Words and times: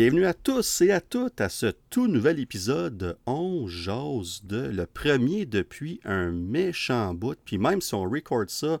Bienvenue 0.00 0.24
à 0.24 0.32
tous 0.32 0.80
et 0.80 0.92
à 0.92 1.02
toutes 1.02 1.42
à 1.42 1.50
ce 1.50 1.66
tout 1.90 2.08
nouvel 2.08 2.40
épisode 2.40 2.96
de 2.96 3.16
On 3.26 3.66
Jose 3.66 4.40
de 4.44 4.56
le 4.56 4.86
premier 4.86 5.44
depuis 5.44 6.00
un 6.06 6.30
méchant 6.30 7.12
bout. 7.12 7.36
Puis 7.44 7.58
même 7.58 7.82
si 7.82 7.94
on 7.94 8.08
record 8.08 8.48
ça 8.48 8.80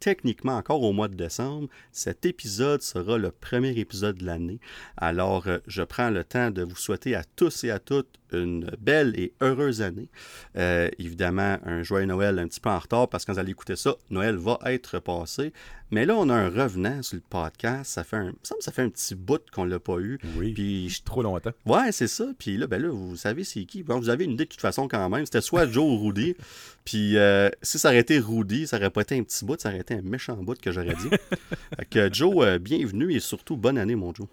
techniquement 0.00 0.56
encore 0.56 0.82
au 0.82 0.94
mois 0.94 1.08
de 1.08 1.16
décembre, 1.16 1.68
cet 1.92 2.24
épisode 2.24 2.80
sera 2.80 3.18
le 3.18 3.30
premier 3.30 3.78
épisode 3.78 4.16
de 4.16 4.24
l'année. 4.24 4.58
Alors 4.96 5.48
euh, 5.48 5.58
je 5.66 5.82
prends 5.82 6.08
le 6.08 6.24
temps 6.24 6.50
de 6.50 6.62
vous 6.62 6.76
souhaiter 6.76 7.14
à 7.14 7.24
tous 7.24 7.64
et 7.64 7.70
à 7.70 7.78
toutes 7.78 8.18
une 8.32 8.70
belle 8.80 9.18
et 9.18 9.32
heureuse 9.40 9.82
année. 9.82 10.08
Euh, 10.56 10.88
évidemment, 10.98 11.58
un 11.64 11.82
joyeux 11.82 12.06
Noël 12.06 12.38
un 12.38 12.46
petit 12.46 12.60
peu 12.60 12.70
en 12.70 12.78
retard 12.78 13.08
parce 13.08 13.24
que 13.24 13.28
quand 13.28 13.34
vous 13.34 13.38
allez 13.38 13.52
écouter 13.52 13.76
ça, 13.76 13.96
Noël 14.10 14.36
va 14.36 14.58
être 14.66 14.98
passé. 14.98 15.52
Mais 15.90 16.06
là, 16.06 16.16
on 16.16 16.28
a 16.28 16.34
un 16.34 16.48
revenant 16.48 17.02
sur 17.02 17.16
le 17.16 17.22
podcast. 17.28 17.92
Ça 17.92 18.04
fait 18.04 18.16
un, 18.16 18.32
ça, 18.42 18.56
ça 18.58 18.72
fait 18.72 18.82
un 18.82 18.88
petit 18.88 19.14
bout 19.14 19.40
qu'on 19.52 19.64
l'a 19.64 19.78
pas 19.78 19.98
eu. 19.98 20.18
Oui. 20.36 20.52
Puis, 20.52 21.02
Trop 21.04 21.22
longtemps. 21.22 21.52
ouais, 21.66 21.92
c'est 21.92 22.08
ça. 22.08 22.26
Puis 22.38 22.56
là, 22.56 22.66
ben 22.66 22.82
là, 22.82 22.88
vous 22.88 23.16
savez 23.16 23.44
c'est 23.44 23.64
qui. 23.64 23.82
Bon, 23.82 23.98
vous 23.98 24.08
avez 24.08 24.24
une 24.24 24.32
idée 24.32 24.44
de 24.44 24.48
toute 24.48 24.60
façon 24.60 24.88
quand 24.88 25.08
même. 25.08 25.24
C'était 25.24 25.40
soit 25.40 25.70
Joe 25.70 25.84
ou 25.84 26.06
Rudy. 26.06 26.34
Puis 26.84 27.16
euh, 27.16 27.48
si 27.62 27.78
ça 27.78 27.88
aurait 27.88 28.00
été 28.00 28.18
Rudy, 28.18 28.66
ça 28.66 28.76
aurait 28.76 28.90
pas 28.90 29.02
été 29.02 29.18
un 29.18 29.22
petit 29.22 29.44
bout, 29.44 29.60
ça 29.60 29.68
aurait 29.68 29.80
été 29.80 29.94
un 29.94 30.02
méchant 30.02 30.36
bout 30.36 30.60
que 30.60 30.72
j'aurais 30.72 30.94
dit. 30.94 31.10
fait 31.76 31.84
que 31.88 32.12
Joe, 32.12 32.44
euh, 32.44 32.58
bienvenue 32.58 33.14
et 33.14 33.20
surtout 33.20 33.56
bonne 33.56 33.78
année, 33.78 33.94
mon 33.94 34.12
Joe. 34.12 34.26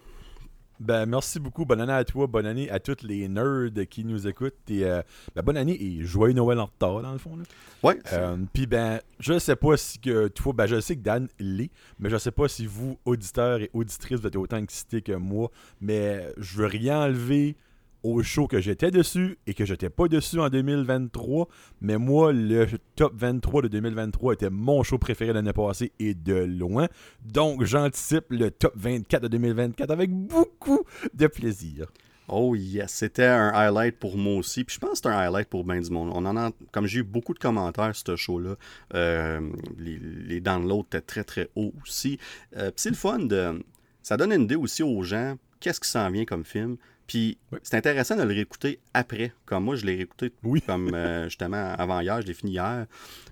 Ben, 0.82 1.06
merci 1.06 1.38
beaucoup. 1.38 1.64
Bonne 1.64 1.80
année 1.80 1.92
à 1.92 2.04
toi. 2.04 2.26
Bonne 2.26 2.46
année 2.46 2.68
à 2.70 2.80
tous 2.80 3.02
les 3.04 3.28
nerds 3.28 3.70
qui 3.88 4.04
nous 4.04 4.26
écoutent. 4.26 4.54
Et, 4.68 4.84
euh, 4.84 5.00
ben, 5.34 5.42
bonne 5.42 5.56
année 5.56 5.80
et 5.80 6.02
joyeux 6.02 6.34
Noël 6.34 6.58
en 6.58 6.66
retard, 6.66 7.00
dans 7.02 7.12
le 7.12 7.18
fond. 7.18 7.36
là. 7.36 7.44
Ouais. 7.84 7.98
Euh, 8.12 8.36
Puis, 8.52 8.66
ben, 8.66 9.00
je 9.20 9.38
sais 9.38 9.56
pas 9.56 9.76
si 9.76 10.00
que 10.00 10.28
toi, 10.28 10.52
ben, 10.52 10.66
je 10.66 10.80
sais 10.80 10.96
que 10.96 11.02
Dan 11.02 11.28
l'est, 11.38 11.70
mais 12.00 12.10
je 12.10 12.16
sais 12.16 12.32
pas 12.32 12.48
si 12.48 12.66
vous, 12.66 12.98
auditeurs 13.04 13.60
et 13.60 13.70
auditrices, 13.72 14.20
vous 14.20 14.26
êtes 14.26 14.36
autant 14.36 14.56
excités 14.56 15.02
que 15.02 15.12
moi. 15.12 15.50
Mais 15.80 16.32
je 16.36 16.56
veux 16.58 16.66
rien 16.66 17.04
enlever 17.04 17.56
au 18.02 18.22
show 18.22 18.46
que 18.46 18.60
j'étais 18.60 18.90
dessus 18.90 19.38
et 19.46 19.54
que 19.54 19.64
j'étais 19.64 19.90
pas 19.90 20.08
dessus 20.08 20.40
en 20.40 20.48
2023. 20.48 21.48
Mais 21.80 21.98
moi, 21.98 22.32
le 22.32 22.66
top 22.96 23.14
23 23.16 23.62
de 23.62 23.68
2023 23.68 24.34
était 24.34 24.50
mon 24.50 24.82
show 24.82 24.98
préféré 24.98 25.32
l'année 25.32 25.52
passée 25.52 25.92
et 25.98 26.14
de 26.14 26.34
loin. 26.34 26.88
Donc, 27.24 27.64
j'anticipe 27.64 28.26
le 28.30 28.50
top 28.50 28.72
24 28.76 29.22
de 29.22 29.28
2024 29.28 29.90
avec 29.90 30.10
beaucoup 30.10 30.84
de 31.14 31.26
plaisir. 31.26 31.86
Oh 32.28 32.54
yes, 32.54 32.92
c'était 32.92 33.26
un 33.26 33.48
highlight 33.48 33.98
pour 33.98 34.16
moi 34.16 34.36
aussi. 34.36 34.64
Puis 34.64 34.76
je 34.76 34.80
pense 34.80 35.00
que 35.00 35.08
c'est 35.08 35.14
un 35.14 35.18
highlight 35.18 35.48
pour 35.48 35.64
bien 35.64 35.80
du 35.80 35.90
monde. 35.90 36.10
On 36.14 36.24
en 36.24 36.36
a, 36.36 36.50
comme 36.70 36.86
j'ai 36.86 37.00
eu 37.00 37.02
beaucoup 37.02 37.34
de 37.34 37.38
commentaires 37.38 37.94
sur 37.94 38.06
ce 38.06 38.16
show-là, 38.16 38.54
euh, 38.94 39.40
les, 39.78 39.98
les 39.98 40.40
downloads 40.40 40.84
étaient 40.86 41.00
très 41.00 41.24
très 41.24 41.50
hauts 41.56 41.74
aussi. 41.82 42.18
Euh, 42.56 42.70
puis 42.70 42.74
c'est 42.76 42.90
le 42.90 42.96
fun 42.96 43.18
de. 43.18 43.62
Ça 44.02 44.16
donne 44.16 44.32
une 44.32 44.42
idée 44.42 44.56
aussi 44.56 44.82
aux 44.82 45.02
gens, 45.02 45.36
qu'est-ce 45.60 45.80
qui 45.80 45.88
s'en 45.88 46.10
vient 46.10 46.24
comme 46.24 46.44
film. 46.44 46.76
Puis 47.06 47.38
Oui. 47.52 47.58
c'est 47.62 47.76
intéressant 47.76 48.16
de 48.16 48.22
le 48.22 48.28
réécouter 48.32 48.80
après. 48.94 49.32
Comme 49.44 49.64
moi, 49.64 49.76
je 49.76 49.84
l'ai 49.84 49.96
réécouté 49.96 50.32
Oui. 50.44 50.62
comme 50.62 50.94
euh, 50.94 51.24
justement 51.24 51.74
avant 51.78 52.00
hier, 52.00 52.20
je 52.22 52.26
l'ai 52.26 52.34
fini 52.34 52.52
hier. 52.52 52.86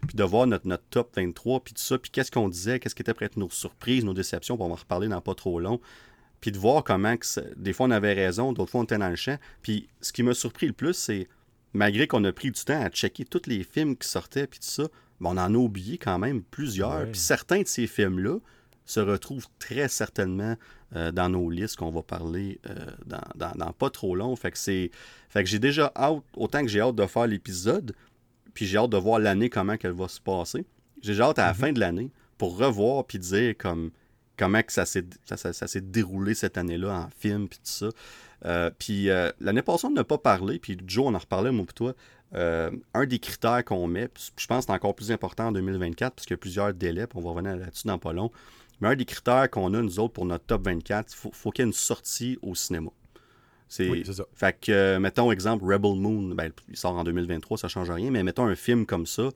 Puis 0.06 0.16
de 0.16 0.24
voir 0.24 0.46
notre, 0.46 0.66
notre 0.66 0.84
top 0.90 1.14
23, 1.16 1.60
puis 1.60 1.74
tout 1.74 1.82
ça, 1.82 1.98
puis 1.98 2.10
qu'est-ce 2.10 2.30
qu'on 2.30 2.48
disait, 2.48 2.78
qu'est-ce 2.80 2.94
qui 2.94 3.02
était 3.02 3.14
prêt 3.14 3.24
à 3.24 3.28
être 3.28 3.36
nos 3.36 3.50
surprises, 3.50 4.04
nos 4.04 4.14
déceptions, 4.14 4.56
puis 4.56 4.64
on 4.64 4.68
va 4.68 4.74
en 4.74 4.76
reparler 4.76 5.08
dans 5.08 5.20
pas 5.20 5.34
trop 5.34 5.60
long. 5.60 5.80
Puis 6.40 6.52
de 6.52 6.58
voir 6.58 6.84
comment, 6.84 7.16
que 7.16 7.26
des 7.56 7.72
fois 7.72 7.86
on 7.86 7.90
avait 7.90 8.14
raison, 8.14 8.52
d'autres 8.52 8.70
fois 8.70 8.80
on 8.80 8.84
était 8.84 8.98
dans 8.98 9.10
le 9.10 9.16
champ. 9.16 9.36
Puis 9.62 9.88
ce 10.00 10.12
qui 10.12 10.22
m'a 10.22 10.34
surpris 10.34 10.66
le 10.66 10.72
plus, 10.72 10.94
c'est 10.94 11.28
malgré 11.74 12.06
qu'on 12.06 12.24
a 12.24 12.32
pris 12.32 12.50
du 12.50 12.64
temps 12.64 12.80
à 12.82 12.88
checker 12.88 13.24
tous 13.24 13.42
les 13.46 13.62
films 13.62 13.96
qui 13.96 14.08
sortaient, 14.08 14.46
puis 14.46 14.58
tout 14.58 14.66
ça, 14.66 14.84
ben, 15.20 15.30
on 15.30 15.36
en 15.38 15.54
a 15.54 15.58
oublié 15.58 15.98
quand 15.98 16.18
même 16.18 16.42
plusieurs. 16.42 17.04
Puis 17.10 17.20
certains 17.20 17.60
de 17.62 17.66
ces 17.68 17.86
films-là 17.86 18.38
se 18.86 19.00
retrouvent 19.00 19.46
très 19.58 19.86
certainement 19.88 20.56
euh, 20.96 21.10
dans 21.12 21.28
nos 21.28 21.48
listes 21.50 21.76
qu'on 21.76 21.90
va 21.90 22.02
parler 22.02 22.58
euh, 22.68 22.74
dans, 23.06 23.20
dans- 23.36 23.52
dans 23.56 23.72
pas 23.72 23.90
trop 23.90 24.14
long. 24.16 24.34
Fait 24.36 24.50
que 24.50 24.58
c'est. 24.58 24.90
Fait 25.28 25.42
que 25.44 25.48
j'ai 25.48 25.58
déjà 25.58 25.92
hâte, 25.96 26.22
autant 26.36 26.62
que 26.62 26.68
j'ai 26.68 26.80
hâte 26.80 26.96
de 26.96 27.06
faire 27.06 27.26
l'épisode, 27.26 27.94
puis 28.54 28.66
j'ai 28.66 28.78
hâte 28.78 28.90
de 28.90 28.96
voir 28.96 29.18
l'année 29.20 29.48
comment 29.50 29.76
qu'elle 29.76 29.92
va 29.92 30.08
se 30.08 30.20
passer. 30.20 30.64
J'ai 31.02 31.12
déjà 31.12 31.26
hâte 31.28 31.38
à 31.38 31.46
la 31.46 31.54
fin 31.54 31.72
de 31.72 31.80
l'année 31.80 32.10
pour 32.38 32.56
revoir 32.58 33.04
puis 33.04 33.18
dire 33.18 33.54
comme 33.58 33.90
comment 34.36 34.62
que 34.62 34.72
ça 34.72 34.86
s'est 34.86 35.04
ça, 35.26 35.36
ça- 35.36 35.52
ça 35.52 35.66
s'est 35.66 35.80
déroulé 35.82 36.34
cette 36.34 36.58
année-là 36.58 36.92
en 36.94 37.08
film 37.18 37.48
puis 37.48 37.58
tout 37.58 37.64
ça. 37.70 37.88
Euh, 38.46 38.70
puis 38.78 39.10
euh, 39.10 39.30
l'année 39.40 39.60
passée, 39.62 39.86
on 39.86 39.90
n'a 39.90 40.02
pas 40.04 40.16
parlé, 40.18 40.58
puis 40.58 40.78
Joe, 40.86 41.04
on 41.06 41.14
en 41.14 41.18
reparlait, 41.18 41.52
moi 41.52 41.66
et 41.68 41.72
toi. 41.74 41.94
Euh, 42.34 42.70
un 42.94 43.04
des 43.06 43.18
critères 43.18 43.64
qu'on 43.64 43.86
met, 43.86 44.08
je 44.38 44.46
pense 44.46 44.60
que 44.60 44.64
c'est 44.66 44.72
encore 44.72 44.94
plus 44.94 45.10
important 45.12 45.48
en 45.48 45.52
2024, 45.52 46.14
parce 46.14 46.26
qu'il 46.26 46.34
y 46.34 46.36
a 46.36 46.38
plusieurs 46.38 46.72
délais, 46.72 47.06
puis 47.06 47.18
on 47.18 47.22
va 47.22 47.30
revenir 47.30 47.56
là-dessus 47.56 47.86
dans 47.86 47.98
pas 47.98 48.12
long. 48.14 48.30
Mais 48.80 48.88
un 48.88 48.96
des 48.96 49.04
critères 49.04 49.50
qu'on 49.50 49.74
a, 49.74 49.82
nous 49.82 49.98
autres, 50.00 50.12
pour 50.12 50.24
notre 50.24 50.44
top 50.44 50.64
24, 50.64 51.12
il 51.12 51.16
faut, 51.16 51.30
faut 51.32 51.50
qu'il 51.50 51.62
y 51.62 51.66
ait 51.66 51.68
une 51.68 51.72
sortie 51.72 52.38
au 52.42 52.54
cinéma. 52.54 52.90
C'est, 53.68 53.88
Oui, 53.88 54.02
c'est 54.04 54.14
ça. 54.14 54.24
fait 54.34 54.58
que, 54.60 54.72
euh, 54.72 54.98
mettons, 54.98 55.30
exemple, 55.30 55.64
Rebel 55.64 55.94
Moon, 55.94 56.34
ben, 56.34 56.50
il 56.68 56.76
sort 56.76 56.96
en 56.96 57.04
2023, 57.04 57.56
ça 57.56 57.68
change 57.68 57.90
rien, 57.90 58.10
mais 58.10 58.22
mettons 58.24 58.46
un 58.46 58.56
film 58.56 58.84
comme 58.84 59.06
ça, 59.06 59.28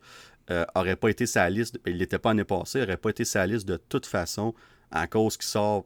euh, 0.51 0.65
aurait 0.75 0.97
pas 0.97 1.09
été 1.09 1.25
sa 1.25 1.49
liste, 1.49 1.79
ben, 1.85 1.91
il 1.91 1.99
n'était 1.99 2.19
pas 2.19 2.29
l'année 2.31 2.43
passée, 2.43 2.81
aurait 2.81 2.97
pas 2.97 3.11
été 3.11 3.23
sa 3.23 3.47
liste 3.47 3.65
de 3.65 3.77
toute 3.77 4.05
façon, 4.05 4.53
à 4.91 5.07
cause 5.07 5.37
qu'il 5.37 5.45
sort 5.45 5.85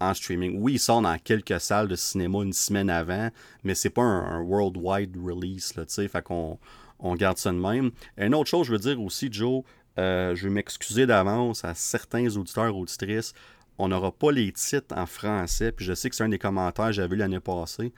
en 0.00 0.14
streaming. 0.14 0.58
Oui, 0.58 0.74
il 0.74 0.78
sort 0.78 1.02
dans 1.02 1.18
quelques 1.18 1.60
salles 1.60 1.88
de 1.88 1.96
cinéma 1.96 2.42
une 2.42 2.52
semaine 2.54 2.88
avant, 2.88 3.30
mais 3.62 3.74
c'est 3.74 3.90
pas 3.90 4.02
un, 4.02 4.24
un 4.24 4.42
worldwide 4.42 5.14
release, 5.16 5.74
là, 5.76 5.84
tu 5.84 5.92
sais, 5.92 6.08
fait 6.08 6.22
qu'on 6.22 6.58
on 6.98 7.14
garde 7.14 7.36
ça 7.36 7.52
de 7.52 7.58
même. 7.58 7.90
Une 8.16 8.34
autre 8.34 8.48
chose, 8.48 8.66
je 8.66 8.72
veux 8.72 8.78
dire 8.78 9.00
aussi, 9.02 9.28
Joe, 9.30 9.62
euh, 9.98 10.34
je 10.34 10.48
veux 10.48 10.52
m'excuser 10.52 11.06
d'avance 11.06 11.64
à 11.64 11.74
certains 11.74 12.36
auditeurs, 12.36 12.76
auditrices, 12.76 13.32
on 13.78 13.88
n'aura 13.88 14.12
pas 14.12 14.32
les 14.32 14.52
titres 14.52 14.96
en 14.96 15.06
français, 15.06 15.72
puis 15.72 15.84
je 15.84 15.94
sais 15.94 16.08
que 16.08 16.16
c'est 16.16 16.24
un 16.24 16.28
des 16.28 16.38
commentaires 16.38 16.86
que 16.86 16.92
j'avais 16.92 17.08
vu 17.08 17.16
l'année 17.16 17.40
passée. 17.40 17.92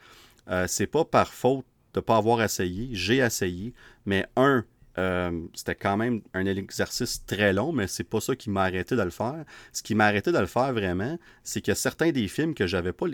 Euh, 0.49 0.65
c'est 0.67 0.87
pas 0.87 1.05
par 1.05 1.33
faute 1.33 1.65
de 1.93 1.99
ne 1.99 2.01
pas 2.01 2.17
avoir 2.17 2.41
essayé. 2.41 2.89
J'ai 2.91 3.17
essayé, 3.17 3.73
mais 4.05 4.25
un, 4.35 4.65
euh, 4.97 5.47
c'était 5.53 5.75
quand 5.75 5.95
même 5.95 6.21
un 6.33 6.45
exercice 6.45 7.25
très 7.25 7.53
long, 7.53 7.71
mais 7.71 7.87
c'est 7.87 8.03
pas 8.03 8.19
ça 8.19 8.35
qui 8.35 8.49
m'a 8.49 8.63
arrêté 8.63 8.95
de 8.95 9.01
le 9.01 9.09
faire. 9.09 9.45
Ce 9.71 9.81
qui 9.81 9.95
m'a 9.95 10.05
arrêté 10.05 10.31
de 10.31 10.37
le 10.37 10.47
faire 10.47 10.73
vraiment, 10.73 11.17
c'est 11.43 11.61
que 11.61 11.73
certains 11.73 12.11
des 12.11 12.27
films 12.27 12.53
que 12.53 12.67
j'avais 12.67 12.93
pas, 12.93 13.05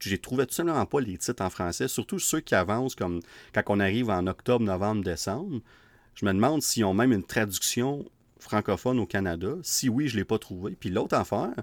j'ai 0.00 0.18
trouvé 0.18 0.46
tout 0.46 0.54
simplement 0.54 0.86
pas 0.86 1.00
les 1.00 1.18
titres 1.18 1.42
en 1.42 1.50
français, 1.50 1.86
surtout 1.86 2.18
ceux 2.18 2.40
qui 2.40 2.54
avancent 2.54 2.94
comme 2.94 3.20
quand 3.54 3.62
on 3.68 3.80
arrive 3.80 4.10
en 4.10 4.26
octobre, 4.26 4.64
novembre, 4.64 5.04
décembre. 5.04 5.60
Je 6.14 6.26
me 6.26 6.32
demande 6.32 6.62
s'ils 6.62 6.84
ont 6.84 6.94
même 6.94 7.12
une 7.12 7.22
traduction 7.22 8.04
francophone 8.38 8.98
au 8.98 9.06
Canada. 9.06 9.54
Si 9.62 9.88
oui, 9.88 10.08
je 10.08 10.16
l'ai 10.16 10.24
pas 10.24 10.38
trouvé. 10.38 10.76
Puis 10.78 10.90
l'autre 10.90 11.16
affaire, 11.16 11.54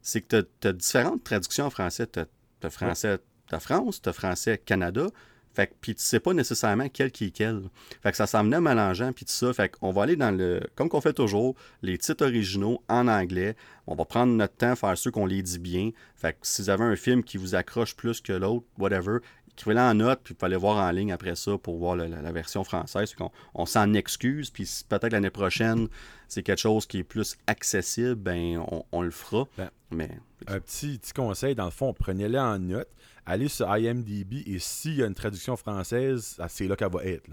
c'est 0.00 0.20
que 0.20 0.46
tu 0.60 0.68
as, 0.68 0.72
différentes 0.72 1.24
traductions 1.24 1.66
en 1.66 1.70
français. 1.70 2.06
Tu 2.06 2.20
as, 2.20 2.70
français 2.70 3.18
de 3.50 3.58
France, 3.58 4.02
tu 4.02 4.08
as 4.08 4.12
français 4.12 4.58
Canada. 4.58 5.06
Fait 5.54 5.66
que, 5.66 5.74
puis 5.80 5.94
tu 5.94 6.02
sais 6.02 6.20
pas 6.20 6.32
nécessairement 6.32 6.88
quel 6.88 7.12
qui 7.12 7.26
est 7.26 7.30
quel. 7.30 7.60
Fait 8.02 8.10
que 8.10 8.16
ça 8.16 8.26
s'en 8.26 8.42
venait 8.42 8.60
mélangeant, 8.60 9.12
puis 9.12 9.26
tout 9.26 9.32
ça. 9.32 9.52
Fait 9.52 9.68
qu'on 9.68 9.92
va 9.92 10.04
aller 10.04 10.16
dans 10.16 10.30
le, 10.30 10.60
comme 10.74 10.88
qu'on 10.88 11.02
fait 11.02 11.12
toujours, 11.12 11.54
les 11.82 11.98
titres 11.98 12.24
originaux 12.24 12.82
en 12.88 13.06
anglais. 13.06 13.54
On 13.86 13.94
va 13.94 14.06
prendre 14.06 14.32
notre 14.32 14.54
temps 14.54 14.72
à 14.72 14.76
faire 14.76 14.96
ceux 14.96 15.10
qu'on 15.10 15.26
les 15.26 15.42
dit 15.42 15.58
bien. 15.58 15.90
Fait 16.16 16.32
que 16.32 16.38
si 16.42 16.62
vous 16.62 16.70
avez 16.70 16.84
un 16.84 16.96
film 16.96 17.22
qui 17.22 17.36
vous 17.36 17.54
accroche 17.54 17.94
plus 17.94 18.22
que 18.22 18.32
l'autre, 18.32 18.64
whatever, 18.78 19.18
écrivez-le 19.62 19.80
en 19.80 19.94
note, 19.94 20.20
puis 20.24 20.34
vous 20.34 20.38
pouvez 20.38 20.46
aller 20.52 20.56
voir 20.60 20.76
en 20.78 20.90
ligne 20.90 21.12
après 21.12 21.34
ça 21.36 21.56
pour 21.58 21.78
voir 21.78 21.96
la, 21.96 22.08
la- 22.08 22.20
la 22.22 22.32
version 22.32 22.64
française. 22.64 23.14
On 23.54 23.64
s'en 23.66 23.92
excuse, 23.94 24.50
puis 24.50 24.66
si 24.66 24.84
peut-être 24.84 25.12
l'année 25.12 25.30
prochaine, 25.30 25.88
c'est 26.28 26.42
quelque 26.42 26.58
chose 26.60 26.86
qui 26.86 26.98
est 26.98 27.04
plus 27.04 27.36
accessible, 27.46 28.16
ben 28.16 28.58
on, 28.70 28.84
on 28.92 29.02
le 29.02 29.10
fera. 29.10 29.46
Ben, 29.56 29.70
Mais 29.90 30.10
Un 30.46 30.58
petit, 30.60 30.98
petit 30.98 31.12
conseil, 31.12 31.54
dans 31.54 31.66
le 31.66 31.70
fond, 31.70 31.94
prenez-le 31.94 32.38
en 32.38 32.58
note, 32.58 32.88
allez 33.26 33.48
sur 33.48 33.66
IMDb 33.76 34.42
et 34.46 34.58
s'il 34.58 34.96
y 34.96 35.02
a 35.02 35.06
une 35.06 35.14
traduction 35.14 35.56
française, 35.56 36.36
ah, 36.40 36.48
c'est 36.48 36.66
là 36.66 36.74
qu'elle 36.76 36.90
va 36.92 37.04
être. 37.04 37.30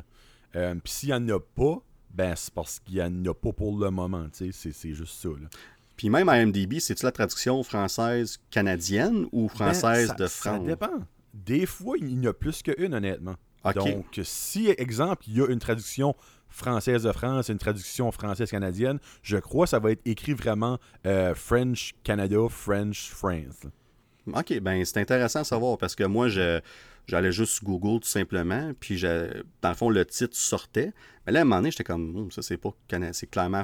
Euh, 0.56 0.75
Puis 0.83 0.94
s'il 0.94 1.09
n'y 1.09 1.15
en 1.15 1.30
a 1.36 1.39
pas, 1.39 1.77
ben 2.12 2.33
c'est 2.36 2.53
parce 2.53 2.80
qu'il 2.80 2.95
n'y 2.95 3.01
en 3.01 3.25
a 3.31 3.33
pas 3.33 3.51
pour 3.51 3.77
le 3.77 3.89
moment, 3.92 4.25
c'est- 4.31 4.51
juste 4.94 5.21
ça. 5.21 5.30
là. 5.30 5.48
Puis 5.95 6.09
même 6.09 6.30
à 6.30 6.38
MDB, 6.45 6.80
c'est-tu 6.80 7.03
la 7.06 7.12
traduction 7.12 7.62
française 7.62 8.39
canadienne 8.50 9.25
ou 9.31 9.48
française 9.50 10.07
Ben, 10.09 10.18
ça- 10.18 10.24
de 10.24 10.27
Ça 10.27 10.51
France? 10.51 10.65
dépend. 10.65 11.00
Des 11.33 11.65
fois, 11.65 11.95
il 11.97 12.09
y 12.11 12.27
en 12.27 12.29
a 12.29 12.33
plus 12.33 12.61
qu'une, 12.63 12.93
honnêtement. 12.93 13.35
Donc, 13.91 14.19
si, 14.23 14.67
exemple, 14.77 15.23
il 15.27 15.37
y 15.37 15.41
a 15.41 15.47
une 15.47 15.59
traduction 15.59 16.15
française 16.47 17.03
de 17.03 17.11
France 17.11 17.49
une 17.49 17.59
traduction 17.59 18.11
française 18.11 18.49
canadienne, 18.49 18.99
je 19.21 19.37
crois 19.37 19.65
que 19.65 19.69
ça 19.69 19.79
va 19.79 19.91
être 19.91 20.01
écrit 20.05 20.33
vraiment 20.33 20.79
euh, 21.05 21.35
French 21.35 21.93
Canada, 22.03 22.39
French 22.49 23.09
France. 23.09 23.67
OK, 24.27 24.59
ben 24.59 24.83
c'est 24.85 24.99
intéressant 24.99 25.41
à 25.41 25.43
savoir 25.43 25.77
parce 25.77 25.95
que 25.95 26.03
moi, 26.05 26.27
je, 26.27 26.59
j'allais 27.07 27.31
juste 27.31 27.53
sur 27.53 27.65
Google 27.65 27.99
tout 27.99 28.07
simplement, 28.09 28.71
puis 28.79 28.97
je- 28.97 29.43
dans 29.61 29.69
le 29.69 29.75
fond, 29.75 29.89
le 29.89 30.05
titre 30.05 30.35
sortait. 30.35 30.91
Mais 31.25 31.33
là, 31.33 31.39
à 31.39 31.41
un 31.41 31.45
moment 31.45 31.57
donné, 31.57 31.71
j'étais 31.71 31.83
comme, 31.83 32.15
Hum, 32.15 32.31
ça, 32.31 32.41
c'est 32.41 32.57
pas 32.57 32.71
c'est 33.11 33.27
clairement 33.29 33.63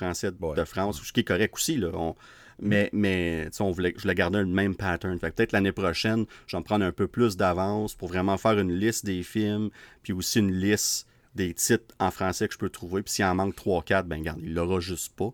français 0.00 0.30
de, 0.32 0.36
Ouais. 0.44 0.56
de 0.56 0.64
France, 0.64 1.00
ce 1.02 1.12
qui 1.12 1.20
est 1.20 1.24
correct 1.24 1.54
aussi. 1.54 1.76
Là. 1.76 1.90
On- 1.94 2.14
mais 2.62 2.90
mais 2.92 3.48
on 3.60 3.70
voulait, 3.70 3.94
je 3.96 4.02
voulais 4.02 4.14
garder 4.14 4.38
le 4.40 4.44
même 4.60 4.74
pattern. 4.74 5.18
Peut-être 5.18 5.52
l'année 5.52 5.72
prochaine, 5.72 6.26
je 6.46 6.56
vais 6.56 6.60
en 6.60 6.62
prendre 6.62 6.84
un 6.84 6.92
peu 6.92 7.06
plus 7.08 7.36
d'avance 7.36 7.94
pour 7.94 8.08
vraiment 8.08 8.36
faire 8.36 8.58
une 8.58 8.72
liste 8.72 9.04
des 9.06 9.22
films, 9.22 9.70
puis 10.02 10.12
aussi 10.12 10.40
une 10.40 10.52
liste 10.52 11.06
des 11.34 11.54
titres 11.54 11.94
en 11.98 12.10
français 12.10 12.48
que 12.48 12.54
je 12.54 12.58
peux 12.58 12.68
trouver. 12.68 13.02
Puis 13.02 13.14
s'il 13.14 13.24
en 13.24 13.34
manque 13.34 13.54
3-4, 13.56 14.06
ben 14.06 14.18
regarde, 14.20 14.40
il 14.42 14.52
l'aura 14.52 14.78
juste 14.80 15.14
pas. 15.16 15.32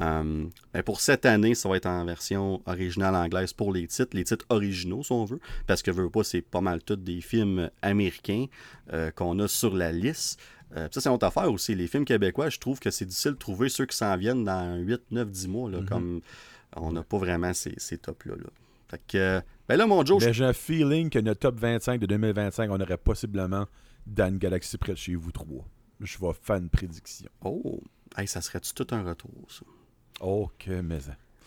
Euh, 0.00 0.46
ben, 0.72 0.82
pour 0.82 1.00
cette 1.00 1.24
année, 1.24 1.54
ça 1.54 1.68
va 1.68 1.76
être 1.76 1.86
en 1.86 2.04
version 2.04 2.60
originale 2.66 3.14
anglaise 3.14 3.52
pour 3.52 3.72
les 3.72 3.86
titres, 3.86 4.16
les 4.16 4.24
titres 4.24 4.44
originaux 4.48 5.04
si 5.04 5.12
on 5.12 5.24
veut, 5.24 5.38
parce 5.68 5.82
que 5.82 5.92
veut 5.92 6.10
pas, 6.10 6.24
c'est 6.24 6.42
pas 6.42 6.60
mal 6.60 6.82
tous 6.82 6.96
des 6.96 7.20
films 7.20 7.70
américains 7.82 8.46
euh, 8.92 9.12
qu'on 9.12 9.38
a 9.38 9.46
sur 9.46 9.72
la 9.76 9.92
liste. 9.92 10.40
Euh, 10.76 10.88
ça, 10.90 11.00
c'est 11.00 11.08
une 11.08 11.14
autre 11.14 11.26
affaire 11.26 11.50
aussi. 11.52 11.74
Les 11.74 11.86
films 11.86 12.04
québécois, 12.04 12.48
je 12.50 12.58
trouve 12.58 12.80
que 12.80 12.90
c'est 12.90 13.04
difficile 13.04 13.32
de 13.32 13.36
trouver 13.36 13.68
ceux 13.68 13.86
qui 13.86 13.96
s'en 13.96 14.16
viennent 14.16 14.44
dans 14.44 14.76
8, 14.76 15.02
9, 15.10 15.30
10 15.30 15.48
mois. 15.48 15.70
Là, 15.70 15.78
Mhm. 15.80 15.86
Comme 15.88 16.20
on 16.76 16.92
n'a 16.92 17.02
pas 17.04 17.18
vraiment 17.18 17.52
ces, 17.54 17.74
ces 17.76 17.98
tops-là. 17.98 18.34
là. 18.36 18.50
Fait 18.88 19.00
que, 19.06 19.40
ben 19.68 19.76
là, 19.76 19.86
mon 19.86 20.04
Joe, 20.04 20.20
je- 20.22 20.26
Mais 20.28 20.32
j'ai 20.34 20.44
un 20.44 20.52
feeling 20.52 21.08
que 21.10 21.18
notre 21.20 21.40
top 21.40 21.58
25 21.58 22.00
de 22.00 22.06
2025, 22.06 22.70
on 22.70 22.80
aurait 22.80 22.98
possiblement 22.98 23.66
Dan 24.06 24.36
Galaxy 24.38 24.76
près 24.76 24.92
de 24.92 24.98
chez 24.98 25.14
vous 25.14 25.30
trois. 25.32 25.64
Je 26.00 26.18
vais 26.18 26.32
faire 26.42 26.56
une 26.56 26.68
prédiction. 26.68 27.30
Oh, 27.44 27.80
hey, 28.18 28.26
ça 28.26 28.40
serait-tu 28.40 28.74
tout 28.74 28.86
un 28.90 29.02
retour, 29.04 29.30
ça? 29.48 29.62
Ok, 30.20 30.66
mais. 30.82 30.98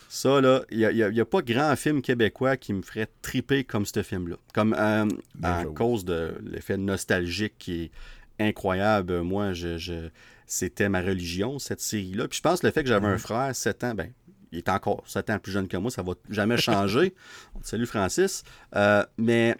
Ça, 0.09 0.39
là, 0.39 0.63
il 0.71 0.79
n'y 1.11 1.19
a, 1.19 1.25
pas 1.25 1.41
grand 1.41 1.75
film 1.75 2.01
québécois 2.01 2.55
qui 2.55 2.71
me 2.73 2.81
ferait 2.81 3.09
triper 3.21 3.65
comme 3.65 3.85
ce 3.85 4.01
film-là. 4.03 4.37
Comme 4.53 4.73
euh, 4.73 5.05
à 5.43 5.65
cause 5.65 6.05
de 6.05 6.33
l'effet 6.45 6.77
nostalgique 6.77 7.55
qui 7.59 7.83
est 7.83 7.91
incroyable. 8.39 9.21
Moi, 9.21 9.53
je, 9.53 9.77
je- 9.77 10.09
c'était 10.45 10.89
ma 10.89 11.01
religion, 11.01 11.59
cette 11.59 11.81
série-là. 11.81 12.27
Puis 12.27 12.37
je 12.37 12.41
pense 12.41 12.61
que 12.61 12.67
le 12.67 12.71
fait 12.71 12.83
que 12.83 12.89
j'avais 12.89 13.07
Mhm. 13.07 13.13
un 13.13 13.17
frère, 13.17 13.55
7 13.55 13.83
ans, 13.83 13.93
ben, 13.95 14.11
il 14.51 14.59
est 14.59 14.69
encore 14.69 15.03
7 15.07 15.29
ans 15.29 15.39
plus 15.39 15.51
jeune 15.51 15.67
que 15.67 15.77
moi, 15.77 15.91
ça 15.91 16.03
va 16.03 16.13
jamais 16.29 16.57
changer. 16.57 17.13
Salut 17.63 17.85
Francis. 17.85 18.43
Euh, 18.75 19.03
mais 19.17 19.55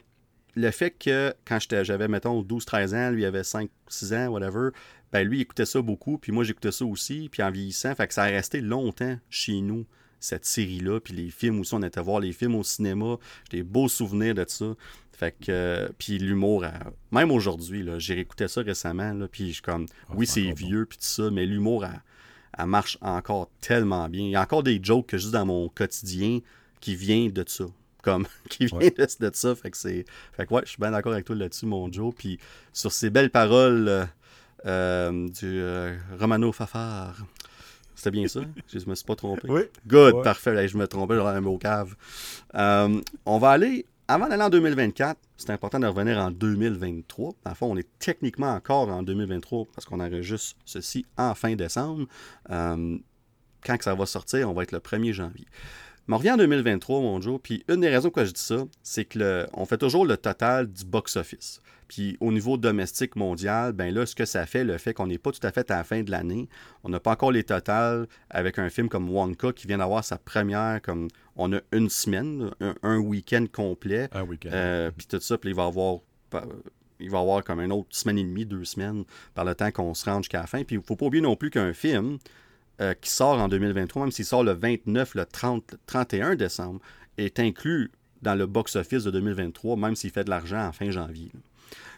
le 0.56 0.72
fait 0.72 0.92
que 0.92 1.34
quand 1.46 1.60
j'étais- 1.60 1.84
j'avais, 1.86 2.08
mettons, 2.08 2.42
12-13 2.42 2.94
ans, 2.94 3.12
lui 3.12 3.26
avait 3.26 3.44
5-6 3.44 4.14
ans, 4.14 4.28
whatever, 4.28 4.70
ben 5.12 5.28
lui, 5.28 5.38
il 5.38 5.42
écoutait 5.42 5.66
ça 5.66 5.82
beaucoup, 5.82 6.18
puis 6.18 6.32
moi, 6.32 6.44
j'écoutais 6.44 6.72
ça 6.72 6.86
aussi, 6.86 7.30
puis 7.32 7.44
en 7.44 7.52
vieillissant, 7.52 7.94
fait 7.96 8.08
que 8.08 8.14
ça 8.14 8.24
a 8.24 8.28
resté 8.28 8.60
longtemps 8.62 9.18
chez 9.30 9.62
nous, 9.62 9.86
cette 10.20 10.46
série-là, 10.46 11.00
puis 11.00 11.14
les 11.14 11.30
films 11.30 11.60
aussi, 11.60 11.74
on 11.76 11.84
était 11.84 12.02
voir 12.02 12.20
les 12.20 12.34
films 12.34 12.56
au 12.56 12.64
cinéma, 12.64 13.18
j'ai 13.52 13.60
des 13.60 13.64
beaux 13.64 13.88
souvenirs 13.88 14.34
de 14.34 14.44
ça. 14.48 14.74
Fait 15.18 15.32
que, 15.32 15.46
euh, 15.50 15.90
puis 15.98 16.20
l'humour, 16.20 16.64
même 17.12 17.32
aujourd'hui, 17.32 17.82
là, 17.82 17.98
j'ai 17.98 18.14
réécouté 18.14 18.48
ça 18.48 18.62
récemment, 18.62 19.14
là, 19.14 19.28
puis 19.28 19.48
je 19.48 19.54
suis 19.54 19.62
comme, 19.64 19.88
Ah, 20.08 20.14
oui, 20.16 20.28
c'est 20.28 20.52
vieux, 20.52 20.86
puis 20.86 21.00
tout 21.00 21.04
ça, 21.06 21.32
mais 21.32 21.48
l'humour, 21.48 21.86
elle, 21.86 22.02
elle 22.56 22.68
marche 22.68 23.00
encore 23.02 23.50
tellement 23.60 24.08
bien. 24.10 24.26
Il 24.26 24.30
y 24.30 24.36
a 24.36 24.42
encore 24.44 24.62
des 24.62 24.80
jokes 24.82 25.08
que 25.08 25.18
juste 25.18 25.32
dans 25.32 25.46
mon 25.48 25.70
quotidien 25.70 26.40
qui 26.82 26.96
vient 26.96 27.30
de 27.30 27.44
ça. 27.48 27.66
Comme, 28.04 28.28
qui 28.50 28.68
vient 28.68 28.78
Ouais. 28.78 28.92
de, 28.92 29.06
de 29.28 29.32
ça. 29.36 29.56
Fait 29.56 29.72
que 29.72 29.78
c'est. 29.78 30.06
Fait 30.34 30.46
que 30.46 30.54
ouais, 30.54 30.62
je 30.66 30.70
suis 30.70 30.80
bien 30.80 30.92
d'accord 30.92 31.14
avec 31.14 31.26
toi 31.26 31.36
là-dessus, 31.36 31.66
mon 31.66 31.92
Joe. 31.92 32.14
Puis 32.16 32.40
sur 32.72 32.92
ces 32.92 33.10
belles 33.10 33.32
paroles 33.32 33.88
euh, 33.90 34.06
euh, 34.68 35.28
du 35.30 35.60
euh, 35.60 35.98
Romano 36.20 36.52
Fafard. 36.52 37.18
C'était 37.96 38.12
bien 38.12 38.28
ça? 38.28 38.42
Je 38.72 38.86
me 38.88 38.94
suis 38.96 39.04
pas 39.06 39.16
trompé. 39.16 39.50
Oui. 39.50 39.62
Good, 39.88 40.14
Ouais. 40.14 40.22
parfait. 40.24 40.56
Hey, 40.56 40.68
je 40.68 40.78
me 40.78 40.88
trompais, 40.88 41.16
j'aurais 41.16 41.34
un 41.36 41.42
mot 41.42 41.58
cave. 41.58 41.96
Euh, 42.54 43.02
on 43.26 43.40
va 43.40 43.50
aller, 43.50 43.86
avant 44.08 44.28
d'aller 44.30 44.44
en 44.44 44.50
2024, 44.50 45.20
c'est 45.36 45.50
important 45.50 45.80
de 45.80 45.88
revenir 45.88 46.18
en 46.18 46.32
2023. 46.32 47.34
Dans 47.44 47.52
le 47.52 47.56
fond, 47.56 47.72
on 47.72 47.78
est 47.78 47.88
techniquement 48.00 48.54
encore 48.54 48.88
en 48.90 49.04
2023 49.04 49.66
parce 49.74 49.86
qu'on 49.86 50.00
enregistre 50.00 50.56
ceci 50.66 51.06
en 51.18 51.36
fin 51.36 51.56
décembre. 51.56 52.08
Euh, 52.50 52.98
quand 53.66 53.78
que 53.78 53.84
ça 53.84 53.96
va 53.96 54.06
sortir, 54.06 54.50
on 54.50 54.54
va 54.54 54.64
être 54.64 54.72
le 54.72 54.80
1er 54.80 55.12
janvier. 55.12 55.46
Mais 56.08 56.16
on 56.16 56.18
revient 56.20 56.32
en 56.32 56.38
2023, 56.38 57.02
mon 57.02 57.20
Joe, 57.20 57.38
puis 57.42 57.66
une 57.68 57.82
des 57.82 57.90
raisons 57.90 58.08
pourquoi 58.08 58.24
je 58.24 58.32
dis 58.32 58.42
ça, 58.42 58.64
c'est 58.82 59.04
que 59.04 59.46
on 59.52 59.66
fait 59.66 59.78
toujours 59.78 60.06
le 60.06 60.16
total 60.16 60.72
du 60.72 60.86
box-office. 60.86 61.62
Puis 61.90 62.18
au 62.20 62.32
niveau 62.32 62.58
domestique 62.58 63.16
mondial, 63.16 63.74
ben 63.74 63.94
là, 63.94 64.06
ce 64.06 64.16
que 64.16 64.26
ça 64.26 64.46
fait, 64.46 64.64
le 64.64 64.78
fait 64.78 64.94
qu'on 64.94 65.08
n'est 65.08 65.18
pas 65.18 65.32
tout 65.32 65.46
à 65.46 65.52
fait 65.52 65.70
à 65.72 65.78
la 65.78 65.84
fin 65.84 66.04
de 66.04 66.12
l'année, 66.12 66.48
on 66.84 66.90
n'a 66.90 67.00
pas 67.00 67.12
encore 67.12 67.32
les 67.32 67.44
totals 67.44 68.08
avec 68.30 68.60
un 68.60 68.70
film 68.70 68.90
comme 68.90 69.10
Wonka 69.10 69.54
qui 69.54 69.68
vient 69.68 69.78
d'avoir 69.78 70.04
sa 70.04 70.18
première, 70.18 70.82
comme 70.82 71.08
on 71.38 71.54
a 71.54 71.60
une 71.72 71.90
semaine, 71.90 72.52
un, 72.60 72.76
un 72.84 72.98
week-end 72.98 73.46
complet, 73.52 74.10
Un 74.12 74.24
week-end. 74.24 74.50
euh, 74.52 74.92
puis 74.96 75.08
tout 75.08 75.20
ça, 75.20 75.38
puis 75.38 75.50
il 75.52 75.56
va 75.56 75.66
avoir 75.66 76.00
il 77.00 77.10
va 77.12 77.20
avoir 77.20 77.44
comme 77.44 77.60
une 77.60 77.72
autre 77.72 77.90
semaine 77.92 78.18
et 78.18 78.24
demie, 78.24 78.46
deux 78.46 78.66
semaines 78.66 79.04
par 79.36 79.46
le 79.46 79.54
temps 79.56 79.70
qu'on 79.72 79.94
se 79.94 80.06
rende 80.10 80.24
jusqu'à 80.24 80.42
la 80.42 80.48
fin. 80.48 80.64
Puis 80.64 80.76
il 80.78 80.82
faut 80.82 80.96
pas 80.96 81.06
oublier 81.06 81.22
non 81.22 81.36
plus 81.36 81.52
qu'un 81.52 81.72
film 81.74 82.18
euh, 82.82 82.94
qui 83.00 83.10
sort 83.12 83.40
en 83.40 83.48
2023, 83.48 84.04
même 84.04 84.12
s'il 84.12 84.26
sort 84.26 84.44
le 84.44 84.54
29, 84.54 85.14
le 85.16 85.26
30, 85.26 85.72
le 85.74 85.78
31 85.86 86.36
décembre, 86.36 86.80
est 87.18 87.40
inclus 87.40 87.92
dans 88.24 88.34
le 88.36 88.48
box-office 88.48 89.04
de 89.04 89.12
2023, 89.12 89.78
même 89.78 89.96
s'il 89.96 90.10
fait 90.10 90.24
de 90.24 90.30
l'argent 90.32 90.66
en 90.68 90.72
fin 90.72 90.90
janvier. 90.90 91.30
là. 91.34 91.40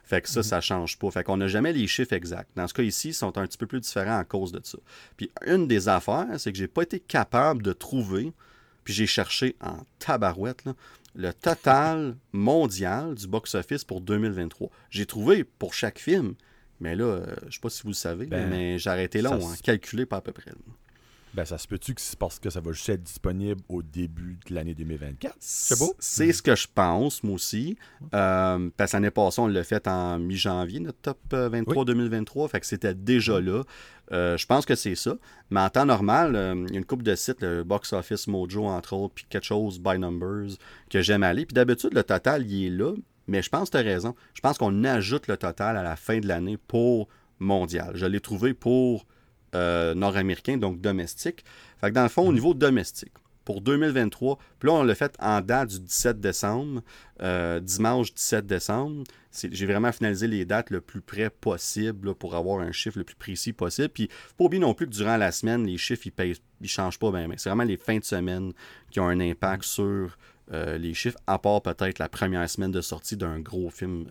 Fait 0.04 0.22
que 0.22 0.28
ça, 0.28 0.42
ça 0.44 0.60
change 0.60 0.98
pas. 0.98 1.12
Fait 1.12 1.24
qu'on 1.24 1.38
n'a 1.38 1.48
jamais 1.48 1.72
les 1.72 1.86
chiffres 1.88 2.14
exacts. 2.14 2.50
Dans 2.56 2.68
ce 2.68 2.74
cas 2.74 2.82
ici, 2.84 3.10
ils 3.10 3.14
sont 3.14 3.38
un 3.38 3.46
petit 3.46 3.58
peu 3.60 3.68
plus 3.68 3.80
différents 3.80 4.18
à 4.18 4.24
cause 4.26 4.52
de 4.52 4.60
ça. 4.64 4.80
Puis 5.16 5.30
une 5.46 5.68
des 5.68 5.88
affaires, 5.88 6.28
c'est 6.40 6.52
que 6.52 6.58
j'ai 6.58 6.68
pas 6.68 6.82
été 6.82 7.00
capable 7.00 7.62
de 7.62 7.72
trouver, 7.74 8.34
puis 8.90 8.96
j'ai 8.96 9.06
cherché 9.06 9.56
en 9.62 9.78
tabarouette, 10.00 10.66
là, 10.66 10.74
le 11.14 11.32
total 11.32 12.16
mondial 12.34 13.14
du 13.14 13.28
box-office 13.28 13.84
pour 13.84 14.02
2023. 14.02 14.68
J'ai 14.90 15.06
trouvé 15.06 15.44
pour 15.44 15.76
chaque 15.76 16.00
film, 16.00 16.34
mais 16.80 16.96
là, 16.96 17.04
euh, 17.04 17.36
je 17.50 17.54
sais 17.54 17.60
pas 17.62 17.70
si 17.70 17.84
vous 17.84 17.90
le 17.90 17.94
savez, 17.94 18.26
Ben, 18.26 18.50
mais 18.50 18.80
j'ai 18.80 18.90
arrêté 18.90 19.22
ça 19.22 19.30
long, 19.30 19.48
hein, 19.48 19.56
se- 19.56 19.62
calculé 19.62 20.08
pas 20.08 20.18
à 20.18 20.22
peu 20.22 20.32
près. 20.32 20.50
là. 20.50 20.58
Ben, 21.34 21.46
ça 21.46 21.58
se 21.58 21.68
peut-tu 21.68 21.94
que 21.94 22.02
c'est 22.02 22.18
parce 22.18 22.40
que 22.40 22.50
ça 22.50 22.60
va 22.60 22.72
juste 22.72 22.90
être 22.90 23.04
disponible 23.04 23.62
au 23.70 23.84
début 23.84 24.40
de 24.48 24.56
l'année 24.56 24.74
2024? 24.74 25.36
C'est 25.40 25.78
beau? 25.78 25.94
C'est 26.00 26.34
ce 26.34 26.42
que 26.42 26.56
je 26.56 26.68
pense, 26.74 27.24
moi 27.24 27.36
aussi. 27.36 27.78
Euh, 28.14 28.70
parce 28.76 28.92
que 28.92 28.98
l'année 28.98 29.12
passée, 29.12 29.40
on 29.40 29.48
l'a 29.48 29.64
fait 29.64 29.88
en 29.88 30.18
mi-janvier, 30.18 30.80
notre 30.80 31.00
top 31.00 31.20
euh, 31.34 31.50
23 31.50 31.86
2023. 31.86 32.48
Fait 32.48 32.60
que 32.60 32.66
c'était 32.66 32.96
déjà 32.96 33.40
là. 33.40 33.64
Euh, 34.12 34.38
je 34.38 34.46
pense 34.46 34.66
que 34.66 34.76
c'est 34.76 34.96
ça. 34.96 35.16
Mais 35.52 35.60
en 35.60 35.70
temps 35.70 35.86
normal, 35.86 36.36
euh, 36.36 36.66
il 36.68 36.74
y 36.74 36.76
a 36.76 36.80
une 36.80 36.86
couple 36.86 37.04
de 37.04 37.16
sites, 37.16 37.42
le 37.42 37.64
Box 37.64 37.94
Office 37.94 38.28
Mojo, 38.28 38.66
entre 38.66 38.94
autres, 38.94 39.14
puis 39.14 39.26
quelque 39.30 39.46
chose 39.46 39.80
by 39.80 40.00
Numbers, 40.00 40.58
que 40.90 41.02
j'aime 41.02 41.24
aller. 41.24 41.46
Puis 41.46 41.54
d'habitude, 41.54 41.94
le 41.94 42.04
total, 42.04 42.50
il 42.50 42.66
est 42.66 42.70
là. 42.70 42.94
Mais 43.28 43.44
je 43.44 43.50
pense 43.50 43.70
que 43.70 43.78
tu 43.78 43.88
as 43.88 43.88
raison. 43.88 44.16
Je 44.34 44.42
pense 44.42 44.58
qu'on 44.58 44.84
ajoute 44.84 45.28
le 45.28 45.38
total 45.38 45.78
à 45.78 45.84
la 45.84 45.96
fin 45.96 46.20
de 46.20 46.28
l'année 46.28 46.58
pour 46.58 47.08
mondial. 47.38 47.92
Je 47.94 48.08
l'ai 48.08 48.20
trouvé 48.20 48.56
pour 48.56 49.06
euh, 49.56 49.94
nord-américain, 49.96 50.58
donc 50.58 50.82
domestique. 50.82 51.44
Fait 51.80 51.90
que 51.90 51.96
dans 51.96 52.04
le 52.04 52.10
fond, 52.10 52.28
au 52.28 52.34
niveau 52.34 52.54
domestique, 52.54 53.14
pour 53.50 53.62
2023, 53.62 54.38
puis 54.60 54.68
là, 54.68 54.76
on 54.76 54.84
l'a 54.84 54.94
fait 54.94 55.16
en 55.20 55.42
date 55.42 55.70
du 55.70 55.80
17 55.80 56.20
décembre, 56.20 56.84
euh, 57.24 57.60
dimanche 57.60 58.14
17 58.14 58.46
décembre. 58.46 59.04
J'ai 59.32 59.66
vraiment 59.66 59.92
finalisé 59.92 60.28
les 60.28 60.46
dates 60.46 60.70
le 60.70 60.82
plus 60.82 61.02
près 61.02 61.32
possible 61.32 62.10
là, 62.10 62.14
pour 62.14 62.36
avoir 62.36 62.60
un 62.60 62.72
chiffre 62.72 63.00
le 63.00 63.04
plus 63.04 63.16
précis 63.16 63.52
possible. 63.52 63.90
Puis, 63.90 64.08
faut 64.12 64.36
pas 64.38 64.44
oublier 64.44 64.62
non 64.62 64.76
plus 64.76 64.86
que 64.86 64.92
durant 64.92 65.18
la 65.18 65.32
semaine, 65.32 65.66
les 65.66 65.80
chiffres, 65.80 66.06
ils 66.06 66.30
ne 66.30 66.36
ils 66.62 66.70
changent 66.70 67.00
pas 67.00 67.12
bien. 67.12 67.28
C'est 67.38 67.50
vraiment 67.50 67.64
les 67.64 67.78
fins 67.78 67.98
de 67.98 68.04
semaine 68.04 68.54
qui 68.92 69.00
ont 69.00 69.08
un 69.08 69.20
impact 69.20 69.64
sur 69.64 70.16
euh, 70.54 70.78
les 70.78 70.94
chiffres, 70.94 71.18
à 71.26 71.40
part 71.40 71.64
peut-être 71.64 71.98
la 71.98 72.08
première 72.08 72.48
semaine 72.48 72.72
de 72.72 72.82
sortie 72.82 73.18
d'un 73.18 73.40
gros 73.40 73.72
film, 73.72 74.06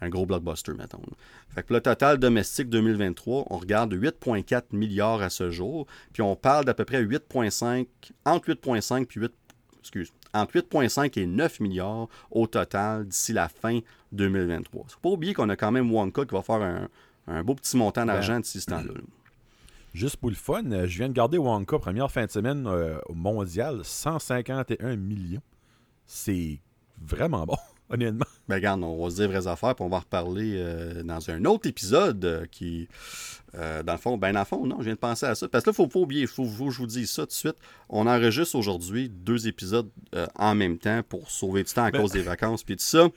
un 0.00 0.08
gros 0.08 0.26
blockbuster, 0.26 0.72
mettons. 0.74 1.00
Fait 1.48 1.62
que 1.62 1.72
le 1.72 1.80
total 1.80 2.18
domestique 2.18 2.68
2023, 2.68 3.46
on 3.50 3.56
regarde 3.56 3.94
8,4 3.94 4.64
milliards 4.72 5.22
à 5.22 5.30
ce 5.30 5.50
jour, 5.50 5.86
puis 6.12 6.22
on 6.22 6.36
parle 6.36 6.64
d'à 6.64 6.74
peu 6.74 6.84
près 6.84 7.02
8,5, 7.02 7.86
entre 8.24 8.50
8,5 8.50 9.06
puis 9.06 9.20
8, 9.20 9.32
excuse, 9.80 10.12
entre 10.34 10.58
8,5 10.58 11.18
et 11.18 11.26
9 11.26 11.60
milliards 11.60 12.08
au 12.30 12.46
total 12.46 13.06
d'ici 13.06 13.32
la 13.32 13.48
fin 13.48 13.80
2023. 14.12 14.84
Faut 14.88 15.00
pas 15.00 15.08
oublier 15.10 15.34
qu'on 15.34 15.48
a 15.48 15.56
quand 15.56 15.72
même 15.72 15.90
Wonka 15.90 16.24
qui 16.24 16.34
va 16.34 16.42
faire 16.42 16.62
un, 16.62 16.88
un 17.26 17.42
beau 17.42 17.54
petit 17.54 17.76
montant 17.76 18.04
d'argent 18.04 18.40
d'ici 18.40 18.60
ce 18.60 18.66
temps-là. 18.66 18.92
là. 18.94 19.00
Juste 19.94 20.18
pour 20.18 20.28
le 20.28 20.36
fun, 20.36 20.70
euh, 20.72 20.86
je 20.86 20.98
viens 20.98 21.08
de 21.08 21.14
garder 21.14 21.38
Wonka, 21.38 21.78
première 21.78 22.10
fin 22.10 22.26
de 22.26 22.30
semaine 22.30 22.66
euh, 22.66 22.98
mondiale, 23.14 23.80
151 23.82 24.96
millions. 24.96 25.40
C'est 26.04 26.60
vraiment 27.00 27.46
bon, 27.46 27.56
honnêtement. 27.90 28.24
Ben 28.48 28.56
regarde, 28.56 28.82
on 28.82 29.02
va 29.02 29.10
se 29.10 29.16
dire 29.16 29.28
vraies 29.28 29.46
affaires, 29.46 29.74
puis 29.74 29.84
on 29.84 29.88
va 29.88 29.96
en 29.96 30.00
reparler 30.00 30.52
euh, 30.56 31.02
dans 31.02 31.30
un 31.30 31.44
autre 31.44 31.68
épisode 31.68 32.24
euh, 32.24 32.46
qui, 32.50 32.88
euh, 33.56 33.82
dans 33.82 33.92
le 33.94 33.98
fond, 33.98 34.16
ben 34.16 34.32
dans 34.32 34.40
le 34.40 34.44
fond, 34.44 34.66
non, 34.66 34.76
je 34.78 34.84
viens 34.84 34.94
de 34.94 34.98
penser 34.98 35.26
à 35.26 35.34
ça. 35.34 35.48
Parce 35.48 35.64
que 35.64 35.70
là, 35.70 35.72
il 35.72 35.76
faut 35.76 35.88
pas 35.88 35.98
oublier, 36.00 36.22
il 36.22 36.26
faut, 36.28 36.44
faut 36.44 36.66
que 36.66 36.70
je 36.72 36.78
vous 36.78 36.86
dise 36.86 37.10
ça 37.10 37.22
tout 37.22 37.28
de 37.28 37.32
suite. 37.32 37.56
On 37.88 38.06
enregistre 38.06 38.54
aujourd'hui 38.56 39.08
deux 39.08 39.48
épisodes 39.48 39.88
en 40.36 40.54
même 40.54 40.78
temps 40.78 41.00
pour 41.08 41.30
sauver 41.30 41.62
du 41.64 41.72
temps 41.72 41.84
à 41.84 41.90
Ben- 41.90 42.00
cause 42.00 42.12
des 42.12 42.22
vacances, 42.22 42.62
puis 42.62 42.76
tout 42.76 42.84
ça. 42.84 43.08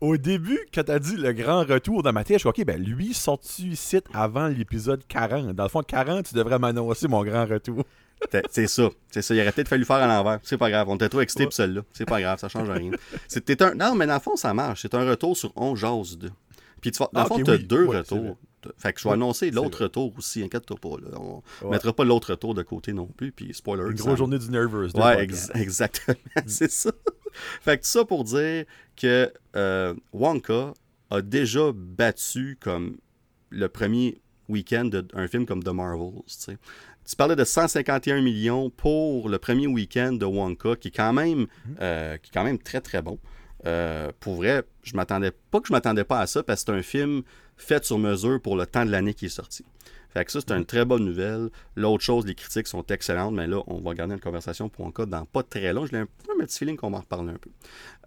Au 0.00 0.18
début, 0.18 0.58
quand 0.74 0.84
t'as 0.84 0.98
dit 0.98 1.16
le 1.16 1.32
grand 1.32 1.60
retour 1.64 2.02
dans 2.02 2.12
ma 2.12 2.22
tête, 2.22 2.36
je 2.36 2.40
suis 2.40 2.48
OK, 2.48 2.64
ben 2.66 2.82
lui, 2.82 3.14
sorti 3.14 3.68
ici 3.70 3.98
avant 4.12 4.48
l'épisode 4.48 5.02
40. 5.08 5.54
Dans 5.54 5.62
le 5.62 5.68
fond, 5.70 5.82
40, 5.82 6.26
tu 6.26 6.34
devrais 6.34 6.58
m'annoncer 6.58 7.08
mon 7.08 7.24
grand 7.24 7.46
retour. 7.46 7.82
C'est 8.50 8.66
ça. 8.66 8.88
C'est 9.10 9.22
ça. 9.22 9.34
Il 9.34 9.40
aurait 9.40 9.52
peut-être 9.52 9.68
fallu 9.68 9.84
faire 9.84 9.96
à 9.96 10.06
l'envers. 10.06 10.40
C'est 10.42 10.56
pas 10.58 10.70
grave. 10.70 10.88
On 10.88 10.96
était 10.96 11.08
trop 11.08 11.20
excités 11.20 11.42
Ouais. 11.42 11.46
pour 11.46 11.54
celle-là. 11.54 11.82
C'est 11.92 12.06
pas 12.06 12.20
grave. 12.20 12.38
Ça 12.38 12.48
change 12.48 12.68
rien. 12.70 12.90
C'était 13.28 13.62
un... 13.62 13.74
Non, 13.74 13.94
mais 13.94 14.06
dans 14.06 14.14
le 14.14 14.20
fond, 14.20 14.36
ça 14.36 14.52
marche. 14.54 14.82
C'est 14.82 14.94
un 14.94 15.08
retour 15.08 15.36
sur 15.36 15.52
On 15.56 15.76
Jase 15.76 16.16
2. 16.18 16.30
Puis 16.80 16.90
tu 16.92 16.98
vas... 16.98 17.08
dans 17.12 17.20
Ah, 17.20 17.22
le 17.24 17.28
fond, 17.28 17.34
ok, 17.36 17.44
tu 17.44 17.50
as 17.50 17.54
oui. 17.54 17.64
deux 17.64 17.84
Ouais, 17.84 17.98
retours. 17.98 18.36
Fait 18.78 18.92
que 18.92 19.00
je 19.00 19.06
vais 19.06 19.14
annoncer 19.14 19.50
l'autre 19.52 19.84
retour 19.84 20.12
aussi. 20.18 20.42
Inquiète-toi 20.42 20.76
pas. 20.80 20.96
Là. 21.00 21.18
On 21.20 21.42
Ouais. 21.62 21.70
mettra 21.72 21.92
pas 21.92 22.04
l'autre 22.04 22.30
retour 22.30 22.52
de 22.54 22.62
côté 22.62 22.92
non 22.92 23.06
plus. 23.06 23.30
Puis 23.30 23.54
spoiler. 23.54 23.84
Une 23.90 23.94
grosse 23.96 24.18
journée 24.18 24.38
du 24.38 24.50
Nervous. 24.50 24.90
Ouais, 24.96 25.22
ex- 25.22 25.50
exactement. 25.54 26.16
c'est 26.46 26.70
ça. 26.70 26.90
fait 27.60 27.76
que 27.78 27.82
tout 27.82 27.88
ça 27.90 28.04
pour 28.04 28.24
dire 28.24 28.64
que 28.96 29.32
euh, 29.54 29.94
Wonka 30.12 30.72
a 31.10 31.20
déjà 31.22 31.70
battu 31.74 32.56
comme 32.60 32.96
le 33.50 33.68
premier 33.68 34.20
week-end 34.48 34.86
d'un 34.86 35.28
film 35.28 35.46
comme 35.46 35.62
The 35.62 35.68
Marvels. 35.68 36.14
tu 36.26 36.34
sais. 36.34 36.58
Tu 37.06 37.16
parlais 37.16 37.36
de 37.36 37.44
151 37.44 38.20
millions 38.20 38.70
pour 38.70 39.28
le 39.28 39.38
premier 39.38 39.66
week-end 39.66 40.12
de 40.12 40.24
Wonka, 40.24 40.76
qui 40.76 40.88
est 40.88 40.96
quand 40.96 41.12
même, 41.12 41.40
Mhm. 41.40 41.46
euh, 41.80 42.16
qui 42.18 42.30
est 42.30 42.34
quand 42.34 42.44
même 42.44 42.58
très 42.58 42.80
très 42.80 43.02
bon. 43.02 43.18
Euh, 43.66 44.10
pour 44.20 44.36
vrai, 44.36 44.62
je 44.82 44.94
m'attendais 44.96 45.32
pas 45.50 45.60
que 45.60 45.68
je 45.68 45.72
m'attendais 45.72 46.04
pas 46.04 46.20
à 46.20 46.26
ça 46.26 46.42
parce 46.42 46.64
que 46.64 46.72
c'est 46.72 46.78
un 46.78 46.82
film 46.82 47.22
fait 47.56 47.84
sur 47.84 47.98
mesure 47.98 48.40
pour 48.40 48.56
le 48.56 48.66
temps 48.66 48.84
de 48.84 48.90
l'année 48.90 49.14
qui 49.14 49.26
est 49.26 49.30
sorti. 49.30 49.64
Fait 50.10 50.24
que 50.24 50.32
ça, 50.32 50.40
c'est 50.40 50.54
une 50.54 50.64
très 50.64 50.84
bonne 50.84 51.04
nouvelle. 51.04 51.50
L'autre 51.74 52.02
chose, 52.02 52.26
les 52.26 52.34
critiques 52.34 52.66
sont 52.68 52.84
excellentes, 52.86 53.34
mais 53.34 53.46
là, 53.46 53.60
on 53.66 53.80
va 53.80 53.92
garder 53.94 54.14
une 54.14 54.20
conversation 54.20 54.68
pour 54.68 54.84
Wonka 54.86 55.04
dans 55.06 55.24
pas 55.26 55.42
très 55.42 55.72
long. 55.72 55.84
J'ai 55.86 55.96
un, 55.98 56.02
un 56.02 56.44
petit 56.44 56.58
feeling 56.58 56.76
qu'on 56.76 56.90
va 56.90 56.98
en 56.98 57.00
reparler 57.00 57.32
un 57.32 57.38
peu. 57.38 57.50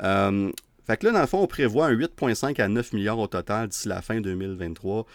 Euh, 0.03 0.51
fait 0.87 0.97
que 0.97 1.05
là, 1.05 1.11
dans 1.13 1.21
le 1.21 1.27
fond, 1.27 1.39
on 1.41 1.47
prévoit 1.47 1.87
un 1.87 1.91
8,5 1.93 2.59
à 2.59 2.67
9 2.67 2.93
milliards 2.93 3.19
au 3.19 3.27
total 3.27 3.67
d'ici 3.67 3.87
la 3.87 4.01
fin 4.01 4.21
2023. 4.21 5.05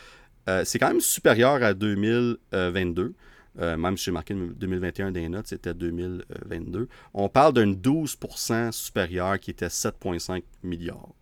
Euh, 0.48 0.62
c'est 0.64 0.78
quand 0.78 0.88
même 0.88 1.00
supérieur 1.00 1.62
à 1.62 1.74
2022. 1.74 3.14
Euh, 3.60 3.76
même 3.76 3.96
si 3.96 4.06
j'ai 4.06 4.10
marqué 4.10 4.34
2021 4.34 5.12
des 5.12 5.28
notes, 5.28 5.46
c'était 5.46 5.74
2022. 5.74 6.88
On 7.12 7.28
parle 7.28 7.52
d'un 7.52 7.70
12% 7.70 8.72
supérieur 8.72 9.38
qui 9.38 9.50
était 9.50 9.68
7,5 9.68 10.42
milliards. 10.62 11.14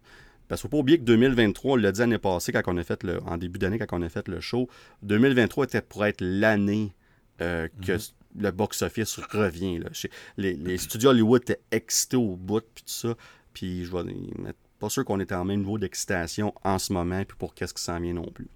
Parce 0.49 0.61
qu'il 0.61 0.69
ne 0.69 0.71
faut 0.71 0.77
pas 0.77 0.81
oublier 0.81 0.99
que 0.99 1.05
2023, 1.05 1.73
on 1.73 1.77
l'a 1.77 1.93
dit 1.93 2.01
l'année 2.01 2.19
passée, 2.19 2.53
quand 2.53 2.63
on 2.67 2.77
a 2.77 2.85
fait 2.85 3.03
le, 3.05 3.23
en 3.25 3.37
début 3.37 3.59
d'année, 3.59 3.79
quand 3.79 3.99
on 3.99 4.03
a 4.03 4.09
fait 4.09 4.29
le 4.29 4.41
show, 4.41 4.69
2023 5.03 5.65
était 5.65 5.83
pour 5.83 6.05
être 6.05 6.21
l'année 6.21 6.95
euh, 7.41 7.69
que 7.85 7.99
le 8.39 8.51
box-office 8.51 9.19
revient. 9.31 9.79
Là. 9.79 9.89
Les, 10.37 10.55
les 10.55 10.79
studios 10.79 11.11
Hollywood 11.11 11.43
étaient 11.43 11.63
excités 11.71 12.17
au 12.17 12.37
bout, 12.37 12.65
puis 12.75 12.85
tout 12.85 12.93
ça. 12.93 13.15
Puis 13.53 13.85
je 13.85 13.93
vais 13.93 14.53
pas 14.79 14.89
sûr 14.89 15.05
qu'on 15.05 15.21
était 15.21 15.35
en 15.35 15.45
même 15.45 15.61
niveau 15.61 15.79
d'excitation 15.79 16.53
en 16.65 16.79
ce 16.79 16.93
moment, 16.93 17.25
puis 17.25 17.37
pour 17.39 17.55
qu'est-ce 17.55 17.75
qui 17.75 17.83
s'en 17.83 18.01
vient 18.01 18.15
non 18.15 18.31
plus. 18.31 18.49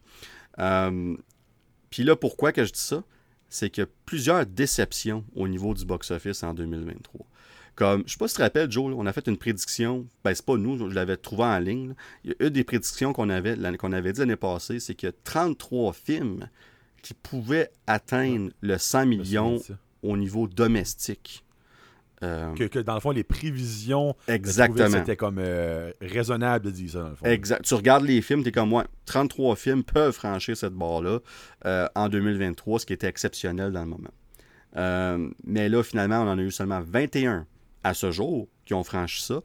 Euh, 0.58 1.16
puis 1.90 2.02
là, 2.02 2.16
pourquoi 2.16 2.52
que 2.52 2.64
je 2.64 2.72
dis 2.72 2.80
ça? 2.80 3.04
C'est 3.48 3.70
que 3.70 3.88
plusieurs 4.04 4.46
déceptions 4.46 5.24
au 5.34 5.48
niveau 5.48 5.74
du 5.74 5.84
box-office 5.84 6.42
en 6.42 6.54
2023. 6.54 7.26
Comme, 7.74 8.04
je 8.06 8.12
sais 8.12 8.18
pas 8.18 8.26
si 8.26 8.34
tu 8.34 8.38
te 8.38 8.42
rappelles, 8.42 8.70
Joe, 8.70 8.90
là, 8.90 8.96
on 8.98 9.04
a 9.04 9.12
fait 9.12 9.26
une 9.28 9.36
prédiction. 9.36 10.06
Ben, 10.24 10.34
c'est 10.34 10.44
pas 10.44 10.56
nous, 10.56 10.78
je 10.78 10.94
l'avais 10.94 11.18
trouvé 11.18 11.44
en 11.44 11.58
ligne. 11.58 11.88
là. 11.88 11.94
Il 12.24 12.30
y 12.30 12.32
a 12.32 12.46
une 12.46 12.52
des 12.52 12.64
prédictions 12.64 13.12
qu'on 13.12 13.28
avait, 13.28 13.56
qu'on 13.76 13.92
avait 13.92 14.14
dit 14.14 14.20
l'année 14.20 14.36
passée, 14.36 14.80
c'est 14.80 14.94
qu'il 14.94 15.08
y 15.08 15.10
a 15.10 15.14
33 15.24 15.92
films 15.92 16.48
qui 17.02 17.12
pouvaient 17.12 17.70
atteindre 17.86 18.50
le 18.62 18.78
100 18.78 19.02
Je 19.02 19.06
me 19.06 19.24
souviens 19.24 19.42
millions 19.42 19.62
au 20.02 20.16
niveau 20.16 20.48
domestique. 20.48 21.44
Euh, 22.22 22.54
Que, 22.54 22.64
que 22.64 22.78
dans 22.78 22.94
le 22.94 23.00
fond, 23.00 23.10
les 23.10 23.24
prévisions, 23.24 24.16
exactement. 24.26 24.88
c'était 24.88 25.16
comme 25.16 25.38
euh, 25.38 25.92
raisonnable 26.00 26.66
de 26.66 26.70
dire 26.70 26.90
ça, 26.90 27.02
dans 27.02 27.10
le 27.10 27.16
fond. 27.16 27.26
Exact. 27.26 27.62
Tu 27.62 27.74
regardes 27.74 28.04
les 28.04 28.22
films, 28.22 28.42
tu 28.42 28.48
es 28.48 28.52
comme 28.52 28.70
moi. 28.70 28.86
33 29.04 29.56
films 29.56 29.84
peuvent 29.84 30.14
franchir 30.14 30.56
cette 30.56 30.72
barre-là 30.72 31.18
euh, 31.66 31.86
en 31.94 32.08
2023, 32.08 32.80
ce 32.80 32.86
qui 32.86 32.92
était 32.94 33.06
exceptionnel 33.06 33.72
dans 33.72 33.82
le 33.82 33.90
moment. 33.90 34.10
Euh, 34.76 35.28
mais 35.44 35.68
là, 35.68 35.82
finalement, 35.82 36.22
on 36.22 36.28
en 36.28 36.38
a 36.38 36.42
eu 36.42 36.50
seulement 36.50 36.80
21 36.80 37.46
à 37.84 37.94
ce 37.94 38.10
jour 38.10 38.48
qui 38.64 38.74
ont 38.74 38.84
franchi 38.84 39.22
ça. 39.22 39.42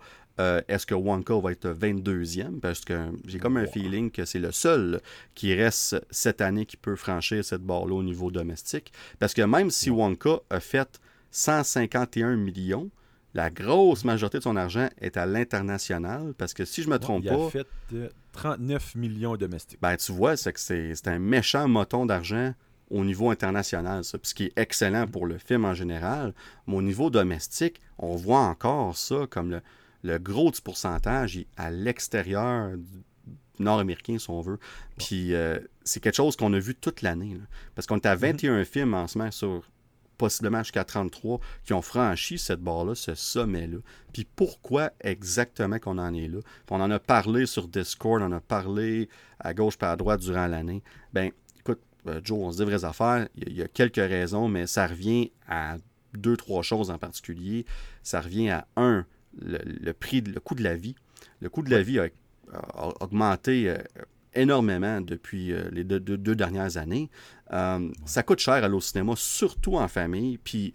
Est-ce 0.67 0.87
que 0.87 0.95
Wonka 0.95 1.39
va 1.39 1.51
être 1.51 1.69
22e? 1.69 2.59
Parce 2.61 2.79
que 2.79 2.97
j'ai 3.27 3.37
comme 3.37 3.57
un 3.57 3.67
feeling 3.67 4.09
que 4.09 4.25
c'est 4.25 4.39
le 4.39 4.51
seul 4.51 4.99
qui 5.35 5.53
reste 5.53 6.03
cette 6.09 6.41
année 6.41 6.65
qui 6.65 6.77
peut 6.77 6.95
franchir 6.95 7.45
cette 7.45 7.61
barre-là 7.61 7.93
au 7.93 8.01
niveau 8.01 8.31
domestique. 8.31 8.91
Parce 9.19 9.35
que 9.35 9.43
même 9.43 9.69
si 9.69 9.91
Wonka 9.91 10.39
a 10.49 10.59
fait 10.59 10.99
151 11.31 12.35
millions, 12.35 12.89
la 13.33 13.49
grosse 13.49 14.03
majorité 14.03 14.39
de 14.39 14.43
son 14.43 14.55
argent 14.55 14.89
est 14.99 15.17
à 15.17 15.25
l'international. 15.25 16.33
Parce 16.37 16.53
que 16.53 16.65
si 16.65 16.83
je 16.83 16.89
me 16.89 16.99
trompe 16.99 17.23
il 17.23 17.29
pas, 17.29 17.45
a 17.45 17.49
fait 17.49 17.67
euh, 17.93 18.09
39 18.33 18.95
millions 18.95 19.35
domestiques. 19.37 19.79
ben, 19.81 19.95
tu 19.95 20.11
vois, 20.11 20.37
c'est 20.37 20.53
que 20.53 20.59
c'est 20.59 21.07
un 21.07 21.19
méchant 21.19 21.67
moton 21.67 22.05
d'argent 22.05 22.53
au 22.89 23.05
niveau 23.05 23.29
international, 23.29 24.03
ça. 24.03 24.17
Puis 24.17 24.29
ce 24.29 24.35
qui 24.35 24.43
est 24.45 24.53
excellent 24.57 25.07
pour 25.07 25.25
le 25.25 25.37
film 25.37 25.63
en 25.63 25.73
général. 25.73 26.33
Mais 26.67 26.75
au 26.75 26.81
niveau 26.81 27.09
domestique, 27.09 27.81
on 27.97 28.15
voit 28.17 28.41
encore 28.41 28.97
ça 28.97 29.27
comme 29.29 29.49
le, 29.49 29.61
le 30.03 30.17
gros 30.17 30.51
du 30.51 30.59
pourcentage 30.59 31.39
à 31.55 31.71
l'extérieur 31.71 32.71
nord-américain, 33.59 34.17
si 34.19 34.29
on 34.29 34.41
veut. 34.41 34.59
Puis 34.97 35.33
euh, 35.33 35.59
c'est 35.83 36.01
quelque 36.01 36.15
chose 36.15 36.35
qu'on 36.35 36.51
a 36.53 36.59
vu 36.59 36.75
toute 36.75 37.01
l'année. 37.01 37.37
Parce 37.75 37.87
qu'on 37.87 37.95
est 37.95 38.05
à 38.05 38.15
21 38.15 38.65
films 38.65 38.93
en 38.93 39.07
ce 39.07 39.17
moment 39.17 39.31
sur 39.31 39.63
possiblement 40.21 40.59
jusqu'à 40.59 40.83
33 40.83 41.39
qui 41.65 41.73
ont 41.73 41.81
franchi 41.81 42.37
cette 42.37 42.61
barre-là, 42.61 42.93
ce 42.93 43.15
sommet-là. 43.15 43.77
Puis 44.13 44.25
pourquoi 44.35 44.91
exactement 45.01 45.79
qu'on 45.79 45.97
en 45.97 46.13
est 46.13 46.27
là? 46.27 46.39
Puis 46.41 46.69
on 46.69 46.79
en 46.81 46.91
a 46.91 46.99
parlé 46.99 47.47
sur 47.47 47.67
Discord, 47.67 48.21
on 48.21 48.25
en 48.27 48.31
a 48.33 48.39
parlé 48.39 49.09
à 49.39 49.55
gauche 49.55 49.73
et 49.81 49.85
à 49.85 49.95
droite 49.95 50.21
durant 50.21 50.45
l'année. 50.45 50.83
Ben, 51.11 51.31
écoute, 51.59 51.79
euh, 52.07 52.21
Joe, 52.23 52.37
on 52.39 52.51
se 52.51 52.57
dit 52.57 52.63
vraies 52.69 52.85
affaires. 52.85 53.27
Il 53.35 53.51
y, 53.53 53.63
a- 53.63 53.67
quelques 53.67 53.95
raisons, 53.95 54.47
mais 54.47 54.67
ça 54.67 54.85
revient 54.85 55.31
à 55.47 55.77
deux, 56.13 56.37
trois 56.37 56.61
choses 56.61 56.91
en 56.91 56.99
particulier. 56.99 57.65
Ça 58.03 58.21
revient 58.21 58.49
à 58.51 58.67
un, 58.75 59.05
le, 59.41 59.57
le 59.65 59.93
prix, 59.93 60.21
le 60.21 60.39
coût 60.39 60.53
de 60.55 60.63
la 60.63 60.75
vie. 60.75 60.95
Le 61.39 61.49
coût 61.49 61.63
de 61.63 61.71
la 61.71 61.81
vie 61.81 61.99
a, 61.99 62.07
a 62.75 62.89
augmenté 63.03 63.69
euh, 63.69 63.77
énormément 64.33 65.01
depuis 65.01 65.51
euh, 65.53 65.69
les 65.71 65.83
deux, 65.83 65.99
deux- 65.99 66.17
deux 66.17 66.35
dernières 66.35 66.77
années. 66.77 67.09
Euh, 67.53 67.89
Ça 68.05 68.23
coûte 68.23 68.39
cher 68.39 68.55
aller 68.55 68.73
au 68.73 68.81
cinéma, 68.81 69.13
surtout 69.15 69.75
en 69.77 69.87
famille. 69.87 70.37
Puis 70.37 70.73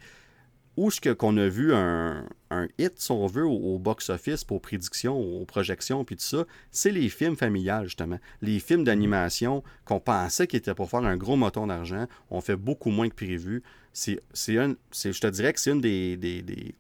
où 0.76 0.88
est-ce 0.88 1.00
que- 1.00 1.08
qu'on 1.14 1.36
a 1.38 1.48
vu 1.48 1.72
un, 1.72 2.26
un 2.50 2.68
hit, 2.78 2.92
si 2.96 3.10
on 3.10 3.26
veut, 3.26 3.46
au, 3.46 3.74
au 3.74 3.78
box-office, 3.78 4.44
pour 4.44 4.60
prédictions, 4.60 5.18
aux 5.18 5.46
projections, 5.46 6.04
puis 6.04 6.16
tout 6.16 6.22
ça, 6.24 6.44
c'est 6.70 6.90
les 6.92 7.08
films 7.08 7.34
familiales, 7.36 7.84
justement. 7.86 8.18
Les 8.42 8.60
films 8.60 8.84
d'animation 8.84 9.62
qu'on 9.86 10.00
pensait 10.00 10.46
qu'ils 10.46 10.58
étaient 10.58 10.74
pour 10.74 10.90
faire 10.90 11.04
un 11.04 11.16
gros 11.16 11.36
moton 11.36 11.66
d'argent, 11.66 12.06
ont 12.30 12.42
fait 12.42 12.56
beaucoup 12.56 12.90
moins 12.90 13.08
que 13.08 13.14
prévu. 13.14 13.62
C'est, 13.94 14.20
je 14.34 15.20
te 15.20 15.26
dirais 15.28 15.54
que 15.54 15.60
c'est 15.60 15.70
une 15.70 15.80
des, 15.80 16.18
des, 16.18 16.42
des, 16.42 16.74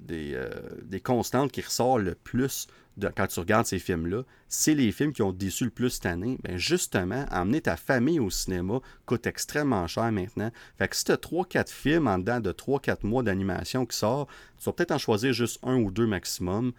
des, 0.00 0.32
euh, 0.34 0.50
des 0.82 1.00
constantes 1.00 1.52
qui 1.52 1.60
ressort 1.60 1.98
le 1.98 2.14
plus 2.14 2.66
de, 2.96 3.08
quand 3.08 3.26
tu 3.26 3.40
regardes 3.40 3.66
ces 3.66 3.78
films-là. 3.78 4.22
C'est 4.48 4.74
les 4.74 4.92
films 4.92 5.12
qui 5.12 5.22
ont 5.22 5.32
déçu 5.32 5.64
le 5.64 5.70
plus 5.70 5.90
cette 5.90 6.06
année. 6.06 6.38
Ben 6.42 6.56
justement, 6.56 7.24
emmener 7.30 7.60
ta 7.60 7.76
famille 7.76 8.20
au 8.20 8.30
cinéma 8.30 8.80
coûte 9.06 9.26
extrêmement 9.26 9.86
cher 9.86 10.10
maintenant. 10.12 10.50
Fait 10.78 10.88
que 10.88 10.96
si 10.96 11.04
tu 11.04 11.12
as 11.12 11.16
3-4 11.16 11.70
films 11.70 12.06
en 12.08 12.18
dedans 12.18 12.40
de 12.40 12.52
3-4 12.52 13.06
mois 13.06 13.22
d'animation 13.22 13.86
qui 13.86 13.96
sort, 13.96 14.26
tu 14.58 14.64
vas 14.64 14.72
peut-être 14.72 14.92
en 14.92 14.98
choisir 14.98 15.32
juste 15.32 15.58
un 15.62 15.76
ou 15.76 15.90
deux 15.90 16.06
maximum. 16.06 16.72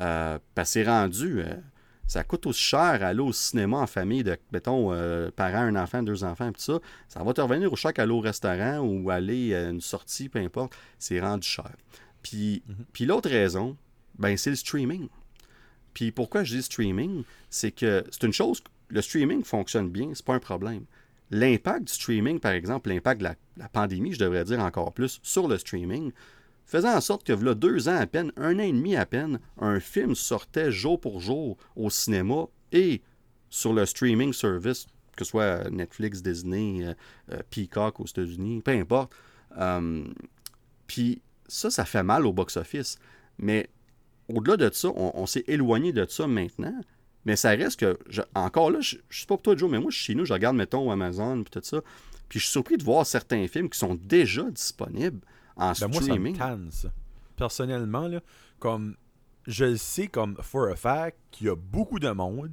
Euh, 0.00 0.38
parce 0.54 0.70
c'est 0.70 0.84
rendu. 0.84 1.40
euh, 1.40 1.54
ça 2.08 2.24
coûte 2.24 2.46
aussi 2.46 2.62
cher 2.62 3.02
aller 3.02 3.20
au 3.20 3.34
cinéma 3.34 3.76
en 3.76 3.86
famille 3.86 4.24
de, 4.24 4.38
mettons, 4.50 4.94
euh, 4.94 5.30
parents, 5.30 5.58
un 5.58 5.76
enfant, 5.76 6.02
deux 6.02 6.24
enfants, 6.24 6.50
tout 6.52 6.60
ça. 6.60 6.78
Ça 7.06 7.22
va 7.22 7.34
te 7.34 7.40
revenir 7.42 7.70
au 7.70 7.76
choc 7.76 7.98
aller 7.98 8.12
au 8.12 8.20
restaurant 8.20 8.78
ou 8.78 9.10
aller 9.10 9.54
à 9.54 9.68
une 9.68 9.82
sortie, 9.82 10.30
peu 10.30 10.38
importe. 10.38 10.72
C'est 10.98 11.20
rendu 11.20 11.46
cher. 11.46 11.70
Puis, 12.22 12.62
puis 12.92 13.04
l'autre 13.04 13.30
raison, 13.30 13.76
ben, 14.18 14.36
c'est 14.36 14.50
le 14.50 14.56
streaming. 14.56 15.08
Puis 15.94 16.12
pourquoi 16.12 16.44
je 16.44 16.56
dis 16.56 16.62
streaming, 16.62 17.24
c'est 17.50 17.72
que 17.72 18.04
c'est 18.10 18.24
une 18.24 18.32
chose, 18.32 18.62
le 18.88 19.02
streaming 19.02 19.44
fonctionne 19.44 19.90
bien, 19.90 20.10
c'est 20.14 20.24
pas 20.24 20.34
un 20.34 20.40
problème. 20.40 20.84
L'impact 21.30 21.88
du 21.88 21.92
streaming, 21.92 22.40
par 22.40 22.52
exemple, 22.52 22.88
l'impact 22.88 23.20
de 23.20 23.24
la, 23.24 23.34
la 23.56 23.68
pandémie, 23.68 24.12
je 24.12 24.18
devrais 24.18 24.44
dire 24.44 24.60
encore 24.60 24.92
plus, 24.92 25.20
sur 25.22 25.46
le 25.46 25.58
streaming, 25.58 26.12
faisant 26.64 26.94
en 26.94 27.00
sorte 27.00 27.24
que, 27.24 27.32
là, 27.32 27.54
deux 27.54 27.88
ans 27.88 27.96
à 27.96 28.06
peine, 28.06 28.32
un 28.36 28.56
an 28.56 28.62
et 28.62 28.72
demi 28.72 28.96
à 28.96 29.06
peine, 29.06 29.40
un 29.58 29.80
film 29.80 30.14
sortait 30.14 30.70
jour 30.70 31.00
pour 31.00 31.20
jour 31.20 31.56
au 31.76 31.90
cinéma 31.90 32.46
et 32.72 33.02
sur 33.50 33.72
le 33.72 33.86
streaming 33.86 34.32
service, 34.32 34.86
que 35.16 35.24
ce 35.24 35.30
soit 35.30 35.68
Netflix, 35.70 36.22
Disney, 36.22 36.86
euh, 36.86 36.94
euh, 37.32 37.40
Peacock 37.50 38.00
aux 38.00 38.06
États-Unis, 38.06 38.60
peu 38.62 38.72
importe. 38.72 39.12
Euh, 39.58 40.04
Puis 40.86 41.22
ça, 41.48 41.70
ça 41.70 41.84
fait 41.84 42.02
mal 42.02 42.26
au 42.26 42.32
box-office. 42.32 42.98
Mais 43.38 43.68
au-delà 44.28 44.56
de 44.56 44.70
ça, 44.72 44.88
on, 44.94 45.12
on 45.14 45.26
s'est 45.26 45.44
éloigné 45.48 45.92
de 45.92 46.06
ça 46.08 46.26
maintenant. 46.26 46.78
Mais 47.24 47.36
ça 47.36 47.50
reste 47.50 47.80
que, 47.80 47.98
je- 48.08 48.22
encore 48.34 48.70
là, 48.70 48.80
je, 48.80 48.96
je 49.08 49.20
sais 49.20 49.26
pas 49.26 49.34
pour 49.36 49.42
toi, 49.42 49.56
Joe, 49.56 49.70
mais 49.70 49.80
moi, 49.80 49.90
je 49.90 49.96
suis 49.96 50.06
chez 50.06 50.14
nous, 50.14 50.24
je 50.24 50.32
regarde, 50.32 50.56
mettons, 50.56 50.90
Amazon, 50.90 51.42
puis 51.42 51.50
tout 51.50 51.60
ça. 51.66 51.80
Puis 52.28 52.38
je 52.38 52.44
suis 52.44 52.52
surpris 52.52 52.76
de 52.76 52.84
voir 52.84 53.04
certains 53.06 53.46
films 53.48 53.68
qui 53.68 53.78
sont 53.78 53.94
déjà 53.94 54.50
disponibles 54.50 55.20
en 55.56 55.60
Ben, 55.60 55.64
moi, 55.66 55.74
ça 55.74 55.88
me 55.88 55.92
streaming. 55.94 56.36
tanne, 56.36 56.68
ça. 56.70 56.90
Personnellement, 57.36 58.08
là, 58.08 58.20
comme 58.58 58.96
je 59.46 59.64
le 59.64 59.76
sais 59.76 60.08
comme 60.08 60.36
for 60.42 60.68
a 60.68 60.76
fact 60.76 61.16
qu'il 61.30 61.46
y 61.46 61.50
a 61.50 61.56
beaucoup 61.56 61.98
de 61.98 62.10
monde 62.10 62.50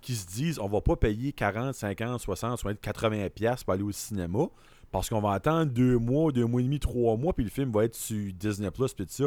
qui 0.00 0.14
se 0.14 0.26
disent 0.26 0.58
on 0.60 0.68
va 0.68 0.80
pas 0.80 0.94
payer 0.94 1.32
40, 1.32 1.74
50, 1.74 2.20
60, 2.20 2.58
70, 2.60 2.80
80 2.80 3.28
pièces 3.30 3.64
pour 3.64 3.72
aller 3.72 3.82
au 3.82 3.90
cinéma 3.92 4.46
parce 4.90 5.08
qu'on 5.08 5.20
va 5.20 5.32
attendre 5.32 5.72
deux 5.72 5.98
mois, 5.98 6.32
deux 6.32 6.46
mois 6.46 6.60
et 6.60 6.64
demi, 6.64 6.78
trois 6.78 7.16
mois, 7.16 7.32
puis 7.32 7.44
le 7.44 7.50
film 7.50 7.70
va 7.70 7.84
être 7.84 7.94
sur 7.94 8.32
Disney 8.32 8.70
Plus, 8.70 8.94
puis 8.94 9.06
tout 9.06 9.12
ça. 9.12 9.24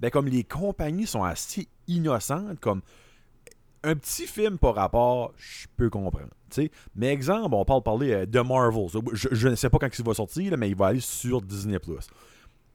Ben, 0.00 0.10
comme 0.10 0.26
les 0.26 0.44
compagnies 0.44 1.06
sont 1.06 1.22
assez 1.22 1.68
innocentes, 1.86 2.58
comme 2.60 2.82
un 3.84 3.94
petit 3.96 4.26
film 4.26 4.58
par 4.58 4.74
rapport, 4.74 5.32
je 5.36 5.66
peux 5.76 5.90
comprendre. 5.90 6.30
Mais 6.94 7.08
exemple, 7.08 7.54
on 7.54 7.64
parle 7.64 7.82
parler 7.82 8.12
euh, 8.12 8.26
de 8.26 8.40
Marvel. 8.40 8.86
Je, 9.12 9.48
ne 9.48 9.54
sais 9.54 9.70
pas 9.70 9.78
quand 9.78 9.88
il 9.96 10.04
va 10.04 10.14
sortir, 10.14 10.56
mais 10.58 10.68
il 10.68 10.76
va 10.76 10.88
aller 10.88 11.00
sur 11.00 11.40
Disney 11.40 11.78
Plus. 11.78 12.08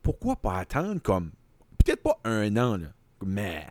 Pourquoi 0.01 0.35
pas 0.35 0.57
attendre 0.57 1.01
comme 1.01 1.31
peut-être 1.77 2.01
pas 2.01 2.19
un 2.23 2.55
an, 2.57 2.79
mais 3.25 3.67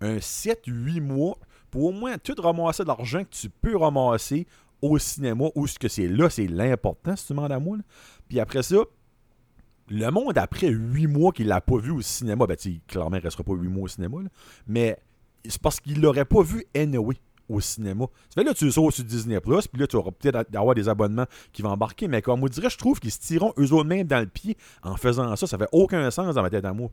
un 0.00 0.16
7-8 0.16 1.00
mois 1.00 1.38
pour 1.70 1.84
au 1.84 1.92
moins 1.92 2.18
tout 2.18 2.34
ramasser 2.38 2.82
de 2.82 2.88
l'argent 2.88 3.24
que 3.24 3.30
tu 3.30 3.50
peux 3.50 3.76
ramasser 3.76 4.46
au 4.84 4.98
cinéma 4.98 5.46
ou 5.54 5.66
ce 5.66 5.78
que 5.78 5.88
c'est 5.88 6.08
là, 6.08 6.30
c'est 6.30 6.46
l'important 6.46 7.16
si 7.16 7.26
tu. 7.26 7.34
Puis 8.28 8.40
après 8.40 8.62
ça, 8.62 8.76
le 9.88 10.10
monde, 10.10 10.38
après 10.38 10.68
huit 10.68 11.06
mois 11.06 11.32
qu'il 11.32 11.46
l'a 11.46 11.60
pas 11.60 11.76
vu 11.76 11.90
au 11.90 12.00
cinéma, 12.00 12.46
ben, 12.46 12.56
tu 12.56 12.80
clairement, 12.86 13.16
il 13.16 13.22
restera 13.22 13.44
pas 13.44 13.52
huit 13.54 13.68
mois 13.68 13.84
au 13.84 13.88
cinéma, 13.88 14.18
mais 14.66 14.98
c'est 15.44 15.60
parce 15.60 15.80
qu'il 15.80 16.00
l'aurait 16.00 16.24
pas 16.24 16.42
vu 16.42 16.64
anyway 16.74 17.16
au 17.48 17.60
cinéma. 17.60 18.06
Ça 18.30 18.40
fait 18.40 18.44
là, 18.44 18.54
tu 18.54 18.64
le 18.64 18.70
sur 18.70 18.90
Disney 19.04 19.38
Plus, 19.40 19.68
puis 19.68 19.80
là, 19.80 19.86
tu 19.86 19.96
auras 19.96 20.10
peut-être 20.10 20.50
d'avoir 20.50 20.74
des 20.74 20.88
abonnements 20.88 21.26
qui 21.52 21.62
vont 21.62 21.70
embarquer, 21.70 22.08
mais 22.08 22.22
comme 22.22 22.42
on 22.42 22.46
dirait, 22.46 22.70
je 22.70 22.78
trouve 22.78 23.00
qu'ils 23.00 23.10
se 23.10 23.20
tireront 23.20 23.52
eux 23.58 23.72
autres 23.72 23.88
mêmes 23.88 24.06
dans 24.06 24.20
le 24.20 24.26
pied 24.26 24.56
en 24.82 24.96
faisant 24.96 25.34
ça. 25.36 25.46
Ça 25.46 25.58
fait 25.58 25.68
aucun 25.72 26.10
sens 26.10 26.34
dans 26.34 26.42
ma 26.42 26.50
tête 26.50 26.64
à 26.64 26.72
moi. 26.72 26.90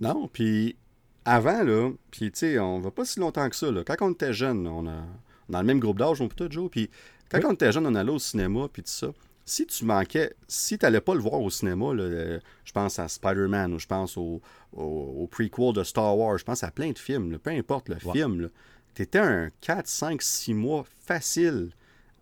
Non, 0.00 0.28
puis 0.32 0.76
avant, 1.24 1.62
là, 1.62 1.90
puis 2.10 2.30
tu 2.32 2.38
sais, 2.38 2.58
on 2.58 2.80
va 2.80 2.90
pas 2.90 3.04
si 3.04 3.20
longtemps 3.20 3.48
que 3.48 3.56
ça, 3.56 3.70
là. 3.70 3.82
Quand 3.84 3.96
on 4.00 4.12
était 4.12 4.32
jeune, 4.32 4.66
on 4.66 4.86
a 4.86 5.04
dans 5.48 5.60
le 5.60 5.66
même 5.66 5.80
groupe 5.80 5.98
d'âge, 5.98 6.20
on 6.20 6.28
peut 6.28 6.48
Joe, 6.50 6.70
puis 6.70 6.90
quand 7.30 7.40
on 7.44 7.52
était 7.52 7.72
jeune, 7.72 7.86
on 7.86 7.94
allait 7.94 8.10
au 8.10 8.18
cinéma, 8.18 8.68
puis 8.72 8.82
tout 8.82 8.90
ça. 8.90 9.08
Si 9.46 9.66
tu 9.66 9.84
manquais, 9.84 10.32
si 10.48 10.78
tu 10.78 10.86
n'allais 10.86 11.02
pas 11.02 11.14
le 11.14 11.20
voir 11.20 11.40
au 11.40 11.50
cinéma, 11.50 11.92
là, 11.92 12.38
je 12.64 12.72
pense 12.72 12.98
à 12.98 13.08
Spider-Man 13.08 13.74
ou 13.74 13.78
je 13.78 13.86
pense 13.86 14.16
au, 14.16 14.40
au, 14.72 15.26
prequel 15.30 15.74
de 15.74 15.84
Star 15.84 16.16
Wars, 16.16 16.38
je 16.38 16.44
pense 16.44 16.62
à 16.62 16.70
plein 16.70 16.92
de 16.92 16.98
films, 16.98 17.38
peu 17.38 17.50
importe 17.50 17.88
le 17.90 17.96
film, 17.96 18.48
tu 18.94 19.02
étais 19.02 19.18
un 19.18 19.50
4, 19.60 19.86
5, 19.86 20.22
6 20.22 20.54
mois 20.54 20.84
facile 21.04 21.70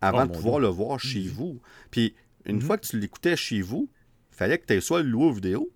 avant 0.01 0.23
oh, 0.23 0.27
de 0.27 0.31
pouvoir 0.33 0.59
le 0.59 0.67
voir 0.67 0.99
chez 0.99 1.23
mhm. 1.23 1.29
vous. 1.29 1.61
Puis 1.91 2.13
une 2.45 2.57
mhm. 2.57 2.61
fois 2.61 2.77
que 2.77 2.87
tu 2.87 2.99
l'écoutais 2.99 3.37
chez 3.37 3.61
vous, 3.61 3.89
fallait 4.31 4.57
que 4.57 4.65
tu 4.65 4.73
aies 4.73 4.81
soit 4.81 5.01
le 5.01 5.09
loup 5.09 5.31
vidéo 5.31 5.71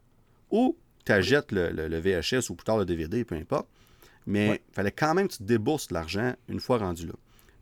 ou 0.52 0.76
tu 1.06 1.12
achètes 1.12 1.52
le, 1.52 1.70
le, 1.70 2.00
VHS 2.00 2.50
ou 2.50 2.56
plus 2.56 2.66
tard 2.66 2.78
le 2.78 2.86
DVD, 2.86 3.24
peu 3.24 3.36
importe. 3.36 3.68
Mais 4.26 4.62
il 4.68 4.74
fallait 4.74 4.92
quand 4.92 5.14
même 5.14 5.30
que 5.30 5.36
tu 5.36 5.44
débourses 5.44 5.92
l'argent 5.92 6.34
une 6.50 6.60
fois 6.60 6.80
rendu 6.80 7.08
là. 7.08 7.14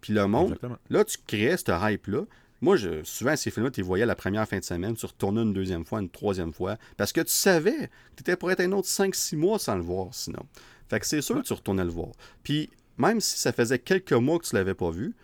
Puis 0.05 0.13
le 0.13 0.27
monde, 0.27 0.55
là, 0.91 1.03
tu 1.03 1.17
créais 1.25 1.57
ce 1.57 1.63
hype-là. 1.71 2.25
Moi, 2.61 2.75
je, 2.75 3.03
souvent, 3.03 3.35
ces 3.35 3.49
films-là, 3.49 3.71
tu 3.71 3.79
les 3.79 3.87
voyais 3.87 4.05
la 4.05 4.13
première 4.13 4.47
fin 4.47 4.59
de 4.59 4.63
semaine, 4.63 4.95
tu 4.95 5.07
retournais 5.07 5.41
une 5.41 5.51
deuxième 5.51 5.83
fois, 5.83 5.99
une 5.99 6.11
troisième 6.11 6.53
fois, 6.53 6.77
parce 6.95 7.11
que 7.11 7.21
tu 7.21 7.33
savais 7.33 7.71
que 7.71 8.17
tu 8.17 8.21
étais 8.21 8.35
pour 8.35 8.51
être 8.51 8.59
un 8.59 8.71
autre 8.73 8.87
5-6 8.87 9.35
mois 9.35 9.57
sans 9.57 9.73
le 9.75 9.81
voir, 9.81 10.09
sinon. 10.11 10.45
Fait 10.89 10.99
que 10.99 11.07
c'est 11.07 11.23
sûr 11.23 11.41
que 11.41 11.47
tu 11.47 11.53
retournais 11.53 11.83
le 11.83 11.89
voir. 11.89 12.09
Puis, 12.43 12.69
même 12.99 13.19
si 13.19 13.39
ça 13.39 13.51
faisait 13.51 13.79
quelques 13.79 14.13
mois 14.13 14.37
que 14.37 14.45
tu 14.45 14.53
l'avais 14.53 14.75
pas 14.75 14.91
vu, 14.91 15.15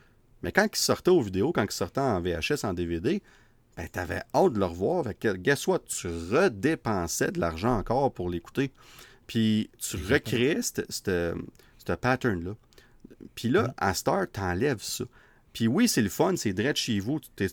mais 0.42 0.52
quand 0.52 0.66
il 0.66 0.76
sortait 0.76 1.12
aux 1.12 1.22
vidéos, 1.22 1.52
quand 1.52 1.64
il 1.64 1.72
sortait 1.72 2.02
en 2.02 2.20
VHS, 2.20 2.64
en 2.64 2.74
DVD, 2.74 3.22
ben, 3.78 3.88
tu 3.94 4.00
avais 4.00 4.24
hâte 4.34 4.54
de 4.54 4.60
le 4.60 4.66
revoir. 4.66 5.04
Fait 5.04 5.14
que, 5.14 5.34
guess 5.34 5.68
what? 5.68 5.82
Tu 5.88 6.08
redépensais 6.08 7.32
de 7.32 7.40
l'argent 7.40 7.78
encore 7.78 8.12
pour 8.12 8.32
l'écouter. 8.32 8.72
Puis, 9.28 9.70
tu 9.78 9.98
recréais 9.98 10.62
ce 10.64 11.94
pattern-là. 11.94 12.56
Puis 13.36 13.50
là, 13.50 13.74
à 13.78 13.94
Star, 13.94 14.30
t'enlèves 14.32 14.82
ça. 14.82 15.06
Puis 15.54 15.68
oui, 15.68 15.88
c'est 15.88 16.02
le 16.02 16.10
fun, 16.10 16.36
c'est 16.36 16.54
direct 16.54 16.78
chez 16.78 17.00
vous. 17.00 17.20
Tu 17.36 17.50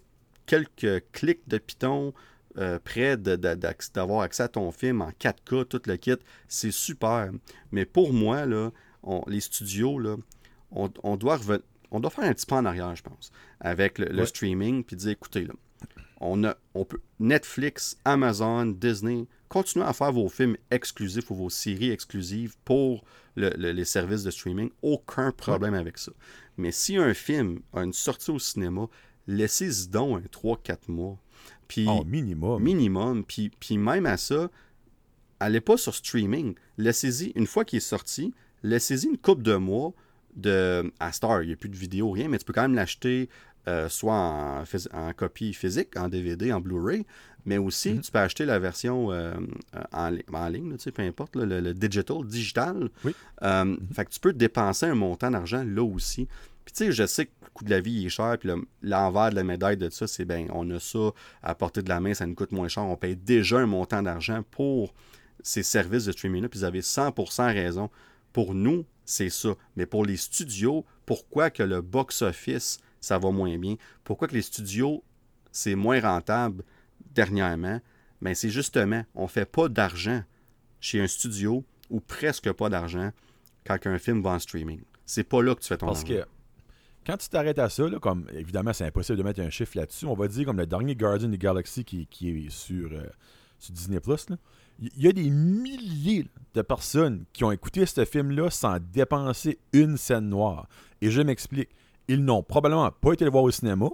quelques 0.47 1.05
clics 1.13 1.47
de 1.47 1.59
Python 1.59 2.15
euh, 2.57 2.79
près 2.83 3.17
d'avoir 3.17 4.23
accès 4.23 4.45
à 4.45 4.49
ton 4.49 4.73
film 4.73 5.03
en 5.03 5.11
4K, 5.11 5.65
tout 5.67 5.83
le 5.87 5.97
kit. 5.97 6.17
C'est 6.49 6.73
super. 6.73 7.31
Mais 7.71 7.85
pour 7.85 8.13
moi, 8.13 8.47
là, 8.47 8.71
les 9.27 9.41
studios, 9.41 9.99
là, 9.99 10.17
on, 10.71 10.89
doit 11.17 11.39
on 11.91 12.01
doit 12.01 12.11
faire 12.11 12.25
un 12.25 12.33
petit 12.33 12.47
pas 12.47 12.57
en 12.57 12.65
arrière, 12.65 12.95
je 12.97 13.03
pense, 13.03 13.31
avec 13.61 13.99
le, 13.99 14.27
streaming, 14.27 14.85
puis 14.85 14.97
dire, 14.97 15.11
écoutez, 15.11 15.45
là, 15.45 15.55
on, 16.21 16.43
a, 16.45 16.57
on 16.75 16.85
peut, 16.85 17.01
Netflix, 17.21 17.97
Amazon, 18.05 18.67
Disney, 18.67 19.27
continuez 19.49 19.87
à 19.87 19.93
faire 19.93 20.13
vos 20.13 20.29
films 20.29 20.57
exclusifs 20.71 21.31
ou 21.31 21.35
vos 21.35 21.51
séries 21.51 21.91
exclusives 21.91 22.57
pour 22.65 23.05
les 23.39 23.85
services 23.85 24.23
de 24.23 24.31
streaming. 24.31 24.71
Aucun 24.83 25.33
problème 25.33 25.75
avec 25.75 25.99
ça. 25.99 26.13
Mais 26.57 26.73
si 26.73 26.97
un 26.97 27.15
film 27.15 27.61
a 27.73 27.83
une 27.83 27.93
sortie 27.93 28.31
au 28.31 28.39
cinéma, 28.39 28.89
laissez-y 29.27 29.89
donc 29.89 30.23
un 30.23 30.27
3-4 30.27 30.77
mois. 30.89 31.19
Puis, 31.69 31.87
oh, 31.89 32.05
minimum. 32.05 32.63
Minimum. 32.63 33.25
Puis, 33.25 33.51
puis 33.61 33.79
même 33.79 34.07
à 34.07 34.17
ça, 34.17 34.51
allez 35.39 35.61
pas 35.61 35.77
sur 35.77 35.95
streaming. 35.95 36.55
Laissez-y, 36.77 37.33
une 37.37 37.47
fois 37.47 37.65
qu'il 37.65 37.77
est 37.77 37.81
sorti, 37.81 38.35
laissez-y 38.63 39.07
une 39.07 39.19
coupe 39.19 39.43
de 39.43 39.55
mois 39.55 39.93
de, 40.35 40.93
à 40.99 41.13
Star. 41.13 41.43
Il 41.43 41.49
n'y 41.49 41.53
a 41.53 41.57
plus 41.57 41.69
de 41.69 41.77
vidéo, 41.77 42.11
rien, 42.11 42.29
mais 42.29 42.39
tu 42.39 42.45
peux 42.45 42.53
quand 42.53 42.63
même 42.63 42.75
l'acheter 42.75 43.29
euh, 43.69 43.89
soit 43.91 44.65
en, 44.95 45.13
copie 45.13 45.53
physique, 45.53 45.95
en 45.99 46.09
DVD, 46.09 46.55
en 46.55 46.61
Blu-ray, 46.61 47.05
mais 47.45 47.59
aussi 47.59 47.91
mhm. 47.91 48.01
tu 48.01 48.11
peux 48.11 48.19
acheter 48.19 48.47
la 48.47 48.59
version 48.59 49.13
euh, 49.13 49.35
en, 49.93 50.09
ligne, 50.49 50.77
peu 50.95 51.03
importe, 51.03 51.37
le, 51.37 51.75
digital, 51.75 52.25
digital. 52.25 52.89
Euh, 53.43 53.65
mhm. 53.65 53.79
Fait 53.93 54.07
que 54.07 54.11
tu 54.11 54.21
peux 54.21 54.33
dépenser 54.33 54.87
un 54.87 54.95
montant 54.95 55.31
d'argent 55.31 55.65
là 55.67 55.83
aussi. 55.83 56.29
Puis 56.65 56.73
tu 56.73 56.85
sais, 56.87 56.93
je 56.93 57.07
sais 57.07 57.27
que 57.27 57.33
le 57.43 57.49
coût 57.53 57.65
de 57.65 57.71
la 57.71 57.81
vie 57.81 58.07
est 58.07 58.09
cher, 58.09 58.39
puis 58.39 58.49
l'envers 58.83 59.31
de 59.31 59.35
la 59.35 59.45
médaille 59.45 59.77
de 59.77 59.91
ça, 59.91 60.07
c'est 60.07 60.25
bien, 60.25 60.47
on 60.51 60.71
a 60.71 60.81
ça 60.81 61.11
à 61.43 61.55
portée 61.55 61.83
de 61.83 61.91
la 61.91 62.01
main, 62.01 62.15
ça 62.15 62.27
nous 62.27 62.35
coûte 62.35 62.53
moins 62.53 62.69
cher, 62.69 62.85
on 62.85 62.97
paye 62.97 63.17
déjà 63.17 63.59
un 63.59 63.67
montant 63.67 64.03
d'argent 64.03 64.43
pour 64.51 64.95
ces 65.43 65.63
services 65.63 66.07
de 66.07 66.13
streaming-là, 66.13 66.49
puis 66.49 66.61
vous 66.61 66.65
avez 66.65 66.81
100% 66.81 67.53
raison. 67.53 67.91
Pour 68.33 68.55
nous, 68.55 68.85
c'est 69.05 69.31
ça. 69.31 69.55
Mais 69.77 69.87
pour 69.87 70.05
les 70.05 70.17
studios, 70.17 70.85
pourquoi 71.07 71.51
que 71.51 71.63
le 71.63 71.81
box-office 71.81 72.79
ça 73.01 73.19
va 73.19 73.31
moins 73.31 73.57
bien. 73.59 73.77
Pourquoi 74.05 74.29
que 74.29 74.35
les 74.35 74.43
studios, 74.43 75.03
c'est 75.53 75.75
moins 75.75 76.01
rentable 76.01 76.65
dernièrement? 77.15 77.81
Mais 78.21 78.31
ben, 78.31 78.35
c'est 78.35 78.51
justement, 78.51 79.05
on 79.15 79.25
ne 79.25 79.29
fait 79.29 79.47
pas 79.47 79.69
d'argent 79.69 80.23
chez 80.81 81.01
un 81.01 81.07
studio 81.07 81.65
ou 81.91 82.01
presque 82.01 82.53
pas 82.53 82.69
d'argent 82.69 83.11
quand 83.65 83.87
un 83.87 83.99
film 83.99 84.23
va 84.23 84.31
en 84.31 84.39
streaming. 84.39 84.81
C'est 85.07 85.25
pas 85.25 85.43
là 85.43 85.55
que 85.55 85.61
tu 85.61 85.69
fais 85.69 85.77
ton 85.77 85.87
Parce 85.87 86.05
que 86.05 86.25
quand 87.07 87.17
tu 87.17 87.29
t'arrêtes 87.29 87.59
à 87.59 87.69
ça, 87.69 87.85
comme 88.03 88.27
évidemment 88.35 88.73
c'est 88.73 88.85
impossible 88.85 89.19
de 89.19 89.23
mettre 89.23 89.41
un 89.41 89.51
chiffre 89.51 89.79
là-dessus, 89.79 90.05
on 90.07 90.15
va 90.15 90.29
dire 90.29 90.45
comme 90.45 90.59
le 90.59 90.67
dernier 90.67 90.95
Guardian 90.95 91.29
of 91.29 91.35
the 91.35 91.41
Galaxy 91.41 91.85
qui, 91.85 92.07
est 92.23 92.51
sur, 92.51 92.93
euh, 92.93 93.07
sur 93.59 93.73
Disney 93.73 94.01
Plus, 94.01 94.27
il 94.81 95.03
y 95.03 95.09
a 95.09 95.13
des 95.13 95.31
milliers 95.31 96.27
de 96.55 96.63
personnes 96.63 97.25
qui 97.33 97.45
ont 97.45 97.51
écouté 97.51 97.87
ce 97.87 98.05
film-là 98.05 98.51
sans 98.51 98.79
dépenser 98.93 99.59
une 99.73 99.97
scène 99.97 100.29
noire. 100.29 100.69
Et 101.01 101.11
je 101.11 101.21
m'explique 101.23 101.71
ils 102.09 102.25
n'ont 102.25 102.43
probablement 102.43 102.91
pas 102.91 103.13
été 103.13 103.25
le 103.25 103.31
voir 103.31 103.45
au 103.45 103.51
cinéma 103.51 103.89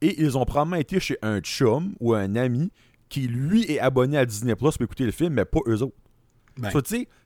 et 0.00 0.20
ils 0.22 0.38
ont 0.38 0.44
probablement 0.44 0.76
été 0.76 1.00
chez 1.00 1.18
un 1.22 1.40
chum 1.40 1.94
ou 2.00 2.14
un 2.14 2.36
ami 2.36 2.70
qui, 3.08 3.28
lui, 3.28 3.64
est 3.70 3.78
abonné 3.78 4.18
à 4.18 4.26
Disney 4.26 4.54
Plus 4.54 4.76
pour 4.76 4.82
écouter 4.82 5.04
le 5.04 5.12
film, 5.12 5.34
mais 5.34 5.44
pas 5.44 5.60
eux 5.66 5.82
autres. 5.82 5.96
Ben. 6.58 6.70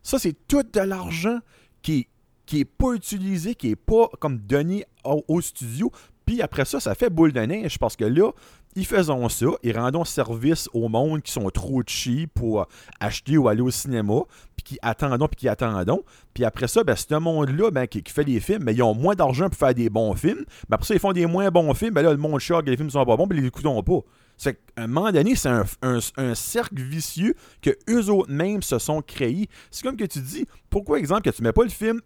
Ça, 0.02 0.18
c'est 0.18 0.36
tout 0.48 0.62
de 0.62 0.80
l'argent 0.80 1.38
qui, 1.82 2.08
qui 2.46 2.60
est 2.60 2.64
pas 2.64 2.92
utilisé, 2.92 3.54
qui 3.54 3.70
est 3.70 3.76
pas 3.76 4.08
comme 4.18 4.38
donné 4.38 4.84
au, 5.04 5.40
studio. 5.40 5.90
Puis 6.30 6.42
après 6.42 6.64
ça, 6.64 6.78
ça 6.78 6.94
fait 6.94 7.10
boule 7.10 7.32
de 7.32 7.40
neige 7.40 7.76
parce 7.76 7.96
que 7.96 8.04
là, 8.04 8.30
ils 8.76 8.86
faisons 8.86 9.28
ça, 9.28 9.46
ils 9.64 9.76
rendons 9.76 10.04
service 10.04 10.68
au 10.72 10.88
monde 10.88 11.22
qui 11.22 11.32
sont 11.32 11.50
trop 11.50 11.82
cheap 11.84 12.32
pour 12.34 12.68
acheter 13.00 13.36
ou 13.36 13.48
aller 13.48 13.62
au 13.62 13.72
cinéma, 13.72 14.20
puis 14.54 14.62
qui 14.62 14.78
attendons, 14.80 15.26
puis 15.26 15.38
qui 15.38 15.48
attendons. 15.48 16.04
Puis 16.32 16.44
après 16.44 16.68
ça, 16.68 16.84
ben, 16.84 16.94
ce 16.94 17.16
monde-là 17.16 17.72
ben, 17.72 17.88
qui, 17.88 18.00
fait 18.06 18.24
des 18.24 18.38
films, 18.38 18.60
mais 18.60 18.74
ben, 18.74 18.76
ils 18.76 18.82
ont 18.84 18.94
moins 18.94 19.16
d'argent 19.16 19.48
pour 19.48 19.58
faire 19.58 19.74
des 19.74 19.90
bons 19.90 20.14
films. 20.14 20.44
Mais 20.68 20.74
après 20.74 20.86
ça, 20.86 20.94
ils 20.94 21.00
font 21.00 21.12
des 21.12 21.26
moins 21.26 21.50
bons 21.50 21.74
films. 21.74 21.94
Ben 21.94 22.02
là, 22.02 22.12
le 22.12 22.16
monde 22.16 22.38
choque, 22.38 22.68
les 22.68 22.76
films 22.76 22.90
sont 22.90 23.04
pas 23.04 23.16
bons, 23.16 23.26
puis 23.26 23.36
ils 23.36 23.40
les 23.40 23.48
écoutent 23.48 23.84
pas. 23.84 24.00
C'est 24.36 24.54
qu'à 24.54 24.84
un 24.84 24.86
moment 24.86 25.10
donné, 25.10 25.34
c'est 25.34 25.50
un, 25.82 26.34
cercle 26.36 26.80
vicieux 26.80 27.34
que 27.62 27.70
eux 27.88 28.08
autres 28.08 28.30
mêmes 28.30 28.62
se 28.62 28.78
sont 28.78 29.02
créés. 29.02 29.48
C'est 29.72 29.82
comme 29.82 29.96
que 29.96 30.04
tu 30.04 30.20
dis, 30.20 30.46
pourquoi, 30.70 31.00
exemple, 31.00 31.22
que 31.22 31.30
tu 31.30 31.42
mets 31.42 31.52
pas 31.52 31.64
le 31.64 31.70
film 31.70 32.00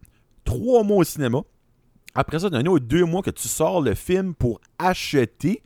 trois 0.46 0.82
mois 0.82 0.98
au 0.98 1.04
cinéma, 1.04 1.42
après 2.14 2.38
ça, 2.38 2.50
d'un 2.50 2.64
autre 2.66 2.84
deux 2.84 3.04
mois 3.04 3.22
que 3.22 3.30
tu 3.30 3.48
sors 3.48 3.80
le 3.80 3.94
film 3.94 4.34
pour 4.34 4.60
acheter, 4.78 5.62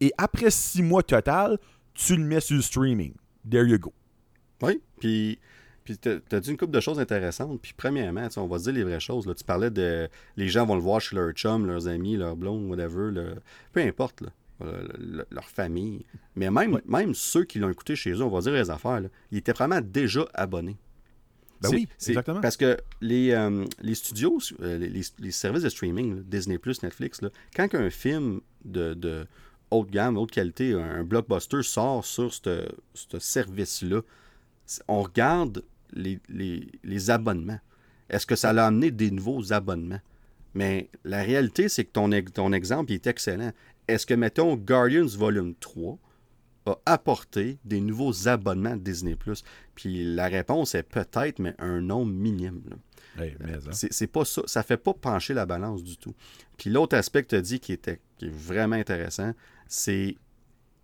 et 0.00 0.12
après 0.18 0.50
six 0.50 0.82
mois 0.82 1.02
total, 1.02 1.58
tu 1.94 2.16
le 2.16 2.24
mets 2.24 2.40
sur 2.40 2.56
le 2.56 2.62
streaming. 2.62 3.14
There 3.48 3.66
you 3.66 3.78
go. 3.78 3.92
Oui, 4.62 4.80
puis, 5.00 5.38
puis 5.84 5.98
tu 5.98 6.08
as 6.08 6.40
dit 6.40 6.50
une 6.50 6.56
couple 6.56 6.72
de 6.72 6.80
choses 6.80 6.98
intéressantes. 6.98 7.60
Puis 7.60 7.74
premièrement, 7.76 8.28
on 8.36 8.46
va 8.46 8.58
dire 8.58 8.72
les 8.72 8.84
vraies 8.84 9.00
choses. 9.00 9.26
Là. 9.26 9.34
Tu 9.34 9.44
parlais 9.44 9.70
de 9.70 10.08
les 10.36 10.48
gens 10.48 10.66
vont 10.66 10.74
le 10.74 10.80
voir 10.80 11.00
chez 11.00 11.16
leur 11.16 11.30
chum, 11.32 11.66
leurs 11.66 11.88
amis, 11.88 12.16
leurs 12.16 12.36
blondes, 12.36 12.68
whatever. 12.68 13.10
Peu 13.72 13.80
importe, 13.80 14.22
leur 14.60 15.44
famille. 15.44 16.04
Mais 16.34 16.50
même, 16.50 16.80
même 16.86 17.14
ceux 17.14 17.44
qui 17.44 17.58
l'ont 17.58 17.70
écouté 17.70 17.96
chez 17.96 18.12
eux, 18.12 18.22
on 18.22 18.28
va 18.28 18.40
dire 18.40 18.52
les 18.52 18.70
affaires, 18.70 19.02
ils 19.30 19.38
étaient 19.38 19.52
vraiment 19.52 19.80
déjà 19.80 20.26
abonnés. 20.34 20.76
Ben 21.60 21.70
oui, 21.70 21.88
exactement. 22.06 22.40
Parce 22.40 22.56
que 22.56 22.76
les, 23.00 23.30
euh, 23.30 23.64
les 23.80 23.94
studios, 23.94 24.38
euh, 24.60 24.78
les, 24.78 25.30
services 25.30 25.62
de 25.62 25.68
streaming, 25.68 26.22
Disney, 26.22 26.58
Netflix, 26.82 27.22
là, 27.22 27.30
quand 27.54 27.74
un 27.74 27.90
film 27.90 28.40
de, 28.64 29.26
haute 29.70 29.90
gamme, 29.90 30.16
haute 30.16 30.30
qualité, 30.30 30.74
un, 30.74 31.04
blockbuster 31.04 31.62
sort 31.62 32.04
sur 32.04 32.32
ce 32.32 33.18
service-là, 33.18 34.02
on 34.88 35.02
regarde 35.02 35.62
les, 35.92 37.10
abonnements. 37.10 37.60
Est-ce 38.08 38.26
que 38.26 38.36
ça 38.36 38.52
l'a 38.52 38.66
amené 38.66 38.90
des 38.90 39.10
nouveaux 39.10 39.52
abonnements? 39.52 40.00
Mais 40.54 40.88
la 41.04 41.22
réalité, 41.22 41.68
c'est 41.68 41.84
que 41.84 41.92
ton, 41.92 42.10
ton 42.32 42.52
exemple 42.52 42.92
est 42.92 43.06
excellent. 43.06 43.52
Est-ce 43.88 44.06
que, 44.06 44.14
mettons, 44.14 44.56
Guardians 44.56 45.06
Volume 45.06 45.54
3 45.60 45.98
a 46.66 46.78
apporté 46.84 47.58
des 47.64 47.80
nouveaux 47.80 48.28
abonnements 48.28 48.72
à 48.72 48.76
Disney+. 48.76 49.16
Puis 49.74 50.04
la 50.14 50.26
réponse 50.26 50.74
est 50.74 50.82
peut-être, 50.82 51.38
mais 51.38 51.54
un 51.58 51.80
nombre 51.80 52.12
minime. 52.12 52.62
Hein. 53.18 53.70
c'est 53.72 54.06
pas 54.06 54.24
ça. 54.24 54.42
Ça 54.46 54.62
fait 54.62 54.76
pas 54.76 54.92
pencher 54.92 55.32
la 55.32 55.46
balance 55.46 55.82
du 55.82 55.96
tout. 55.96 56.14
Puis 56.58 56.70
l'autre 56.70 56.96
aspect 56.96 57.22
que 57.22 57.28
tu 57.28 57.34
as 57.36 57.40
dit 57.40 57.60
qui, 57.60 57.72
était, 57.72 58.00
qui 58.18 58.26
est 58.26 58.34
vraiment 58.34 58.76
intéressant, 58.76 59.32
c'est 59.68 60.16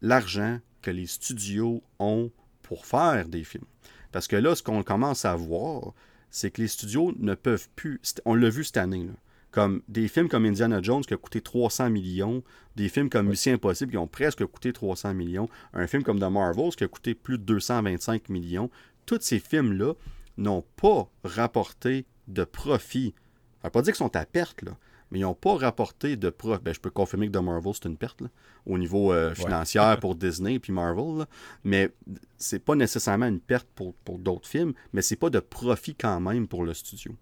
l'argent 0.01 0.59
que 0.81 0.91
les 0.91 1.07
studios 1.07 1.83
ont 1.99 2.31
pour 2.63 2.87
faire 2.87 3.29
des 3.29 3.45
films. 3.45 3.65
Parce 4.13 4.29
que 4.29 4.37
là, 4.37 4.55
ce 4.55 4.63
qu'on 4.63 4.83
commence 4.83 5.25
à 5.25 5.35
voir, 5.35 5.95
c'est 6.31 6.51
que 6.51 6.61
les 6.63 6.69
studios 6.69 7.13
ne 7.19 7.35
peuvent 7.35 7.69
plus. 7.77 8.01
On 8.25 8.35
l'a 8.35 8.51
vu 8.51 8.65
cette 8.65 8.77
année. 8.77 9.05
Là. 9.05 9.13
Comme 9.53 9.83
des 9.87 10.09
films 10.09 10.29
comme 10.29 10.47
Indiana 10.47 10.81
Jones 10.83 11.03
qui 11.03 11.15
a 11.15 11.17
coûté 11.17 11.41
300 11.41 11.91
millions, 11.91 12.43
des 12.75 12.89
films 12.89 13.11
comme 13.11 13.29
Mission 13.29 13.53
Impossible 13.53 13.93
qui 13.93 13.99
ont 13.99 14.07
presque 14.07 14.45
coûté 14.47 14.73
300 14.73 15.15
millions, 15.15 15.49
un 15.75 15.87
film 15.87 16.03
comme 16.03 16.19
The 16.19 16.25
Marvels 16.25 16.75
qui 16.75 16.85
a 16.85 16.89
coûté 16.89 17.15
plus 17.15 17.39
de 17.39 17.45
225 17.45 18.31
millions. 18.31 18.71
Tous 19.07 19.19
ces 19.21 19.39
films-là 19.39 19.93
n'ont 20.39 20.65
pas 20.77 21.09
rapporté 21.23 22.07
de 22.29 22.45
profit. 22.45 23.15
Ça 23.61 23.69
ne 23.69 23.71
pas 23.71 23.83
dire 23.83 23.93
qu'ils 23.93 23.99
sont 23.99 24.17
à 24.17 24.25
perte, 24.25 24.63
là, 24.63 24.73
mais 25.11 25.19
ils 25.19 25.23
n'ont 25.23 25.35
pas 25.35 25.55
rapporté 25.57 26.17
de 26.17 26.31
profit. 26.31 26.63
Ben, 26.63 26.75
je 26.75 26.81
peux 26.81 26.91
confirmer 26.91 27.29
que 27.29 27.39
The 27.39 27.43
Marvel, 27.43 27.75
c'est 27.75 27.89
une 27.89 27.99
perte 27.99 28.23
au 28.65 28.79
niveau 28.79 29.13
euh, 29.13 29.35
financier 29.35 29.83
pour 30.01 30.15
Disney 30.15 30.55
et 30.55 30.59
puis 30.59 30.73
Marvel. 30.73 31.27
Mais 31.65 31.93
c'est 32.39 32.65
pas 32.65 32.75
nécessairement 32.75 33.27
une 33.27 33.41
perte 33.41 33.69
pour, 33.75 33.95
pour 33.97 34.19
d'autres 34.19 34.49
films, 34.49 34.73
mais 34.93 35.03
c'est 35.03 35.17
pas 35.17 35.29
de 35.31 35.41
profit 35.41 35.95
quand 35.95 36.21
même 36.21 36.49
pour 36.49 36.65
le 36.65 36.73
studio. 36.73 37.15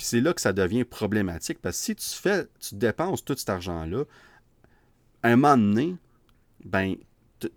Puis 0.00 0.06
c'est 0.06 0.22
là 0.22 0.32
que 0.32 0.40
ça 0.40 0.54
devient 0.54 0.84
problématique 0.84 1.58
parce 1.60 1.76
que 1.76 1.84
si 1.84 1.94
tu 1.94 2.08
fais, 2.08 2.46
tu 2.58 2.74
dépenses 2.74 3.22
tout 3.22 3.36
cet 3.36 3.50
argent-là, 3.50 4.04
un 5.22 5.36
moment 5.36 5.58
donné, 5.58 5.94
ben, 6.64 6.96
tu 7.38 7.50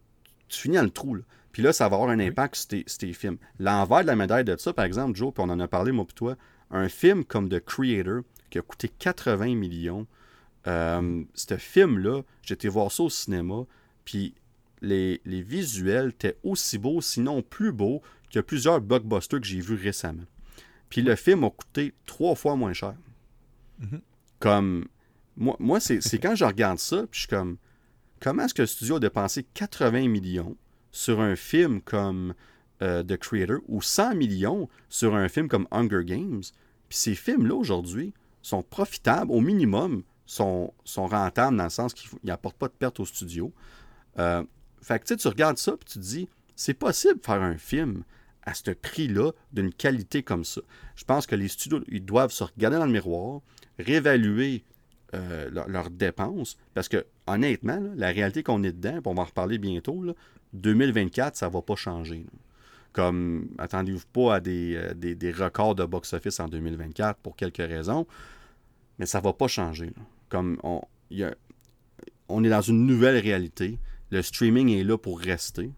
finis 0.50 0.76
dans 0.76 0.84
le 0.84 0.90
trou. 0.90 1.20
Puis 1.54 1.64
là, 1.64 1.72
ça 1.72 1.88
va 1.88 1.96
avoir 1.96 2.10
un 2.10 2.20
impact 2.20 2.56
sur, 2.56 2.98
tes, 2.98 3.14
films. 3.14 3.38
L'envers 3.60 4.02
de 4.02 4.08
la 4.08 4.18
médaille 4.18 4.44
de 4.44 4.58
ça, 4.58 4.74
par 4.74 4.84
exemple, 4.84 5.18
Joe, 5.18 5.34
puis 5.34 5.42
on 5.42 5.50
en 5.50 5.60
a 5.62 5.70
parlé, 5.70 5.94
moi, 5.94 6.04
puis 6.04 6.16
toi, 6.16 6.36
un 6.70 6.90
film 6.90 7.24
comme 7.24 7.48
The 7.48 7.62
Creator, 7.62 8.24
qui 8.50 8.60
a 8.60 8.62
coûté 8.62 8.90
80 8.90 9.56
millions, 9.56 10.06
euh, 10.68 11.24
ce 11.36 11.56
film-là, 11.56 12.24
j'étais 12.42 12.68
voir 12.68 12.92
ça 12.92 13.04
au 13.04 13.10
cinéma, 13.10 13.64
puis 14.04 14.36
les, 14.82 15.22
les, 15.24 15.44
visuels 15.44 16.10
étaient 16.10 16.38
aussi 16.44 16.78
beaux, 16.78 17.00
sinon 17.00 17.42
plus 17.42 17.72
beaux, 17.72 18.02
que 18.34 18.42
plusieurs 18.42 18.82
blockbusters 18.82 19.40
que 19.40 19.48
j'ai 19.48 19.62
vus 19.62 19.82
récemment. 19.82 20.26
Puis 20.94 21.02
le 21.02 21.16
film 21.16 21.44
a 21.44 21.50
coûté 21.50 21.92
trois 22.06 22.36
fois 22.36 22.56
moins 22.56 22.74
cher. 22.74 22.94
Mhm. 23.80 24.00
Comme. 24.38 24.86
Moi, 25.36 25.56
moi 25.58 25.80
c'est 25.80 26.20
quand 26.20 26.36
je 26.36 26.46
regarde 26.46 26.78
ça, 26.78 26.98
puis 27.10 27.14
je 27.14 27.20
suis 27.22 27.28
comme. 27.28 27.58
Comment 28.20 28.44
est-ce 28.46 28.54
que 28.54 28.62
le 28.62 28.68
studio 28.68 28.98
a 28.98 29.00
dépensé 29.00 29.42
80 29.56 30.08
millions 30.08 30.56
sur 30.92 31.20
un 31.20 31.36
film 31.36 31.82
comme 31.82 32.36
euh, 32.84 33.02
The 33.02 33.18
Creator 33.18 33.58
ou 33.68 33.82
100 33.82 34.14
millions 34.14 34.70
sur 34.88 35.16
un 35.16 35.28
film 35.30 35.48
comme 35.48 35.68
Hunger 35.72 36.06
Games? 36.06 36.44
Puis 36.90 37.00
ces 37.00 37.16
films-là, 37.16 37.56
aujourd'hui, 37.56 38.14
sont 38.44 38.62
profitables, 38.62 39.32
au 39.32 39.42
minimum, 39.42 40.04
sont, 40.28 40.76
sont 40.86 41.08
rentables 41.08 41.58
dans 41.58 41.64
le 41.64 41.70
sens 41.72 41.96
qu'ils 41.96 42.12
n'apportent 42.24 42.58
pas 42.58 42.68
de 42.68 42.74
perte 42.74 43.00
au 43.00 43.06
studio. 43.06 43.52
Euh, 44.20 44.44
fait 44.84 45.00
que 45.00 45.16
tu 45.16 45.28
regardes 45.28 45.58
ça, 45.58 45.72
puis 45.72 45.86
tu 45.92 45.94
te 45.98 46.04
dis, 46.04 46.30
c'est 46.56 46.76
possible 46.76 47.20
de 47.20 47.26
faire 47.26 47.42
un 47.42 47.58
film 47.58 48.04
à 48.46 48.54
ce 48.54 48.72
prix-là 48.72 49.32
d'une 49.52 49.74
qualité 49.74 50.24
comme 50.24 50.44
ça. 50.44 50.62
Je 50.96 51.06
pense 51.06 51.26
que 51.26 51.36
les 51.36 51.48
studios, 51.48 51.82
ils 51.88 52.04
doivent 52.04 52.32
se 52.32 52.44
regarder 52.44 52.78
dans 52.78 52.86
le 52.86 52.92
miroir, 52.92 53.42
réévaluer 53.80 54.64
euh, 55.14 55.50
leurs 55.68 55.90
dépenses, 55.90 56.58
parce 56.74 56.90
que 56.90 57.06
honnêtement, 57.28 57.82
la 57.96 58.08
réalité 58.08 58.44
qu'on 58.44 58.64
est 58.64 58.72
dedans, 58.72 59.00
on 59.06 59.14
va 59.14 59.22
en 59.22 59.26
reparler 59.26 59.58
bientôt, 59.58 60.04
2024, 60.54 61.36
ça 61.36 61.48
ne 61.48 61.54
va 61.54 61.62
pas 61.62 61.76
changer. 61.76 62.26
Comme, 62.92 63.50
attendez-vous 63.58 64.06
pas 64.12 64.36
à 64.36 64.42
euh, 64.48 64.94
des, 64.94 65.16
des, 65.16 65.32
records 65.32 65.76
de 65.76 65.86
box-office 65.86 66.40
en 66.40 66.48
2024 66.48 67.20
pour 67.20 67.36
quelques 67.36 67.58
raisons, 67.58 68.06
mais 69.00 69.06
ça 69.06 69.20
ne 69.20 69.24
va 69.24 69.34
pas 69.34 69.48
changer. 69.48 69.94
Comme 70.30 70.60
on 70.64 72.44
est 72.44 72.50
dans 72.50 72.62
une 72.62 72.86
nouvelle 72.86 73.18
réalité. 73.18 73.78
Le 74.12 74.22
streaming 74.22 74.70
est 74.70 74.84
là 74.84 74.98
pour 74.98 75.20
rester. 75.20 75.72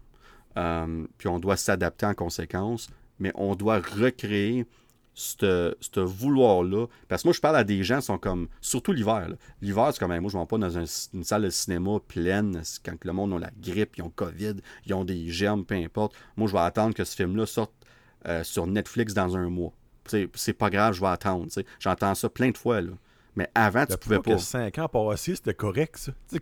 Euh, 0.56 1.06
puis 1.18 1.28
on 1.28 1.38
doit 1.38 1.56
s'adapter 1.56 2.06
en 2.06 2.14
conséquence, 2.14 2.88
mais 3.18 3.32
on 3.34 3.54
doit 3.54 3.78
recréer 3.78 4.66
ce 5.16 6.00
vouloir-là. 6.00 6.86
Parce 7.08 7.22
que 7.22 7.28
moi, 7.28 7.32
je 7.32 7.40
parle 7.40 7.56
à 7.56 7.64
des 7.64 7.82
gens 7.82 8.00
qui 8.00 8.06
sont 8.06 8.18
comme, 8.18 8.48
surtout 8.60 8.92
l'hiver. 8.92 9.28
L'hiver, 9.62 9.88
c'est 9.92 9.98
comme, 9.98 10.16
moi, 10.18 10.30
je 10.30 10.36
ne 10.36 10.42
vais 10.42 10.46
pas 10.46 10.58
dans 10.58 10.78
une 10.78 11.24
salle 11.24 11.42
de 11.42 11.50
cinéma 11.50 11.98
pleine 12.06 12.62
quand 12.84 13.04
le 13.04 13.12
monde 13.12 13.32
a 13.34 13.38
la 13.38 13.50
grippe, 13.58 13.96
ils 13.96 14.02
ont 14.02 14.10
COVID, 14.10 14.56
ils 14.84 14.94
ont 14.94 15.04
des 15.04 15.28
germes, 15.30 15.64
peu 15.64 15.74
importe. 15.74 16.14
Moi, 16.36 16.48
je 16.48 16.52
vais 16.52 16.60
attendre 16.60 16.94
que 16.94 17.04
ce 17.04 17.16
film-là 17.16 17.46
sorte 17.46 17.72
euh, 18.28 18.44
sur 18.44 18.66
Netflix 18.66 19.14
dans 19.14 19.36
un 19.36 19.48
mois. 19.48 19.72
C'est 20.34 20.52
pas 20.52 20.70
grave, 20.70 20.94
je 20.94 21.00
vais 21.00 21.08
attendre. 21.08 21.48
J'entends 21.80 22.14
ça 22.14 22.28
plein 22.28 22.50
de 22.50 22.58
fois. 22.58 22.80
Là. 22.80 22.92
Mais 23.36 23.48
avant, 23.54 23.84
tu 23.86 23.96
pouvais 23.98 24.18
pas. 24.18 24.34
Que 24.34 24.38
5 24.38 24.78
ans 24.78 24.88
passés, 24.88 25.36
c'était 25.36 25.54
correct, 25.54 25.96
ça. 25.98 26.12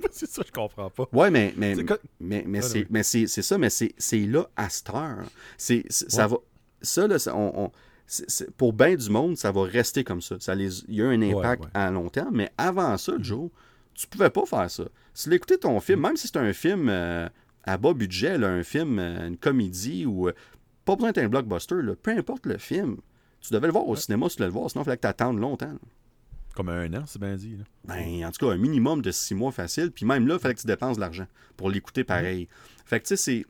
c'est 0.10 0.28
ça, 0.28 0.42
je 0.46 0.52
comprends 0.52 0.90
pas. 0.90 1.08
Ouais, 1.12 1.30
mais, 1.30 1.54
mais, 1.56 1.74
mais, 2.20 2.44
mais, 2.46 2.60
c'est, 3.02 3.26
ça, 3.26 3.58
mais 3.58 3.70
c'est, 3.70 4.26
là 4.26 4.48
à 4.56 4.68
cette 4.68 4.90
heure. 4.90 5.24
Ça 5.56 6.26
va, 6.26 6.36
ça, 6.82 7.06
là, 7.06 7.16
on, 7.34 7.70
pour 8.56 8.72
bien 8.72 8.94
du 8.94 9.10
monde, 9.10 9.36
ça 9.36 9.50
va 9.50 9.62
rester 9.62 10.04
comme 10.04 10.20
ça. 10.20 10.36
ça 10.40 10.54
les, 10.54 10.80
il 10.88 10.96
y 10.96 11.02
a 11.02 11.08
un 11.08 11.22
impact 11.22 11.64
à 11.72 11.90
long 11.90 12.08
terme, 12.08 12.36
mais 12.36 12.50
avant 12.58 12.96
ça, 12.98 13.12
mm. 13.12 13.24
Joe, 13.24 13.50
tu 13.94 14.06
pouvais 14.06 14.30
pas 14.30 14.44
faire 14.44 14.70
ça. 14.70 14.84
Si 15.14 15.30
l'écouter 15.30 15.58
ton 15.58 15.80
film, 15.80 16.00
mm. 16.00 16.02
même 16.02 16.16
si 16.16 16.28
c'est 16.28 16.36
un 16.36 16.52
film 16.52 16.88
euh, 16.88 17.28
à 17.64 17.78
bas 17.78 17.94
budget, 17.94 18.34
un 18.44 18.62
film, 18.62 18.98
euh, 18.98 19.28
une 19.28 19.36
comédie 19.36 20.06
ou 20.06 20.28
euh, 20.28 20.34
pas 20.84 20.96
besoin 20.96 21.12
d'être 21.12 21.24
un 21.24 21.28
blockbuster, 21.28 21.76
peu 22.02 22.10
importe 22.10 22.46
le 22.46 22.58
film, 22.58 22.98
tu 23.40 23.52
devais 23.52 23.66
le 23.66 23.72
voir 23.72 23.88
au 23.88 23.96
cinéma 23.96 24.28
si 24.28 24.36
tu 24.36 24.42
voulais 24.42 24.48
le 24.48 24.58
voir, 24.58 24.70
sinon 24.70 24.82
il 24.82 24.84
fallait 24.84 24.96
que 24.96 25.02
tu 25.02 25.08
attendes 25.08 25.38
longtemps. 25.38 25.74
Comme 26.54 26.68
un 26.68 26.92
an, 26.94 27.04
c'est 27.06 27.20
bien 27.20 27.34
dit. 27.34 27.56
Ben, 27.84 28.24
en 28.24 28.30
tout 28.30 28.46
cas, 28.46 28.52
un 28.52 28.56
minimum 28.56 29.02
de 29.02 29.10
six 29.10 29.34
mois 29.34 29.50
facile. 29.50 29.90
Puis 29.90 30.06
même 30.06 30.26
là, 30.28 30.34
il 30.34 30.40
fallait 30.40 30.54
que 30.54 30.60
tu 30.60 30.66
dépenses 30.66 30.96
de 30.96 31.00
l'argent 31.00 31.26
pour 31.56 31.68
l'écouter 31.68 32.04
pareil. 32.04 32.48
Fait 32.84 33.00
que, 33.00 33.06
tu 33.06 33.16
sais, 33.16 33.16
c'est. 33.16 33.46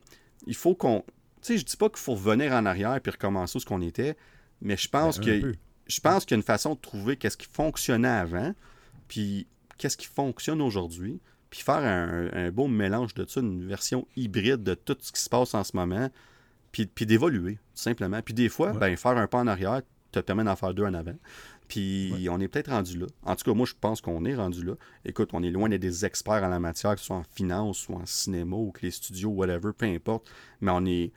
Il 0.47 0.55
faut 0.55 0.75
qu'on. 0.75 1.05
Tu 1.43 1.53
sais, 1.53 1.59
je 1.59 1.65
dis 1.65 1.77
pas 1.77 1.89
qu'il 1.89 1.99
faut 1.99 2.15
revenir 2.15 2.53
en 2.53 2.65
arrière 2.65 2.99
puis 3.01 3.13
recommencer 3.13 3.59
ce 3.61 3.67
qu'on 3.67 3.83
était, 3.83 4.17
mais 4.63 4.77
je 4.77 4.89
pense 4.89 5.21
ben, 5.21 5.43
que. 5.43 5.55
Je 5.87 6.01
pense 6.01 6.25
qu'il 6.25 6.35
y 6.35 6.37
a 6.37 6.39
une 6.39 6.43
façon 6.43 6.75
de 6.75 6.81
trouver 6.81 7.17
qu'est-ce 7.17 7.37
qui 7.37 7.47
fonctionnait 7.47 8.09
avant, 8.09 8.55
puis 9.07 9.47
qu'est-ce 9.77 9.99
qui 9.99 10.07
fonctionne 10.07 10.63
aujourd'hui, 10.63 11.21
puis 11.51 11.61
faire 11.61 11.83
un, 11.85 12.51
beau 12.51 12.69
mélange 12.69 13.13
de 13.13 13.27
ça, 13.29 13.41
une 13.41 13.67
version 13.69 14.07
hybride 14.17 14.63
de 14.63 14.73
tout 14.73 14.97
ce 14.99 15.13
qui 15.13 15.21
se 15.21 15.29
passe 15.29 15.53
en 15.53 15.63
ce 15.63 15.77
moment, 15.77 16.11
puis, 16.73 16.87
puis 16.87 17.05
d'évoluer, 17.05 17.59
simplement. 17.75 18.23
Puis 18.23 18.33
des 18.33 18.49
fois, 18.49 18.73
ben, 18.73 18.97
faire 18.97 19.19
un 19.19 19.27
pas 19.27 19.41
en 19.41 19.47
arrière 19.47 19.83
te 20.11 20.21
permet 20.21 20.45
d'en 20.45 20.57
faire 20.57 20.75
deux 20.75 20.85
en 20.85 20.95
avant. 20.95 21.17
Puis 21.69 22.29
on 22.31 22.41
est 22.41 22.49
peut-être 22.49 22.71
rendu 22.71 22.99
là. 22.99 23.07
En 23.23 23.37
tout 23.37 23.45
cas, 23.45 23.55
moi, 23.55 23.67
je 23.67 23.75
pense 23.81 24.01
qu'on 24.01 24.25
est 24.25 24.35
rendu 24.35 24.63
là. 24.63 24.75
Écoute, 25.05 25.31
on 25.33 25.43
est 25.43 25.51
loin 25.51 25.69
d'être 25.69 25.81
des 25.81 26.05
experts 26.05 26.45
en 26.45 26.49
la 26.49 26.61
matière, 26.61 26.95
que 26.95 27.01
ce 27.01 27.07
soit 27.07 27.17
en 27.17 27.25
finance 27.35 27.89
ou 27.89 27.95
en 27.95 28.07
cinéma 28.07 28.57
ou 28.57 28.71
que 28.71 28.83
les 28.83 28.91
studios, 28.91 29.31
whatever, 29.31 29.71
peu 29.77 29.87
importe. 29.87 30.31
Mais 30.61 30.71
on 30.71 30.83
n'est 30.83 31.13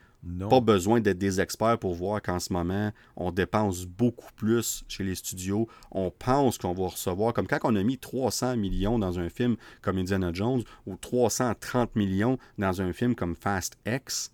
pas 0.48 0.60
besoin 0.60 1.00
d'être 1.00 1.18
des 1.18 1.40
experts 1.40 1.78
pour 1.78 1.94
voir 1.94 2.20
qu'en 2.22 2.38
ce 2.38 2.52
moment, 2.52 2.92
on 3.16 3.30
dépense 3.30 3.84
beaucoup 3.84 4.32
plus 4.36 4.84
chez 4.88 5.04
les 5.04 5.14
studios. 5.14 5.68
On 5.90 6.10
pense 6.10 6.58
qu'on 6.58 6.72
va 6.72 6.88
recevoir, 6.88 7.32
comme 7.32 7.46
quand 7.46 7.60
on 7.62 7.76
a 7.76 7.82
mis 7.82 7.98
300 7.98 8.56
millions 8.56 8.98
dans 8.98 9.18
un 9.18 9.28
film 9.28 9.56
comme 9.82 9.98
Indiana 9.98 10.30
Jones 10.32 10.62
ou 10.86 10.96
330 10.96 11.94
millions 11.94 12.38
dans 12.56 12.80
un 12.80 12.92
film 12.92 13.14
comme 13.14 13.36
Fast 13.36 13.76
X. 13.86 14.32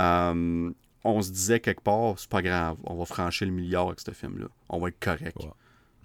Euh, 0.00 0.72
on 1.04 1.20
se 1.22 1.30
disait 1.30 1.60
quelque 1.60 1.82
part, 1.82 2.18
c'est 2.18 2.28
pas 2.28 2.42
grave, 2.42 2.76
on 2.84 2.96
va 2.96 3.04
franchir 3.04 3.46
le 3.46 3.52
milliard 3.52 3.86
avec 3.86 4.00
ce 4.00 4.10
film-là. 4.10 4.46
On 4.68 4.80
va 4.80 4.88
être 4.88 4.98
correct. 4.98 5.38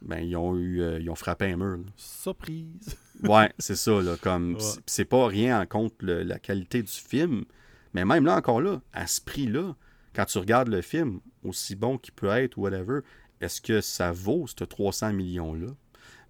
Ben, 0.02 0.20
ils 0.20 0.38
ont 0.38 0.56
eu 0.56 0.82
euh, 0.82 1.00
ils 1.00 1.10
ont 1.10 1.16
frappé 1.16 1.52
un 1.52 1.58
mur. 1.58 1.80
Surprise! 1.98 2.98
ouais, 3.24 3.52
c'est 3.60 3.76
ça, 3.76 4.02
là. 4.02 4.16
Comme 4.22 4.58
c'est 4.86 5.06
pas 5.06 5.28
rien 5.28 5.60
en 5.62 5.66
compte 5.66 5.94
la 6.02 6.40
qualité 6.40 6.84
du 6.84 6.92
film. 6.92 7.46
Mais 7.94 8.06
même 8.06 8.26
là, 8.26 8.36
encore 8.36 8.62
là, 8.62 8.82
à 8.94 9.08
ce 9.08 9.20
prix-là, 9.20 9.76
quand 10.14 10.26
tu 10.26 10.38
regardes 10.38 10.70
le 10.70 10.82
film, 10.82 11.20
aussi 11.44 11.76
bon 11.76 11.98
qu'il 11.98 12.14
peut 12.14 12.30
être 12.30 12.58
ou 12.58 12.62
whatever, 12.62 13.00
est-ce 13.42 13.62
que 13.62 13.82
ça 13.82 14.12
vaut 14.12 14.46
ce 14.48 14.64
300 14.64 15.14
millions-là? 15.14 15.68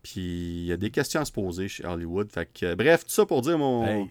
Puis 0.01 0.21
il 0.21 0.65
y 0.65 0.71
a 0.71 0.77
des 0.77 0.91
questions 0.91 1.21
à 1.21 1.25
se 1.25 1.31
poser 1.31 1.67
chez 1.67 1.85
Hollywood. 1.85 2.31
Fait 2.31 2.49
que, 2.51 2.73
bref, 2.75 3.03
tout 3.03 3.11
ça 3.11 3.25
pour 3.25 3.41
dire 3.41 3.57
mon, 3.57 4.07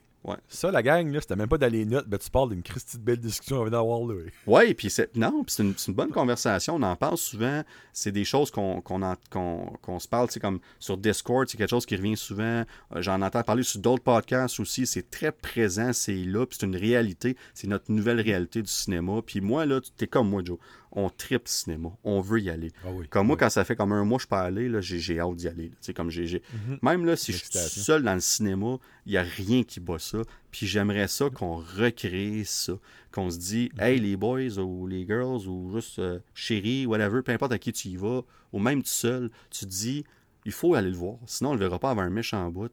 ça, 0.48 0.70
la 0.70 0.82
gang, 0.82 1.10
là, 1.12 1.20
c'était 1.20 1.36
même 1.36 1.48
pas 1.48 1.58
dans 1.58 1.70
les 1.70 1.84
notes, 1.84 2.06
mais 2.10 2.18
tu 2.18 2.30
parles 2.30 2.50
d'une 2.50 2.62
Christie 2.62 2.98
de 2.98 3.02
belle 3.02 3.18
discussion 3.18 3.64
qu'on 3.64 3.70
d'avoir 3.70 4.00
là. 4.00 4.14
Oui, 4.46 4.74
puis 4.74 4.90
c'est. 4.90 5.14
Non, 5.16 5.44
c'est 5.46 5.62
une, 5.62 5.74
bonne 5.94 6.10
conversation. 6.10 6.76
On 6.76 6.82
en 6.82 6.96
parle 6.96 7.16
souvent. 7.16 7.62
C'est 7.92 8.12
des 8.12 8.24
choses 8.24 8.50
qu'on 8.50 8.80
se 8.80 10.08
parle, 10.08 10.30
c'est 10.30 10.40
comme 10.40 10.60
sur 10.78 10.96
Discord, 10.96 11.48
c'est 11.48 11.56
quelque 11.56 11.70
chose 11.70 11.86
qui 11.86 11.96
revient 11.96 12.16
souvent. 12.16 12.64
Euh, 12.94 13.02
j'en 13.02 13.22
entends 13.22 13.42
parler 13.42 13.62
sur 13.62 13.80
d'autres 13.80 14.02
podcasts 14.02 14.60
aussi. 14.60 14.86
C'est 14.86 15.10
très 15.10 15.32
présent, 15.32 15.92
c'est 15.92 16.12
là, 16.12 16.46
puis 16.46 16.58
c'est 16.60 16.66
une 16.66 16.76
réalité. 16.76 17.36
C'est 17.54 17.66
notre 17.66 17.90
nouvelle 17.90 18.20
réalité 18.20 18.62
du 18.62 18.70
cinéma. 18.70 19.20
Puis 19.24 19.40
moi, 19.40 19.66
là, 19.66 19.80
tu 19.80 20.04
es 20.04 20.06
comme 20.06 20.28
moi, 20.28 20.42
Joe 20.44 20.58
on 20.92 21.10
tripe 21.10 21.48
cinéma. 21.48 21.90
On 22.04 22.20
veut 22.20 22.40
y 22.40 22.50
aller. 22.50 22.70
Ah 22.84 22.88
comme 23.10 23.26
moi, 23.26 23.36
quand 23.36 23.50
ça 23.50 23.64
fait 23.64 23.76
comme 23.76 23.92
un 23.92 24.04
mois 24.04 24.18
que 24.18 24.24
je 24.24 24.28
peux 24.28 24.36
aller, 24.36 24.70
j'ai 24.80 25.20
hâte 25.20 25.36
d'y 25.36 25.48
aller. 25.48 25.70
Comme 25.94 26.08
mhm. 26.08 26.78
Même 26.82 27.04
là, 27.04 27.16
si 27.16 27.32
je 27.32 27.38
suis 27.38 27.80
seul 27.80 28.02
dans 28.02 28.14
le 28.14 28.20
cinéma, 28.20 28.78
il 29.06 29.12
n'y 29.12 29.18
a 29.18 29.22
rien 29.22 29.62
qui 29.62 29.80
bat 29.80 29.98
ça. 29.98 30.18
Puis 30.50 30.66
j'aimerais 30.66 31.08
ça 31.08 31.30
qu'on 31.30 31.56
recrée 31.56 32.42
ça. 32.44 32.74
Qu'on 33.12 33.30
se 33.30 33.38
dit, 33.38 33.70
mhm. 33.74 33.82
hey, 33.82 34.00
les 34.00 34.16
boys 34.16 34.58
ou 34.58 34.86
les 34.86 35.06
girls 35.06 35.46
ou 35.46 35.72
juste 35.74 35.98
euh, 35.98 36.20
chérie, 36.34 36.86
whatever, 36.86 37.22
peu 37.22 37.32
importe 37.32 37.52
à 37.52 37.58
qui 37.58 37.72
tu 37.72 37.88
y 37.88 37.96
vas, 37.96 38.22
ou 38.52 38.58
même 38.58 38.82
tout 38.82 38.88
seul, 38.88 39.30
tu 39.50 39.66
te 39.66 39.70
dis, 39.70 40.04
il 40.44 40.52
faut 40.52 40.74
aller 40.74 40.90
le 40.90 40.96
voir. 40.96 41.16
Sinon, 41.26 41.50
on 41.50 41.54
ne 41.54 41.58
le 41.58 41.64
verra 41.64 41.78
pas 41.78 41.90
avoir 41.90 42.06
un 42.06 42.10
méchant 42.10 42.50
bout. 42.50 42.72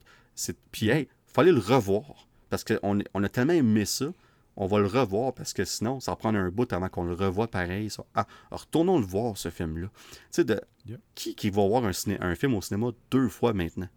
Puis, 0.71 0.89
hey, 0.89 1.07
il 1.35 1.39
aller 1.39 1.51
le 1.51 1.59
revoir. 1.59 2.27
Parce 2.49 2.63
qu'on 2.63 2.99
on 3.13 3.23
a 3.23 3.29
tellement 3.29 3.53
aimé 3.53 3.85
ça 3.85 4.13
on 4.57 4.67
va 4.67 4.79
le 4.79 4.87
revoir 4.87 5.33
parce 5.33 5.53
que 5.53 5.65
sinon, 5.65 5.99
ça 5.99 6.11
va 6.11 6.15
prendre 6.15 6.39
un 6.39 6.49
bout 6.49 6.71
avant 6.71 6.87
qu'on 6.89 7.03
le 7.03 7.13
revoie 7.13 7.47
pareil. 7.47 7.89
Ça. 7.89 8.05
Ah, 8.15 8.25
retournons 8.51 8.99
le 8.99 9.05
voir, 9.05 9.37
ce 9.37 9.49
film-là. 9.49 9.87
Tu 9.87 10.17
sais, 10.31 10.43
de... 10.43 10.61
Yeah. 10.85 10.97
qui, 11.15 11.35
qui 11.35 11.49
va 11.49 11.67
voir 11.67 11.83
un, 11.85 11.93
ciné... 11.93 12.17
un 12.21 12.35
film 12.35 12.53
au 12.53 12.61
cinéma 12.61 12.91
deux 13.11 13.27
fois 13.27 13.53
maintenant? 13.53 13.89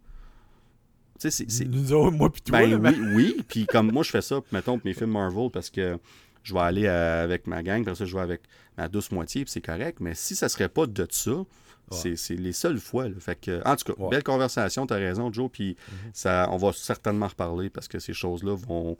Tu 1.19 1.29
sais, 1.29 1.45
c'est-. 1.47 1.65
Nous 1.65 1.93
autres, 1.93 2.15
moi 2.15 2.29
toi, 2.29 2.59
Ben 2.59 2.81
là, 2.81 2.91
oui, 2.91 3.01
oui. 3.13 3.45
Puis 3.47 3.65
comme 3.69 3.91
moi, 3.91 4.03
je 4.03 4.09
fais 4.09 4.21
ça, 4.21 4.39
mettons, 4.51 4.77
pour 4.77 4.85
mes 4.85 4.93
films 4.93 5.11
Marvel, 5.11 5.49
parce 5.51 5.69
que 5.69 5.99
je 6.43 6.53
vais 6.53 6.59
aller 6.61 6.85
euh, 6.87 7.23
avec 7.23 7.45
ma 7.47 7.61
gang, 7.61 7.81
après 7.81 7.95
ça, 7.95 8.05
je 8.05 8.15
vais 8.15 8.21
avec 8.21 8.41
ma 8.77 8.87
douce 8.87 9.11
moitié, 9.11 9.43
puis 9.43 9.51
c'est 9.51 9.61
correct. 9.61 9.99
Mais 9.99 10.15
si 10.15 10.35
ça 10.35 10.49
serait 10.49 10.69
pas 10.69 10.87
de 10.87 11.07
ça, 11.09 11.43
c'est 11.91 12.15
c'est 12.15 12.35
les 12.35 12.53
seules 12.53 12.79
fois. 12.79 13.09
là. 13.09 13.15
Fait 13.19 13.39
que, 13.39 13.61
en 13.67 13.75
tout 13.75 13.91
cas, 13.93 14.01
Ouais. 14.01 14.09
Belle 14.09 14.23
conversation, 14.23 14.85
t'as 14.85 14.95
raison, 14.95 15.31
Joe. 15.33 15.49
Puis 15.51 15.75
ça, 16.13 16.47
on 16.51 16.57
va 16.57 16.71
certainement 16.71 17.27
reparler 17.27 17.69
parce 17.69 17.87
que 17.87 17.99
ces 17.99 18.13
choses-là 18.13 18.55
vont. 18.55 18.97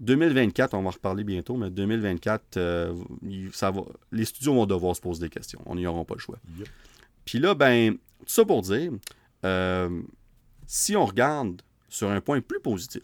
2024, 0.00 0.74
on 0.74 0.82
va 0.82 0.88
en 0.88 0.90
reparler 0.92 1.24
bientôt, 1.24 1.56
mais 1.56 1.70
2024, 1.70 2.56
euh, 2.56 2.94
il- 3.28 3.52
ça 3.52 3.70
va, 3.70 3.82
les 4.12 4.24
studios 4.24 4.54
vont 4.54 4.66
devoir 4.66 4.94
se 4.94 5.00
poser 5.00 5.20
des 5.22 5.28
questions. 5.30 5.60
On 5.66 5.74
n'y 5.74 5.86
aura 5.86 6.04
pas 6.04 6.14
le 6.14 6.20
choix. 6.20 6.38
Yep. 6.58 6.68
Puis 7.24 7.38
là, 7.38 7.54
ben, 7.54 7.94
tout 7.94 7.98
ça 8.26 8.44
pour 8.44 8.62
dire, 8.62 8.92
euh, 9.44 10.02
si 10.66 10.96
on 10.96 11.04
regarde 11.04 11.62
sur 11.88 12.10
un 12.10 12.20
point 12.20 12.40
plus 12.40 12.60
positif, 12.60 13.02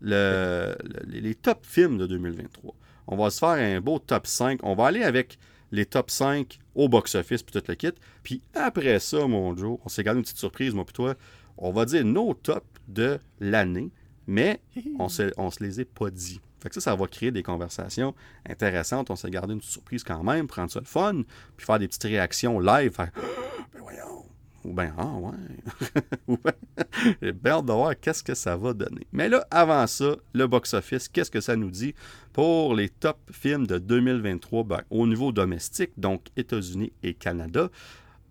le- 0.00 0.76
le- 0.82 1.20
les 1.20 1.34
top 1.34 1.64
films 1.64 1.98
de 1.98 2.06
2023, 2.06 2.74
on 3.06 3.16
va 3.16 3.30
se 3.30 3.38
faire 3.38 3.48
un 3.50 3.80
beau 3.80 3.98
top 3.98 4.26
5. 4.26 4.60
On 4.62 4.74
va 4.74 4.86
aller 4.86 5.02
avec 5.02 5.38
les 5.72 5.86
top 5.86 6.10
5 6.10 6.58
au 6.74 6.88
box-office 6.88 7.42
puis 7.42 7.58
tout 7.58 7.64
le 7.66 7.74
kit. 7.74 7.92
Puis 8.22 8.42
après 8.54 8.98
ça, 9.00 9.26
mon 9.26 9.56
Joe, 9.56 9.78
on 9.84 9.88
s'est 9.88 10.02
gardé 10.04 10.18
une 10.18 10.24
petite 10.24 10.38
surprise, 10.38 10.74
moi 10.74 10.84
puis 10.84 10.92
toi. 10.92 11.14
On 11.56 11.72
va 11.72 11.84
dire 11.84 12.04
nos 12.04 12.34
tops 12.34 12.66
de 12.88 13.18
l'année, 13.40 13.90
mais 14.26 14.60
on 14.98 15.08
se, 15.08 15.32
on 15.36 15.50
se 15.50 15.62
les 15.62 15.80
est 15.80 15.84
pas 15.84 16.10
dit. 16.10 16.40
Fait 16.60 16.68
que 16.70 16.74
ça, 16.76 16.80
ça 16.80 16.94
va 16.94 17.06
créer 17.06 17.30
des 17.30 17.42
conversations 17.42 18.14
intéressantes. 18.48 19.10
On 19.10 19.16
s'est 19.16 19.30
gardé 19.30 19.52
une 19.52 19.60
surprise 19.60 20.02
quand 20.02 20.22
même, 20.22 20.46
prendre 20.46 20.70
ça 20.70 20.80
le 20.80 20.86
fun, 20.86 21.22
puis 21.56 21.66
faire 21.66 21.78
des 21.78 21.88
petites 21.88 22.04
réactions 22.04 22.58
live, 22.58 22.92
faire 22.92 23.10
ben 23.74 23.80
voyons, 23.80 24.24
ou 24.64 24.72
ben 24.72 24.94
ah 24.96 25.12
ouais, 25.12 26.02
ou 26.26 26.38
ben 26.42 26.52
j'ai 27.22 27.34
hâte 27.50 27.66
de 27.66 27.72
voir 27.72 27.92
qu'est-ce 28.00 28.22
que 28.22 28.34
ça 28.34 28.56
va 28.56 28.72
donner. 28.72 29.06
Mais 29.12 29.28
là, 29.28 29.46
avant 29.50 29.86
ça, 29.86 30.16
le 30.32 30.46
box-office, 30.46 31.08
qu'est-ce 31.08 31.30
que 31.30 31.40
ça 31.40 31.54
nous 31.56 31.70
dit 31.70 31.94
pour 32.32 32.74
les 32.74 32.88
top 32.88 33.18
films 33.30 33.66
de 33.66 33.78
2023 33.78 34.64
ben, 34.64 34.80
au 34.90 35.06
niveau 35.06 35.32
domestique, 35.32 35.90
donc 35.96 36.28
États-Unis 36.36 36.92
et 37.02 37.14
Canada. 37.14 37.68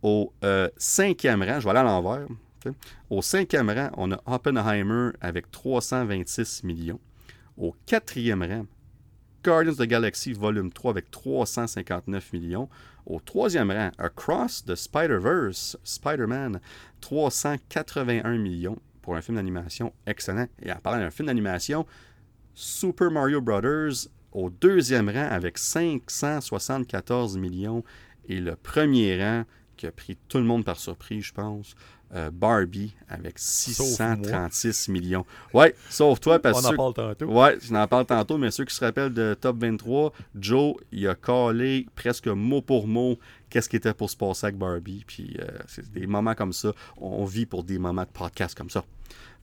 Au 0.02 0.34
euh, 0.44 0.70
cinquième 0.76 1.44
rang, 1.44 1.60
je 1.60 1.66
vais 1.66 1.70
aller 1.70 1.80
à 1.80 1.84
l'envers. 1.84 2.28
Au 3.10 3.22
cinquième 3.22 3.70
rang, 3.70 3.90
on 3.98 4.12
a 4.12 4.22
Oppenheimer 4.26 5.12
avec 5.22 5.52
326 5.52 6.64
millions. 6.64 7.00
Au 7.58 7.76
quatrième 7.86 8.44
rang, 8.44 8.66
Guardians 9.44 9.74
of 9.74 9.78
the 9.78 9.84
Galaxy 9.84 10.34
Volume 10.34 10.72
3 10.72 10.92
avec 10.92 11.12
359 11.12 12.34
millions. 12.34 12.70
Au 13.06 13.20
troisième 13.20 13.72
rang, 13.72 13.92
Across 13.98 14.66
the 14.66 14.76
Spider-Verse, 14.76 15.78
Spider-Man, 15.84 16.62
381 17.02 18.38
millions 18.38 18.78
pour 19.02 19.16
un 19.16 19.22
film 19.22 19.36
d'animation 19.36 19.94
excellent. 20.08 20.48
Et 20.62 20.72
en 20.72 20.78
parlant 20.78 21.00
d'un 21.00 21.12
film 21.12 21.28
d'animation, 21.28 21.86
Super 22.54 23.12
Mario 23.12 23.42
Brothers 23.42 24.08
au 24.32 24.50
deuxième 24.50 25.10
rang 25.10 25.28
avec 25.30 25.58
574 25.58 27.38
millions. 27.38 27.84
Et 28.30 28.40
le 28.40 28.56
premier 28.56 29.22
rang 29.22 29.44
qui 29.76 29.88
a 29.88 29.92
pris 29.92 30.18
tout 30.30 30.38
le 30.38 30.46
monde 30.46 30.64
par 30.64 30.78
surprise, 30.78 31.26
je 31.26 31.34
pense, 31.34 31.76
euh, 32.16 32.30
Barbie 32.32 32.94
avec 33.10 33.34
636 33.38 34.90
millions. 34.90 35.26
Ouais, 35.54 35.76
sauf 35.90 36.20
toi, 36.20 36.40
parce 36.40 36.60
on 36.60 36.70
que 36.70 36.74
en 36.74 36.78
parle 36.78 36.94
tantôt. 36.94 37.26
Ouais, 37.26 37.58
je 37.62 37.74
n'en 37.74 37.88
parle 37.88 38.06
tantôt, 38.06 38.38
mais 38.38 38.52
ceux 38.52 38.66
qui 38.66 38.76
se 38.76 38.84
rappellent 38.84 39.14
de 39.14 39.36
Top 39.40 39.58
23, 39.60 40.14
Joe, 40.36 40.76
il 40.92 41.08
a 41.08 41.16
collé 41.16 41.88
presque 41.96 42.28
mot 42.28 42.62
pour 42.62 42.88
mot 42.88 43.18
qu'est-ce 43.50 43.70
qui 43.70 43.76
était 43.76 43.94
pour 43.94 44.10
se 44.10 44.18
passer 44.18 44.48
avec 44.48 44.58
Barbie. 44.58 45.04
Puis 45.06 45.38
euh, 45.40 45.48
c'est 45.68 45.92
des 45.92 46.08
moments 46.08 46.36
comme 46.36 46.54
ça. 46.54 46.74
On 46.98 47.26
vit 47.26 47.46
pour 47.46 47.64
des 47.64 47.78
moments 47.78 48.04
de 48.04 48.08
podcast 48.08 48.58
comme 48.58 48.70
ça. 48.70 48.84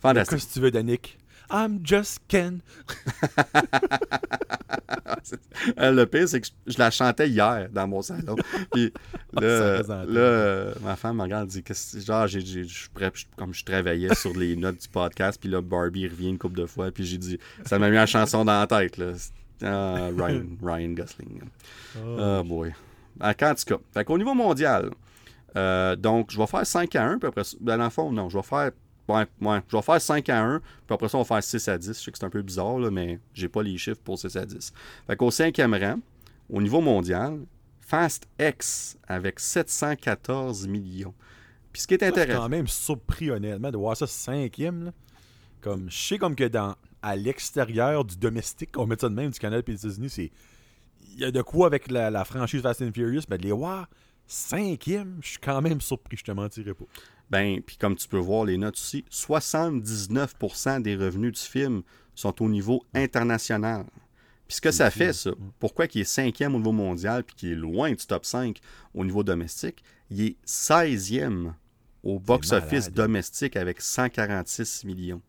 Fantastique. 0.01 0.39
Qu'est-ce 0.39 0.49
que 0.49 0.53
tu 0.55 0.61
veux, 0.61 0.71
Danick? 0.71 1.20
I'm 1.51 1.81
just 1.85 2.21
Ken. 2.29 2.61
Euh, 5.79 5.91
le 5.93 6.07
pire, 6.07 6.27
c'est 6.29 6.41
que 6.41 6.47
je, 6.67 6.79
la 6.79 6.91
chantais 6.91 7.29
hier 7.29 7.69
dans 7.71 7.87
mon 7.87 8.01
salon. 8.01 8.37
Puis 8.73 8.93
là, 9.35 9.43
euh, 9.43 10.75
ma 10.83 10.97
femme 10.97 11.17
me 11.19 11.23
regarde 11.23 11.49
et 11.49 11.53
dit 11.53 11.63
qu'est-ce 11.63 11.97
que- 11.99 12.03
genre, 12.05 12.27
j'ai, 12.27 12.41
j'ai- 12.41 12.65
je 12.65 12.81
suis 12.81 12.89
prêt, 12.89 13.11
je- 13.13 13.27
comme 13.37 13.53
je 13.53 13.65
travaillais 13.65 14.15
sur 14.15 14.33
les 14.37 14.57
notes 14.57 14.81
du 14.81 14.89
podcast, 14.89 15.39
puis 15.41 15.51
là, 15.51 15.61
Barbie 15.61 16.09
revient 16.09 16.31
une 16.31 16.39
couple 16.39 16.59
de 16.59 16.67
fois, 16.67 16.91
puis 16.91 17.05
j'ai 17.05 17.19
dit, 17.19 17.39
ça 17.65 17.79
m'a 17.79 17.91
mis 17.91 17.97
la 17.97 18.07
chanson 18.07 18.45
dans 18.45 18.59
la 18.61 18.67
tête. 18.67 18.97
Là. 18.97 19.13
Ah, 19.63 20.09
Ryan, 20.17 20.45
Ryan 20.63 20.91
Gosling. 20.93 21.41
Oh 22.03 22.43
boy. 22.45 22.73
Ah, 23.21 23.35
En 23.43 23.55
tout 23.55 23.77
cas, 23.93 24.05
qu'au 24.05 24.17
niveau 24.19 24.35
mondial, 24.35 24.91
euh, 25.57 25.97
donc 25.97 26.31
je 26.31 26.39
vais 26.39 26.47
faire 26.47 26.67
5 26.67 26.95
à 26.97 27.05
1, 27.07 27.19
puis 27.19 27.29
après 27.29 27.43
ben, 27.61 27.77
dans 27.77 27.85
le 27.85 27.91
fond, 27.91 28.11
non, 28.11 28.29
je 28.31 28.37
vais 28.39 28.43
faire. 28.45 28.71
Ouais, 29.09 29.27
ouais, 29.41 29.61
je 29.69 29.77
vais 29.77 29.83
faire 29.83 30.01
5 30.01 30.29
à 30.29 30.41
1, 30.43 30.59
puis 30.61 30.95
après 30.95 31.09
ça, 31.09 31.19
on 31.19 31.23
va 31.23 31.25
faire 31.27 31.43
6 31.43 31.69
à 31.69 31.79
10. 31.79 31.89
Je 31.89 31.93
sais 31.95 32.13
que 32.13 32.19
c'est 32.19 32.25
un 32.25 32.31
peu 32.31 32.43
bizarre, 32.43 32.79
là, 32.79 32.91
mais 32.91 33.19
j'ai 33.35 33.49
pas 33.49 33.63
les 33.63 33.77
chiffres 33.77 34.01
pour 34.05 34.19
6 34.19 34.37
à 34.37 34.47
10. 34.47 34.73
Fait 35.07 35.17
qu'au 35.17 35.31
cinquième 35.31 35.75
rang, 35.75 35.99
au 36.49 36.63
niveau 36.63 36.81
mondial, 36.81 37.41
Fast 37.81 38.29
X 38.39 38.97
avec 39.09 39.41
714 39.41 40.69
millions. 40.69 41.15
Puis 41.73 41.83
ce 41.83 41.87
qui 41.89 41.95
est 41.95 41.99
Je 42.01 42.05
suis 42.05 42.09
intéressant. 42.21 42.43
quand 42.43 42.49
même 42.49 42.69
surpris, 42.69 43.31
honnêtement, 43.31 43.71
de 43.71 43.77
voir 43.77 43.97
ça 43.97 44.07
cinquième. 44.07 44.85
là. 44.85 44.93
Comme, 45.61 45.91
je 45.91 45.97
sais 45.97 46.19
comme 46.19 46.37
que 46.37 46.45
dans 46.45 46.77
à 47.03 47.17
l'extérieur 47.17 48.05
du 48.05 48.17
domestique, 48.17 48.77
on 48.77 48.87
met 48.87 48.97
ça 48.99 49.09
de 49.09 49.15
même, 49.15 49.31
du 49.31 49.39
Canada 49.39 49.63
et 49.67 49.73
des 49.73 49.87
États-Unis, 49.87 50.11
c'est. 50.11 50.31
Il 51.13 51.19
y 51.19 51.25
a 51.25 51.31
de 51.33 51.43
quoi 51.43 51.67
avec 51.67 51.91
la, 51.91 52.11
la 52.11 52.25
franchise 52.25 52.63
Fast 52.63 52.83
and 52.83 52.93
Furious, 52.95 53.23
mais 53.29 53.39
de 53.39 53.43
les 53.43 53.53
voir 53.53 53.89
cinquième, 54.27 55.19
je 55.23 55.31
suis 55.31 55.39
quand 55.39 55.61
même 55.61 55.81
surpris, 55.81 56.17
je 56.17 56.25
te 56.25 56.31
mentirais 56.31 56.75
pas. 56.75 56.85
Ben, 57.31 57.61
puis 57.63 57.77
comme 57.77 57.97
tu 57.97 58.09
peux 58.09 58.19
voir 58.19 58.45
les 58.45 58.59
notes 58.59 58.79
ici, 58.79 59.05
79% 59.11 60.83
des 60.83 60.97
revenus 60.97 61.33
du 61.33 61.41
film 61.41 61.83
sont 62.15 62.43
au 62.43 62.49
niveau 62.49 62.85
international. 62.93 63.87
Puis 64.49 64.57
ce 64.57 64.61
que 64.61 64.73
ça 64.73 64.91
fait, 64.91 65.13
ça, 65.13 65.31
pourquoi 65.61 65.87
il 65.95 66.01
est 66.01 66.05
cinquième 66.05 66.57
au 66.57 66.59
niveau 66.59 66.73
mondial, 66.73 67.23
puis 67.23 67.37
qu'il 67.37 67.53
est 67.53 67.55
loin 67.55 67.91
du 67.93 68.05
top 68.05 68.27
5 68.27 68.59
au 68.95 69.05
niveau 69.05 69.23
domestique, 69.23 69.85
il 70.11 70.23
est 70.23 70.37
16e 70.45 71.53
au 72.03 72.19
box-office 72.19 72.91
domestique 72.91 73.57
avec 73.57 73.81
146 73.81 74.85
millions. 74.85 75.23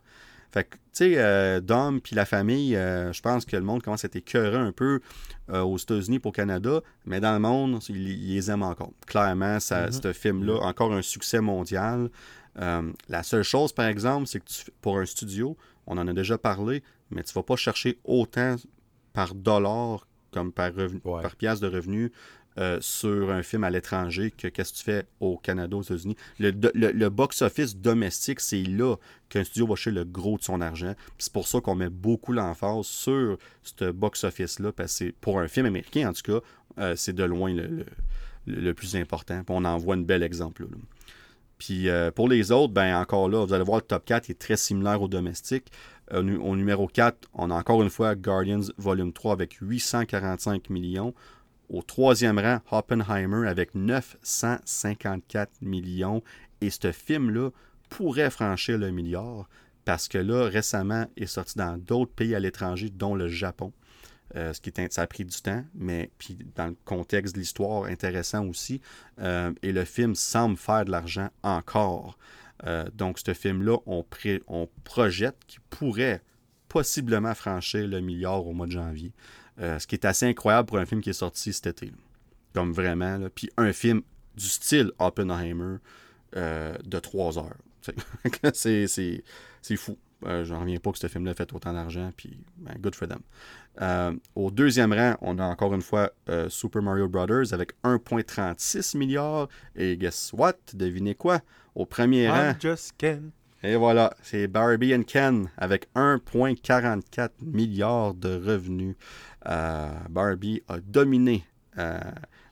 Fait 0.51 0.65
que, 0.65 0.75
tu 0.75 0.79
sais, 0.93 1.13
euh, 1.17 1.61
Dom 1.61 2.01
puis 2.01 2.15
la 2.15 2.25
famille, 2.25 2.75
euh, 2.75 3.13
je 3.13 3.21
pense 3.21 3.45
que 3.45 3.55
le 3.55 3.61
monde 3.63 3.81
commence 3.81 4.03
à 4.03 4.07
être 4.07 4.17
écœuré 4.17 4.57
un 4.57 4.71
peu 4.73 4.99
euh, 5.49 5.61
aux 5.61 5.77
États-Unis 5.77 6.19
pour 6.19 6.33
Canada, 6.33 6.81
mais 7.05 7.19
dans 7.21 7.31
le 7.33 7.39
monde, 7.39 7.79
ils, 7.89 7.95
ils 8.09 8.35
les 8.35 8.51
aiment 8.51 8.63
encore. 8.63 8.91
Clairement, 9.07 9.59
ça, 9.61 9.85
Mhm. 9.87 9.91
ce 9.93 10.13
film-là, 10.13 10.59
encore 10.61 10.93
un 10.93 11.01
succès 11.01 11.39
mondial. 11.39 12.09
La 12.55 13.23
seule 13.23 13.43
chose, 13.43 13.71
par 13.71 13.85
exemple, 13.85 14.27
c'est 14.27 14.39
que 14.39 14.45
tu- 14.49 14.71
pour 14.81 14.97
un 14.97 15.05
studio, 15.05 15.55
on 15.87 15.97
en 15.97 16.07
a 16.07 16.13
déjà 16.13 16.37
parlé, 16.37 16.83
mais 17.09 17.23
tu 17.23 17.33
vas 17.33 17.43
pas 17.43 17.55
chercher 17.55 17.99
autant 18.03 18.55
par 19.13 19.33
dollar 19.33 20.05
comme 20.33 20.51
par, 20.53 20.73
revenu, 20.73 21.01
Ouais. 21.03 21.21
par 21.21 21.35
pièce 21.35 21.59
de 21.59 21.67
revenu 21.67 22.11
euh, 22.57 22.79
sur 22.81 23.31
un 23.31 23.43
film 23.43 23.63
à 23.63 23.69
l'étranger 23.69 24.29
que 24.29 24.49
qu'est-ce 24.49 24.73
que 24.73 24.77
tu 24.79 24.83
fais 24.83 25.05
au 25.21 25.37
Canada, 25.37 25.77
aux 25.77 25.83
États-Unis. 25.83 26.17
Le, 26.37 27.07
box-office 27.07 27.77
domestique, 27.77 28.41
c'est 28.41 28.63
là 28.63 28.97
qu'un 29.29 29.45
studio 29.45 29.67
va 29.67 29.75
chercher 29.75 29.91
le 29.91 30.03
gros 30.03 30.37
de 30.37 30.43
son 30.43 30.59
argent. 30.59 30.93
C'est 31.17 31.31
pour 31.31 31.47
ça 31.47 31.61
qu'on 31.61 31.75
met 31.75 31.87
beaucoup 31.89 32.33
l'emphase 32.33 32.87
sur 32.87 33.37
ce 33.63 33.89
box-office-là, 33.89 34.73
parce 34.73 34.99
que 34.99 35.13
pour 35.21 35.39
un 35.39 35.47
film 35.47 35.65
américain, 35.65 36.09
en 36.09 36.13
tout 36.13 36.23
cas, 36.23 36.45
euh, 36.77 36.95
c'est 36.97 37.13
de 37.13 37.23
loin 37.23 37.53
le, 38.45 38.73
plus 38.73 38.97
important. 38.97 39.43
On 39.47 39.63
en 39.63 39.77
voit 39.77 39.95
un 39.95 40.01
bel 40.01 40.21
exemple. 40.21 40.67
Puis 41.57 41.87
euh, 41.87 42.11
pour 42.11 42.27
les 42.27 42.51
autres, 42.51 42.73
ben 42.73 42.99
encore 42.99 43.29
là, 43.29 43.45
vous 43.45 43.53
allez 43.53 43.63
voir, 43.63 43.77
le 43.77 43.85
top 43.85 44.03
4 44.03 44.29
est 44.29 44.37
très 44.37 44.57
similaire 44.57 45.01
au 45.01 45.07
domestique. 45.07 45.71
Au 46.13 46.21
numéro 46.21 46.87
4, 46.87 47.29
on 47.33 47.49
a 47.49 47.55
encore 47.55 47.81
une 47.81 47.89
fois 47.89 48.15
Guardians 48.15 48.73
Volume 48.77 49.13
3 49.13 49.31
avec 49.31 49.53
845 49.61 50.69
millions. 50.69 51.13
Au 51.71 51.81
troisième 51.81 52.37
rang, 52.37 52.59
Oppenheimer 52.69 53.47
avec 53.47 53.73
954 53.75 55.61
millions. 55.61 56.21
Et 56.59 56.69
ce 56.69 56.91
film-là 56.91 57.49
pourrait 57.89 58.29
franchir 58.29 58.77
le 58.77 58.91
milliard 58.91 59.47
parce 59.85 60.07
que 60.07 60.17
là, 60.17 60.47
récemment, 60.47 61.07
est 61.17 61.25
sorti 61.25 61.57
dans 61.57 61.77
d'autres 61.77 62.11
pays 62.11 62.35
à 62.35 62.39
l'étranger, 62.39 62.89
dont 62.89 63.15
le 63.15 63.27
Japon. 63.27 63.71
Euh, 64.35 64.53
ce 64.53 64.61
qui 64.61 64.71
ça 64.89 65.01
a 65.01 65.07
pris 65.07 65.25
du 65.25 65.41
temps, 65.41 65.65
mais 65.73 66.09
puis 66.17 66.37
dans 66.55 66.67
le 66.67 66.75
contexte 66.85 67.35
de 67.35 67.39
l'histoire, 67.39 67.85
intéressant 67.85 68.45
aussi. 68.45 68.81
Euh, 69.19 69.51
et 69.61 69.71
le 69.71 69.83
film 69.83 70.15
semble 70.15 70.57
faire 70.57 70.85
de 70.85 70.91
l'argent 70.91 71.29
encore. 71.41 72.17
Euh, 72.65 72.85
donc, 72.93 73.19
ce 73.19 73.33
film-là, 73.33 73.77
on, 73.85 74.05
on 74.47 74.69
projette 74.83 75.37
qu'il 75.47 75.61
pourrait 75.69 76.21
possiblement 76.69 77.33
franchir 77.33 77.87
le 77.87 77.99
milliard 77.99 78.45
au 78.45 78.53
mois 78.53 78.67
de 78.67 78.71
janvier. 78.71 79.11
Euh, 79.59 79.79
ce 79.79 79.87
qui 79.87 79.95
est 79.95 80.05
assez 80.05 80.25
incroyable 80.25 80.67
pour 80.67 80.77
un 80.77 80.85
film 80.85 81.01
qui 81.01 81.09
est 81.09 81.13
sorti 81.13 81.53
cet 81.53 81.67
été. 81.67 81.87
là. 81.87 81.97
Comme 82.53 82.71
vraiment. 82.71 83.17
là. 83.17 83.29
Puis 83.29 83.49
un 83.57 83.73
film 83.73 84.01
du 84.35 84.45
style 84.45 84.91
Oppenheimer 84.99 85.77
euh, 86.35 86.75
de 86.85 86.99
3 86.99 87.37
heures. 87.39 87.57
C'est, 88.53 88.87
c'est, 88.87 89.23
c'est 89.61 89.75
fou. 89.75 89.97
Euh, 90.25 90.45
J'en 90.45 90.59
reviens 90.61 90.77
pas 90.77 90.91
que 90.91 90.99
ce 90.99 91.07
film-là 91.07 91.31
ait 91.31 91.35
fait 91.35 91.51
autant 91.51 91.73
d'argent, 91.73 92.11
puis 92.15 92.37
ben, 92.57 92.75
good 92.79 92.93
for 92.93 93.07
them. 93.07 93.21
Euh, 93.81 94.13
au 94.35 94.51
deuxième 94.51 94.93
rang, 94.93 95.15
on 95.21 95.39
a 95.39 95.45
encore 95.45 95.73
une 95.73 95.81
fois 95.81 96.11
euh, 96.29 96.47
Super 96.49 96.81
Mario 96.83 97.07
Brothers 97.07 97.53
avec 97.53 97.71
1,36 97.83 98.97
milliards. 98.97 99.47
Et 99.75 99.97
guess 99.97 100.31
what? 100.33 100.53
Devinez 100.73 101.15
quoi? 101.15 101.39
Au 101.73 101.85
premier 101.85 102.29
rang, 102.29 102.51
I'm 102.51 102.55
just 102.61 102.93
Ken. 102.97 103.31
Et 103.63 103.75
voilà, 103.75 104.15
c'est 104.23 104.47
Barbie 104.47 104.95
and 104.95 105.03
Ken 105.03 105.49
avec 105.57 105.87
1,44 105.95 107.29
milliards 107.41 108.13
de 108.13 108.29
revenus. 108.29 108.95
Euh, 109.47 109.91
Barbie 110.09 110.61
a 110.67 110.79
dominé. 110.79 111.45
Euh, 111.77 111.99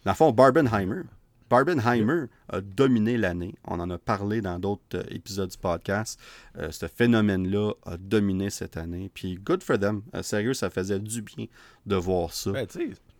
dans 0.06 0.12
le 0.12 0.16
fond, 0.16 0.32
Barbenheimer. 0.32 1.02
Barbenheimer 1.50 2.26
a 2.50 2.62
dominé 2.62 3.18
l'année. 3.18 3.56
On 3.66 3.80
en 3.80 3.90
a 3.90 3.98
parlé 3.98 4.40
dans 4.42 4.60
d'autres 4.60 4.84
euh, 5.00 5.04
épisodes 5.10 5.50
du 5.50 5.58
podcast. 5.58 6.20
Euh, 6.58 6.70
ce 6.70 6.86
phénomène-là 6.86 7.74
a 7.88 7.98
dominé 7.98 8.52
cette 8.52 8.78
année. 8.78 9.10
Puis, 9.12 9.36
good 9.36 9.64
for 9.64 9.80
them. 9.80 10.04
Sérieux, 10.22 10.54
ça 10.54 10.70
faisait 10.70 11.00
du 11.00 11.24
bien 11.24 11.48
de 11.88 11.96
voir 11.96 12.34
ça. 12.34 12.52
Ben, 12.52 12.68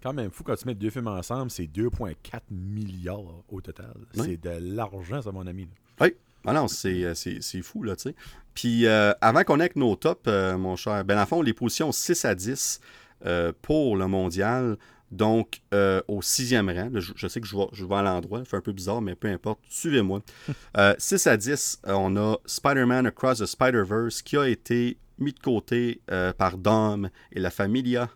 quand 0.02 0.14
même 0.14 0.30
fou 0.30 0.44
quand 0.44 0.56
tu 0.56 0.68
mets 0.68 0.76
deux 0.76 0.92
films 0.92 1.08
ensemble, 1.08 1.50
c'est 1.50 1.66
2,4 1.66 2.16
milliards 2.52 3.44
au 3.50 3.62
total. 3.62 3.96
Oui. 4.16 4.24
C'est 4.26 4.38
de 4.42 4.76
l'argent, 4.76 5.24
ça, 5.24 5.32
mon 5.32 5.48
ami. 5.48 5.64
là. 5.64 5.72
Oui. 6.02 6.14
Ah 6.50 6.54
non, 6.54 6.68
c'est, 6.68 7.04
euh, 7.04 7.14
c'est, 7.14 7.44
c'est 7.44 7.62
fou, 7.62 7.84
là, 7.84 7.96
tu 7.96 8.10
sais. 8.10 8.16
Puis, 8.56 8.88
euh, 8.88 9.14
avant 9.22 9.44
qu'on 9.44 9.58
ait 9.60 9.66
avec 9.66 9.76
nos 9.76 9.96
tops, 9.96 10.24
euh, 10.26 10.58
mon 10.58 10.76
cher, 10.76 11.06
ben, 11.06 11.20
le 11.20 11.26
fond, 11.28 11.44
les 11.44 11.54
positions 11.54 11.92
6 11.92 12.26
à 12.26 12.34
10 12.34 12.82
euh, 13.28 13.54
pour 13.62 13.96
le 13.96 14.08
mondial. 14.08 14.76
Donc, 15.12 15.62
au 16.08 16.22
sixième 16.24 16.70
rang, 16.70 16.90
là, 16.92 17.00
je, 17.00 17.14
je 17.16 17.28
sais 17.28 17.40
que 17.40 17.46
je 17.46 17.56
vais, 17.56 17.68
je 17.72 17.86
vais 17.86 17.96
à 17.96 18.02
l'endroit, 18.02 18.40
ça 18.40 18.46
fait 18.46 18.58
un 18.58 18.62
peu 18.62 18.72
bizarre, 18.72 19.00
mais 19.00 19.14
peu 19.14 19.28
importe, 19.28 19.60
suivez-moi. 19.70 20.22
Euh, 20.78 20.94
6 20.98 21.28
à 21.28 21.38
10, 21.38 21.82
euh, 21.88 21.94
on 21.94 22.16
a 22.16 22.38
Spider-Man 22.46 23.08
Across 23.08 23.40
the 23.40 23.46
Spider-Verse 23.46 24.22
qui 24.22 24.38
a 24.38 24.48
été 24.48 24.98
mis 25.20 25.34
de 25.34 25.40
côté 25.40 26.02
euh, 26.12 26.34
par 26.34 26.58
Dom 26.58 27.10
et 27.32 27.40
la 27.40 27.50
Familia. 27.50 28.10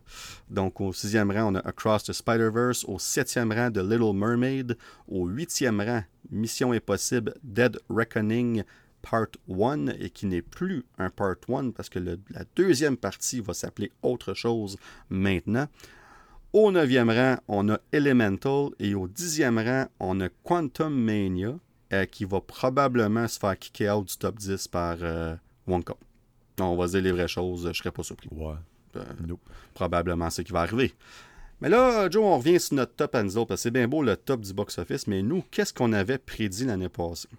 Donc, 0.49 0.81
au 0.81 0.93
sixième 0.93 1.31
rang, 1.31 1.53
on 1.53 1.55
a 1.55 1.59
Across 1.59 2.05
the 2.05 2.13
Spider-Verse. 2.13 2.85
Au 2.85 2.99
septième 2.99 3.51
rang, 3.51 3.71
The 3.71 3.77
Little 3.77 4.13
Mermaid. 4.13 4.77
Au 5.07 5.27
huitième 5.27 5.81
rang, 5.81 6.03
Mission 6.31 6.71
Impossible 6.71 7.33
Dead 7.43 7.77
Reckoning 7.89 8.63
Part 9.01 9.27
1, 9.49 9.87
et 9.99 10.09
qui 10.09 10.25
n'est 10.25 10.41
plus 10.41 10.85
un 10.97 11.09
Part 11.09 11.35
1 11.49 11.71
parce 11.71 11.89
que 11.89 11.99
la 11.99 12.43
deuxième 12.55 12.97
partie 12.97 13.41
va 13.41 13.53
s'appeler 13.53 13.91
autre 14.01 14.33
chose 14.33 14.77
maintenant. 15.09 15.67
Au 16.53 16.71
neuvième 16.71 17.09
rang, 17.09 17.37
on 17.47 17.67
a 17.69 17.79
Elemental 17.91 18.69
et 18.79 18.93
au 18.93 19.07
dixième 19.07 19.57
rang, 19.57 19.87
on 19.99 20.21
a 20.21 20.29
Quantum 20.43 20.93
Mania 20.93 21.55
euh, 21.91 22.05
qui 22.05 22.25
va 22.25 22.41
probablement 22.41 23.27
se 23.27 23.39
faire 23.39 23.57
kicker 23.57 23.89
out 23.89 24.07
du 24.07 24.17
top 24.17 24.37
10 24.37 24.67
par 24.67 24.97
euh, 25.01 25.35
Wonka. 25.65 25.95
On 26.59 26.75
va 26.75 26.87
se 26.87 26.93
dire 26.93 27.01
les 27.01 27.11
vraies 27.11 27.27
choses, 27.27 27.67
je 27.71 27.77
serais 27.77 27.91
pas 27.91 28.03
surpris. 28.03 28.29
Ouais. 28.31 28.53
Euh, 28.95 29.03
Nope. 29.27 29.41
probablement 29.73 30.29
ce 30.29 30.41
qui 30.43 30.51
va 30.51 30.61
arriver. 30.61 30.93
Mais 31.61 31.69
là, 31.69 32.09
Joe, 32.09 32.23
on 32.23 32.37
revient 32.37 32.59
sur 32.59 32.75
notre 32.75 32.93
top 32.93 33.15
autres, 33.15 33.45
parce 33.45 33.59
que 33.61 33.63
c'est 33.63 33.71
bien 33.71 33.87
beau 33.87 34.03
le 34.03 34.15
top 34.17 34.41
du 34.41 34.53
box-office, 34.53 35.07
mais 35.07 35.21
nous, 35.21 35.43
qu'est-ce 35.49 35.73
qu'on 35.73 35.93
avait 35.93 36.17
prédit 36.17 36.65
l'année 36.65 36.89
passée? 36.89 37.29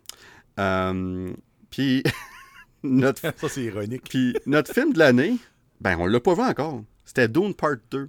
Euh, 0.58 1.32
puis, 1.70 2.02
notre, 2.82 3.20
Ça, 3.38 3.48
c'est 3.48 3.64
ironique. 3.64 4.08
puis 4.08 4.36
notre 4.46 4.72
film 4.72 4.92
de 4.92 4.98
l'année, 4.98 5.36
ben, 5.80 5.96
on 5.98 6.06
l'a 6.06 6.20
pas 6.20 6.34
vu 6.34 6.40
encore. 6.42 6.82
C'était 7.04 7.28
Dune 7.28 7.54
Part 7.54 7.76
2. 7.90 8.08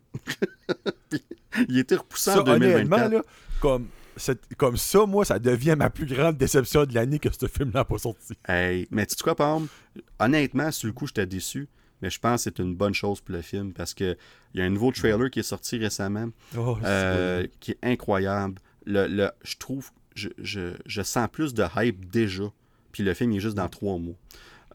Puis, 1.10 1.22
il 1.68 1.78
était 1.80 1.96
repoussé 1.96 2.32
Ça, 2.32 2.41
en 2.41 2.48
honnêtement, 2.48 2.98
2024. 2.98 3.12
là, 3.12 3.22
comme, 3.60 3.88
comme 4.58 4.78
ça, 4.78 5.06
moi, 5.06 5.25
ça 5.25 5.39
devient 5.39 5.75
ma 5.78 5.89
plus 5.89 6.06
grande 6.06 6.38
déception 6.38 6.86
de 6.86 6.93
l'année 6.93 7.19
que 7.19 7.30
ce 7.32 7.47
film-là 7.47 7.80
n'a 7.82 7.86
pas 7.86 7.97
sorti. 7.97 8.34
Hey, 8.47 8.88
mais 8.91 9.06
tu 9.06 9.15
sais 9.15 9.23
quoi, 9.23 9.34
exemple? 9.34 9.71
Honnêtement, 10.19 10.71
sur 10.71 10.88
le 10.88 10.93
coup, 10.93 11.08
j'étais 11.08 11.25
déçu. 11.25 11.67
Mais 12.01 12.10
je 12.10 12.19
pense 12.19 12.43
que 12.43 12.51
c'est 12.56 12.60
une 12.60 12.75
bonne 12.75 12.93
chose 12.93 13.21
pour 13.21 13.34
le 13.36 13.41
film 13.41 13.71
parce 13.73 13.93
que 13.93 14.17
il 14.54 14.60
y 14.60 14.63
a 14.63 14.65
un 14.65 14.69
nouveau 14.69 14.91
trailer 14.91 15.30
qui 15.32 15.39
est 15.39 15.43
sorti 15.43 15.78
récemment. 15.78 16.28
Oh, 16.58 16.78
euh, 16.84 17.47
qui 17.62 17.71
est 17.71 17.78
incroyable. 17.84 18.60
Le, 18.86 19.08
le- 19.08 19.32
je 19.43 19.56
trouve, 19.58 19.91
je, 20.13 20.28
je, 20.38 20.75
je 20.86 21.01
sens 21.01 21.28
plus 21.32 21.54
de 21.54 21.63
hype 21.78 22.10
déjà. 22.10 22.43
Puis 22.91 23.01
le 23.04 23.13
film 23.13 23.32
il 23.32 23.38
est 23.38 23.39
juste 23.39 23.56
dans 23.56 23.69
trois 23.69 23.97
mois. 23.97 24.13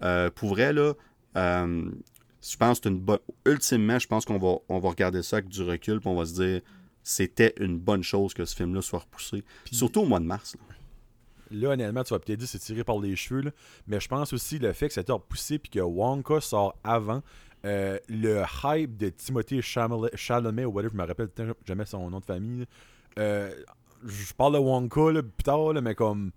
Euh, 0.03 0.31
pour 0.31 0.49
vrai, 0.49 0.73
là, 0.73 0.95
euh, 1.37 1.91
je 2.43 2.57
pense 2.57 2.81
que 2.81 2.85
c'est 2.85 2.91
une 2.91 2.99
bonne. 3.01 3.19
Ultimement, 3.47 3.99
je 3.99 4.07
pense 4.09 4.25
qu'on 4.25 4.39
va, 4.39 4.57
on 4.71 4.79
va 4.79 4.89
regarder 4.89 5.23
ça 5.23 5.37
avec 5.37 5.49
du 5.49 5.63
recul, 5.63 6.01
puis 6.01 6.09
on 6.09 6.17
va 6.17 6.25
se 6.25 6.33
dire 6.35 6.63
c'était 7.11 7.55
une 7.59 7.79
bonne 7.79 8.03
chose 8.03 8.33
que 8.35 8.45
ce 8.45 8.55
film-là 8.55 8.83
soit 8.83 9.01
repoussé. 9.01 9.43
Surtout 9.73 10.01
au 10.03 10.07
mois 10.07 10.21
de 10.21 10.25
mars. 10.25 10.55
là. 10.57 10.75
Là, 11.53 11.71
honnêtement, 11.71 12.05
tu 12.05 12.15
vas 12.15 12.21
peut-être 12.21 12.39
dire 12.39 12.47
que 12.47 12.53
c'est 12.53 12.61
tiré 12.61 12.85
par 12.85 13.01
les 13.01 13.17
cheveux, 13.17 13.41
là, 13.41 13.51
mais 13.89 13.99
je 13.99 14.07
pense 14.07 14.33
aussi 14.33 14.61
le 14.61 14.73
fait 14.73 14.87
que 14.87 14.95
ça 14.95 15.01
a 15.01 15.03
été 15.03 15.11
repoussé 15.13 15.59
puis 15.59 15.69
que 15.71 15.81
Wonka 15.81 16.41
sort 16.41 16.77
avant. 16.85 17.23
euh, 17.65 17.99
le 18.09 18.43
hype 18.65 18.97
de 18.97 19.09
Timothée 19.11 19.61
Chalamet, 19.61 20.11
Chalamet 20.15 20.65
ou 20.65 20.71
whatever, 20.71 20.93
je 20.95 21.03
me 21.03 21.07
rappelle 21.07 21.29
jamais 21.67 21.85
son 21.85 22.09
nom 22.09 22.21
de 22.21 22.25
famille. 22.25 22.65
Euh, 23.19 23.53
je 24.07 24.33
parle 24.33 24.55
de 24.55 24.59
Wonka 24.59 25.13
là, 25.13 25.23
plus 25.23 25.43
tard, 25.43 25.73
là, 25.73 25.81
mais 25.81 25.95
comme 25.95 26.31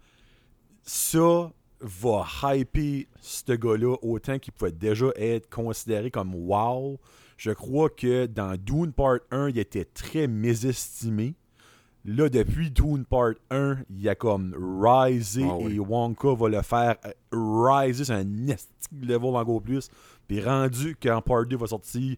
ça 0.82 1.52
va 1.80 2.26
hyper 2.56 3.06
ce 3.22 3.54
gars-là 3.54 3.96
autant 4.02 4.40
qu'il 4.40 4.54
pouvait 4.54 4.72
déjà 4.72 5.08
être 5.16 5.50
considéré 5.50 6.12
comme 6.12 6.34
wow. 6.36 7.00
Je 7.38 7.52
crois 7.52 7.90
que 7.90 8.26
dans 8.26 8.56
Dune 8.58 8.94
Part 8.94 9.20
1, 9.32 9.50
il 9.50 9.60
était 9.60 9.86
très 9.86 10.28
mésestimé. 10.28 11.36
Là, 12.06 12.28
depuis 12.28 12.70
Dune 12.70 13.06
Part 13.06 13.34
1, 13.50 13.78
il 13.90 14.10
a 14.10 14.16
comme 14.16 14.54
risé 14.84 15.46
Ah 15.50 15.56
oui. 15.56 15.76
et 15.76 15.80
Wonka 15.80 16.34
va 16.36 16.50
le 16.50 16.62
faire 16.62 16.98
euh, 17.06 17.12
riser 17.34 18.04
sur 18.04 18.16
un 18.16 18.26
level 19.02 19.36
encore 19.36 19.62
plus. 19.62 19.90
Puis 20.28 20.42
rendu 20.42 20.98
quand 21.02 21.22
Part 21.22 21.46
2 21.46 21.56
va 21.56 21.68
sortir, 21.68 22.18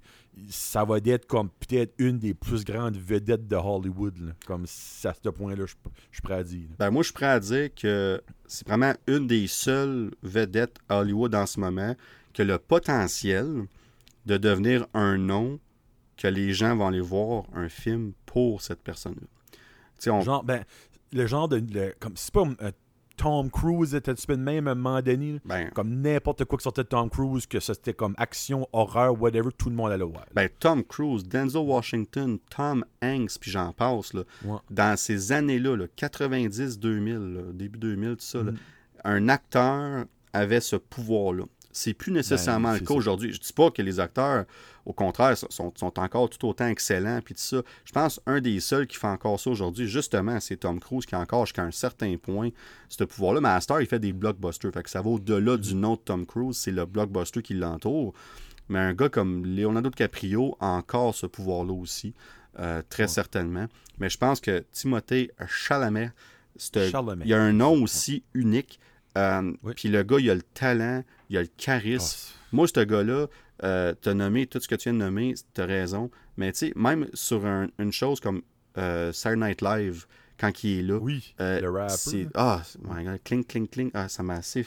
ça 0.49 0.84
va 0.84 0.97
être 1.06 1.28
comme 1.28 1.49
peut-être 1.49 1.93
une 1.99 2.17
des 2.17 2.34
plus 2.34 2.65
grandes 2.65 2.97
vedettes 2.97 3.47
de 3.47 3.56
Hollywood. 3.56 4.17
là. 4.19 4.32
Comme 4.47 4.63
c'est 4.65 5.08
à 5.08 5.13
ce 5.13 5.30
point-là, 5.30 5.65
je 5.67 5.73
je 6.12 6.15
suis 6.15 6.21
prêt 6.21 6.36
à 6.36 6.43
dire. 6.43 6.67
Ben, 6.80 6.89
moi, 6.89 7.04
je 7.04 7.08
suis 7.08 7.13
prêt 7.13 7.28
à 7.28 7.39
dire 7.39 7.69
que 7.75 8.21
c'est 8.47 8.67
vraiment 8.67 8.93
une 9.08 9.28
des 9.28 9.45
seules 9.47 10.12
vedettes 10.23 10.78
Hollywood 10.89 11.36
en 11.36 11.45
ce 11.45 11.60
moment 11.60 11.95
qui 12.34 12.41
a 12.41 12.45
le 12.45 12.58
potentiel 12.58 13.65
de 14.26 14.38
devenir 14.38 14.86
un 14.94 15.18
nom 15.18 15.60
que 16.18 16.28
les 16.28 16.54
gens 16.54 16.76
vont 16.76 16.88
aller 16.88 17.02
voir 17.02 17.44
un 17.54 17.70
film 17.70 18.14
pour 18.26 18.62
cette 18.62 18.82
personne-là. 18.82 19.28
On- 20.12 20.22
Genre, 20.22 20.44
ben, 20.44 20.64
le 21.14 21.26
genre 21.28 21.48
de. 21.48 21.58
le- 21.74 21.94
comme 22.00 22.14
c'est 22.16 22.34
pas 22.34 22.44
un 22.44 22.72
Tom 23.18 23.50
Cruise 23.50 23.96
était 23.96 24.14
tu 24.14 24.36
même 24.36 24.68
à 24.68 24.72
un 24.72 24.76
moment 24.76 25.02
donné. 25.02 25.40
ben, 25.46 25.70
Comme 25.74 26.02
n'importe 26.02 26.44
quoi 26.44 26.58
qui 26.58 26.64
sortait 26.64 26.84
de 26.84 26.90
Tom 26.90 27.10
Cruise, 27.10 27.48
que 27.48 27.62
c'était 27.62 27.94
comme 27.94 28.14
action, 28.18 28.68
horreur, 28.74 29.20
whatever, 29.22 29.52
tout 29.58 29.70
le 29.70 29.76
monde 29.76 29.88
allait 29.88 30.00
le 30.00 30.04
voir. 30.12 30.26
ben, 30.34 30.50
Tom 30.60 30.84
Cruise, 30.84 31.24
Denzel 31.24 31.62
Washington, 31.62 32.38
Tom 32.50 32.84
Hanks, 33.02 33.40
puis 33.40 33.52
j'en 33.52 33.72
passe, 33.72 34.14
là, 34.14 34.24
Ouais. 34.44 34.58
dans 34.70 34.98
ces 34.98 35.32
années-là, 35.32 35.78
là, 35.78 35.86
90-2000, 35.96 37.34
là, 37.36 37.42
début 37.54 37.80
2000, 37.80 38.10
tout 38.18 38.26
ça, 38.26 38.40
là, 38.44 38.52
Mhm. 38.52 38.58
un 39.06 39.30
acteur 39.30 40.06
avait 40.34 40.60
ce 40.60 40.76
pouvoir-là. 40.76 41.44
C'est 41.78 41.94
plus 41.94 42.14
nécessairement 42.14 42.70
Ben, 42.70 42.74
le 42.76 42.80
c'est 42.80 42.86
cas 42.88 42.94
aujourd'hui. 42.94 43.34
Je 43.34 43.40
dis 43.42 43.52
pas 43.52 43.70
que 43.70 43.82
les 43.82 44.00
acteurs, 44.00 44.46
au 44.86 44.94
contraire, 44.94 45.38
sont- 45.38 45.74
encore 46.00 46.30
tout 46.30 46.48
autant 46.48 46.68
excellents, 46.68 47.20
puis 47.22 47.34
tout 47.36 47.42
ça. 47.42 47.62
Je 47.84 47.92
pense 47.92 48.22
un 48.26 48.40
des 48.40 48.62
seuls 48.62 48.88
qui 48.88 48.96
fait 48.96 49.08
encore 49.08 49.38
ça 49.42 49.50
aujourd'hui, 49.50 49.86
justement, 49.86 50.40
c'est 50.40 50.56
Tom 50.56 50.80
Cruise 50.80 51.06
qui 51.06 51.16
a 51.16 51.20
encore 51.20 51.46
jusqu'à 51.46 51.64
un 51.64 51.72
certain 51.72 52.16
point 52.16 52.50
ce 52.88 53.04
pouvoir-là. 53.04 53.42
Mais 53.42 53.50
à 53.50 53.60
Star, 53.60 53.82
il 53.82 53.88
fait 53.88 54.00
des 54.00 54.14
blockbusters. 54.14 54.72
Fait 54.72 54.84
que 54.84 54.90
ça 54.90 55.02
va 55.02 55.10
au-delà 55.10 55.58
du 55.58 55.76
nom 55.76 55.96
de 55.96 56.00
Tom 56.00 56.26
Cruise, 56.26 56.56
c'est 56.56 56.72
le 56.72 56.86
blockbuster 56.86 57.42
qui 57.42 57.56
l'entoure. 57.56 58.14
Mais 58.70 58.80
un 58.80 58.94
gars 58.94 59.10
comme 59.10 59.46
Leonardo 59.46 59.90
DiCaprio 59.90 60.56
a 60.62 60.67
encore 60.67 61.13
ce 61.13 61.26
pouvoir-là 61.26 61.73
aussi, 61.73 62.13
euh, 62.58 62.82
très 62.90 63.10
certainement. 63.10 63.65
Mais 64.00 64.10
je 64.10 64.17
pense 64.17 64.40
que 64.40 64.63
Timothée 64.71 65.30
Chalamet, 65.46 66.12
Chalamet. 66.90 67.26
il 67.26 67.34
a 67.34 67.42
un 67.42 67.52
nom 67.52 67.84
aussi 67.84 68.23
unique. 68.34 68.80
Euh, 69.18 69.54
Oui. 69.63 69.74
Puis 69.76 69.90
le 69.90 70.04
gars, 70.04 70.18
il 70.20 70.30
a 70.30 70.36
le 70.36 70.42
talent, 70.42 71.04
il 71.30 71.38
a 71.38 71.42
le 71.42 71.50
charisme. 71.58 72.18
Ah, 72.34 72.48
Moi, 72.52 72.68
ce 72.68 72.80
gars-là, 72.84 73.28
euh, 73.63 73.94
t'as 74.02 74.13
nommé 74.13 74.48
tout 74.48 74.60
ce 74.60 74.68
que 74.68 74.76
tu 74.76 74.90
viens 74.90 74.94
de 74.94 75.04
nommer, 75.06 75.34
t'as 75.54 75.66
raison. 75.66 76.12
Mais 76.38 76.52
tu 76.52 76.60
sais, 76.60 76.74
même 76.76 77.08
sur 77.13 77.46
un- 77.46 77.68
une 77.80 77.92
chose 77.94 78.20
comme 78.20 78.42
euh, 78.78 79.13
Saturday 79.13 79.48
Night 79.48 79.62
Live, 79.62 80.06
quand 80.38 80.63
il 80.66 80.80
est 80.80 80.82
là, 80.84 80.98
oui, 80.98 81.34
euh, 81.40 81.62
le 81.62 81.72
là. 82.24 82.30
ah, 82.36 82.62
my 82.84 83.06
God, 83.06 83.20
cling, 83.24 83.46
cling, 83.46 83.68
cling, 83.70 83.90
ah, 83.94 84.10
ça 84.10 84.22
m'a 84.22 84.34
assez. 84.36 84.66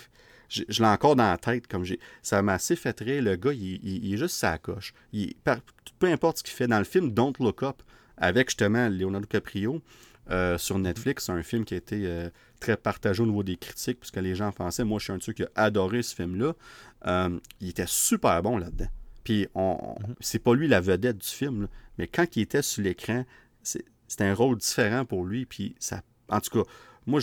Je, 0.49 0.63
je 0.67 0.83
l'ai 0.83 0.89
encore 0.89 1.15
dans 1.15 1.29
la 1.31 1.37
tête, 1.37 1.67
comme 1.67 1.85
j'ai. 1.85 2.01
Ça 2.23 2.41
m'a 2.41 2.55
assez 2.55 2.75
fait 2.75 2.99
rire. 3.01 3.23
Le 3.23 3.37
gars, 3.37 3.53
il, 3.53 3.75
il- 3.85 4.05
il 4.07 4.15
est 4.15 4.17
juste 4.17 4.37
sa 4.37 4.57
coche. 4.57 4.95
Il, 5.13 5.35
par- 5.45 5.59
peu 5.99 6.07
importe 6.07 6.39
ce 6.39 6.43
qu'il 6.43 6.55
fait. 6.55 6.67
Dans 6.67 6.79
le 6.79 6.85
film 6.85 7.13
Don't 7.13 7.35
Look 7.39 7.63
Up, 7.63 7.83
avec 8.17 8.49
justement 8.49 8.89
Leonardo 8.89 9.27
DiCaprio, 9.27 9.83
euh, 10.31 10.59
sur 10.59 10.79
Netflix, 10.79 11.29
un 11.31 11.43
film 11.43 11.65
qui 11.65 11.75
a 11.75 11.77
été 11.79 12.03
euh, 12.07 12.29
très 12.61 12.77
partagé 12.77 13.23
au 13.23 13.27
niveau 13.27 13.43
des 13.43 13.57
critiques, 13.57 14.01
puisque 14.01 14.17
les 14.17 14.35
gens 14.35 14.53
pensaient, 14.53 14.85
moi 14.85 14.99
je 14.99 15.05
suis 15.05 15.13
un 15.13 15.19
de 15.19 15.23
ceux 15.23 15.33
qui 15.33 15.43
a 15.45 15.49
adoré 15.55 16.03
ce 16.03 16.15
film-là. 16.15 16.55
Euh, 17.07 17.39
il 17.61 17.69
était 17.71 17.87
super 17.87 18.43
bon 18.43 18.59
là-dedans. 18.59 18.89
Puis 19.25 19.47
on, 19.55 19.77
on- 19.81 19.97
c'est 20.21 20.39
pas 20.39 20.55
lui 20.55 20.69
la 20.69 20.81
vedette 20.81 21.19
du 21.19 21.27
film, 21.29 21.63
là, 21.63 21.69
mais 21.99 22.07
quand 22.07 22.37
il 22.37 22.43
était 22.43 22.63
sur 22.63 22.83
l'écran, 22.83 23.25
c'est- 23.63 23.85
c'était 24.07 24.25
un 24.25 24.35
rôle 24.35 24.57
différent 24.57 25.05
pour 25.05 25.25
lui. 25.25 25.47
Puis 25.47 25.75
ça, 25.79 26.03
en 26.29 26.41
tout 26.41 26.63
cas, 26.63 26.71
Moi, 27.09 27.21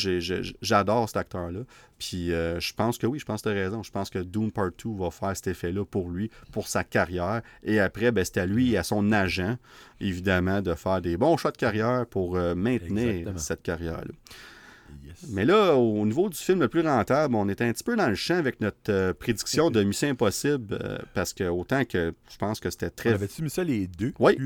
j'adore 0.61 1.07
cet 1.07 1.17
acteur-là. 1.17 1.61
Puis 1.99 2.33
euh, 2.33 2.59
je 2.59 2.73
pense 2.73 2.97
que 2.97 3.07
oui, 3.07 3.19
je 3.19 3.25
pense 3.25 3.41
que 3.41 3.49
tu 3.49 3.55
as 3.55 3.57
raison. 3.57 3.83
Je 3.83 3.91
pense 3.91 4.09
que 4.09 4.19
Dune 4.19 4.51
Part 4.51 4.71
2 4.83 4.89
va 4.97 5.11
faire 5.11 5.35
cet 5.35 5.47
effet-là 5.47 5.85
pour 5.85 6.09
lui, 6.09 6.29
pour 6.51 6.67
sa 6.67 6.83
carrière. 6.83 7.41
Et 7.63 7.79
après, 7.79 8.11
ben, 8.11 8.25
c'est 8.25 8.39
à 8.39 8.45
lui 8.45 8.73
et 8.73 8.77
à 8.77 8.83
son 8.83 9.11
agent, 9.11 9.57
évidemment, 10.01 10.61
de 10.61 10.73
faire 10.73 11.01
des 11.01 11.17
bons 11.17 11.37
choix 11.37 11.51
de 11.51 11.57
carrière 11.57 12.05
pour 12.07 12.35
euh, 12.35 12.55
maintenir 12.55 13.09
Exactement. 13.09 13.37
cette 13.37 13.61
carrière-là. 13.61 14.11
Yes. 15.03 15.25
Mais 15.29 15.45
là, 15.45 15.75
au 15.75 16.05
niveau 16.05 16.29
du 16.29 16.37
film 16.37 16.59
le 16.61 16.67
plus 16.67 16.81
rentable, 16.81 17.35
on 17.35 17.47
était 17.49 17.63
un 17.63 17.71
petit 17.73 17.83
peu 17.83 17.95
dans 17.95 18.07
le 18.09 18.15
champ 18.15 18.35
avec 18.35 18.59
notre 18.61 18.77
euh, 18.89 19.13
prédiction 19.13 19.69
de 19.69 19.83
Mission 19.83 20.09
Impossible, 20.09 20.77
euh, 20.81 20.97
parce 21.13 21.33
que 21.33 21.43
autant 21.43 21.85
que 21.85 22.13
je 22.29 22.37
pense 22.37 22.59
que 22.59 22.69
c'était 22.69 22.87
On 22.87 22.95
très 22.95 23.09
avait-tu 23.13 23.43
mis 23.43 23.49
ça 23.49 23.63
les 23.63 23.87
deux? 23.87 24.13
Oui. 24.19 24.37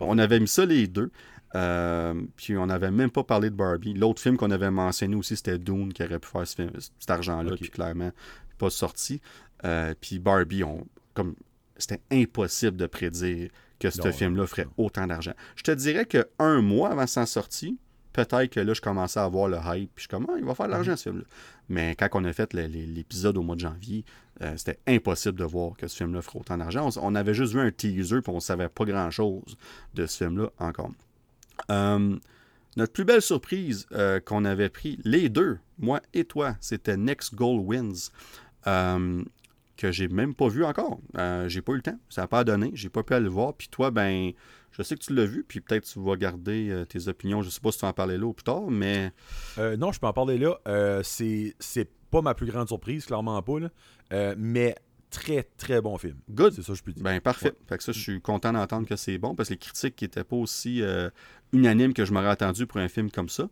On 0.00 0.18
avait 0.18 0.40
mis 0.40 0.48
ça 0.48 0.64
les 0.64 0.86
deux. 0.86 1.10
Euh, 1.54 2.14
puis 2.36 2.56
on 2.56 2.66
n'avait 2.66 2.90
même 2.90 3.10
pas 3.10 3.22
parlé 3.24 3.50
de 3.50 3.54
Barbie. 3.54 3.94
L'autre 3.94 4.20
film 4.20 4.36
qu'on 4.36 4.50
avait 4.50 4.70
mentionné 4.70 5.14
aussi, 5.14 5.36
c'était 5.36 5.58
Dune 5.58 5.92
qui 5.92 6.02
aurait 6.02 6.18
pu 6.18 6.28
faire 6.28 6.46
ce 6.46 6.54
film- 6.56 6.72
cet 6.98 7.10
argent-là, 7.10 7.52
Ok. 7.52 7.60
puis 7.60 7.70
clairement 7.70 8.10
pas 8.58 8.70
sorti. 8.70 9.20
Euh, 9.64 9.94
puis 10.00 10.18
Barbie, 10.18 10.64
on, 10.64 10.86
comme 11.14 11.34
c'était 11.76 12.00
impossible 12.10 12.76
de 12.76 12.86
prédire 12.86 13.50
que 13.78 13.90
ce 13.90 14.10
film-là 14.12 14.46
ferait 14.46 14.64
non. 14.64 14.72
autant 14.84 15.06
d'argent. 15.06 15.32
Je 15.56 15.62
te 15.62 15.70
dirais 15.72 16.06
que 16.06 16.26
un 16.38 16.60
mois 16.60 16.90
avant 16.90 17.06
sa 17.06 17.26
sortie, 17.26 17.78
peut-être 18.12 18.46
que 18.52 18.60
là, 18.60 18.72
je 18.74 18.80
commençais 18.80 19.18
à 19.20 19.24
avoir 19.24 19.48
le 19.48 19.56
hype. 19.58 19.90
Puis 19.94 19.96
je 19.96 20.00
suis 20.02 20.08
comme, 20.08 20.26
Ah, 20.30 20.34
il 20.38 20.44
va 20.44 20.54
faire 20.54 20.66
de 20.66 20.70
Mhm. 20.72 20.76
l'argent 20.76 20.96
ce 20.96 21.02
film-là. 21.04 21.24
Mais 21.68 21.94
quand 21.96 22.08
on 22.14 22.24
a 22.24 22.32
fait 22.32 22.52
l'épisode 22.54 23.36
au 23.36 23.42
mois 23.42 23.56
de 23.56 23.60
janvier, 23.60 24.04
euh, 24.42 24.54
c'était 24.56 24.78
impossible 24.86 25.38
de 25.38 25.44
voir 25.44 25.76
que 25.76 25.86
ce 25.88 25.96
film-là 25.96 26.22
ferait 26.22 26.38
autant 26.38 26.56
d'argent. 26.58 26.88
On, 26.96 27.08
on 27.12 27.14
avait 27.14 27.34
juste 27.34 27.52
vu 27.52 27.60
un 27.60 27.70
teaser, 27.70 28.22
puis 28.22 28.32
on 28.32 28.40
savait 28.40 28.68
pas 28.68 28.84
grand-chose 28.84 29.56
de 29.94 30.06
ce 30.06 30.24
film-là 30.24 30.50
encore. 30.58 30.90
Euh, 31.70 32.16
notre 32.76 32.92
plus 32.92 33.04
belle 33.04 33.22
surprise 33.22 33.86
euh, 33.92 34.20
qu'on 34.20 34.44
avait 34.44 34.68
pris, 34.68 34.98
les 35.04 35.28
deux, 35.28 35.58
moi 35.78 36.00
et 36.12 36.24
toi, 36.24 36.56
c'était 36.60 36.96
Next 36.96 37.34
Goal 37.34 37.60
Wins, 37.60 38.10
euh, 38.66 39.22
que 39.76 39.92
j'ai 39.92 40.08
même 40.08 40.34
pas 40.34 40.48
vu 40.48 40.64
encore. 40.64 41.00
J'ai 41.46 41.62
pas 41.62 41.72
eu 41.72 41.76
le 41.76 41.82
temps, 41.82 41.98
ça 42.08 42.22
n'a 42.22 42.28
pas 42.28 42.44
donné, 42.44 42.70
j'ai 42.74 42.88
pas 42.88 43.02
pu 43.02 43.14
aller 43.14 43.24
le 43.24 43.30
voir. 43.30 43.54
Puis 43.54 43.68
toi, 43.68 43.90
ben, 43.90 44.32
je 44.72 44.82
sais 44.82 44.96
que 44.96 45.02
tu 45.02 45.14
l'as 45.14 45.26
vu, 45.26 45.44
puis 45.46 45.60
peut-être 45.60 45.84
tu 45.84 46.00
vas 46.00 46.16
garder 46.16 46.84
tes 46.88 47.08
opinions. 47.08 47.42
Je 47.42 47.50
sais 47.50 47.60
pas 47.60 47.70
si 47.70 47.78
tu 47.78 47.82
vas 47.82 47.90
en 47.90 47.92
parler 47.92 48.18
là 48.18 48.26
ou 48.26 48.32
plus 48.32 48.44
tard, 48.44 48.70
mais 48.70 49.12
non, 49.56 49.92
je 49.92 50.00
peux 50.00 50.06
en 50.06 50.12
parler 50.12 50.38
là. 50.38 50.58
C'est 51.02 51.54
c'est 51.58 51.88
pas 52.10 52.22
ma 52.22 52.34
plus 52.34 52.46
grande 52.46 52.68
surprise, 52.68 53.06
clairement 53.06 53.40
pas. 53.42 53.60
là. 53.60 54.34
Mais 54.36 54.74
très, 55.14 55.42
très 55.56 55.80
bon 55.80 55.96
film. 55.96 56.16
good. 56.30 56.52
C'est 56.52 56.62
ça 56.62 56.72
que 56.72 56.78
je 56.78 56.82
peux 56.82 56.92
dire. 56.92 57.02
Ben 57.02 57.20
parfait. 57.20 57.54
Fait 57.68 57.78
que 57.78 57.84
ça, 57.84 57.92
je 57.92 58.00
suis 58.00 58.20
content 58.20 58.52
d'entendre 58.52 58.86
que 58.86 58.96
c'est 58.96 59.16
bon 59.16 59.34
parce 59.34 59.48
que 59.48 59.54
les 59.54 59.58
critiques 59.58 59.96
qui 59.96 60.04
n'étaient 60.04 60.24
pas 60.24 60.36
aussi 60.36 60.82
euh, 60.82 61.08
unanimes 61.54 61.94
que 61.94 62.04
je 62.04 62.12
m'aurais 62.12 62.28
attendu 62.28 62.66
pour 62.66 62.78
un 62.80 62.88
film 62.88 63.10
comme 63.10 63.28
ça. 63.28 63.48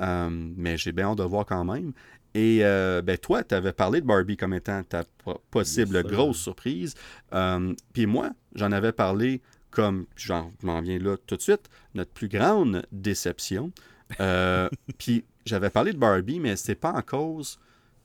Euh, 0.00 0.28
mais 0.30 0.76
j'ai 0.76 0.92
bien 0.92 1.06
hâte 1.06 1.18
de 1.18 1.22
voir 1.22 1.46
quand 1.46 1.64
même. 1.64 1.92
Et 2.34 2.60
euh, 2.62 3.02
ben 3.02 3.18
toi, 3.18 3.44
tu 3.44 3.54
avais 3.54 3.72
parlé 3.74 4.00
de 4.00 4.06
Barbie 4.06 4.36
comme 4.38 4.54
étant 4.54 4.82
ta 4.82 5.04
po- 5.22 5.40
possible 5.50 6.02
grosse 6.02 6.38
surprise. 6.38 6.94
Euh, 7.34 7.74
Puis 7.92 8.06
moi, 8.06 8.30
j'en 8.54 8.72
avais 8.72 8.92
parlé 8.92 9.42
comme, 9.70 10.06
je 10.16 10.32
m'en 10.62 10.80
viens 10.80 10.98
là 10.98 11.16
tout 11.26 11.36
de 11.36 11.42
suite, 11.42 11.68
notre 11.94 12.10
plus 12.10 12.28
grande 12.28 12.84
déception. 12.90 13.70
Puis 14.98 15.24
j'avais 15.44 15.70
parlé 15.70 15.92
de 15.92 15.98
Barbie, 15.98 16.40
mais 16.40 16.56
c'est 16.56 16.74
pas 16.74 16.92
en 16.92 17.02
cause 17.02 17.58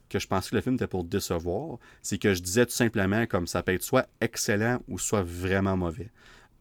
que 0.09 0.19
je 0.19 0.27
pensais 0.27 0.49
que 0.51 0.55
le 0.55 0.61
film 0.61 0.75
était 0.75 0.87
pour 0.87 1.03
décevoir. 1.03 1.77
C'est 2.01 2.17
que 2.17 2.33
je 2.33 2.41
disais 2.41 2.65
tout 2.65 2.71
simplement 2.73 3.25
comme 3.25 3.47
ça 3.47 3.63
peut 3.63 3.73
être 3.73 3.83
soit 3.83 4.07
excellent 4.21 4.81
ou 4.87 4.99
soit 4.99 5.23
vraiment 5.23 5.77
mauvais. 5.77 6.09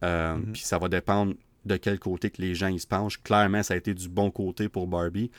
Mhm. 0.01 0.51
Puis 0.53 0.61
ça 0.63 0.77
va 0.77 0.89
dépendre 0.89 1.33
de 1.67 1.77
quel 1.77 1.99
côté 1.99 2.29
que 2.31 2.41
les 2.41 2.55
gens 2.55 2.67
ils 2.67 2.79
se 2.79 2.87
penchent. 2.87 3.21
Clairement, 3.21 3.61
ça 3.61 3.73
a 3.75 3.77
été 3.77 3.93
du 3.93 4.09
bon 4.09 4.31
côté 4.31 4.69
pour 4.69 4.87
Barbie. 4.87 5.29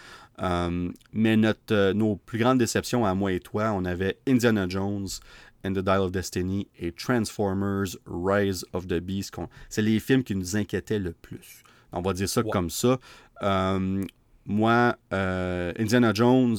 Euh, 0.40 0.90
mais 1.12 1.36
notre, 1.36 1.72
euh, 1.74 1.92
nos 1.92 2.14
plus 2.16 2.38
grandes 2.38 2.58
déceptions 2.58 3.04
à 3.04 3.14
moi 3.14 3.32
et 3.32 3.40
toi, 3.40 3.72
on 3.74 3.84
avait 3.84 4.18
Indiana 4.28 4.66
Jones 4.68 5.08
and 5.64 5.72
the 5.72 5.80
Dial 5.80 6.00
of 6.02 6.12
Destiny 6.12 6.68
et 6.78 6.92
Transformers 6.92 7.96
Rise 8.06 8.64
of 8.72 8.86
the 8.86 9.00
Beast. 9.00 9.34
C'est 9.68 9.82
les 9.82 9.98
films 9.98 10.22
qui 10.22 10.36
nous 10.36 10.56
inquiétaient 10.56 11.00
le 11.00 11.12
plus. 11.12 11.62
On 11.92 12.00
va 12.02 12.12
dire 12.12 12.28
ça 12.28 12.42
comme 12.44 12.70
ça. 12.70 12.98
Euh, 13.42 14.04
moi, 14.46 14.96
Indiana 15.10 16.12
Jones, 16.14 16.56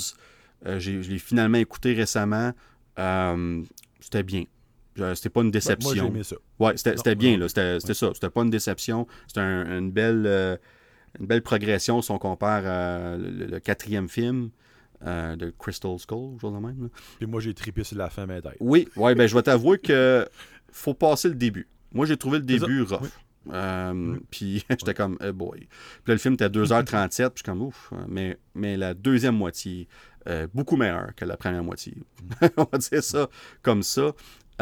j'ai- 0.65 1.01
je 1.01 1.09
l'ai 1.09 1.19
finalement 1.19 1.57
écouté 1.59 1.93
récemment. 1.93 2.51
C'était 4.01 4.23
bien. 4.23 4.43
C'était 5.15 5.29
pas 5.29 5.41
une 5.41 5.47
Ben, 5.47 5.51
déception. 5.51 6.11
Ouais, 6.59 6.73
c'était 6.75 7.15
bien, 7.15 7.37
là. 7.37 7.47
C'était 7.47 7.79
ça. 7.93 8.11
C'était 8.13 8.29
pas 8.29 8.41
une 8.41 8.49
déception. 8.49 9.07
C'était 9.27 9.39
un- 9.41 9.77
une, 9.79 9.91
belle, 9.91 10.23
euh, 10.25 10.57
une 11.19 11.25
belle 11.25 11.41
progression 11.41 12.01
si 12.01 12.11
on 12.11 12.17
compare 12.19 12.63
le, 13.17 13.45
le 13.47 13.59
quatrième 13.59 14.09
film 14.09 14.49
euh, 15.05 15.35
de 15.37 15.53
Crystal 15.57 15.97
Skull, 15.97 16.37
jour 16.39 16.51
de 16.51 16.57
même. 16.57 16.83
là. 16.83 16.87
Puis 17.17 17.27
moi, 17.27 17.39
j'ai 17.39 17.53
trippé 17.53 17.83
sur 17.85 17.97
la 17.97 18.09
fin, 18.09 18.25
mais. 18.25 18.41
Oui, 18.59 18.87
ouais, 18.97 19.15
ben 19.15 19.27
je 19.27 19.35
vais 19.35 19.41
t'avouer 19.43 19.77
que 19.77 20.27
faut 20.71 20.93
passer 20.93 21.29
le 21.29 21.35
début. 21.35 21.67
Moi, 21.93 22.05
j'ai 22.05 22.17
trouvé 22.17 22.39
le 22.39 22.43
début 22.45 22.81
rough. 22.81 22.99
Oui. 23.01 23.09
Euh, 23.53 24.17
Puis 24.29 24.65
j'étais 24.69 24.93
comme, 24.93 25.17
eh 25.23 25.31
boy. 25.31 25.59
Puis 25.59 25.67
là, 26.07 26.13
le 26.13 26.17
film 26.17 26.33
était 26.33 26.43
à 26.45 26.49
2h37, 26.49 27.07
puis 27.07 27.15
je 27.15 27.29
suis 27.37 27.43
comme, 27.43 27.61
ouf. 27.61 27.91
Mais, 28.07 28.37
mais 28.53 28.75
la 28.75 28.93
deuxième 28.93 29.35
moitié, 29.37 29.87
euh, 30.27 30.47
beaucoup 30.53 30.75
meilleure 30.75 31.15
que 31.15 31.23
la 31.23 31.37
première 31.37 31.63
moitié. 31.63 31.95
on 32.57 32.67
va 32.71 32.77
dire 32.77 33.01
ça 33.03 33.29
comme 33.61 33.81
ça. 33.81 34.11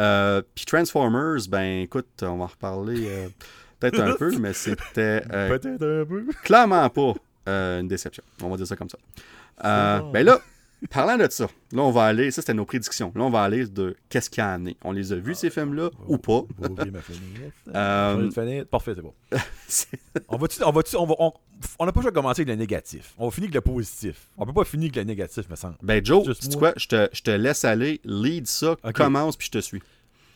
Euh, 0.00 0.42
puis 0.54 0.64
Transformers, 0.64 1.48
ben 1.48 1.82
écoute, 1.82 2.06
on 2.22 2.36
va 2.38 2.44
en 2.44 2.46
reparler 2.46 3.06
euh, 3.08 3.28
peut-être 3.80 4.00
un 4.00 4.14
peu, 4.14 4.36
mais 4.38 4.52
c'était 4.52 5.22
euh, 5.32 5.48
Peut-être 5.48 5.82
un 5.82 6.04
peu. 6.04 6.26
clairement 6.44 6.88
pas 6.90 7.14
une 7.46 7.88
déception. 7.88 8.22
On 8.42 8.48
va 8.50 8.56
dire 8.56 8.66
ça 8.66 8.76
comme 8.76 8.90
ça. 8.90 8.98
Bon. 10.00 10.10
ben 10.10 10.24
là, 10.24 10.40
parlant 10.86 11.16
de 11.16 11.26
ça, 11.30 11.46
là, 11.72 11.82
on 11.82 11.90
va 11.90 12.04
aller, 12.04 12.30
ça 12.30 12.40
c'était 12.40 12.54
nos 12.54 12.64
prédictions. 12.64 13.10
Là, 13.16 13.22
on 13.24 13.30
va 13.30 13.42
aller 13.42 13.66
de 13.66 13.96
qu'est-ce 14.08 14.30
qu'il 14.30 14.42
y 14.42 14.46
a 14.46 14.56
est. 14.58 14.76
On 14.84 14.92
les 14.92 15.12
a 15.12 15.16
vus, 15.16 15.34
ces 15.34 15.50
films-là, 15.50 15.90
ou 16.06 16.18
pas? 16.18 16.42
Ma 16.58 16.68
fenêtre. 17.02 17.52
Euh, 17.74 18.30
fenêtre. 18.30 18.70
Parfait, 18.70 18.92
c'est 18.94 19.02
bon. 19.02 19.14
C'est- 19.66 19.88
On 20.28 20.36
va-tu, 20.36 20.62
on 20.62 20.70
va-tu, 20.72 20.96
on 20.96 21.06
va, 21.06 21.14
on, 21.18 21.32
on 21.78 21.86
n'a 21.86 21.92
pas 21.92 22.00
juste 22.02 22.14
commencé 22.14 22.42
avec 22.42 22.48
le 22.48 22.56
négatif. 22.56 23.14
On 23.18 23.26
va 23.26 23.30
finir 23.30 23.46
avec 23.48 23.54
le 23.54 23.60
positif. 23.72 24.28
On 24.36 24.44
peut 24.46 24.52
pas 24.52 24.64
finir 24.64 24.86
avec 24.86 24.96
le 24.96 25.02
négatif, 25.04 25.48
me 25.48 25.56
semble. 25.56 25.76
ben 25.82 26.04
Joe, 26.04 26.24
tu 26.38 26.56
quoi, 26.56 26.72
je 26.76 26.86
te, 26.86 27.08
je 27.12 27.22
te 27.22 27.30
laisse 27.30 27.64
aller, 27.64 28.00
lead 28.04 28.46
ça, 28.46 28.76
commence, 28.94 29.36
puis 29.36 29.46
je 29.46 29.58
te 29.58 29.62
suis. 29.62 29.82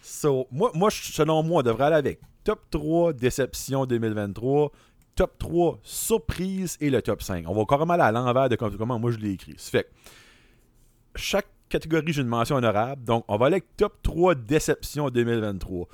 So, 0.03 0.47
moi, 0.51 0.71
moi, 0.75 0.91
selon 0.91 1.43
moi, 1.43 1.61
on 1.61 1.63
devrait 1.63 1.85
aller 1.85 1.97
avec 1.97 2.21
top 2.45 2.61
3 2.71 3.13
déception 3.13 3.87
2023, 3.87 4.73
top 5.15 5.39
3 5.39 5.79
surprise 5.83 6.77
et 6.81 6.91
le 6.91 7.03
top 7.03 7.23
5. 7.23 7.45
On 7.49 7.55
va 7.55 7.65
carrément 7.65 7.95
aller 7.95 8.03
à 8.03 8.13
l'envers 8.13 8.49
de 8.49 8.57
com- 8.57 8.75
comment 8.77 8.99
moi 8.99 9.11
je 9.13 9.19
l'ai 9.19 9.31
écrit. 9.33 9.55
Ça 9.59 9.71
fait 9.71 9.85
que 9.85 9.89
chaque 11.15 11.47
catégorie, 11.69 12.13
j'ai 12.13 12.23
une 12.23 12.29
mention 12.29 12.57
honorable. 12.57 13.03
Donc, 13.05 13.25
on 13.29 13.37
va 13.37 13.47
aller 13.47 13.55
avec 13.55 13.77
top 13.77 14.03
3 14.03 14.35
déception 14.35 15.09
2023. 15.11 15.87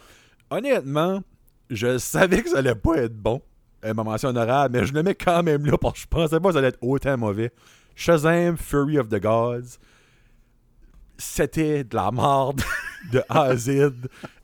Honnêtement, 0.50 1.22
je 1.70 1.98
savais 1.98 2.42
que 2.42 2.50
ça 2.50 2.58
allait 2.58 2.74
pas 2.74 2.96
être 2.96 3.14
bon, 3.16 3.40
euh, 3.84 3.94
ma 3.94 4.02
mention 4.04 4.30
honorable, 4.30 4.76
mais 4.78 4.86
je 4.86 4.92
le 4.94 5.02
mets 5.02 5.14
quand 5.14 5.42
même 5.42 5.66
là 5.66 5.76
parce 5.78 5.94
que 5.94 6.00
je 6.00 6.06
pensais 6.06 6.40
pas 6.40 6.48
que 6.48 6.52
ça 6.54 6.58
allait 6.58 6.68
être 6.68 6.78
autant 6.82 7.16
mauvais. 7.18 7.52
Shazam, 7.94 8.56
Fury 8.56 8.98
of 8.98 9.08
the 9.08 9.20
Gods, 9.20 9.78
c'était 11.16 11.84
de 11.84 11.94
la 11.96 12.10
merde 12.12 12.60
de 13.12 13.22
A 13.28 13.42
à 13.42 13.56
Z. 13.56 13.92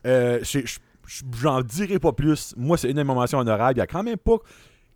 Euh, 0.06 0.38
je- 0.42 0.60
je- 0.60 0.78
je- 1.06 1.22
J'en 1.40 1.60
dirai 1.62 1.98
pas 1.98 2.12
plus. 2.12 2.54
Moi, 2.56 2.76
c'est 2.78 2.88
une 2.90 2.96
de 2.96 3.02
mes 3.02 3.14
mentions 3.14 3.38
honorables. 3.38 3.78
Il 3.78 3.82
a 3.82 3.86
quand 3.86 4.02
même 4.02 4.16
pas 4.16 4.36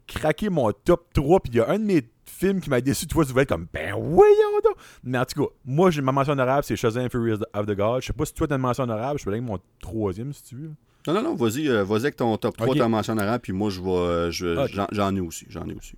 craqué 0.06 0.48
mon 0.48 0.72
top 0.72 1.12
3. 1.12 1.40
Puis 1.40 1.52
il 1.52 1.56
y 1.56 1.60
a 1.60 1.68
un 1.68 1.78
de 1.78 1.84
mes 1.84 2.02
films 2.38 2.60
qui 2.60 2.70
m'a 2.70 2.80
déçu. 2.80 3.06
Tu 3.06 3.14
vois, 3.14 3.24
tu 3.24 3.32
vas 3.32 3.42
être 3.42 3.48
comme, 3.48 3.66
ben 3.72 3.92
voyons 3.94 4.60
donc. 4.64 4.74
Mais 5.04 5.18
en 5.18 5.24
tout 5.24 5.42
cas, 5.44 5.50
moi, 5.64 5.90
j'ai 5.90 6.02
ma 6.02 6.12
mention 6.12 6.32
honorable, 6.32 6.64
c'est 6.64 6.76
Shazam 6.76 7.08
Fury 7.10 7.32
of 7.32 7.66
the 7.66 7.72
God. 7.76 8.02
Je 8.02 8.06
sais 8.06 8.12
pas 8.12 8.24
si 8.24 8.34
toi, 8.34 8.46
t'as 8.46 8.56
une 8.56 8.62
mention 8.62 8.84
honorable. 8.84 9.18
Je 9.18 9.24
peux 9.24 9.30
aller 9.30 9.38
avec 9.40 9.50
mon 9.50 9.58
troisième, 9.80 10.32
si 10.32 10.42
tu 10.44 10.54
veux. 10.56 10.70
Non, 11.06 11.14
non, 11.14 11.22
non, 11.22 11.34
vas-y, 11.34 11.68
euh, 11.68 11.84
vas-y 11.84 12.00
avec 12.02 12.16
ton 12.16 12.36
top 12.36 12.56
3, 12.56 12.68
Ok. 12.70 12.78
ta 12.78 12.88
mention 12.88 13.12
honorable, 13.14 13.40
puis 13.40 13.52
moi, 13.52 13.70
je 13.70 13.80
vais, 13.80 13.90
euh, 13.90 14.30
je- 14.30 14.56
Ok. 14.64 14.70
j'en, 14.72 14.86
j'en 14.92 15.16
ai 15.16 15.20
aussi, 15.20 15.46
j'en 15.48 15.66
ai 15.68 15.74
aussi. 15.74 15.94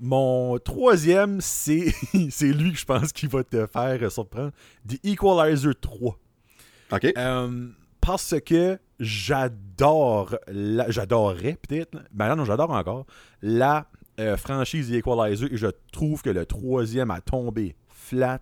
Mon 0.00 0.58
troisième, 0.58 1.40
c'est 1.40 1.92
c'est 2.30 2.52
lui 2.52 2.72
que 2.72 2.78
je 2.78 2.84
pense 2.84 3.12
qui 3.12 3.26
va 3.26 3.42
te 3.42 3.66
faire 3.66 4.12
surprendre. 4.12 4.52
The 4.88 4.98
Equalizer 5.04 5.72
3. 5.80 6.16
OK? 6.92 7.12
Euh, 7.16 7.68
parce 8.00 8.34
que 8.44 8.78
j'adore, 9.00 10.36
la- 10.48 10.90
j'adorais 10.90 11.58
peut-être, 11.68 11.98
ben 12.12 12.34
non, 12.36 12.44
j'adore 12.44 12.70
encore, 12.70 13.06
la 13.42 13.86
euh, 14.18 14.36
franchise 14.36 14.92
Equalizer 14.92 15.52
et 15.52 15.56
je 15.56 15.68
trouve 15.92 16.22
que 16.22 16.30
le 16.30 16.46
troisième 16.46 17.10
a 17.10 17.20
tombé 17.20 17.76
flat, 17.88 18.40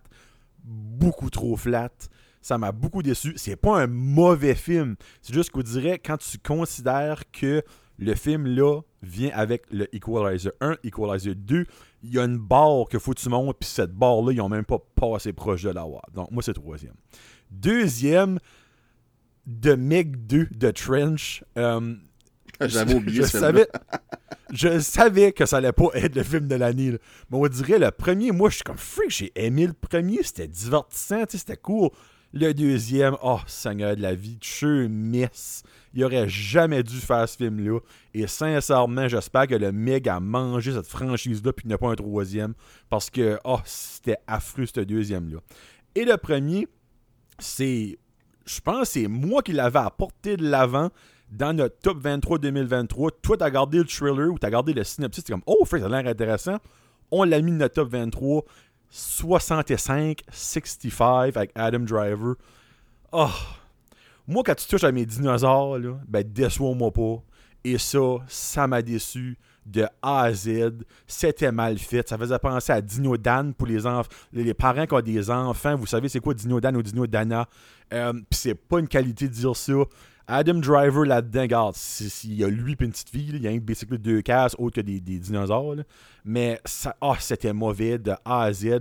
beaucoup 0.65 1.31
trop 1.31 1.57
flat. 1.57 1.93
Ça 2.41 2.59
m'a 2.59 2.73
beaucoup 2.73 3.03
déçu. 3.03 3.35
C'est 3.37 3.57
pas 3.57 3.83
un 3.83 3.87
mauvais 3.87 4.55
film. 4.55 4.97
C'est 5.21 5.35
juste 5.35 5.51
qu'on 5.51 5.63
dirait 5.63 5.99
quand 5.99 6.17
tu 6.19 6.39
considères 6.39 7.31
que 7.33 7.63
le 7.99 8.15
film 8.15 8.47
là 8.47 8.81
vient 9.03 9.31
avec 9.35 9.65
le 9.71 9.95
Equalizer 9.95 10.53
1, 10.61 10.77
Equalizer 10.85 11.35
2, 11.35 11.65
il 12.03 12.15
y 12.15 12.19
a 12.19 12.25
une 12.25 12.39
barre 12.39 12.87
que 12.89 12.99
faut 12.99 13.13
que 13.13 13.21
tu 13.21 13.29
montes, 13.29 13.57
puis 13.59 13.69
cette 13.69 13.93
barre 13.93 14.23
là, 14.23 14.33
ils 14.33 14.41
ont 14.41 14.49
même 14.49 14.65
pas 14.65 14.79
passé 14.95 15.33
proche 15.33 15.63
de 15.63 15.71
l'avoir. 15.71 16.03
Donc 16.15 16.31
moi 16.31 16.43
c'est 16.43 16.55
troisième. 16.55 16.95
Deuxième, 17.51 18.39
The 19.47 19.77
Meg 19.77 20.27
2 20.27 20.49
de 20.51 20.71
Trench. 20.71 21.45
Euh, 21.57 21.97
J'avais 22.69 22.95
oublié 22.95 23.23
je 23.23 23.27
ce 23.27 23.39
savais, 23.39 23.69
je 24.53 24.79
savais 24.79 25.33
que 25.33 25.47
ça 25.47 25.59
allait 25.59 25.73
pas 25.73 25.89
être 25.95 26.15
le 26.15 26.23
film 26.23 26.49
de 26.49 26.55
l'année. 26.55 26.93
Mais 27.31 27.39
on 27.39 27.47
dirait 27.47 27.79
le 27.79 27.91
premier, 27.91 28.33
moi, 28.33 28.51
je 28.51 28.57
suis 28.57 28.65
comme 28.65 28.79
freak. 28.79 29.11
J'ai 29.11 29.33
aimé 29.35 29.67
le 29.67 29.73
premier, 29.73 30.23
c'était 30.23 30.49
divertissant, 30.49 31.27
tu 31.27 31.39
c'était 31.39 31.57
cool. 31.57 31.91
Le 32.33 32.53
deuxième, 32.53 33.17
oh, 33.23 33.39
Seigneur 33.47 33.97
de 33.97 34.03
la 34.03 34.15
vie, 34.15 34.39
je 34.43 34.87
miss. 34.87 35.63
Il 35.95 36.05
aurait 36.05 36.29
jamais 36.29 36.83
dû 36.83 36.97
faire 36.99 37.27
ce 37.27 37.37
film-là. 37.37 37.79
Et 38.13 38.27
sincèrement, 38.27 39.09
j'espère 39.09 39.47
que 39.47 39.55
le 39.55 39.73
Meg 39.73 40.09
a 40.09 40.21
mangé 40.21 40.73
cette 40.73 40.87
franchise-là 40.87 41.53
puis 41.53 41.63
qu'il 41.63 41.69
n'y 41.69 41.75
a 41.75 41.79
pas 41.79 41.89
un 41.89 41.95
troisième. 41.95 42.53
Parce 42.91 43.09
que, 43.09 43.39
oh, 43.45 43.61
c'était 43.65 44.19
affreux 44.27 44.67
ce 44.67 44.81
deuxième-là. 44.81 45.39
Et 45.95 46.05
le 46.05 46.17
premier, 46.19 46.69
c'est. 47.39 47.99
Je 48.45 48.61
pense 48.61 48.81
que 48.81 49.01
c'est 49.01 49.09
moi 49.09 49.43
qui 49.43 49.53
l'avais 49.53 49.79
apporté 49.79 50.37
de 50.37 50.47
l'avant 50.47 50.91
dans 51.31 51.53
notre 51.53 51.79
top 51.79 51.99
23 51.99 52.39
2023. 52.39 53.11
Toi, 53.23 53.37
t'as 53.37 53.51
gardé 53.51 53.79
le 53.79 53.85
trailer 53.85 54.33
ou 54.33 54.39
t'as 54.39 54.51
gardé 54.51 54.73
le 54.73 54.85
synopsis. 54.85 55.25
T'es 55.25 55.33
comme, 55.33 55.43
oh, 55.47 55.65
Frank, 55.65 55.81
ça 55.81 55.87
a 55.87 56.03
l'air 56.03 56.11
intéressant. 56.11 56.57
On 57.11 57.25
l'a 57.25 57.41
mis 57.41 57.53
dans 57.53 57.59
notre 57.59 57.75
top 57.75 57.91
23. 57.91 58.45
65, 58.89 60.23
65 60.31 61.37
avec 61.37 61.51
Adam 61.55 61.81
Driver. 61.81 62.35
Oh. 63.13 63.29
Moi, 64.29 64.43
quand 64.45 64.55
tu 64.55 64.67
touches 64.67 64.85
à 64.85 64.93
mes 64.93 65.07
dinosaures, 65.07 65.79
ben 66.09 66.23
déçois-moi 66.23 66.91
pas. 66.93 67.23
Et 67.65 67.79
ça, 67.79 68.19
ça 68.29 68.67
m'a 68.67 68.81
déçu 68.81 69.37
de 69.67 69.87
A 70.03 70.23
à 70.23 70.33
Z. 70.33 70.73
C'était 71.07 71.51
mal 71.53 71.79
fait. 71.79 72.09
Ça 72.09 72.17
faisait 72.17 72.39
penser 72.39 72.73
à 72.73 72.81
Dino 72.81 73.17
Dan 73.17 73.55
pour 73.55 73.67
les 73.67 73.87
enfants. 73.87 74.09
Les 74.33 74.55
parents 74.55 74.87
qui 74.87 74.95
ont 74.95 75.01
des 75.01 75.31
enfants, 75.31 75.77
vous 75.77 75.87
savez 75.87 76.09
c'est 76.09 76.21
quoi 76.21 76.35
Dino 76.35 76.61
Dan 76.61 76.77
ou 76.77 76.83
Dino 76.83 77.07
Dana? 77.07 77.49
Euh, 77.93 78.13
Puis 78.13 78.41
c'est 78.41 78.55
pas 78.55 78.79
une 78.79 78.89
qualité 78.89 79.29
de 79.29 79.35
dire 79.35 79.57
ça. 79.57 79.75
Adam 80.29 80.55
Driver 80.55 81.05
là-dedans, 81.05 81.43
regarde, 81.43 81.77
il 82.25 82.35
y 82.35 82.45
a 82.45 82.49
lui 82.49 82.73
et 82.73 82.85
une 82.85 82.91
petite 82.91 83.11
fille, 83.11 83.31
il 83.33 83.43
y 83.43 83.47
a 83.47 83.51
un 83.53 83.59
basically 83.59 83.99
deux 83.99 84.23
cases 84.23 84.57
autres 84.59 84.77
que 84.77 84.81
des, 84.81 85.01
dinosaures. 85.01 85.77
Mais 86.25 86.61
ça, 86.65 86.97
ah, 87.01 87.15
c'était 87.21 87.53
mauvais 87.53 87.99
de 87.99 88.13
A 88.25 88.43
à 88.43 88.53
Z. 88.53 88.81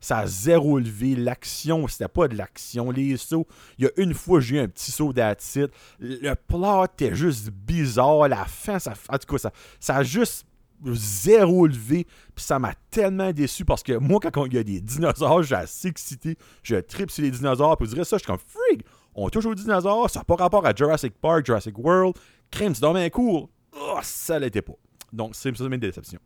Ça 0.00 0.18
a 0.18 0.26
zéro 0.26 0.80
levé. 0.80 1.14
L'action, 1.14 1.86
c'était 1.86 2.08
pas 2.08 2.26
de 2.26 2.36
l'action. 2.36 2.90
Les 2.90 3.16
sauts, 3.16 3.46
il 3.78 3.84
y 3.84 3.88
a 3.88 3.90
une 3.96 4.14
fois, 4.14 4.40
j'ai 4.40 4.56
eu 4.56 4.58
un 4.58 4.68
petit 4.68 4.90
saut 4.90 5.12
d'attitude. 5.12 5.70
Le 6.00 6.34
plot 6.34 6.86
était 6.86 7.14
juste 7.14 7.50
bizarre. 7.50 8.26
La 8.26 8.44
fin, 8.46 8.80
ça, 8.80 8.94
en 9.08 9.18
tout 9.18 9.32
cas, 9.32 9.38
ça, 9.38 9.52
ça 9.78 9.96
a 9.96 10.02
juste 10.02 10.44
zéro 10.86 11.66
levé. 11.66 12.06
Puis 12.34 12.44
ça 12.44 12.58
m'a 12.58 12.74
tellement 12.90 13.32
déçu 13.32 13.64
parce 13.64 13.84
que 13.84 13.92
moi, 13.92 14.18
quand 14.20 14.46
il 14.46 14.54
y 14.54 14.58
a 14.58 14.64
des 14.64 14.80
dinosaures, 14.80 15.44
j'ai 15.44 15.54
assez 15.54 15.86
excité. 15.86 16.36
Je 16.64 16.76
tripe 16.76 17.12
sur 17.12 17.22
les 17.22 17.30
dinosaures. 17.30 17.76
Puis 17.76 17.86
vous 17.86 17.94
direz 17.94 18.04
ça, 18.04 18.16
je 18.16 18.22
suis 18.22 18.26
comme 18.26 18.38
freak. 18.38 18.84
On 19.14 19.28
touche 19.28 19.46
aux 19.46 19.54
dinosaures. 19.54 20.08
Ça 20.10 20.20
n'a 20.20 20.24
pas 20.24 20.36
rapport 20.36 20.64
à 20.66 20.74
Jurassic 20.74 21.14
Park, 21.20 21.44
Jurassic 21.46 21.76
World. 21.78 22.16
Crime, 22.50 22.74
c'est 22.74 22.80
dommage 22.80 23.10
cool. 23.10 23.46
Oh, 23.72 23.98
ça 24.02 24.38
l'était 24.38 24.62
pas. 24.62 24.74
Donc, 25.12 25.34
c'est 25.34 25.56
ça, 25.56 25.68
mes 25.68 25.78
déceptions. 25.78 26.20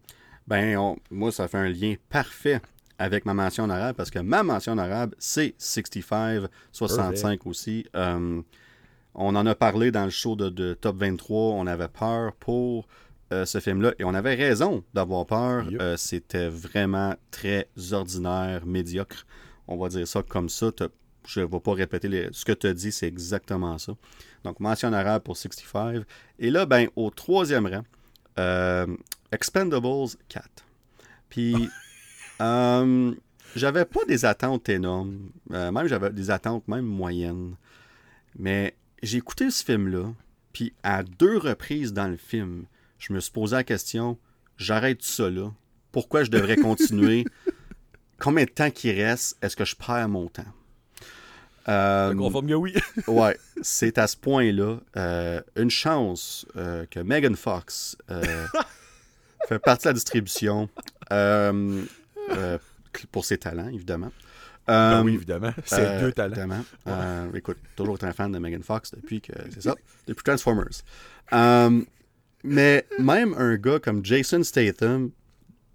Ben, 0.47 0.77
on- 0.77 0.97
moi, 1.11 1.33
ça 1.33 1.49
fait 1.49 1.59
un 1.59 1.69
lien 1.69 1.95
parfait 2.11 2.61
avec 2.99 3.25
ma 3.27 3.35
mention 3.35 3.65
en 3.65 3.71
arabe 3.71 3.97
parce 3.97 4.11
que 4.11 4.19
ma 4.19 4.43
mention 4.43 4.73
en 4.73 4.79
arabe, 4.79 5.15
c'est 5.19 5.55
65, 5.59 6.45
65 6.73 7.47
aussi. 7.47 7.85
Euh, 7.97 8.41
on 9.15 9.35
en 9.37 9.47
a 9.47 9.55
parlé 9.55 9.91
dans 9.91 10.05
le 10.05 10.11
show 10.11 10.37
de, 10.37 10.49
de 10.49 10.75
Top 10.75 10.97
23. 10.97 11.37
On 11.55 11.67
avait 11.67 11.89
peur 11.89 12.33
pour 12.35 12.87
euh, 13.33 13.45
ce 13.47 13.59
film-là 13.61 13.93
et 13.99 14.05
on 14.05 14.13
avait 14.15 14.35
raison 14.35 14.85
d'avoir 14.93 15.25
peur. 15.27 15.71
Yep. 15.71 15.81
Euh, 15.81 15.97
C'était 15.97 16.49
vraiment 16.49 17.15
très 17.31 17.69
ordinaire, 17.93 18.67
médiocre. 18.67 19.27
On 19.67 19.77
va 19.77 19.89
dire 19.89 20.07
ça 20.07 20.23
comme 20.23 20.49
ça. 20.51 20.71
Je 21.27 21.41
ne 21.41 21.47
vais 21.47 21.61
pas 21.61 21.73
répéter 21.73 22.09
les- 22.09 22.29
ce 22.33 22.45
que 22.45 22.53
tu 22.53 22.67
as 22.67 22.75
dit, 22.75 22.93
c'est 22.93 23.07
exactement 23.07 23.79
ça. 23.79 23.95
Donc, 24.45 24.61
mention 24.61 24.89
en 24.89 24.93
arabe 24.93 25.23
pour 25.23 25.37
65. 25.37 26.05
Et 26.39 26.51
là, 26.51 26.67
ben, 26.67 26.89
au 26.97 27.11
troisième 27.11 27.67
rang, 27.67 27.83
euh, 28.39 28.87
Expendables 29.33 30.11
4. 30.29 30.49
Puis, 31.29 31.69
euh, 32.41 33.15
j'avais 33.57 33.85
pas 33.85 34.05
des 34.07 34.25
attentes 34.25 34.69
énormes. 34.69 35.31
Euh, 35.53 35.71
même, 35.73 35.87
j'avais 35.87 36.11
des 36.11 36.31
attentes 36.31 36.67
même 36.69 36.85
moyennes. 36.85 37.57
Mais 38.39 38.77
j'ai 39.03 39.19
écouté 39.19 39.51
ce 39.51 39.65
film-là. 39.65 40.13
Puis, 40.53 40.73
à 40.83 41.03
deux 41.03 41.39
reprises 41.39 41.93
dans 41.93 42.09
le 42.09 42.17
film, 42.17 42.65
je 42.99 43.13
me 43.13 43.21
suis 43.21 43.33
posé 43.33 43.57
la 43.57 43.65
question 43.65 44.19
j'arrête 44.57 45.03
ça 45.03 45.29
là. 45.31 45.51
Pourquoi 45.91 46.23
je 46.23 46.31
devrais 46.31 46.57
continuer? 46.71 47.25
Combien 48.19 48.45
de 48.45 48.51
temps 48.51 48.71
qu'il 48.71 48.93
reste? 49.01 49.37
Est-ce 49.43 49.57
que 49.57 49.65
je 49.65 49.75
perds 49.75 50.09
mon 50.09 50.29
temps? 50.29 50.45
Euh, 51.69 52.15
confirme 52.15 52.49
que 52.49 52.55
oui. 52.55 52.75
Ouais, 53.07 53.39
c'est 53.63 53.99
à 53.99 54.07
ce 54.07 54.17
point-là 54.17 54.79
euh, 54.97 55.41
une 55.57 55.71
chance 55.71 56.47
euh, 56.57 56.85
que 56.91 57.01
Megan 57.01 57.37
Fox 57.37 57.97
euh, 58.11 58.23
fait 59.49 59.59
partie 59.59 59.85
de 59.85 59.91
la 59.91 59.95
distribution 59.95 60.69
pour 63.11 63.25
ses 63.25 63.39
talents, 63.39 63.69
évidemment. 63.69 64.13
Ben 64.67 65.03
oui, 65.03 65.15
évidemment. 65.15 65.53
C'est 65.65 66.01
deux 66.01 66.13
talents. 66.13 66.35
évidemment. 66.35 67.31
Écoute, 67.35 67.59
toujours 67.77 67.99
un 68.03 68.13
fan 68.13 68.33
de 68.33 68.39
Megan 68.39 68.63
Fox 68.63 68.91
depuis 68.93 69.21
que 69.21 69.33
c'est 69.51 69.63
ça, 69.63 69.75
depuis 70.07 70.23
Transformers. 70.23 70.83
Mais 72.45 72.87
même 72.99 73.35
un 73.39 73.57
gars 73.57 73.79
comme 73.79 74.05
Jason 74.05 74.43
Statham 74.43 75.11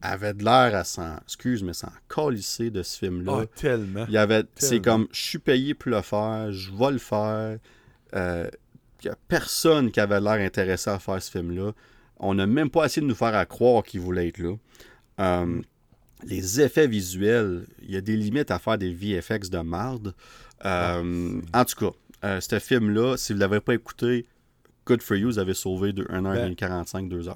avait 0.02 0.34
de 0.34 0.44
l'air 0.44 0.76
à 0.76 0.84
s'en, 0.84 1.18
excuse, 1.18 1.64
mais 1.64 1.74
s'en 1.74 1.92
colisser 2.08 2.70
de 2.70 2.84
ce 2.84 2.98
film-là. 2.98 3.42
Oh, 3.42 3.46
tellement. 3.46 4.06
Il 4.08 4.14
y 4.14 4.18
avait, 4.18 4.44
c'est 4.56 4.82
comme, 4.82 5.08
je 5.12 5.22
suis 5.22 5.40
payé 5.40 5.74
pour 5.74 5.92
le 5.92 6.02
faire, 6.02 6.52
je 6.52 6.72
vais 6.72 6.92
le 6.92 6.98
faire. 6.98 7.58
Euh, 8.16 8.50
Il 9.04 9.08
n'y 9.08 9.12
a 9.12 9.18
personne 9.28 9.92
qui 9.92 10.00
avait 10.00 10.20
l'air 10.20 10.34
intéressé 10.34 10.90
à 10.90 11.00
faire 11.00 11.22
ce 11.22 11.32
film-là. 11.32 11.72
On 12.18 12.34
n'a 12.34 12.48
même 12.48 12.70
pas 12.70 12.86
essayé 12.86 13.02
de 13.02 13.08
nous 13.08 13.16
faire 13.16 13.36
à 13.36 13.46
croire 13.46 13.84
qu'il 13.84 14.02
voulait 14.02 14.28
être 14.30 14.40
là. 14.40 14.56
Euh, 15.20 15.62
les 16.24 16.60
effets 16.62 16.88
visuels, 16.88 17.66
il 17.82 17.92
y 17.92 17.98
a 17.98 18.02
des 18.02 18.18
limites 18.18 18.52
à 18.52 18.60
faire 18.60 18.78
des 18.78 18.94
VFX 18.94 19.50
de 19.50 19.60
marde. 19.60 20.14
Euh, 20.66 21.42
en 21.54 21.66
tout 21.66 21.76
cas, 21.86 21.96
euh, 22.26 22.42
ce 22.42 22.60
film-là, 22.60 23.16
si 23.16 23.32
vous 23.32 23.38
ne 23.38 23.44
l'avez 23.44 23.62
pas 23.62 23.74
écouté, 23.74 24.26
good 24.86 25.02
for 25.02 25.16
you, 25.16 25.28
vous 25.28 25.40
avez 25.40 25.54
sauvé 25.54 25.94
1h45, 25.94 27.08
2h. 27.10 27.34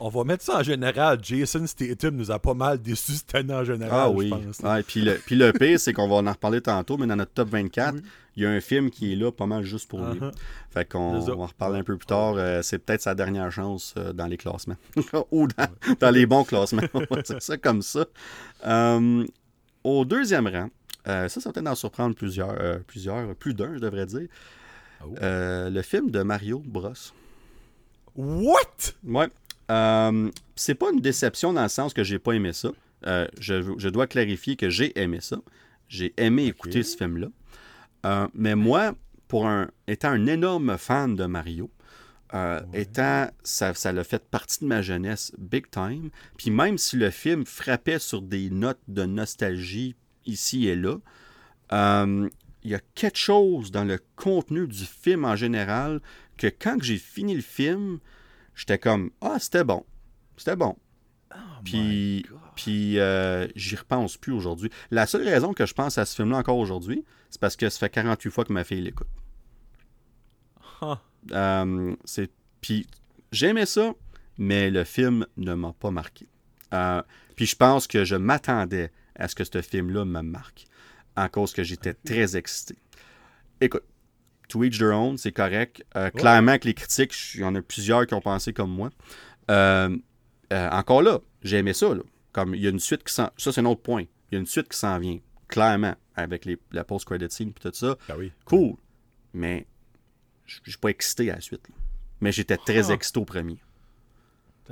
On 0.00 0.08
va 0.08 0.24
mettre 0.24 0.42
ça 0.42 0.58
en 0.58 0.62
général. 0.62 1.18
Jason 1.22 1.66
Statham 1.66 2.16
nous 2.16 2.30
a 2.30 2.38
pas 2.38 2.54
mal 2.54 2.80
déçus 2.80 3.12
cette 3.12 3.34
année 3.34 3.52
en 3.54 3.64
général, 3.64 4.00
Ah 4.06 4.08
je 4.10 4.16
oui. 4.16 4.30
pense. 4.30 4.58
Ouais, 4.60 4.82
puis, 4.82 5.02
le, 5.02 5.14
puis 5.16 5.36
le 5.36 5.52
pire, 5.52 5.78
c'est 5.78 5.92
qu'on 5.92 6.08
va 6.08 6.16
en 6.16 6.32
reparler 6.32 6.60
tantôt, 6.60 6.96
mais 6.96 7.06
dans 7.06 7.16
notre 7.16 7.32
top 7.32 7.50
24, 7.50 7.96
il 8.36 8.42
y 8.42 8.46
a 8.46 8.50
un 8.50 8.60
film 8.60 8.90
qui 8.90 9.12
est 9.12 9.16
là 9.16 9.30
pas 9.30 9.46
mal 9.46 9.62
juste 9.62 9.88
pour 9.88 10.00
lui. 10.00 10.18
Uh-huh. 10.18 10.32
Fait 10.70 10.88
qu'on 10.90 11.18
va 11.18 11.32
en 11.34 11.46
reparler 11.46 11.80
un 11.80 11.84
peu 11.84 11.96
plus 11.96 12.06
tard. 12.06 12.34
Euh, 12.36 12.62
c'est 12.62 12.78
peut-être 12.78 13.02
sa 13.02 13.14
dernière 13.14 13.52
chance 13.52 13.94
euh, 13.98 14.12
dans 14.12 14.26
les 14.26 14.36
classements. 14.38 14.76
Ou 15.30 15.46
dans, 15.46 15.68
dans 16.00 16.10
les 16.10 16.24
bons 16.26 16.44
classements. 16.44 16.82
On 16.94 17.04
va 17.10 17.22
dire 17.22 17.42
ça 17.42 17.56
comme 17.58 17.82
ça. 17.82 18.06
Euh, 18.66 19.26
au 19.84 20.04
deuxième 20.04 20.46
rang, 20.46 20.68
ça, 21.04 21.28
ça 21.28 21.40
va 21.44 21.52
peut-être 21.52 21.66
en 21.66 21.74
surprendre 21.74 22.14
plusieurs, 22.14 22.80
plusieurs 22.84 23.34
plus 23.34 23.52
d'un, 23.54 23.74
je 23.74 23.80
devrais 23.80 24.06
dire. 24.06 24.28
Oh. 25.04 25.14
Euh, 25.22 25.70
le 25.70 25.82
film 25.82 26.10
de 26.10 26.22
Mario 26.22 26.62
Bros. 26.64 26.92
What? 28.16 28.92
Ouais. 29.04 29.28
Euh, 29.70 30.30
c'est 30.56 30.74
pas 30.74 30.90
une 30.92 31.00
déception 31.00 31.52
dans 31.52 31.62
le 31.62 31.68
sens 31.68 31.94
que 31.94 32.04
j'ai 32.04 32.18
pas 32.18 32.32
aimé 32.32 32.52
ça. 32.52 32.70
Euh, 33.06 33.26
je, 33.38 33.74
je 33.78 33.88
dois 33.88 34.06
clarifier 34.06 34.56
que 34.56 34.68
j'ai 34.68 34.98
aimé 35.00 35.20
ça. 35.20 35.38
J'ai 35.88 36.12
aimé 36.16 36.46
écouter 36.46 36.82
ce 36.82 36.96
film-là. 36.96 37.28
Euh, 38.06 38.28
mais 38.34 38.54
moi, 38.54 38.94
pour 39.28 39.46
un, 39.46 39.70
étant 39.86 40.08
un 40.10 40.26
énorme 40.26 40.76
fan 40.76 41.14
de 41.14 41.24
Mario, 41.24 41.70
euh, 42.34 42.60
étant, 42.72 43.28
ça, 43.42 43.74
ça 43.74 43.92
l'a 43.92 44.04
fait 44.04 44.22
partie 44.24 44.60
de 44.60 44.66
ma 44.66 44.82
jeunesse 44.82 45.32
big 45.38 45.68
time. 45.70 46.10
Puis 46.36 46.50
même 46.50 46.78
si 46.78 46.96
le 46.96 47.10
film 47.10 47.44
frappait 47.44 47.98
sur 47.98 48.22
des 48.22 48.50
notes 48.50 48.80
de 48.88 49.04
nostalgie 49.04 49.96
ici 50.26 50.68
et 50.68 50.76
là, 50.76 50.96
euh, 51.72 52.28
il 52.62 52.70
y 52.70 52.74
a 52.74 52.80
quelque 52.94 53.18
chose 53.18 53.70
dans 53.70 53.84
le 53.84 53.98
contenu 54.16 54.68
du 54.68 54.84
film 54.84 55.24
en 55.24 55.34
général 55.34 56.00
que 56.36 56.46
quand 56.46 56.76
j'ai 56.82 56.98
fini 56.98 57.34
le 57.34 57.42
film, 57.42 57.98
j'étais 58.60 58.78
comme 58.78 59.10
ah 59.22 59.38
c'était 59.38 59.64
bon, 59.64 59.84
c'était 60.36 60.56
bon. 60.56 60.76
Puis, 61.64 62.24
puis 62.56 62.98
euh, 62.98 63.46
j'y 63.54 63.76
repense 63.76 64.16
plus 64.16 64.32
aujourd'hui. 64.32 64.70
La 64.90 65.06
seule 65.06 65.26
raison 65.26 65.52
que 65.52 65.66
je 65.66 65.74
pense 65.74 65.98
à 65.98 66.04
ce 66.04 66.16
film-là 66.16 66.38
encore 66.38 66.56
aujourd'hui, 66.56 67.04
c'est 67.28 67.40
parce 67.40 67.56
que 67.56 67.68
ça 67.68 67.78
fait 67.78 67.90
48 67.90 68.30
fois 68.30 68.44
que 68.44 68.52
ma 68.52 68.64
fille 68.64 68.80
l'écoute. 68.80 69.08
Huh. 70.80 70.94
Euh, 71.32 71.94
c'est 72.04 72.30
puis 72.60 72.86
j'aimais 73.32 73.66
ça, 73.66 73.92
mais 74.38 74.70
le 74.70 74.84
film 74.84 75.26
ne 75.36 75.54
m'a 75.54 75.72
pas 75.72 75.90
marqué. 75.90 76.26
Euh, 76.72 77.02
puis 77.36 77.46
je 77.46 77.56
pense 77.56 77.86
que 77.86 78.04
je 78.04 78.16
m'attendais 78.16 78.90
à 79.14 79.28
ce 79.28 79.34
que 79.34 79.44
ce 79.44 79.62
film-là 79.62 80.04
me 80.04 80.22
marque, 80.22 80.66
en 81.16 81.28
cause 81.28 81.52
que 81.52 81.62
j'étais 81.62 81.94
très 81.94 82.36
excité. 82.36 82.76
Écoute, 83.60 83.84
to 84.50 84.62
each 84.64 84.78
their 84.78 84.92
own, 84.92 85.16
c'est 85.18 85.32
correct. 85.32 85.82
Euh, 85.96 86.10
Clairement 86.10 86.58
que 86.58 86.66
les 86.66 86.74
critiques, 86.74 87.14
il 87.34 87.40
y 87.40 87.44
en 87.44 87.54
a 87.54 87.62
plusieurs 87.62 88.06
qui 88.06 88.14
ont 88.14 88.20
pensé 88.20 88.52
comme 88.52 88.70
moi. 88.70 88.90
Euh, 89.50 89.96
euh, 90.52 90.68
encore 90.70 91.02
là, 91.02 91.20
j'ai 91.42 91.58
aimé 91.58 91.72
ça. 91.72 91.94
là. 91.94 92.02
Comme 92.32 92.54
il 92.54 92.60
y 92.60 92.66
a 92.66 92.70
une 92.70 92.78
suite 92.80 93.02
qui 93.04 93.12
s'en... 93.14 93.30
Ça, 93.36 93.50
c'est 93.52 93.60
un 93.60 93.64
autre 93.66 93.82
point. 93.82 94.02
Il 94.30 94.34
y 94.34 94.36
a 94.36 94.40
une 94.40 94.46
suite 94.46 94.68
qui 94.68 94.78
s'en 94.78 94.98
vient, 94.98 95.18
clairement, 95.48 95.94
avec 96.14 96.44
les, 96.44 96.58
la 96.72 96.84
post-credit 96.84 97.26
scene 97.30 97.48
et 97.48 97.52
tout 97.60 97.70
ça. 97.72 97.96
Ben 98.08 98.14
oui. 98.18 98.32
Cool. 98.44 98.74
Mais 99.32 99.66
je 100.46 100.60
suis 100.68 100.78
pas 100.78 100.88
excité 100.90 101.30
à 101.30 101.36
la 101.36 101.40
suite. 101.40 101.68
là. 101.68 101.74
mais 102.20 102.32
j'étais 102.32 102.56
très 102.56 102.90
Ah. 102.90 102.94
excité 102.94 103.18
au 103.20 103.24
premier. 103.24 103.58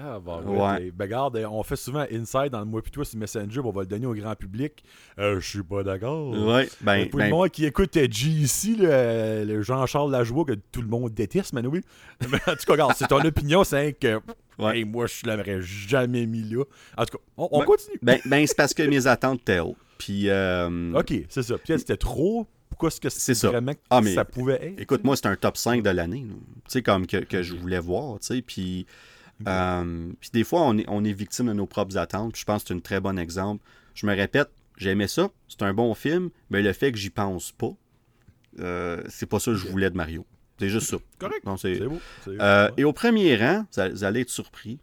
Ah, 0.00 0.20
bah, 0.24 0.40
Ouais. 0.44 0.58
ouais. 0.58 0.90
Ben, 0.92 1.04
regarde, 1.04 1.36
on 1.50 1.62
fait 1.62 1.76
souvent 1.76 2.04
Inside 2.12 2.50
dans 2.50 2.60
le 2.60 2.66
mois 2.66 2.80
puis 2.82 2.90
toi 2.90 3.04
sur 3.04 3.18
Messenger, 3.18 3.60
on 3.64 3.70
va 3.72 3.80
le 3.82 3.86
donner 3.86 4.06
au 4.06 4.14
grand 4.14 4.34
public. 4.36 4.84
Euh, 5.18 5.40
je 5.40 5.48
suis 5.48 5.62
pas 5.62 5.82
d'accord. 5.82 6.30
Ouais, 6.30 6.68
ben, 6.80 7.08
pour 7.08 7.18
le 7.18 7.24
ben, 7.26 7.30
monde 7.30 7.48
qui 7.50 7.64
écoute 7.66 7.96
euh, 7.96 8.06
GC, 8.10 8.76
le, 8.78 9.44
le 9.44 9.62
Jean-Charles 9.62 10.10
Lajoie, 10.12 10.44
que 10.44 10.52
tout 10.70 10.82
le 10.82 10.88
monde 10.88 11.12
déteste, 11.12 11.52
mais 11.52 11.66
oui. 11.66 11.80
Mais 12.30 12.38
en 12.46 12.52
tout 12.52 12.64
cas, 12.66 12.72
regarde, 12.72 12.94
c'est 12.96 13.08
ton 13.08 13.20
opinion, 13.24 13.64
c'est 13.64 13.92
que 13.94 14.20
Ouais. 14.58 14.78
hey, 14.78 14.84
moi, 14.84 15.06
je 15.06 15.24
l'aurais 15.24 15.62
jamais 15.62 16.26
mis 16.26 16.42
là. 16.42 16.64
En 16.96 17.04
tout 17.04 17.16
cas, 17.18 17.24
on, 17.36 17.48
on 17.52 17.58
Ben, 17.60 17.64
continue. 17.64 17.98
ben, 18.02 18.46
c'est 18.46 18.56
parce 18.56 18.74
que 18.74 18.82
mes 18.82 19.06
attentes 19.06 19.40
étaient 19.42 19.60
hautes. 19.60 19.76
Puis, 19.98 20.28
euh, 20.28 20.92
Ok, 20.94 21.12
c'est 21.28 21.42
ça. 21.42 21.56
Puis 21.58 21.74
c'était 21.78 21.96
trop? 21.96 22.46
Pourquoi 22.68 22.88
est-ce 22.88 23.00
que 23.00 23.08
C'est 23.08 23.34
ça. 23.34 23.48
vraiment 23.48 23.72
que 23.72 23.78
Ah, 23.90 24.00
mais 24.00 24.14
ça 24.14 24.24
pouvait 24.24 24.54
être? 24.72 24.80
Écoute, 24.80 25.02
moi, 25.04 25.16
c'est 25.16 25.26
un 25.26 25.34
top 25.36 25.56
5 25.56 25.82
de 25.82 25.90
l'année. 25.90 26.24
Tu 26.28 26.34
sais, 26.68 26.82
comme 26.82 27.06
que, 27.06 27.16
que 27.18 27.42
je 27.42 27.54
voulais 27.56 27.78
voir, 27.80 28.18
tu 28.20 28.26
sais. 28.26 28.42
Puis, 28.42 28.86
euh, 29.46 30.12
puis 30.20 30.30
des 30.32 30.44
fois, 30.44 30.62
on 30.62 30.78
est, 30.78 30.84
on 30.88 31.04
est 31.04 31.12
victime 31.12 31.46
de 31.46 31.52
nos 31.52 31.66
propres 31.66 31.96
attentes. 31.96 32.36
Je 32.36 32.44
pense 32.44 32.62
que 32.62 32.68
c'est 32.68 32.74
un 32.74 32.80
très 32.80 33.00
bon 33.00 33.18
exemple. 33.18 33.64
Je 33.94 34.06
me 34.06 34.14
répète, 34.14 34.50
j'aimais 34.76 35.08
ça. 35.08 35.30
C'est 35.48 35.62
un 35.62 35.74
bon 35.74 35.94
film. 35.94 36.30
Mais 36.50 36.62
le 36.62 36.72
fait 36.72 36.92
que 36.92 36.98
j'y 36.98 37.10
pense 37.10 37.52
pas, 37.52 37.72
euh, 38.58 39.02
c'est 39.08 39.26
pas 39.26 39.38
ça 39.38 39.52
que 39.52 39.56
je 39.56 39.68
voulais 39.68 39.90
de 39.90 39.96
Mario. 39.96 40.26
C'est 40.58 40.68
juste 40.68 40.90
ça. 40.90 40.96
Correct. 41.18 41.44
Non, 41.44 41.56
c'est- 41.56 41.78
beau. 41.78 42.00
Euh, 42.26 42.66
ouais. 42.66 42.72
et 42.78 42.84
au 42.84 42.92
premier 42.92 43.36
rang, 43.36 43.64
vous 43.72 43.80
allez, 43.80 43.92
vous 43.92 44.04
allez 44.04 44.20
être 44.22 44.30
surpris. 44.30 44.78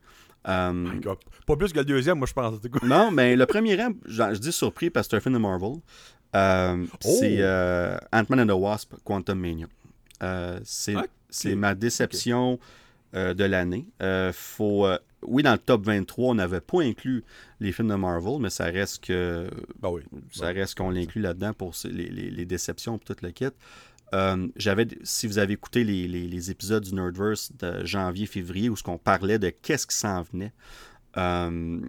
God. 0.45 1.17
Pas 1.45 1.55
plus 1.57 1.73
que 1.73 1.79
le 1.79 1.85
deuxième, 1.85 2.17
moi, 2.17 2.27
je 2.27 2.33
pense. 2.33 2.59
Non, 2.83 3.11
mais 3.11 3.35
le 3.35 3.45
premier 3.45 3.75
rang, 3.75 3.91
je, 4.05 4.37
dis 4.37 4.51
surpris 4.51 4.89
parce 4.89 5.07
que 5.07 5.11
c'est 5.11 5.17
un 5.17 5.19
film 5.19 5.33
de 5.33 5.39
Marvel. 5.39 5.79
Oh! 6.33 6.97
C'est 6.99 7.37
euh, 7.39 7.97
Ant-Man 8.13 8.41
and 8.41 8.47
the 8.47 8.59
Wasp, 8.59 8.93
Quantum 9.03 9.39
Mania. 9.39 9.67
C'est 11.29 11.55
ma 11.55 11.75
déception 11.75 12.57
de 13.33 13.43
l'année. 13.43 13.87
Euh, 14.01 14.31
faut, 14.33 14.85
euh, 14.85 14.97
oui, 15.23 15.41
dans 15.43 15.53
le 15.53 15.57
top 15.57 15.85
23, 15.85 16.31
on 16.31 16.35
n'avait 16.35 16.61
pas 16.61 16.81
inclus 16.81 17.23
les 17.59 17.71
films 17.71 17.87
de 17.89 17.95
Marvel, 17.95 18.39
mais 18.39 18.49
ça 18.49 18.65
reste 18.65 19.03
que 19.03 19.49
Ben 19.81 19.89
oui. 19.89 20.01
ça 20.31 20.47
reste 20.47 20.77
qu'on 20.77 20.89
l'inclut 20.91 21.21
là-dedans 21.21 21.53
pour 21.53 21.73
les, 21.85 22.09
les- 22.09 22.29
les 22.29 22.45
déceptions 22.45 22.97
et 22.97 22.99
tout 22.99 23.15
le 23.21 23.31
kit. 23.31 23.45
Euh, 24.13 24.47
j'avais, 24.55 24.87
si 25.03 25.25
vous 25.27 25.39
avez 25.39 25.53
écouté 25.53 25.83
les, 25.83 26.07
les- 26.07 26.27
les 26.27 26.51
épisodes 26.51 26.83
du 26.83 26.93
Nerdverse 26.93 27.51
de 27.57 27.83
janvier-février 27.85 28.69
où 28.69 28.75
ce 28.75 28.83
qu'on 28.83 28.99
parlait 28.99 29.39
de 29.39 29.49
qu'est-ce 29.49 29.87
qui 29.87 29.95
s'en 29.95 30.21
venait, 30.21 30.53
euh, 31.17 31.79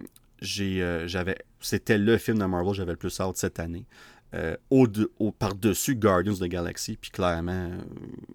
j'ai, 0.41 0.81
euh, 0.81 1.07
j'avais, 1.07 1.37
c'était 1.59 1.97
le 1.97 2.17
film 2.17 2.39
de 2.39 2.45
Marvel 2.45 2.71
que 2.71 2.77
j'avais 2.77 2.91
le 2.91 2.97
plus 2.97 3.19
hâte 3.19 3.37
cette 3.37 3.59
année. 3.59 3.85
Euh, 4.33 4.57
au, 4.69 4.85
au- 5.19 5.31
par-dessus 5.31 5.95
Guardians 5.95 6.33
of 6.33 6.39
the 6.39 6.49
Galaxy, 6.49 6.97
puis 6.99 7.11
clairement, 7.11 7.69
euh, 7.71 7.77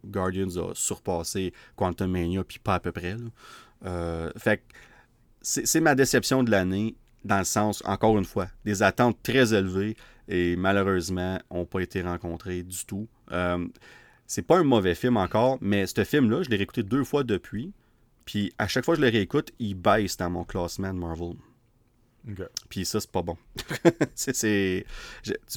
Guardians 0.06 0.56
a 0.56 0.74
surpassé 0.74 1.52
Quantum 1.76 2.10
Mania, 2.10 2.42
puis 2.44 2.58
pas 2.58 2.76
à 2.76 2.80
peu 2.80 2.92
près. 2.92 3.14
Euh, 3.84 4.30
fait 4.38 4.62
c'est, 5.42 5.80
ma 5.80 5.94
déception 5.94 6.42
de 6.44 6.50
l'année, 6.50 6.96
dans 7.24 7.38
le 7.38 7.44
sens, 7.44 7.82
encore 7.84 8.16
une 8.16 8.24
fois, 8.24 8.48
des 8.64 8.82
attentes 8.82 9.18
très 9.22 9.52
élevées 9.52 9.96
et 10.28 10.56
malheureusement 10.56 11.38
n'ont 11.50 11.66
pas 11.66 11.80
été 11.80 12.00
rencontrées 12.00 12.62
du 12.62 12.86
tout. 12.86 13.06
Euh, 13.32 13.66
c'est 14.26 14.42
pas 14.42 14.58
un 14.58 14.64
mauvais 14.64 14.94
film 14.94 15.18
encore, 15.18 15.58
mais 15.60 15.86
ce 15.86 16.04
film-là, 16.04 16.42
je 16.42 16.48
l'ai 16.48 16.56
réécouté 16.56 16.82
deux 16.82 17.04
fois 17.04 17.22
depuis. 17.22 17.70
Puis 18.24 18.50
à 18.56 18.66
chaque 18.66 18.84
fois 18.84 18.94
que 18.94 19.00
je 19.02 19.06
le 19.06 19.12
réécoute, 19.12 19.52
il 19.58 19.74
baisse 19.74 20.16
dans 20.16 20.30
mon 20.30 20.44
classement 20.44 20.94
Marvel. 20.94 21.34
Puis 22.68 22.84
ça, 22.84 23.00
c'est 23.00 23.10
pas 23.10 23.22
bon. 23.22 23.36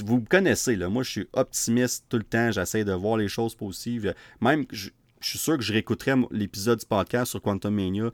vous 0.00 0.16
me 0.18 0.26
connaissez, 0.26 0.76
là. 0.76 0.88
Moi, 0.88 1.02
je 1.02 1.10
suis 1.10 1.28
optimiste 1.32 2.06
tout 2.08 2.16
le 2.16 2.24
temps. 2.24 2.50
J'essaie 2.50 2.84
de 2.84 2.92
voir 2.92 3.16
les 3.16 3.28
choses 3.28 3.54
possibles. 3.54 4.14
Même, 4.40 4.66
je, 4.70 4.90
suis 5.20 5.38
sûr 5.38 5.56
que 5.56 5.62
je 5.62 5.72
réécouterai 5.72 6.14
l'épisode 6.30 6.78
du 6.78 6.86
podcast 6.86 7.30
sur 7.30 7.42
Quantum 7.42 7.74
Mania. 7.74 8.04
Euh, 8.04 8.12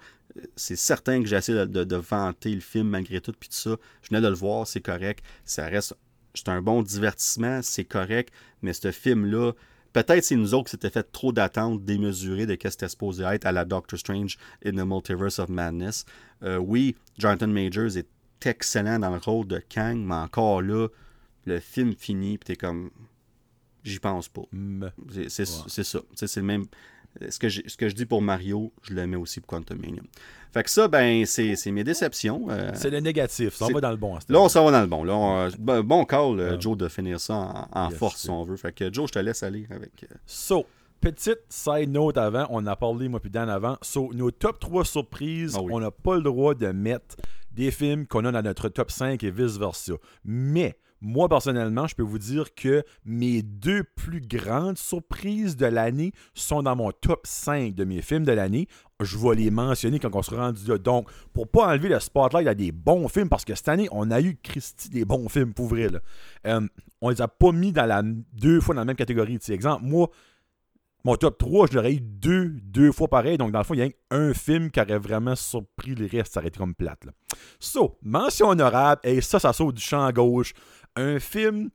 C'est 0.56 0.76
certain 0.76 1.22
que 1.22 1.28
j'essaie 1.28 1.66
de, 1.66 1.96
vanter 1.96 2.54
le 2.54 2.60
film 2.60 2.88
malgré 2.88 3.20
tout. 3.20 3.32
Puis 3.38 3.48
tout 3.48 3.56
ça, 3.56 3.76
je 4.02 4.08
venais 4.08 4.20
de 4.20 4.28
le 4.28 4.34
voir, 4.34 4.66
c'est 4.66 4.80
correct. 4.80 5.24
Ça 5.44 5.66
reste. 5.66 5.94
C'est 6.34 6.48
un 6.48 6.62
bon 6.62 6.82
divertissement, 6.82 7.60
c'est 7.62 7.84
correct. 7.84 8.32
Mais 8.62 8.72
ce 8.72 8.90
film-là, 8.90 9.52
peut-être 9.92 10.24
c'est 10.24 10.36
nous 10.36 10.54
autres 10.54 10.64
qui 10.64 10.70
s'étaient 10.70 10.90
fait 10.90 11.10
trop 11.12 11.30
d'attentes 11.30 11.84
démesurées 11.84 12.46
de 12.46 12.52
ce 12.52 12.56
que 12.56 12.70
c'était 12.70 12.88
supposé 12.88 13.24
être 13.24 13.44
à 13.44 13.52
la 13.52 13.66
Doctor 13.66 13.98
Strange 13.98 14.38
in 14.64 14.72
the 14.72 14.86
Multiverse 14.86 15.38
of 15.38 15.50
Madness. 15.50 16.06
Euh, 16.42 16.56
oui, 16.56 16.96
Jonathan 17.18 17.48
Majors 17.48 17.98
est 17.98 18.08
excellent 18.46 18.98
dans 18.98 19.10
le 19.10 19.18
rôle 19.18 19.46
de 19.46 19.58
Kang, 19.68 19.96
mais 19.98 20.14
encore 20.14 20.62
là, 20.62 20.88
le 21.46 21.58
film 21.60 21.94
finit, 21.94 22.38
puis 22.38 22.46
t'es 22.46 22.56
comme. 22.56 22.90
J'y 23.84 23.98
pense 23.98 24.28
pas. 24.28 24.42
Mm. 24.52 24.86
C'est 25.28 25.40
Ouais. 25.48 25.84
ça. 25.84 26.00
C'est 26.14 26.36
le 26.36 26.42
même. 26.42 26.64
Ce 27.28 27.38
que, 27.38 27.48
ce 27.50 27.76
que 27.76 27.88
je 27.90 27.94
dis 27.94 28.06
pour 28.06 28.22
Mario, 28.22 28.72
je 28.82 28.94
le 28.94 29.06
mets 29.06 29.16
aussi 29.16 29.40
pour 29.40 29.48
Quantum. 29.48 29.78
Fait 30.52 30.62
que 30.62 30.70
ça, 30.70 30.88
ben, 30.88 31.26
c'est 31.26 31.70
mes 31.70 31.84
déceptions. 31.84 32.46
Euh, 32.48 32.70
C'est 32.74 32.88
le 32.90 33.00
négatif. 33.00 33.54
Ça 33.54 33.66
on 33.66 33.72
va 33.72 33.80
dans 33.82 33.90
le 33.90 33.96
bon. 33.96 34.14
là, 34.28 34.40
on 34.40 34.48
s'en 34.48 34.64
va 34.64 34.70
dans 34.70 34.80
le 34.80 34.86
bon. 34.86 35.04
Là, 35.04 35.14
on- 35.14 35.50
euh, 35.68 35.82
bon- 35.82 36.04
call, 36.06 36.40
euh, 36.40 36.52
Ouais. 36.54 36.60
Joe, 36.60 36.76
de 36.76 36.88
finir 36.88 37.20
ça 37.20 37.34
en, 37.34 37.68
en 37.70 37.90
Yes, 37.90 37.98
force, 37.98 38.22
si 38.22 38.30
on 38.30 38.44
veut. 38.44 38.56
Fait 38.56 38.72
que 38.72 38.90
Joe, 38.92 39.08
je 39.08 39.12
te 39.12 39.18
laisse 39.18 39.42
aller 39.42 39.66
avec. 39.70 40.04
euh, 40.04 40.14
So, 40.24 40.64
petite 41.02 41.40
side 41.50 41.90
note 41.90 42.16
avant, 42.16 42.46
on 42.50 42.64
a 42.66 42.76
parlé 42.76 43.08
moi 43.08 43.20
puis 43.20 43.30
Dan 43.30 43.50
avant. 43.50 43.76
So, 43.82 44.10
nos 44.14 44.30
top 44.30 44.58
3 44.60 44.84
surprises, 44.86 45.54
Ah 45.58 45.60
oui. 45.62 45.70
on 45.74 45.80
n'a 45.80 45.90
pas 45.90 46.16
le 46.16 46.22
droit 46.22 46.54
de 46.54 46.68
mettre 46.68 47.16
des 47.54 47.70
films 47.70 48.06
qu'on 48.06 48.24
a 48.24 48.32
dans 48.32 48.42
notre 48.42 48.68
top 48.68 48.90
5 48.90 49.22
et 49.22 49.30
vice-versa. 49.30 49.94
Mais, 50.24 50.78
moi 51.00 51.28
personnellement, 51.28 51.86
je 51.86 51.94
peux 51.94 52.02
vous 52.02 52.18
dire 52.18 52.54
que 52.54 52.84
mes 53.04 53.42
deux 53.42 53.82
plus 53.82 54.20
grandes 54.20 54.78
surprises 54.78 55.56
de 55.56 55.66
l'année 55.66 56.12
sont 56.34 56.62
dans 56.62 56.76
mon 56.76 56.92
top 56.92 57.22
5 57.24 57.74
de 57.74 57.84
mes 57.84 58.02
films 58.02 58.24
de 58.24 58.32
l'année. 58.32 58.68
Je 59.00 59.18
vais 59.18 59.34
les 59.34 59.50
mentionner 59.50 59.98
quand 59.98 60.14
on 60.14 60.22
sera 60.22 60.46
rendu 60.46 60.64
là. 60.66 60.78
Donc, 60.78 61.08
pour 61.32 61.48
pas 61.48 61.66
enlever 61.66 61.88
le 61.88 61.98
spotlight 61.98 62.46
à 62.46 62.54
des 62.54 62.70
bons 62.70 63.08
films, 63.08 63.28
parce 63.28 63.44
que 63.44 63.54
cette 63.54 63.68
année, 63.68 63.88
on 63.90 64.10
a 64.12 64.20
eu 64.20 64.36
Christy 64.40 64.90
des 64.90 65.04
bons 65.04 65.28
films, 65.28 65.54
pour 65.54 65.66
vrai. 65.66 65.88
là. 65.88 65.98
Euh, 66.46 66.66
on 67.00 67.10
les 67.10 67.20
a 67.20 67.26
pas 67.26 67.50
mis 67.50 67.74
deux 68.32 68.60
fois 68.60 68.76
dans 68.76 68.82
la 68.82 68.84
même 68.84 68.96
catégorie. 68.96 69.38
Tu 69.40 69.46
sais, 69.46 69.54
exemple, 69.54 69.84
moi, 69.84 70.08
mon 71.04 71.16
top 71.16 71.38
3, 71.38 71.66
je 71.70 71.74
l'aurais 71.74 71.94
eu 71.94 72.00
deux, 72.00 72.48
deux 72.62 72.92
fois 72.92 73.08
pareil. 73.08 73.36
Donc, 73.38 73.50
dans 73.52 73.58
le 73.58 73.64
fond, 73.64 73.74
il 73.74 73.80
y 73.80 73.82
a 73.82 73.88
un 74.10 74.32
film 74.34 74.70
qui 74.70 74.80
aurait 74.80 74.98
vraiment 74.98 75.34
surpris 75.34 75.94
le 75.94 76.06
reste. 76.06 76.34
Ça 76.34 76.40
aurait 76.40 76.48
été 76.48 76.58
comme 76.58 76.74
plate. 76.74 77.04
Là. 77.04 77.12
So, 77.58 77.98
mention 78.02 78.48
honorable. 78.48 79.00
Et 79.04 79.20
ça, 79.20 79.38
ça 79.40 79.52
saute 79.52 79.74
du 79.74 79.82
champ 79.82 80.08
gauche. 80.12 80.52
Un 80.94 81.18
film, 81.18 81.70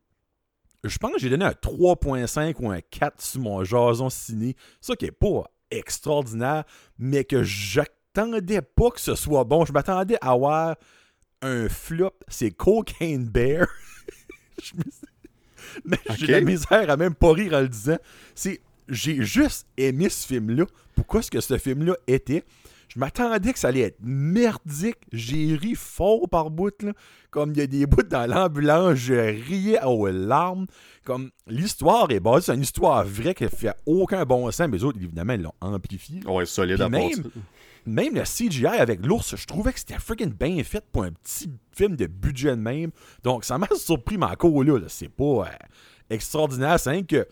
je 0.84 0.97
pense 0.97 1.11
que 1.13 1.19
j'ai 1.19 1.30
donné 1.30 1.45
un 1.45 1.51
3.5 1.51 2.55
ou 2.59 2.69
un 2.71 2.80
4 2.82 3.21
sur 3.21 3.41
mon 3.41 3.63
jason 3.63 4.09
ciné. 4.09 4.55
Ça 4.80 4.95
qui 4.95 5.05
est 5.05 5.11
pas 5.11 5.43
extraordinaire, 5.71 6.63
mais 6.97 7.25
que 7.25 7.43
j'attendais 7.43 8.61
pas 8.61 8.91
que 8.91 9.01
ce 9.01 9.15
soit 9.15 9.43
bon. 9.43 9.65
Je 9.65 9.73
m'attendais 9.73 10.17
à 10.21 10.32
avoir 10.32 10.75
un 11.41 11.67
flop. 11.67 12.13
C'est 12.30 12.51
Cocaine 12.51 13.25
Bear. 13.28 13.67
Je 14.63 14.73
me 14.75 14.84
suis- 14.84 15.07
mais 15.86 15.97
j'ai 16.15 16.28
la 16.28 16.41
misère 16.41 16.89
à 16.89 16.95
même 16.97 17.13
pas 17.13 17.34
rire 17.34 17.53
en 17.53 17.61
le 17.61 17.67
disant. 17.69 17.97
C'est 18.36 18.61
j'ai 18.89 19.23
juste 19.23 19.67
aimé 19.77 20.09
ce 20.09 20.25
film-là. 20.27 20.65
Pourquoi 20.95 21.19
est-ce 21.19 21.31
que 21.31 21.41
ce 21.41 21.57
film-là 21.57 21.95
était? 22.07 22.43
Je 22.88 22.99
m'attendais 22.99 23.51
que 23.51 23.59
ça 23.59 23.67
allait 23.67 23.81
être 23.81 23.99
merdique. 24.01 24.97
J'ai 25.11 25.55
ri 25.55 25.75
fort 25.75 26.27
par 26.29 26.49
bout. 26.49 26.81
Là. 26.81 26.93
Comme 27.29 27.51
il 27.51 27.57
y 27.57 27.61
a 27.61 27.67
des 27.67 27.85
bouts 27.85 28.03
dans 28.03 28.25
l'ambulance, 28.29 28.95
je 28.95 29.13
riais 29.13 29.83
aux 29.83 30.07
larmes. 30.07 30.67
Comme 31.03 31.31
l'histoire 31.47 32.09
est 32.11 32.19
basée 32.19 32.45
sur 32.45 32.53
une 32.53 32.61
histoire 32.61 33.05
vraie 33.05 33.33
qui 33.33 33.47
fait 33.49 33.75
aucun 33.85 34.23
bon 34.25 34.49
sens. 34.51 34.67
Mais 34.69 34.77
les 34.77 34.83
autres, 34.83 34.97
évidemment, 35.01 35.33
ils 35.33 35.41
l'ont 35.41 35.53
amplifié. 35.61 36.21
Ouais, 36.25 36.45
solide 36.45 36.81
à 36.81 36.89
part 36.89 36.99
même-. 36.99 37.29
Même 37.85 38.15
le 38.15 38.23
CGI 38.23 38.65
avec 38.65 39.05
l'ours, 39.05 39.35
je 39.35 39.45
trouvais 39.45 39.71
que 39.71 39.79
c'était 39.79 39.97
freaking 39.97 40.33
bien 40.33 40.61
fait 40.63 40.83
pour 40.91 41.03
un 41.03 41.11
petit 41.11 41.49
film 41.71 41.95
de 41.95 42.05
budget 42.05 42.51
de 42.51 42.61
même. 42.61 42.91
Donc, 43.23 43.45
ça 43.45 43.57
m'a 43.57 43.67
surpris, 43.75 44.17
mais 44.17 44.25
encore 44.25 44.63
là, 44.63 44.77
là, 44.77 44.88
c'est 44.89 45.07
pas 45.07 45.23
euh, 45.23 45.45
extraordinaire. 46.09 46.79
C'est 46.79 47.03
que 47.03 47.25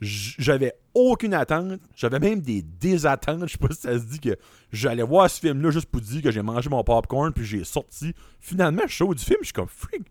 j'avais 0.00 0.72
aucune 0.94 1.34
attente. 1.34 1.80
J'avais 1.96 2.18
même 2.18 2.40
des 2.40 2.62
désattentes. 2.62 3.46
Je 3.46 3.52
sais 3.52 3.58
pas 3.58 3.68
si 3.74 3.80
ça 3.82 3.98
se 3.98 4.04
dit 4.04 4.20
que 4.20 4.36
j'allais 4.72 5.02
voir 5.02 5.28
ce 5.30 5.40
film-là 5.40 5.70
juste 5.70 5.86
pour 5.86 6.00
dire 6.00 6.22
que 6.22 6.30
j'ai 6.30 6.42
mangé 6.42 6.68
mon 6.70 6.82
popcorn 6.84 7.32
puis 7.32 7.44
j'ai 7.44 7.64
sorti. 7.64 8.14
Finalement, 8.40 8.82
je 8.86 8.96
sors 8.96 9.14
du 9.14 9.24
film, 9.24 9.38
je 9.40 9.46
suis 9.46 9.52
comme 9.52 9.68
freak. 9.68 10.02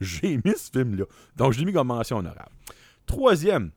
J'ai 0.00 0.32
aimé 0.32 0.54
ce 0.56 0.70
film-là. 0.70 1.04
Donc, 1.36 1.52
je 1.52 1.58
l'ai 1.60 1.64
mis 1.64 1.72
comme 1.72 1.86
mention 1.88 2.18
honorable. 2.18 2.50
Troisième, 3.06 3.70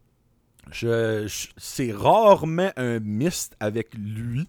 je, 0.71 1.25
je- 1.27 1.47
c'est 1.57 1.91
rarement 1.91 2.71
un 2.75 2.99
mist 2.99 3.55
avec 3.59 3.93
lui. 3.95 4.47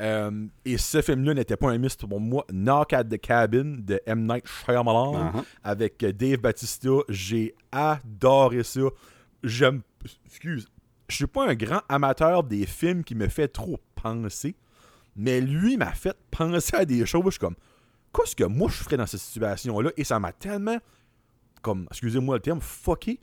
Euh, 0.00 0.46
et 0.64 0.76
ce 0.76 1.00
film-là 1.02 1.34
n'était 1.34 1.56
pas 1.56 1.70
un 1.70 1.78
mist 1.78 2.04
pour 2.04 2.20
moi. 2.20 2.44
Knock 2.50 2.92
at 2.92 3.04
the 3.04 3.16
Cabin 3.20 3.76
de 3.78 4.00
M. 4.06 4.26
Night 4.26 4.44
Shyamalan 4.46 5.30
Uh-huh. 5.30 5.44
avec 5.62 5.98
Dave 6.04 6.38
Batista. 6.40 6.88
J'ai 7.08 7.54
adoré 7.70 8.64
ça. 8.64 8.80
J'aime. 9.44 9.82
Excuse. 10.26 10.68
Je 11.08 11.16
suis 11.16 11.26
pas 11.26 11.48
un 11.48 11.54
grand 11.54 11.82
amateur 11.88 12.42
des 12.44 12.66
films 12.66 13.04
qui 13.04 13.14
me 13.14 13.28
fait 13.28 13.48
trop 13.48 13.78
penser. 13.94 14.56
Mais 15.16 15.40
lui 15.40 15.76
m'a 15.76 15.92
fait 15.92 16.16
penser 16.30 16.76
à 16.76 16.84
des 16.84 17.04
choses. 17.06 17.24
Je 17.26 17.30
suis 17.30 17.38
comme. 17.38 17.56
Qu'est-ce 18.14 18.36
que 18.36 18.44
moi 18.44 18.68
je 18.70 18.82
ferais 18.82 18.96
dans 18.96 19.06
cette 19.06 19.20
situation-là? 19.20 19.90
Et 19.96 20.04
ça 20.04 20.18
m'a 20.18 20.32
tellement. 20.32 20.78
Comme. 21.62 21.86
Excusez-moi 21.90 22.36
le 22.36 22.42
terme. 22.42 22.60
Fucké. 22.60 23.20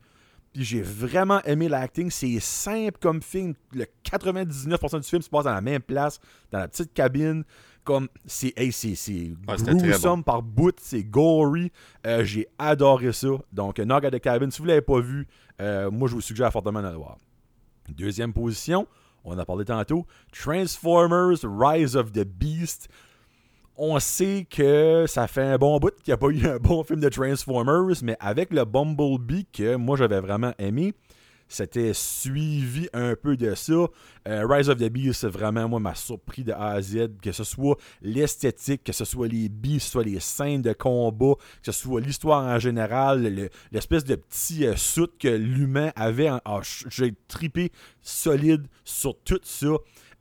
Puis 0.53 0.65
j'ai 0.65 0.81
vraiment 0.81 1.41
aimé 1.43 1.69
l'acting. 1.69 2.11
C'est 2.11 2.39
simple 2.39 2.97
comme 2.99 3.21
film. 3.21 3.53
Le 3.73 3.85
99% 4.03 5.01
du 5.01 5.07
film 5.07 5.21
se 5.21 5.29
passe 5.29 5.45
dans 5.45 5.53
la 5.53 5.61
même 5.61 5.81
place, 5.81 6.19
dans 6.51 6.59
la 6.59 6.67
petite 6.67 6.93
cabine. 6.93 7.43
Comme 7.83 8.07
c'est 8.25 8.53
hey, 8.57 8.71
c'est 8.71 8.95
très 9.57 9.75
gruesome 9.75 10.23
par 10.23 10.43
bout, 10.43 10.75
c'est 10.79 11.03
gory. 11.03 11.71
Euh, 12.05 12.23
j'ai 12.23 12.47
adoré 12.59 13.11
ça. 13.11 13.29
Donc 13.51 13.79
Nog 13.79 14.05
at 14.05 14.11
the 14.11 14.19
Cabin, 14.19 14.51
si 14.51 14.61
vous 14.61 14.67
l'avez 14.67 14.81
pas 14.81 14.99
vu, 14.99 15.27
euh, 15.59 15.89
moi 15.89 16.07
je 16.07 16.13
vous 16.13 16.21
suggère 16.21 16.51
fortement 16.51 16.81
d'aller 16.81 16.97
voir. 16.97 17.17
Deuxième 17.89 18.33
position, 18.33 18.87
on 19.23 19.33
en 19.33 19.39
a 19.39 19.45
parlé 19.45 19.65
tantôt, 19.65 20.05
Transformers 20.31 21.39
Rise 21.43 21.95
of 21.95 22.11
the 22.11 22.23
Beast. 22.23 22.87
On 23.77 23.99
sait 23.99 24.45
que 24.49 25.05
ça 25.07 25.27
fait 25.27 25.41
un 25.41 25.57
bon 25.57 25.79
bout 25.79 25.95
qu'il 26.03 26.11
n'y 26.11 26.13
a 26.13 26.17
pas 26.17 26.27
eu 26.27 26.45
un 26.45 26.57
bon 26.57 26.83
film 26.83 26.99
de 26.99 27.09
Transformers, 27.09 28.03
mais 28.03 28.15
avec 28.19 28.51
le 28.53 28.63
Bumblebee 28.63 29.47
que 29.51 29.75
moi 29.75 29.97
j'avais 29.97 30.19
vraiment 30.19 30.53
aimé, 30.59 30.93
c'était 31.53 31.91
suivi 31.93 32.87
un 32.93 33.15
peu 33.15 33.35
de 33.37 33.53
ça. 33.55 33.73
Euh, 34.27 34.45
Rise 34.47 34.69
of 34.69 34.77
the 34.77 34.89
Beast, 34.89 35.21
c'est 35.21 35.27
vraiment, 35.29 35.67
moi, 35.67 35.79
m'a 35.79 35.95
surpris 35.95 36.43
de 36.43 36.51
A 36.53 36.71
à 36.71 36.81
Z, 36.81 37.09
que 37.21 37.31
ce 37.31 37.43
soit 37.43 37.77
l'esthétique, 38.01 38.83
que 38.83 38.91
ce 38.93 39.05
soit 39.05 39.27
les 39.27 39.49
beats, 39.49 39.77
que 39.77 39.79
ce 39.79 39.89
soit 39.91 40.03
les 40.03 40.19
scènes 40.19 40.61
de 40.61 40.73
combat, 40.73 41.33
que 41.63 41.71
ce 41.71 41.73
soit 41.73 41.99
l'histoire 42.01 42.43
en 42.45 42.59
général, 42.59 43.23
le- 43.23 43.49
l'espèce 43.71 44.03
de 44.03 44.15
petit 44.15 44.65
euh, 44.65 44.75
soute 44.75 45.17
que 45.19 45.27
l'humain 45.27 45.91
avait. 45.95 46.29
en- 46.29 46.39
ah, 46.45 46.61
J'ai 46.89 47.13
tripé 47.27 47.71
solide 48.01 48.67
sur 48.83 49.17
tout 49.23 49.39
ça. 49.43 49.67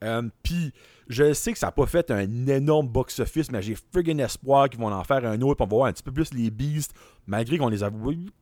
Euh, 0.02 0.22
Puis, 0.42 0.72
je 1.10 1.32
sais 1.32 1.52
que 1.52 1.58
ça 1.58 1.66
n'a 1.66 1.72
pas 1.72 1.86
fait 1.86 2.08
un 2.12 2.46
énorme 2.46 2.86
box-office, 2.86 3.50
mais 3.50 3.60
j'ai 3.62 3.74
friggin' 3.74 4.20
espoir 4.20 4.70
qu'ils 4.70 4.78
vont 4.78 4.92
en 4.92 5.02
faire 5.02 5.24
un 5.26 5.40
autre. 5.40 5.56
puis 5.56 5.64
on 5.64 5.68
va 5.68 5.76
voir 5.76 5.86
un 5.88 5.92
petit 5.92 6.04
peu 6.04 6.12
plus 6.12 6.32
les 6.32 6.52
Beasts, 6.52 6.94
malgré 7.26 7.58
qu'on 7.58 7.68
les 7.68 7.82
a 7.82 7.90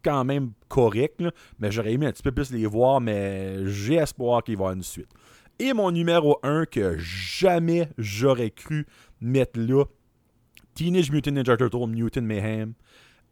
quand 0.03 0.25
même 0.25 0.53
corrects. 0.69 1.23
mais 1.59 1.73
j'aurais 1.73 1.95
aimé 1.95 2.07
un 2.07 2.12
petit 2.12 2.23
peu 2.23 2.31
plus 2.31 2.53
les 2.53 2.66
voir, 2.66 3.01
mais 3.01 3.66
j'ai 3.66 3.95
espoir 3.95 4.45
qu'il 4.45 4.57
va 4.57 4.59
y 4.59 4.62
avoir 4.64 4.77
une 4.77 4.83
suite. 4.83 5.09
Et 5.59 5.73
mon 5.73 5.91
numéro 5.91 6.39
1 6.43 6.66
que 6.66 6.99
jamais 6.99 7.89
j'aurais 7.97 8.51
cru 8.51 8.87
mettre 9.21 9.59
là, 9.59 9.85
Teenage 10.75 11.11
Mutant 11.11 11.33
Ninja 11.33 11.57
Turtle 11.57 11.89
Mutant 11.89 12.21
Mayhem. 12.21 12.75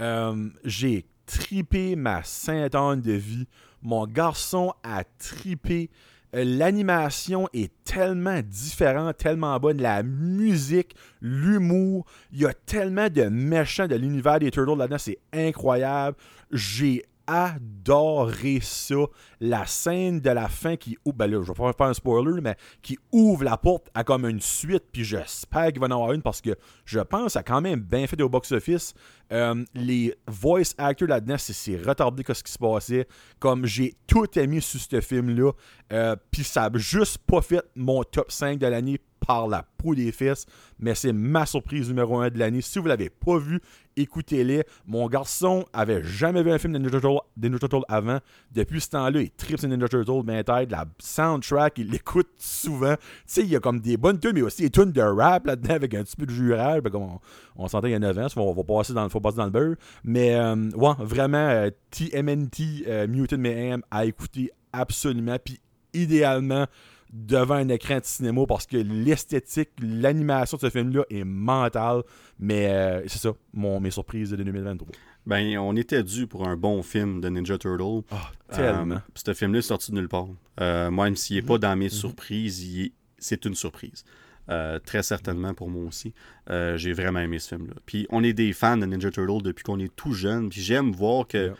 Euh, 0.00 0.48
j'ai 0.64 1.04
tripé 1.26 1.94
ma 1.94 2.22
sainte 2.22 2.74
âne 2.74 3.02
de 3.02 3.12
vie. 3.12 3.46
Mon 3.82 4.06
garçon 4.06 4.72
a 4.82 5.04
tripé. 5.04 5.90
L'animation 6.32 7.48
est 7.52 7.72
tellement 7.84 8.40
différente, 8.42 9.16
tellement 9.16 9.58
bonne. 9.58 9.80
La 9.80 10.02
musique, 10.02 10.94
l'humour. 11.20 12.06
Il 12.32 12.40
y 12.40 12.46
a 12.46 12.52
tellement 12.52 13.08
de 13.08 13.24
méchants 13.24 13.86
de 13.86 13.94
l'univers 13.94 14.38
des 14.38 14.50
Turtles 14.50 14.76
là-dedans. 14.76 14.98
C'est 14.98 15.18
incroyable. 15.32 16.16
J'ai 16.50 17.04
adoré 17.26 18.60
ça. 18.62 18.94
La 19.40 19.66
scène 19.66 20.20
de 20.20 20.30
la 20.30 20.48
fin 20.48 20.76
qui 20.76 20.96
ouvre, 21.04 21.16
ben 21.16 21.30
je 21.30 21.52
vais 21.52 21.54
faire 21.76 21.86
un 21.86 21.94
spoiler, 21.94 22.40
mais 22.40 22.56
qui 22.82 22.98
ouvre 23.12 23.44
la 23.44 23.56
porte 23.56 23.88
à 23.94 24.04
comme 24.04 24.26
une 24.26 24.40
suite, 24.40 24.84
puis 24.92 25.04
j'espère 25.04 25.68
qu'il 25.72 25.80
va 25.80 25.86
y 25.86 25.92
en 25.92 25.96
avoir 25.96 26.12
une 26.12 26.22
parce 26.22 26.40
que 26.40 26.50
je 26.84 27.00
pense 27.00 27.34
que 27.34 27.38
a 27.38 27.42
quand 27.42 27.60
même 27.60 27.80
bien 27.80 28.06
fait 28.06 28.20
au 28.22 28.28
box-office. 28.28 28.94
Euh, 29.32 29.64
les 29.74 30.14
voice 30.28 30.72
actors 30.78 31.08
là-dedans, 31.08 31.36
c'est- 31.38 31.76
retardé 31.82 32.22
que 32.22 32.32
ce 32.32 32.42
qui 32.42 32.52
se 32.52 32.58
passait. 32.58 33.06
Comme 33.38 33.66
j'ai 33.66 33.94
tout 34.06 34.26
aimé 34.38 34.60
sur 34.60 34.80
ce 34.80 35.00
film-là, 35.00 35.52
euh, 35.92 36.16
puis 36.30 36.44
ça 36.44 36.64
a 36.64 36.70
juste 36.78 37.18
pas 37.18 37.42
fait 37.42 37.62
mon 37.74 38.02
top 38.04 38.30
5 38.30 38.58
de 38.58 38.66
l'année 38.66 39.00
par 39.26 39.48
la 39.48 39.64
peau 39.76 39.94
des 39.94 40.12
fesses, 40.12 40.46
mais 40.78 40.94
c'est 40.94 41.12
ma 41.12 41.46
surprise 41.46 41.88
numéro 41.88 42.18
1 42.18 42.30
de 42.30 42.38
l'année. 42.38 42.60
Si 42.60 42.78
vous 42.78 42.86
l'avez 42.86 43.10
pas 43.10 43.38
vu, 43.38 43.60
écoutez-les. 43.96 44.64
Mon 44.86 45.08
garçon 45.08 45.64
avait 45.72 46.02
jamais 46.04 46.42
vu 46.42 46.50
un 46.50 46.58
film 46.58 46.72
de 46.72 46.78
Ninja 46.78 47.00
Turtle, 47.00 47.18
des 47.36 47.48
Ninja 47.48 47.68
Turtles 47.68 47.84
avant. 47.88 48.18
Depuis 48.52 48.80
ce 48.80 48.90
temps-là, 48.90 49.20
il 49.20 49.30
tripe 49.30 49.58
sur 49.58 49.68
Ninja 49.68 49.88
Turtles, 49.88 50.22
ben 50.24 50.44
tête. 50.44 50.70
La 50.70 50.84
soundtrack, 50.98 51.78
il 51.78 51.90
l'écoute 51.90 52.28
souvent. 52.38 52.94
Tu 52.96 53.02
sais, 53.26 53.40
il 53.42 53.48
y 53.48 53.56
a 53.56 53.60
comme 53.60 53.80
des 53.80 53.96
bonnes 53.96 54.18
tunes, 54.18 54.32
mais 54.34 54.42
aussi 54.42 54.62
des 54.62 54.70
tunes 54.70 54.92
de 54.92 55.02
rap 55.02 55.46
là-dedans 55.46 55.74
avec 55.74 55.94
un 55.94 56.04
petit 56.04 56.16
peu 56.16 56.26
de 56.26 56.32
jurage. 56.32 56.82
Ben, 56.82 56.90
comme 56.90 57.18
on, 57.56 57.68
s'entend 57.68 57.86
il 57.88 57.92
y 57.92 57.94
a 57.94 57.98
9 57.98 58.18
ans, 58.18 58.26
on 58.36 58.52
va 58.52 58.62
passer 58.62 58.92
dans, 58.92 59.08
faut 59.08 59.20
passer 59.20 59.38
dans 59.38 59.46
le 59.46 59.50
beurre. 59.50 59.76
Mais 60.04 60.34
euh, 60.34 60.70
ouais, 60.74 60.94
vraiment, 61.00 61.38
euh, 61.38 61.70
TMNT 61.90 62.86
euh, 62.86 63.06
Mutant 63.08 63.38
Mayhem 63.38 63.82
à 63.90 64.04
écouter 64.04 64.50
absolument. 64.72 65.36
Puis 65.42 65.60
idéalement, 65.94 66.66
devant 67.12 67.54
un 67.54 67.68
écran 67.68 67.98
de 67.98 68.04
cinéma 68.04 68.42
parce 68.46 68.66
que 68.66 68.76
l'esthétique, 68.76 69.70
l'animation 69.80 70.56
de 70.56 70.62
ce 70.62 70.70
film-là 70.70 71.04
est 71.10 71.24
mentale. 71.24 72.02
Mais 72.38 72.66
euh, 72.68 73.02
c'est 73.06 73.18
ça, 73.18 73.32
mon, 73.52 73.80
mes 73.80 73.90
surprises 73.90 74.30
de 74.30 74.36
2023. 74.36 74.88
Ben, 75.26 75.58
on 75.58 75.74
était 75.74 76.02
dû 76.04 76.26
pour 76.26 76.46
un 76.46 76.56
bon 76.56 76.82
film 76.82 77.20
de 77.20 77.28
Ninja 77.28 77.58
Turtle. 77.58 78.02
Ah, 78.10 78.30
tellement. 78.50 78.94
Euh, 78.96 78.98
puis 79.12 79.22
ce 79.26 79.34
film-là 79.34 79.58
est 79.58 79.62
sorti 79.62 79.90
de 79.90 79.96
nulle 79.96 80.08
part. 80.08 80.28
Euh, 80.60 80.90
moi, 80.90 81.06
même 81.06 81.16
s'il 81.16 81.36
n'est 81.36 81.42
pas 81.42 81.58
dans 81.58 81.74
mes 81.76 81.88
surprises, 81.88 82.62
il 82.62 82.84
est- 82.86 82.92
c'est 83.18 83.44
une 83.44 83.54
surprise. 83.54 84.04
Euh, 84.48 84.78
très 84.78 85.02
certainement 85.02 85.54
pour 85.54 85.68
moi 85.68 85.84
aussi. 85.86 86.14
Euh, 86.50 86.76
J'ai 86.76 86.92
vraiment 86.92 87.18
aimé 87.18 87.40
ce 87.40 87.48
film-là. 87.56 87.74
Puis 87.86 88.06
on 88.10 88.22
est 88.22 88.32
des 88.32 88.52
fans 88.52 88.76
de 88.76 88.86
Ninja 88.86 89.10
Turtle 89.10 89.42
depuis 89.42 89.64
qu'on 89.64 89.80
est 89.80 89.94
tout 89.96 90.12
jeune. 90.12 90.48
Puis 90.50 90.60
j'aime 90.60 90.92
voir 90.92 91.26
que 91.26 91.36
Yeah. 91.46 91.54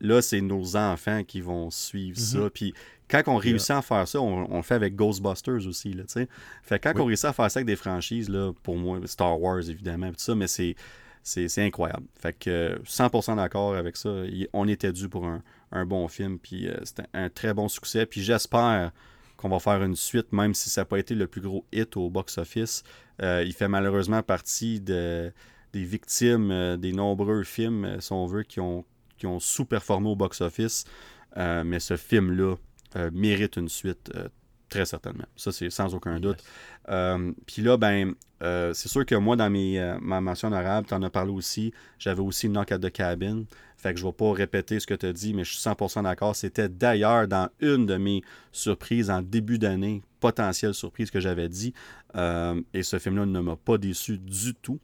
Là, 0.00 0.22
c'est 0.22 0.40
nos 0.40 0.76
enfants 0.76 1.22
qui 1.24 1.40
vont 1.40 1.70
suivre 1.70 2.18
ça. 2.18 2.50
Puis 2.52 2.74
quand 3.08 3.22
on 3.26 3.36
réussit 3.36 3.70
à 3.70 3.82
faire 3.82 4.06
ça, 4.06 4.20
on, 4.20 4.46
on 4.52 4.56
le 4.56 4.62
fait 4.62 4.74
avec 4.74 4.94
Ghostbusters 4.96 5.66
aussi. 5.66 5.92
Là, 5.92 6.02
tu 6.04 6.12
sais. 6.14 6.28
fait 6.62 6.78
que 6.78 6.88
quand 6.88 6.94
Oui. 6.96 7.02
on 7.02 7.06
réussit 7.06 7.26
à 7.26 7.32
faire 7.32 7.50
ça 7.50 7.58
avec 7.58 7.66
des 7.66 7.76
franchises, 7.76 8.28
là, 8.28 8.52
pour 8.62 8.76
moi, 8.76 9.00
Star 9.06 9.40
Wars 9.40 9.60
évidemment, 9.68 10.08
tout 10.08 10.14
ça, 10.18 10.34
mais 10.34 10.46
c'est. 10.48 10.74
C'est 11.28 11.58
incroyable. 11.64 12.06
Fait 12.16 12.32
que 12.38 12.48
euh, 12.48 12.78
100% 12.84 13.34
d'accord 13.34 13.74
avec 13.74 13.96
ça. 13.96 14.10
On 14.52 14.68
était 14.68 14.92
dû 14.92 15.08
pour 15.08 15.26
un, 15.26 15.42
un 15.72 15.84
bon 15.84 16.06
film. 16.06 16.38
Puis 16.38 16.68
euh, 16.68 16.76
c'était 16.84 17.02
un 17.14 17.28
très 17.28 17.52
bon 17.52 17.66
succès. 17.66 18.06
Puis 18.06 18.22
j'espère 18.22 18.92
qu'on 19.36 19.48
va 19.48 19.58
faire 19.58 19.82
une 19.82 19.96
suite, 19.96 20.32
même 20.32 20.54
si 20.54 20.70
ça 20.70 20.82
n'a 20.82 20.84
pas 20.84 21.00
été 21.00 21.16
le 21.16 21.26
plus 21.26 21.40
gros 21.40 21.64
hit 21.72 21.96
au 21.96 22.10
box-office. 22.10 22.84
Euh, 23.22 23.42
il 23.44 23.52
fait 23.54 23.66
malheureusement 23.66 24.22
partie 24.22 24.80
de, 24.80 25.32
des 25.72 25.82
victimes 25.82 26.52
euh, 26.52 26.76
des 26.76 26.92
nombreux 26.92 27.42
films, 27.42 27.96
si 27.98 28.12
on 28.12 28.26
veut, 28.26 28.44
qui 28.44 28.60
ont, 28.60 28.84
qui 29.16 29.26
ont 29.26 29.40
sous-performé 29.40 30.08
au 30.08 30.16
box-office. 30.16 30.84
Euh, 31.36 31.64
mais 31.64 31.80
ce 31.80 31.96
film-là 31.96 32.56
euh, 32.96 33.10
mérite 33.12 33.56
une 33.56 33.68
suite, 33.68 34.10
euh, 34.14 34.28
très 34.68 34.86
certainement. 34.86 35.26
Ça, 35.36 35.52
c'est 35.52 35.70
sans 35.70 35.94
aucun 35.94 36.18
doute. 36.18 36.42
Puis 37.46 37.62
là, 37.62 37.76
ben, 37.76 38.14
c'est 38.40 38.88
sûr 38.88 39.04
que 39.04 39.14
moi, 39.14 39.36
dans 39.36 39.50
mes, 39.50 39.96
ma 40.00 40.20
mention 40.20 40.52
arabe, 40.52 40.86
tu 40.86 40.94
en 40.94 41.02
as 41.02 41.10
parlé 41.10 41.32
aussi. 41.32 41.72
J'avais 41.98 42.22
aussi 42.22 42.48
Knock 42.48 42.72
at 42.72 42.78
the 42.78 42.90
Cabin. 42.90 43.44
Fait 43.76 43.92
que 43.92 44.00
je 44.00 44.04
ne 44.04 44.10
vais 44.10 44.14
pas 44.14 44.32
répéter 44.32 44.80
ce 44.80 44.86
que 44.86 44.94
tu 44.94 45.06
as 45.06 45.12
dit, 45.12 45.34
mais 45.34 45.44
je 45.44 45.52
suis 45.52 45.60
100% 45.60 46.02
d'accord. 46.02 46.34
C'était 46.34 46.68
d'ailleurs 46.68 47.28
dans 47.28 47.48
une 47.60 47.86
de 47.86 47.96
mes 47.96 48.22
surprises 48.52 49.10
en 49.10 49.22
début 49.22 49.58
d'année, 49.58 50.02
potentielle 50.20 50.74
surprise 50.74 51.10
que 51.10 51.20
j'avais 51.20 51.48
dit. 51.48 51.74
Et 52.14 52.82
ce 52.82 52.98
film-là 52.98 53.26
ne 53.26 53.40
m'a 53.40 53.56
pas 53.56 53.78
déçu 53.78 54.18
du 54.18 54.54
tout. 54.54 54.80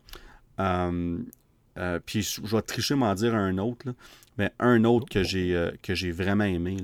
Puis 0.57 2.22
je, 2.22 2.41
je 2.45 2.57
vais 2.57 2.62
tricher 2.62 2.95
m'en 2.95 3.14
dire 3.14 3.35
un 3.35 3.59
autre. 3.59 3.87
là. 3.87 3.95
Mais 4.39 4.51
un 4.59 4.85
autre 4.85 5.09
que 5.09 5.22
j'ai 5.22 5.55
euh, 5.55 5.70
que 5.83 5.95
j'ai 5.95 6.11
vraiment 6.11 6.45
aimé, 6.45 6.76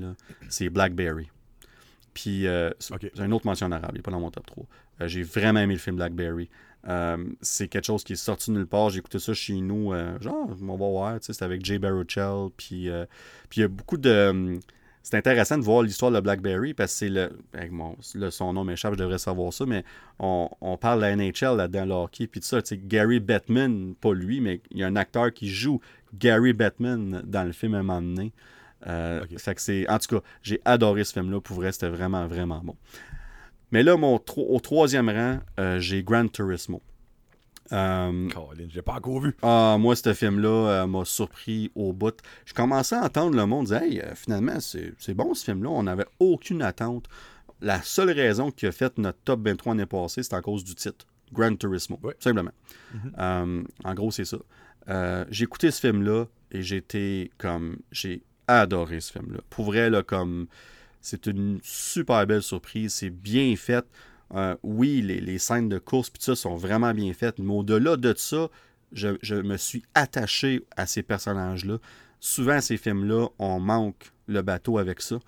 c'est 0.49 0.69
Blackberry. 0.69 1.29
Puis 2.13 2.47
euh, 2.47 2.71
c'est 2.79 2.93
Ok. 2.93 3.09
c'est 3.13 3.21
un 3.21 3.31
autre 3.31 3.45
mention 3.45 3.71
arabe, 3.71 3.91
il 3.93 3.97
n'est 3.97 4.01
pas 4.01 4.11
dans 4.11 4.19
mon 4.19 4.31
top 4.31 4.45
3. 4.45 4.65
Euh, 5.01 5.07
j'ai 5.07 5.23
vraiment 5.23 5.59
aimé 5.59 5.73
le 5.73 5.79
film 5.79 5.95
Blackberry. 5.95 6.49
C'est 7.41 7.67
quelque 7.67 7.85
chose 7.85 8.03
qui 8.03 8.13
est 8.13 8.17
sorti 8.17 8.51
de 8.51 8.57
nulle 8.57 8.67
part. 8.67 8.89
J'ai 8.89 8.99
écouté 8.99 9.19
ça 9.19 9.33
chez 9.33 9.59
nous. 9.59 9.93
genre, 10.21 10.49
on 10.61 10.65
va 10.65 10.75
voir. 10.75 11.17
C'est 11.21 11.41
avec 11.41 11.65
Jay 11.65 11.79
Baruchel. 11.79 12.49
Puis 12.55 12.89
puis 13.49 13.59
il 13.59 13.61
y 13.61 13.63
a 13.63 13.67
beaucoup 13.67 13.97
de. 13.97 14.59
C'est 15.01 15.15
intéressant 15.15 15.57
de 15.57 15.63
voir 15.63 15.81
l'histoire 15.81 16.11
de 16.11 16.19
Blackberry 16.19 16.73
parce 16.73 16.91
que 16.91 16.97
c'est 16.97 17.09
le. 17.09 18.31
son 18.31 18.53
nom 18.53 18.63
m'échappe, 18.63 18.93
je 18.93 18.99
devrais 18.99 19.17
savoir 19.17 19.53
ça, 19.53 19.65
mais 19.65 19.83
on, 20.19 20.49
on 20.61 20.77
parle 20.77 20.99
de 20.99 21.05
la 21.05 21.15
NHL 21.15 21.57
là-dedans, 21.57 21.85
le 21.85 21.93
hockey. 21.93 22.27
Puis 22.27 22.41
tout 22.41 22.47
ça, 22.47 22.61
tu 22.61 22.69
sais, 22.69 22.81
Gary 22.83 23.19
Bettman, 23.19 23.95
pas 23.95 24.13
lui, 24.13 24.41
mais 24.41 24.61
il 24.71 24.79
y 24.79 24.83
a 24.83 24.87
un 24.87 24.95
acteur 24.95 25.33
qui 25.33 25.49
joue 25.49 25.79
Gary 26.13 26.53
Bettman 26.53 27.21
dans 27.25 27.43
le 27.43 27.53
film 27.53 27.75
à 27.75 27.79
un 27.79 27.83
moment 27.83 28.01
donné. 28.01 28.33
Euh, 28.87 29.25
fait 29.37 29.55
que 29.55 29.91
en 29.91 29.99
tout 29.99 30.17
cas, 30.17 30.23
j'ai 30.41 30.61
adoré 30.65 31.03
ce 31.03 31.13
film-là. 31.13 31.41
Pour 31.41 31.57
vrai, 31.57 31.71
c'était 31.71 31.89
vraiment, 31.89 32.27
vraiment 32.27 32.61
bon. 32.63 32.75
Mais 33.71 33.83
là, 33.83 33.97
mon 33.97 34.19
au 34.37 34.59
troisième 34.59 35.09
rang, 35.09 35.39
euh, 35.59 35.79
j'ai 35.79 36.03
Gran 36.03 36.27
Turismo. 36.27 36.81
Euh, 37.71 38.29
j'ai 38.69 38.81
pas 38.81 38.93
encore 38.93 39.21
vu. 39.21 39.35
ah, 39.41 39.77
moi, 39.79 39.95
ce 39.95 40.13
film-là 40.13 40.49
euh, 40.49 40.87
m'a 40.87 41.05
surpris 41.05 41.71
au 41.75 41.93
bout. 41.93 42.17
Je 42.45 42.53
commençais 42.53 42.95
à 42.95 43.03
entendre 43.03 43.35
le 43.35 43.45
monde 43.45 43.67
dire 43.67 43.81
Hey, 43.81 43.99
euh, 44.01 44.15
finalement, 44.15 44.59
c'est 44.59 45.13
bon 45.13 45.33
ce 45.33 45.45
film-là. 45.45 45.69
On 45.69 45.83
n'avait 45.83 46.07
aucune 46.19 46.61
attente. 46.61 47.05
La 47.61 47.81
seule 47.81 48.11
raison 48.11 48.51
qui 48.51 48.65
a 48.65 48.71
fait 48.71 48.97
notre 48.97 49.19
top 49.25 49.41
23 49.45 49.73
l'année 49.73 49.85
passée, 49.85 50.23
c'est 50.23 50.33
à 50.33 50.41
cause 50.41 50.63
du 50.63 50.75
titre 50.75 51.05
Gran 51.31 51.55
Turismo. 51.55 51.99
Simplement. 52.19 52.51
Euh, 53.19 53.63
en 53.83 53.93
gros, 53.93 54.11
c'est 54.11 54.25
ça. 54.25 54.37
J'ai 55.29 55.43
écouté 55.43 55.69
ce 55.71 55.79
film-là 55.81 56.25
et 56.51 56.61
j'étais 56.61 57.31
comme. 57.37 57.77
J'ai 57.91 58.23
adoré 58.47 58.99
ce 59.01 59.11
film-là. 59.11 59.41
Pour 59.49 59.65
vrai, 59.65 59.89
là, 59.89 60.03
comme. 60.03 60.47
C'est 61.01 61.27
une 61.27 61.59
super 61.63 62.25
belle 62.27 62.41
surprise. 62.41 62.93
C'est 62.93 63.09
bien 63.09 63.55
fait. 63.55 63.85
Euh, 64.35 64.55
oui, 64.63 65.01
les, 65.01 65.21
les 65.21 65.39
scènes 65.39 65.69
de 65.69 65.79
course 65.79 66.09
puis 66.09 66.21
ça 66.21 66.35
sont 66.35 66.55
vraiment 66.55 66.93
bien 66.93 67.13
faites, 67.13 67.39
mais 67.39 67.53
au-delà 67.53 67.97
de 67.97 68.13
ça, 68.15 68.49
je, 68.91 69.17
je 69.21 69.35
me 69.35 69.57
suis 69.57 69.83
attaché 69.95 70.65
à 70.75 70.85
ces 70.85 71.03
personnages-là. 71.03 71.77
Souvent, 72.19 72.61
ces 72.61 72.77
films-là, 72.77 73.27
on 73.39 73.59
manque 73.59 74.11
le 74.27 74.41
bateau 74.41 74.77
avec 74.77 75.01
ça. 75.01 75.19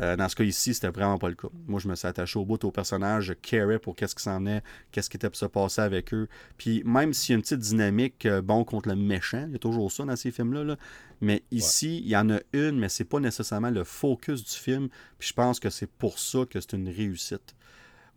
Euh, 0.00 0.16
dans 0.16 0.28
ce 0.28 0.36
cas 0.36 0.44
ici, 0.44 0.72
c'était 0.72 0.88
vraiment 0.88 1.18
pas 1.18 1.28
le 1.28 1.34
cas. 1.34 1.48
Moi, 1.66 1.80
je 1.80 1.88
me 1.88 1.94
suis 1.94 2.06
attaché 2.06 2.38
au 2.38 2.44
bout 2.44 2.62
aux 2.64 2.70
personnages, 2.70 3.24
je 3.24 3.32
carais 3.34 3.78
pour 3.78 3.96
qu'est-ce 3.96 4.14
qui 4.14 4.22
s'en 4.22 4.46
est, 4.46 4.62
qu'est-ce 4.92 5.10
qui 5.10 5.16
était 5.16 5.28
pour 5.28 5.36
se 5.36 5.46
passer 5.46 5.82
avec 5.82 6.14
eux. 6.14 6.28
Puis 6.56 6.82
même 6.84 7.12
s'il 7.12 7.32
y 7.32 7.34
a 7.34 7.36
une 7.36 7.42
petite 7.42 7.58
dynamique 7.58 8.24
euh, 8.24 8.40
bon 8.40 8.64
contre 8.64 8.88
le 8.88 8.96
méchant, 8.96 9.44
il 9.46 9.52
y 9.52 9.56
a 9.56 9.58
toujours 9.58 9.92
ça 9.92 10.04
dans 10.04 10.16
ces 10.16 10.30
films-là. 10.30 10.64
là. 10.64 10.76
Mais 11.20 11.42
ici, 11.50 11.98
il 11.98 12.08
y 12.08 12.16
en 12.16 12.30
a 12.30 12.38
une, 12.52 12.78
mais 12.78 12.88
c'est 12.88 13.04
pas 13.04 13.20
nécessairement 13.20 13.70
le 13.70 13.84
focus 13.84 14.42
du 14.42 14.52
film. 14.56 14.88
Puis 15.18 15.28
je 15.28 15.34
pense 15.34 15.60
que 15.60 15.68
c'est 15.68 15.90
pour 15.90 16.18
ça 16.18 16.46
que 16.48 16.60
c'est 16.60 16.72
une 16.72 16.88
réussite. 16.88 17.54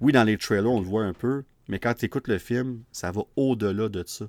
Oui, 0.04 0.12
dans 0.12 0.26
les 0.26 0.38
trailers, 0.38 0.70
on 0.70 0.82
le 0.82 0.86
voit 0.86 1.06
un 1.06 1.14
peu, 1.14 1.44
mais 1.70 1.80
quand 1.80 1.94
tu 1.94 2.04
écoutes 2.08 2.28
le 2.28 2.38
film, 2.38 2.84
ça 2.92 3.10
va 3.12 3.22
au-delà 3.38 3.88
de 3.88 4.04
ça. 4.06 4.26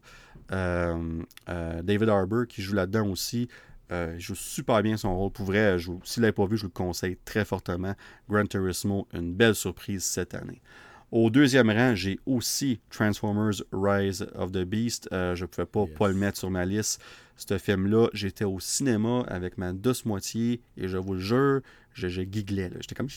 Euh, 0.52 1.20
euh, 1.48 1.82
David 1.82 2.08
Harbour, 2.10 2.46
qui 2.46 2.62
joue 2.62 2.74
là-dedans 2.74 3.08
aussi, 3.08 3.48
euh, 3.90 4.12
il 4.14 4.20
joue 4.20 4.36
super 4.36 4.80
bien 4.84 4.96
son 4.96 5.18
rôle. 5.18 5.32
Pour 5.32 5.46
vrai, 5.46 5.76
s'il 6.04 6.20
ne 6.20 6.26
l'avait 6.26 6.32
pas 6.32 6.46
vu, 6.46 6.56
je 6.56 6.62
vous 6.62 6.68
le 6.68 6.72
conseille 6.72 7.18
très 7.24 7.44
fortement. 7.44 7.96
Gran 8.30 8.46
Turismo, 8.46 9.08
une 9.12 9.34
belle 9.34 9.56
surprise 9.56 10.04
cette 10.04 10.34
année. 10.34 10.62
Au 11.10 11.28
deuxième 11.28 11.70
rang, 11.70 11.96
j'ai 11.96 12.20
aussi 12.24 12.78
Transformers 12.90 13.60
Rise 13.72 14.28
of 14.36 14.52
the 14.52 14.62
Beast. 14.62 15.08
Je 15.10 15.40
ne 15.40 15.46
pouvais 15.46 15.66
pas, 15.66 15.86
Yes. 15.88 15.98
pas 15.98 16.08
le 16.08 16.14
mettre 16.14 16.38
sur 16.38 16.50
ma 16.50 16.64
liste. 16.64 17.02
Ce 17.34 17.58
film-là, 17.58 18.10
j'étais 18.12 18.44
au 18.44 18.60
cinéma 18.60 19.24
avec 19.26 19.58
ma 19.58 19.72
douce 19.72 20.04
moitié 20.04 20.60
et 20.76 20.86
je 20.86 20.98
vous 20.98 21.14
le 21.14 21.20
jure, 21.20 21.62
je, 21.94 22.08
je 22.08 22.22
gigglais. 22.22 22.68
là. 22.68 22.76
J'étais 22.80 22.94
comme. 22.94 23.08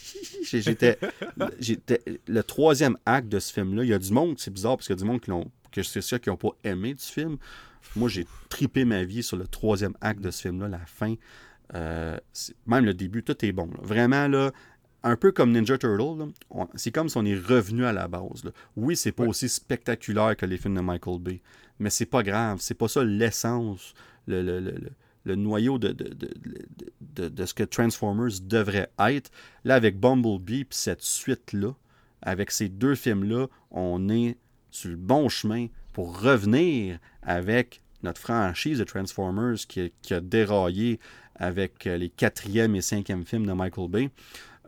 J'étais, 0.44 0.98
j'étais. 1.60 2.02
Le 2.28 2.42
troisième 2.44 2.98
acte 3.06 3.28
de 3.30 3.40
ce 3.40 3.52
film-là, 3.52 3.84
il 3.84 3.90
y 3.90 3.94
a 3.94 4.00
du 4.00 4.12
monde, 4.14 4.40
c'est 4.40 4.52
bizarre 4.54 4.78
parce 4.78 4.88
qu'il 4.88 4.96
y 4.96 5.00
a 5.00 5.02
du 5.02 5.06
monde 5.08 5.20
qui 5.22 5.30
l'ont, 5.30 5.52
que 5.72 5.84
c'est 5.84 6.02
sûr 6.02 6.22
qui 6.22 6.30
n'ont 6.30 6.38
pas 6.38 6.52
aimé 6.64 6.94
du 6.94 7.04
film. 7.04 7.38
Moi, 7.96 8.10
j'ai 8.10 8.26
tripé 8.50 8.86
ma 8.86 9.04
vie 9.04 9.24
sur 9.24 9.38
le 9.38 9.48
troisième 9.48 9.94
acte 10.02 10.22
de 10.22 10.32
ce 10.32 10.44
film-là, 10.44 10.68
la 10.68 10.86
fin. 10.86 11.16
Euh, 11.76 12.18
même 12.66 12.86
le 12.86 12.94
début, 12.94 13.24
tout 13.24 13.44
est 13.46 13.52
bon. 13.52 13.66
là. 13.68 13.80
Vraiment, 13.82 14.28
là, 14.28 14.52
un 15.04 15.16
peu 15.16 15.32
comme 15.32 15.52
Ninja 15.52 15.78
Turtle, 15.78 16.32
c'est 16.76 16.92
comme 16.92 17.10
si 17.10 17.18
on 17.18 17.26
est 17.26 17.36
revenu 17.38 17.86
à 17.86 17.94
la 17.94 18.08
base. 18.08 18.44
là. 18.44 18.52
Oui, 18.76 18.96
c'est 18.96 19.12
pas 19.12 19.24
Ouais. 19.24 19.30
aussi 19.30 19.50
spectaculaire 19.50 20.36
que 20.38 20.46
les 20.46 20.58
films 20.58 20.76
de 20.76 20.82
Michael 20.82 21.20
Bay, 21.20 21.42
mais 21.80 21.90
c'est 21.90 22.06
pas 22.06 22.24
grave. 22.24 22.58
C'est 22.62 22.74
pas 22.74 22.88
ça 22.88 23.04
l'essence, 23.04 23.94
le, 24.28 24.42
le- 24.42 24.60
le- 24.60 24.92
le- 25.28 25.36
noyau 25.36 25.78
de, 25.78 25.90
de, 25.90 26.10
de, 27.16 27.28
de- 27.30 27.46
ce 27.46 27.54
que 27.54 27.64
Transformers 27.64 28.40
devrait 28.42 28.90
être. 29.00 29.30
Là, 29.64 29.76
avec 29.76 30.00
Bumblebee 30.00 30.64
puis 30.66 30.78
cette 30.78 31.02
suite-là, 31.04 31.74
avec 32.22 32.52
ces 32.52 32.70
deux 32.70 32.96
films-là, 32.96 33.48
on 33.72 34.10
est 34.10 34.38
sur 34.72 34.90
le 34.90 34.96
bon 34.98 35.30
chemin 35.30 35.68
pour 35.94 36.20
revenir 36.22 37.00
avec 37.22 37.82
notre 38.04 38.22
franchise 38.22 38.80
de 38.80 38.84
Transformers 38.84 39.56
qui, 39.68 39.82
a- 39.82 39.90
qui 40.02 40.14
a 40.14 40.22
déraillé 40.22 41.00
avec 41.36 41.86
euh, 41.88 41.98
les 41.98 42.10
quatrième 42.10 42.76
et 42.76 42.82
cinquième 42.82 43.26
films 43.26 43.46
de 43.46 43.54
Michael 43.54 43.90
Bay. 43.90 44.10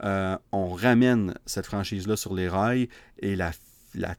Euh, 0.04 0.38
on 0.52 0.70
ramène 0.70 1.34
cette 1.46 1.66
franchise-là 1.66 2.16
sur 2.16 2.34
les 2.34 2.48
rails 2.48 2.88
et 3.20 3.36
la 3.36 3.52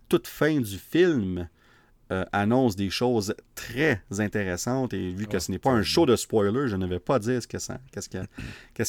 toute 0.08 0.26
fin 0.26 0.60
du 0.60 0.76
film 0.78 1.48
euh, 2.10 2.24
annonce 2.32 2.74
des 2.76 2.90
choses 2.90 3.34
très 3.54 4.02
intéressantes 4.18 4.92
et 4.94 5.10
vu 5.12 5.26
que 5.26 5.34
Ouais, 5.34 5.40
ce 5.40 5.50
n'est 5.52 5.58
pas 5.60 5.70
un 5.70 5.82
show 5.82 6.06
de 6.06 6.16
spoiler, 6.16 6.66
je 6.68 6.76
ne 6.76 6.86
vais 6.86 6.98
pas 6.98 7.18
dire 7.18 7.40
ce 7.42 7.46
que 7.46 7.58
ça- 7.58 7.80
qu'est-ce 7.92 8.08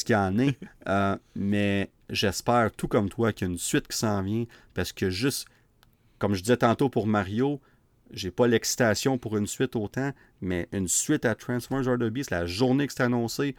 qu'il 0.04 0.12
y, 0.14 0.16
en 0.16 0.38
est, 0.38 0.58
Euh, 0.88 1.16
mais 1.36 1.90
j'espère 2.10 2.72
tout 2.72 2.88
comme 2.88 3.08
toi 3.08 3.32
qu'il 3.32 3.46
y 3.46 3.50
a 3.50 3.52
une 3.52 3.58
suite 3.58 3.86
qui 3.88 3.96
s'en 3.96 4.22
vient 4.22 4.44
parce 4.74 4.92
que 4.92 5.08
juste, 5.10 5.46
comme 6.18 6.34
je 6.34 6.40
disais 6.42 6.56
tantôt 6.56 6.88
pour 6.88 7.06
Mario, 7.06 7.60
j'ai 8.12 8.30
pas 8.30 8.46
l'excitation 8.46 9.18
pour 9.18 9.36
une 9.36 9.46
suite 9.46 9.74
autant, 9.76 10.12
mais 10.40 10.68
une 10.72 10.88
suite 10.88 11.24
à 11.24 11.34
Transformers 11.34 11.96
Beast, 12.10 12.30
la 12.30 12.44
journée 12.46 12.86
que 12.86 12.92
c'est 12.92 13.02
annoncé, 13.04 13.54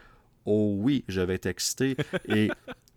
oh 0.46 0.76
oui, 0.78 1.04
je 1.08 1.22
vais 1.22 1.36
être 1.36 1.46
excité. 1.48 1.96
Et 2.28 2.50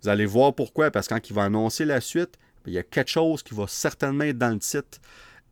vous 0.02 0.08
allez 0.08 0.26
voir 0.26 0.54
pourquoi, 0.54 0.90
parce 0.90 1.08
que 1.08 1.14
quand 1.14 1.30
il 1.30 1.32
va 1.34 1.44
annoncer 1.44 1.84
la 1.84 2.00
suite, 2.00 2.36
il 2.66 2.72
y 2.74 2.78
a 2.78 2.82
quelque 2.82 3.08
chose 3.10 3.42
qui 3.42 3.54
va 3.54 3.66
certainement 3.68 4.24
être 4.24 4.36
dans 4.38 4.50
le 4.52 4.58
titre. 4.58 4.98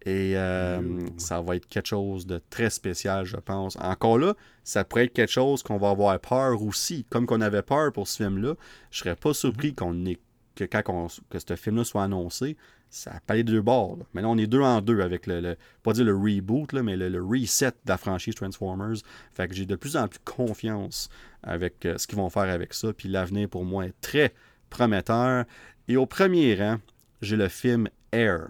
Et 0.06 0.36
euh, 0.36 1.00
ça 1.16 1.40
va 1.40 1.56
être 1.56 1.66
quelque 1.66 1.86
chose 1.88 2.26
de 2.26 2.40
très 2.50 2.68
spécial, 2.68 3.24
je 3.24 3.36
pense. 3.36 3.76
Encore 3.80 4.18
là, 4.18 4.34
ça 4.62 4.84
pourrait 4.84 5.04
être 5.06 5.14
quelque 5.14 5.30
chose 5.32 5.62
qu'on 5.62 5.78
va 5.78 5.90
avoir 5.90 6.18
peur 6.20 6.62
aussi. 6.62 7.06
Comme 7.08 7.24
qu'on 7.26 7.40
avait 7.40 7.62
peur 7.62 7.90
pour 7.90 8.06
ce 8.06 8.22
film-là, 8.22 8.54
je 8.90 8.98
serais 8.98 9.16
pas 9.16 9.32
surpris 9.32 9.74
qu'on 9.74 10.04
ait, 10.04 10.18
que 10.56 10.64
quand 10.64 10.82
on- 10.88 11.06
que 11.30 11.38
ce 11.38 11.56
film-là 11.56 11.84
soit 11.84 12.02
annoncé, 12.04 12.56
ça 12.90 13.12
a 13.12 13.20
pas 13.20 13.34
les 13.34 13.44
deux 13.44 13.62
bords. 13.62 13.96
là. 13.98 14.04
Mais 14.12 14.20
là, 14.20 14.28
on 14.28 14.36
est 14.36 14.46
deux 14.46 14.60
en 14.60 14.80
deux 14.82 15.00
avec 15.00 15.26
le, 15.26 15.40
le- 15.40 15.56
pas 15.82 15.94
dire 15.94 16.04
le 16.04 16.14
reboot, 16.14 16.72
là, 16.74 16.82
mais 16.82 16.96
le, 16.96 17.08
le 17.08 17.24
reset 17.24 17.70
de 17.70 17.88
la 17.88 17.96
franchise 17.96 18.34
Transformers. 18.34 18.98
Fait 19.32 19.48
que 19.48 19.54
j'ai 19.54 19.64
de 19.66 19.74
plus 19.74 19.96
en 19.96 20.06
plus 20.06 20.20
confiance 20.24 21.08
avec 21.42 21.86
euh, 21.86 21.96
ce 21.98 22.06
qu'ils 22.06 22.18
vont 22.18 22.28
faire 22.28 22.42
avec 22.42 22.74
ça. 22.74 22.92
Puis 22.92 23.08
l'avenir 23.08 23.48
pour 23.48 23.64
moi 23.64 23.86
est 23.86 24.00
très 24.02 24.34
prometteur. 24.68 25.44
Et 25.88 25.96
au 25.96 26.04
premier 26.06 26.54
rang, 26.56 26.76
j'ai 27.22 27.36
le 27.36 27.48
film 27.48 27.88
Air. 28.12 28.48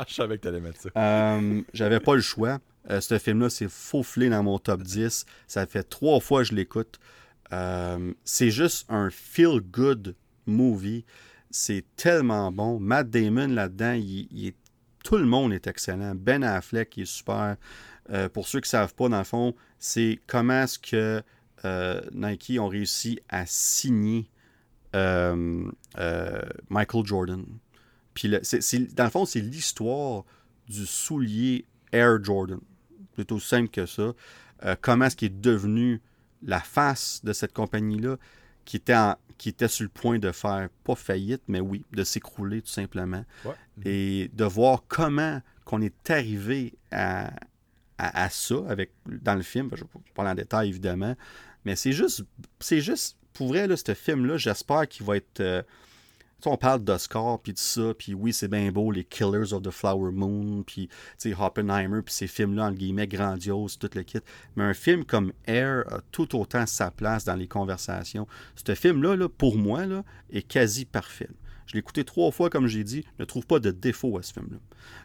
Ah, 0.00 0.04
je 0.06 0.14
savais 0.14 0.38
que 0.38 0.42
t'allais 0.42 0.60
mettre 0.60 0.80
ça. 0.80 0.90
Euh, 0.96 1.62
J'avais 1.74 1.98
pas 1.98 2.14
le 2.14 2.20
choix. 2.20 2.58
Euh, 2.90 3.00
ce 3.00 3.18
film-là, 3.18 3.50
c'est 3.50 3.68
faufilé 3.68 4.28
dans 4.28 4.42
mon 4.44 4.58
top 4.58 4.82
10. 4.82 5.26
Ça 5.48 5.66
fait 5.66 5.82
trois 5.82 6.20
fois 6.20 6.42
que 6.42 6.48
je 6.48 6.54
l'écoute. 6.54 7.00
Euh, 7.52 8.12
c'est 8.24 8.50
juste 8.50 8.86
un 8.90 9.08
feel-good 9.10 10.14
movie. 10.46 11.04
C'est 11.50 11.84
tellement 11.96 12.52
bon. 12.52 12.78
Matt 12.78 13.10
Damon 13.10 13.48
là-dedans, 13.48 13.94
il, 13.94 14.46
est- 14.46 14.56
tout 15.02 15.16
le 15.16 15.24
monde 15.26 15.52
est 15.52 15.66
excellent. 15.66 16.14
Ben 16.14 16.44
Affleck, 16.44 16.96
il 16.96 17.02
est 17.02 17.06
super. 17.06 17.56
Pour 18.32 18.46
ceux 18.46 18.60
qui 18.60 18.66
ne 18.68 18.70
savent 18.70 18.94
pas, 18.94 19.08
dans 19.08 19.18
le 19.18 19.24
fond, 19.24 19.54
c'est 19.78 20.18
comment 20.26 20.62
est-ce 20.62 20.78
que 20.78 21.22
Nike 22.12 22.52
ont 22.60 22.68
réussi 22.68 23.18
à 23.28 23.44
signer 23.46 24.30
Michael 26.68 27.04
Jordan. 27.04 27.44
Puis 28.18 28.26
le- 28.26 28.94
dans 28.94 29.04
le 29.04 29.10
fond, 29.10 29.24
c'est 29.24 29.40
l'histoire 29.40 30.24
du 30.68 30.86
soulier 30.86 31.64
Air 31.92 32.22
Jordan. 32.24 32.58
C'est 33.14 33.30
aussi 33.30 33.46
simple 33.46 33.68
que 33.68 33.86
ça. 33.86 34.12
Euh, 34.64 34.74
comment 34.80 35.04
est-ce 35.04 35.14
qu'il 35.14 35.26
est 35.26 35.40
devenu 35.40 36.00
la 36.42 36.58
face 36.58 37.20
de 37.24 37.32
cette 37.32 37.52
compagnie-là 37.52 38.16
qui 38.64 38.76
était, 38.76 38.96
en- 38.96 39.14
qui 39.38 39.50
était 39.50 39.68
sur 39.68 39.84
le 39.84 39.88
point 39.88 40.18
de 40.18 40.32
faire, 40.32 40.68
pas 40.82 40.96
faillite, 40.96 41.42
mais 41.46 41.60
oui, 41.60 41.84
de 41.92 42.02
s'écrouler 42.02 42.60
tout 42.60 42.72
simplement. 42.72 43.24
Ouais. 43.44 43.54
Et 43.84 44.30
de 44.34 44.44
voir 44.44 44.82
comment 44.88 45.40
qu'on 45.64 45.80
est 45.80 46.10
arrivé 46.10 46.74
à, 46.90 47.28
à, 47.98 48.24
à 48.24 48.30
ça 48.30 48.56
avec, 48.68 48.90
dans 49.06 49.36
le 49.36 49.42
film. 49.42 49.70
Je 49.76 49.84
ne 49.84 49.88
vais 49.88 50.12
pas 50.12 50.28
en 50.28 50.34
détail, 50.34 50.70
évidemment. 50.70 51.14
Mais 51.64 51.76
c'est 51.76 51.92
juste, 51.92 52.24
c'est 52.58 52.80
juste, 52.80 53.16
pour 53.32 53.46
vrai, 53.46 53.68
là, 53.68 53.76
ce 53.76 53.94
film-là, 53.94 54.38
j'espère 54.38 54.88
qu'il 54.88 55.06
va 55.06 55.18
être... 55.18 55.38
euh, 55.38 55.62
on 56.46 56.56
parle 56.56 56.84
d'Oscar, 56.84 57.40
puis 57.40 57.52
de 57.52 57.58
ça, 57.58 57.94
puis 57.98 58.14
oui, 58.14 58.32
c'est 58.32 58.48
bien 58.48 58.70
beau, 58.70 58.92
les 58.92 59.04
Killers 59.04 59.52
of 59.52 59.62
the 59.62 59.70
Flower 59.70 60.12
Moon, 60.12 60.62
puis 60.64 60.88
tu 61.18 61.30
sais, 61.30 61.34
Oppenheimer, 61.38 62.02
puis 62.02 62.14
ces 62.14 62.26
films-là, 62.28 62.66
entre 62.66 62.78
guillemets, 62.78 63.08
grandioses, 63.08 63.78
tout 63.78 63.90
le 63.94 64.02
kit. 64.02 64.20
Mais 64.56 64.64
un 64.64 64.74
film 64.74 65.04
comme 65.04 65.32
Air 65.46 65.84
a 65.92 66.00
tout 66.12 66.36
autant 66.36 66.64
sa 66.66 66.90
place 66.90 67.24
dans 67.24 67.34
les 67.34 67.48
conversations. 67.48 68.26
Ce 68.54 68.74
film-là, 68.74 69.16
là, 69.16 69.28
pour 69.28 69.56
moi, 69.56 69.86
là, 69.86 70.04
est 70.30 70.42
quasi 70.42 70.84
parfait. 70.84 71.28
Je 71.66 71.74
l'ai 71.74 71.80
écouté 71.80 72.04
trois 72.04 72.30
fois, 72.30 72.48
comme 72.48 72.66
j'ai 72.66 72.84
dit, 72.84 73.04
ne 73.18 73.24
trouve 73.24 73.46
pas 73.46 73.58
de 73.58 73.70
défaut 73.70 74.16
à 74.16 74.22
ce 74.22 74.32
film-là. 74.32 74.58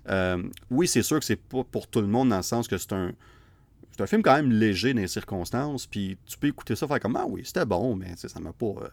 Euh, 0.09 0.43
oui, 0.69 0.87
c'est 0.87 1.03
sûr 1.03 1.19
que 1.19 1.25
c'est 1.25 1.35
pas 1.35 1.63
pour 1.63 1.87
tout 1.87 2.01
le 2.01 2.07
monde, 2.07 2.29
dans 2.29 2.37
le 2.37 2.43
sens 2.43 2.67
que 2.67 2.77
c'est 2.77 2.93
un, 2.93 3.11
c'est 3.91 4.01
un 4.01 4.07
film 4.07 4.21
quand 4.21 4.35
même 4.35 4.51
léger 4.51 4.93
dans 4.93 5.01
les 5.01 5.07
circonstances, 5.07 5.87
puis 5.87 6.17
tu 6.25 6.37
peux 6.37 6.47
écouter 6.47 6.75
ça, 6.75 6.87
faire 6.87 6.99
comme 6.99 7.15
Ah 7.15 7.25
oui, 7.27 7.41
c'était 7.43 7.65
bon, 7.65 7.95
mais 7.95 8.15
ça 8.15 8.39
m'a 8.39 8.53
pas. 8.53 8.65
euh, 8.65 8.87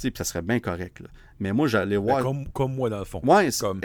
puis 0.00 0.12
ça 0.18 0.24
serait 0.24 0.42
bien 0.42 0.60
correct. 0.60 1.00
là. 1.00 1.08
Mais 1.40 1.52
moi, 1.52 1.68
j'allais 1.68 1.96
Ben, 1.96 2.02
voir. 2.02 2.22
comme, 2.22 2.48
comme 2.48 2.74
moi, 2.74 2.88
dans 2.90 2.98
le 2.98 3.04
fond. 3.04 3.20
Ouais, 3.24 3.48
comme- 3.60 3.80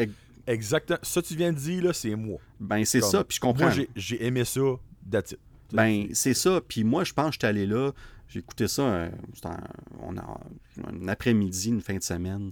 Exactement. 0.46 1.00
Ça, 1.04 1.22
tu 1.22 1.36
viens 1.36 1.54
de 1.54 1.58
dire, 1.58 1.84
là, 1.84 1.94
c'est 1.94 2.16
moi. 2.16 2.40
ben 2.60 2.84
c'est 2.86 3.00
Comme- 3.00 3.10
ça, 3.12 3.24
puis 3.24 3.36
je 3.36 3.42
comprends. 3.42 3.66
Moi, 3.70 3.86
j'ai- 3.96 4.26
aimé 4.26 4.44
ça, 4.46 4.62
it. 5.14 5.38
Ben, 5.72 6.08
c'est 6.14 6.34
ça. 6.34 6.60
Puis 6.68 6.84
moi, 6.84 7.04
je 7.04 7.14
pense 7.14 7.28
que 7.28 7.34
j'étais 7.34 7.48
allé 7.48 7.66
là. 7.66 7.92
J'ai 8.28 8.40
écouté 8.40 8.68
ça 8.68 8.82
euh, 8.82 9.10
un, 9.46 9.58
on 10.02 10.18
a, 10.18 10.40
un 10.88 11.08
après-midi, 11.08 11.70
une 11.70 11.82
fin 11.82 11.96
de 11.96 12.04
semaine. 12.04 12.52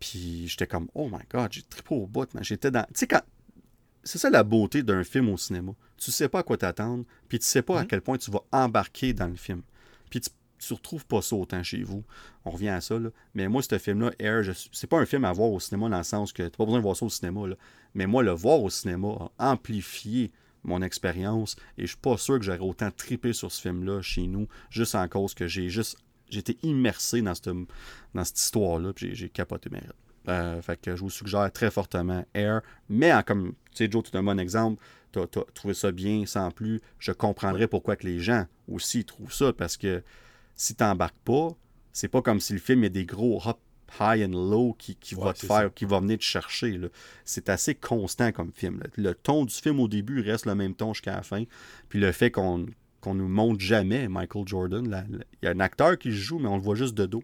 Puis 0.00 0.46
j'étais 0.48 0.66
comme, 0.66 0.88
oh 0.94 1.08
my 1.10 1.18
god, 1.30 1.48
j'ai 1.52 1.62
trippé 1.62 1.94
au 1.94 2.06
bout. 2.06 2.28
J'étais 2.42 2.70
dans. 2.70 2.84
Tu 2.84 2.90
sais, 2.94 3.06
quand. 3.06 3.22
C'est 4.06 4.18
ça 4.18 4.28
la 4.28 4.42
beauté 4.42 4.82
d'un 4.82 5.02
film 5.02 5.30
au 5.30 5.36
cinéma. 5.38 5.72
Tu 5.96 6.10
sais 6.12 6.28
pas 6.28 6.40
à 6.40 6.42
quoi 6.42 6.58
t'attendre, 6.58 7.04
puis 7.28 7.38
tu 7.38 7.46
sais 7.46 7.62
pas 7.62 7.78
à 7.78 7.82
Mhm. 7.82 7.88
quel 7.88 8.00
point 8.02 8.18
tu 8.18 8.30
vas 8.30 8.40
embarquer 8.52 9.14
dans 9.14 9.26
le 9.28 9.36
film. 9.36 9.62
Puis 10.10 10.20
tu, 10.20 10.30
tu 10.66 10.74
retrouves 10.74 11.06
pas 11.06 11.22
ça 11.22 11.36
autant 11.36 11.62
chez 11.62 11.82
vous. 11.82 12.04
On 12.44 12.50
revient 12.50 12.68
à 12.68 12.80
ça, 12.80 12.98
là. 12.98 13.10
Mais 13.34 13.48
moi, 13.48 13.62
ce 13.62 13.78
film-là, 13.78 14.12
Air, 14.18 14.42
c'est 14.72 14.86
pas 14.86 14.98
un 14.98 15.06
film 15.06 15.24
à 15.24 15.32
voir 15.32 15.50
au 15.50 15.60
cinéma 15.60 15.88
dans 15.88 15.98
le 15.98 16.04
sens 16.04 16.32
que 16.32 16.42
t'as 16.42 16.56
pas 16.56 16.64
besoin 16.64 16.78
de 16.78 16.84
voir 16.84 16.96
ça 16.96 17.06
au 17.06 17.10
cinéma. 17.10 17.42
Mais 17.94 18.06
moi, 18.06 18.22
le 18.22 18.32
voir 18.32 18.62
au 18.62 18.70
cinéma 18.70 19.30
a 19.38 19.52
amplifié 19.52 20.32
mon 20.64 20.82
expérience 20.82 21.56
et 21.78 21.82
je 21.82 21.88
suis 21.88 21.96
pas 21.96 22.16
sûr 22.16 22.38
que 22.38 22.44
j'aurais 22.44 22.58
autant 22.58 22.90
trippé 22.90 23.32
sur 23.32 23.52
ce 23.52 23.60
film-là 23.60 24.02
chez 24.02 24.26
nous, 24.26 24.48
juste 24.70 24.94
en 24.94 25.06
cause 25.08 25.34
que 25.34 25.46
j'ai 25.46 25.68
juste. 25.68 25.98
J'étais 26.30 26.56
immersé 26.62 27.22
dans 27.22 27.34
cette, 27.34 27.50
dans 28.14 28.24
cette 28.24 28.40
histoire-là, 28.40 28.92
puis 28.92 29.14
j'ai- 29.14 29.28
capoté 29.28 29.70
mes. 29.70 29.82
Euh, 30.26 30.62
fait 30.62 30.80
que 30.80 30.96
je 30.96 31.02
vous 31.02 31.10
suggère 31.10 31.52
très 31.52 31.70
fortement 31.70 32.24
Air. 32.32 32.62
Mais 32.88 33.12
comme, 33.26 33.52
tu 33.70 33.84
sais, 33.84 33.90
Joe, 33.90 34.02
tu 34.10 34.16
un 34.16 34.22
bon 34.22 34.40
exemple. 34.40 34.82
Tu 35.12 35.18
as, 35.20 35.26
trouvé 35.26 35.74
ça 35.74 35.92
bien 35.92 36.24
sans 36.26 36.50
plus. 36.50 36.80
Je 36.98 37.12
comprendrais 37.12 37.68
pourquoi 37.68 37.94
que 37.94 38.06
les 38.06 38.18
gens 38.18 38.46
aussi 38.66 39.04
trouvent 39.04 39.32
ça. 39.32 39.52
Parce 39.52 39.76
que 39.76 40.02
si 40.54 40.74
tu 40.74 40.82
n'embarques 40.82 41.18
pas, 41.24 41.50
c'est 41.92 42.08
pas 42.08 42.22
comme 42.22 42.40
si 42.40 42.52
le 42.52 42.58
film 42.58 42.84
est 42.84 42.90
des 42.90 43.06
gros 43.06 43.40
hop 43.44 43.58
high 44.00 44.24
and 44.24 44.32
low 44.32 44.74
qui, 44.78 44.96
va 45.14 45.32
te 45.32 45.46
faire, 45.46 45.72
qui 45.72 45.84
va 45.84 46.00
venir 46.00 46.18
te 46.18 46.24
chercher. 46.24 46.80
C'est 47.24 47.48
assez 47.48 47.74
constant 47.74 48.32
comme 48.32 48.52
film. 48.52 48.82
Le 48.96 49.14
ton 49.14 49.44
du 49.44 49.54
film 49.54 49.80
au 49.80 49.88
début 49.88 50.20
reste 50.20 50.46
le 50.46 50.54
même 50.54 50.74
ton 50.74 50.92
jusqu'à 50.92 51.16
la 51.16 51.22
fin. 51.22 51.44
Puis 51.88 52.00
le 52.00 52.12
fait 52.12 52.30
qu'on 52.30 52.66
qu'on 53.00 53.14
nous 53.14 53.28
montre 53.28 53.60
jamais 53.60 54.08
Michael 54.08 54.48
Jordan, 54.48 55.06
il 55.12 55.24
y 55.42 55.46
a 55.46 55.50
un 55.50 55.60
acteur 55.60 55.98
qui 55.98 56.10
joue, 56.10 56.38
mais 56.38 56.48
on 56.48 56.56
le 56.56 56.62
voit 56.62 56.74
juste 56.74 56.94
de 56.94 57.04
dos. 57.04 57.22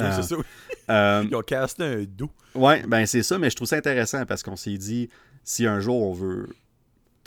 Euh, 0.00 0.12
c'est 0.16 0.34
ça. 0.34 0.36
Euh, 0.90 1.24
Ils 1.30 1.36
ont 1.36 1.42
casté 1.42 1.84
un 1.84 2.02
dos. 2.02 2.32
Ouais, 2.56 2.84
ben 2.84 3.06
c'est 3.06 3.22
ça, 3.22 3.38
mais 3.38 3.48
je 3.48 3.54
trouve 3.54 3.68
ça 3.68 3.76
intéressant 3.76 4.26
parce 4.26 4.42
qu'on 4.42 4.56
s'est 4.56 4.76
dit, 4.76 5.08
si 5.44 5.64
un 5.64 5.78
jour 5.78 6.02
on 6.02 6.12
veut 6.12 6.48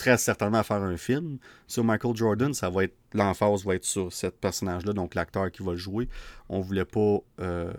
très 0.04 0.18
certainement 0.18 0.62
faire 0.62 0.82
un 0.82 0.98
film 0.98 1.38
sur 1.66 1.82
Michael 1.82 2.14
Jordan, 2.14 2.52
ça 2.52 2.68
va 2.68 2.84
être 2.84 2.94
l'emphase 3.14 3.64
va 3.64 3.74
être 3.74 3.86
sur 3.86 4.12
ce 4.12 4.26
personnage-là, 4.26 4.92
donc 4.92 5.14
l'acteur 5.14 5.50
qui 5.50 5.62
va 5.62 5.72
le 5.72 5.78
jouer. 5.78 6.08
On 6.50 6.60
voulait 6.60 6.84
pas 6.84 7.20
euh, 7.40 7.72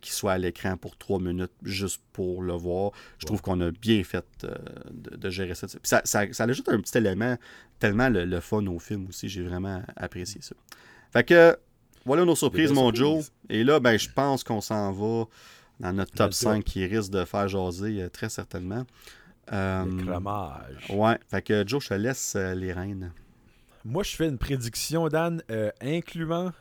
qu'il 0.00 0.12
soit 0.12 0.32
à 0.32 0.38
l'écran 0.38 0.76
pour 0.76 0.96
trois 0.96 1.20
minutes 1.20 1.52
juste 1.62 2.02
pour 2.12 2.42
le 2.42 2.54
voir. 2.54 2.90
Je 3.18 3.26
trouve 3.26 3.40
qu'on 3.40 3.60
a 3.60 3.70
bien 3.70 4.02
fait 4.02 4.24
euh, 4.42 4.56
de, 4.90 5.30
gérer 5.30 5.54
ça. 5.54 5.68
Ça, 5.68 6.02
ça, 6.04 6.32
ça, 6.32 6.44
ajoute 6.44 6.68
un 6.70 6.80
petit 6.80 6.98
élément 6.98 7.36
tellement 7.78 8.08
le, 8.08 8.40
fun 8.40 8.66
au 8.66 8.80
film 8.80 9.06
aussi. 9.08 9.28
J'ai 9.28 9.44
vraiment 9.44 9.82
apprécié 9.96 10.40
ça. 10.42 10.56
Fait 11.12 11.22
que 11.22 11.56
voilà 12.04 12.24
nos 12.24 12.34
surprises, 12.34 12.72
mon 12.72 12.92
Joe. 12.92 13.30
Et 13.48 13.62
là, 13.62 13.78
ben, 13.78 13.96
je 13.96 14.08
pense 14.10 14.42
qu'on 14.42 14.60
s'en 14.60 14.90
va 14.90 15.26
dans 15.78 15.92
notre 15.92 16.12
top 16.12 16.34
5 16.34 16.64
qui 16.64 16.84
risque 16.84 17.12
de 17.12 17.24
faire 17.24 17.46
jaser 17.46 18.02
euh, 18.02 18.08
très 18.08 18.28
certainement. 18.28 18.84
Euh, 19.52 19.84
ouais, 20.90 21.18
fait 21.28 21.42
que 21.42 21.66
Joe, 21.66 21.82
je 21.82 21.88
te 21.88 21.94
laisse 21.94 22.34
euh, 22.36 22.54
les 22.54 22.72
rênes. 22.72 23.12
Moi, 23.84 24.02
je 24.02 24.16
fais 24.16 24.28
une 24.28 24.38
prédiction, 24.38 25.08
Dan, 25.08 25.42
incluant. 25.80 26.52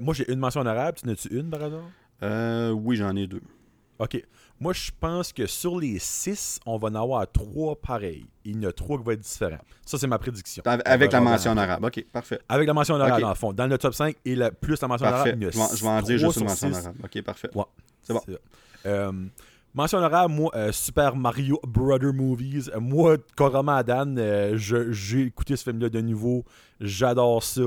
moi, 0.00 0.14
j'ai 0.14 0.30
une 0.30 0.38
mention 0.38 0.60
en 0.60 0.66
arabe. 0.66 0.96
Tu 0.96 1.06
n'as-tu 1.06 1.28
une 1.28 1.50
par 1.50 1.62
hasard 1.62 1.84
euh, 2.22 2.70
oui, 2.70 2.96
j'en 2.96 3.14
ai 3.16 3.26
deux. 3.26 3.42
OK. 3.98 4.22
Moi, 4.60 4.72
je 4.72 4.90
pense 4.98 5.32
que 5.32 5.46
sur 5.46 5.78
les 5.80 5.98
six, 5.98 6.60
on 6.66 6.78
va 6.78 6.88
en 6.88 6.94
avoir 6.94 7.30
trois 7.30 7.74
pareils. 7.74 8.26
Il 8.44 8.62
y 8.62 8.66
en 8.66 8.68
a 8.68 8.72
trois 8.72 8.96
qui 8.98 9.04
vont 9.04 9.10
être 9.10 9.20
différents. 9.20 9.58
Ça, 9.84 9.98
c'est 9.98 10.06
ma 10.06 10.18
prédiction. 10.18 10.62
Avec, 10.64 11.12
la 11.12 11.20
mention 11.20 11.50
en 11.50 11.56
arabe. 11.56 11.84
OK, 11.84 12.04
parfait. 12.12 12.40
Avec 12.48 12.66
la 12.68 12.74
mention 12.74 12.94
en 12.94 13.00
arabe, 13.00 13.20
dans 13.20 13.28
le 13.30 13.34
fond. 13.34 13.52
Dans 13.52 13.66
le 13.66 13.76
top 13.76 13.94
5 13.94 14.16
et 14.24 14.36
plus 14.60 14.80
la 14.80 14.88
mention 14.88 15.06
en 15.06 15.10
arabe, 15.10 15.34
il 15.36 15.42
y 15.42 15.46
a 15.46 15.50
Je 15.50 15.82
vais 15.82 15.88
en 15.88 16.02
dire 16.02 16.18
juste 16.18 16.36
une 16.36 16.46
mention 16.46 16.68
en 16.68 16.74
arabe. 16.74 16.96
OK, 17.02 17.22
parfait. 17.22 17.50
c'est 18.02 18.12
bon. 18.12 18.20
Euh, 18.84 19.12
mention 19.74 20.28
moi, 20.28 20.50
euh, 20.54 20.72
Super 20.72 21.16
Mario 21.16 21.60
Brother 21.66 22.12
Movies. 22.12 22.70
moi, 22.80 23.16
carrément 23.36 23.76
à 23.76 23.82
Dan, 23.82 24.20
j'ai 24.56 25.22
écouté 25.22 25.56
ce 25.56 25.64
film-là 25.64 25.88
de 25.88 26.00
nouveau. 26.00 26.44
J'adore 26.80 27.42
ça. 27.42 27.62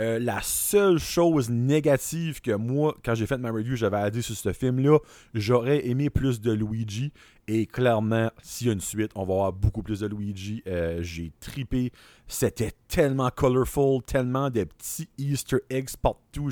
Euh, 0.00 0.20
la 0.20 0.40
seule 0.42 0.98
chose 0.98 1.50
négative 1.50 2.40
que 2.40 2.52
moi, 2.52 2.94
quand 3.04 3.16
j'ai 3.16 3.26
fait 3.26 3.36
ma 3.36 3.50
review, 3.50 3.74
j'avais 3.74 3.96
à 3.96 4.10
dire 4.10 4.22
sur 4.22 4.36
ce 4.36 4.52
film-là, 4.52 4.98
j'aurais 5.34 5.88
aimé 5.88 6.08
plus 6.08 6.40
de 6.40 6.52
Luigi. 6.52 7.12
Et 7.48 7.66
clairement, 7.66 8.30
s'il 8.40 8.68
y 8.68 8.70
a 8.70 8.74
une 8.74 8.80
suite, 8.80 9.10
on 9.16 9.24
va 9.24 9.34
avoir 9.34 9.52
beaucoup 9.52 9.82
plus 9.82 10.00
de 10.00 10.06
Luigi. 10.06 10.62
Euh, 10.68 11.02
j'ai 11.02 11.32
tripé. 11.40 11.90
C'était 12.28 12.72
tellement 12.86 13.30
colorful, 13.34 14.02
tellement 14.02 14.50
de 14.50 14.64
petits 14.64 15.08
Easter 15.18 15.58
eggs 15.68 15.96
partout. 16.00 16.50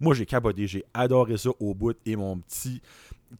Moi, 0.00 0.14
j'ai 0.14 0.26
capoté. 0.26 0.66
J'ai 0.66 0.84
adoré 0.92 1.38
ça 1.38 1.50
au 1.60 1.72
bout. 1.72 1.96
Et 2.04 2.16
mon 2.16 2.38
petit 2.38 2.82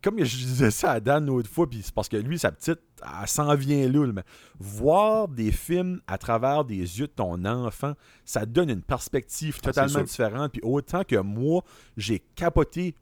comme 0.03 0.19
je 0.19 0.37
disais 0.37 0.71
ça 0.71 0.93
à 0.93 1.01
Dan 1.01 1.27
l'autre 1.27 1.49
fois, 1.49 1.69
puis 1.69 1.81
c'est 1.83 1.95
parce 1.95 2.09
que 2.09 2.17
lui, 2.17 2.39
sa 2.39 2.53
petite, 2.53 2.81
elle 3.03 3.29
s'en 3.29 3.55
vient 3.55 3.89
là. 3.89 4.13
Mais 4.13 4.25
voir 4.59 5.29
des 5.29 5.53
films 5.53 6.01
à 6.07 6.19
travers 6.19 6.65
des 6.65 6.77
yeux 6.77 7.07
de 7.07 7.13
ton 7.13 7.45
enfant, 7.45 7.95
ça 8.25 8.47
donne 8.47 8.71
une 8.71 8.83
perspective 8.83 9.57
ah, 9.61 9.67
totalement 9.67 10.03
différente. 10.03 10.53
Puis 10.53 10.61
autant 10.63 11.05
que 11.05 11.17
moi, 11.17 11.63
j'ai 11.97 12.21
capoté 12.35 12.97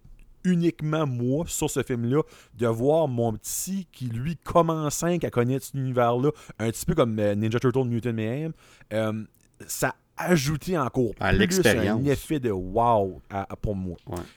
uniquement 0.44 1.06
moi 1.06 1.44
sur 1.46 1.70
ce 1.70 1.82
film-là, 1.82 2.22
de 2.54 2.66
voir 2.66 3.08
mon 3.08 3.32
petit 3.34 3.86
qui, 3.92 4.06
lui, 4.06 4.36
commence 4.36 5.02
à 5.02 5.18
connaître 5.30 5.66
cet 5.66 5.74
univers-là, 5.74 6.30
un 6.58 6.70
petit 6.70 6.84
peu 6.84 6.94
comme 6.94 7.18
euh, 7.18 7.34
Ninja 7.34 7.60
Turtle 7.60 7.84
Mutant 7.84 8.12
Mayhem, 8.12 8.52
euh, 8.92 9.24
ça 9.66 9.94
a 10.16 10.30
ajouté 10.30 10.76
encore 10.76 11.12
à 11.20 11.32
plus 11.32 11.60
un 11.64 12.04
effet 12.04 12.40
de 12.40 12.50
wow 12.50 13.22
pour 13.60 13.76
moi. 13.76 13.96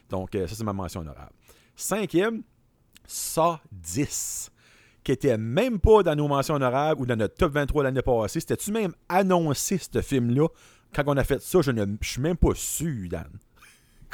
Donc, 0.09 0.35
euh, 0.35 0.47
ça, 0.47 0.55
c'est 0.55 0.63
ma 0.63 0.73
mention 0.73 1.01
honorable. 1.01 1.33
Cinquième, 1.75 2.43
ça 3.05 3.61
10 3.71 4.51
qui 5.05 5.11
était 5.11 5.37
même 5.37 5.79
pas 5.79 6.01
dans 6.01 6.15
nos 6.15 6.27
mentions 6.27 6.55
honorables 6.55 6.99
ou 6.99 7.05
dans 7.05 7.15
notre 7.15 7.35
top 7.35 7.53
23 7.53 7.83
l'année 7.83 8.01
passée. 8.01 8.39
C'était-tu 8.39 8.71
même 8.71 8.93
annoncé, 9.07 9.77
ce 9.77 10.01
film-là? 10.01 10.47
Quand 10.93 11.03
on 11.05 11.15
a 11.15 11.23
fait 11.23 11.39
ça, 11.41 11.61
je 11.61 11.71
ne 11.71 11.85
suis 12.01 12.21
même 12.21 12.35
pas 12.37 12.55
sûr, 12.55 13.07
Dan. 13.07 13.29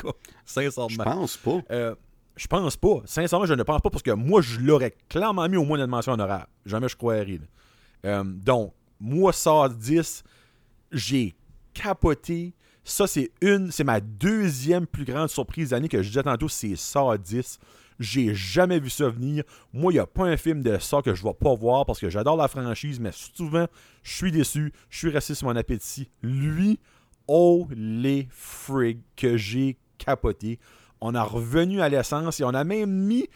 Sincèrement. 0.45 0.89
Je 0.89 0.97
pense 0.97 1.37
pas. 1.37 1.61
Euh, 1.71 1.95
je 2.35 2.45
pense 2.47 2.75
pas. 2.75 3.01
Sincèrement, 3.05 3.45
je 3.45 3.53
ne 3.53 3.63
pense 3.63 3.81
pas 3.81 3.89
parce 3.89 4.03
que 4.03 4.11
moi, 4.11 4.41
je 4.41 4.59
l'aurais 4.59 4.93
clairement 5.07 5.47
mis 5.47 5.55
au 5.55 5.63
moins 5.63 5.77
dans 5.77 5.85
une 5.85 5.89
mention 5.89 6.11
honorable. 6.11 6.47
Jamais 6.65 6.89
je 6.89 6.97
croirais. 6.97 7.39
Euh, 8.05 8.23
donc, 8.25 8.73
moi, 8.99 9.31
ça 9.31 9.69
10, 9.69 10.23
j'ai 10.91 11.35
capoté. 11.73 12.53
Ça, 12.83 13.05
c'est 13.07 13.31
une, 13.41 13.71
c'est 13.71 13.83
ma 13.83 13.99
deuxième 13.99 14.87
plus 14.87 15.05
grande 15.05 15.29
surprise 15.29 15.69
d'année 15.69 15.87
que 15.87 16.01
je 16.01 16.07
disais 16.07 16.23
tantôt, 16.23 16.49
c'est 16.49 16.75
ça 16.75 17.15
10. 17.17 17.59
J'ai 17.99 18.33
jamais 18.33 18.79
vu 18.79 18.89
ça 18.89 19.09
venir. 19.09 19.43
Moi, 19.73 19.91
il 19.91 19.95
n'y 19.95 19.99
a 19.99 20.07
pas 20.07 20.25
un 20.25 20.37
film 20.37 20.63
de 20.63 20.79
ça 20.79 21.01
que 21.03 21.13
je 21.13 21.23
ne 21.23 21.29
vais 21.29 21.35
pas 21.35 21.53
voir 21.53 21.85
parce 21.85 21.99
que 21.99 22.09
j'adore 22.09 22.35
la 22.35 22.47
franchise, 22.47 22.99
mais 22.99 23.11
souvent, 23.13 23.67
je 24.01 24.15
suis 24.15 24.31
déçu. 24.31 24.73
Je 24.89 24.97
suis 24.97 25.09
resté 25.09 25.35
sur 25.35 25.47
mon 25.47 25.55
appétit. 25.55 26.09
Lui, 26.23 26.79
oh 27.27 27.67
les 27.75 28.27
frigs 28.31 29.01
que 29.15 29.37
j'ai 29.37 29.77
capoté. 29.99 30.59
On 30.99 31.13
a 31.13 31.23
revenu 31.23 31.81
à 31.81 31.89
l'essence 31.89 32.39
et 32.39 32.43
on 32.43 32.53
a 32.55 32.63
même 32.63 32.91
mis 32.91 33.27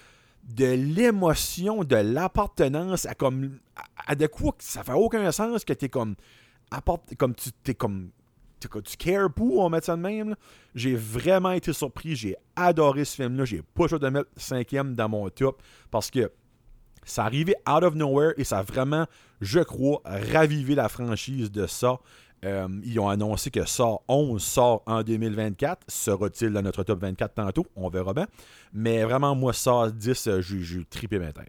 de 0.43 0.65
l'émotion, 0.65 1.83
de 1.83 1.95
l'appartenance 1.95 3.05
à 3.05 3.13
comme 3.13 3.59
à, 4.07 4.15
de 4.15 4.27
quoi 4.27 4.55
ça 4.59 4.83
fait 4.83 4.93
aucun 4.93 5.31
sens 5.31 5.65
que 5.65 5.73
tu 5.73 5.85
es 5.85 5.89
comme 5.89 6.15
comme 7.17 7.35
tu 7.35 7.51
t'es 7.63 7.73
comme 7.73 8.09
tu 8.67 8.97
cares 8.97 9.31
pour, 9.31 9.59
on 9.59 9.69
met 9.69 9.81
ça 9.81 9.95
de 9.95 10.01
même. 10.01 10.35
J'ai 10.73 10.95
vraiment 10.95 11.51
été 11.51 11.73
surpris. 11.73 12.15
J'ai 12.15 12.35
adoré 12.55 13.05
ce 13.05 13.15
film-là. 13.15 13.45
J'ai 13.45 13.61
pas 13.61 13.87
choisi 13.87 14.03
de 14.03 14.09
mettre 14.09 14.29
cinquième 14.37 14.95
dans 14.95 15.09
mon 15.09 15.29
top 15.29 15.61
parce 15.91 16.11
que 16.11 16.31
ça 17.03 17.23
arrivait 17.23 17.55
out 17.69 17.83
of 17.83 17.95
nowhere 17.95 18.33
et 18.37 18.43
ça 18.43 18.59
a 18.59 18.63
vraiment, 18.63 19.05
je 19.39 19.59
crois, 19.59 20.01
ravivé 20.05 20.75
la 20.75 20.89
franchise 20.89 21.51
de 21.51 21.67
ça. 21.67 21.99
Euh, 22.43 22.67
ils 22.83 22.99
ont 22.99 23.09
annoncé 23.09 23.49
que 23.49 23.65
ça 23.65 23.85
11 24.07 24.41
sort 24.41 24.83
en 24.85 25.01
2024. 25.01 25.83
Sera-t-il 25.87 26.51
dans 26.51 26.61
notre 26.61 26.83
top 26.83 27.01
24 27.01 27.33
tantôt? 27.33 27.65
On 27.75 27.89
verra 27.89 28.13
bien. 28.13 28.27
Mais 28.73 29.03
vraiment, 29.03 29.35
moi, 29.35 29.53
ça 29.53 29.89
10, 29.91 30.29
j'ai 30.41 30.85
tripé 30.85 31.17
maintenant. 31.17 31.43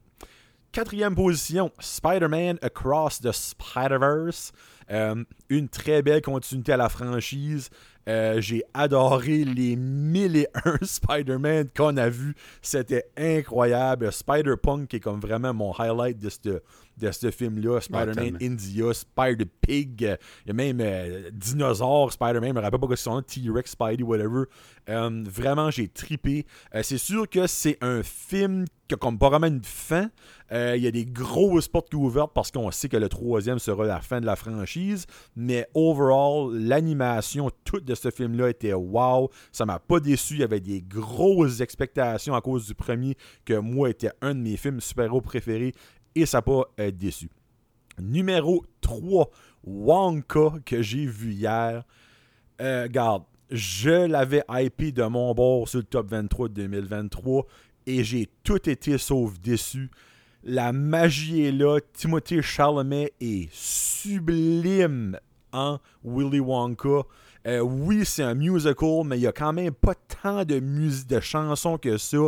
Quatrième 0.73 1.15
position, 1.15 1.71
Spider-Man 1.79 2.59
Across 2.63 3.21
the 3.21 3.33
Spider-Verse. 3.33 4.53
Euh, 4.91 5.25
une 5.49 5.69
très 5.69 6.03
belle 6.03 6.23
continuité 6.23 6.73
à 6.73 6.77
la 6.77 6.89
franchise. 6.89 7.71
Euh, 8.09 8.41
j'ai 8.41 8.63
adoré 8.73 9.45
les 9.45 9.75
mille 9.75 10.37
et 10.37 10.49
un 10.65 10.77
Spider-Man 10.83 11.69
qu'on 11.77 11.97
a 11.97 12.09
vu. 12.09 12.37
C'était 12.63 13.07
incroyable. 13.17 14.13
Spider-Punk 14.13 14.95
est 14.95 15.01
comme 15.01 15.19
vraiment 15.19 15.53
mon 15.53 15.73
highlight 15.73 16.19
de 16.19 16.29
ce 16.29 16.61
de 16.97 17.11
ce 17.11 17.31
film-là. 17.31 17.81
Spider-Man 17.81 18.39
India, 18.41 18.93
Spider-Pig. 18.93 20.01
Il 20.01 20.49
y 20.49 20.51
a 20.51 20.55
même 20.55 20.81
euh, 20.81 21.31
Dinosaure, 21.33 22.13
Spider-Man. 22.13 22.51
Je 22.51 22.55
me 22.55 22.61
rappelle 22.61 22.81
pas 22.81 22.87
quoi 22.87 22.97
c'est 22.97 23.05
son 23.05 23.17
nom. 23.17 23.23
T-Rex, 23.23 23.73
Spidey, 23.73 24.03
whatever. 24.03 24.45
vraiment, 24.87 25.71
j'ai 25.71 25.89
tripé. 25.89 26.47
c'est 26.83 26.99
sûr 26.99 27.29
que 27.29 27.47
c'est 27.47 27.79
un 27.81 28.03
film 28.03 28.65
qui 28.89 28.95
a 28.95 28.99
comme 28.99 29.19
pas 29.19 29.31
vraiment 29.31 29.49
une 29.49 29.65
fin. 29.65 30.11
Il 30.53 30.77
y 30.77 30.87
a 30.87 30.91
des 30.91 31.05
grosses 31.05 31.69
portes 31.69 31.91
qui 31.91 31.97
ouvertes 31.97 32.33
parce 32.33 32.51
qu'on 32.51 32.71
sait 32.71 32.89
que 32.89 32.97
le 32.97 33.09
troisième 33.09 33.59
sera 33.59 33.85
la 33.85 34.01
fin 34.01 34.21
de 34.21 34.27
la 34.27 34.37
franchise. 34.37 35.07
Mais 35.35 35.67
overall, 35.75 36.57
l'animation, 36.57 37.51
toute 37.65 37.85
de 37.85 37.95
ce 37.95 38.11
film-là 38.11 38.51
était 38.51 38.73
wow. 38.73 39.31
Ça 39.53 39.67
m'a 39.67 39.79
pas 39.79 40.01
déçu. 40.01 40.35
Il 40.35 40.41
y 40.41 40.45
avait 40.45 40.61
des 40.61 40.83
grosses 40.83 41.61
expectations 41.61 42.35
à 42.35 42.41
cause 42.41 42.67
du 42.67 42.75
premier, 42.75 43.17
que 43.45 43.55
moi 43.55 43.91
était 43.91 44.11
un 44.21 44.35
de 44.35 44.41
mes 44.41 44.57
films 44.57 44.81
super-héros 44.81 45.21
préférés. 45.21 45.73
Et 46.17 46.27
ça 46.27 46.39
n'a 46.39 46.43
pas 46.43 46.63
été 46.79 46.93
déçu. 46.93 47.31
Numéro 48.01 48.65
3, 48.81 49.31
Wonka, 49.65 50.55
que 50.65 50.83
j'ai 50.83 51.07
vu 51.07 51.33
hier. 51.33 51.85
Euh, 52.61 52.89
garde, 52.89 53.23
je 53.51 54.07
l'avais 54.07 54.43
hypé 54.49 54.93
de 54.93 55.05
mon 55.05 55.35
bord 55.35 55.69
sur 55.69 55.79
le 55.81 55.85
top 55.85 56.11
23 56.11 56.49
de 56.49 56.55
2023 56.55 57.47
et 57.87 58.03
j'ai 58.03 58.29
tout 58.43 58.69
été 58.69 58.99
sauf 58.99 59.39
déçu. 59.39 59.91
La 60.43 60.73
magie 60.73 61.45
est 61.45 61.53
là. 61.53 61.79
Timothée 61.93 62.41
Chalamet 62.41 63.13
est 63.21 63.49
sublime 63.53 65.19
en 65.53 65.79
Willy 66.03 66.41
Wonka. 66.41 67.03
Euh, 67.47 67.61
oui, 67.61 68.05
c'est 68.05 68.23
un 68.23 68.35
musical, 68.35 69.03
mais 69.05 69.19
il 69.19 69.21
n'y 69.21 69.27
a 69.27 69.33
quand 69.33 69.53
même 69.53 69.73
pas 69.73 69.95
tant 69.95 70.45
de, 70.45 70.59
de 70.59 71.21
chansons 71.21 71.79
que 71.79 71.99
ça. 71.99 72.19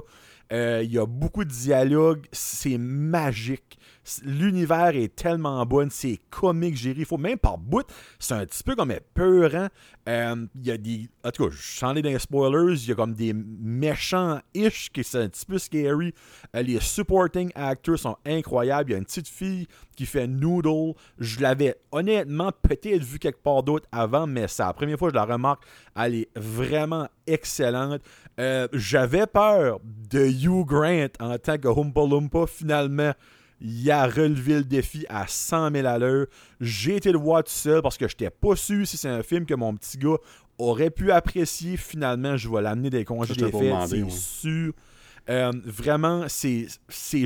Euh, 0.53 0.82
il 0.84 0.93
y 0.93 0.99
a 0.99 1.07
beaucoup 1.07 1.45
de 1.45 1.51
dialogues. 1.51 2.26
C'est 2.32 2.78
magique. 2.78 3.78
L'univers 4.25 4.95
est 4.95 5.15
tellement 5.15 5.65
bon. 5.67 5.89
C'est 5.91 6.21
comique, 6.31 6.77
j'ai 6.77 6.95
Il 6.97 7.05
faut 7.05 7.19
même 7.19 7.39
par 7.39 7.59
bout. 7.59 7.87
C'est 8.19 8.35
un 8.35 8.47
petit 8.47 8.63
peu 8.63 8.75
comme 8.75 8.95
peurant. 9.15 9.69
Euh, 10.09 10.47
il 10.55 10.67
y 10.67 10.71
a 10.71 10.77
des. 10.77 11.09
En 11.25 11.31
tout 11.31 11.49
cas, 11.49 11.55
je 11.55 11.79
sens 11.79 11.95
les 11.95 12.03
dans 12.03 12.11
les 12.11 12.19
spoilers. 12.19 12.75
Il 12.83 12.89
y 12.89 12.93
a 12.93 12.95
comme 12.95 13.15
des 13.15 13.33
méchants-ish 13.35 14.91
qui 14.91 15.05
sont 15.05 15.19
un 15.19 15.29
petit 15.29 15.47
peu 15.47 15.59
scary. 15.59 16.15
Euh, 16.57 16.63
les 16.63 16.81
supporting 16.81 17.51
actors 17.55 17.99
sont 17.99 18.17
incroyables. 18.25 18.91
Il 18.91 18.93
y 18.93 18.97
a 18.97 18.99
une 18.99 19.05
petite 19.05 19.29
fille 19.29 19.67
qui 19.97 20.07
fait 20.07 20.27
Noodle. 20.27 20.95
Je 21.19 21.41
l'avais 21.41 21.77
honnêtement 21.93 22.53
peut-être 22.63 23.03
vu 23.03 23.19
quelque 23.19 23.43
part 23.43 23.63
d'autre 23.63 23.87
avant, 23.93 24.27
mais 24.27 24.49
c'est 24.49 24.63
la 24.63 24.73
première 24.73 24.99
fois 24.99 25.09
que 25.09 25.15
je 25.15 25.19
la 25.19 25.25
remarque. 25.25 25.65
Elle 25.97 26.15
est 26.15 26.29
vraiment 26.37 27.09
excellente. 27.27 28.01
Euh, 28.39 28.69
j'avais 28.73 29.27
peur 29.27 29.81
de 29.85 30.21
Hugh 30.21 30.65
Grant 30.65 31.09
en 31.21 31.37
tant 31.39 31.59
que 31.59 31.69
Humpa 31.69 32.07
Lumpa. 32.07 32.47
Finalement, 32.47 33.13
il 33.61 33.91
a 33.91 34.07
relevé 34.07 34.55
le 34.55 34.65
défi 34.65 35.05
à 35.09 35.27
100 35.27 35.73
000 35.73 35.87
à 35.87 35.99
l'heure. 35.99 36.27
J'ai 36.61 36.97
été 36.97 37.13
le 37.13 37.19
voir 37.19 37.45
tout 37.45 37.51
seul 37.51 37.83
parce 37.83 37.97
que 37.97 38.07
je 38.07 38.15
n'étais 38.15 38.31
pas 38.31 38.57
sûr 38.57 38.87
si 38.87 38.97
c'est 38.97 39.09
un 39.09 39.23
film 39.23 39.47
que 39.47 39.55
mon 39.55 39.75
petit 39.75 39.99
gars 39.99 40.17
aurait 40.59 40.91
pu 40.91 41.11
apprécier. 41.11 41.77
Finalement, 41.77 42.37
je 42.37 42.49
vais 42.49 42.63
l'amener 42.63 42.91
des 42.91 43.05
congés 43.05 43.35
des 43.35 43.51
fêtes, 43.51 43.75
c'est 43.89 44.11
sûr. 44.11 44.73
Euh, 45.29 45.53
vraiment, 45.65 46.25
c'est 46.29 46.67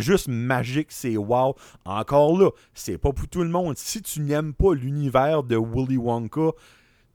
juste 0.00 0.26
magique, 0.28 0.88
c'est 0.90 1.16
wow. 1.16 1.54
Encore 1.84 2.36
là, 2.36 2.50
c'est 2.74 2.98
pas 2.98 3.12
pour 3.12 3.28
tout 3.28 3.42
le 3.42 3.48
monde. 3.48 3.76
Si 3.76 4.02
tu 4.02 4.20
n'aimes 4.20 4.54
pas 4.54 4.74
l'univers 4.74 5.44
de 5.44 5.56
Willy 5.56 5.96
Wonka, 5.96 6.50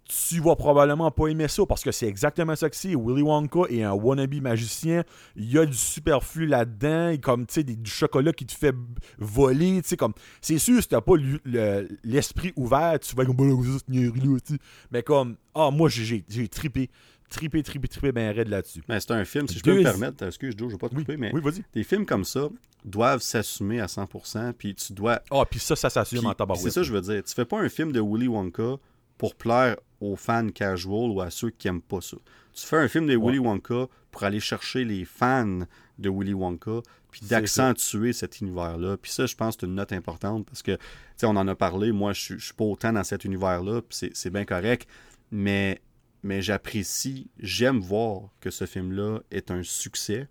tu 0.07 0.39
vas 0.39 0.55
probablement 0.55 1.11
pas 1.11 1.27
aimer 1.27 1.47
ça 1.47 1.65
parce 1.65 1.83
que 1.83 1.91
c'est 1.91 2.07
exactement 2.07 2.55
ça 2.55 2.69
que 2.69 2.75
c'est. 2.75 2.95
Willy 2.95 3.21
Wonka 3.21 3.61
est 3.69 3.83
un 3.83 3.91
wannabe 3.91 4.41
magicien. 4.41 5.03
Il 5.35 5.51
y 5.51 5.57
a 5.57 5.65
du 5.65 5.73
superflu 5.73 6.45
là-dedans, 6.45 7.15
comme 7.21 7.45
tu 7.45 7.55
sais, 7.55 7.63
du 7.63 7.89
chocolat 7.89 8.31
qui 8.31 8.45
te 8.45 8.53
fait 8.53 8.73
voler. 9.17 9.81
comme 9.97 10.13
C'est 10.41 10.59
sûr, 10.59 10.81
si 10.81 10.87
t'as 10.87 11.01
pas 11.01 11.13
l'esprit 12.03 12.53
ouvert, 12.55 12.99
tu 12.99 13.15
vas 13.15 13.25
comme 13.25 13.37
Mais 14.91 15.03
comme, 15.03 15.35
ah, 15.53 15.71
moi 15.71 15.89
j'ai 15.89 16.47
trippé. 16.47 16.89
Trippé, 17.29 17.61
trippé, 17.61 17.89
trippé 17.89 18.13
ben 18.13 18.33
raide 18.33 18.47
là-dessus. 18.47 18.81
Mais 18.87 19.01
c'est 19.01 19.11
un 19.11 19.25
film, 19.25 19.49
si 19.49 19.57
je 19.59 19.63
peux 19.63 19.75
me 19.75 19.83
permettre, 19.83 20.25
excuse, 20.25 20.55
je 20.57 20.65
vais 20.65 20.77
pas 20.77 20.87
te 20.87 20.95
couper, 20.95 21.17
mais 21.17 21.31
oui, 21.33 21.41
vas-y. 21.41 21.61
des 21.73 21.83
films 21.83 22.05
comme 22.05 22.23
ça 22.23 22.47
doivent 22.85 23.21
s'assumer 23.21 23.81
à 23.81 23.87
100%, 23.87 24.53
puis 24.53 24.73
tu 24.73 24.93
dois... 24.93 25.21
Ah, 25.29 25.43
puis 25.49 25.59
ça, 25.59 25.75
ça 25.75 25.89
s'assume 25.89 26.25
en 26.25 26.33
tabac. 26.33 26.55
C'est 26.55 26.71
ça, 26.71 26.83
je 26.83 26.93
veux 26.93 27.01
dire. 27.01 27.21
Tu 27.21 27.33
fais 27.33 27.43
pas 27.43 27.59
un 27.59 27.67
film 27.67 27.91
de 27.91 27.99
Willy 27.99 28.29
Wonka 28.29 28.77
pour 29.17 29.35
plaire 29.35 29.77
aux 29.99 30.15
fans 30.15 30.49
casual 30.49 31.09
ou 31.09 31.21
à 31.21 31.29
ceux 31.29 31.49
qui 31.49 31.67
n'aiment 31.67 31.81
pas 31.81 32.01
ça. 32.01 32.17
Tu 32.53 32.65
fais 32.65 32.77
un 32.77 32.87
film 32.87 33.07
de 33.07 33.15
Willy 33.15 33.39
Wonka 33.39 33.87
pour 34.11 34.23
aller 34.23 34.39
chercher 34.39 34.83
les 34.83 35.05
fans 35.05 35.59
de 35.99 36.09
Willy 36.09 36.33
Wonka, 36.33 36.81
puis 37.11 37.21
d'accentuer 37.25 38.13
cet 38.13 38.41
univers-là. 38.41 38.97
Puis 38.97 39.11
ça, 39.11 39.25
je 39.25 39.35
pense, 39.35 39.57
c'est 39.59 39.65
une 39.65 39.75
note 39.75 39.93
importante 39.93 40.45
parce 40.45 40.61
que, 40.61 40.71
tu 40.71 40.81
sais, 41.17 41.25
on 41.25 41.35
en 41.35 41.47
a 41.47 41.55
parlé. 41.55 41.91
Moi, 41.91 42.13
je 42.13 42.33
ne 42.33 42.39
suis 42.39 42.53
pas 42.53 42.65
autant 42.65 42.93
dans 42.93 43.03
cet 43.03 43.25
univers-là, 43.25 43.81
puis 43.81 44.09
c'est 44.13 44.29
bien 44.29 44.45
correct. 44.45 44.87
Mais, 45.31 45.81
mais 46.23 46.41
j'apprécie, 46.41 47.29
j'aime 47.39 47.79
voir 47.79 48.29
que 48.39 48.49
ce 48.49 48.65
film-là 48.65 49.19
est 49.31 49.51
un 49.51 49.63
succès. 49.63 50.27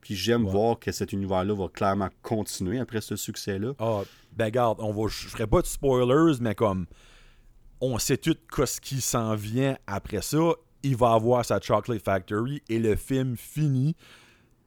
Puis 0.00 0.16
j'aime 0.16 0.44
voir 0.44 0.78
que 0.78 0.90
cet 0.90 1.12
univers-là 1.12 1.54
va 1.54 1.68
clairement 1.68 2.08
continuer 2.22 2.80
après 2.80 3.00
ce 3.00 3.14
succès-là. 3.14 3.74
Ah, 3.78 4.02
ben 4.32 4.50
garde, 4.50 4.78
on 4.80 4.92
va, 4.92 5.08
je 5.08 5.28
ferai 5.28 5.46
pas 5.46 5.62
de 5.62 5.66
spoilers, 5.66 6.38
mais 6.40 6.54
comme 6.54 6.86
on 7.82 7.98
sait 7.98 8.16
tout 8.16 8.36
ce 8.64 8.80
qui 8.80 9.00
s'en 9.00 9.34
vient 9.34 9.76
après 9.88 10.22
ça. 10.22 10.52
Il 10.84 10.96
va 10.96 11.12
avoir 11.12 11.44
sa 11.44 11.60
Chocolate 11.60 12.02
Factory 12.02 12.62
et 12.68 12.78
le 12.78 12.94
film 12.94 13.36
finit 13.36 13.96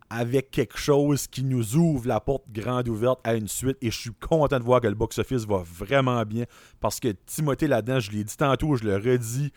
avec 0.09 0.51
quelque 0.51 0.77
chose 0.77 1.25
qui 1.25 1.43
nous 1.43 1.77
ouvre 1.77 2.07
la 2.07 2.19
porte 2.19 2.51
grande 2.51 2.89
ouverte 2.89 3.19
à 3.23 3.35
une 3.35 3.47
suite. 3.47 3.77
Et 3.81 3.89
je 3.89 3.97
suis 3.97 4.13
content 4.13 4.59
de 4.59 4.63
voir 4.63 4.81
que 4.81 4.87
le 4.87 4.95
box-office 4.95 5.45
va 5.45 5.63
vraiment 5.65 6.23
bien 6.23 6.43
parce 6.81 6.99
que 6.99 7.07
Timothée 7.25 7.67
là-dedans, 7.67 8.01
je 8.01 8.11
l'ai 8.11 8.25
dit 8.25 8.35
tantôt, 8.35 8.75
je 8.75 8.83
le 8.83 8.97
redis, 8.97 9.51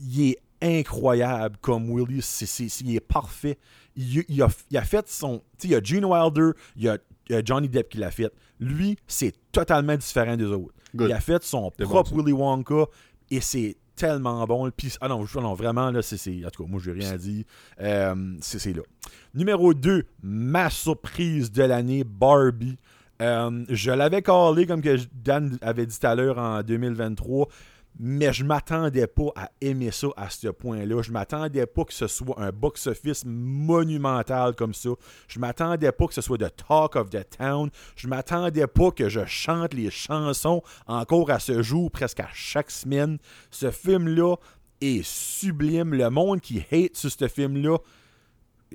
il 0.00 0.30
est 0.30 0.38
incroyable 0.62 1.56
comme 1.60 1.92
Willy. 1.92 2.24
il 2.80 2.94
est 2.94 3.00
parfait. 3.00 3.58
Il, 3.96 4.42
a, 4.42 4.84
fait 4.84 5.08
son. 5.08 5.42
Il 5.64 5.70
y 5.70 5.74
a 5.74 5.82
Gene 5.82 6.04
Wilder, 6.04 6.50
il 6.76 6.84
y 6.84 6.88
a, 6.88 6.98
Johnny 7.44 7.68
Depp 7.68 7.88
qui 7.88 7.98
l'a 7.98 8.10
fait. 8.10 8.32
Lui, 8.60 8.96
c'est 9.06 9.34
totalement 9.52 9.96
différent 9.96 10.36
des 10.36 10.46
autres. 10.46 10.74
Il 10.94 11.12
a 11.12 11.20
fait 11.20 11.42
son 11.42 11.70
propre 11.70 12.14
Willy 12.14 12.32
Wonka 12.32 12.86
et 13.30 13.40
c'est 13.40 13.76
tellement 13.96 14.44
bon. 14.46 14.70
Puis, 14.70 14.94
ah 15.00 15.08
non, 15.08 15.24
non 15.34 15.54
vraiment, 15.54 15.90
là, 15.90 16.02
c'est. 16.02 16.44
En 16.44 16.50
tout 16.50 16.64
cas, 16.64 16.70
moi, 16.70 16.80
je 16.82 16.90
n'ai 16.90 17.00
rien 17.00 17.16
dit. 17.16 17.44
Euh, 17.80 18.34
c'est 18.40 18.72
là. 18.72 18.82
Numéro 19.34 19.74
2, 19.74 20.04
ma 20.22 20.70
surprise 20.70 21.50
de 21.50 21.62
l'année, 21.62 22.04
Barbie. 22.04 22.78
Euh, 23.22 23.64
je 23.70 23.90
l'avais 23.90 24.22
callé, 24.22 24.66
comme 24.66 24.82
que 24.82 24.98
Dan 25.14 25.58
avait 25.62 25.86
dit 25.86 25.98
tout 25.98 26.06
à 26.06 26.14
l'heure 26.14 26.38
en 26.38 26.62
2023 26.62 27.48
mais 27.98 28.32
je 28.32 28.44
m'attendais 28.44 29.06
pas 29.06 29.28
à 29.36 29.50
aimer 29.60 29.90
ça 29.90 30.08
à 30.16 30.28
ce 30.28 30.48
point-là. 30.48 31.02
Je 31.02 31.12
m'attendais 31.12 31.66
pas 31.66 31.84
que 31.84 31.92
ce 31.92 32.06
soit 32.06 32.38
un 32.38 32.50
box-office 32.50 33.24
monumental 33.24 34.54
comme 34.54 34.74
ça. 34.74 34.90
Je 35.28 35.38
m'attendais 35.38 35.92
pas 35.92 36.06
que 36.06 36.14
ce 36.14 36.20
soit 36.20 36.38
The 36.38 36.54
Talk 36.68 36.96
of 36.96 37.10
the 37.10 37.26
Town. 37.38 37.70
Je 37.96 38.08
m'attendais 38.08 38.66
pas 38.66 38.90
que 38.90 39.08
je 39.08 39.24
chante 39.24 39.74
les 39.74 39.90
chansons 39.90 40.62
encore 40.86 41.30
à 41.30 41.38
ce 41.38 41.62
jour, 41.62 41.90
presque 41.90 42.20
à 42.20 42.28
chaque 42.32 42.70
semaine. 42.70 43.18
Ce 43.50 43.70
film-là 43.70 44.36
est 44.80 45.04
sublime. 45.04 45.94
Le 45.94 46.10
monde 46.10 46.40
qui 46.40 46.64
hate 46.70 46.96
ce 46.96 47.28
film-là, 47.28 47.78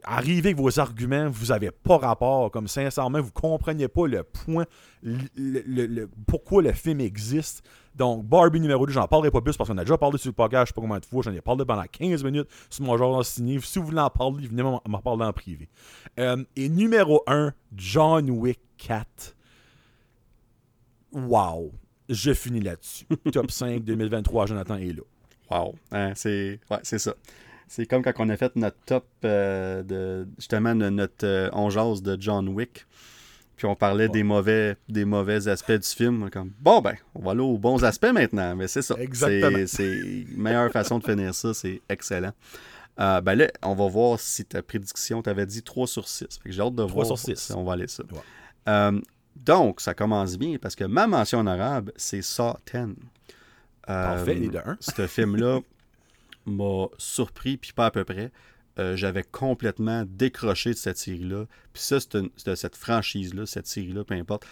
arrivez 0.03 0.49
avec 0.49 0.57
vos 0.57 0.79
arguments, 0.79 1.29
vous 1.29 1.47
n'avez 1.47 1.71
pas 1.71 1.97
rapport. 1.97 2.51
Comme 2.51 2.67
sincèrement, 2.67 3.19
vous 3.19 3.27
ne 3.27 3.31
comprenez 3.31 3.87
pas 3.87 4.07
le 4.07 4.23
point, 4.23 4.65
le, 5.03 6.05
pourquoi 6.27 6.61
le 6.61 6.71
film 6.73 7.01
existe. 7.01 7.63
Donc, 7.95 8.25
Barbie 8.25 8.59
numéro 8.59 8.85
2, 8.85 8.93
j'en 8.93 9.07
parlerai 9.07 9.31
pas 9.31 9.41
plus 9.41 9.57
parce 9.57 9.69
qu'on 9.69 9.77
a 9.77 9.83
déjà 9.83 9.97
parlé 9.97 10.17
sur 10.17 10.29
le 10.29 10.33
podcast, 10.33 10.67
je 10.67 10.69
sais 10.69 10.73
pas 10.73 10.81
combien 10.81 10.99
de 10.99 11.05
fois, 11.05 11.21
j'en 11.23 11.33
ai 11.33 11.41
parlé 11.41 11.65
pendant 11.65 11.83
15 11.83 12.23
minutes 12.23 12.47
sur 12.69 12.85
mon 12.85 12.97
genre 12.97 13.25
signé. 13.25 13.59
Si 13.59 13.79
vous 13.79 13.85
voulez 13.85 13.99
en 13.99 14.09
parler, 14.09 14.47
venez 14.47 14.63
m'en 14.63 15.01
parler 15.01 15.25
en 15.25 15.33
privé. 15.33 15.67
Euh, 16.19 16.43
et 16.55 16.69
numéro 16.69 17.23
1, 17.27 17.53
John 17.75 18.29
Wick 18.29 18.59
4. 18.77 19.35
Wow. 21.13 21.73
Je 22.07 22.33
finis 22.33 22.61
là-dessus. 22.61 23.05
Top 23.31 23.51
5 23.51 23.83
2023, 23.83 24.47
Jonathan 24.47 24.75
est 24.77 24.93
là. 24.93 25.03
Wow. 25.49 25.75
Hein, 25.91 26.13
c'est 26.15 26.59
ça. 26.83 27.13
C'est 27.71 27.85
comme 27.85 28.03
quand 28.03 28.11
on 28.19 28.27
a 28.27 28.35
fait 28.35 28.53
notre 28.57 28.75
top 28.85 29.05
euh, 29.23 29.81
de 29.81 30.27
justement 30.37 30.75
de 30.75 30.89
notre 30.89 31.25
euh, 31.25 32.01
de 32.01 32.17
John 32.19 32.49
Wick. 32.49 32.85
Puis 33.55 33.65
on 33.65 33.75
parlait 33.75 34.09
des 34.09 34.23
mauvais 34.23 34.75
des 34.89 35.05
mauvais 35.05 35.47
aspects 35.47 35.71
du 35.71 35.87
film. 35.87 36.29
Comme 36.29 36.51
bon 36.59 36.81
ben, 36.81 36.95
on 37.15 37.21
va 37.21 37.31
aller 37.31 37.39
aux 37.39 37.57
bons 37.57 37.81
aspects 37.85 38.11
maintenant. 38.11 38.57
Mais 38.57 38.67
c'est 38.67 38.81
ça. 38.81 38.95
Exactement. 38.99 39.63
C'est 39.67 40.25
meilleure 40.35 40.69
façon 40.69 40.99
de 40.99 41.05
finir 41.05 41.33
ça, 41.33 41.53
c'est 41.53 41.81
excellent. 41.87 42.33
Euh, 42.99 43.21
ben 43.21 43.35
là, 43.35 43.47
on 43.63 43.73
va 43.73 43.87
voir 43.87 44.19
si 44.19 44.43
ta 44.43 44.61
prédiction 44.61 45.21
t'avait 45.21 45.45
dit 45.45 45.63
3 45.63 45.87
sur 45.87 46.09
6. 46.09 46.41
J'ai 46.45 46.61
hâte 46.61 46.75
de 46.75 46.83
3 46.83 47.05
voir 47.05 47.05
sur 47.05 47.17
6. 47.17 47.39
si 47.39 47.53
on 47.53 47.63
va 47.63 47.73
aller 47.73 47.87
ça. 47.87 48.03
Euh, 48.67 48.99
donc, 49.37 49.79
ça 49.79 49.93
commence 49.93 50.37
bien 50.37 50.57
parce 50.61 50.75
que 50.75 50.83
ma 50.83 51.07
mention 51.07 51.39
en 51.39 51.47
arabe, 51.47 51.93
c'est 51.95 52.21
Saw 52.21 52.57
10. 52.69 52.95
Parfait, 53.87 54.33
les 54.33 54.49
de 54.49 54.57
1. 54.57 54.77
Ce 54.81 55.07
film-là, 55.07 55.61
m'a 56.45 56.87
surpris, 56.97 57.57
puis 57.57 57.73
pas 57.73 57.87
à 57.87 57.91
peu 57.91 58.03
près. 58.03 58.31
Euh, 58.79 58.95
j'avais 58.95 59.23
complètement 59.23 60.05
décroché 60.07 60.71
de 60.71 60.77
cette 60.77 60.97
série-là. 60.97 61.45
Puis 61.73 61.83
ça, 61.83 61.99
c'est 61.99 62.21
de 62.45 62.55
cette 62.55 62.75
franchise-là, 62.75 63.45
cette 63.45 63.67
série-là, 63.67 64.03
peu 64.03 64.15
importe. 64.15 64.45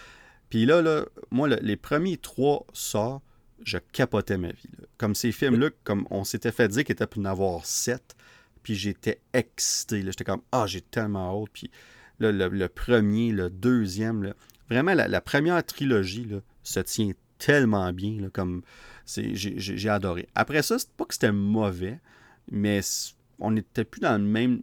Puis 0.50 0.66
là, 0.66 0.82
là 0.82 1.06
moi, 1.30 1.48
les 1.48 1.76
premiers 1.76 2.18
trois 2.18 2.66
sorts, 2.72 3.22
je 3.64 3.78
capotais 3.78 4.36
ma 4.36 4.48
vie. 4.48 4.68
Comme 4.98 5.14
ces 5.14 5.32
films-là, 5.32 5.70
comme 5.84 6.06
on 6.10 6.24
s'était 6.24 6.52
fait 6.52 6.68
dire 6.68 6.84
qu'il 6.84 6.92
était 6.92 7.06
pour 7.06 7.22
en 7.22 7.26
avoir 7.26 7.64
sept, 7.64 8.14
puis 8.62 8.74
j'étais 8.74 9.20
excité. 9.32 10.02
J'étais 10.02 10.24
comme, 10.24 10.42
ah, 10.52 10.66
j'ai 10.66 10.80
tellement 10.80 11.42
hâte. 11.42 11.50
Puis 11.52 11.70
là, 12.18 12.30
le, 12.32 12.68
premier, 12.68 13.32
le 13.32 13.48
deuxième, 13.48 14.34
vraiment, 14.68 14.94
la, 14.94 15.20
première 15.20 15.64
trilogie 15.64 16.24
là, 16.24 16.38
se 16.62 16.80
tient 16.80 17.12
tellement 17.38 17.92
bien, 17.92 18.28
comme 18.32 18.62
j'ai 19.16 19.88
adoré. 19.88 20.28
Après 20.34 20.62
ça, 20.62 20.78
c'est 20.78 20.90
pas 20.90 21.04
que 21.04 21.14
c'était 21.14 21.32
mauvais, 21.32 21.98
mais 22.50 22.80
on 23.40 23.50
n'était 23.50 23.84
plus 23.84 24.00
dans 24.00 24.20
le 24.20 24.26
même. 24.26 24.62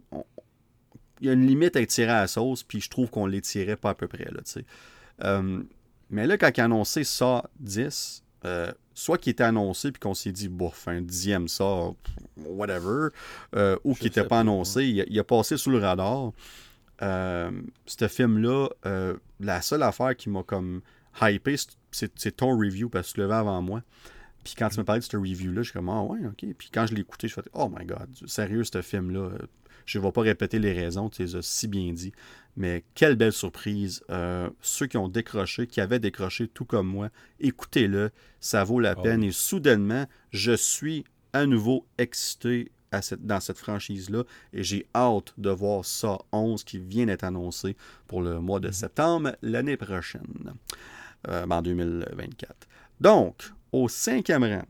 il 1.20 1.26
y 1.26 1.30
a 1.30 1.32
une 1.32 1.46
limite 1.46 1.76
à 1.76 1.84
tirer 1.84 2.12
à 2.12 2.20
la 2.22 2.26
sauce, 2.28 2.62
puis 2.62 2.80
je 2.80 2.88
trouve 2.88 3.10
qu'on 3.10 3.26
les 3.26 3.40
tirait 3.40 3.76
pas 3.76 3.90
à 3.90 3.94
peu 3.94 4.06
près. 4.06 4.26
Là, 4.30 4.40
euh, 5.24 5.62
mais 6.10 6.26
là, 6.26 6.38
quand 6.38 6.50
il 6.56 6.60
a 6.60 6.64
annoncé 6.64 7.04
ça 7.04 7.50
10, 7.58 8.22
euh, 8.44 8.72
soit 8.94 9.18
qu'il 9.18 9.32
était 9.32 9.44
annoncé 9.44 9.90
puis 9.90 10.00
qu'on 10.00 10.14
s'est 10.14 10.32
dit, 10.32 10.48
bof, 10.48 10.86
un 10.88 11.02
dixième 11.02 11.48
ça, 11.48 11.90
whatever, 12.36 13.08
euh, 13.56 13.76
ou 13.84 13.94
qu'il 13.94 14.04
n'était 14.04 14.24
pas, 14.24 14.40
annoncé, 14.40 14.86
il 14.86 15.18
a, 15.18 15.24
passé 15.24 15.56
sous 15.56 15.70
le 15.70 15.78
radar. 15.78 16.32
ce 17.00 18.08
film-là, 18.08 18.68
la 19.40 19.60
seule 19.60 19.82
affaire 19.82 20.16
qui 20.16 20.30
m'a 20.30 20.44
comme 20.44 20.82
hypé, 21.20 21.56
c'est 21.90 22.36
ton 22.36 22.56
review 22.56 22.88
parce 22.88 23.08
que 23.08 23.14
tu 23.14 23.20
le 23.20 23.30
avant 23.30 23.60
moi. 23.60 23.82
Puis 24.44 24.54
quand 24.56 24.68
tu 24.68 24.78
me 24.78 24.84
parlais 24.84 25.00
de 25.00 25.04
cette 25.04 25.14
review-là, 25.20 25.62
je 25.62 25.70
suis 25.70 25.72
comme, 25.72 25.88
ah 25.88 26.02
ouais, 26.02 26.20
ok. 26.26 26.54
Puis 26.56 26.70
quand 26.72 26.86
je 26.86 26.94
l'ai 26.94 27.00
écouté, 27.02 27.28
je 27.28 27.32
suis 27.34 27.42
fait, 27.42 27.48
oh 27.52 27.68
my 27.76 27.84
god, 27.84 28.08
sérieux, 28.26 28.64
ce 28.64 28.80
film-là. 28.82 29.30
Je 29.84 29.98
ne 29.98 30.02
vais 30.04 30.12
pas 30.12 30.20
répéter 30.20 30.58
les 30.58 30.72
raisons, 30.72 31.08
tu 31.08 31.22
les 31.22 31.36
as 31.36 31.42
si 31.42 31.66
bien 31.66 31.92
dit. 31.92 32.12
Mais 32.56 32.84
quelle 32.94 33.16
belle 33.16 33.32
surprise. 33.32 34.02
Euh, 34.10 34.50
ceux 34.60 34.86
qui 34.86 34.96
ont 34.98 35.08
décroché, 35.08 35.66
qui 35.66 35.80
avaient 35.80 35.98
décroché 35.98 36.46
tout 36.48 36.64
comme 36.66 36.86
moi, 36.88 37.08
écoutez-le, 37.40 38.10
ça 38.40 38.64
vaut 38.64 38.80
la 38.80 38.90
Ah 38.90 38.96
peine. 38.96 39.22
Et 39.24 39.32
soudainement, 39.32 40.06
je 40.30 40.52
suis 40.52 41.04
à 41.32 41.46
nouveau 41.46 41.86
excité 41.96 42.70
à 42.90 43.00
cette- 43.02 43.24
dans 43.26 43.40
cette 43.40 43.58
franchise-là. 43.58 44.24
Et 44.52 44.62
j'ai 44.62 44.86
hâte 44.94 45.32
de 45.38 45.50
voir 45.50 45.84
ça 45.84 46.18
11 46.32 46.64
qui 46.64 46.78
vient 46.78 47.06
d'être 47.06 47.24
annoncé 47.24 47.76
pour 48.06 48.20
le 48.22 48.40
mois 48.40 48.60
de 48.60 48.70
septembre 48.70 49.36
l'année 49.42 49.76
prochaine, 49.76 50.52
euh, 51.28 51.46
en 51.48 51.62
2024. 51.62 52.66
Donc, 53.00 53.52
au 53.72 53.88
cinquième 53.88 54.44
rang, 54.44 54.64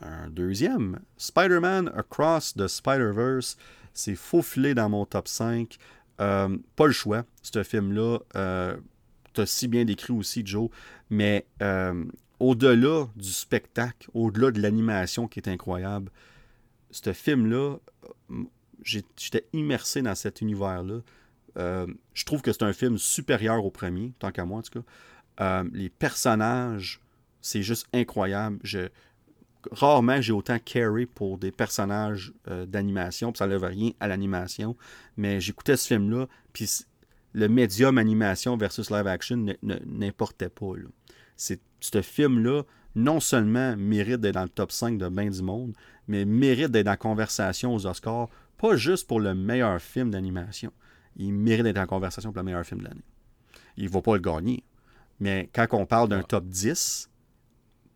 un 0.00 0.28
deuxième, 0.28 1.00
Spider-Man 1.16 1.92
Across 1.94 2.54
the 2.54 2.66
Spider-Verse, 2.66 3.56
c'est 3.94 4.14
faufilé 4.14 4.74
dans 4.74 4.88
mon 4.88 5.06
top 5.06 5.28
5. 5.28 5.78
Euh, 6.20 6.56
pas 6.76 6.86
le 6.86 6.92
choix, 6.92 7.24
ce 7.42 7.62
film-là. 7.62 8.18
Euh, 8.36 8.76
tu 9.34 9.40
as 9.40 9.46
si 9.46 9.68
bien 9.68 9.84
décrit 9.84 10.12
aussi, 10.12 10.44
Joe, 10.44 10.70
mais 11.10 11.46
euh, 11.62 12.04
au-delà 12.38 13.06
du 13.16 13.30
spectacle, 13.30 14.10
au-delà 14.14 14.50
de 14.50 14.60
l'animation 14.60 15.26
qui 15.26 15.38
est 15.40 15.48
incroyable, 15.48 16.10
ce 16.90 17.12
film-là, 17.12 17.76
euh, 18.30 18.44
j'étais 18.82 19.46
immersé 19.52 20.02
dans 20.02 20.14
cet 20.14 20.40
univers-là. 20.40 21.00
Je 21.56 22.24
trouve 22.24 22.42
que 22.42 22.52
c'est 22.52 22.62
un 22.62 22.72
film 22.72 22.98
supérieur 22.98 23.64
au 23.64 23.70
premier, 23.70 24.12
tant 24.18 24.32
qu'à 24.32 24.44
moi 24.44 24.58
en 24.58 24.62
tout 24.62 24.82
cas. 25.38 25.64
Les 25.72 25.88
personnages, 25.88 27.00
c'est 27.42 27.62
juste 27.62 27.86
incroyable. 27.92 28.58
Je, 28.62 28.88
rarement 29.70 30.20
j'ai 30.20 30.32
autant 30.32 30.58
carry 30.58 31.06
pour 31.06 31.38
des 31.38 31.52
personnages 31.52 32.32
euh, 32.48 32.66
d'animation, 32.66 33.32
puis 33.32 33.38
ça 33.38 33.46
n'enlève 33.46 33.64
rien 33.64 33.90
à 34.00 34.08
l'animation. 34.08 34.76
Mais 35.16 35.40
j'écoutais 35.40 35.76
ce 35.76 35.86
film-là, 35.88 36.26
puis 36.52 36.68
le 37.34 37.48
médium 37.48 37.98
animation 37.98 38.56
versus 38.56 38.90
live 38.90 39.06
action 39.06 39.36
ne- 39.36 39.54
ne- 39.62 39.78
n'importait 39.84 40.48
pas. 40.48 40.76
là. 40.76 40.88
C'est, 41.36 41.60
ce 41.80 42.00
film-là, 42.02 42.62
non 42.94 43.20
seulement 43.20 43.76
mérite 43.76 44.20
d'être 44.20 44.34
dans 44.34 44.42
le 44.42 44.48
top 44.48 44.70
5 44.70 44.98
de 44.98 45.08
bien 45.08 45.30
du 45.30 45.42
monde, 45.42 45.74
mais 46.08 46.24
mérite 46.24 46.70
d'être 46.70 46.84
dans 46.86 46.92
la 46.92 46.96
conversation 46.96 47.74
aux 47.74 47.86
Oscars, 47.86 48.28
pas 48.58 48.76
juste 48.76 49.08
pour 49.08 49.18
le 49.18 49.34
meilleur 49.34 49.80
film 49.80 50.10
d'animation. 50.10 50.72
Il 51.16 51.32
mérite 51.32 51.64
d'être 51.64 51.78
en 51.78 51.86
conversation 51.86 52.32
pour 52.32 52.40
le 52.40 52.46
meilleur 52.46 52.64
film 52.64 52.80
de 52.80 52.84
l'année. 52.88 53.04
Il 53.76 53.84
ne 53.84 53.90
va 53.90 54.02
pas 54.02 54.14
le 54.14 54.20
gagner. 54.20 54.62
Mais 55.20 55.48
quand 55.54 55.66
on 55.72 55.86
parle 55.86 56.08
d'un 56.08 56.22
top 56.22 56.44
10 56.46 57.08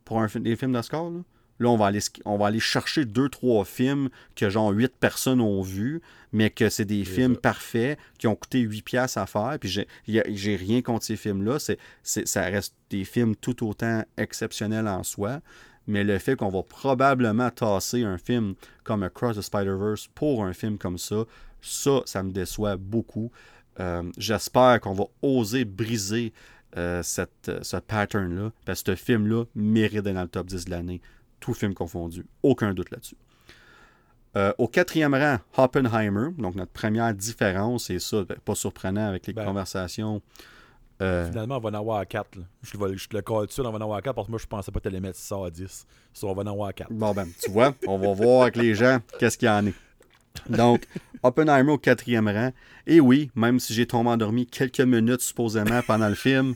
pour 0.06 0.22
un, 0.22 0.28
des 0.40 0.56
films 0.56 0.72
d'Oscar, 0.72 1.10
là, 1.10 1.20
là, 1.58 1.68
on 1.68 1.76
va, 1.76 1.86
aller, 1.86 1.98
sk- 2.00 2.20
on 2.24 2.38
va 2.38 2.46
aller 2.46 2.60
chercher 2.60 3.04
deux, 3.04 3.28
trois 3.28 3.64
films 3.66 4.08
que 4.34 4.48
genre 4.48 4.70
8 4.70 4.92
personnes 4.98 5.40
ont 5.42 5.60
vus, 5.62 6.00
mais 6.32 6.48
que 6.50 6.68
c'est 6.70 6.84
des 6.84 7.04
films 7.04 7.34
ça. 7.34 7.40
parfaits 7.40 7.98
qui 8.18 8.26
ont 8.26 8.34
coûté 8.36 8.60
8 8.60 8.82
piastres 8.82 9.18
à 9.18 9.26
faire. 9.26 9.56
Puis 9.60 9.68
j'ai- 10.06 10.56
rien 10.56 10.80
contre 10.82 11.04
ces 11.04 11.16
films-là. 11.16 11.58
C'est, 11.58 11.78
c'est- 12.02 12.26
ça 12.26 12.42
reste 12.42 12.74
des 12.90 13.04
films 13.04 13.36
tout 13.36 13.66
autant 13.66 14.02
exceptionnels 14.16 14.86
en 14.88 15.02
soi. 15.02 15.40
Mais 15.88 16.02
le 16.04 16.18
fait 16.18 16.34
qu'on 16.36 16.48
va 16.50 16.62
probablement 16.62 17.48
tasser 17.50 18.02
un 18.02 18.18
film 18.18 18.54
comme 18.84 19.02
Across 19.04 19.36
the 19.36 19.40
Spider-Verse 19.42 20.08
pour 20.14 20.44
un 20.44 20.52
film 20.52 20.78
comme 20.78 20.98
ça, 20.98 21.24
ça, 21.62 22.00
ça 22.06 22.22
me 22.22 22.32
déçoit 22.32 22.76
beaucoup. 22.76 23.30
Euh, 23.80 24.02
J'espère 24.18 24.80
qu'on 24.80 24.94
va 24.94 25.04
oser 25.22 25.64
briser 25.64 26.32
euh, 26.76 27.02
cette, 27.02 27.48
euh, 27.48 27.60
ce 27.62 27.76
pattern-là, 27.76 28.50
parce 28.64 28.82
que 28.82 28.94
ce 28.94 29.02
film-là 29.02 29.44
mérite 29.54 30.02
d'être 30.02 30.14
dans 30.14 30.22
le 30.22 30.28
top 30.28 30.46
10 30.46 30.64
de 30.66 30.70
l'année, 30.70 31.00
tout 31.40 31.54
film 31.54 31.74
confondu. 31.74 32.26
Aucun 32.42 32.74
doute 32.74 32.90
là-dessus. 32.90 33.16
Euh, 34.36 34.52
au 34.58 34.68
quatrième 34.68 35.14
rang, 35.14 35.38
Oppenheimer, 35.56 36.28
donc 36.36 36.54
notre 36.56 36.72
première 36.72 37.14
différence, 37.14 37.88
et 37.88 37.98
ça, 37.98 38.22
ben, 38.24 38.36
pas 38.44 38.54
surprenant 38.54 39.06
avec 39.08 39.26
les 39.26 39.32
Ben. 39.32 39.44
conversations. 39.46 40.20
euh, 41.00 41.26
Finalement, 41.30 41.56
on 41.56 41.60
va 41.60 41.70
en 41.70 41.74
avoir 41.74 42.06
4. 42.06 42.38
Je, 42.62 42.72
te 42.72 42.84
le- 42.84 42.96
je 42.96 43.08
le 43.12 43.22
colle 43.22 43.46
dessus, 43.46 43.60
on 43.62 43.70
va 43.72 43.78
en 43.78 43.80
avoir 43.80 44.02
4 44.02 44.14
parce 44.14 44.26
que 44.26 44.32
moi, 44.32 44.40
je 44.42 44.46
pensais 44.46 44.70
pas 44.70 44.78
que 44.78 44.82
tu 44.82 44.88
allais 44.88 45.00
mettre 45.00 45.18
ça 45.18 45.36
à 45.46 45.50
10. 45.50 45.86
Ça, 46.12 46.26
on 46.26 46.34
va 46.34 46.42
en 46.42 46.46
avoir 46.46 46.74
4. 46.74 46.90
Bon, 46.92 47.12
ben, 47.14 47.26
tu 47.42 47.50
vois, 47.50 47.74
on 47.86 47.96
va 47.98 48.12
voir 48.12 48.42
avec 48.42 48.56
les 48.56 48.74
gens 48.74 48.98
qu'est-ce 49.18 49.38
qu'il 49.38 49.46
y 49.48 49.50
en 49.50 49.66
est. 49.66 49.74
Donc, 50.48 50.84
Oppenheimer 51.22 51.72
au 51.72 51.78
quatrième 51.78 52.28
rang. 52.28 52.52
Et 52.86 53.00
oui, 53.00 53.30
même 53.34 53.58
si 53.58 53.74
j'ai 53.74 53.86
tombé 53.86 54.10
endormi 54.10 54.46
quelques 54.46 54.80
minutes 54.80 55.22
supposément 55.22 55.80
pendant 55.86 56.08
le 56.08 56.14
film, 56.14 56.54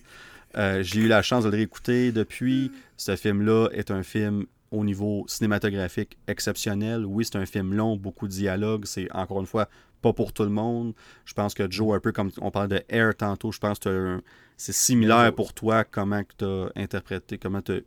euh, 0.56 0.82
j'ai 0.82 1.00
eu 1.00 1.08
la 1.08 1.22
chance 1.22 1.44
de 1.44 1.50
le 1.50 1.56
réécouter 1.56 2.12
depuis. 2.12 2.70
Ce 2.96 3.16
film-là 3.16 3.68
est 3.72 3.90
un 3.90 4.02
film 4.02 4.46
au 4.70 4.84
niveau 4.84 5.24
cinématographique 5.26 6.16
exceptionnel. 6.28 7.04
Oui, 7.04 7.24
c'est 7.24 7.36
un 7.36 7.46
film 7.46 7.74
long, 7.74 7.96
beaucoup 7.96 8.28
de 8.28 8.32
dialogues. 8.32 8.84
C'est 8.86 9.10
encore 9.12 9.40
une 9.40 9.46
fois 9.46 9.68
pas 10.02 10.12
pour 10.12 10.32
tout 10.32 10.44
le 10.44 10.50
monde. 10.50 10.94
Je 11.24 11.34
pense 11.34 11.54
que 11.54 11.70
Joe, 11.70 11.96
un 11.96 12.00
peu 12.00 12.12
comme 12.12 12.30
on 12.40 12.50
parlait 12.50 12.78
de 12.78 12.84
Air 12.88 13.14
tantôt, 13.16 13.52
je 13.52 13.58
pense 13.58 13.78
que 13.78 14.22
c'est 14.56 14.72
similaire 14.72 15.34
pour 15.34 15.52
toi 15.52 15.84
comment 15.84 16.22
tu 16.38 16.44
as 16.44 16.70
interprété, 16.76 17.38
comment 17.38 17.62
tu 17.62 17.72
as 17.72 17.80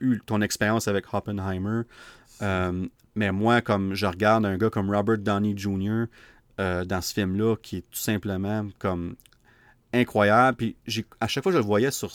eu 0.00 0.20
ton 0.24 0.40
expérience 0.42 0.88
avec 0.88 1.12
Oppenheimer. 1.12 1.82
Euh, 2.42 2.86
mais 3.14 3.32
moi, 3.32 3.60
comme 3.60 3.94
je 3.94 4.06
regarde 4.06 4.46
un 4.46 4.56
gars 4.56 4.70
comme 4.70 4.94
Robert 4.94 5.18
Downey 5.18 5.54
Jr. 5.56 6.04
euh, 6.60 6.84
dans 6.84 7.00
ce 7.00 7.12
film-là, 7.14 7.56
qui 7.56 7.78
est 7.78 7.90
tout 7.90 7.98
simplement 7.98 8.66
comme 8.78 9.16
incroyable. 9.92 10.56
Puis 10.56 10.76
à 11.20 11.26
chaque 11.26 11.42
fois 11.42 11.52
que 11.52 11.58
je 11.58 11.62
le 11.62 11.66
voyais 11.66 11.90
sur, 11.90 12.12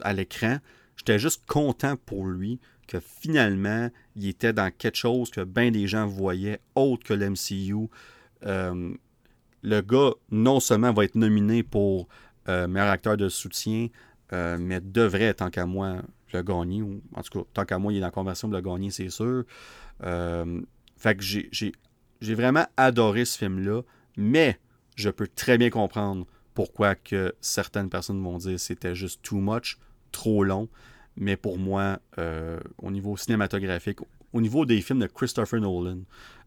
à 0.00 0.12
l'écran, 0.12 0.58
j'étais 0.96 1.18
juste 1.18 1.44
content 1.46 1.96
pour 1.96 2.26
lui 2.26 2.60
que 2.86 3.00
finalement, 3.00 3.90
il 4.16 4.28
était 4.28 4.52
dans 4.52 4.70
quelque 4.70 4.96
chose 4.96 5.30
que 5.30 5.42
bien 5.42 5.70
des 5.70 5.86
gens 5.86 6.06
voyaient 6.06 6.60
autre 6.74 7.04
que 7.04 7.14
l'MCU. 7.14 7.88
Euh, 8.46 8.94
le 9.62 9.80
gars, 9.80 10.12
non 10.30 10.60
seulement 10.60 10.92
va 10.92 11.04
être 11.04 11.16
nominé 11.16 11.62
pour 11.62 12.08
euh, 12.48 12.68
meilleur 12.68 12.88
acteur 12.88 13.16
de 13.16 13.28
soutien, 13.28 13.88
mais 14.30 14.80
devrait, 14.80 15.34
tant 15.34 15.50
qu'à 15.50 15.66
moi, 15.66 16.02
le 16.32 16.42
gagner. 16.42 16.82
Ou, 16.82 17.02
en 17.14 17.22
tout 17.22 17.40
cas, 17.40 17.48
tant 17.52 17.64
qu'à 17.64 17.78
moi, 17.78 17.92
il 17.92 17.96
est 17.96 18.00
dans 18.00 18.06
la 18.06 18.12
conversion 18.12 18.48
de 18.48 18.56
le 18.56 18.62
gagner, 18.62 18.90
c'est 18.90 19.10
sûr. 19.10 19.44
Euh, 20.04 20.60
fait 20.96 21.16
que 21.16 21.22
j'ai- 21.22 21.70
vraiment 22.34 22.66
adoré 22.76 23.24
ce 23.24 23.38
film-là, 23.38 23.82
mais 24.16 24.58
je 24.96 25.10
peux 25.10 25.28
très 25.28 25.58
bien 25.58 25.70
comprendre 25.70 26.26
pourquoi 26.54 26.94
que 26.96 27.34
certaines 27.40 27.88
personnes 27.88 28.22
vont 28.22 28.38
dire 28.38 28.58
c'était 28.58 28.94
juste 28.94 29.22
too 29.22 29.36
much, 29.38 29.78
trop 30.10 30.42
long. 30.42 30.68
Mais 31.16 31.36
pour 31.36 31.58
moi, 31.58 32.00
euh, 32.18 32.58
au 32.82 32.90
niveau 32.90 33.16
cinématographique, 33.16 33.98
au 34.32 34.40
niveau 34.40 34.66
des 34.66 34.80
films 34.80 35.00
de 35.00 35.06
Christopher 35.06 35.60
Nolan, 35.60 36.00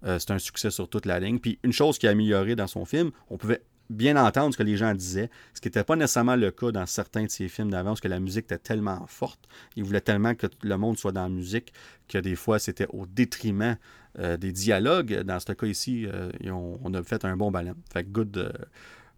euh, 0.05 0.19
c'est 0.19 0.31
un 0.31 0.39
succès 0.39 0.69
sur 0.69 0.87
toute 0.89 1.05
la 1.05 1.19
ligne. 1.19 1.39
Puis 1.39 1.59
une 1.63 1.73
chose 1.73 1.97
qui 1.97 2.07
a 2.07 2.11
amélioré 2.11 2.55
dans 2.55 2.67
son 2.67 2.85
film, 2.85 3.11
on 3.29 3.37
pouvait 3.37 3.61
bien 3.91 4.15
entendre 4.17 4.53
ce 4.53 4.57
que 4.57 4.63
les 4.63 4.77
gens 4.77 4.93
disaient, 4.93 5.29
ce 5.53 5.61
qui 5.61 5.67
n'était 5.67 5.83
pas 5.83 5.95
nécessairement 5.95 6.35
le 6.35 6.51
cas 6.51 6.71
dans 6.71 6.85
certains 6.85 7.25
de 7.25 7.29
ses 7.29 7.47
films 7.47 7.69
d'avant, 7.69 7.91
parce 7.91 8.01
que 8.01 8.07
la 8.07 8.19
musique 8.19 8.45
était 8.45 8.57
tellement 8.57 9.05
forte. 9.07 9.47
Il 9.75 9.83
voulait 9.83 10.01
tellement 10.01 10.33
que 10.33 10.47
le 10.63 10.77
monde 10.77 10.97
soit 10.97 11.11
dans 11.11 11.23
la 11.23 11.29
musique 11.29 11.73
que 12.07 12.17
des 12.17 12.35
fois 12.35 12.59
c'était 12.59 12.87
au 12.89 13.05
détriment 13.05 13.77
euh, 14.19 14.37
des 14.37 14.51
dialogues. 14.51 15.21
Dans 15.21 15.39
ce 15.39 15.53
cas 15.53 15.67
ici, 15.67 16.05
euh, 16.05 16.31
ils 16.39 16.51
on 16.51 16.93
a 16.93 17.03
fait 17.03 17.23
un 17.25 17.37
bon 17.37 17.51
ballon. 17.51 17.75
Fait 17.91 18.03
good, 18.03 18.37
euh, 18.37 18.51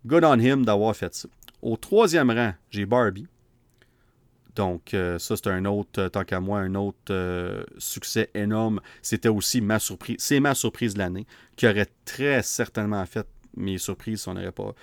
good 0.05 0.23
on 0.23 0.39
him 0.39 0.65
d'avoir 0.65 0.95
fait 0.95 1.13
ça. 1.13 1.27
Au 1.61 1.77
troisième 1.77 2.29
rang, 2.29 2.53
j'ai 2.69 2.85
Barbie. 2.85 3.27
Donc, 4.55 4.89
ça, 4.91 5.35
c'est 5.35 5.47
un 5.47 5.65
autre, 5.65 6.09
tant 6.09 6.23
qu'à 6.23 6.39
moi, 6.39 6.59
un 6.59 6.75
autre 6.75 7.65
succès 7.79 8.29
énorme. 8.35 8.81
C'était 9.01 9.29
aussi 9.29 9.61
ma 9.61 9.79
surprise. 9.79 10.17
C'est 10.19 10.39
ma 10.39 10.53
surprise 10.53 10.93
de 10.93 10.99
l'année, 10.99 11.25
qui 11.55 11.65
aurait 11.65 11.87
très 12.05 12.43
certainement 12.43 13.03
fait 13.07 13.25
mes 13.55 13.77
surprises 13.77 14.21
si 14.21 14.29
on 14.29 14.33
n'aurait 14.33 14.51
pas. 14.51 14.73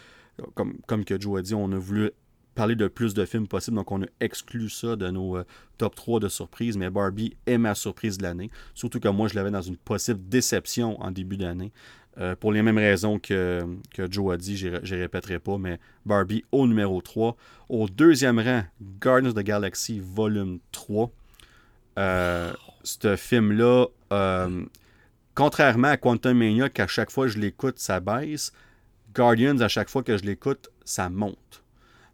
Comme, 0.55 0.79
comme 0.87 1.05
que 1.05 1.21
Joe 1.21 1.39
a 1.41 1.43
dit, 1.43 1.55
on 1.55 1.71
a 1.73 1.79
voulu 1.79 2.11
parler 2.55 2.75
de 2.75 2.89
plus 2.89 3.15
de 3.15 3.25
films 3.25 3.47
possibles, 3.47 3.77
donc 3.77 3.93
on 3.93 4.03
a 4.03 4.07
exclu 4.21 4.69
ça 4.69 4.97
de 4.97 5.09
nos 5.09 5.37
euh, 5.37 5.45
top 5.79 5.95
3 5.95 6.21
de 6.21 6.29
surprises. 6.29 6.77
Mais 6.77 6.91
Barbie 6.91 7.37
est 7.47 7.59
ma 7.59 7.75
surprise 7.75 8.19
de 8.19 8.23
l'année. 8.23 8.51
Surtout 8.75 9.01
que 9.01 9.09
moi, 9.09 9.29
je 9.29 9.35
l'avais 9.35 9.51
dans 9.51 9.63
une 9.63 9.77
possible 9.77 10.21
déception 10.29 11.01
en 11.01 11.11
début 11.11 11.37
d'année. 11.37 11.73
Euh, 12.19 12.35
pour 12.35 12.53
les 12.53 12.63
mêmes 12.63 12.79
raisons 12.79 13.19
que, 13.19 13.65
que 13.95 14.11
Joe 14.11 14.35
a 14.35 14.37
dit, 14.37 14.57
je 14.57 14.69
ne 14.69 15.01
répéterai 15.01 15.39
pas, 15.39 15.59
mais 15.59 15.79
Barbie 16.05 16.45
au 16.53 16.67
numéro 16.67 17.01
3. 17.01 17.37
Au 17.69 17.89
deuxième 17.89 18.39
rang, 18.39 18.65
Guardians 19.01 19.31
of 19.31 19.35
the 19.35 19.45
Galaxy 19.45 20.01
Volume 20.01 20.59
3. 20.73 21.11
Euh, 21.99 22.53
ce 22.83 23.17
film-là, 23.17 23.87
euh, 24.13 24.65
contrairement 25.41 25.89
à 25.89 25.97
Quantum 25.97 26.37
Mania, 26.37 26.69
qu'à 26.69 26.87
chaque 26.87 27.11
fois 27.11 27.25
que 27.25 27.33
je 27.33 27.39
l'écoute, 27.39 27.79
ça 27.79 27.99
baisse, 27.99 28.53
Guardians, 29.15 29.59
à 29.61 29.69
chaque 29.69 29.89
fois 29.89 30.03
que 30.03 30.19
je 30.19 30.23
l'écoute, 30.23 30.69
ça 30.85 31.09
monte. 31.09 31.65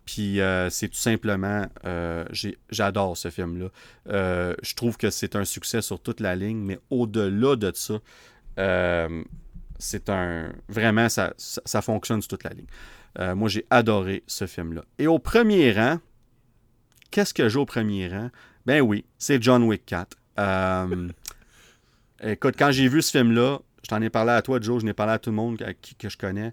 Puis 0.04 0.40
euh, 0.40 0.70
c'est 0.70 0.86
tout 0.86 0.94
simplement, 0.94 1.66
euh, 1.84 2.24
j'adore 2.70 3.16
ce 3.16 3.28
film-là. 3.28 3.70
Euh, 4.10 4.54
je 4.62 4.76
trouve 4.76 4.96
que 4.96 5.10
c'est 5.10 5.34
un 5.34 5.44
succès 5.44 5.82
sur 5.82 5.98
toute 5.98 6.20
la 6.20 6.36
ligne, 6.36 6.58
mais 6.58 6.78
au-delà 6.88 7.56
de 7.56 7.72
ça, 7.74 7.98
c'est 9.80 10.08
un. 10.08 10.52
Vraiment, 10.68 11.08
ça, 11.08 11.34
ça, 11.36 11.82
fonctionne 11.82 12.22
sur 12.22 12.28
toute 12.28 12.44
la 12.44 12.50
ligne. 12.50 13.34
Moi, 13.34 13.48
j'ai 13.48 13.66
adoré 13.70 14.22
ce 14.28 14.46
film-là. 14.46 14.84
Et 15.00 15.08
au 15.08 15.18
premier 15.18 15.72
rang, 15.72 15.98
qu'est-ce 17.10 17.34
que 17.34 17.48
j'ai 17.48 17.58
au 17.58 17.66
premier 17.66 18.06
rang? 18.06 18.30
Ben 18.66 18.82
oui, 18.82 19.04
c'est 19.18 19.42
John 19.42 19.64
Wick 19.64 19.84
4. 19.84 20.16
Écoute, 22.22 22.54
quand 22.58 22.70
j'ai 22.72 22.88
vu 22.88 23.02
ce 23.02 23.10
film-là, 23.10 23.60
je 23.82 23.88
t'en 23.88 24.00
ai 24.00 24.10
parlé 24.10 24.32
à 24.32 24.42
toi, 24.42 24.58
Joe, 24.60 24.80
je 24.80 24.86
n'ai 24.86 24.94
parlé 24.94 25.12
à 25.12 25.18
tout 25.18 25.30
le 25.30 25.36
monde 25.36 25.58
que 25.98 26.08
je 26.08 26.16
connais. 26.16 26.52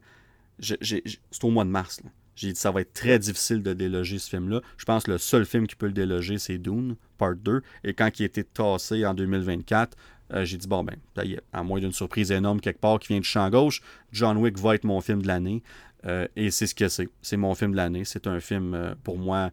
C'est 0.60 1.44
au 1.44 1.50
mois 1.50 1.64
de 1.64 1.70
mars. 1.70 2.02
J'ai 2.36 2.52
dit 2.52 2.60
ça 2.60 2.72
va 2.72 2.82
être 2.82 2.94
très 2.94 3.20
difficile 3.20 3.62
de 3.62 3.74
déloger 3.74 4.20
ce 4.20 4.30
film-là. 4.30 4.62
Je 4.78 4.86
pense 4.86 5.04
que 5.04 5.12
le 5.12 5.18
seul 5.18 5.46
film 5.46 5.68
qui 5.68 5.76
peut 5.76 5.86
le 5.86 5.94
déloger, 5.94 6.38
c'est 6.38 6.58
Dune, 6.58 6.96
Part 7.18 7.36
2. 7.36 7.62
Et 7.84 7.94
quand 7.94 8.10
il 8.20 8.24
a 8.24 8.26
été 8.26 8.44
tassé 8.44 9.06
en 9.06 9.14
2024, 9.14 9.98
euh, 10.34 10.46
j'ai 10.46 10.58
dit 10.58 10.68
bon 10.68 10.84
ben, 10.84 10.96
ça 11.16 11.26
y 11.26 11.34
est, 11.34 11.42
à 11.52 11.64
moins 11.64 11.80
d'une 11.80 11.92
surprise 11.92 12.32
énorme 12.32 12.60
quelque 12.60 12.80
part 12.80 13.00
qui 13.00 13.10
vient 13.10 13.20
du 13.20 13.28
champ 13.28 13.50
gauche, 13.50 13.82
John 14.12 14.38
Wick 14.38 14.58
va 14.58 14.76
être 14.76 14.84
mon 14.84 15.00
film 15.02 15.22
de 15.22 15.28
l'année. 15.28 15.62
Euh, 16.06 16.28
et 16.36 16.52
c'est 16.52 16.68
ce 16.68 16.76
que 16.76 16.88
c'est. 16.88 17.08
C'est 17.22 17.38
mon 17.38 17.56
film 17.56 17.72
de 17.72 17.78
l'année. 17.78 18.04
C'est 18.04 18.28
un 18.28 18.40
film, 18.40 18.74
euh, 18.74 18.96
pour 19.04 19.18
moi, 19.18 19.52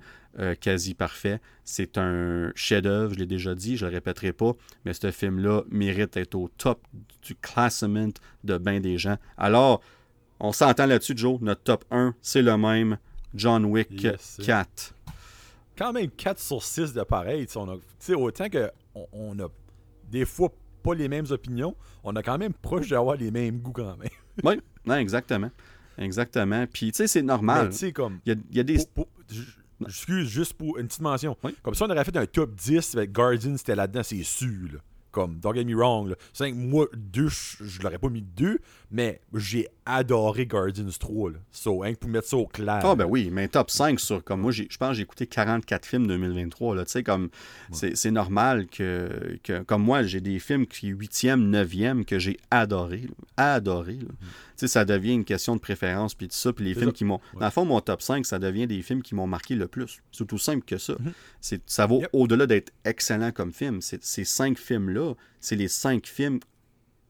quasi 0.60 0.94
parfait. 0.94 1.40
C'est 1.64 1.98
un 1.98 2.52
chef-d'œuvre, 2.54 3.14
je 3.14 3.18
l'ai 3.18 3.26
déjà 3.26 3.54
dit, 3.54 3.76
je 3.76 3.84
ne 3.84 3.90
le 3.90 3.96
répéterai 3.96 4.32
pas, 4.32 4.52
mais 4.84 4.92
ce 4.92 5.10
film-là 5.10 5.62
mérite 5.70 6.14
d'être 6.14 6.34
au 6.34 6.48
top 6.48 6.80
du 7.22 7.34
classement 7.34 8.08
de 8.44 8.58
bien 8.58 8.80
des 8.80 8.96
gens. 8.96 9.16
Alors, 9.36 9.82
on 10.40 10.52
s'entend 10.52 10.86
là-dessus, 10.86 11.14
Joe. 11.16 11.38
Notre 11.40 11.62
top 11.62 11.84
1, 11.90 12.14
c'est 12.22 12.42
le 12.42 12.56
même. 12.56 12.98
John 13.34 13.64
Wick 13.66 13.88
4. 14.44 14.94
Quand 15.76 15.92
même 15.92 16.10
4 16.10 16.40
sur 16.40 16.62
6 16.62 16.92
de 16.94 17.02
pareil. 17.02 17.46
On 17.56 17.68
a, 17.68 18.14
autant 18.16 18.46
qu'on 18.48 19.06
on 19.12 19.38
a 19.38 19.48
des 20.10 20.24
fois 20.24 20.52
pas 20.82 20.94
les 20.94 21.08
mêmes 21.08 21.26
opinions, 21.30 21.76
on 22.02 22.16
a 22.16 22.22
quand 22.22 22.38
même 22.38 22.54
proche 22.54 22.88
d'avoir 22.88 23.16
les 23.16 23.30
mêmes 23.30 23.58
goûts 23.58 23.72
quand 23.72 23.96
même. 23.96 24.08
oui, 24.44 24.94
exactement. 24.98 25.50
Exactement. 25.98 26.66
Puis, 26.66 26.92
tu 26.92 26.96
sais, 26.96 27.06
c'est 27.06 27.22
normal. 27.22 27.70
Comme. 27.94 28.20
Il 28.24 28.38
y, 28.50 28.60
a, 28.60 28.62
des. 28.62 28.78
Excuse, 29.86 30.28
juste 30.28 30.54
pour 30.54 30.78
une 30.78 30.86
petite 30.86 31.00
mention. 31.00 31.36
Comme 31.62 31.74
ça, 31.74 31.86
on 31.86 31.90
aurait 31.90 32.04
fait 32.04 32.16
un 32.16 32.26
top 32.26 32.54
10 32.54 32.96
avec 32.96 33.12
Guardian, 33.12 33.56
c'était 33.56 33.74
là-dedans, 33.74 34.02
c'est 34.02 34.22
sûr. 34.22 34.72
Là. 34.72 34.78
Comme, 35.10 35.40
don't 35.40 35.54
get 35.54 35.64
me 35.64 35.74
wrong. 35.74 36.08
Là. 36.08 36.50
moi, 36.52 36.86
deux, 36.94 37.28
je, 37.28 37.82
l'aurais 37.82 37.98
pas 37.98 38.08
mis 38.08 38.22
deux, 38.22 38.60
mais 38.90 39.20
j'ai 39.34 39.66
adoré 39.90 40.46
Guardians 40.46 40.86
3. 40.98 41.30
Là. 41.30 41.38
So, 41.50 41.82
hein, 41.82 41.94
pour 41.98 42.10
mettre 42.10 42.28
ça 42.28 42.36
au 42.36 42.46
clair. 42.46 42.80
Ah, 42.82 42.94
ben 42.94 43.06
oui, 43.06 43.30
mais 43.32 43.48
top 43.48 43.70
5 43.70 43.98
sur. 43.98 44.22
Comme 44.22 44.40
moi, 44.40 44.52
je 44.52 44.64
pense 44.78 44.90
que 44.90 44.94
j'ai 44.94 45.02
écouté 45.02 45.26
44 45.26 45.86
films 45.86 46.06
2023. 46.06 46.84
Tu 46.84 46.90
sais, 46.90 47.02
comme. 47.02 47.30
C'est 47.72 48.10
normal 48.10 48.66
que, 48.66 49.38
que, 49.42 49.62
Comme 49.62 49.82
moi, 49.82 50.02
j'ai 50.02 50.20
des 50.20 50.38
films 50.38 50.66
qui 50.66 50.92
8e, 50.92 51.50
9e 51.50 52.04
que 52.04 52.18
j'ai 52.18 52.38
adoré. 52.50 53.08
Adoré. 53.36 53.94
Là. 53.94 54.08
Mm 54.08 54.26
ça 54.68 54.84
devient 54.84 55.14
une 55.14 55.24
question 55.24 55.56
de 55.56 55.60
préférence, 55.60 56.14
puis 56.14 56.28
tout 56.28 56.34
ça. 56.34 56.52
Puis 56.52 56.64
les 56.64 56.74
films 56.74 56.92
qui 56.92 57.04
m'ont. 57.04 57.20
Dans 57.34 57.46
le 57.46 57.50
fond, 57.50 57.64
mon 57.64 57.80
top 57.80 58.02
5, 58.02 58.26
ça 58.26 58.38
devient 58.38 58.66
des 58.66 58.82
films 58.82 59.02
qui 59.02 59.14
m'ont 59.14 59.26
marqué 59.26 59.54
le 59.54 59.68
plus. 59.68 60.00
C'est 60.12 60.26
tout 60.26 60.38
simple 60.38 60.64
que 60.64 60.78
ça. 60.78 60.94
Mhm. 60.98 61.12
c'est 61.40 61.62
Ça 61.66 61.86
vaut 61.86 62.02
au-delà 62.12 62.46
d'être 62.46 62.72
excellent 62.84 63.32
comme 63.32 63.52
film. 63.52 63.80
Ces 63.80 64.24
cinq 64.24 64.58
films-là, 64.58 65.14
c'est 65.40 65.56
les 65.56 65.68
cinq 65.68 66.06
films 66.06 66.40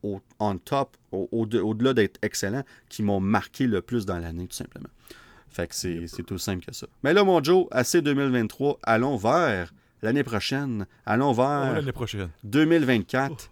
au, 0.03 0.21
on 0.39 0.57
top, 0.59 0.97
au-delà 1.13 1.95
d'être 1.95 2.19
excellents, 2.23 2.65
qui 2.89 3.03
m'ont 3.03 3.21
marqué 3.21 3.67
le 3.67 3.83
plus 3.83 4.07
dans 4.07 4.19
l'année, 4.19 4.47
tout 4.47 4.57
simplement. 4.57 4.89
Fait 5.49 5.67
que 5.67 5.75
c'est 5.75 6.23
tout 6.25 6.39
simple 6.39 6.65
que 6.65 6.75
ça. 6.75 6.87
Mais 7.03 7.13
là, 7.13 7.25
mon 7.25 7.43
Joe, 7.43 7.67
assez 7.71 8.03
2023, 8.03 8.79
allons 8.83 9.17
vers 9.17 9.75
l'année 10.03 10.23
prochaine. 10.23 10.87
Allons 11.07 11.33
vers 11.33 11.75
l'année 11.75 11.93
prochaine. 11.93 12.31
2024. 12.45 13.51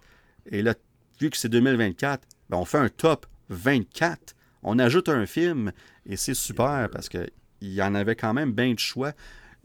Et 0.51 0.61
là, 0.61 0.75
vu 1.19 1.29
que 1.29 1.37
c'est 1.37 1.49
2024, 1.49 2.25
ben 2.49 2.57
on 2.57 2.65
fait 2.65 2.77
un 2.77 2.89
top 2.89 3.25
24. 3.49 4.35
On 4.63 4.79
ajoute 4.79 5.09
un 5.09 5.25
film 5.25 5.71
et 6.05 6.15
c'est 6.15 6.33
super 6.33 6.89
parce 6.91 7.09
qu'il 7.09 7.29
y 7.61 7.81
en 7.81 7.95
avait 7.95 8.15
quand 8.15 8.33
même 8.33 8.53
bien 8.53 8.73
de 8.73 8.79
choix. 8.79 9.11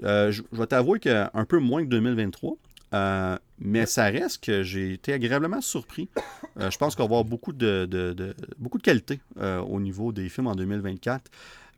Euh, 0.03 0.33
je, 0.33 0.43
vais 0.53 0.67
t'avouer 0.67 0.99
qu'un 0.99 1.45
peu 1.49 1.59
moins 1.59 1.85
que 1.85 1.89
2023. 1.89 2.57
Euh, 2.95 3.37
mais 3.59 3.87
ça 3.87 4.05
reste 4.05 4.45
que 4.45 4.63
j'ai 4.63 4.93
été 4.93 5.13
agréablement 5.13 5.61
surpris. 5.61 6.09
Euh, 6.61 6.71
je 6.71 6.79
pense 6.79 6.95
qu'on 6.95 7.03
va 7.03 7.17
avoir 7.17 7.25
beaucoup 7.25 7.53
de, 7.53 8.35
beaucoup 8.59 8.79
de 8.79 8.83
qualité 8.85 9.19
au 9.37 9.81
niveau 9.81 10.13
des 10.13 10.29
films 10.29 10.47
en 10.47 10.55
2024. 10.55 11.29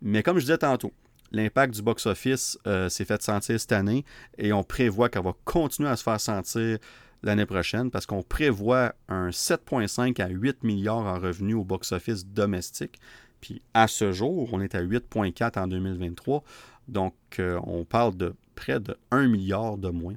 Mais 0.02 0.22
comme 0.22 0.36
je 0.36 0.43
disais 0.43 0.59
tantôt, 0.59 0.93
l'impact 1.32 1.74
du 1.74 1.80
box-office 1.80 2.59
s'est 2.90 3.05
fait 3.06 3.22
sentir 3.22 3.59
cette 3.59 3.72
année 3.72 4.05
et 4.36 4.52
on 4.52 4.62
prévoit 4.62 5.09
qu'elle 5.09 5.24
va 5.24 5.34
continuer 5.44 5.88
à 5.88 5.97
se 5.97 6.02
faire 6.02 6.20
sentir 6.20 6.78
l'année 7.22 7.47
prochaine 7.47 7.90
parce 7.90 8.06
qu'on 8.06 8.22
prévoit 8.22 8.94
un 9.09 9.30
7,5 9.30 10.20
à 10.22 10.28
8 10.28 10.62
milliards 10.62 11.06
en 11.06 11.18
revenus 11.18 11.56
au 11.56 11.64
box-office 11.64 12.26
domestique. 12.26 12.98
Puis 13.40 13.62
à 13.74 13.88
ce 13.88 14.12
jour, 14.12 14.48
on 14.52 14.60
est 14.60 14.74
à 14.74 14.82
8,4 14.82 15.59
en 15.59 15.66
2023. 15.66 16.43
Donc, 16.88 17.14
euh, 17.38 17.60
on 17.64 17.84
parle 17.84 18.16
de 18.16 18.34
près 18.55 18.80
de 18.80 18.97
1 19.10 19.26
milliard 19.28 19.76
de 19.76 19.88
moins 19.88 20.14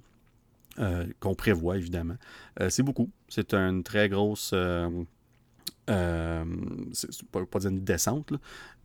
euh, 0.80 1.06
qu'on 1.20 1.36
prévoit, 1.36 1.78
évidemment. 1.78 2.16
Euh, 2.60 2.70
c'est 2.70 2.84
beaucoup. 2.84 3.10
C'est 3.28 3.54
une 3.54 3.84
très 3.84 4.10
grosse. 4.10 4.54
c'est 5.88 5.94
pas, 7.32 7.46
pas 7.46 7.60
dire 7.60 7.70
une 7.70 7.84
descente, 7.84 8.34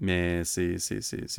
mais 0.01 0.45
c'est 0.45 0.79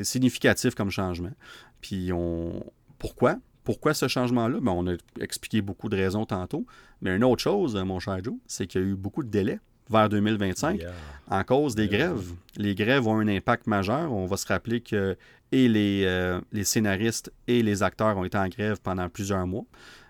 significatif 0.04 0.76
comme 0.76 0.92
changement. 0.92 1.34
Puis 1.82 2.12
on. 2.14 2.64
Pourquoi? 2.98 3.38
Pourquoi 3.64 3.94
ce 3.94 4.08
changement-là? 4.08 4.60
Ben, 4.62 4.72
on 4.72 4.88
a 4.88 4.96
expliqué 5.20 5.62
beaucoup 5.62 5.90
de 5.90 5.98
raisons 5.98 6.26
tantôt. 6.26 6.66
Mais 7.02 7.16
une 7.16 7.24
autre 7.24 7.42
chose, 7.42 7.76
mon 7.76 8.00
cher 8.00 8.24
Joe, 8.24 8.36
c'est 8.46 8.68
qu'il 8.68 8.82
y 8.82 8.84
a 8.84 8.88
eu 8.88 8.96
beaucoup 8.96 9.24
de 9.24 9.30
délais 9.30 9.60
vers 9.90 10.10
2025 10.10 10.82
en 11.30 11.44
cause 11.44 11.76
des 11.76 11.88
grèves. 11.88 12.34
Les 12.58 12.76
grèves 12.76 13.08
ont 13.08 13.18
un 13.18 13.28
impact 13.28 13.68
majeur. 13.68 14.12
On 14.12 14.26
va 14.26 14.38
se 14.38 14.48
rappeler 14.48 14.82
que 14.82 15.18
et 15.52 15.68
les, 15.68 16.04
euh, 16.06 16.42
les 16.52 16.64
scénaristes 16.64 17.32
et 17.48 17.64
les 17.64 17.84
acteurs 17.84 18.18
ont 18.18 18.26
été 18.26 18.38
en 18.38 18.48
grève 18.48 18.80
pendant 18.82 19.08
plusieurs 19.10 19.46
mois. 19.48 19.66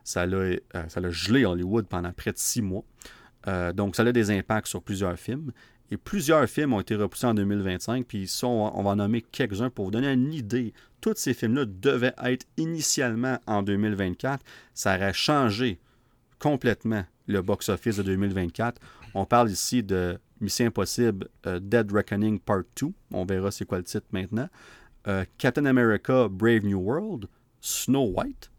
Ça 0.05 0.25
l'a, 0.25 0.37
euh, 0.37 0.57
ça 0.87 1.01
gelé 1.09 1.45
Hollywood 1.45 1.87
pendant 1.87 2.13
près 2.13 2.31
de 2.31 2.37
six 2.37 2.61
mois. 2.61 2.85
Euh, 3.47 3.73
donc, 3.73 3.95
ça 3.95 4.03
a 4.03 4.11
des 4.11 4.31
impacts 4.31 4.67
sur 4.67 4.81
plusieurs 4.81 5.17
films. 5.19 5.51
Et 5.91 5.97
plusieurs 5.97 6.47
films 6.47 6.73
ont 6.73 6.79
été 6.79 6.95
repoussés 6.95 7.27
en 7.27 7.33
2025. 7.33 8.05
Puis 8.05 8.27
ça, 8.27 8.47
on 8.47 8.83
va 8.83 8.91
en 8.91 8.95
nommer 8.95 9.21
quelques-uns 9.21 9.69
pour 9.69 9.85
vous 9.85 9.91
donner 9.91 10.11
une 10.13 10.33
idée 10.33 10.73
tous 11.01 11.13
ces 11.17 11.35
films-là 11.35 11.65
devaient 11.65 12.15
être 12.23 12.47
initialement 12.57 13.37
en 13.45 13.61
2024, 13.61 14.43
ça 14.73 14.95
aurait 14.95 15.13
changé 15.13 15.79
complètement 16.39 17.05
le 17.27 17.43
box-office 17.43 17.97
de 17.97 18.03
2024. 18.03 18.81
On 19.13 19.25
parle 19.25 19.51
ici 19.51 19.83
de 19.83 20.17
Mission 20.41 20.65
Impossible 20.65 21.27
euh, 21.45 21.59
Dead 21.59 21.91
Reckoning 21.91 22.39
Part 22.39 22.63
2. 22.81 22.87
On 23.11 23.23
verra 23.23 23.51
c'est 23.51 23.65
quoi 23.65 23.77
le 23.77 23.83
titre 23.83 24.07
maintenant. 24.11 24.49
Captain 25.37 25.65
America 25.67 26.27
Brave 26.27 26.65
New 26.65 26.79
World, 26.79 27.27
Snow 27.61 28.11
White, 28.15 28.49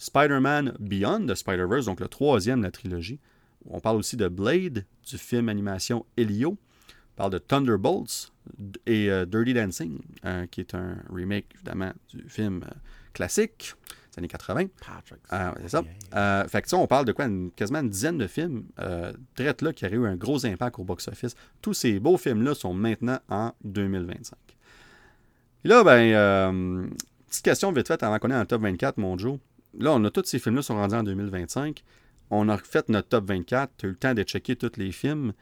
Spider-Man 0.00 0.76
Beyond 0.80 1.26
the 1.26 1.34
Spider-Verse, 1.34 1.84
donc 1.84 2.00
le 2.00 2.08
troisième 2.08 2.60
de 2.60 2.64
la 2.64 2.70
trilogie. 2.70 3.20
On 3.68 3.80
parle 3.80 3.98
aussi 3.98 4.16
de 4.16 4.28
Blade, 4.28 4.86
du 5.06 5.18
film 5.18 5.50
animation 5.50 6.06
Elio. 6.16 6.52
On 6.52 7.16
parle 7.16 7.32
de 7.32 7.38
Thunderbolts, 7.38 8.32
et 8.86 9.10
euh, 9.10 9.26
Dirty 9.26 9.52
Dancing, 9.52 9.98
euh, 10.24 10.46
qui 10.46 10.60
est 10.60 10.74
un 10.74 10.96
remake 11.12 11.46
évidemment 11.54 11.92
du 12.08 12.24
film 12.28 12.62
euh, 12.64 12.70
classique 13.12 13.74
des 14.12 14.18
années 14.18 14.28
80. 14.28 14.68
c'est 15.60 15.68
ça. 15.68 16.48
fait 16.48 16.62
que 16.62 16.68
ça, 16.68 16.78
on 16.78 16.86
parle 16.86 17.04
de 17.04 17.12
quoi? 17.12 17.26
Quasiment 17.54 17.80
une 17.80 17.90
dizaine 17.90 18.16
de 18.16 18.26
films, 18.26 18.64
très 19.34 19.54
là, 19.60 19.72
qui 19.74 19.84
auraient 19.84 19.96
eu 19.96 20.06
un 20.06 20.16
gros 20.16 20.46
impact 20.46 20.78
au 20.78 20.84
box-office. 20.84 21.36
Tous 21.60 21.74
ces 21.74 22.00
beaux 22.00 22.16
films-là 22.16 22.54
sont 22.54 22.72
maintenant 22.72 23.18
en 23.28 23.52
2025. 23.64 24.36
Et 25.64 25.68
là, 25.68 25.84
ben, 25.84 26.90
petite 27.28 27.44
question 27.44 27.70
vite 27.70 27.86
faite 27.86 28.02
avant 28.02 28.18
qu'on 28.18 28.30
ait 28.30 28.34
un 28.34 28.46
top 28.46 28.62
24, 28.62 28.96
mon 28.96 29.16
Joe. 29.16 29.38
Là, 29.78 29.92
on 29.92 30.04
a 30.04 30.10
tous 30.10 30.24
ces 30.24 30.38
films-là 30.38 30.62
sont 30.62 30.74
rendus 30.74 30.94
en 30.94 31.02
2025. 31.02 31.82
On 32.30 32.48
a 32.48 32.58
fait 32.58 32.88
notre 32.88 33.08
top 33.08 33.26
24. 33.26 33.72
Tu 33.76 33.86
as 33.86 33.88
eu 33.88 33.92
le 33.92 33.96
temps 33.96 34.14
de 34.14 34.22
checker 34.22 34.56
tous 34.56 34.72
les 34.76 34.92
films. 34.92 35.32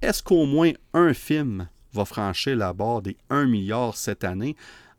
Est-ce 0.00 0.22
qu'au 0.22 0.46
moins 0.46 0.72
un 0.94 1.12
film 1.12 1.68
va 1.92 2.04
franchir 2.04 2.56
la 2.56 2.72
barre 2.72 3.02
des 3.02 3.16
1 3.28 3.46
milliard 3.46 3.96
cette 3.96 4.24
année, 4.24 4.56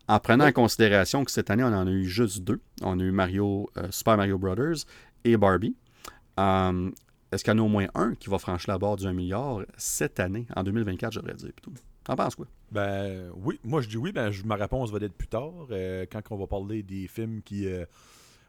en 0.07 0.19
prenant 0.19 0.45
en 0.45 0.51
considération 0.51 1.23
que 1.23 1.31
cette 1.31 1.49
année, 1.49 1.63
on 1.63 1.67
en 1.67 1.87
a 1.87 1.91
eu 1.91 2.05
juste 2.05 2.39
deux. 2.41 2.59
On 2.81 2.99
a 2.99 3.03
eu 3.03 3.11
Mario, 3.11 3.69
euh, 3.77 3.87
Super 3.91 4.17
Mario 4.17 4.37
Brothers 4.37 4.85
et 5.23 5.37
Barbie. 5.37 5.75
Euh, 6.39 6.91
est-ce 7.31 7.43
qu'il 7.43 7.53
y 7.53 7.55
en 7.55 7.59
a 7.59 7.63
au 7.63 7.69
moins 7.69 7.87
un 7.95 8.13
qui 8.15 8.29
va 8.29 8.37
franchir 8.37 8.73
la 8.73 8.77
barre 8.77 8.97
du 8.97 9.07
1 9.07 9.13
milliard 9.13 9.61
cette 9.77 10.19
année, 10.19 10.45
en 10.55 10.63
2024, 10.63 11.13
j'aurais 11.13 11.33
dit 11.33 11.51
plutôt? 11.51 11.71
T'en 12.03 12.15
penses 12.15 12.35
quoi? 12.35 12.47
Ben 12.71 13.31
oui, 13.35 13.59
moi 13.63 13.81
je 13.81 13.87
dis 13.87 13.97
oui, 13.97 14.11
ben 14.11 14.31
ma 14.45 14.55
réponse 14.55 14.91
va 14.91 14.99
être 14.99 15.13
plus 15.13 15.27
tard, 15.27 15.67
euh, 15.71 16.05
quand 16.11 16.21
on 16.31 16.37
va 16.37 16.47
parler 16.47 16.83
des 16.83 17.07
films 17.07 17.41
qui... 17.43 17.67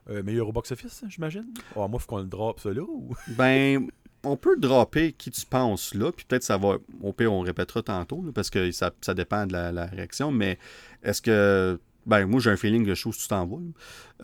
meilleurs 0.08 0.48
au 0.48 0.52
box-office, 0.52 1.04
j'imagine? 1.08 1.52
Oh, 1.76 1.86
moi, 1.88 1.98
il 1.98 2.00
faut 2.00 2.08
qu'on 2.08 2.18
le 2.18 2.24
drop 2.24 2.60
ça 2.60 2.72
là 2.72 2.82
ou... 2.82 3.14
Ben, 3.36 3.88
on 4.24 4.36
peut 4.36 4.56
dropper 4.56 5.12
qui 5.12 5.30
tu 5.30 5.46
penses 5.46 5.94
là, 5.94 6.12
puis 6.12 6.24
peut-être 6.24 6.44
ça 6.44 6.56
va. 6.56 6.78
Au 7.02 7.12
pire, 7.12 7.32
on 7.32 7.40
répétera 7.40 7.82
tantôt, 7.82 8.22
parce 8.34 8.50
que 8.50 8.70
ça, 8.70 8.90
dépend 9.14 9.46
de 9.46 9.52
la, 9.52 9.86
réaction, 9.86 10.30
mais 10.30 10.58
est-ce 11.02 11.22
que. 11.22 11.80
Ben, 12.04 12.26
moi, 12.26 12.40
j'ai 12.40 12.50
un 12.50 12.56
feeling 12.56 12.84
que 12.84 12.94
chose 12.94 13.16
tu 13.16 13.28
t'envoies. 13.28 13.60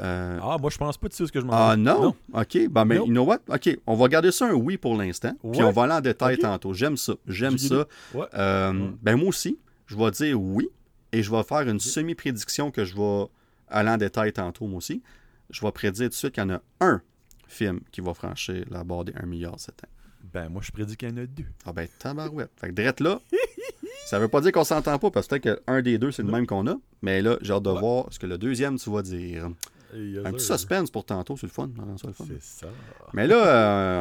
Euh... 0.00 0.38
Ah, 0.42 0.56
moi, 0.60 0.70
je 0.70 0.78
pense 0.78 0.96
pas 0.96 1.08
de 1.08 1.12
ce 1.14 1.24
que 1.24 1.40
je 1.40 1.44
m'en 1.46 1.52
Ah, 1.52 1.76
non? 1.76 2.14
OK. 2.32 2.68
Ben, 2.68 2.84
mais 2.84 2.96
you 2.96 3.06
know 3.06 3.24
what? 3.24 3.40
OK. 3.48 3.78
On 3.86 3.94
va 3.94 4.08
garder 4.08 4.32
ça 4.32 4.46
un 4.46 4.54
oui 4.54 4.76
pour 4.76 4.96
l'instant, 4.96 5.32
puis 5.52 5.62
on 5.62 5.70
va 5.70 5.84
aller 5.84 5.92
en 5.94 6.00
détail 6.00 6.38
tantôt. 6.38 6.72
J'aime 6.72 6.96
ça. 6.96 7.14
J'aime 7.26 7.58
ça. 7.58 7.86
Euh, 8.34 8.90
ben, 9.02 9.16
moi 9.16 9.28
aussi, 9.28 9.58
je 9.86 9.96
vais 9.96 10.10
dire 10.10 10.40
oui, 10.40 10.68
et 11.12 11.22
je 11.22 11.30
vais 11.30 11.42
faire 11.42 11.60
une 11.68 11.80
semi-prédiction 11.80 12.70
que 12.70 12.84
je 12.84 12.94
vais 12.96 13.26
aller 13.68 13.90
en 13.90 13.96
détail 13.96 14.32
tantôt, 14.32 14.66
moi 14.66 14.78
aussi. 14.78 15.02
Je 15.50 15.60
vais 15.64 15.72
prédire 15.72 16.06
tout 16.06 16.10
de 16.10 16.14
suite 16.14 16.34
qu'il 16.34 16.42
y 16.42 16.46
en 16.46 16.50
a 16.50 16.60
un 16.80 17.00
film 17.46 17.80
qui 17.90 18.00
va 18.00 18.12
franchir 18.12 18.64
la 18.70 18.84
barre 18.84 19.04
des 19.04 19.14
1 19.14 19.24
milliard 19.26 19.58
cette 19.58 19.82
année. 19.82 19.92
Ben, 20.32 20.50
moi, 20.50 20.60
je 20.62 20.70
prédis 20.70 20.96
qu'il 20.96 21.08
y 21.08 21.12
en 21.12 21.16
a 21.16 21.26
deux. 21.26 21.46
Ah 21.64 21.72
ben, 21.72 21.88
tabarouette. 21.98 22.50
Fait 22.56 22.68
que 22.68 22.72
drette 22.74 23.00
là, 23.00 23.18
ça 24.08 24.18
veut 24.18 24.28
pas 24.28 24.40
dire 24.40 24.52
qu'on 24.52 24.64
s'entend 24.64 24.98
pas, 24.98 25.10
parce 25.10 25.26
que 25.26 25.36
peut-être 25.36 25.64
qu'un 25.64 25.82
des 25.82 25.98
deux, 25.98 26.10
c'est 26.10 26.22
le 26.22 26.30
même 26.30 26.46
qu'on 26.46 26.66
a. 26.66 26.76
Mais 27.02 27.20
là, 27.22 27.36
j'ai 27.42 27.52
hâte 27.52 27.62
de 27.62 27.70
voir 27.70 28.06
ce 28.10 28.18
que 28.18 28.26
le 28.26 28.38
deuxième, 28.38 28.78
tu 28.78 28.90
vas 28.90 29.02
dire. 29.02 29.48
Un 29.94 30.32
petit 30.32 30.44
suspense 30.44 30.90
pour 30.90 31.04
tantôt, 31.04 31.36
c'est 31.36 31.46
le 31.46 31.52
fun. 31.52 31.70
hein. 31.78 31.96
C'est 32.26 32.42
ça. 32.42 32.66
Mais 33.14 33.26
là, 33.26 33.46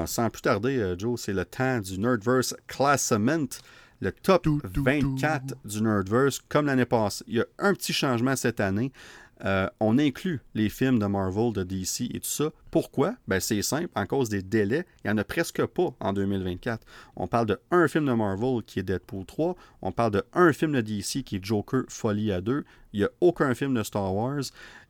euh, 0.02 0.06
sans 0.06 0.30
plus 0.30 0.42
tarder, 0.42 0.78
euh, 0.78 0.96
Joe, 0.98 1.20
c'est 1.20 1.32
le 1.34 1.46
temps 1.46 1.80
du 1.80 1.98
Nerdverse 1.98 2.56
Classement, 2.68 3.48
le 4.02 4.12
top 4.12 4.44
Tout, 4.44 4.62
tout, 4.74 4.84
24 4.84 5.56
du 5.64 5.82
Nerdverse, 5.82 6.42
comme 6.50 6.66
l'année 6.66 6.86
passée. 6.86 7.24
Il 7.28 7.36
y 7.36 7.40
a 7.40 7.46
un 7.60 7.74
petit 7.74 7.94
changement 7.94 8.36
cette 8.36 8.60
année. 8.60 8.92
Euh, 9.45 9.68
on 9.80 9.99
inclut 9.99 10.41
les 10.55 10.69
films 10.69 10.99
de 10.99 11.05
Marvel, 11.05 11.53
de 11.53 11.64
DC 11.64 12.09
et 12.14 12.19
tout 12.19 12.27
ça. 12.27 12.51
Pourquoi? 12.72 13.15
Ben, 13.27 13.39
c'est 13.39 13.61
simple, 13.61 13.89
en 13.95 14.05
cause 14.05 14.30
des 14.30 14.41
délais, 14.41 14.85
il 15.03 15.07
n'y 15.07 15.14
en 15.14 15.18
a 15.18 15.23
presque 15.23 15.64
pas 15.65 15.95
en 15.99 16.14
2024. 16.14 16.85
On 17.15 17.27
parle 17.27 17.45
de 17.45 17.59
un 17.72 17.88
film 17.88 18.05
de 18.05 18.14
Marvel 18.14 18.64
qui 18.65 18.80
est 18.80 18.84
Deadpool 18.84 19.26
3, 19.26 19.55
on 19.81 19.91
parle 19.91 20.11
de 20.11 20.23
un 20.34 20.53
film 20.53 20.73
de 20.73 20.81
DC 20.81 21.23
qui 21.23 21.35
est 21.35 21.43
Joker 21.43 21.84
Folie 21.88 22.31
à 22.31 22.41
2, 22.41 22.65
il 22.93 22.99
n'y 22.99 23.05
a 23.05 23.09
aucun 23.22 23.53
film 23.53 23.73
de 23.73 23.84
Star 23.84 24.14
Wars, 24.14 24.43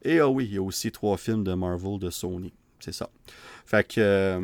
et 0.03 0.19
ah 0.19 0.29
oui, 0.29 0.45
il 0.45 0.53
y 0.53 0.57
a 0.57 0.61
aussi 0.61 0.91
trois 0.91 1.17
films 1.17 1.43
de 1.43 1.53
Marvel 1.53 1.99
de 1.99 2.09
Sony. 2.09 2.53
C'est 2.79 2.93
ça. 2.93 3.09
Fait 3.65 3.85
que 3.85 3.99
euh, 3.99 4.41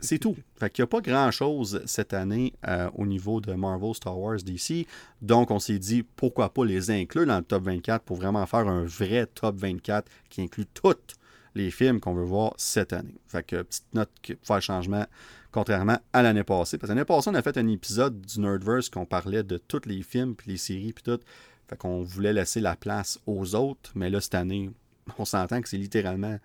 c'est 0.00 0.18
tout. 0.18 0.36
Fait 0.58 0.76
n'y 0.78 0.82
a 0.82 0.86
pas 0.86 1.00
grand-chose 1.00 1.82
cette 1.86 2.12
année 2.14 2.52
euh, 2.66 2.90
au 2.94 3.06
niveau 3.06 3.40
de 3.40 3.52
Marvel, 3.54 3.94
Star 3.94 4.18
Wars, 4.18 4.38
DC. 4.38 4.86
Donc, 5.22 5.50
on 5.50 5.58
s'est 5.58 5.78
dit, 5.78 6.02
pourquoi 6.02 6.52
pas 6.52 6.64
les 6.64 6.90
inclure 6.90 7.26
dans 7.26 7.38
le 7.38 7.44
top 7.44 7.64
24 7.64 8.04
pour 8.04 8.16
vraiment 8.16 8.44
faire 8.46 8.68
un 8.68 8.84
vrai 8.84 9.26
top 9.26 9.56
24 9.56 10.10
qui 10.28 10.42
inclut 10.42 10.66
tous 10.66 11.16
les 11.54 11.70
films 11.70 12.00
qu'on 12.00 12.14
veut 12.14 12.24
voir 12.24 12.52
cette 12.58 12.92
année. 12.92 13.14
Fait 13.26 13.42
que, 13.42 13.62
petite 13.62 13.94
note 13.94 14.10
pour 14.22 14.46
faire 14.46 14.62
changement, 14.62 15.06
contrairement 15.50 15.98
à 16.12 16.22
l'année 16.22 16.44
passée. 16.44 16.78
Parce 16.78 16.88
que 16.88 16.94
l'année 16.94 17.06
passée, 17.06 17.30
on 17.30 17.34
a 17.34 17.42
fait 17.42 17.56
un 17.56 17.68
épisode 17.68 18.20
du 18.20 18.40
Nerdverse 18.40 18.90
qu'on 18.90 19.06
parlait 19.06 19.42
de 19.42 19.56
tous 19.56 19.86
les 19.86 20.02
films, 20.02 20.34
puis 20.34 20.52
les 20.52 20.58
séries, 20.58 20.92
puis 20.92 21.02
tout. 21.02 21.20
Fait 21.68 21.76
qu'on 21.76 22.02
voulait 22.02 22.32
laisser 22.32 22.60
la 22.60 22.76
place 22.76 23.18
aux 23.26 23.54
autres. 23.54 23.90
Mais 23.94 24.10
là, 24.10 24.20
cette 24.20 24.34
année, 24.34 24.70
on 25.18 25.24
s'entend 25.24 25.60
que 25.60 25.68
c'est 25.68 25.78
littéralement 25.78 26.38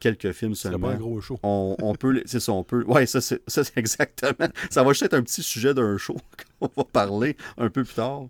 quelques 0.00 0.32
films 0.32 0.54
C'est 0.54 0.68
seulement 0.68 0.88
pas 0.88 0.94
un 0.94 0.98
gros 0.98 1.20
show. 1.20 1.38
on, 1.42 1.76
on 1.80 1.94
peut. 1.94 2.22
C'est 2.26 2.40
ça, 2.40 2.52
on 2.52 2.64
peut. 2.64 2.84
Ouais, 2.84 3.06
ça, 3.06 3.20
c'est 3.20 3.42
ça, 3.46 3.62
c'est 3.62 3.78
exactement. 3.78 4.48
Ça 4.70 4.82
va 4.82 4.90
juste 4.90 5.02
être 5.04 5.14
un 5.14 5.22
petit 5.22 5.42
sujet 5.42 5.74
d'un 5.74 5.96
show 5.96 6.16
qu'on 6.60 6.70
va 6.76 6.84
parler 6.84 7.36
un 7.58 7.70
peu 7.70 7.84
plus 7.84 7.94
tard. 7.94 8.24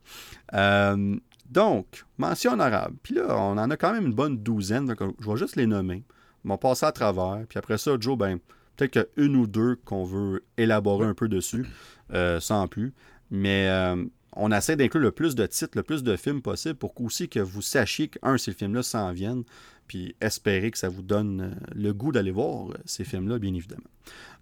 Euh, 0.52 1.16
donc, 1.48 2.04
mention 2.18 2.58
arabe. 2.60 2.94
Puis 3.02 3.14
là, 3.14 3.36
on 3.36 3.58
en 3.58 3.70
a 3.70 3.76
quand 3.76 3.92
même 3.92 4.06
une 4.06 4.14
bonne 4.14 4.38
douzaine. 4.38 4.86
donc 4.86 5.14
je 5.18 5.30
vais 5.30 5.36
juste 5.36 5.56
les 5.56 5.66
nommer. 5.66 6.04
On 6.44 6.50
va 6.50 6.58
passer 6.58 6.86
à 6.86 6.92
travers. 6.92 7.44
Puis 7.48 7.58
après 7.58 7.78
ça, 7.78 7.92
Joe, 7.98 8.16
ben, 8.16 8.38
peut-être 8.76 9.14
qu'une 9.14 9.36
ou 9.36 9.46
deux 9.46 9.76
qu'on 9.84 10.04
veut 10.04 10.44
élaborer 10.56 11.06
un 11.06 11.14
peu 11.14 11.28
dessus, 11.28 11.66
euh, 12.12 12.40
sans 12.40 12.68
plus. 12.68 12.94
Mais 13.30 13.68
euh, 13.68 14.04
on 14.32 14.52
essaie 14.52 14.76
d'inclure 14.76 15.02
le 15.02 15.12
plus 15.12 15.34
de 15.34 15.46
titres, 15.46 15.76
le 15.76 15.82
plus 15.82 16.02
de 16.02 16.16
films 16.16 16.42
possible 16.42 16.76
pour 16.76 16.98
aussi 17.00 17.28
que 17.28 17.40
vous 17.40 17.62
sachiez 17.62 18.08
qu'un, 18.08 18.38
ces 18.38 18.52
films-là 18.52 18.82
s'en 18.82 19.12
viennent 19.12 19.44
puis 19.90 20.14
espérer 20.20 20.70
que 20.70 20.78
ça 20.78 20.88
vous 20.88 21.02
donne 21.02 21.40
euh, 21.40 21.50
le 21.74 21.92
goût 21.92 22.12
d'aller 22.12 22.30
voir 22.30 22.70
euh, 22.70 22.74
ces 22.84 23.02
films-là, 23.02 23.40
bien 23.40 23.52
évidemment. 23.52 23.90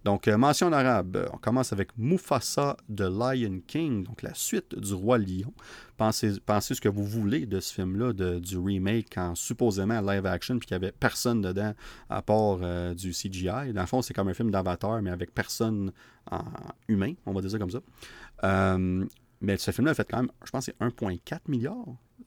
Donc, 0.05 0.29
euh, 0.29 0.37
mention 0.37 0.71
arabe, 0.73 1.17
euh, 1.17 1.27
on 1.33 1.39
commence 1.39 1.73
avec 1.73 1.97
Mufasa 1.97 2.77
de 2.91 3.05
Lion 3.05 3.63
King, 3.67 4.05
donc 4.05 4.21
la 4.21 4.35
suite 4.35 4.79
du 4.79 4.93
Roi 4.93 5.17
Lion. 5.17 5.55
Pensez, 5.97 6.39
pensez 6.45 6.75
ce 6.75 6.83
que 6.83 6.91
vous 6.91 7.03
voulez 7.03 7.47
de 7.47 7.61
ce 7.61 7.73
film-là, 7.73 8.13
du 8.13 8.59
remake 8.59 9.17
en 9.17 9.35
supposément 9.35 10.03
live 10.03 10.27
action, 10.27 10.59
puis 10.59 10.69
qu'il 10.69 10.77
n'y 10.79 10.85
avait 10.85 10.93
personne 10.93 11.41
dedans 11.41 11.73
à 12.11 12.21
part 12.21 12.59
du 12.95 13.13
CGI. 13.13 13.73
Dans 13.73 13.81
le 13.81 13.87
fond, 13.87 14.03
c'est 14.03 14.13
comme 14.13 14.29
un 14.29 14.35
film 14.35 14.51
d'Avatar, 14.51 15.01
mais 15.01 15.11
avec 15.11 15.35
personne 15.35 15.93
en 16.31 16.45
humain, 16.89 17.15
on 17.25 17.33
va 17.33 17.41
dire 17.41 17.51
ça 17.51 17.59
comme 17.59 17.71
ça. 17.71 17.81
Mais 19.41 19.57
ce 19.57 19.71
film-là 19.71 19.93
a 19.93 19.95
fait 19.95 20.09
quand 20.09 20.19
même, 20.19 20.31
je 20.45 20.51
pense, 20.51 20.67
c'est 20.67 20.79
1,4 20.81 21.41
milliard. 21.49 21.77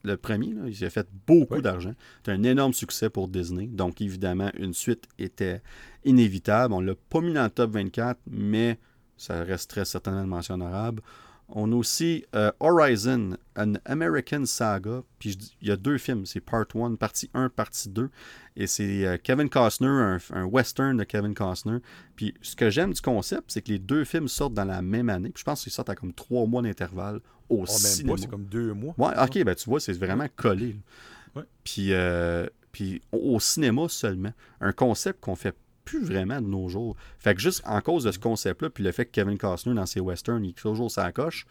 Le 0.04 0.18
premier, 0.18 0.54
là, 0.54 0.64
il 0.68 0.86
a 0.86 0.90
fait 0.90 1.08
beaucoup 1.28 1.62
d'argent. 1.62 1.94
C'est 2.26 2.32
un 2.32 2.42
énorme 2.44 2.74
succès 2.74 3.10
pour 3.10 3.28
Disney. 3.28 3.68
Donc, 3.68 4.02
évidemment, 4.02 4.50
une 4.58 4.74
suite 4.74 5.08
était 5.20 5.62
inévitable. 6.06 6.74
On 6.74 6.82
l'a 6.82 6.96
pas 7.10 7.22
mis 7.22 7.34
dans 7.34 7.44
le 7.44 7.50
top 7.50 7.72
24, 7.72 8.20
mais 8.28 8.80
ça 9.18 9.44
resterait 9.44 9.86
certainement 9.86 10.22
une 10.22 10.28
mention 10.28 10.56
honorable. 10.56 11.04
On 11.53 11.72
a 11.72 11.76
aussi 11.76 12.26
euh, 12.36 12.52
Horizon, 12.60 13.38
An 13.57 13.73
American 13.86 14.45
Saga. 14.45 15.03
Puis 15.19 15.38
il 15.61 15.68
y 15.68 15.72
a 15.72 15.76
deux 15.76 15.98
films. 15.98 16.26
C'est 16.26 16.40
Part 16.40 16.65
1, 16.73 16.95
partie 16.95 17.30
1, 17.34 17.49
partie 17.49 17.90
2. 17.90 18.10
Et 18.56 18.68
c'est 18.68 19.06
euh, 19.06 19.18
Kevin 19.22 19.49
Costner, 19.49 19.88
un, 19.88 20.18
un 20.32 20.44
western 20.45 20.98
de 20.98 21.03
Kevin 21.03 21.34
Costner. 21.34 21.78
Puis 22.15 22.34
ce 22.41 22.56
que 22.56 22.69
j'aime 22.69 22.94
du 22.94 23.02
concept, 23.02 23.52
c'est 23.52 23.61
que 23.61 23.72
les 23.72 23.80
deux 23.80 24.06
films 24.06 24.28
sortent 24.28 24.53
dans 24.53 24.65
la 24.65 24.82
même 24.82 25.10
année. 25.10 25.30
Puis 25.30 25.41
je 25.41 25.45
pense 25.45 25.64
qu'ils 25.64 25.72
sortent 25.72 25.90
à 25.90 25.95
comme 25.95 26.14
trois 26.14 26.45
mois 26.45 26.61
d'intervalle 26.61 27.19
au 27.49 27.64
Oh, 27.64 27.65
cinéma. 27.65 28.15
c'est 28.18 28.30
comme 28.30 28.45
deux 28.45 28.73
mois. 28.73 28.94
Ouais, 28.98 29.14
ok, 29.22 29.44
ben 29.44 29.53
tu 29.56 29.69
vois, 29.69 29.80
c'est 29.82 29.91
vraiment 29.94 30.28
collé. 30.36 30.78
Ouais. 31.36 31.44
Puis, 31.65 31.91
euh, 31.91 32.48
puis 32.72 33.02
au, 33.11 33.36
au 33.36 33.40
cinéma 33.41 33.88
seulement. 33.90 34.32
Un 34.61 34.72
concept 34.72 35.19
qu'on 35.19 35.36
fait 35.36 35.56
plus 35.84 36.03
vraiment 36.03 36.41
de 36.41 36.48
nos 36.48 36.70
jours. 36.70 36.95
Fait 37.20 37.34
que 37.36 37.41
juste 37.41 37.62
en 37.66 37.82
cause 37.82 38.03
de 38.03 38.12
ce 38.12 38.20
concept-là, 38.20 38.70
puis 38.70 38.84
le 38.84 38.91
fait 38.91 39.06
que 39.06 39.12
Kevin 39.12 39.38
Costner, 39.38 39.74
dans 39.74 39.86
ses 39.86 39.99
westerns, 39.99 40.44
il 40.45 40.53
toujours 40.53 40.91
sa 40.91 41.12
coche. 41.12 41.45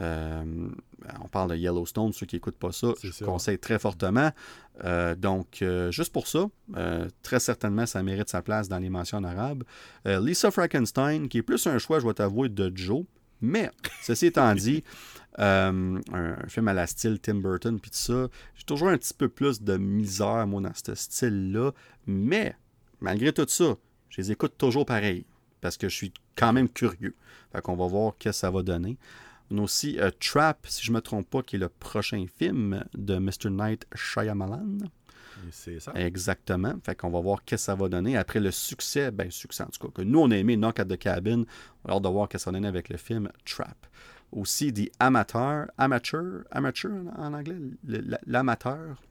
euh, 0.00 0.68
on 1.22 1.28
parle 1.28 1.50
de 1.50 1.56
Yellowstone, 1.56 2.12
ceux 2.12 2.26
qui 2.26 2.36
n'écoutent 2.36 2.58
pas 2.58 2.72
ça, 2.72 2.88
je 3.02 3.10
ça. 3.10 3.24
conseille 3.24 3.58
très 3.58 3.78
fortement. 3.78 4.30
Euh, 4.84 5.14
donc, 5.14 5.62
euh, 5.62 5.90
juste 5.90 6.12
pour 6.12 6.26
ça, 6.26 6.46
très 7.22 7.40
certainement, 7.40 7.86
ça 7.86 8.02
mérite 8.02 8.28
sa 8.28 8.42
place 8.42 8.68
dans 8.68 8.78
les 8.78 8.90
mentions 8.90 9.18
en 9.18 9.24
arabe. 9.24 9.64
Euh, 10.06 10.20
Lisa 10.24 10.50
Frankenstein, 10.50 11.28
qui 11.28 11.38
est 11.38 11.42
plus 11.42 11.66
un 11.66 11.78
choix, 11.78 11.98
je 11.98 12.04
dois 12.04 12.14
t'avouer, 12.14 12.48
de 12.48 12.72
Joe. 12.74 13.04
Mais, 13.40 13.70
ceci 14.02 14.26
étant 14.26 14.54
dit, 14.54 14.82
euh, 15.38 16.00
un, 16.12 16.36
un 16.44 16.48
film 16.48 16.68
à 16.68 16.72
la 16.72 16.86
style 16.86 17.18
Tim 17.20 17.34
Burton, 17.36 17.78
puis 17.80 17.90
tout 17.90 17.96
ça, 17.98 18.28
j'ai 18.54 18.64
toujours 18.64 18.88
un 18.88 18.96
petit 18.96 19.14
peu 19.14 19.28
plus 19.28 19.60
de 19.62 19.76
misère, 19.76 20.46
moi, 20.46 20.62
dans 20.62 20.72
ce 20.74 20.94
style-là. 20.94 21.72
Mais, 22.06 22.56
malgré 23.04 23.32
tout 23.32 23.46
ça, 23.46 23.76
je 24.08 24.20
les 24.20 24.32
écoute 24.32 24.54
toujours 24.58 24.86
pareil, 24.86 25.26
parce 25.60 25.76
que 25.76 25.88
je 25.88 25.94
suis 25.94 26.12
quand 26.36 26.52
même 26.52 26.68
curieux. 26.68 27.14
Fait 27.52 27.60
qu'on 27.60 27.76
va 27.76 27.86
voir 27.86 28.14
ce 28.18 28.24
que 28.24 28.32
ça 28.32 28.50
va 28.50 28.62
donner. 28.62 28.96
On 29.50 29.58
a 29.58 29.60
aussi 29.62 30.00
euh, 30.00 30.10
Trap, 30.18 30.66
si 30.66 30.84
je 30.84 30.90
me 30.90 31.00
trompe 31.00 31.28
pas, 31.28 31.42
qui 31.42 31.56
est 31.56 31.58
le 31.58 31.68
prochain 31.68 32.24
film 32.38 32.82
de 32.94 33.18
Mr. 33.18 33.50
Night 33.50 33.86
Shyamalan. 33.94 34.78
C'est 35.50 35.80
ça. 35.80 35.92
Exactement. 35.94 36.74
Fait 36.82 36.94
qu'on 36.94 37.10
va 37.10 37.20
voir 37.20 37.40
ce 37.40 37.50
que 37.50 37.56
ça 37.58 37.74
va 37.74 37.88
donner. 37.88 38.16
Après 38.16 38.40
le 38.40 38.50
succès, 38.50 39.10
ben 39.10 39.30
succès 39.30 39.64
en 39.64 39.66
tout 39.66 39.86
cas, 39.86 39.92
que 39.94 40.02
nous 40.02 40.20
on 40.20 40.30
a 40.30 40.36
aimé 40.36 40.56
Knock 40.56 40.80
at 40.80 40.86
the 40.86 40.96
Cabin, 40.96 41.44
on 41.84 41.90
a 41.90 41.96
hâte 41.96 42.02
de 42.02 42.08
voir 42.08 42.26
ce 42.28 42.32
que 42.32 42.38
ça 42.38 42.50
va 42.50 42.56
donner 42.56 42.68
avec 42.68 42.88
le 42.88 42.96
film 42.96 43.28
Trap. 43.44 43.86
Aussi 44.32 44.72
The 44.72 44.90
Amateur, 44.98 45.66
Amateur, 45.76 46.44
Amateur 46.50 46.92
en, 47.18 47.34
anglais, 47.34 47.56
l'amateur. 48.26 49.02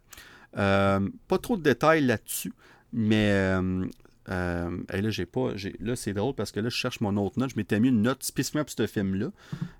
Euh, 0.57 1.09
pas 1.27 1.37
trop 1.37 1.57
de 1.57 1.63
détails 1.63 2.01
là-dessus, 2.01 2.53
mais 2.93 3.31
euh, 3.31 3.85
euh, 4.29 4.69
là, 4.89 5.09
j'ai 5.09 5.25
pas. 5.25 5.51
j'ai- 5.55 5.75
Là, 5.81 5.95
c'est 5.97 6.13
drôle 6.13 6.33
parce 6.33 6.51
que 6.53 6.59
là, 6.61 6.69
je 6.69 6.75
cherche 6.77 7.01
mon 7.01 7.17
autre 7.17 7.37
note. 7.39 7.49
Je 7.49 7.55
m'étais 7.57 7.79
mis 7.79 7.89
une 7.89 8.01
note 8.03 8.23
spécifiquement 8.23 8.63
pour 8.63 8.71
ce 8.71 8.87
film-là. 8.87 9.27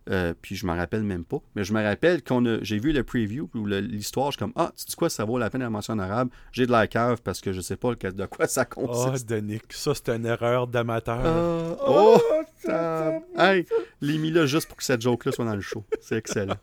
Euh, 0.10 0.34
puis 0.41 0.56
je 0.57 0.65
m'en 0.65 0.76
rappelle 0.76 1.03
même 1.03 1.23
pas. 1.23 1.38
Mais 1.56 1.64
je 1.64 1.72
me 1.73 1.81
rappelle 1.81 2.22
qu'on 2.23 2.45
a, 2.45 2.57
j'ai 2.61 2.77
vu 2.77 2.91
le 2.91 3.03
preview 3.03 3.49
ou 3.56 3.65
l'histoire, 3.65 4.31
je 4.31 4.38
suis 4.38 4.40
comme 4.40 4.52
Ah, 4.57 4.73
tu 4.76 4.85
dis 4.85 4.95
quoi, 4.95 5.10
ça 5.10 5.23
vaut 5.23 5.38
la 5.38 5.49
peine 5.49 5.60
de 5.61 5.65
la 5.65 5.69
mention 5.69 5.94
en 5.94 5.99
arabe? 5.99 6.27
J'ai 6.52 6.65
de 6.65 6.72
la 6.72 6.88
cave 6.88 7.22
parce 7.23 7.40
que 7.40 7.53
je 7.53 7.61
sais 7.61 7.77
pas 7.77 7.95
de 7.95 8.26
quoi 8.26 8.48
ça 8.48 8.68
Oh, 8.76 8.85
consiste. 8.88 9.30
Danick, 9.30 9.64
ça 9.72 9.94
c'est 9.95 10.10
une 10.10 10.26
erreur 10.26 10.68
d'amateur. 10.68 11.22
Euh, 11.23 11.76
oh, 11.88 12.18
ça- 12.57 13.19
Hey, 13.38 13.65
l'ai 14.02 14.18
mis 14.18 14.31
là 14.31 14.45
juste 14.45 14.68
pour 14.68 14.76
que 14.77 14.84
cette 14.84 15.02
joke-là 15.02 15.31
soit 15.31 15.45
dans 15.45 15.56
le 15.56 15.61
show. 15.61 15.85
C'est 16.02 16.18
excellent. 16.18 16.57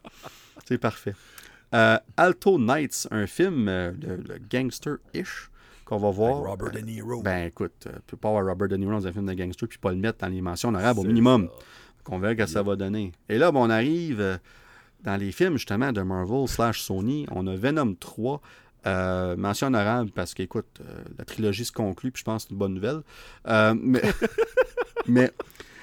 C'est 0.66 0.76
parfait. 0.78 1.14
Euh, 1.72 1.96
Alto 2.16 2.58
Nights, 2.58 3.06
un 3.10 3.26
film 3.26 3.68
euh, 3.68 3.92
de, 3.92 4.16
de 4.16 4.40
gangster-ish 4.50 5.49
qu'on 5.90 5.98
va 5.98 6.10
voir. 6.10 6.36
Robert 6.38 6.70
De 6.70 6.78
Niro. 6.78 7.20
Ben 7.22 7.48
écoute, 7.48 7.86
euh, 7.86 7.92
tu 8.06 8.12
peux 8.12 8.16
pas 8.16 8.28
avoir 8.28 8.46
Robert 8.46 8.68
De 8.68 8.76
Niro 8.76 8.92
dans 8.92 9.06
un 9.06 9.12
film 9.12 9.26
de 9.26 9.34
gangster 9.34 9.68
puis 9.68 9.78
pas 9.78 9.90
le 9.90 9.96
mettre 9.98 10.18
dans 10.18 10.28
les 10.28 10.40
mentions 10.40 10.72
arabes 10.72 10.98
au 10.98 11.02
minimum. 11.04 11.48
Qu'on 12.04 12.18
verra 12.20 12.36
que 12.36 12.46
ça 12.46 12.62
va 12.62 12.76
donner. 12.76 13.12
Et 13.28 13.36
là, 13.36 13.50
ben, 13.50 13.58
on 13.58 13.68
arrive 13.68 14.20
euh, 14.20 14.38
dans 15.02 15.16
les 15.16 15.32
films 15.32 15.54
justement 15.54 15.92
de 15.92 16.00
Marvel 16.00 16.46
slash 16.46 16.80
Sony. 16.80 17.26
On 17.32 17.46
a 17.48 17.56
Venom 17.56 17.94
3. 17.94 18.40
Euh, 18.86 19.36
mention 19.36 19.66
honorable 19.66 20.10
parce 20.12 20.32
qu'écoute, 20.32 20.80
euh, 20.80 21.02
la 21.18 21.24
trilogie 21.24 21.66
se 21.66 21.72
conclut, 21.72 22.10
puis 22.12 22.20
je 22.20 22.24
pense 22.24 22.44
que 22.44 22.48
c'est 22.48 22.52
une 22.52 22.58
bonne 22.58 22.74
nouvelle. 22.74 23.02
Euh, 23.48 23.74
mais, 23.78 24.00
mais 25.06 25.30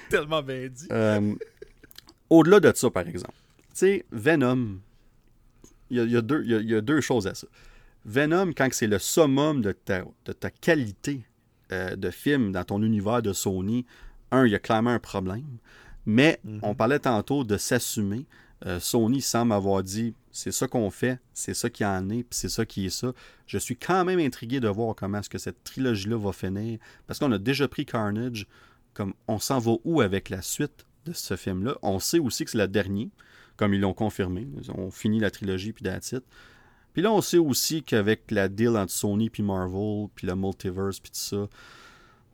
Tellement 0.08 0.42
bien 0.42 0.68
dit. 0.68 0.88
au-delà 2.30 2.60
de 2.60 2.72
ça, 2.74 2.90
par 2.90 3.06
exemple, 3.06 3.34
tu 3.74 3.74
sais, 3.74 4.06
Venom, 4.10 4.78
y 5.90 5.98
y 5.98 6.00
il 6.00 6.70
y 6.70 6.74
a 6.74 6.80
deux 6.80 7.00
choses 7.02 7.26
à 7.26 7.34
ça. 7.34 7.46
Venom, 8.08 8.52
quand 8.56 8.68
c'est 8.72 8.86
le 8.86 8.98
summum 8.98 9.60
de 9.60 9.72
ta, 9.72 10.04
de 10.24 10.32
ta 10.32 10.50
qualité 10.50 11.22
euh, 11.72 11.94
de 11.96 12.10
film 12.10 12.52
dans 12.52 12.64
ton 12.64 12.82
univers 12.82 13.20
de 13.22 13.32
Sony, 13.32 13.84
un, 14.30 14.46
il 14.46 14.52
y 14.52 14.54
a 14.54 14.58
clairement 14.58 14.90
un 14.90 14.98
problème. 14.98 15.58
Mais 16.06 16.40
Mhm. 16.42 16.60
on 16.62 16.74
parlait 16.74 16.98
tantôt 16.98 17.44
de 17.44 17.56
s'assumer. 17.58 18.24
Euh, 18.66 18.80
Sony 18.80 19.20
semble 19.20 19.52
avoir 19.52 19.82
dit 19.82 20.14
c'est 20.32 20.52
ça 20.52 20.66
qu'on 20.66 20.90
fait, 20.90 21.20
c'est 21.34 21.54
ça 21.54 21.68
qui 21.68 21.84
en 21.84 22.08
est, 22.10 22.22
puis 22.24 22.30
c'est 22.38 22.48
ça 22.48 22.64
qui 22.64 22.86
est 22.86 22.90
ça. 22.90 23.12
Je 23.46 23.58
suis 23.58 23.76
quand 23.76 24.04
même 24.04 24.18
intrigué 24.18 24.58
de 24.58 24.68
voir 24.68 24.94
comment 24.94 25.18
est-ce 25.18 25.28
que 25.28 25.38
cette 25.38 25.62
trilogie-là 25.64 26.16
va 26.16 26.32
finir, 26.32 26.78
parce 27.06 27.18
qu'on 27.18 27.30
a 27.32 27.38
déjà 27.38 27.68
pris 27.68 27.84
Carnage, 27.84 28.46
comme 28.94 29.12
on 29.28 29.38
s'en 29.38 29.58
va 29.58 29.72
où 29.84 30.00
avec 30.00 30.28
la 30.30 30.40
suite 30.42 30.86
de 31.04 31.12
ce 31.12 31.36
film-là? 31.36 31.76
On 31.82 32.00
sait 32.00 32.18
aussi 32.18 32.44
que 32.44 32.50
c'est 32.50 32.58
la 32.58 32.66
dernière, 32.66 33.08
comme 33.56 33.74
ils 33.74 33.80
l'ont 33.80 33.94
confirmé. 33.94 34.48
On 34.76 34.90
finit 34.90 35.20
la 35.20 35.30
trilogie, 35.30 35.72
puis 35.72 35.84
that's 35.84 36.12
it. 36.12 36.24
Puis 36.98 37.04
là, 37.04 37.12
on 37.12 37.20
sait 37.20 37.38
aussi 37.38 37.84
qu'avec 37.84 38.28
la 38.32 38.48
deal 38.48 38.76
entre 38.76 38.90
Sony 38.90 39.30
puis 39.30 39.44
Marvel, 39.44 40.08
puis 40.16 40.26
le 40.26 40.34
multiverse, 40.34 40.98
puis 40.98 41.12
tout 41.12 41.20
ça, 41.20 41.46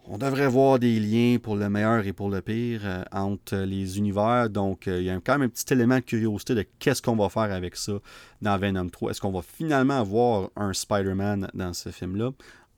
on 0.07 0.17
devrait 0.17 0.49
voir 0.49 0.79
des 0.79 0.99
liens 0.99 1.37
pour 1.37 1.57
le 1.57 1.69
meilleur 1.69 2.07
et 2.07 2.15
pour 2.15 2.31
le 2.31 2.41
pire 2.41 2.81
euh, 2.85 3.05
entre 3.13 3.57
les 3.57 3.99
univers. 3.99 4.49
Donc, 4.49 4.89
euh, 4.89 5.03
il 5.03 5.05
y 5.05 5.11
a 5.11 5.21
quand 5.21 5.35
même 5.35 5.43
un 5.43 5.49
petit 5.51 5.71
élément 5.71 5.97
de 5.97 6.01
curiosité 6.01 6.55
de 6.55 6.65
qu'est-ce 6.79 7.03
qu'on 7.03 7.15
va 7.15 7.29
faire 7.29 7.53
avec 7.53 7.77
ça 7.77 7.93
dans 8.41 8.57
Venom 8.57 8.89
3. 8.89 9.11
Est-ce 9.11 9.21
qu'on 9.21 9.33
va 9.33 9.43
finalement 9.43 10.01
avoir 10.01 10.49
un 10.57 10.73
Spider-Man 10.73 11.51
dans 11.53 11.75
ce 11.75 11.91
film-là? 11.91 12.31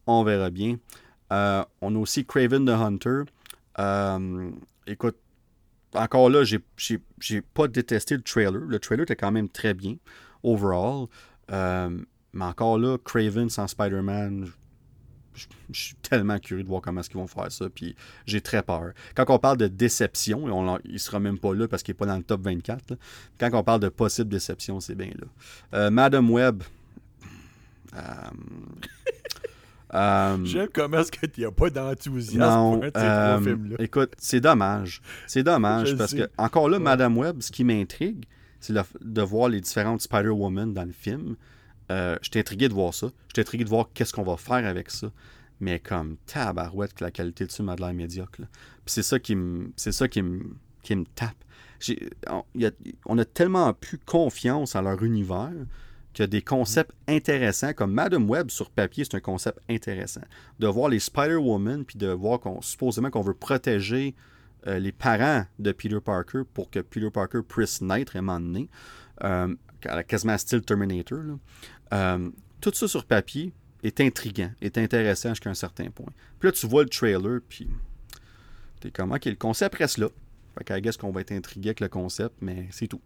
On 0.09 0.25
verra 0.25 0.51
bien. 0.51 0.79
Euh, 1.33 1.65
on 1.83 1.95
a 1.95 1.99
aussi 2.01 2.25
Craven 2.25 2.67
the 2.67 2.71
Hunter. 2.71 3.23
écoute, 4.89 5.19
encore 5.95 6.31
là, 6.31 6.43
j'ai 6.43 7.41
pas 7.55 7.69
détesté 7.69 8.17
le 8.17 8.23
trailer. 8.23 8.61
Le 8.61 8.79
trailer 8.81 9.05
était 9.05 9.15
quand 9.15 9.31
même 9.31 9.49
très 9.49 9.73
bien, 9.73 9.95
overall. 10.43 11.07
Mais 11.49 12.45
encore 12.45 12.79
là, 12.79 12.99
Craven 13.05 13.49
sans 13.49 13.67
Spider-Man, 13.67 14.47
je, 15.37 15.47
suis 15.81 15.95
tellement 15.97 16.39
curieux 16.39 16.63
de 16.63 16.69
voir 16.69 16.81
comment 16.81 17.01
est-ce 17.01 17.11
qu'ils 17.11 17.21
vont 17.21 17.27
faire 17.27 17.51
ça. 17.51 17.69
Puis 17.69 17.95
j'ai 18.27 18.41
très 18.41 18.63
peur. 18.63 18.93
Quand 19.15 19.29
on 19.29 19.39
parle 19.39 19.59
de 19.59 19.69
déception, 19.69 20.45
on, 20.45 20.79
il 20.85 20.99
sera 20.99 21.21
même 21.21 21.39
pas 21.39 21.55
là 21.55 21.69
parce 21.69 21.83
qu'il 21.83 21.93
n'est 21.93 21.99
pas 21.99 22.07
dans 22.07 22.17
le 22.17 22.23
top 22.23 22.43
24. 22.43 22.97
Quand 23.39 23.51
on 23.53 23.63
parle 23.63 23.81
de 23.81 23.89
possible 23.89 24.29
déception, 24.29 24.81
c'est 24.81 24.95
bien 24.95 25.11
là. 25.19 25.27
Euh, 25.75 25.91
Madame 25.91 26.31
Web. 26.31 26.63
Euh, 27.95 27.99
euh, 29.95 30.45
J'aime 30.45 30.69
comment 30.73 30.99
est-ce 30.99 31.13
que 31.13 31.27
tu 31.27 31.43
n'as 31.43 31.51
pas 31.51 31.71
d'enthousiasme 31.71 32.81
pour 32.81 33.01
ces 33.01 33.45
films-là. 33.45 33.77
Écoute, 33.79 34.13
c'est 34.19 34.41
dommage. 34.41 35.01
C'est 35.27 35.43
dommage 35.43 35.97
parce 35.97 36.15
que, 36.15 36.29
encore 36.39 36.69
là, 36.69 36.79
Madame 36.79 37.17
Web, 37.17 37.41
ce 37.41 37.51
qui 37.51 37.65
m'intrigue, 37.65 38.25
de 38.73 39.23
voir 39.23 39.49
les 39.49 39.61
différentes 39.61 40.03
Spider-Woman 40.03 40.73
dans 40.75 40.85
le 40.85 40.93
film. 40.93 41.37
Euh, 41.91 42.17
je 42.23 42.31
suis 42.31 42.41
intrigué 42.41 42.69
de 42.69 42.75
voir 42.75 42.93
ça. 42.95 43.09
Je 43.29 43.35
suis 43.35 43.41
intrigué 43.41 43.65
de 43.65 43.69
voir 43.69 43.91
qu'est-ce 43.95 44.13
qu'on 44.13 44.25
va 44.25 44.37
faire 44.37 44.67
avec 44.67 44.91
ça. 44.91 45.11
Mais 45.61 45.79
comme 45.79 46.17
tabarouette 46.27 46.95
que 46.95 47.05
la 47.05 47.11
qualité 47.11 47.47
dessus 47.47 47.63
m'a 47.63 47.77
de 47.77 47.81
l'air 47.81 47.95
médiocre. 47.95 48.37
Puis 48.39 48.47
c'est 48.87 49.03
ça 49.03 49.19
qui 49.19 49.35
me 49.35 49.73
c'est 49.77 49.93
ça 49.93 50.09
qui 50.09 50.23
me 50.23 50.57
qui 50.83 50.97
tape. 51.15 51.37
On 52.29 53.19
a, 53.19 53.21
a, 53.21 53.25
tellement 53.25 53.73
plus 53.73 53.99
confiance 53.99 54.75
en 54.77 54.83
leur 54.83 55.03
univers 55.03 55.53
que 56.15 56.23
des 56.23 56.41
concepts 56.41 56.93
intéressants 57.07 57.75
comme 57.75 57.93
Madam 57.93 58.29
Web 58.29 58.51
sur 58.51 58.71
papier, 58.71 59.05
c'est 59.05 59.17
un 59.17 59.21
concept 59.21 59.59
intéressant. 59.69 60.23
De 60.59 60.67
voir 60.67 60.89
les 60.89 60.99
Spider-Woman 60.99 61.85
puis 61.85 61.99
de 61.99 62.09
voir 62.09 62.41
qu'on 62.41 62.63
supposément 62.63 63.11
qu'on 63.11 63.21
veut 63.21 63.35
protéger 63.35 64.15
euh, 64.67 64.79
les 64.79 64.93
parents 64.93 65.45
de 65.59 65.73
Peter 65.73 66.01
Parker 66.01 66.43
pour 66.53 66.71
que 66.71 66.81
Peter 66.81 67.11
Parker 67.11 67.41
puisse 67.47 67.81
naître 67.81 68.17
et 68.17 68.21
m'en 68.21 68.41
euh, 69.25 69.55
quasiment 70.09 70.37
style 70.39 70.63
Terminator. 70.63 71.19
Euh, 71.93 72.31
tout 72.61 72.73
ça 72.75 72.89
sur 72.89 73.05
papier 73.05 73.53
est 73.83 74.01
intriguant, 74.01 74.51
est 74.61 74.79
intéressant 74.79 75.31
jusqu'à 75.31 75.51
un 75.51 75.55
certain 75.55 75.91
point. 75.91 76.13
Puis 76.39 76.49
là, 76.49 76.53
tu 76.53 76.67
vois 76.67 76.83
le 76.83 76.89
trailer, 76.89 77.41
puis 77.49 77.69
t'es 78.81 78.91
comme, 78.91 79.13
OK, 79.13 79.25
le 79.25 79.37
concept 79.37 79.77
reste 79.77 79.99
là. 79.99 80.09
Fait 80.57 80.65
qu'à 80.65 80.93
qu'on 80.93 81.11
va 81.11 81.21
être 81.21 81.33
intrigué 81.33 81.69
avec 81.69 81.81
le 81.81 81.89
concept, 81.89 82.37
mais 82.41 82.67
c'est 82.71 82.87
tout. 82.87 83.03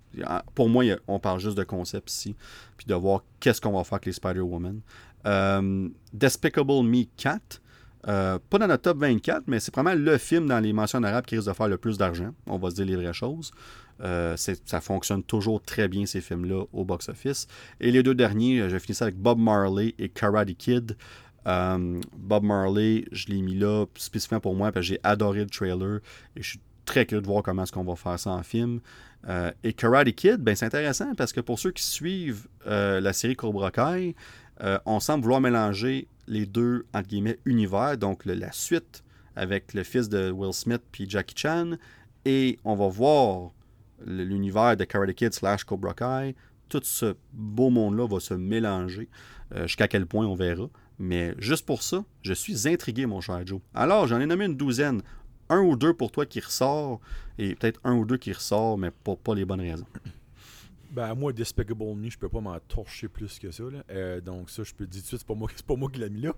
Pour 0.55 0.69
moi, 0.69 0.85
on 1.09 1.19
parle 1.19 1.41
juste 1.41 1.59
de 1.59 1.65
concept 1.65 2.11
ici, 2.11 2.37
puis 2.77 2.87
de 2.87 2.95
voir 2.95 3.25
qu'est-ce 3.41 3.61
qu'on 3.61 3.73
va 3.73 3.83
faire 3.83 3.95
avec 3.95 4.07
les 4.07 4.13
Spider-Woman. 4.13 4.81
Euh, 5.27 5.89
Despicable 6.13 6.85
Me 6.85 7.05
4, 7.17 7.60
euh, 8.09 8.39
pas 8.49 8.59
dans 8.59 8.67
notre 8.67 8.83
top 8.83 8.99
24, 8.99 9.45
mais 9.47 9.61
c'est 9.61 9.75
vraiment 9.75 9.95
le 9.95 10.19
film 10.19 10.47
dans 10.47 10.61
les 10.61 10.73
mentions 10.73 11.03
arabes 11.03 11.25
qui 11.27 11.37
risque 11.37 11.49
de 11.49 11.53
faire 11.53 11.69
le 11.69 11.77
plus 11.77 11.99
d'argent. 11.99 12.31
On 12.47 12.59
va 12.59 12.71
se 12.71 12.77
dire 12.77 12.87
les 12.87 12.97
vraies 12.97 13.13
choses. 13.13 13.51
Euh, 14.03 14.37
ça 14.37 14.81
fonctionne 14.81 15.23
toujours 15.23 15.61
très 15.61 15.89
bien, 15.89 16.07
ces 16.07 16.23
films-là, 16.23 16.65
au 16.73 16.85
box-office. 16.85 17.47
Et 17.81 17.91
les 17.91 18.03
deux 18.03 18.15
derniers, 18.15 18.61
euh, 18.61 18.69
je 18.71 18.79
finis 18.79 18.95
ça 18.95 19.05
avec 19.07 19.17
Bob 19.17 19.39
Marley 19.39 19.95
et 19.99 20.09
Karate 20.09 20.55
Kid. 20.55 20.97
Bob 21.45 22.45
Marley, 22.45 23.05
je 23.13 23.27
l'ai 23.29 23.43
mis 23.43 23.55
là 23.55 23.87
spécifiquement 23.97 24.41
pour 24.41 24.55
moi 24.55 24.73
parce 24.73 24.87
que 24.87 24.95
j'ai 24.95 25.01
adoré 25.03 25.41
le 25.41 25.51
trailer 25.51 26.01
et 26.37 26.43
je 26.43 26.51
suis 26.51 26.61
très 26.85 27.07
curieux 27.07 27.23
de 27.23 27.27
voir 27.27 27.43
comment 27.43 27.65
est-ce 27.65 27.73
qu'on 27.73 27.85
va 27.85 27.97
faire 27.97 28.19
ça 28.19 28.31
en 28.31 28.43
film. 28.43 28.81
et 29.65 29.73
Karate 29.73 30.13
Kid, 30.13 30.37
ben, 30.39 30.55
c'est 30.55 30.67
intéressant 30.67 31.15
parce 31.15 31.33
que 31.33 31.41
pour 31.41 31.59
ceux 31.59 31.73
qui 31.73 31.83
suivent 31.83 32.47
la 32.67 33.13
série 33.13 33.37
Cobra 33.37 33.71
Kai, 33.71 34.15
on 34.85 35.01
semble 35.01 35.23
vouloir 35.23 35.41
mélanger 35.41 36.09
les 36.27 36.47
deux, 36.47 36.87
univers, 37.45 37.97
donc 37.97 38.25
la 38.25 38.53
suite 38.53 39.03
avec 39.37 39.75
le 39.75 39.85
fils 39.85 40.09
de 40.09 40.31
Will 40.31 40.53
Smith 40.53 40.83
puis 40.93 41.09
Jackie 41.09 41.35
Chan, 41.37 41.73
et 42.25 42.59
on 42.65 42.77
va 42.77 42.89
voir 42.89 43.53
l'univers 44.05 44.77
de 44.77 44.85
Karate 44.85 45.15
Kid 45.15 45.33
slash 45.33 45.65
Cobra 45.65 45.95
Kai, 45.95 46.35
tout 46.69 46.81
ce 46.85 47.15
beau 47.33 47.71
monde-là 47.71 48.07
va 48.07 48.21
se 48.21 48.35
mélanger. 48.35 49.09
Euh, 49.57 49.67
jusqu'à 49.67 49.89
quel 49.89 50.07
point 50.07 50.27
on 50.27 50.35
verra. 50.35 50.69
Mais 50.99 51.35
juste 51.39 51.67
pour 51.67 51.83
ça, 51.83 52.05
je 52.23 52.33
suis 52.33 52.69
intrigué, 52.69 53.07
mon 53.07 53.21
cher 53.21 53.45
Joe. 53.45 53.61
Alors, 53.75 54.07
j'en 54.07 54.21
ai 54.21 54.27
nommé 54.27 54.45
une 54.45 54.57
douzaine. 54.57 55.03
Un 55.49 55.61
ou 55.61 55.75
deux 55.75 55.93
pour 55.95 56.13
toi 56.13 56.27
qui 56.27 56.39
ressort, 56.39 57.01
et 57.37 57.57
peut-être 57.57 57.81
un 57.83 57.95
ou 57.95 58.05
deux 58.05 58.19
qui 58.19 58.33
ressort, 58.33 58.79
mais 58.79 58.93
pour 59.03 59.19
pas 59.19 59.35
les 59.35 59.45
bonnes 59.45 59.61
raisons. 59.61 59.87
Ben, 60.91 61.15
moi, 61.15 61.33
Despicable 61.33 61.95
Me, 61.95 62.11
je 62.11 62.19
peux 62.19 62.29
pas 62.29 62.41
m'en 62.41 62.59
torcher 62.59 63.09
plus 63.09 63.39
que 63.39 63.51
ça. 63.51 63.63
Euh, 63.91 64.21
donc, 64.21 64.51
ça, 64.51 64.65
je 64.65 64.75
peux 64.75 64.87
te 64.87 64.91
dire 64.91 65.03
tout 65.03 65.05
de 65.05 65.09
suite, 65.09 65.21
c'est 65.21 65.27
pas 65.27 65.35
moi, 65.35 65.49
pas 65.67 65.77
moi 65.77 65.89
qui 65.91 66.01
l'ai 66.01 66.11
mis 66.11 66.23
là. 66.23 66.33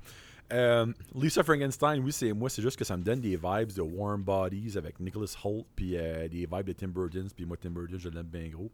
Euh, 0.52 0.92
Lisa 1.14 1.42
Frankenstein, 1.42 2.02
oui, 2.04 2.12
c'est 2.12 2.32
moi, 2.34 2.50
c'est 2.50 2.60
juste 2.60 2.78
que 2.78 2.84
ça 2.84 2.96
me 2.98 3.02
donne 3.02 3.20
des 3.20 3.36
vibes 3.36 3.72
de 3.74 3.80
Warm 3.80 4.22
Bodies 4.22 4.76
avec 4.76 5.00
Nicholas 5.00 5.34
Holt, 5.42 5.64
puis 5.74 5.96
euh, 5.96 6.28
des 6.28 6.40
vibes 6.40 6.66
de 6.66 6.72
Tim 6.72 6.88
Burton, 6.88 7.26
puis 7.34 7.46
moi, 7.46 7.56
Tim 7.58 7.70
Burton, 7.70 7.98
je 7.98 8.08
l'aime 8.10 8.26
bien 8.26 8.48
gros. 8.48 8.70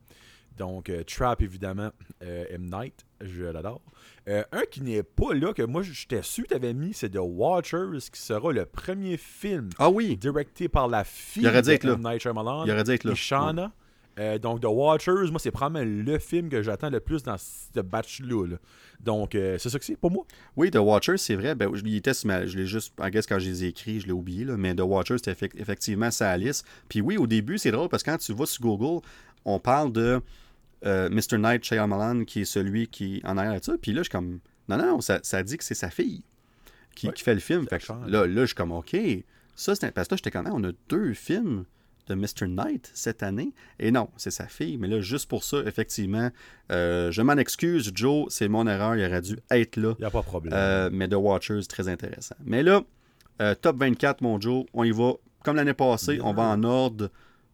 Donc, 0.56 0.90
Trap, 1.06 1.40
évidemment, 1.42 1.92
M. 2.20 2.68
Night, 2.68 3.06
je 3.20 3.44
l'adore. 3.44 3.80
un 4.26 4.64
qui 4.68 4.80
n'est 4.80 5.04
pas 5.04 5.32
là, 5.32 5.52
que 5.52 5.62
moi, 5.62 5.82
j'étais 5.82 6.22
sûr 6.22 6.42
que 6.42 6.48
tu 6.48 6.54
avais 6.54 6.74
mis, 6.74 6.92
c'est 6.94 7.10
The 7.10 7.20
Watchers, 7.20 8.10
qui 8.12 8.20
sera 8.20 8.52
le 8.52 8.66
premier 8.66 9.16
film 9.18 9.68
ah 9.78 9.88
oui. 9.88 10.16
directé 10.16 10.68
par 10.68 10.88
la 10.88 11.04
fille 11.04 11.44
de 11.44 11.88
M. 11.90 12.02
Night 12.02 12.22
Shyamalan. 12.22 12.64
Il 12.64 12.72
aurait 12.72 12.82
dû 12.82 12.90
être 12.90 13.04
là. 13.04 13.14
Shana. 13.14 13.72
Donc, 14.38 14.60
The 14.60 14.66
Watchers, 14.66 15.30
moi, 15.30 15.38
c'est 15.38 15.50
probablement 15.50 15.84
le 16.04 16.18
film 16.18 16.48
que 16.48 16.62
j'attends 16.62 16.90
le 16.90 17.00
plus 17.00 17.22
dans 17.22 17.36
ce 17.38 17.80
batch-là. 17.80 18.56
Donc, 19.00 19.34
euh, 19.34 19.58
c'est 19.58 19.70
ça 19.70 19.78
que 19.78 19.84
c'est 19.84 19.96
pour 19.96 20.10
moi. 20.10 20.24
Oui, 20.56 20.70
The 20.70 20.78
Watcher, 20.78 21.16
c'est 21.18 21.36
vrai. 21.36 21.54
Ben, 21.54 21.70
je, 21.72 21.86
était 21.86 22.12
je 22.12 22.56
l'ai 22.56 22.66
juste, 22.66 22.92
en 23.00 23.08
guess, 23.10 23.26
quand 23.26 23.38
je 23.38 23.48
les 23.48 23.64
ai 23.64 23.68
écrits, 23.68 24.00
je 24.00 24.06
l'ai 24.06 24.12
oublié. 24.12 24.44
Là, 24.44 24.56
mais 24.56 24.74
The 24.74 24.80
Watcher, 24.80 25.18
c'était 25.18 25.48
effectivement 25.56 26.10
sa 26.10 26.36
liste. 26.36 26.66
Puis 26.88 27.00
oui, 27.00 27.16
au 27.16 27.26
début, 27.26 27.58
c'est 27.58 27.70
drôle 27.70 27.88
parce 27.88 28.02
que 28.02 28.10
quand 28.10 28.18
tu 28.18 28.32
vas 28.32 28.46
sur 28.46 28.62
Google, 28.62 29.06
on 29.44 29.60
parle 29.60 29.92
de 29.92 30.20
euh, 30.84 31.08
Mr. 31.10 31.38
Knight 31.38 31.64
Shyamalan, 31.64 32.24
qui 32.24 32.40
est 32.40 32.44
celui 32.44 32.88
qui 32.88 33.20
en 33.24 33.36
arrière 33.38 33.60
de 33.60 33.64
ça. 33.64 33.74
Puis 33.80 33.92
là, 33.92 33.98
je 33.98 34.04
suis 34.04 34.10
comme, 34.10 34.40
non, 34.68 34.78
non, 34.78 35.00
ça, 35.00 35.20
ça 35.22 35.42
dit 35.42 35.56
que 35.56 35.64
c'est 35.64 35.74
sa 35.74 35.90
fille 35.90 36.22
qui, 36.94 37.10
qui 37.12 37.22
fait 37.22 37.34
le 37.34 37.40
film. 37.40 37.66
Fait 37.68 37.86
là, 37.88 38.26
là, 38.26 38.40
je 38.40 38.46
suis 38.46 38.54
comme, 38.54 38.72
OK. 38.72 38.96
Ça, 39.54 39.74
c'est 39.74 39.90
parce 39.92 40.08
que 40.08 40.14
là, 40.14 40.16
j'étais 40.16 40.30
comme, 40.30 40.48
on 40.52 40.64
a 40.64 40.72
deux 40.88 41.14
films 41.14 41.64
de 42.08 42.14
Mr. 42.14 42.48
Knight 42.48 42.90
cette 42.94 43.22
année. 43.22 43.52
Et 43.78 43.90
non, 43.90 44.08
c'est 44.16 44.30
sa 44.30 44.46
fille. 44.46 44.76
Mais 44.78 44.88
là, 44.88 45.00
juste 45.00 45.28
pour 45.28 45.44
ça, 45.44 45.58
effectivement, 45.66 46.30
euh, 46.72 47.10
je 47.10 47.22
m'en 47.22 47.34
excuse, 47.34 47.90
Joe, 47.94 48.26
c'est 48.30 48.48
mon 48.48 48.66
erreur. 48.66 48.96
Il 48.96 49.04
aurait 49.04 49.22
dû 49.22 49.38
être 49.50 49.76
là. 49.76 49.94
Il 49.98 50.02
n'y 50.02 50.06
a 50.06 50.10
pas 50.10 50.20
de 50.20 50.26
problème. 50.26 50.54
Euh, 50.56 50.90
mais 50.92 51.08
The 51.08 51.14
Watchers, 51.14 51.66
très 51.68 51.88
intéressant. 51.88 52.36
Mais 52.44 52.62
là, 52.62 52.82
euh, 53.40 53.54
top 53.54 53.78
24, 53.78 54.22
mon 54.22 54.40
Joe, 54.40 54.66
on 54.72 54.84
y 54.84 54.90
va. 54.90 55.12
Comme 55.44 55.56
l'année 55.56 55.74
passée, 55.74 56.18
on 56.22 56.32
va 56.32 56.42
en 56.42 56.64
ordre, 56.64 57.10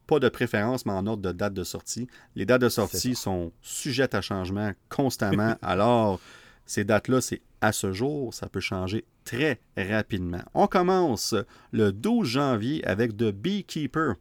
pas 0.06 0.18
de 0.18 0.28
préférence, 0.28 0.86
mais 0.86 0.92
en 0.92 1.06
ordre 1.06 1.22
de 1.22 1.32
date 1.32 1.54
de 1.54 1.64
sortie. 1.64 2.08
Les 2.34 2.46
dates 2.46 2.62
de 2.62 2.68
sortie 2.68 3.14
sont 3.14 3.52
sujettes 3.60 4.14
à 4.14 4.20
changement 4.20 4.72
constamment. 4.88 5.56
Alors, 5.62 6.20
ces 6.66 6.84
dates-là, 6.84 7.20
c'est 7.20 7.42
à 7.60 7.72
ce 7.72 7.92
jour, 7.92 8.32
ça 8.32 8.48
peut 8.48 8.60
changer 8.60 9.04
très 9.24 9.60
rapidement. 9.76 10.42
On 10.54 10.66
commence 10.66 11.34
le 11.72 11.92
12 11.92 12.26
janvier 12.26 12.84
avec 12.86 13.16
The 13.16 13.30
Beekeeper. 13.30 14.16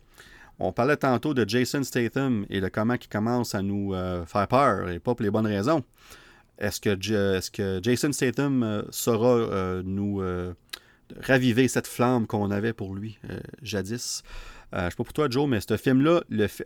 On 0.64 0.72
parlait 0.72 0.96
tantôt 0.96 1.34
de 1.34 1.48
Jason 1.48 1.84
Statham 1.84 2.46
et 2.50 2.62
de 2.62 2.70
comment 2.70 2.94
il 2.94 3.10
commence 3.10 3.54
à 3.54 3.62
nous 3.62 3.94
euh, 3.94 4.26
faire 4.26 4.48
peur, 4.48 4.90
et 4.90 5.00
pas 5.00 5.14
pour 5.14 5.22
les 5.22 5.30
bonnes 5.30 5.46
raisons. 5.46 5.84
Est-ce 6.58 6.80
que, 6.80 7.82
Jason 7.82 8.14
Statham 8.14 8.64
euh, 8.64 8.82
saura 8.90 9.36
euh, 9.36 9.84
nous 9.84 10.24
raviver 11.20 11.68
cette 11.68 11.86
flamme 11.86 12.28
qu'on 12.28 12.50
avait 12.50 12.72
pour 12.72 12.96
lui 12.96 13.20
jadis? 13.62 14.24
je 14.72 14.78
ne 14.78 14.90
sais 14.90 14.96
pas 14.96 15.04
pour 15.04 15.14
toi, 15.14 15.28
Joe, 15.30 15.48
mais 15.50 15.60
ce 15.60 15.76
film-là, 15.76 16.24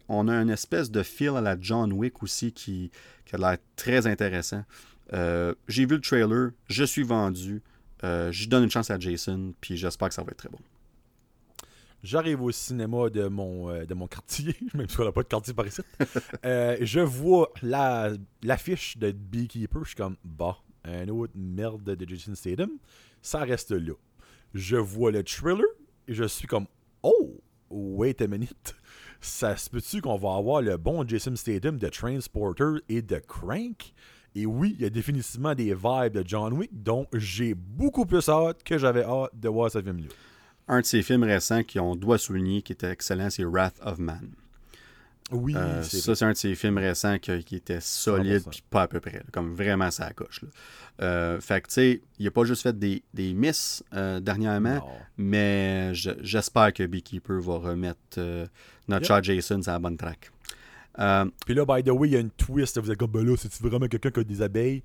on 0.07 0.28
a 0.28 0.36
une 0.36 0.52
espèce 0.52 0.91
de 0.91 1.02
feel 1.02 1.36
à 1.36 1.41
la 1.41 1.57
John 1.60 1.91
Wick 1.91 2.22
aussi 2.22 2.53
qui, 2.53 2.91
qui 3.26 3.36
a 3.36 3.40
l'air 3.40 3.57
très 3.76 4.06
intéressant. 4.06 4.64
J'ai 5.11 5.86
vu 5.86 5.95
le 5.95 6.02
trailer, 6.02 6.52
je 6.69 6.84
suis 6.84 7.03
vendu. 7.03 7.64
je 8.03 8.48
donne 8.48 8.65
une 8.65 8.72
chance 8.72 8.91
à 8.91 8.99
Jason, 8.99 9.53
puis 9.60 9.76
j'espère 9.76 10.10
que 10.10 10.14
ça 10.14 10.22
va 10.22 10.30
être 10.30 10.38
très 10.38 10.49
bon. 10.49 10.60
J'arrive 12.08 12.42
au 12.42 12.52
cinéma 12.52 13.10
de 13.10 13.28
mon, 13.28 13.70
euh, 13.70 13.86
de 13.86 13.94
mon 13.94 14.08
quartier, 14.08 14.56
même 14.74 14.88
si 14.88 14.98
on 14.98 15.04
n'a 15.04 15.12
pas 15.12 15.24
de 15.24 15.28
quartier 15.28 15.54
par 15.54 15.68
ici. 15.68 15.82
Euh, 16.46 16.78
je 16.80 17.02
vois 17.02 17.52
la, 17.62 18.14
l'affiche 18.44 18.98
de 18.98 19.12
Beekeeper. 19.12 19.84
Je 19.84 19.90
suis 19.90 19.98
comme, 19.98 20.16
bah, 20.24 20.58
un 20.86 21.10
autre 21.10 21.34
merde 21.36 21.84
de 21.84 22.08
Jason 22.08 22.34
Statham. 22.34 22.70
Ça 23.22 23.40
reste 23.40 23.72
là. 23.72 23.92
Je 24.54 24.78
vois 24.78 25.12
le 25.12 25.22
thriller 25.22 25.68
et 26.08 26.14
je 26.14 26.24
suis 26.24 26.48
comme, 26.48 26.68
oh, 27.04 27.42
wait 27.70 28.22
a 28.22 28.28
minute. 28.28 28.78
Ça 29.20 29.58
se 29.58 29.70
peut-tu 29.70 30.00
qu'on 30.00 30.18
va 30.18 30.36
avoir 30.36 30.62
le 30.62 30.78
bon 30.78 31.06
Jason 31.06 31.36
Statham 31.36 31.78
de 31.78 31.90
Transporter 31.90 32.82
et 32.88 33.02
de 33.02 33.18
Crank? 33.18 33.94
Et 34.34 34.46
oui, 34.46 34.76
il 34.78 34.84
y 34.84 34.86
a 34.86 34.90
définitivement 34.90 35.54
des 35.54 35.74
vibes 35.74 36.14
de 36.14 36.24
John 36.26 36.54
Wick 36.54 36.70
dont 36.72 37.06
j'ai 37.12 37.54
beaucoup 37.54 38.06
plus 38.06 38.30
hâte 38.30 38.64
que 38.64 38.78
j'avais 38.78 39.04
hâte 39.04 39.32
de 39.34 39.50
voir 39.50 39.70
ce 39.70 39.82
film-là. 39.82 40.08
Un 40.68 40.81
de 40.81 40.85
ces 40.85 41.02
films 41.02 41.23
récents 41.23 41.61
qu'on 41.64 41.95
doit 41.95 42.18
souligner 42.18 42.61
qui 42.61 42.73
était 42.73 42.91
excellent, 42.91 43.30
c'est 43.30 43.44
Wrath 43.45 43.76
of 43.81 43.98
Man. 43.99 44.30
Oui, 45.31 45.53
Euh, 45.57 45.84
c'est 45.84 45.98
ça, 45.99 46.15
c'est 46.15 46.23
un 46.23 46.31
de 46.31 46.38
ces 46.38 46.56
films 46.56 46.77
récents 46.77 47.18
qui 47.19 47.31
était 47.56 47.81
solide, 47.81 48.44
100%. 48.44 48.49
puis 48.49 48.64
pas 48.69 48.84
à 48.84 48.88
peu 48.88 49.02
près. 49.02 49.18
là, 49.18 49.23
comme 49.34 49.53
vraiment 49.53 49.91
ça 49.91 50.11
coche. 50.14 50.41
Euh, 51.02 51.39
fait 51.41 51.61
que, 51.61 51.68
tu 51.68 51.73
sais, 51.73 52.02
il 52.18 52.26
a 52.27 52.31
pas 52.31 52.45
juste 52.45 52.64
fait 52.64 52.77
des, 52.77 53.03
des 53.14 53.34
misses 53.34 53.84
euh, 53.94 54.22
dernièrement, 54.22 54.76
Non. 54.76 54.88
mais 55.18 55.94
je- 55.94 56.11
j'espère 56.22 56.72
que 56.73 56.84
Beekeeper 56.85 57.41
va 57.41 57.57
remettre 57.57 57.99
euh, 58.18 58.48
notre 58.88 59.02
Yep. 59.02 59.07
chat 59.07 59.22
Jason 59.22 59.61
sur 59.61 59.72
la 59.73 59.80
bonne 59.80 59.98
track. 59.98 60.31
Euh, 60.99 61.26
Puis 61.45 61.53
là, 61.53 61.65
by 61.65 61.84
the 61.84 61.89
way, 61.91 62.07
il 62.07 62.14
y 62.14 62.18
a 62.18 62.19
une 62.22 62.31
twist. 62.31 62.80
Vous 62.80 62.89
êtes 62.89 62.98
comme, 62.98 63.11
ben 63.11 63.26
là, 63.26 63.35
c'est-tu 63.38 63.61
vraiment 63.61 63.88
quelqu'un 63.88 64.10
qui 64.11 64.19
a 64.22 64.23
des 64.23 64.41
abeilles? 64.41 64.81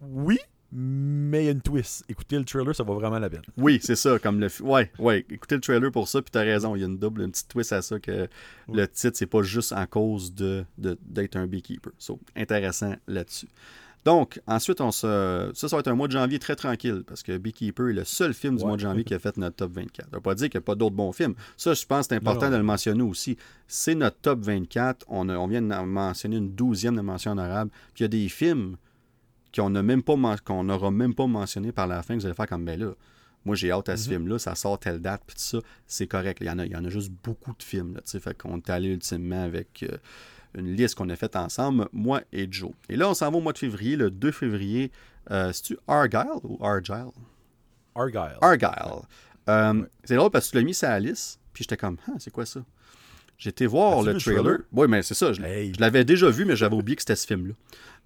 Oui, 0.00 0.38
mais 0.72 1.42
il 1.42 1.46
y 1.46 1.48
a 1.48 1.52
une 1.52 1.60
twist. 1.60 2.04
Écoutez 2.08 2.38
le 2.38 2.44
trailer, 2.44 2.74
ça 2.74 2.82
vaut 2.82 2.94
vraiment 2.94 3.18
la 3.18 3.28
peine. 3.28 3.42
oui, 3.58 3.78
c'est 3.82 3.96
ça, 3.96 4.18
comme 4.18 4.40
le. 4.40 4.48
Ouais, 4.62 4.90
ouais, 4.98 5.24
écoutez 5.30 5.54
le 5.56 5.60
trailer 5.60 5.92
pour 5.92 6.08
ça, 6.08 6.22
puis 6.22 6.30
t'as 6.30 6.40
raison, 6.42 6.74
il 6.74 6.80
y 6.80 6.82
a 6.82 6.86
une 6.86 6.98
double, 6.98 7.22
une 7.22 7.30
petite 7.30 7.48
twist 7.48 7.72
à 7.72 7.82
ça 7.82 8.00
que 8.00 8.28
le 8.72 8.88
titre, 8.88 9.16
c'est 9.16 9.26
pas 9.26 9.42
juste 9.42 9.72
en 9.72 9.86
cause 9.86 10.34
de 10.34 10.64
d'être 10.78 11.36
un 11.36 11.46
beekeeper. 11.46 11.92
So, 11.98 12.18
intéressant 12.36 12.94
là-dessus. 13.06 13.48
Donc, 14.04 14.40
ensuite, 14.48 14.80
on 14.80 14.90
se... 14.90 15.52
ça, 15.54 15.68
ça 15.68 15.76
va 15.76 15.78
être 15.80 15.86
un 15.86 15.94
mois 15.94 16.08
de 16.08 16.12
janvier 16.12 16.40
très 16.40 16.56
tranquille, 16.56 17.04
parce 17.06 17.22
que 17.22 17.38
Beekeeper 17.38 17.90
est 17.90 17.92
le 17.92 18.02
seul 18.04 18.34
film 18.34 18.56
du 18.56 18.62
Ouais. 18.64 18.68
mois 18.70 18.76
de 18.76 18.82
janvier 18.82 19.04
qui 19.04 19.14
a 19.14 19.20
fait 19.20 19.36
notre 19.36 19.54
top 19.54 19.74
24. 19.76 20.10
Ça 20.10 20.16
veut 20.16 20.20
pas 20.20 20.34
dire 20.34 20.50
qu'il 20.50 20.58
n'y 20.58 20.62
a 20.64 20.66
pas 20.66 20.74
d'autres 20.74 20.96
bons 20.96 21.12
films. 21.12 21.34
Ça, 21.56 21.72
je 21.72 21.86
pense 21.86 22.08
que 22.08 22.14
c'est 22.14 22.16
important 22.16 22.40
Non, 22.40 22.46
non. 22.46 22.52
de 22.54 22.56
le 22.56 22.62
mentionner 22.64 23.02
aussi. 23.04 23.36
C'est 23.68 23.94
notre 23.94 24.16
top 24.16 24.40
24. 24.40 25.06
On, 25.08 25.28
a- 25.28 25.36
on 25.36 25.46
vient 25.46 25.62
de 25.62 25.68
mentionner 25.84 26.38
une 26.38 26.50
douzième 26.50 26.96
de 26.96 27.00
mention 27.00 27.30
honorable. 27.30 27.70
Puis 27.94 28.00
il 28.00 28.02
y 28.02 28.04
a 28.06 28.08
des 28.08 28.28
films 28.28 28.76
qu'on 29.60 30.64
n'aura 30.64 30.90
même 30.90 31.14
pas 31.14 31.26
mentionné 31.26 31.72
par 31.72 31.86
la 31.86 32.02
fin 32.02 32.14
que 32.14 32.20
vous 32.20 32.26
allez 32.26 32.34
faire 32.34 32.46
comme 32.48 32.64
ben 32.64 32.78
là. 32.80 32.92
Moi, 33.44 33.56
j'ai 33.56 33.72
hâte 33.72 33.88
à 33.88 33.96
ce 33.96 34.08
Mhm. 34.08 34.16
film-là, 34.16 34.38
ça 34.38 34.54
sort 34.54 34.78
telle 34.78 35.00
date, 35.00 35.22
puis 35.26 35.34
tout 35.34 35.42
ça, 35.42 35.58
c'est 35.86 36.06
correct. 36.06 36.38
Il 36.40 36.46
y, 36.46 36.50
en 36.50 36.58
a, 36.60 36.64
il 36.66 36.70
y 36.72 36.76
en 36.76 36.84
a 36.84 36.88
juste 36.88 37.10
beaucoup 37.24 37.52
de 37.52 37.62
films, 37.62 37.94
là, 37.94 38.00
tu 38.02 38.10
sais. 38.10 38.20
Fait 38.20 38.36
qu'on 38.40 38.58
est 38.58 38.70
allé 38.70 38.88
ultimement 38.90 39.42
avec 39.42 39.82
euh, 39.82 39.96
une 40.56 40.74
liste 40.76 40.94
qu'on 40.94 41.08
a 41.08 41.16
faite 41.16 41.34
ensemble, 41.34 41.88
moi 41.92 42.22
et 42.32 42.46
Joe. 42.50 42.70
Et 42.88 42.94
là, 42.96 43.08
on 43.10 43.14
s'en 43.14 43.30
va 43.32 43.38
au 43.38 43.40
mois 43.40 43.52
de 43.52 43.58
février, 43.58 43.96
le 43.96 44.10
2 44.10 44.30
février. 44.30 44.92
Euh, 45.32 45.52
C'est-tu 45.52 45.76
Argyle 45.88 46.38
ou 46.44 46.64
Argyle? 46.64 47.10
Argyle. 47.94 48.36
Argyle. 48.40 48.70
Euh, 49.48 49.72
Ouais. 49.74 49.86
C'est 50.04 50.14
drôle 50.16 50.30
parce 50.30 50.46
que 50.46 50.50
tu 50.52 50.56
l'as 50.58 50.62
mis 50.64 50.74
sur 50.74 50.88
la 50.88 51.00
liste, 51.00 51.40
puis 51.52 51.64
j'étais 51.64 51.76
comme, 51.76 51.96
ah, 52.08 52.12
c'est 52.18 52.30
quoi 52.30 52.46
ça? 52.46 52.60
J'ai 53.38 53.50
été 53.50 53.66
voir 53.66 54.02
le 54.04 54.14
trailer. 54.18 54.42
trailer? 54.44 54.58
Oui, 54.72 54.86
mais 54.88 55.02
c'est 55.02 55.14
ça. 55.14 55.32
Je, 55.32 55.42
Hey. 55.42 55.72
je 55.74 55.80
l'avais 55.80 56.04
déjà 56.04 56.30
vu, 56.30 56.44
mais 56.44 56.54
j'avais 56.54 56.76
oublié 56.76 56.94
que 56.94 57.02
c'était 57.02 57.16
ce 57.16 57.26
film-là. 57.26 57.54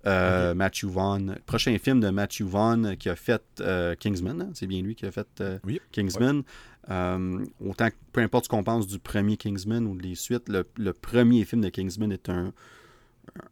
Euh, 0.07 0.55
Matthew 0.55 0.85
Vaughn. 0.87 1.37
Prochain 1.47 1.77
film 1.79 2.01
de 2.01 2.11
Matthew 2.11 2.43
Vaughn 2.43 2.97
qui 2.97 3.09
a 3.09 3.17
fait 3.17 3.43
euh, 3.61 3.95
Kingsman. 3.97 4.41
hein? 4.43 4.51
C'est 4.55 4.67
bien 4.67 4.81
lui 4.83 4.95
qui 4.95 5.05
a 5.07 5.11
fait 5.11 5.27
euh, 5.41 5.59
Oui. 5.65 5.81
Kingsman. 5.93 6.43
Autant 6.89 7.91
que 7.91 7.95
peu 8.13 8.21
importe 8.21 8.45
ce 8.45 8.49
qu'on 8.49 8.63
pense 8.63 8.87
du 8.87 8.99
premier 9.01 9.37
Kingsman 9.37 9.87
ou 9.87 9.97
des 9.97 10.15
suites, 10.15 10.49
le, 10.49 10.65
le 10.77 10.93
premier 10.93 11.45
film 11.45 11.63
de 11.63 11.69
Kingsman 11.71 12.13
est 12.13 12.29
un, 12.29 12.53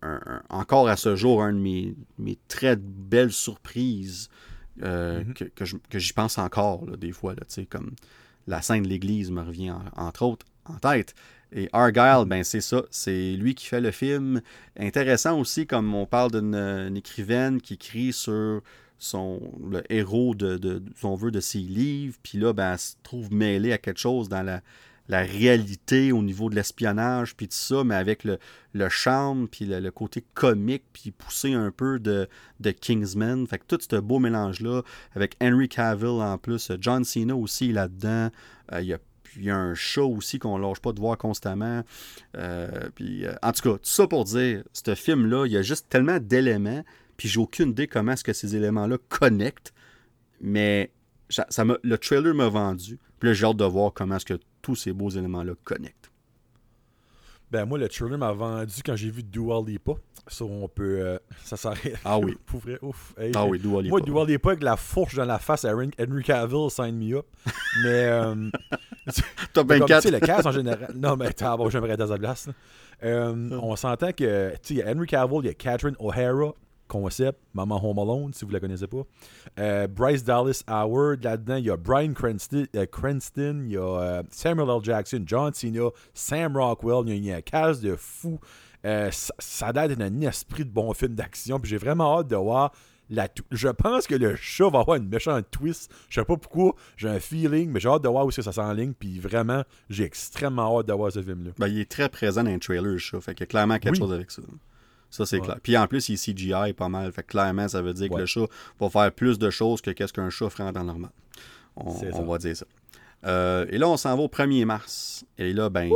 un- 0.02 0.20
un- 0.26 0.42
encore 0.50 0.88
à 0.88 0.96
ce 0.96 1.16
jour 1.16 1.42
un 1.42 1.52
de 1.52 1.58
mes, 1.58 1.96
mes 2.18 2.38
très 2.48 2.76
belles 2.76 3.32
surprises 3.32 4.28
Mhm. 4.76 5.34
que, 5.34 5.98
j'y 6.00 6.12
pense 6.12 6.36
encore 6.38 6.84
là, 6.86 6.96
des 6.96 7.12
fois. 7.12 7.34
Là, 7.34 7.42
comme 7.70 7.92
la 8.48 8.60
scène 8.60 8.82
de 8.82 8.88
l'église 8.88 9.30
me 9.30 9.40
revient 9.42 9.70
en- 9.70 9.84
entre 9.96 10.22
autres 10.24 10.46
en 10.64 10.74
tête. 10.78 11.14
Et 11.56 11.68
Argyle, 11.72 12.24
ben 12.26 12.42
c'est 12.42 12.60
ça, 12.60 12.82
c'est 12.90 13.32
lui 13.34 13.54
qui 13.54 13.66
fait 13.66 13.80
le 13.80 13.92
film. 13.92 14.42
Intéressant 14.76 15.38
aussi, 15.38 15.66
comme 15.66 15.94
on 15.94 16.04
parle 16.04 16.32
d'une 16.32 16.54
une 16.54 16.96
écrivaine 16.96 17.60
qui 17.60 17.74
écrit 17.74 18.12
sur 18.12 18.60
son 18.98 19.40
le 19.70 19.82
héros 19.92 20.34
de, 20.34 20.56
de, 20.56 20.80
de- 20.80 21.40
ses 21.40 21.58
livres, 21.58 22.16
puis 22.22 22.38
là, 22.38 22.52
ben, 22.52 22.72
elle 22.72 22.78
se 22.78 22.94
trouve 23.04 23.32
mêlée 23.32 23.72
à 23.72 23.78
quelque 23.78 24.00
chose 24.00 24.28
dans 24.28 24.42
la, 24.42 24.62
la 25.08 25.20
réalité 25.20 26.10
au 26.12 26.22
niveau 26.22 26.50
de 26.50 26.56
l'espionnage, 26.56 27.36
puis 27.36 27.46
tout 27.46 27.54
ça, 27.56 27.84
mais 27.84 27.94
avec 27.94 28.24
le, 28.24 28.38
le 28.72 28.88
charme, 28.88 29.46
puis 29.46 29.64
le, 29.66 29.78
le 29.78 29.90
côté 29.90 30.24
comique, 30.34 30.84
puis 30.92 31.12
poussé 31.12 31.52
un 31.52 31.70
peu 31.70 32.00
de, 32.00 32.28
de 32.60 32.70
Kingsman. 32.72 33.46
Fait 33.46 33.58
que 33.58 33.64
tout 33.68 33.78
ce 33.80 33.96
beau 33.96 34.18
mélange-là, 34.18 34.82
avec 35.14 35.36
Henry 35.40 35.68
Cavill 35.68 36.20
en 36.20 36.38
plus, 36.38 36.72
John 36.80 37.04
Cena 37.04 37.36
aussi 37.36 37.70
là-dedans, 37.72 38.30
Euh, 38.72 38.80
il 38.80 38.88
y 38.88 38.94
a 38.94 38.98
il 39.36 39.44
y 39.44 39.50
a 39.50 39.56
un 39.56 39.74
show 39.74 40.08
aussi 40.14 40.38
qu'on 40.38 40.58
lâche 40.58 40.80
pas 40.80 40.92
de 40.92 41.00
voir 41.00 41.18
constamment. 41.18 41.82
Euh, 42.36 42.88
puis, 42.94 43.26
euh, 43.26 43.34
en 43.42 43.52
tout 43.52 43.62
cas, 43.62 43.74
tout 43.74 43.80
ça 43.82 44.06
pour 44.06 44.24
dire, 44.24 44.62
ce 44.72 44.94
film-là, 44.94 45.46
il 45.46 45.52
y 45.52 45.56
a 45.56 45.62
juste 45.62 45.88
tellement 45.88 46.18
d'éléments, 46.18 46.84
puis 47.16 47.28
j'ai 47.28 47.40
aucune 47.40 47.70
idée 47.70 47.86
comment 47.86 48.12
est-ce 48.12 48.24
que 48.24 48.32
ces 48.32 48.56
éléments-là 48.56 48.98
connectent. 49.08 49.72
Mais 50.40 50.92
ça, 51.28 51.46
le 51.82 51.98
trailer 51.98 52.34
m'a 52.34 52.48
vendu. 52.48 52.98
Puis 53.18 53.28
là, 53.28 53.34
j'ai 53.34 53.46
hâte 53.46 53.56
de 53.56 53.64
voir 53.64 53.92
comment 53.92 54.16
est-ce 54.16 54.26
que 54.26 54.38
tous 54.62 54.76
ces 54.76 54.92
beaux 54.92 55.10
éléments-là 55.10 55.54
connectent. 55.64 56.03
Ben, 57.54 57.64
moi, 57.66 57.78
le 57.78 57.88
trailer 57.88 58.18
m'a 58.18 58.32
vendu 58.32 58.74
quand 58.84 58.96
j'ai 58.96 59.10
vu 59.10 59.22
Dua 59.22 59.62
Lipa. 59.64 59.92
Ça, 60.26 60.44
on 60.44 60.66
peut. 60.68 60.98
euh, 61.00 61.18
ça 61.44 61.56
s'arrête. 61.56 61.96
Ah 62.04 62.18
oui. 62.18 62.36
Pour 62.46 62.60
vrai, 62.60 62.78
ouf. 62.82 63.14
Hey, 63.16 63.30
Ah 63.36 63.46
oui, 63.46 63.58
Dua 63.60 63.82
Lipa. 63.82 63.90
Moi, 63.90 64.00
Dua 64.00 64.24
Lipa 64.24 64.50
avec 64.50 64.62
la 64.64 64.76
fourche 64.76 65.14
dans 65.14 65.24
la 65.24 65.38
face 65.38 65.64
à 65.64 65.72
Henry 65.72 65.90
Henry 66.00 66.22
Cavill, 66.24 66.68
sign 66.70 66.96
me 66.96 67.16
up. 67.16 67.26
Mais. 67.84 68.06
euh, 68.06 68.50
Top 69.52 69.68
tu 69.68 69.78
24. 69.78 70.02
sais, 70.02 70.10
le 70.10 70.18
cast 70.20 70.46
en 70.46 70.50
général. 70.50 70.92
Non, 70.96 71.14
mais 71.16 71.30
t'as 71.32 71.56
bon, 71.56 71.68
j'aimerais 71.70 72.00
à 72.00 72.06
sa 72.06 72.16
place. 72.18 72.48
Euh, 73.02 73.50
on 73.60 73.76
s'entend 73.76 74.12
que, 74.12 74.50
tu 74.54 74.58
sais, 74.62 74.74
il 74.74 74.76
y 74.78 74.82
a 74.82 74.90
Henry 74.90 75.06
Cavill, 75.06 75.40
il 75.42 75.46
y 75.46 75.50
a 75.50 75.54
Catherine 75.54 75.94
O'Hara, 75.98 76.54
concept, 76.88 77.38
Maman 77.54 77.80
Home 77.82 77.98
Alone, 77.98 78.32
si 78.32 78.44
vous 78.44 78.50
la 78.50 78.60
connaissez 78.60 78.86
pas. 78.86 79.02
Euh, 79.58 79.86
Bryce 79.86 80.24
Dallas 80.24 80.62
Howard, 80.66 81.22
là-dedans, 81.24 81.56
il 81.56 81.64
y 81.66 81.70
a 81.70 81.76
Brian 81.76 82.12
Cranston, 82.12 82.66
euh, 82.76 82.86
Cranston, 82.86 83.62
il 83.66 83.72
y 83.72 83.76
a 83.76 83.82
euh, 83.82 84.22
Samuel 84.30 84.68
L. 84.68 84.82
Jackson, 84.82 85.22
John 85.26 85.52
Cena, 85.54 85.88
Sam 86.12 86.56
Rockwell, 86.56 87.02
il 87.06 87.10
y 87.10 87.12
a, 87.12 87.16
il 87.16 87.24
y 87.24 87.32
a 87.32 87.36
un 87.36 87.40
cast 87.42 87.82
de 87.82 87.96
fou. 87.96 88.38
Ça, 88.84 89.10
ça 89.38 89.66
a 89.68 89.72
l'air 89.72 89.88
d'être 89.88 90.02
un 90.02 90.20
esprit 90.20 90.64
de 90.64 90.70
bon 90.70 90.92
film 90.92 91.14
d'action, 91.14 91.58
puis 91.58 91.70
j'ai 91.70 91.78
vraiment 91.78 92.18
hâte 92.18 92.28
de 92.28 92.36
voir 92.36 92.70
la 93.10 93.28
je 93.50 93.68
pense 93.68 94.06
que 94.06 94.14
le 94.14 94.34
chat 94.36 94.68
va 94.70 94.80
avoir 94.80 94.96
une 94.96 95.08
méchante 95.08 95.46
twist. 95.50 95.90
Je 96.08 96.20
sais 96.20 96.24
pas 96.24 96.36
pourquoi, 96.36 96.74
j'ai 96.96 97.08
un 97.08 97.20
feeling, 97.20 97.70
mais 97.70 97.80
j'ai 97.80 97.88
hâte 97.88 98.02
de 98.02 98.08
voir 98.08 98.24
où 98.26 98.30
ça 98.30 98.42
s'enligne. 98.50 98.92
Puis 98.92 99.18
vraiment, 99.20 99.62
j'ai 99.90 100.04
extrêmement 100.04 100.78
hâte 100.78 100.86
de 100.86 100.92
voir 100.94 101.12
ce 101.12 101.22
film-là. 101.22 101.50
Ben, 101.58 101.68
il 101.68 101.80
est 101.80 101.90
très 101.90 102.08
présent 102.08 102.42
dans 102.42 102.50
les 102.50 102.58
trailers, 102.58 102.82
le 102.82 102.98
chat. 102.98 103.20
Fait 103.20 103.34
qu'il 103.34 103.42
y 103.42 103.44
a 103.44 103.46
clairement 103.46 103.78
quelque 103.78 103.92
Oui. 103.94 103.98
chose 103.98 104.12
avec 104.12 104.30
ça. 104.30 104.42
Ça, 105.14 105.24
c'est 105.24 105.38
Ouais. 105.38 105.44
clair. 105.44 105.56
Puis 105.62 105.76
en 105.76 105.86
plus, 105.86 106.08
il 106.08 106.14
est 106.14 106.16
CGI 106.16 106.72
pas 106.72 106.88
mal. 106.88 107.12
Fait 107.12 107.22
que 107.22 107.28
clairement, 107.28 107.68
ça 107.68 107.80
veut 107.80 107.94
dire 107.94 108.10
que 108.10 108.16
le 108.16 108.26
chat 108.26 108.46
va 108.80 108.90
faire 108.90 109.12
plus 109.12 109.38
de 109.38 109.48
choses 109.48 109.80
que 109.80 109.92
qu'est-ce 109.92 110.12
qu'un 110.12 110.28
chat 110.28 110.50
ferait 110.50 110.64
en 110.64 110.72
temps 110.72 110.82
normal. 110.82 111.12
On, 111.76 111.92
va 112.24 112.38
dire 112.38 112.56
ça. 112.56 112.66
Euh, 113.24 113.64
et 113.70 113.78
là, 113.78 113.88
on 113.88 113.96
s'en 113.96 114.16
va 114.16 114.22
au 114.24 114.26
1er 114.28 114.64
mars. 114.64 115.24
Et 115.38 115.52
là, 115.52 115.70
ben. 115.70 115.88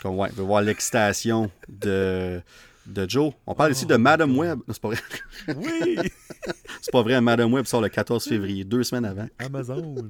Comme, 0.00 0.16
ouais, 0.20 0.28
on 0.34 0.36
va 0.36 0.42
voir 0.44 0.62
l'excitation 0.62 1.50
de, 1.68 2.40
de 2.86 3.10
Joe. 3.10 3.32
On 3.44 3.56
parle 3.56 3.72
ici 3.72 3.86
de 3.86 3.96
Madam 3.96 4.38
Web. 4.38 4.60
Non, 4.60 4.64
C'est 4.72 4.80
pas 4.80 4.88
vrai. 4.90 5.00
Oui! 5.56 5.98
C'est 6.80 6.92
pas 6.92 7.02
vrai. 7.02 7.20
Madam 7.20 7.52
Web 7.52 7.66
sort 7.66 7.80
le 7.80 7.88
14 7.88 8.24
février, 8.24 8.62
deux 8.62 8.84
semaines 8.84 9.04
avant. 9.04 9.26
Amazon. 9.40 9.96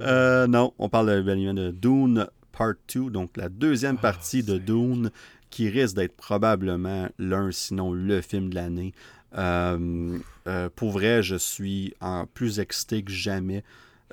Euh, 0.00 0.46
non, 0.46 0.72
on 0.78 0.88
parle 0.88 1.10
de, 1.10 1.20
bien 1.20 1.34
évidemment 1.34 1.60
de 1.62 1.70
Dune 1.70 2.26
Part 2.52 2.74
2, 2.94 3.10
donc 3.10 3.36
la 3.36 3.48
deuxième 3.48 3.96
Ah, 3.98 4.02
partie 4.02 4.42
de 4.42 4.56
Dune, 4.56 5.10
qui 5.50 5.68
risque 5.68 5.96
d'être 5.96 6.16
probablement 6.16 7.08
l'un, 7.18 7.50
sinon 7.50 7.92
le 7.92 8.20
film 8.20 8.50
de 8.50 8.54
l'année. 8.54 8.94
Euh, 9.36 10.18
euh, 10.46 10.68
pour 10.74 10.90
vrai, 10.92 11.22
je 11.22 11.36
suis 11.36 11.94
en 12.00 12.26
plus 12.26 12.60
excité 12.60 13.02
que 13.02 13.12
jamais. 13.12 13.62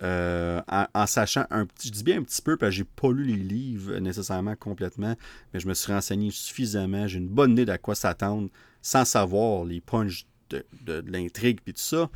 euh, 0.04 0.62
en, 0.68 1.08
sachant 1.08 1.46
un 1.50 1.66
petit, 1.66 1.88
je 1.88 1.94
dis 1.94 2.04
bien 2.04 2.20
un 2.20 2.24
petit 2.24 2.42
peu 2.42 2.56
parce 2.56 2.70
que 2.70 2.76
j'ai 2.78 2.84
pas 2.84 3.12
lu 3.12 3.24
les 3.24 3.36
livres 3.36 3.98
nécessairement 3.98 4.56
complètement, 4.56 5.16
mais 5.54 5.60
je 5.60 5.68
me 5.68 5.74
suis 5.74 5.92
renseigné 5.92 6.30
suffisamment, 6.30 7.08
j'ai 7.08 7.18
une 7.18 7.28
bonne 7.28 7.54
idée 7.54 7.66
d'à 7.66 7.80
quoi 7.80 7.96
s'attendre, 7.96 8.50
sans 8.84 9.06
savoir 9.06 9.66
les 9.66 9.82
punches 9.82 10.28
de, 10.52 11.04
l'intrigue 11.08 11.62
puis 11.64 11.74
tout 11.74 11.82
ça. 11.82 12.10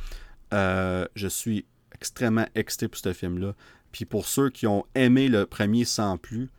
Je 0.52 1.26
suis 1.28 1.64
extrêmement 1.94 2.46
excité 2.54 2.88
pour 2.88 2.98
ce 2.98 3.12
film-là. 3.12 3.54
Puis 3.90 4.04
pour 4.04 4.26
ceux 4.26 4.48
qui 4.48 4.66
ont 4.66 4.84
aimé 4.94 5.28
le 5.28 5.44
premier 5.44 5.84
sans 5.84 6.16
plus, 6.16 6.50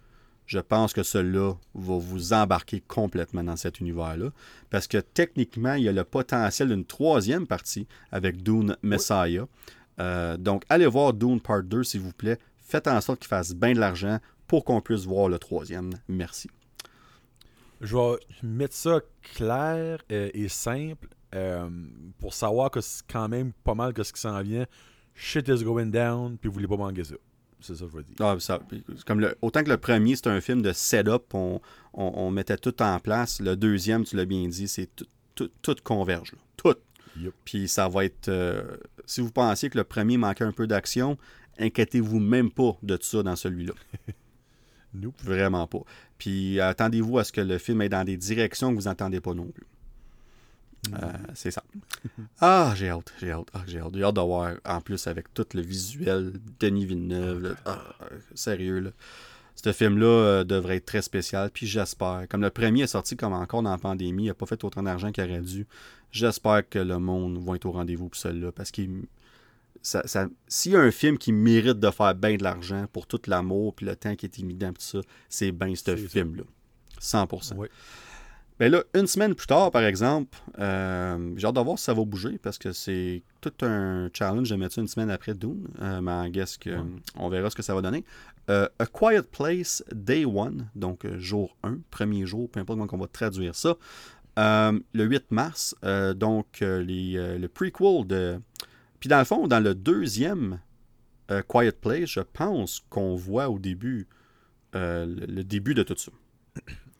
je 0.45 0.59
pense 0.59 0.93
que 0.93 1.03
celui-là 1.03 1.53
va 1.73 1.97
vous 1.97 2.33
embarquer 2.33 2.81
complètement 2.81 3.43
dans 3.43 3.55
cet 3.55 3.79
univers-là. 3.79 4.29
Parce 4.69 4.87
que 4.87 4.97
techniquement, 4.97 5.73
il 5.73 5.83
y 5.83 5.89
a 5.89 5.91
le 5.91 6.03
potentiel 6.03 6.69
d'une 6.69 6.85
troisième 6.85 7.47
partie 7.47 7.87
avec 8.11 8.43
Dune 8.43 8.75
Messiah. 8.83 9.47
Euh, 9.99 10.37
donc, 10.37 10.63
allez 10.69 10.87
voir 10.87 11.13
Dune 11.13 11.39
Part 11.39 11.63
2, 11.63 11.83
s'il 11.83 12.01
vous 12.01 12.13
plaît. 12.13 12.37
faites 12.57 12.87
en 12.87 12.99
sorte 13.01 13.19
qu'il 13.19 13.27
fasse 13.27 13.53
bien 13.53 13.73
de 13.73 13.79
l'argent 13.79 14.19
pour 14.47 14.65
qu'on 14.65 14.81
puisse 14.81 15.05
voir 15.05 15.29
le 15.29 15.39
troisième. 15.39 15.91
Merci. 16.07 16.49
Je 17.81 17.95
vais 17.95 18.17
mettre 18.41 18.75
ça 18.75 19.01
clair 19.35 19.99
euh, 20.11 20.29
et 20.33 20.47
simple 20.47 21.09
euh, 21.35 21.69
pour 22.19 22.33
savoir 22.33 22.71
que 22.71 22.81
c'est 22.81 23.03
quand 23.07 23.27
même 23.27 23.51
pas 23.63 23.75
mal 23.75 23.93
que 23.93 24.03
ce 24.03 24.13
qui 24.13 24.21
s'en 24.21 24.41
vient. 24.41 24.65
Shit 25.15 25.47
is 25.47 25.63
going 25.63 25.87
down, 25.87 26.37
puis 26.37 26.47
vous 26.47 26.53
voulez 26.53 26.67
pas 26.67 26.77
manquer 26.77 27.03
ça. 27.03 27.15
C'est 27.63 27.75
ça 27.75 27.85
que 27.85 27.91
je 27.91 27.97
veux 27.97 28.03
dire. 28.03 28.15
Ah, 28.19 28.35
ça, 28.39 28.59
comme 29.05 29.19
le, 29.19 29.35
autant 29.41 29.63
que 29.63 29.69
le 29.69 29.77
premier, 29.77 30.15
c'est 30.15 30.27
un 30.27 30.41
film 30.41 30.61
de 30.61 30.73
setup, 30.73 31.33
on, 31.33 31.61
on, 31.93 32.11
on, 32.15 32.31
mettait 32.31 32.57
tout 32.57 32.81
en 32.81 32.99
place. 32.99 33.39
Le 33.39 33.55
deuxième, 33.55 34.03
tu 34.03 34.15
l'as 34.15 34.25
bien 34.25 34.47
dit, 34.47 34.67
c'est 34.67 34.93
tout, 34.95 35.07
tout, 35.35 35.49
tout, 35.61 35.75
converge. 35.83 36.33
Là. 36.33 36.37
Tout. 36.57 36.75
Yep. 37.19 37.33
Puis 37.45 37.67
ça 37.67 37.87
va 37.87 38.05
être. 38.05 38.27
Euh, 38.27 38.77
si 39.05 39.21
vous 39.21 39.31
pensiez 39.31 39.69
que 39.69 39.77
le 39.77 39.83
premier 39.83 40.17
manquait 40.17 40.43
un 40.43 40.51
peu 40.51 40.67
d'action, 40.67 41.17
inquiétez-vous 41.57 42.19
même 42.19 42.51
pas 42.51 42.77
de 42.83 42.97
tout 42.97 43.05
ça 43.05 43.23
dans 43.23 43.35
celui-là. 43.35 43.73
Nope. 44.95 45.15
Vraiment 45.23 45.65
pas. 45.65 45.79
Puis 46.19 46.59
attendez-vous 46.59 47.17
à 47.17 47.23
ce 47.23 47.31
que 47.31 47.41
le 47.41 47.57
film 47.57 47.81
ait 47.81 47.89
dans 47.89 48.03
des 48.03 48.15
directions 48.15 48.69
que 48.69 48.75
vous 48.79 48.87
n'entendez 48.87 49.21
pas 49.21 49.33
non 49.33 49.47
plus. 49.47 49.65
Euh, 50.91 51.11
c'est 51.33 51.51
ça. 51.51 51.63
Ah, 52.41 52.73
j'ai 52.75 52.89
hâte, 52.89 53.13
j'ai 53.19 53.31
hâte, 53.31 53.47
ah, 53.53 53.63
j'ai 53.65 53.79
hâte. 53.79 53.93
J'ai 53.95 54.03
hâte 54.03 54.15
de 54.15 54.21
voir, 54.21 54.55
en 54.65 54.81
plus, 54.81 55.07
avec 55.07 55.33
tout 55.33 55.45
le 55.53 55.61
visuel, 55.61 56.33
Denis 56.59 56.85
Villeneuve. 56.85 57.41
là. 57.41 57.49
Ah, 57.65 57.81
sérieux, 58.35 58.79
là. 58.79 58.89
Ce 59.55 59.71
film-là 59.71 60.05
euh, 60.05 60.43
devrait 60.43 60.77
être 60.77 60.85
très 60.85 61.01
spécial, 61.01 61.49
puis 61.51 61.67
j'espère. 61.67 62.25
Comme 62.27 62.41
le 62.41 62.49
premier 62.49 62.83
est 62.83 62.87
sorti 62.87 63.15
comme 63.15 63.33
encore 63.33 63.61
dans 63.63 63.71
la 63.71 63.77
pandémie, 63.77 64.23
il 64.23 64.27
n'a 64.27 64.33
pas 64.33 64.45
fait 64.45 64.61
autant 64.63 64.83
d'argent 64.83 65.11
qu'il 65.11 65.23
aurait 65.23 65.41
dû. 65.41 65.67
J'espère 66.11 66.67
que 66.67 66.79
le 66.79 66.99
monde 66.99 67.37
va 67.43 67.55
être 67.55 67.65
au 67.65 67.71
rendez-vous 67.71 68.09
pour 68.09 68.19
celui-là, 68.19 68.51
parce 68.51 68.71
qu'il 68.71 69.05
ça, 69.81 70.01
ça, 70.07 70.27
s'il 70.47 70.71
y 70.71 70.75
a 70.75 70.79
un 70.79 70.91
film 70.91 71.17
qui 71.17 71.31
mérite 71.33 71.79
de 71.79 71.91
faire 71.91 72.15
bien 72.15 72.37
de 72.37 72.43
l'argent 72.43 72.85
pour 72.91 73.05
tout 73.05 73.19
l'amour 73.27 73.75
puis 73.75 73.85
le 73.85 73.95
temps 73.95 74.15
qui 74.15 74.25
est 74.25 74.37
imminent 74.39 74.71
tout 74.71 74.81
ça, 74.81 74.99
c'est 75.29 75.51
bien 75.51 75.75
ce 75.75 75.95
film-là. 75.95 76.43
100%. 77.01 77.55
Ouais. 77.55 77.69
Ben 78.59 78.71
là, 78.71 78.83
une 78.93 79.07
semaine 79.07 79.33
plus 79.33 79.47
tard, 79.47 79.71
par 79.71 79.83
exemple, 79.83 80.37
euh, 80.59 81.33
j'ai 81.37 81.47
hâte 81.47 81.55
de 81.55 81.59
voir 81.59 81.79
si 81.79 81.85
ça 81.85 81.93
va 81.93 82.05
bouger 82.05 82.37
parce 82.37 82.59
que 82.59 82.71
c'est 82.71 83.23
tout 83.41 83.53
un 83.65 84.09
challenge 84.13 84.49
de 84.49 84.55
mettre 84.55 84.75
ça 84.75 84.81
une 84.81 84.87
semaine 84.87 85.09
après 85.09 85.33
Dune. 85.33 85.67
Euh, 85.81 86.01
mais 86.01 86.11
en 86.11 86.29
guess 86.29 86.57
que, 86.57 86.69
ouais. 86.69 86.85
on 87.15 87.29
verra 87.29 87.49
ce 87.49 87.55
que 87.55 87.63
ça 87.63 87.73
va 87.73 87.81
donner. 87.81 88.05
Euh, 88.49 88.67
A 88.77 88.85
Quiet 88.85 89.23
Place 89.23 89.83
Day 89.91 90.25
1, 90.25 90.65
donc 90.75 91.07
jour 91.17 91.57
1, 91.63 91.79
premier 91.89 92.25
jour, 92.27 92.49
peu 92.49 92.59
importe 92.59 92.79
comment 92.87 92.93
on 92.93 93.05
va 93.05 93.07
traduire 93.07 93.55
ça. 93.55 93.75
le 94.37 95.03
8 95.03 95.31
mars, 95.31 95.75
donc 96.15 96.59
les, 96.59 97.37
le 97.39 97.47
prequel 97.47 98.05
de 98.07 98.39
puis 98.99 99.09
dans 99.09 99.19
le 99.19 99.25
fond, 99.25 99.47
dans 99.47 99.59
le 99.59 99.75
deuxième 99.75 100.59
Quiet 101.49 101.73
Place, 101.73 102.05
je 102.05 102.21
pense 102.21 102.85
qu'on 102.89 103.15
voit 103.15 103.49
au 103.49 103.59
début 103.59 104.07
le, 104.73 105.05
le, 105.05 105.43
début 105.43 105.73
de 105.73 105.83
tout 105.83 105.97
ça. 105.97 106.11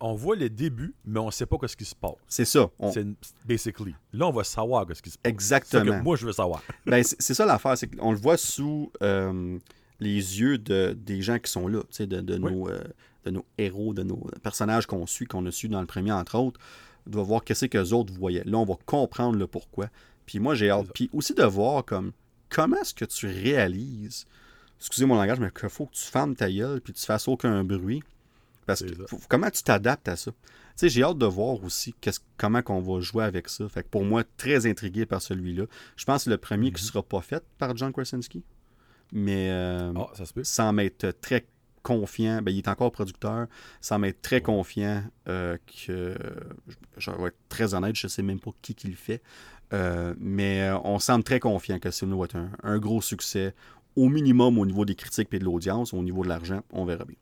On 0.06 0.16
voit 0.16 0.36
le 0.36 0.50
début, 0.50 0.94
mais 1.06 1.22
on 1.22 1.28
ne 1.28 1.32
sait 1.32 1.46
pas 1.46 1.58
ce 1.66 1.78
qui 1.78 1.86
se 1.86 1.96
passe. 1.96 2.12
C'est 2.28 2.44
ça. 2.44 2.70
On... 2.78 2.92
C'est 2.92 3.08
basically. 3.46 3.96
Là, 4.12 4.28
on 4.28 4.32
va 4.32 4.44
savoir 4.44 4.86
ce 4.94 5.02
qui 5.02 5.10
se 5.10 5.18
passe. 5.18 5.32
Exactement. 5.32 5.84
C'est 5.86 5.98
que 6.00 6.04
moi, 6.04 6.16
je 6.18 6.26
veux 6.26 6.34
savoir. 6.34 6.62
ben, 6.86 7.02
c'est 7.04 7.34
ça 7.34 7.46
l'affaire, 7.46 7.78
c'est 7.78 7.88
qu'on 7.88 8.12
le 8.12 8.18
voit 8.18 8.36
sous 8.36 8.92
euh, 9.02 9.58
les 10.02 10.42
yeux 10.42 10.58
de, 10.58 10.92
des 10.92 11.22
gens 11.22 11.40
qui 11.40 11.50
sont 11.50 11.70
là, 11.70 11.80
de, 11.98 12.06
de, 12.06 12.34
oui. 12.34 12.52
nos, 12.52 12.68
euh, 12.68 12.84
de 13.24 13.32
nos 13.32 13.46
héros, 13.58 13.94
de 13.94 14.04
nos 14.04 14.30
personnages 14.44 14.88
qu'on 14.88 15.08
suit, 15.08 15.26
qu'on 15.26 15.46
a 15.46 15.52
su 15.52 15.70
dans 15.70 15.80
le 15.80 15.88
premier, 15.88 16.12
entre 16.12 16.38
autres. 16.38 16.60
On 17.08 17.10
doit 17.10 17.24
voir 17.24 17.44
qu'est-ce 17.46 17.66
que 17.68 17.78
les 17.78 17.94
autres 17.94 18.14
voyaient. 18.14 18.44
Là, 18.44 18.58
on 18.58 18.66
va 18.66 18.76
comprendre 18.86 19.38
le 19.38 19.48
pourquoi. 19.48 19.88
Puis 20.26 20.40
moi, 20.40 20.54
j'ai 20.54 20.70
hâte. 20.70 20.88
Puis 20.94 21.10
aussi 21.14 21.34
de 21.34 21.44
voir 21.44 21.86
comme 21.86 22.12
comment 22.50 22.76
est-ce 22.78 22.94
que 22.94 23.06
tu 23.06 23.28
réalises, 23.28 24.26
excusez 24.80 25.06
mon 25.06 25.16
langage, 25.16 25.40
mais 25.40 25.50
qu'il 25.50 25.70
faut 25.70 25.86
que 25.86 25.96
tu 25.96 26.04
fermes 26.04 26.36
ta 26.36 26.52
gueule 26.52 26.82
puis 26.82 26.92
tu 26.92 27.06
fasses 27.06 27.30
aucun 27.30 27.64
bruit. 27.64 28.04
Parce 28.66 28.84
que 28.84 28.88
comment 29.28 29.50
tu 29.50 29.64
t'adaptes 29.64 30.08
à 30.08 30.16
ça? 30.16 30.32
Tu 30.32 30.38
sais, 30.76 30.90
j'ai 30.90 31.04
hâte 31.04 31.18
de 31.18 31.26
voir 31.26 31.64
aussi 31.64 31.94
comment 32.38 32.62
qu'on 32.62 32.82
va 32.82 33.00
jouer 33.00 33.24
avec 33.24 33.48
ça. 33.50 33.68
Fait 33.70 33.84
que 33.84 33.90
pour 33.90 34.04
moi, 34.04 34.24
très 34.38 34.66
intrigué 34.66 35.06
par 35.06 35.22
celui-là. 35.22 35.66
Je 35.96 36.06
pense 36.06 36.18
que 36.18 36.24
c'est 36.26 36.30
le 36.30 36.38
premier 36.38 36.70
mm 36.70 36.74
-hmm. 36.74 36.76
qui 36.78 36.84
ne 36.84 36.88
sera 36.88 37.04
pas 37.04 37.22
fait 37.22 37.44
par 37.58 37.76
John 37.78 37.92
Krasinski. 37.94 38.44
Mais 39.12 39.50
euh, 39.52 39.94
oh, 39.96 40.10
ça 40.16 40.26
se 40.26 40.34
peut. 40.34 40.44
sans 40.44 40.74
m'être 40.74 41.12
très 41.22 41.46
confiant, 41.84 42.42
ben, 42.42 42.52
il 42.52 42.60
est 42.60 42.68
encore 42.68 42.92
producteur, 42.92 43.48
sans 43.82 44.00
m'être 44.00 44.22
très 44.22 44.42
confiant 44.42 45.04
euh, 45.28 45.58
que, 45.86 46.16
je 46.98 47.12
vais 47.12 47.28
être 47.28 47.38
très 47.50 47.74
honnête, 47.76 47.96
je 47.96 48.08
ne 48.08 48.10
sais 48.10 48.24
même 48.24 48.40
pas 48.40 48.52
qui 48.62 48.74
qui 48.74 48.88
le 48.88 48.96
fait, 48.96 49.22
euh, 49.74 50.14
mais 50.18 50.72
on 50.84 50.98
semble 50.98 51.24
très 51.24 51.40
confiant 51.40 51.78
que 51.78 51.92
ce 51.92 52.00
film 52.06 52.18
va 52.18 52.26
être 52.26 52.38
un, 52.38 52.50
un, 52.64 52.80
gros 52.80 53.02
succès, 53.02 53.54
au 53.96 54.08
minimum 54.10 54.58
au 54.58 54.66
niveau 54.66 54.86
des 54.86 54.96
critiques 54.96 55.28
et 55.34 55.40
de 55.40 55.46
l'audience, 55.46 55.94
au 55.94 56.02
niveau 56.02 56.24
de 56.24 56.30
l'argent, 56.30 56.62
on 56.72 56.86
verra 56.86 57.06
bien. 57.06 57.18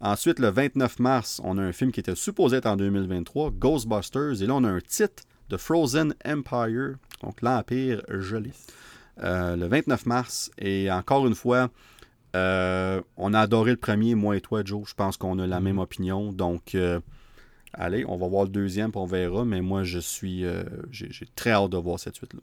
Ensuite, 0.00 0.38
le 0.38 0.48
29 0.48 0.98
mars, 0.98 1.40
on 1.42 1.56
a 1.56 1.62
un 1.62 1.72
film 1.72 1.90
qui 1.90 2.00
était 2.00 2.14
supposé 2.14 2.56
être 2.56 2.66
en 2.66 2.76
2023, 2.76 3.52
Ghostbusters, 3.52 4.42
et 4.42 4.46
là 4.46 4.54
on 4.54 4.64
a 4.64 4.68
un 4.68 4.80
titre 4.80 5.22
de 5.48 5.56
Frozen 5.56 6.14
Empire, 6.24 6.96
donc 7.22 7.40
l'Empire 7.40 8.02
gelé, 8.08 8.52
euh, 9.22 9.56
le 9.56 9.66
29 9.66 10.04
mars, 10.04 10.50
et 10.58 10.90
encore 10.90 11.26
une 11.26 11.34
fois, 11.34 11.70
euh, 12.34 13.00
on 13.16 13.32
a 13.32 13.40
adoré 13.40 13.70
le 13.70 13.78
premier, 13.78 14.14
moi 14.14 14.36
et 14.36 14.42
toi, 14.42 14.62
Joe, 14.62 14.86
je 14.86 14.94
pense 14.94 15.16
qu'on 15.16 15.38
a 15.38 15.46
la 15.46 15.60
même 15.60 15.78
opinion, 15.78 16.32
donc... 16.32 16.74
Euh, 16.74 17.00
allez, 17.72 18.04
on 18.06 18.16
va 18.16 18.26
voir 18.26 18.44
le 18.44 18.50
deuxième, 18.50 18.90
puis 18.90 19.00
on 19.00 19.06
verra. 19.06 19.44
Mais 19.44 19.60
moi, 19.60 19.84
je 19.84 19.98
suis. 19.98 20.44
J'ai 20.90 21.26
très 21.34 21.50
hâte 21.50 21.70
de 21.70 21.76
voir 21.76 22.00
cette 22.00 22.14
suite-là. 22.14 22.40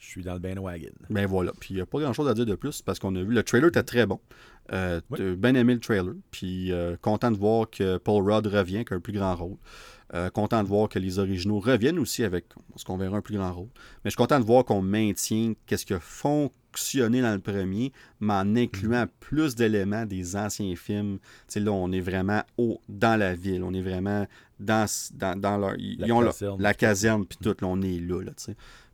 Je 0.00 0.06
suis 0.10 0.22
dans 0.22 0.34
le 0.34 0.38
bandwagon. 0.38 0.90
Ben 1.08 1.26
voilà. 1.26 1.52
Puis 1.58 1.70
il 1.72 1.76
n'y 1.76 1.80
a 1.80 1.86
pas 1.86 1.98
grand-chose 1.98 2.28
à 2.28 2.34
dire 2.34 2.44
de 2.44 2.54
plus 2.54 2.82
parce 2.82 2.98
qu'on 2.98 3.16
a 3.16 3.22
vu. 3.22 3.32
Le 3.32 3.42
trailer 3.42 3.68
était 3.68 3.82
très 3.82 4.06
bon. 4.06 4.20
Euh, 4.72 5.00
oui. 5.10 5.36
bien 5.36 5.54
aimé 5.54 5.74
le 5.74 5.80
trailer. 5.80 6.14
Puis 6.30 6.72
euh, 6.72 6.96
content 7.00 7.30
de 7.30 7.36
voir 7.36 7.68
que 7.70 7.98
Paul 7.98 8.22
Rudd 8.30 8.46
revient 8.46 8.76
avec 8.76 8.92
un 8.92 9.00
plus 9.00 9.12
grand 9.12 9.34
rôle. 9.34 9.56
Euh, 10.14 10.30
content 10.30 10.62
de 10.62 10.68
voir 10.68 10.88
que 10.88 10.98
les 10.98 11.18
originaux 11.18 11.58
reviennent 11.58 11.98
aussi 11.98 12.24
avec 12.24 12.46
ce 12.76 12.84
qu'on 12.84 12.96
verra 12.96 13.16
un 13.16 13.20
plus 13.20 13.36
grand 13.36 13.52
rôle. 13.52 13.68
Mais 14.04 14.10
je 14.10 14.10
suis 14.10 14.16
content 14.16 14.38
de 14.38 14.44
voir 14.44 14.64
qu'on 14.64 14.82
maintient 14.82 15.54
qu'est-ce 15.66 15.84
qui 15.84 15.94
a 15.94 16.00
fonctionné 16.00 17.20
dans 17.20 17.32
le 17.32 17.40
premier, 17.40 17.92
mais 18.20 18.34
en 18.34 18.54
incluant 18.54 19.04
mm. 19.04 19.10
plus 19.20 19.54
d'éléments 19.54 20.06
des 20.06 20.36
anciens 20.36 20.76
films. 20.76 21.18
là, 21.56 21.72
on 21.72 21.90
est 21.90 22.00
vraiment 22.00 22.42
haut 22.58 22.80
dans 22.88 23.18
la 23.18 23.34
ville. 23.34 23.62
On 23.64 23.74
est 23.74 23.82
vraiment 23.82 24.26
dans, 24.60 24.86
dans, 25.14 25.38
dans 25.38 25.58
leur. 25.58 25.74
Ils 25.78 25.98
la 25.98 26.14
ont 26.14 26.22
caserne. 26.22 26.62
la 26.62 26.74
caserne, 26.74 27.26
puis 27.26 27.38
tout, 27.42 27.56
là, 27.60 27.66
on 27.66 27.82
est 27.82 27.98
là. 27.98 28.22
là 28.22 28.32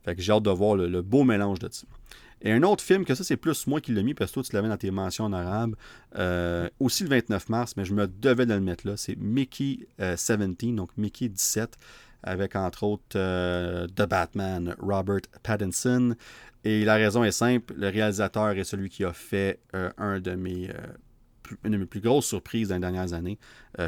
fait 0.03 0.15
que 0.15 0.21
j'ai 0.21 0.31
hâte 0.31 0.43
de 0.43 0.49
voir 0.49 0.75
le, 0.75 0.87
le, 0.87 1.01
beau 1.01 1.23
mélange 1.23 1.59
de 1.59 1.69
ça. 1.71 1.85
Et 2.43 2.51
un 2.51 2.63
autre 2.63 2.83
film, 2.83 3.05
que 3.05 3.13
ça, 3.13 3.23
c'est 3.23 3.37
plus 3.37 3.67
moi 3.67 3.81
qui 3.81 3.91
l'ai 3.91 4.03
mis, 4.03 4.13
parce 4.13 4.31
que 4.31 4.35
toi, 4.35 4.43
tu 4.43 4.55
l'avais 4.55 4.67
dans 4.67 4.77
tes 4.77 4.91
mentions 4.91 5.25
en 5.25 5.33
arabe, 5.33 5.75
euh, 6.17 6.69
aussi 6.79 7.03
le 7.03 7.09
29 7.09 7.49
mars, 7.49 7.73
mais 7.77 7.85
je 7.85 7.93
me 7.93 8.07
devais 8.07 8.45
de 8.45 8.53
le 8.53 8.61
mettre 8.61 8.87
là. 8.87 8.97
C'est 8.97 9.15
Mickey 9.15 9.87
euh, 9.99 10.15
17, 10.15 10.75
donc 10.75 10.89
Mickey 10.97 11.29
17, 11.29 11.77
avec 12.23 12.55
entre 12.55 12.83
autres 12.83 13.03
euh, 13.15 13.87
The 13.87 14.07
Batman, 14.07 14.75
Robert 14.79 15.21
Pattinson. 15.43 16.15
Et 16.63 16.83
la 16.83 16.95
raison 16.95 17.23
est 17.23 17.31
simple, 17.31 17.73
le 17.75 17.89
réalisateur 17.89 18.51
est 18.51 18.63
celui 18.63 18.89
qui 18.89 19.03
a 19.03 19.13
fait 19.13 19.59
euh, 19.75 19.91
un 19.97 20.19
de 20.19 20.35
mes, 20.35 20.71
une 21.63 21.71
de 21.71 21.77
mes 21.77 21.85
plus 21.85 22.01
grosses 22.01 22.27
surprises 22.27 22.69
dans 22.69 22.75
les 22.75 22.81
dernières 22.81 23.13
années, 23.13 23.37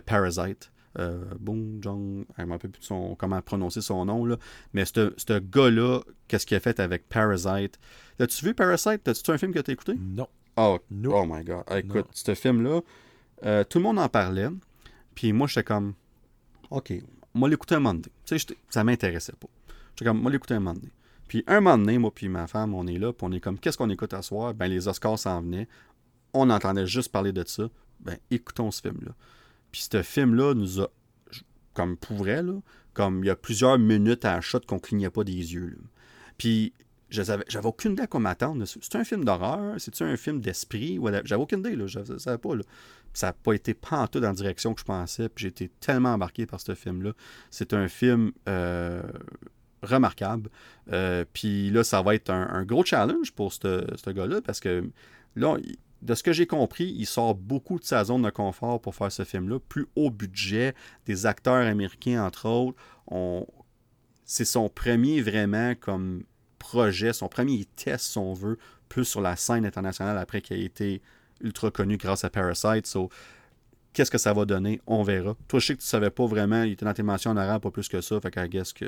Parasite. 0.05 0.72
Euh, 0.99 1.23
Boom 1.39 1.79
Jong, 1.81 2.25
je 2.37 2.41
ne 2.41 2.47
me 2.47 2.51
rappelle 2.51 2.71
plus 2.71 2.83
son, 2.83 3.15
comment 3.15 3.41
prononcer 3.41 3.81
son 3.81 4.05
nom, 4.05 4.25
là. 4.25 4.37
mais 4.73 4.85
ce 4.85 5.39
gars-là, 5.39 6.01
qu'est-ce 6.27 6.45
qu'il 6.45 6.55
a 6.55 6.59
fait 6.59 6.79
avec 6.79 7.09
Parasite? 7.09 7.79
As-tu 8.19 8.45
vu 8.45 8.53
Parasite? 8.53 9.07
As-tu 9.07 9.31
un 9.31 9.37
film 9.37 9.53
que 9.53 9.59
tu 9.59 9.71
as 9.71 9.73
écouté? 9.73 9.95
Non. 9.99 10.27
Oh, 10.55 10.79
no. 10.91 11.15
oh 11.15 11.25
my 11.27 11.43
god. 11.43 11.63
Écoute, 11.75 12.07
ce 12.11 12.35
film-là, 12.35 12.81
euh, 13.45 13.63
tout 13.63 13.79
le 13.79 13.83
monde 13.83 13.97
en 13.97 14.07
parlait, 14.07 14.49
puis 15.15 15.33
moi, 15.33 15.47
j'étais 15.47 15.63
comme, 15.63 15.93
ok, 16.69 16.93
moi 17.33 17.49
l'écouter 17.49 17.75
un 17.75 17.79
moment 17.79 17.95
donné. 17.95 18.11
Tu 18.25 18.37
sais, 18.37 18.55
ça 18.69 18.83
m'intéressait 18.83 19.33
pas. 19.33 19.47
J'étais 19.95 20.05
comme, 20.05 20.21
moi 20.21 20.31
l'écouter 20.31 20.53
un 20.53 20.59
moment 20.59 20.75
donné. 20.75 20.91
Puis 21.27 21.43
un 21.47 21.61
moment 21.61 21.77
donné, 21.77 21.97
moi 21.97 22.11
puis 22.13 22.29
ma 22.29 22.47
femme, 22.47 22.73
on 22.73 22.85
est 22.87 22.99
là, 22.99 23.11
puis 23.13 23.25
on 23.27 23.31
est 23.31 23.39
comme, 23.39 23.57
qu'est-ce 23.57 23.77
qu'on 23.77 23.89
écoute 23.89 24.13
à 24.13 24.21
soir? 24.21 24.53
Ben, 24.53 24.67
les 24.67 24.87
Oscars 24.87 25.17
s'en 25.17 25.41
venaient. 25.41 25.67
On 26.33 26.49
entendait 26.49 26.85
juste 26.85 27.11
parler 27.11 27.31
de 27.31 27.43
ça. 27.47 27.69
Ben, 27.99 28.17
écoutons 28.29 28.69
ce 28.71 28.81
film-là. 28.81 29.13
Puis 29.73 29.87
ce 29.91 30.03
film-là 30.03 30.53
nous 30.53 30.81
a, 30.81 30.89
comme 31.73 31.97
pour 31.97 32.15
vrai, 32.15 32.43
là, 32.43 32.53
comme 32.93 33.23
il 33.23 33.27
y 33.27 33.31
a 33.31 33.35
plusieurs 33.35 33.79
minutes 33.79 34.23
à 34.23 34.35
un 34.35 34.41
shot 34.41 34.61
qu'on 34.61 34.79
clignait 34.79 35.09
pas 35.09 35.23
des 35.23 35.33
yeux. 35.33 35.79
Puis 36.37 36.73
j'avais, 37.09 37.43
j'avais 37.47 37.67
aucune 37.67 37.93
idée 37.93 38.03
à 38.03 38.07
quoi 38.07 38.19
m'attendre. 38.19 38.63
C'est 38.65 38.95
un 38.95 39.03
film 39.03 39.25
d'horreur? 39.25 39.75
C'est-tu 39.79 40.03
un 40.03 40.15
film 40.15 40.41
d'esprit? 40.41 40.99
J'avais 41.25 41.41
aucune 41.41 41.59
idée, 41.59 41.75
je 41.87 41.99
ne 41.99 42.17
savais 42.19 42.37
pas. 42.37 42.55
Là. 42.55 42.61
Ça 43.13 43.27
n'a 43.27 43.33
pas 43.33 43.53
été 43.53 43.73
pantoute 43.73 44.21
dans 44.21 44.29
la 44.29 44.35
direction 44.35 44.75
que 44.75 44.79
je 44.79 44.85
pensais. 44.85 45.27
Puis 45.27 45.47
été 45.47 45.69
tellement 45.79 46.13
embarqué 46.13 46.45
par 46.45 46.61
ce 46.61 46.75
film-là. 46.75 47.13
C'est 47.49 47.73
un 47.73 47.87
film 47.87 48.31
euh, 48.47 49.01
remarquable. 49.81 50.51
Euh, 50.91 51.25
puis 51.33 51.71
là, 51.71 51.83
ça 51.83 52.03
va 52.03 52.13
être 52.13 52.29
un, 52.29 52.47
un 52.47 52.63
gros 52.63 52.85
challenge 52.85 53.31
pour 53.31 53.53
ce 53.53 54.09
gars-là 54.11 54.41
parce 54.41 54.59
que 54.59 54.87
là, 55.35 55.57
de 56.03 56.15
ce 56.15 56.23
que 56.23 56.33
j'ai 56.33 56.45
compris, 56.45 56.93
il 56.97 57.05
sort 57.05 57.33
beaucoup 57.33 57.79
de 57.79 57.85
sa 57.85 58.03
zone 58.03 58.23
de 58.23 58.29
confort 58.29 58.81
pour 58.81 58.93
faire 58.93 59.11
ce 59.11 59.23
film-là. 59.23 59.59
Plus 59.69 59.87
haut 59.95 60.11
budget, 60.11 60.75
des 61.05 61.25
acteurs 61.25 61.65
américains, 61.65 62.23
entre 62.23 62.47
autres. 62.47 62.77
C'est 64.25 64.45
son 64.45 64.69
premier 64.69 65.21
vraiment 65.21 65.75
comme 65.75 66.23
projet, 66.59 67.13
son 67.13 67.29
premier 67.29 67.65
test, 67.75 68.11
si 68.11 68.17
on 68.17 68.33
veut, 68.33 68.57
plus 68.89 69.05
sur 69.05 69.21
la 69.21 69.35
scène 69.35 69.65
internationale 69.65 70.17
après 70.17 70.41
qu'il 70.41 70.57
ait 70.57 70.65
été 70.65 71.01
ultra 71.41 71.71
connu 71.71 71.97
grâce 71.97 72.23
à 72.23 72.29
Parasite. 72.29 72.85
So, 72.85 73.09
qu'est-ce 73.93 74.11
que 74.11 74.17
ça 74.17 74.33
va 74.33 74.45
donner? 74.45 74.81
On 74.87 75.03
verra. 75.03 75.35
Toi, 75.47 75.59
je 75.59 75.67
sais 75.67 75.75
que 75.75 75.81
tu 75.81 75.87
savais 75.87 76.09
pas 76.09 76.25
vraiment. 76.25 76.63
Il 76.63 76.73
était 76.73 76.85
dans 76.85 76.93
tes 76.93 77.03
mentions 77.03 77.31
en 77.31 77.37
arabe, 77.37 77.61
pas 77.61 77.71
plus 77.71 77.87
que 77.87 78.01
ça. 78.01 78.19
Fait 78.19 78.31
qu'à 78.31 78.47
guess 78.47 78.73
que. 78.73 78.85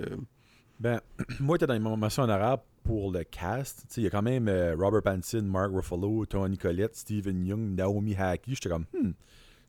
Ben, 0.80 1.00
moi, 1.40 1.56
j'étais 1.56 1.68
dans 1.68 1.74
les 1.74 1.98
mentions 1.98 2.24
en 2.24 2.30
arabe 2.30 2.62
pour 2.84 3.12
le 3.12 3.24
cast. 3.24 3.86
Il 3.98 4.04
y 4.04 4.08
a 4.08 4.10
quand 4.10 4.22
même 4.22 4.48
euh, 4.48 4.76
Robert 4.78 5.02
Pattinson, 5.02 5.42
Mark 5.44 5.72
Ruffalo, 5.74 6.26
Tony 6.26 6.58
Collette, 6.58 6.96
Stephen 6.96 7.46
Young, 7.46 7.76
Naomi 7.76 8.16
Hackey. 8.16 8.52
J'étais 8.54 8.70
comme, 8.70 8.86
hmm, 8.94 9.12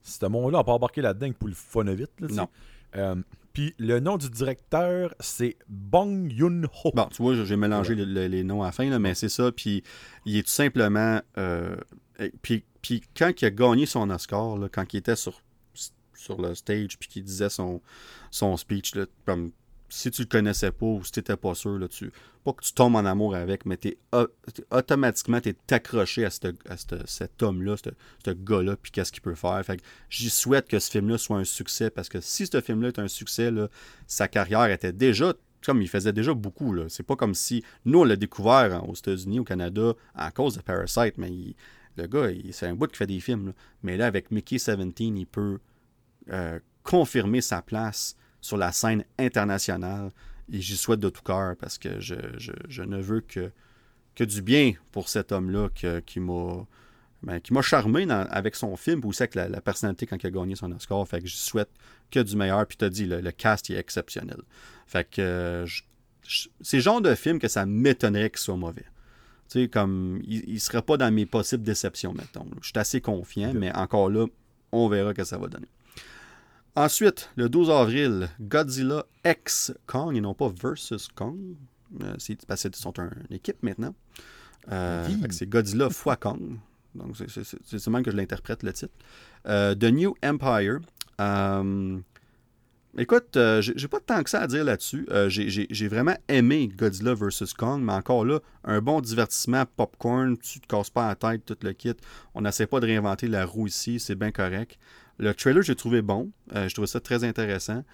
ce 0.02 0.26
monde-là, 0.26 0.60
on 0.60 0.64
pas 0.64 0.72
embarqué 0.72 1.00
là-dedans 1.00 1.32
pour 1.32 1.48
le 1.48 1.54
fun. 1.54 1.84
Là, 1.84 1.94
non. 2.20 2.48
Euh, 2.94 3.16
puis 3.52 3.74
le 3.78 4.00
nom 4.00 4.16
du 4.16 4.28
directeur, 4.28 5.14
c'est 5.18 5.56
Bong 5.68 6.30
Yoon-ho. 6.30 6.92
Bon, 6.94 7.06
tu 7.06 7.22
vois, 7.22 7.34
j'ai 7.42 7.56
mélangé 7.56 7.94
les 7.94 8.44
noms 8.44 8.62
à 8.62 8.66
la 8.66 8.72
fin, 8.72 8.88
là, 8.88 8.98
mais 8.98 9.14
c'est 9.14 9.28
ça. 9.28 9.50
Puis 9.50 9.82
il 10.26 10.36
est 10.36 10.42
tout 10.42 10.50
simplement. 10.50 11.20
Euh, 11.38 11.76
puis, 12.42 12.64
puis 12.82 13.02
quand 13.16 13.32
il 13.40 13.44
a 13.46 13.50
gagné 13.50 13.86
son 13.86 14.10
Oscar, 14.10 14.58
là, 14.58 14.68
quand 14.70 14.92
il 14.92 14.98
était 14.98 15.16
sur, 15.16 15.40
sur 16.14 16.40
le 16.40 16.54
stage, 16.54 16.98
puis 16.98 17.08
qu'il 17.08 17.24
disait 17.24 17.48
son, 17.48 17.80
son 18.30 18.56
speech, 18.56 18.94
là, 18.94 19.06
comme 19.24 19.52
si 19.96 20.10
tu 20.10 20.22
le 20.22 20.28
connaissais 20.28 20.70
pas 20.70 20.86
ou 20.86 21.02
si 21.02 21.12
tu 21.12 21.20
n'étais 21.20 21.36
pas 21.36 21.54
sûr, 21.54 21.78
là, 21.78 21.88
tu, 21.88 22.12
pas 22.44 22.52
que 22.52 22.62
tu 22.62 22.72
tombes 22.74 22.96
en 22.96 23.04
amour 23.06 23.34
avec, 23.34 23.64
mais 23.64 23.78
automatiquement, 24.70 25.40
tu 25.40 25.48
es 25.48 25.74
accroché 25.74 26.26
à, 26.26 26.30
cet 26.30 27.42
homme-là, 27.42 27.76
ce 27.76 28.30
gars-là, 28.30 28.76
puis 28.76 28.92
qu'est-ce 28.92 29.10
qu'il 29.10 29.22
peut 29.22 29.34
faire. 29.34 29.64
Fait 29.64 29.80
j'y 30.10 30.28
souhaite 30.28 30.68
que 30.68 30.78
ce 30.78 30.90
film-là 30.90 31.16
soit 31.16 31.38
un 31.38 31.44
succès, 31.44 31.88
parce 31.88 32.10
que 32.10 32.20
si 32.20 32.46
ce 32.46 32.60
film-là 32.60 32.88
est 32.88 32.98
un 32.98 33.08
succès, 33.08 33.50
là, 33.50 33.68
sa 34.06 34.28
carrière 34.28 34.70
était 34.70 34.92
déjà 34.92 35.32
comme 35.64 35.82
il 35.82 35.88
faisait 35.88 36.12
déjà 36.12 36.34
beaucoup. 36.34 36.76
C'est 36.88 37.02
pas 37.02 37.16
comme 37.16 37.34
si 37.34 37.64
nous, 37.86 38.00
on 38.00 38.04
l'a 38.04 38.16
découvert 38.16 38.86
aux 38.88 38.94
États-Unis, 38.94 39.40
au 39.40 39.44
Canada, 39.44 39.94
à 40.14 40.30
cause 40.30 40.56
de 40.56 40.62
Parasite, 40.62 41.14
mais 41.16 41.32
le 41.96 42.06
gars, 42.06 42.28
c'est 42.52 42.66
un 42.66 42.74
bout 42.74 42.86
qui 42.86 42.98
fait 42.98 43.06
des 43.06 43.18
films. 43.18 43.54
Mais 43.82 43.96
là, 43.96 44.06
avec 44.06 44.30
Mickey 44.30 44.56
17, 44.56 44.78
il 45.00 45.26
peut 45.26 45.58
euh, 46.30 46.60
confirmer 46.82 47.40
sa 47.40 47.62
place 47.62 48.14
sur 48.46 48.56
la 48.56 48.72
scène 48.72 49.04
internationale. 49.18 50.10
Et 50.52 50.60
j'y 50.60 50.76
souhaite 50.76 51.00
de 51.00 51.08
tout 51.08 51.22
cœur 51.22 51.56
parce 51.56 51.76
que 51.76 52.00
je, 52.00 52.82
ne 52.82 53.00
veux 53.00 53.20
que, 53.20 53.50
que 54.14 54.24
du 54.24 54.42
bien 54.42 54.72
pour 54.92 55.08
cet 55.08 55.32
homme-là 55.32 55.68
qui 56.06 56.20
m'a 56.20 56.66
ben, 57.22 57.40
qui 57.40 57.52
m'a 57.52 57.62
charmé 57.62 58.06
avec 58.10 58.54
son 58.54 58.76
film, 58.76 59.00
ou 59.04 59.08
aussi 59.08 59.22
avec 59.22 59.34
la, 59.34 59.60
personnalité 59.60 60.06
quand 60.06 60.22
il 60.22 60.26
a 60.26 60.30
gagné 60.30 60.54
son 60.54 60.70
Oscar. 60.72 61.06
Fait 61.08 61.20
que 61.20 61.26
je 61.26 61.34
souhaite 61.34 61.70
que 62.10 62.20
du 62.20 62.36
meilleur. 62.36 62.64
Puis 62.66 62.76
tu 62.76 62.84
as 62.84 62.90
dit, 62.90 63.06
le, 63.06 63.30
cast 63.32 63.68
est 63.70 63.74
exceptionnel. 63.74 64.38
Fait 64.86 65.08
que 65.08 65.64
c'est 66.60 66.76
le 66.76 66.82
genre 66.82 67.00
de 67.00 67.14
film 67.14 67.38
que 67.38 67.48
ça 67.48 67.66
m'étonnerait 67.66 68.30
qu'il 68.30 68.38
soit 68.38 68.56
mauvais. 68.56 68.84
Tu 69.48 69.62
sais, 69.62 69.68
comme 69.68 70.20
il 70.24 70.54
ne 70.54 70.58
serait 70.58 70.82
pas 70.82 70.96
dans 70.96 71.12
mes 71.12 71.26
possibles 71.26 71.64
déceptions, 71.64 72.12
mettons. 72.12 72.46
Je 72.60 72.68
suis 72.68 72.78
assez 72.78 73.00
confiant, 73.00 73.52
mais 73.54 73.74
encore 73.74 74.10
là, 74.10 74.26
on 74.70 74.88
verra 74.88 75.14
que 75.14 75.24
ça 75.24 75.38
va 75.38 75.48
donner. 75.48 75.68
Ensuite, 76.76 77.30
le 77.36 77.48
12 77.48 77.70
avril, 77.70 78.28
Godzilla 78.38 79.06
X 79.24 79.72
Kong, 79.86 80.14
et 80.14 80.20
non 80.20 80.34
pas 80.34 80.52
Versus 80.60 81.08
Kong. 81.08 81.38
Euh, 82.02 82.14
c'est 82.18 82.44
parce 82.44 82.62
qu'ils 82.62 82.76
sont 82.76 82.92
une 82.98 83.10
équipe 83.34 83.62
maintenant. 83.62 83.94
Euh, 84.70 85.08
c'est 85.30 85.48
Godzilla 85.48 85.86
x 85.86 86.04
Kong. 86.20 86.58
Donc, 86.94 87.16
c'est 87.16 87.86
même 87.88 88.02
que 88.02 88.10
je 88.10 88.16
l'interprète 88.16 88.62
le 88.62 88.74
titre. 88.74 88.92
Euh, 89.46 89.74
The 89.74 89.84
New 89.84 90.14
Empire. 90.22 90.80
écoute, 92.98 93.38
j'ai 93.60 93.88
pas 93.88 94.00
tant 94.00 94.22
que 94.22 94.28
ça 94.28 94.40
à 94.40 94.46
dire 94.46 94.64
là-dessus. 94.64 95.08
j'ai 95.28 95.88
vraiment 95.88 96.16
aimé 96.28 96.68
Godzilla 96.76 97.14
vs. 97.14 97.54
Kong, 97.56 97.82
mais 97.82 97.94
encore 97.94 98.26
là, 98.26 98.40
un 98.64 98.82
bon 98.82 99.00
divertissement 99.00 99.64
popcorn. 99.64 100.36
Tu 100.36 100.60
te 100.60 100.66
casses 100.66 100.90
pas 100.90 101.08
la 101.08 101.14
tête, 101.14 101.46
tout 101.46 101.56
le 101.62 101.72
kit. 101.72 101.94
On 102.34 102.42
n'essaie 102.42 102.66
pas 102.66 102.80
de 102.80 102.86
réinventer 102.86 103.28
la 103.28 103.46
roue 103.46 103.66
ici, 103.66 103.98
c'est 103.98 104.14
bien 104.14 104.30
correct. 104.30 104.78
Le 105.18 105.34
trailer, 105.34 105.62
j'ai 105.62 105.76
trouvé 105.76 106.02
bon. 106.02 106.30
Euh, 106.54 106.68
je 106.68 106.74
trouvais 106.74 106.86
ça 106.86 107.00
très 107.00 107.24
intéressant. 107.24 107.84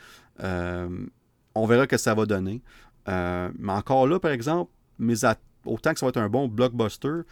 Euh, 0.43 1.07
on 1.55 1.67
verra 1.67 1.85
ce 1.85 1.89
que 1.89 1.97
ça 1.97 2.15
va 2.15 2.27
donner. 2.27 2.63
Euh, 3.09 3.51
mais 3.59 3.73
encore 3.73 4.07
là, 4.07 4.19
par 4.19 4.33
exemple, 4.33 4.71
mes 4.99 5.25
autant 5.65 5.93
que 5.93 5.99
ça 5.99 6.07
va 6.07 6.11
être 6.11 6.17
un 6.17 6.29
bon 6.29 6.49
blockbuster, 6.49 7.23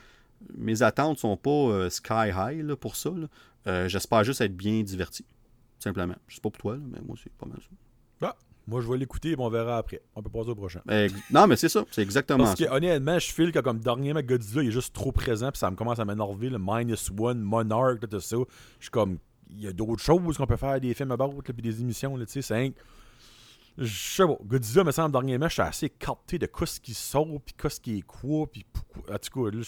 mes 0.57 0.83
attentes 0.83 1.19
sont 1.19 1.37
pas 1.37 1.91
sky 1.91 2.31
high 2.35 2.75
pour 2.75 2.97
ça. 2.97 3.11
J'espère 3.87 4.25
juste 4.25 4.41
être 4.41 4.57
bien 4.57 4.83
diverti. 4.83 5.25
Simplement. 5.79 6.15
Je 6.29 6.37
sais 6.37 6.41
pas 6.41 6.51
pour 6.51 6.61
toi, 6.61 6.77
mais 6.77 6.99
moi, 7.07 7.17
c'est 7.23 7.33
pas 7.33 7.47
mal 7.47 7.59
ça. 7.59 8.27
Ah, 8.27 8.37
moi, 8.67 8.81
je 8.83 8.89
vais 8.89 8.99
l'écouter 8.99 9.31
et 9.31 9.37
on 9.39 9.49
verra 9.49 9.79
après. 9.79 10.03
On 10.15 10.23
peut 10.23 10.31
passer 10.31 10.51
au 10.51 10.55
prochain. 10.55 10.81
non, 11.31 11.47
mais 11.47 11.57
c'est 11.57 11.69
ça. 11.69 11.85
C'est 11.91 12.03
exactement 12.03 12.45
Parce 12.45 12.59
ça. 12.59 12.73
honnêtement, 12.73 13.19
je 13.19 13.33
file 13.33 13.51
que 13.51 13.59
comme 13.59 13.81
dernièrement, 13.81 14.23
Godzilla 14.23 14.63
il 14.63 14.69
est 14.69 14.73
juste 14.73 14.95
trop 14.95 15.11
présent 15.11 15.51
puis 15.51 15.59
ça 15.59 15.71
me 15.71 15.77
commence 15.77 15.99
à 15.99 16.05
m'énerver. 16.05 16.51
Le 16.51 16.59
Minus 16.59 17.11
One, 17.19 17.41
Monarch, 17.41 18.01
tout 18.01 18.21
ça. 18.21 18.37
Je 18.79 18.85
suis 18.85 18.91
comme 18.91 19.19
y 19.59 19.67
a 19.67 19.73
d'autres 19.73 20.03
choses 20.03 20.37
qu'on 20.37 20.47
peut 20.47 20.57
faire 20.57 20.81
des 20.81 20.95
films 20.95 21.13
about, 21.13 21.43
puis 21.43 21.63
des 21.63 21.81
émissions, 21.81 22.17
tu 22.19 22.27
sais, 22.27 22.43
c'est 22.43 22.75
je 23.79 23.87
sais 23.87 24.27
pas, 24.27 24.37
Godzilla 24.45 24.85
me 24.85 24.93
semble 24.93 25.13
dernièrement, 25.13 25.49
je 25.49 25.55
suis 25.55 25.63
assez 25.63 25.89
capté 25.89 26.39
de 26.39 26.47
quoi 26.47 26.67
ce 26.67 26.81
qui 26.81 26.93
sort, 26.93 27.41
puis 27.45 27.55
quoi 27.59 27.71
ce 27.71 27.81
qui 27.81 27.99
est 27.99 28.03
quoi, 28.03 28.47
puis 28.47 28.67
en 29.09 29.19
tout 29.19 29.51
cas, 29.51 29.59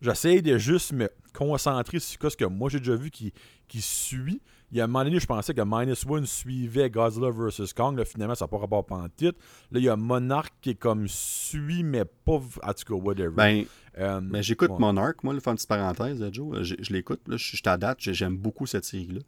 j'essaie 0.00 0.42
de 0.42 0.58
juste 0.58 0.92
me 0.92 1.08
concentrer 1.32 2.00
sur 2.00 2.30
ce 2.30 2.36
que 2.36 2.44
moi 2.44 2.68
j'ai 2.70 2.78
déjà 2.78 2.96
vu 2.96 3.10
qui, 3.10 3.32
qui 3.68 3.80
suit. 3.80 4.40
Il 4.72 4.78
y 4.78 4.80
a 4.80 4.84
un 4.84 4.86
moment 4.88 5.04
donné, 5.04 5.20
je 5.20 5.26
pensais 5.26 5.54
que 5.54 5.62
Minus 5.64 6.04
One 6.06 6.26
suivait 6.26 6.90
Godzilla 6.90 7.30
vs. 7.30 7.72
Kong. 7.74 7.96
Là, 7.96 8.04
finalement, 8.04 8.34
ça 8.34 8.46
n'a 8.46 8.48
pas 8.48 8.58
rapport 8.58 8.84
en 8.90 9.08
titre. 9.08 9.38
Là, 9.70 9.78
il 9.78 9.84
y 9.84 9.88
a 9.88 9.96
Monarch 9.96 10.52
qui 10.60 10.70
est 10.70 10.74
comme 10.74 11.06
suit, 11.06 11.84
mais 11.84 12.04
pas. 12.04 12.40
En 12.62 12.72
tout 12.72 12.84
cas, 12.84 12.94
whatever. 12.94 13.30
Ben, 13.30 13.64
euh, 13.98 14.20
mais 14.20 14.42
j'écoute 14.42 14.72
Monarch, 14.78 15.22
moi, 15.22 15.34
le 15.34 15.40
faire 15.40 15.52
une 15.52 15.56
petite 15.56 15.68
parenthèse, 15.68 16.24
Joe. 16.32 16.62
Je, 16.62 16.74
je 16.80 16.92
l'écoute. 16.92 17.20
Je, 17.28 17.36
je 17.36 17.62
t'adapte. 17.62 18.00
J'aime 18.00 18.36
beaucoup 18.36 18.66
cette 18.66 18.84
série-là. 18.84 19.20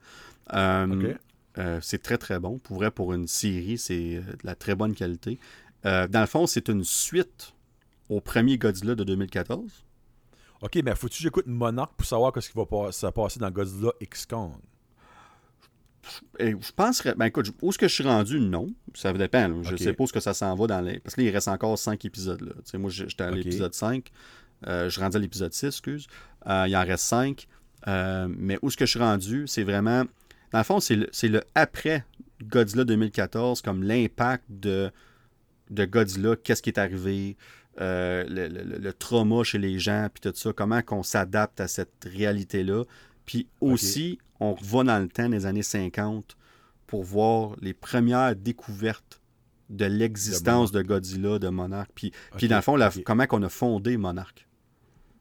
Euh, 0.54 1.14
euh, 1.58 1.78
c'est 1.82 2.02
très, 2.02 2.18
très 2.18 2.40
bon. 2.40 2.58
Pour 2.58 2.76
vrai, 2.76 2.90
pour 2.90 3.12
une 3.12 3.28
série, 3.28 3.78
c'est 3.78 4.16
de 4.16 4.36
la 4.42 4.56
très 4.56 4.74
bonne 4.74 4.94
qualité. 4.94 5.38
dans 5.84 6.20
le 6.20 6.26
fond, 6.26 6.48
c'est 6.48 6.68
une 6.68 6.82
suite 6.82 7.54
au 8.08 8.20
premier 8.20 8.58
Godzilla 8.58 8.96
de 8.96 9.04
2014. 9.04 9.84
Ok, 10.62 10.80
mais 10.84 10.96
faut-tu 10.96 11.18
que 11.18 11.22
j'écoute 11.22 11.46
Monarch 11.46 11.92
pour 11.96 12.06
savoir 12.06 12.32
ce 12.40 12.50
qui 12.50 12.58
va 12.58 12.90
se 12.90 13.06
passer 13.06 13.38
dans 13.38 13.50
Godzilla 13.52 13.92
X 14.00 14.26
Kong? 14.26 14.54
Je 16.38 16.72
penserais. 16.74 17.14
Ben 17.16 17.26
écoute, 17.26 17.52
où 17.62 17.70
est-ce 17.70 17.78
que 17.78 17.88
je 17.88 17.94
suis 17.94 18.04
rendu? 18.04 18.40
Non. 18.40 18.72
Ça 18.94 19.12
dépend. 19.12 19.62
Je 19.62 19.76
sais 19.76 19.92
pas 19.92 20.04
où 20.04 20.06
ce 20.06 20.12
que 20.12 20.20
ça 20.20 20.34
s'en 20.34 20.54
va 20.54 20.66
dans 20.66 20.80
les. 20.80 21.00
Parce 21.00 21.14
que 21.14 21.20
là, 21.20 21.28
il 21.28 21.30
reste 21.30 21.48
encore 21.48 21.78
5 21.78 22.04
épisodes. 22.04 22.40
Là. 22.40 22.78
moi, 22.78 22.90
j'étais 22.90 23.24
à 23.24 23.30
l'épisode 23.30 23.74
5. 23.74 24.10
Euh, 24.66 24.88
je 24.88 25.00
rendais 25.00 25.16
à 25.16 25.20
l'épisode 25.20 25.52
6, 25.52 25.66
excuse. 25.66 26.06
Euh, 26.46 26.64
il 26.68 26.76
en 26.76 26.84
reste 26.84 27.04
5. 27.04 27.46
Euh, 27.86 28.28
mais 28.28 28.58
où 28.62 28.68
est-ce 28.68 28.76
que 28.76 28.86
je 28.86 28.90
suis 28.90 29.00
rendu? 29.00 29.46
C'est 29.46 29.62
vraiment. 29.62 30.04
Dans 30.52 30.58
le 30.58 30.64
fond, 30.64 30.80
c'est 30.80 30.96
le, 30.96 31.42
après 31.54 32.04
Godzilla 32.42 32.84
2014, 32.84 33.60
comme 33.60 33.82
l'impact 33.82 34.44
de, 34.48 34.90
de 35.70 35.84
Godzilla, 35.84 36.36
qu'est-ce 36.36 36.62
qui 36.62 36.70
est 36.70 36.78
arrivé, 36.78 37.36
le, 37.78 38.90
trauma 38.92 39.44
chez 39.44 39.58
les 39.58 39.78
gens, 39.78 40.08
puis 40.12 40.22
tout 40.22 40.36
ça, 40.36 40.52
comment 40.54 40.80
qu'on 40.80 41.02
s'adapte 41.02 41.60
à 41.60 41.68
cette 41.68 42.08
réalité-là. 42.10 42.84
Puis 43.28 43.46
aussi, 43.60 44.18
on 44.40 44.54
va 44.54 44.84
dans 44.84 44.98
le 44.98 45.06
temps 45.06 45.28
des 45.28 45.44
années 45.44 45.62
50 45.62 46.34
pour 46.86 47.04
voir 47.04 47.56
les 47.60 47.74
premières 47.74 48.34
découvertes 48.34 49.20
de 49.68 49.84
l'existence 49.84 50.72
de, 50.72 50.80
Godzilla, 50.80 51.38
de 51.38 51.48
Monarch. 51.50 51.90
Puis, 51.94 52.10
puis 52.38 52.48
dans 52.48 52.56
le 52.56 52.62
fond, 52.62 52.78
comment 53.04 53.26
on 53.32 53.42
a 53.42 53.50
fondé 53.50 53.98
Monarch. 53.98 54.48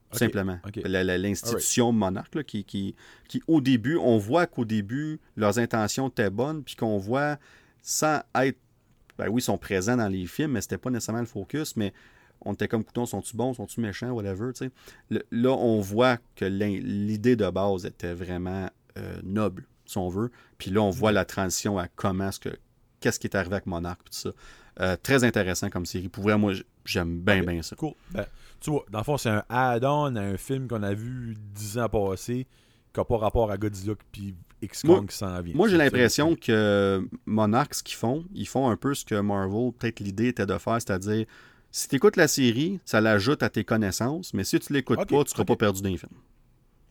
Tout 0.10 0.20
simplement. 0.20 0.58
L'institution 0.86 1.92
Monarch, 1.92 2.44
qui, 2.44 2.64
qui, 2.64 2.96
qui, 3.28 3.44
au 3.46 3.60
début, 3.60 3.98
on 3.98 4.18
voit 4.18 4.48
qu'au 4.48 4.64
début, 4.64 5.20
leurs 5.36 5.60
intentions 5.60 6.08
étaient 6.08 6.30
bonnes, 6.30 6.64
puis 6.64 6.78
qu'on 6.78 6.98
voit, 6.98 7.38
sans 7.82 8.22
être. 8.36 8.58
Ben 9.18 9.28
oui, 9.28 9.42
ils 9.42 9.46
sont 9.46 9.58
présents 9.58 9.98
dans 9.98 10.08
les 10.08 10.28
films, 10.28 10.52
mais 10.52 10.62
c'était 10.62 10.78
pas 10.78 10.92
nécessairement 10.92 11.20
le 11.20 11.28
focus, 11.28 11.76
mais 11.76 11.92
on 12.42 12.54
était 12.54 12.68
comme, 12.68 12.84
couton, 12.84 13.06
sont-tu 13.06 13.36
bons, 13.36 13.54
sont-tu 13.54 13.82
méchants, 13.82 14.12
whatever, 14.12 14.52
tu 14.54 14.70
sais. 15.10 15.22
là, 15.32 15.52
on 15.52 15.80
voit 15.82 16.18
que 16.36 16.46
l'idée 16.46 17.36
de 17.36 17.50
base 17.50 17.86
était 17.86 18.14
vraiment 18.14 18.70
euh, 18.98 19.20
noble, 19.24 19.66
si 19.86 19.98
on 19.98 20.10
veut. 20.10 20.32
Puis 20.58 20.72
là, 20.72 20.82
on 20.82 20.90
voit 20.90 21.12
la 21.12 21.26
transition 21.26 21.78
à 21.78 21.88
comment 21.88 22.32
ce 22.32 22.40
que 22.40 22.50
qu'est-ce 23.00 23.20
qui 23.20 23.28
est 23.28 23.36
arrivé 23.36 23.56
avec 23.56 23.68
Monarch, 23.68 24.00
tout 24.06 24.12
ça. 24.12 24.30
Euh, 24.80 24.96
très 25.02 25.24
intéressant 25.24 25.70
comme 25.70 25.86
série. 25.86 26.10
Pour 26.10 26.24
vrai, 26.24 26.38
moi, 26.38 26.54
j'aime 26.86 27.20
bien, 27.20 27.44
bien 27.44 27.62
ça. 27.62 27.76
Cool. 27.76 27.94
Ben, 28.12 28.26
tu 28.60 28.72
vois, 28.72 28.86
dans 28.90 29.00
le 29.00 29.04
fond, 29.04 29.18
c'est 29.18 29.30
un 29.30 29.44
add-on 29.50 30.16
à 30.16 30.22
un 30.22 30.38
film 30.38 30.68
qu'on 30.68 30.84
a 30.84 30.94
vu 30.94 31.36
dix 31.38 31.78
ans 31.78 31.90
passés, 31.90 32.48
qui 32.94 33.00
n'a 33.00 33.06
pas 33.06 33.18
rapport 33.18 33.52
à 33.52 33.58
Godzilla 33.58 33.94
puis 34.12 34.36
X-Kong 34.62 35.08
qui 35.08 35.16
s'en 35.16 35.42
vient. 35.42 35.56
Moi, 35.56 35.68
j'ai 35.68 35.78
l'impression 35.78 36.36
que 36.36 37.08
Monarch, 37.26 37.76
ce 37.76 37.84
qu'ils 37.84 37.96
font, 37.96 38.26
ils 38.34 38.48
font 38.48 38.70
un 38.70 38.78
peu 38.78 38.94
ce 38.94 39.06
que 39.06 39.16
Marvel, 39.16 39.72
peut-être 39.74 40.00
l'idée 40.00 40.28
était 40.28 40.46
de 40.46 40.58
faire, 40.58 40.82
c'est-à-dire, 40.82 41.26
si 41.72 41.88
tu 41.88 41.96
écoutes 41.96 42.16
la 42.16 42.28
série, 42.28 42.80
ça 42.86 43.02
l'ajoute 43.02 43.44
à 43.44 43.50
tes 43.50 43.64
connaissances, 43.64 44.34
mais 44.34 44.44
si 44.44 44.60
tu 44.60 44.74
l'écoutes 44.74 44.98
pas, 44.98 45.06
tu 45.06 45.16
ne 45.16 45.24
seras 45.26 45.46
pas 45.46 45.56
perdu 45.56 45.82
d'un 45.82 45.96
film. 45.98 46.12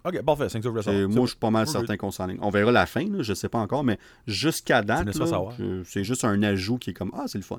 Ok, 0.05 0.23
parfait. 0.23 0.49
5 0.49 0.65
Moi, 0.65 0.83
je 0.83 1.27
suis 1.27 1.37
pas 1.37 1.51
mal 1.51 1.67
certain 1.67 1.97
qu'on 1.97 2.13
s'en 2.13 2.29
On 2.41 2.51
verra 2.51 2.71
la 2.71 2.87
fin, 2.87 3.07
je 3.21 3.31
ne 3.31 3.35
sais 3.35 3.49
pas 3.49 3.59
encore, 3.59 3.83
mais 3.83 3.99
jusqu'à 4.27 4.83
date, 4.83 5.09
c'est 5.85 6.05
juste 6.05 6.25
un 6.25 6.43
ajout 6.43 6.79
qui 6.79 6.91
est 6.91 6.95
comme 6.95 7.11
Ah, 7.15 7.25
c'est 7.27 7.39
le 7.39 7.45
fun. 7.45 7.59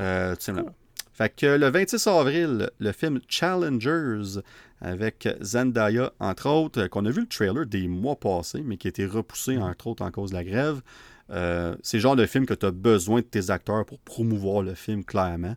Euh, 0.00 0.34
Fait 1.12 1.32
que 1.34 1.46
le 1.46 1.68
26 1.68 2.08
avril, 2.08 2.70
le 2.80 2.92
film 2.92 3.20
Challengers 3.28 4.40
avec 4.80 5.28
Zendaya, 5.40 6.12
entre 6.18 6.48
autres, 6.48 6.88
qu'on 6.88 7.06
a 7.06 7.10
vu 7.10 7.20
le 7.20 7.28
trailer 7.28 7.64
des 7.64 7.86
mois 7.86 8.16
passés, 8.16 8.62
mais 8.64 8.76
qui 8.76 8.88
a 8.88 8.90
été 8.90 9.06
repoussé, 9.06 9.56
entre 9.56 9.86
autres, 9.86 10.02
en 10.02 10.10
cause 10.10 10.30
de 10.30 10.36
la 10.36 10.42
grève. 10.42 10.82
Euh, 11.30 11.74
c'est 11.82 11.96
le 11.98 12.02
genre 12.02 12.16
de 12.16 12.26
film 12.26 12.46
que 12.46 12.54
tu 12.54 12.66
as 12.66 12.70
besoin 12.70 13.20
de 13.20 13.26
tes 13.26 13.50
acteurs 13.50 13.84
pour 13.84 13.98
promouvoir 14.00 14.62
le 14.62 14.74
film, 14.74 15.04
clairement. 15.04 15.56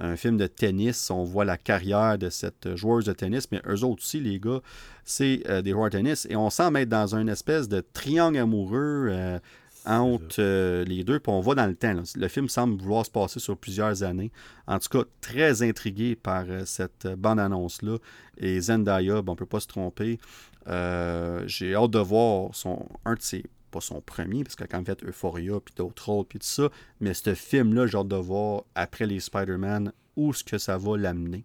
Un 0.00 0.16
film 0.16 0.36
de 0.36 0.46
tennis, 0.46 1.10
on 1.10 1.24
voit 1.24 1.44
la 1.44 1.56
carrière 1.56 2.18
de 2.18 2.30
cette 2.30 2.76
joueuse 2.76 3.04
de 3.04 3.12
tennis, 3.12 3.50
mais 3.50 3.60
eux 3.66 3.82
autres 3.82 4.02
aussi, 4.02 4.20
les 4.20 4.38
gars, 4.38 4.60
c'est 5.04 5.42
euh, 5.48 5.60
des 5.60 5.72
joueurs 5.72 5.86
de 5.86 5.96
tennis. 5.96 6.26
Et 6.30 6.36
on 6.36 6.50
semble 6.50 6.78
être 6.78 6.88
dans 6.88 7.16
une 7.16 7.28
espèce 7.28 7.68
de 7.68 7.80
triangle 7.92 8.38
amoureux 8.38 9.08
euh, 9.10 9.40
entre 9.86 10.84
les 10.84 11.02
deux, 11.02 11.18
puis 11.18 11.32
on 11.32 11.40
va 11.40 11.54
dans 11.56 11.66
le 11.66 11.74
temps. 11.74 12.00
Le 12.14 12.28
film 12.28 12.48
semble 12.48 12.80
vouloir 12.80 13.04
se 13.06 13.10
passer 13.10 13.40
sur 13.40 13.56
plusieurs 13.56 14.04
années. 14.04 14.30
En 14.68 14.78
tout 14.78 14.88
cas, 14.88 15.04
très 15.20 15.62
intrigué 15.62 16.14
par 16.14 16.44
cette 16.66 17.06
bande-annonce-là. 17.06 17.96
Et 18.36 18.60
Zendaya, 18.60 19.22
ben, 19.22 19.30
on 19.30 19.32
ne 19.32 19.38
peut 19.38 19.46
pas 19.46 19.60
se 19.60 19.66
tromper. 19.66 20.20
J'ai 20.66 21.74
hâte 21.74 21.90
de 21.90 21.98
voir 21.98 22.54
son, 22.54 22.86
un 23.06 23.14
de 23.14 23.22
ses 23.22 23.44
pas 23.68 23.80
son 23.80 24.00
premier, 24.00 24.44
parce 24.44 24.60
a 24.60 24.66
quand 24.66 24.84
fait 24.84 25.04
Euphoria, 25.04 25.60
puis 25.64 25.74
d'autres 25.76 26.10
rôles, 26.10 26.26
puis 26.26 26.38
tout 26.38 26.46
ça. 26.46 26.70
Mais 27.00 27.14
ce 27.14 27.34
film-là, 27.34 27.86
genre 27.86 28.04
de 28.04 28.16
voir, 28.16 28.64
après 28.74 29.06
les 29.06 29.20
Spider-Man, 29.20 29.92
où 30.16 30.30
est-ce 30.30 30.44
que 30.44 30.58
ça 30.58 30.78
va 30.78 30.96
l'amener. 30.96 31.44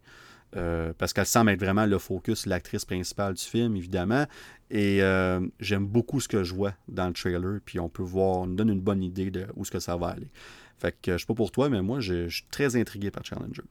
Euh, 0.56 0.94
parce 0.98 1.14
qu'elle 1.14 1.26
semble 1.26 1.52
être 1.52 1.60
vraiment 1.60 1.86
le 1.86 1.98
focus, 1.98 2.46
l'actrice 2.46 2.86
principale 2.86 3.34
du 3.34 3.44
film, 3.44 3.76
évidemment. 3.76 4.26
Et 4.70 5.02
euh, 5.02 5.46
j'aime 5.60 5.86
beaucoup 5.86 6.20
ce 6.20 6.28
que 6.28 6.44
je 6.44 6.54
vois 6.54 6.74
dans 6.88 7.08
le 7.08 7.14
trailer, 7.14 7.60
puis 7.66 7.80
on 7.80 7.90
peut 7.90 8.04
voir, 8.04 8.40
on 8.40 8.48
donne 8.48 8.70
une 8.70 8.82
bonne 8.82 9.04
idée 9.04 9.32
de 9.32 9.48
où 9.56 9.64
est-ce 9.64 9.72
que 9.72 9.80
ça 9.80 9.96
va 9.98 10.08
aller. 10.10 10.30
Fait 10.78 10.96
que 11.02 11.14
je 11.14 11.18
sais 11.20 11.26
pas 11.26 11.34
pour 11.34 11.52
toi, 11.52 11.70
mais 11.70 11.82
moi, 11.82 12.00
je, 12.00 12.28
suis 12.30 12.46
très 12.52 12.76
intrigué 12.76 13.10
par 13.10 13.24
Challengers. 13.24 13.62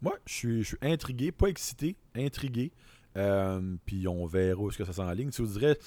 Moi, 0.00 0.16
je 0.26 0.62
suis, 0.62 0.76
intrigué, 0.82 1.32
pas 1.32 1.48
excité, 1.48 1.96
intrigué. 2.14 2.72
Euh, 3.16 3.76
puis 3.86 4.08
on 4.08 4.26
verra 4.26 4.60
où 4.60 4.68
est-ce 4.68 4.78
que 4.78 4.84
ça 4.84 4.92
s'enligne. 4.92 5.30
Si 5.30 5.40
vous 5.40 5.58
dirais, 5.58 5.78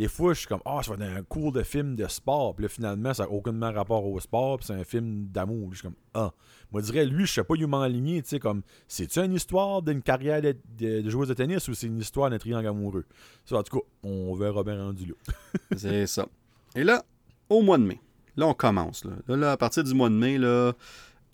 des 0.00 0.08
fois, 0.08 0.32
je 0.32 0.38
suis 0.38 0.48
comme, 0.48 0.62
ah, 0.64 0.76
oh, 0.78 0.82
ça 0.82 0.94
va 0.94 1.04
être 1.04 1.18
un 1.18 1.22
cours 1.22 1.52
de 1.52 1.62
film 1.62 1.94
de 1.94 2.08
sport. 2.08 2.54
Puis 2.54 2.62
là, 2.62 2.68
finalement, 2.70 3.12
ça 3.12 3.24
n'a 3.24 3.30
aucunement 3.30 3.70
rapport 3.70 4.02
au 4.02 4.18
sport. 4.18 4.56
Puis 4.56 4.68
c'est 4.68 4.72
un 4.72 4.82
film 4.82 5.26
d'amour. 5.26 5.68
Je 5.72 5.80
suis 5.80 5.82
comme, 5.82 5.96
ah. 6.14 6.32
Moi, 6.72 6.80
je 6.80 6.86
dirais, 6.86 7.04
lui, 7.04 7.26
je 7.26 7.32
sais 7.34 7.44
pas, 7.44 7.52
il 7.54 7.66
m'a 7.66 7.84
aligné. 7.84 8.22
Tu 8.22 8.30
sais, 8.30 8.38
comme, 8.38 8.62
c'est-tu 8.88 9.18
une 9.18 9.34
histoire 9.34 9.82
d'une 9.82 10.00
carrière 10.00 10.40
de, 10.40 10.56
de, 10.78 11.10
joueuse 11.10 11.28
de 11.28 11.34
tennis 11.34 11.68
ou 11.68 11.74
c'est 11.74 11.86
une 11.86 11.98
histoire 11.98 12.30
d'un 12.30 12.38
triangle 12.38 12.68
amoureux? 12.68 13.04
Ça, 13.44 13.58
en 13.58 13.62
tout 13.62 13.78
cas, 13.78 13.84
on 14.02 14.34
verra 14.34 14.64
bien 14.64 14.82
rendu 14.82 15.04
là. 15.04 15.34
c'est 15.76 16.06
ça. 16.06 16.26
Et 16.74 16.82
là, 16.82 17.04
au 17.50 17.60
mois 17.60 17.76
de 17.76 17.84
mai, 17.84 18.00
là, 18.38 18.46
on 18.46 18.54
commence. 18.54 19.04
Là. 19.04 19.36
là, 19.36 19.52
à 19.52 19.56
partir 19.58 19.84
du 19.84 19.92
mois 19.92 20.08
de 20.08 20.14
mai, 20.14 20.38
là, 20.38 20.72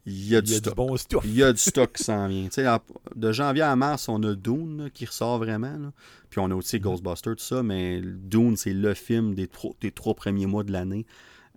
il 0.06 0.28
y 0.28 0.36
a, 0.36 0.40
du, 0.40 0.54
stock. 0.54 0.76
bon 0.76 0.96
stock. 0.96 1.22
Il 1.24 1.34
y 1.34 1.42
a 1.42 1.52
du 1.52 1.58
stock 1.60 1.92
qui 1.92 2.04
s'en 2.04 2.28
vient. 2.28 2.48
de 3.14 3.32
janvier 3.32 3.62
à 3.62 3.74
mars, 3.74 4.08
on 4.08 4.22
a 4.22 4.34
Dune 4.34 4.88
qui 4.94 5.04
ressort 5.04 5.38
vraiment. 5.38 5.92
Puis 6.30 6.40
on 6.40 6.50
a 6.50 6.54
aussi 6.54 6.76
mm-hmm. 6.76 6.80
Ghostbusters, 6.80 7.36
tout 7.36 7.44
ça. 7.44 7.62
Mais 7.62 8.00
Dune, 8.00 8.56
c'est 8.56 8.72
le 8.72 8.94
film 8.94 9.34
des, 9.34 9.48
des 9.80 9.90
trois 9.90 10.14
premiers 10.14 10.46
mois 10.46 10.62
de 10.62 10.72
l'année. 10.72 11.06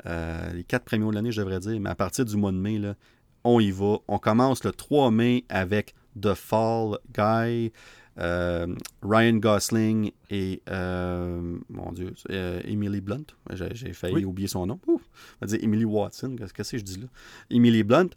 Euh, 0.06 0.54
les 0.54 0.64
quatre 0.64 0.86
premiers 0.86 1.04
mois 1.04 1.12
de 1.12 1.18
l'année, 1.18 1.32
je 1.32 1.42
devrais 1.42 1.60
dire. 1.60 1.80
Mais 1.80 1.90
à 1.90 1.96
partir 1.96 2.26
du 2.26 2.36
mois 2.38 2.52
de 2.52 2.58
mai, 2.58 2.80
là, 2.80 2.96
on 3.44 3.60
y 3.60 3.72
va. 3.72 3.98
On 4.08 4.18
commence 4.18 4.64
le 4.64 4.72
3 4.72 5.12
mai 5.12 5.46
avec 5.50 5.94
The 6.20 6.34
Fall 6.34 6.98
Guy. 7.14 7.72
Euh, 8.20 8.68
Ryan 9.02 9.38
Gosling 9.38 10.12
et 10.30 10.62
euh, 10.70 11.58
mon 11.70 11.92
Dieu, 11.94 12.14
euh, 12.32 12.62
Emily 12.66 13.02
Blunt. 13.02 13.24
J'ai 13.52 13.94
failli 13.94 14.26
oublier 14.26 14.48
son 14.48 14.66
nom. 14.66 14.80
on 14.88 15.00
va 15.42 15.48
dire 15.48 15.60
Emily 15.62 15.86
Watson. 15.86 16.36
Qu'est-ce 16.38 16.72
que 16.72 16.78
je 16.78 16.84
dis 16.84 17.00
là? 17.00 17.08
Emily 17.50 17.84
Blunt, 17.84 18.10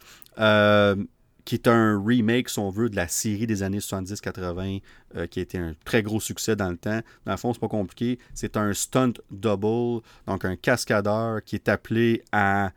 qui 1.45 1.55
est 1.55 1.69
un 1.69 2.03
remake, 2.05 2.49
si 2.49 2.59
on 2.59 2.71
veut, 2.71 2.89
de 2.89 2.97
la 2.97 3.07
série 3.07 3.47
des 3.47 3.63
années 3.63 3.79
70-80, 3.79 4.81
qui 5.29 5.39
a 5.39 5.43
été 5.43 5.59
un 5.59 5.75
très 5.85 6.03
gros 6.03 6.21
succès 6.21 6.57
dans 6.57 6.71
le 6.71 6.77
temps. 6.77 7.01
Dans 7.25 7.33
le 7.33 7.39
fond, 7.39 7.53
c'est 7.53 7.61
pas 7.61 7.69
compliqué. 7.69 8.19
C'est 8.35 8.57
un 8.57 8.73
stunt 8.73 9.15
double, 9.31 10.03
donc 10.27 10.45
un 10.45 10.57
cascadeur 10.57 11.45
qui 11.45 11.55
est 11.55 11.69
appelé 11.69 12.25
à 12.33 12.73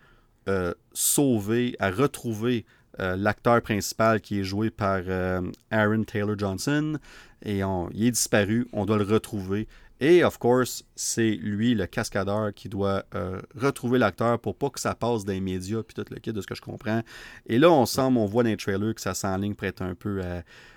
sauver, 0.93 1.75
à 1.79 1.89
retrouver 1.89 2.65
euh, 2.99 3.15
l'acteur 3.15 3.61
principal 3.61 4.21
qui 4.21 4.39
est 4.39 4.43
joué 4.43 4.69
par 4.69 5.01
euh, 5.07 5.41
Aaron 5.71 6.03
Taylor 6.03 6.37
Johnson. 6.37 6.97
Et 7.43 7.59
il 7.93 8.05
est 8.07 8.11
disparu, 8.11 8.67
on 8.73 8.85
doit 8.85 8.97
le 8.97 9.03
retrouver. 9.03 9.67
Et, 10.01 10.23
of 10.23 10.39
course, 10.39 10.83
c'est 10.95 11.31
lui, 11.31 11.73
le 11.75 11.85
cascadeur, 11.85 12.53
qui 12.53 12.69
doit 12.69 13.05
euh, 13.13 13.39
retrouver 13.55 13.99
l'acteur 13.99 14.39
pour 14.39 14.55
pas 14.55 14.69
que 14.69 14.79
ça 14.79 14.95
passe 14.95 15.23
dans 15.23 15.31
les 15.31 15.39
médias, 15.39 15.83
puis 15.83 15.93
tout 15.93 16.05
le 16.11 16.19
kit 16.19 16.33
de 16.33 16.41
ce 16.41 16.47
que 16.47 16.55
je 16.55 16.61
comprends. 16.61 17.01
Et 17.45 17.59
là, 17.59 17.71
on 17.71 17.85
semble, 17.85 18.17
on 18.17 18.25
voit 18.25 18.43
dans 18.43 18.49
les 18.49 18.57
trailers 18.57 18.95
que 18.95 19.01
ça 19.01 19.13
s'enligne 19.13 19.53
pour 19.53 19.67
être 19.67 19.83
un 19.83 19.95
peu. 19.95 20.21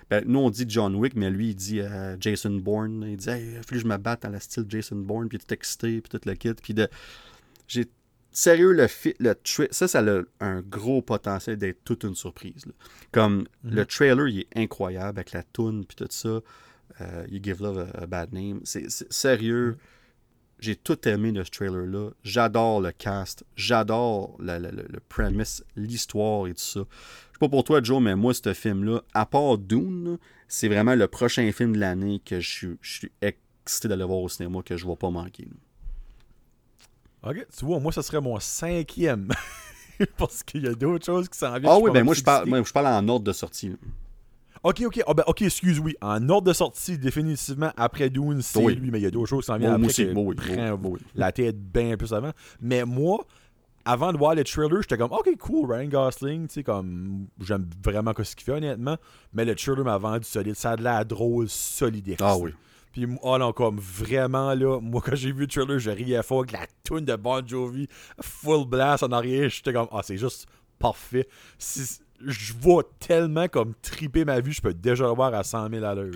Ben, 0.09 0.23
nous, 0.25 0.39
on 0.39 0.49
dit 0.49 0.65
John 0.67 0.95
Wick, 0.95 1.15
mais 1.15 1.29
lui, 1.29 1.49
il 1.49 1.55
dit 1.55 1.81
Jason 2.19 2.51
Bourne. 2.51 3.03
Il 3.07 3.17
dit, 3.17 3.29
hey, 3.29 3.55
il 3.57 3.63
faut 3.63 3.75
que 3.75 3.79
je 3.79 3.87
me 3.87 3.97
batte 3.97 4.23
dans 4.23 4.29
la 4.29 4.39
style 4.39 4.65
Jason 4.69 4.95
Bourne, 4.95 5.27
puis 5.27 5.39
tout 5.39 5.53
excité, 5.53 6.01
puis 6.01 6.17
tout 6.17 6.21
le 6.25 6.35
kit. 6.35 6.53
Puis 6.53 6.73
de. 6.73 6.87
J'ai 7.67 7.87
sérieux, 8.39 8.71
le, 8.71 8.87
le 9.19 9.35
ça, 9.71 9.87
ça 9.87 9.99
a 9.99 10.21
un 10.39 10.61
gros 10.61 11.01
potentiel 11.01 11.57
d'être 11.57 11.83
toute 11.83 12.03
une 12.03 12.15
surprise. 12.15 12.65
Comme 13.11 13.45
mhm. 13.63 13.75
le 13.75 13.85
trailer, 13.85 14.27
il 14.27 14.39
est 14.39 14.57
incroyable 14.57 15.19
avec 15.19 15.33
la 15.33 15.43
toune 15.43 15.85
puis 15.85 15.95
tout 15.95 16.07
ça. 16.09 16.39
Euh, 17.01 17.25
you 17.29 17.39
give 17.41 17.61
love 17.61 17.91
a, 17.93 18.05
bad 18.07 18.33
name. 18.33 18.61
C'est 18.63 18.89
sérieux. 18.89 19.71
Mhm. 19.71 19.77
J'ai 20.59 20.75
tout 20.75 21.07
aimé 21.07 21.31
de 21.31 21.43
ce 21.43 21.51
trailer-là. 21.51 22.09
J'adore 22.23 22.81
le 22.81 22.91
cast. 22.91 23.45
J'adore 23.55 24.35
le, 24.39 24.99
premise, 25.07 25.63
l'histoire 25.77 26.47
et 26.47 26.53
tout 26.53 26.59
ça. 26.59 26.81
Je 26.81 26.85
sais 26.85 27.39
pas 27.39 27.47
pour 27.47 27.63
toi, 27.63 27.81
Joe, 27.81 28.01
mais 28.01 28.15
moi, 28.15 28.33
ce 28.33 28.53
film-là, 28.53 29.01
à 29.13 29.25
part 29.25 29.57
Dune, 29.57 30.17
c'est 30.49 30.67
vraiment 30.67 30.95
le 30.95 31.07
prochain 31.07 31.49
film 31.53 31.73
de 31.73 31.79
l'année 31.79 32.21
que 32.25 32.41
je 32.41 32.75
suis, 32.81 33.11
excité 33.21 33.87
d'aller 33.87 34.03
voir 34.03 34.19
au 34.19 34.27
cinéma, 34.27 34.61
que 34.61 34.75
je 34.75 34.85
ne 34.85 34.89
vais 34.89 34.97
pas 34.97 35.09
manquer. 35.09 35.47
Ok, 37.23 37.45
tu 37.57 37.65
vois, 37.65 37.79
moi, 37.79 37.91
ça 37.91 38.01
serait 38.01 38.21
mon 38.21 38.39
cinquième. 38.39 39.29
Parce 40.17 40.43
qu'il 40.43 40.63
y 40.63 40.67
a 40.67 40.73
d'autres 40.73 41.05
choses 41.05 41.27
qui 41.27 41.37
s'en 41.37 41.51
viennent. 41.51 41.65
Ah 41.67 41.77
oui, 41.77 41.91
ben 41.91 42.05
moi 42.05 42.13
je, 42.13 42.23
parle, 42.23 42.47
moi, 42.47 42.63
je 42.63 42.71
parle 42.71 42.87
en 42.87 43.05
ordre 43.09 43.25
de 43.25 43.33
sortie. 43.33 43.75
Ok, 44.63 44.81
ok, 44.85 45.03
oh, 45.07 45.13
ben, 45.13 45.23
ok, 45.27 45.41
excuse, 45.41 45.79
oui. 45.79 45.95
En 46.01 46.27
ordre 46.29 46.47
de 46.47 46.53
sortie, 46.53 46.97
définitivement, 46.97 47.71
après 47.75 48.09
Dune, 48.09 48.41
c'est 48.41 48.61
lui, 48.61 48.91
mais 48.91 48.99
il 48.99 49.03
y 49.03 49.05
a 49.05 49.11
d'autres 49.11 49.29
choses 49.29 49.41
qui 49.41 49.47
s'en 49.47 49.57
viennent 49.57 49.73
après. 49.73 49.87
Aussi, 49.87 50.05
oui, 50.05 50.35
oui, 50.83 50.99
la 51.15 51.31
tête 51.31 51.57
bien 51.59 51.97
plus 51.97 52.13
avant. 52.13 52.31
Mais 52.61 52.85
moi, 52.85 53.25
avant 53.85 54.11
de 54.13 54.17
voir 54.17 54.35
le 54.35 54.43
trailer, 54.43 54.81
j'étais 54.81 54.97
comme, 54.97 55.11
ok, 55.11 55.29
cool, 55.39 55.71
Ryan 55.71 55.87
Gosling, 55.87 56.47
tu 56.47 56.55
sais, 56.55 56.63
comme, 56.63 57.27
j'aime 57.41 57.69
vraiment 57.83 58.13
ce 58.21 58.35
qu'il 58.35 58.45
fait, 58.45 58.51
honnêtement. 58.53 58.97
Mais 59.33 59.45
le 59.45 59.55
trailer 59.55 59.83
m'a 59.83 59.97
vendu 59.97 60.25
solide. 60.25 60.55
Ça 60.55 60.71
a 60.71 60.75
de 60.77 60.83
la 60.83 61.03
drôle, 61.03 61.49
solide. 61.49 62.15
Ah 62.21 62.37
oui. 62.37 62.51
Puis, 62.91 63.07
oh 63.21 63.37
non, 63.37 63.53
comme 63.53 63.79
vraiment, 63.79 64.53
là, 64.53 64.79
moi, 64.81 65.01
quand 65.03 65.15
j'ai 65.15 65.31
vu 65.31 65.41
le 65.41 65.47
trailer, 65.47 65.79
je 65.79 65.91
riais 65.91 66.23
fort 66.23 66.39
avec 66.39 66.51
la 66.53 66.65
tune 66.83 67.05
de 67.05 67.15
Bon 67.15 67.45
Jovi, 67.45 67.87
full 68.21 68.67
blast 68.67 69.03
en 69.03 69.11
arrière. 69.11 69.49
J'étais 69.49 69.73
comme, 69.73 69.87
ah, 69.91 70.01
c'est 70.03 70.17
juste 70.17 70.47
parfait. 70.79 71.27
je 71.59 72.53
vois 72.53 72.83
tellement 72.99 73.47
comme 73.47 73.73
triper 73.81 74.25
ma 74.25 74.39
vie, 74.39 74.51
je 74.51 74.61
peux 74.61 74.73
déjà 74.73 75.05
le 75.05 75.11
voir 75.11 75.33
à 75.33 75.43
100 75.43 75.69
000 75.69 75.83
à 75.83 75.93
l'heure. 75.93 76.13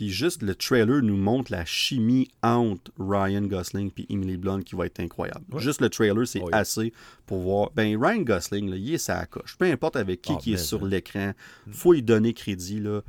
Puis 0.00 0.08
juste 0.08 0.40
le 0.40 0.54
trailer 0.54 1.02
nous 1.02 1.18
montre 1.18 1.52
la 1.52 1.66
chimie 1.66 2.30
entre 2.42 2.90
Ryan 2.98 3.42
Gosling 3.42 3.90
et 3.98 4.06
Emily 4.08 4.38
Blunt 4.38 4.62
qui 4.62 4.74
va 4.74 4.86
être 4.86 4.98
incroyable. 4.98 5.44
Juste 5.58 5.82
le 5.82 5.90
trailer, 5.90 6.26
c'est 6.26 6.40
assez 6.52 6.94
pour 7.26 7.42
voir. 7.42 7.70
Ben, 7.74 8.02
Ryan 8.02 8.22
Gosling, 8.22 8.70
là, 8.70 8.76
il 8.76 8.94
est 8.94 8.96
sa 8.96 9.26
coche. 9.26 9.58
Peu 9.58 9.66
importe 9.66 9.96
avec 9.96 10.22
qui 10.22 10.32
ah, 10.34 10.38
qui 10.40 10.54
est 10.54 10.56
sur 10.56 10.86
l'écran, 10.86 11.32
faut 11.70 11.92
lui 11.92 12.02
donner 12.02 12.32
crédit. 12.32 12.80
Là. 12.80 13.02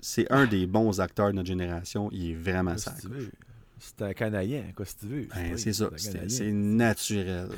C'est 0.00 0.32
un 0.32 0.46
des 0.46 0.66
bons 0.66 1.02
acteurs 1.02 1.26
de 1.26 1.32
notre 1.32 1.48
génération. 1.48 2.08
Il 2.12 2.30
est 2.30 2.34
vraiment 2.34 2.78
sa 2.78 2.92
coche. 2.92 3.28
C'est 3.78 4.00
un 4.00 4.14
Canadien, 4.14 4.64
quoi, 4.74 4.86
si 4.86 4.96
tu 4.96 5.06
veux? 5.08 5.28
Ben, 5.34 5.58
c'est 5.58 5.74
ça. 5.74 5.90
C'est 5.98 6.50
naturel. 6.50 7.50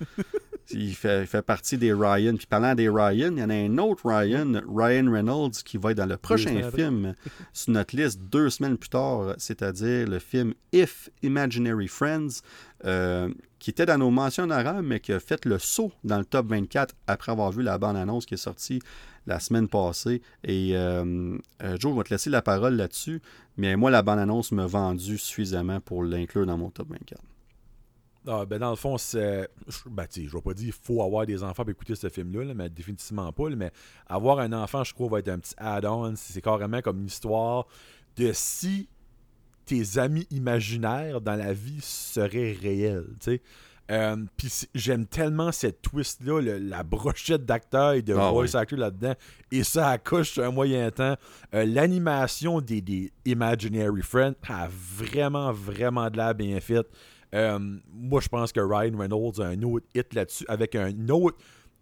il, 0.70 0.94
fait, 0.94 1.26
fait, 1.26 1.42
partie 1.42 1.78
des 1.78 1.92
Ryan. 1.92 2.36
Puis 2.36 2.46
parlant 2.46 2.74
des 2.74 2.88
Ryan, 2.88 3.32
il 3.32 3.38
y 3.38 3.42
en 3.42 3.50
a 3.50 3.54
un 3.54 3.78
autre 3.78 4.08
Ryan, 4.08 4.60
Ryan 4.68 5.10
Reynolds, 5.10 5.62
qui 5.64 5.78
va 5.78 5.92
être 5.92 5.98
dans 5.98 6.06
le 6.06 6.16
prochain 6.16 6.70
film 6.70 7.14
sur 7.52 7.72
notre 7.72 7.96
liste 7.96 8.20
deux 8.20 8.50
semaines 8.50 8.76
plus 8.76 8.90
tard, 8.90 9.34
c'est-à-dire 9.38 10.08
le 10.08 10.18
film 10.18 10.54
If 10.72 11.10
Imaginary 11.22 11.88
Friends, 11.88 12.42
euh, 12.84 13.32
qui 13.58 13.70
était 13.70 13.86
dans 13.86 13.98
nos 13.98 14.10
mentions 14.10 14.44
honorables, 14.44 14.86
mais 14.86 15.00
qui 15.00 15.12
a 15.12 15.20
fait 15.20 15.44
le 15.44 15.58
saut 15.58 15.92
dans 16.04 16.18
le 16.18 16.24
top 16.24 16.48
24 16.48 16.94
après 17.06 17.32
avoir 17.32 17.50
vu 17.50 17.62
la 17.62 17.78
bande-annonce 17.78 18.26
qui 18.26 18.34
est 18.34 18.36
sortie 18.36 18.80
la 19.26 19.40
semaine 19.40 19.68
passée. 19.68 20.22
Et 20.44 20.76
euh, 20.76 21.36
euh, 21.62 21.76
Joe, 21.78 21.92
je 21.92 21.98
vais 21.98 22.04
te 22.04 22.14
laisser 22.14 22.30
la 22.30 22.42
parole 22.42 22.74
là-dessus, 22.74 23.20
mais 23.56 23.76
moi, 23.76 23.90
la 23.90 24.02
bande-annonce 24.02 24.52
m'a 24.52 24.66
vendu 24.66 25.18
suffisamment 25.18 25.80
pour 25.80 26.02
l'inclure 26.02 26.46
dans 26.46 26.56
mon 26.56 26.70
top 26.70 26.88
24. 26.90 27.20
Ah, 28.30 28.44
ben 28.44 28.58
dans 28.58 28.70
le 28.70 28.76
fond, 28.76 28.98
c'est. 28.98 29.48
Ben, 29.86 30.06
je 30.14 30.20
vais 30.30 30.40
pas 30.42 30.52
dire 30.54 30.74
qu'il 30.74 30.84
faut 30.84 31.02
avoir 31.02 31.24
des 31.24 31.42
enfants 31.42 31.62
pour 31.62 31.70
écouter 31.70 31.94
ce 31.94 32.08
film-là, 32.08 32.52
mais 32.54 32.68
définitivement 32.68 33.32
pas. 33.32 33.48
mais 33.50 33.70
avoir 34.06 34.38
un 34.40 34.52
enfant, 34.52 34.84
je 34.84 34.92
crois, 34.92 35.08
va 35.08 35.18
être 35.20 35.28
un 35.28 35.38
petit 35.38 35.54
add-on. 35.56 36.14
C'est 36.16 36.42
carrément 36.42 36.82
comme 36.82 36.98
une 36.98 37.06
histoire 37.06 37.66
de 38.16 38.30
si 38.34 38.88
tes 39.64 39.98
amis 39.98 40.26
imaginaires 40.30 41.20
dans 41.20 41.36
la 41.36 41.52
vie 41.52 41.80
seraient 41.80 42.52
réels. 42.52 43.06
Euh, 43.90 44.16
Puis 44.36 44.66
j'aime 44.74 45.06
tellement 45.06 45.50
cette 45.50 45.80
twist-là, 45.80 46.40
la 46.58 46.82
brochette 46.82 47.46
d'acteurs 47.46 47.92
et 47.92 48.02
de 48.02 48.12
Ah 48.14 48.30
voice 48.30 48.52
ouais. 48.52 48.56
actors 48.56 48.78
là-dedans. 48.78 49.14
Et 49.50 49.64
ça 49.64 49.88
accouche 49.88 50.36
un 50.38 50.50
moyen 50.50 50.90
temps. 50.90 51.16
Euh, 51.54 51.64
L'animation 51.64 52.60
des, 52.60 52.82
des 52.82 53.10
Imaginary 53.24 54.02
Friends 54.02 54.34
a 54.48 54.68
vraiment, 54.70 55.52
vraiment 55.52 56.10
de 56.10 56.16
l'air 56.18 56.34
bien 56.34 56.60
faite. 56.60 56.86
Euh, 57.34 57.58
moi, 57.92 58.20
je 58.20 58.28
pense 58.28 58.52
que 58.52 58.60
Ryan 58.60 58.96
Reynolds 58.96 59.40
a 59.40 59.46
un 59.46 59.62
autre 59.62 59.86
hit 59.94 60.14
là-dessus 60.14 60.44
avec 60.48 60.74
un 60.74 61.08
autre 61.08 61.36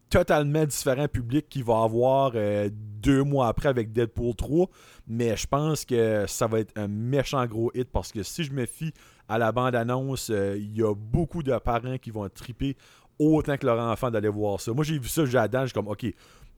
totalement 0.09 0.65
différent 0.65 1.09
public 1.09 1.49
qu'il 1.49 1.65
va 1.65 1.83
avoir 1.83 2.33
euh, 2.35 2.69
deux 2.73 3.23
mois 3.25 3.49
après 3.49 3.69
avec 3.69 3.93
Deadpool 3.93 4.35
3. 4.37 4.69
Mais 5.09 5.37
je 5.37 5.47
pense 5.47 5.85
que 5.85 6.25
ça 6.29 6.47
va 6.47 6.61
être 6.61 6.73
un 6.77 6.89
méchant 6.89 7.45
gros 7.47 7.71
hit 7.75 7.89
parce 7.91 8.13
que 8.13 8.23
si 8.23 8.45
je 8.45 8.53
me 8.53 8.67
fie 8.67 8.93
à 9.29 9.39
la 9.39 9.51
bande-annonce, 9.53 10.31
euh, 10.31 10.57
il 10.59 10.77
y 10.77 10.83
a 10.83 10.95
beaucoup 10.95 11.43
de 11.43 11.57
parents 11.59 11.99
qui 11.99 12.11
vont 12.11 12.29
triper 12.29 12.77
autant 13.19 13.57
que 13.57 13.67
leur 13.67 13.81
enfant 13.81 14.11
d'aller 14.11 14.29
voir 14.29 14.61
ça. 14.61 14.73
Moi, 14.73 14.85
j'ai 14.85 14.99
vu 14.99 15.09
ça, 15.09 15.25
j'ai 15.25 15.33
la 15.39 15.49
je 15.53 15.67
suis 15.67 15.73
comme, 15.73 15.89
OK, 15.89 16.07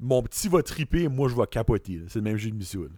mon 0.00 0.22
petit 0.22 0.48
va 0.48 0.62
triper, 0.62 1.08
moi, 1.08 1.28
je 1.28 1.34
vais 1.36 1.46
capoter. 1.46 2.00
C'est 2.08 2.18
le 2.18 2.24
même 2.24 2.36
jeu 2.36 2.50
de 2.50 2.56
mission. 2.56 2.88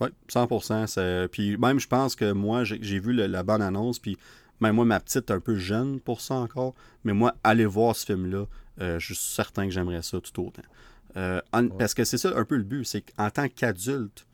Oui, 0.00 0.08
100%. 0.28 0.86
c'est- 0.86 1.28
Puis 1.28 1.56
même, 1.56 1.78
je 1.78 1.86
pense 1.86 2.16
que 2.16 2.32
moi, 2.32 2.64
j'ai 2.64 2.98
vu 2.98 3.12
la 3.12 3.42
bonne 3.42 3.62
annonce, 3.62 3.98
puis 3.98 4.16
même 4.60 4.74
moi, 4.76 4.84
ma 4.84 5.00
petite 5.00 5.30
est 5.30 5.32
un 5.34 5.40
peu 5.40 5.56
jeune 5.56 6.00
pour 6.00 6.20
ça 6.20 6.34
encore, 6.34 6.74
mais 7.04 7.12
moi, 7.12 7.34
aller 7.44 7.66
voir 7.66 7.94
ce 7.96 8.06
film-là, 8.06 8.46
euh, 8.80 8.98
je 8.98 9.14
suis 9.14 9.16
certain 9.34 9.64
que 9.66 9.70
j'aimerais 9.72 10.02
ça 10.02 10.20
tout 10.20 10.40
autant. 10.46 10.62
Euh, 11.16 11.40
en- 11.52 11.68
Parce 11.68 11.94
que 11.94 12.04
c'est 12.04 12.18
ça 12.18 12.32
un 12.36 12.44
peu 12.44 12.56
le 12.56 12.62
but, 12.62 12.84
c'est 12.84 13.02
qu'en 13.02 13.30
tant 13.30 13.48
qu'adulte, 13.48 14.26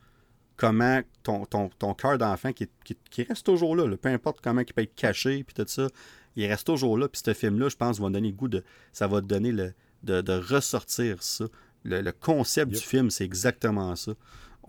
comment 0.57 1.01
ton, 1.23 1.45
ton, 1.47 1.69
ton 1.71 1.95
cœur 1.95 2.19
d'enfant 2.19 2.53
qui, 2.53 2.69
qui, 2.85 2.97
qui 3.11 3.23
reste 3.25 3.45
toujours 3.47 3.75
là, 3.77 3.87
là, 3.87 3.97
peu 3.97 4.09
importe 4.09 4.41
comment 4.43 4.61
il 4.61 4.73
peut 4.73 4.83
être 4.83 4.95
caché, 4.95 5.43
puis 5.45 5.55
tout 5.55 5.65
ça, 5.69 5.89
il 6.37 6.47
reste 6.47 6.67
toujours 6.67 6.97
là. 6.99 7.09
Puis 7.09 7.23
ce 7.25 7.35
film-là, 7.35 7.69
je 7.69 7.77
pense, 7.77 7.99
va 8.01 8.09
donner 8.11 8.29
le 8.31 8.35
goût 8.37 8.49
de. 8.49 8.65
Ça 8.93 9.07
va 9.07 9.21
te 9.21 9.27
donner 9.27 9.53
le, 9.53 9.75
de, 10.03 10.21
de 10.21 10.33
ressortir 10.33 11.23
ça. 11.23 11.45
Le, 11.85 12.01
le 12.01 12.13
concept 12.13 12.71
Yep. 12.73 12.81
du 12.81 12.87
film, 12.87 13.11
c'est 13.11 13.25
exactement 13.25 13.95
ça. 13.97 14.13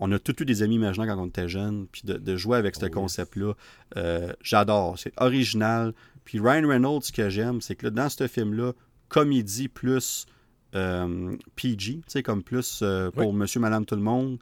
On 0.00 0.10
a 0.12 0.18
tous 0.18 0.42
eu 0.42 0.44
des 0.44 0.62
amis 0.62 0.74
imaginaires 0.76 1.14
quand 1.14 1.22
on 1.22 1.26
était 1.28 1.48
jeune, 1.48 1.86
puis 1.90 2.02
de, 2.04 2.14
de 2.14 2.36
jouer 2.36 2.58
avec 2.58 2.74
ce 2.76 2.86
Oh, 2.86 2.90
concept-là, 2.90 3.52
euh, 3.96 4.32
j'adore. 4.42 4.98
C'est 4.98 5.12
original. 5.18 5.92
Puis 6.24 6.40
Ryan 6.40 6.66
Reynolds, 6.68 7.02
ce 7.04 7.12
que 7.12 7.28
j'aime, 7.28 7.60
c'est 7.60 7.76
que 7.76 7.86
là, 7.86 7.90
dans 7.90 8.08
ce 8.08 8.26
film-là, 8.26 8.72
comédie 9.08 9.68
plus 9.68 10.26
euh, 10.74 11.36
PG, 11.54 11.94
tu 11.96 12.02
sais, 12.08 12.22
comme 12.22 12.42
plus 12.42 12.80
euh, 12.82 13.10
pour 13.12 13.32
Monsieur, 13.32 13.60
Madame, 13.60 13.84
tout 13.86 13.94
le 13.94 14.02
monde. 14.02 14.38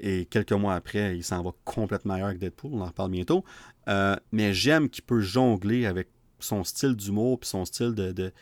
Et 0.00 0.24
quelques 0.26 0.52
mois 0.52 0.74
après, 0.74 1.16
il 1.16 1.22
s'en 1.24 1.42
va 1.42 1.50
complètement 1.64 2.14
ailleurs 2.14 2.28
avec 2.28 2.38
Deadpool, 2.38 2.70
on 2.74 2.80
en 2.80 2.86
reparle 2.86 3.10
bientôt. 3.10 3.44
Euh, 3.88 4.16
mais 4.32 4.54
j'aime 4.54 4.88
qu'il 4.88 5.04
peut 5.04 5.20
jongler 5.20 5.86
avec 5.86 6.08
son 6.40 6.62
style 6.64 6.94
d'humour 6.94 7.40
puis 7.40 7.48
son 7.48 7.64
style 7.64 7.94
de, 7.94 8.12
de- 8.12 8.32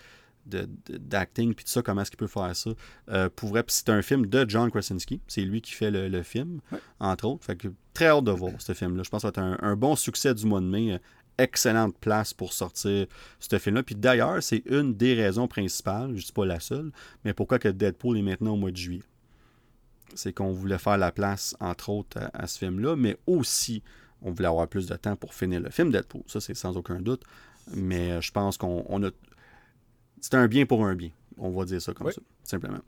de- 0.47 0.69
de- 0.87 0.97
d'acting 0.99 1.55
puis 1.55 1.65
tout 1.65 1.71
ça, 1.71 1.83
comment 1.83 2.03
est-ce 2.03 2.11
qu'il 2.11 2.19
peut 2.19 2.27
faire 2.27 2.55
ça. 2.55 2.71
Euh, 3.11 3.29
pour 3.35 3.51
vrai, 3.51 3.63
puis 3.63 3.75
c'est 3.75 3.89
un 3.91 4.03
film 4.03 4.27
de 4.27 4.45
John 4.49 4.71
Krasinski, 4.71 5.21
c'est 5.27 5.43
lui 5.43 5.61
qui 5.61 5.73
fait 5.73 5.91
le, 5.91 6.09
le 6.09 6.23
film, 6.23 6.61
entre 7.01 7.27
autres. 7.27 7.45
Fait 7.45 7.57
que 7.57 7.69
très 7.95 8.07
hâte 8.07 8.25
de 8.25 8.31
voir 8.33 8.53
ce 8.59 8.73
film-là. 8.75 9.03
Je 9.03 9.11
pense 9.11 9.23
que 9.23 9.29
ça 9.33 9.41
va 9.41 9.49
être 9.53 9.63
un, 9.63 9.69
un 9.69 9.77
bon 9.77 9.97
succès 9.97 10.35
du 10.35 10.47
mois 10.47 10.61
de 10.61 10.67
mai. 10.67 10.95
Euh, 10.95 10.99
Excellente 11.39 11.99
place 11.99 12.33
pour 12.33 12.55
sortir 12.55 13.07
ce 13.41 13.59
film-là. 13.59 13.83
Puis 13.83 13.95
d'ailleurs, 13.95 14.43
c'est 14.43 14.63
une 14.65 14.95
des 14.95 15.13
raisons 15.13 15.47
principales, 15.49 16.09
je 16.09 16.23
ne 16.23 16.27
dis 16.27 16.33
pas 16.33 16.47
la 16.47 16.61
seule, 16.61 16.91
mais 17.27 17.35
pourquoi 17.35 17.59
que 17.59 17.69
Deadpool 17.69 18.17
est 18.17 18.23
maintenant 18.23 18.53
au 18.55 18.57
mois 18.57 18.71
de 18.71 18.77
juillet. 18.79 19.03
C'est 20.15 20.33
qu'on 20.33 20.51
voulait 20.53 20.79
faire 20.79 20.97
la 20.97 21.13
place, 21.13 21.55
entre 21.61 21.91
autres, 21.91 22.19
à, 22.19 22.31
à 22.33 22.47
ce 22.47 22.59
film-là, 22.59 22.97
mais 22.97 23.19
aussi, 23.27 23.83
on 24.23 24.31
voulait 24.31 24.49
avoir 24.49 24.67
plus 24.67 24.87
de 24.87 24.97
temps 24.97 25.15
pour 25.15 25.35
finir 25.35 25.61
le 25.61 25.69
film 25.69 25.91
Deadpool. 25.93 26.23
Ça, 26.27 26.41
c'est 26.41 26.55
sans 26.55 26.75
aucun 26.79 27.01
doute. 27.03 27.23
Mais 27.75 28.13
euh, 28.13 28.21
je 28.23 28.31
pense 28.33 28.57
qu'on 28.57 28.87
on 28.89 29.03
a. 29.05 29.11
C'est 30.21 30.35
un 30.35 30.47
bien 30.49 30.67
pour 30.67 30.85
un 30.87 30.95
bien. 30.95 31.11
On 31.39 31.51
va 31.51 31.65
dire 31.65 31.81
ça 31.83 31.93
comme 31.93 32.07
Oui. 32.07 32.13
ça, 32.15 32.21
simplement. 32.45 32.79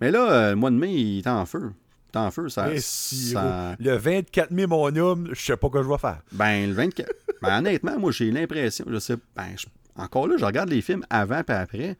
Mais 0.00 0.10
là, 0.10 0.30
euh, 0.30 0.50
le 0.50 0.56
mois 0.56 0.70
de 0.70 0.76
mai, 0.76 0.92
il 0.92 1.18
est 1.20 1.26
en 1.26 1.46
feu. 1.46 1.72
Il 2.12 2.18
est 2.18 2.20
en 2.20 2.30
feu. 2.30 2.48
Ça, 2.48 2.68
si, 2.78 3.30
ça- 3.30 3.76
Le 3.78 3.96
24 3.96 4.50
mai, 4.50 4.66
mon 4.66 4.94
homme, 4.96 5.28
je 5.32 5.40
sais 5.40 5.56
pas 5.56 5.68
quoi 5.70 5.82
je 5.82 5.88
vais 5.88 5.98
faire. 5.98 6.20
Ben, 6.32 6.68
le 6.68 6.74
24. 6.74 7.10
ben, 7.40 7.58
honnêtement, 7.58 7.98
moi, 7.98 8.10
j'ai 8.12 8.30
l'impression. 8.30 8.84
Je 8.88 8.98
sais. 8.98 9.16
Ben, 9.36 9.46
je- 9.56 9.66
encore 9.96 10.26
là, 10.26 10.36
je 10.38 10.44
regarde 10.44 10.68
les 10.68 10.82
films 10.82 11.04
avant 11.10 11.42
et 11.48 11.52
après. 11.52 11.96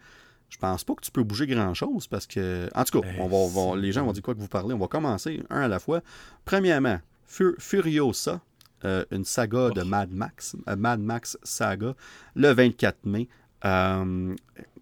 Je 0.50 0.58
pense 0.58 0.84
pas 0.84 0.94
que 0.94 1.00
tu 1.00 1.10
peux 1.10 1.22
bouger 1.22 1.46
grand-chose 1.46 2.06
parce 2.08 2.26
que. 2.26 2.68
En 2.74 2.84
tout 2.84 3.00
cas, 3.00 3.08
Eh, 3.16 3.20
on 3.20 3.28
va, 3.28 3.36
on 3.36 3.70
va- 3.74 3.80
les 3.80 3.90
gens 3.92 4.04
vont 4.04 4.12
dire 4.12 4.22
quoi 4.22 4.34
que 4.34 4.40
vous 4.40 4.48
parlez. 4.48 4.74
On 4.74 4.78
va 4.78 4.86
commencer 4.88 5.42
un 5.48 5.62
à 5.62 5.68
la 5.68 5.78
fois. 5.78 6.02
Premièrement, 6.44 6.98
Fur- 7.26 7.54
Furiosa, 7.58 8.40
euh, 8.84 9.04
une 9.12 9.24
saga 9.24 9.70
de 9.70 9.82
Mad 9.82 10.10
Max. 10.12 10.54
euh, 10.68 10.76
Mad 10.76 11.00
Max 11.00 11.38
Saga, 11.42 11.94
le 12.34 12.52
24 12.52 13.06
mai. 13.06 13.28
Euh, 13.64 14.34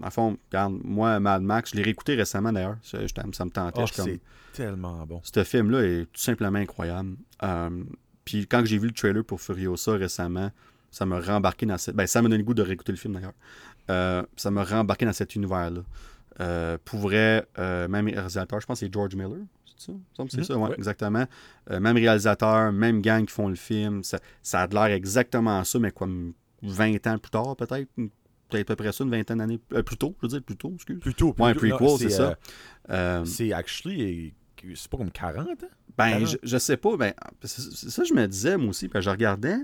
en 0.02 0.11
fond, 0.11 0.36
regarde, 0.51 0.78
moi, 0.85 1.20
Mad 1.20 1.43
Max, 1.43 1.70
je 1.73 1.77
l'ai 1.77 1.82
réécouté 1.82 2.15
récemment 2.15 2.52
d'ailleurs. 2.52 2.77
Ça, 2.82 2.98
ça 3.32 3.44
me 3.44 3.51
tentait. 3.51 3.82
Oh, 3.82 3.86
c'est 3.93 4.20
tellement 4.55 5.05
bon. 5.07 5.20
ce 5.23 5.44
film-là 5.44 5.82
est 5.82 6.05
tout 6.07 6.20
simplement 6.20 6.59
incroyable. 6.59 7.16
Euh, 7.43 7.85
puis 8.24 8.47
quand 8.47 8.65
j'ai 8.65 8.78
vu 8.78 8.86
le 8.89 8.93
trailer 8.94 9.24
pour 9.24 9.40
Furiosa 9.40 9.93
récemment, 9.93 10.51
ça 10.90 11.07
m'a 11.07 11.20
rembarqué 11.20 11.66
dans 11.66 11.78
cette... 11.78 11.94
Ben, 11.94 12.07
ça 12.07 12.20
m'a 12.23 12.28
donné 12.28 12.39
le 12.39 12.44
goût 12.44 12.55
de 12.55 12.62
réécouter 12.62 12.93
le 12.93 12.98
film 12.98 13.15
d'ailleurs. 13.15 13.35
Euh, 13.90 14.23
ça 14.36 14.51
m'a 14.51 14.65
rembarqué 14.65 15.05
dans 15.05 15.12
cet 15.12 15.35
univers-là. 15.36 15.82
Euh, 16.40 16.78
pour 16.85 17.01
vrai, 17.01 17.47
même 17.59 18.07
réalisateur, 18.09 18.61
je 18.61 18.66
pense 18.66 18.81
que 18.81 18.86
c'est 18.86 18.93
George 18.93 19.15
Miller, 19.15 19.44
c'est 19.66 19.93
ça? 19.93 19.93
C'est 20.31 20.39
Mhm, 20.39 20.44
ça, 20.44 20.57
ouais, 20.59 20.69
ouais. 20.70 20.74
exactement. 20.78 21.27
Même 21.69 21.97
réalisateur, 21.97 22.73
même 22.73 23.02
gang 23.02 23.24
qui 23.27 23.32
font 23.32 23.48
le 23.48 23.55
film. 23.57 24.02
Ça, 24.05 24.19
ça 24.43 24.62
a 24.62 24.66
l'air 24.66 24.85
exactement 24.97 25.62
ça, 25.65 25.78
mais 25.78 25.90
comme 25.90 26.32
20 26.62 27.07
ans 27.07 27.19
plus 27.19 27.31
tard 27.31 27.57
peut-être. 27.57 27.89
Peut-être 28.51 28.70
à 28.70 28.77
peu 28.77 28.82
près 28.85 28.93
ça, 28.93 29.05
une 29.05 29.10
vingtaine 29.10 29.39
d'années 29.39 29.60
euh, 29.72 29.82
plus 29.82 29.97
tôt, 29.97 30.14
je 30.20 30.27
veux 30.27 30.31
dire, 30.31 30.43
plus 30.43 30.56
tôt, 30.56 30.72
excuse. 30.74 30.98
Plutôt, 31.01 31.35
Ouais, 31.39 31.51
un 31.51 31.55
prequel, 31.55 31.89
c'est 31.98 32.10
ça. 32.10 32.36
Euh, 32.90 33.24
C'est 33.24 33.52
actually, 33.52 34.35
euh, 34.64 34.72
c'est 34.74 34.90
pas 34.90 34.97
comme 34.98 35.10
40 35.10 35.48
ans? 35.48 35.55
Ben, 35.97 36.05
Avant. 36.14 36.27
je, 36.27 36.36
je 36.43 36.59
sais 36.59 36.77
pas. 36.77 36.97
Ben, 36.97 37.12
ça 37.43 38.05
je 38.05 38.14
me 38.14 38.27
disais, 38.27 38.56
moi 38.56 38.70
aussi. 38.70 38.89
Puis 38.89 39.02
je 39.02 39.10
regardais 39.10 39.56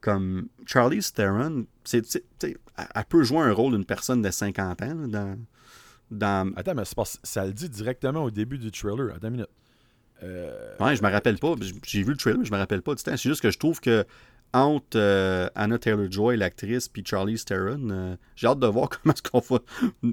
comme 0.00 0.48
Charlie 0.66 1.00
Theron. 1.14 1.66
c'est- 1.84 2.04
c'est- 2.06 2.24
tu 2.38 2.48
sais, 2.48 2.56
Elle 2.78 2.86
elle 2.94 3.04
peut 3.04 3.22
jouer 3.22 3.40
un 3.40 3.52
rôle 3.52 3.72
d'une 3.72 3.84
personne 3.84 4.22
de 4.22 4.30
50 4.30 4.80
ans 4.82 4.94
là, 4.94 5.06
dans. 5.06 5.38
dans... 6.10 6.52
Attends, 6.56 6.74
mais 6.74 6.84
que 6.84 7.18
ça 7.22 7.44
le 7.46 7.52
dit 7.52 7.68
directement 7.68 8.24
au 8.24 8.30
début 8.30 8.58
du 8.58 8.70
trailer. 8.70 9.14
Attends 9.14 9.28
une 9.28 9.32
minute. 9.34 9.48
Euh, 10.22 10.74
Ouais, 10.80 10.96
je 10.96 11.02
me 11.02 11.10
rappelle 11.10 11.38
pas. 11.38 11.54
J'ai 11.86 12.02
vu 12.02 12.10
le 12.12 12.16
trailer, 12.16 12.38
mais 12.38 12.44
je 12.46 12.52
me 12.52 12.56
rappelle 12.58 12.82
pas 12.82 12.94
du 12.94 13.02
temps. 13.02 13.12
C'est 13.16 13.28
juste 13.28 13.40
que 13.42 13.50
je 13.50 13.58
trouve 13.58 13.80
que 13.80 14.04
entre 14.52 14.96
euh, 14.96 15.48
Anna 15.54 15.78
Taylor-Joy, 15.78 16.36
l'actrice, 16.36 16.88
puis 16.88 17.04
Charlie 17.06 17.42
Theron, 17.42 17.88
euh, 17.90 18.16
j'ai 18.34 18.46
hâte 18.48 18.58
de 18.58 18.66
voir 18.66 18.88
comment 19.02 19.14
est-ce 19.14 19.22
qu'on 19.22 19.40
va. 19.40 19.60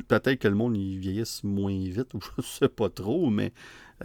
Peut-être 0.08 0.40
que 0.40 0.48
le 0.48 0.56
monde 0.56 0.78
il 0.78 1.00
vieillisse 1.00 1.44
moins 1.44 1.72
vite, 1.74 2.14
ou 2.14 2.20
je 2.38 2.42
sais 2.44 2.70
pas 2.70 2.90
trop, 2.90 3.30
mais 3.30 3.52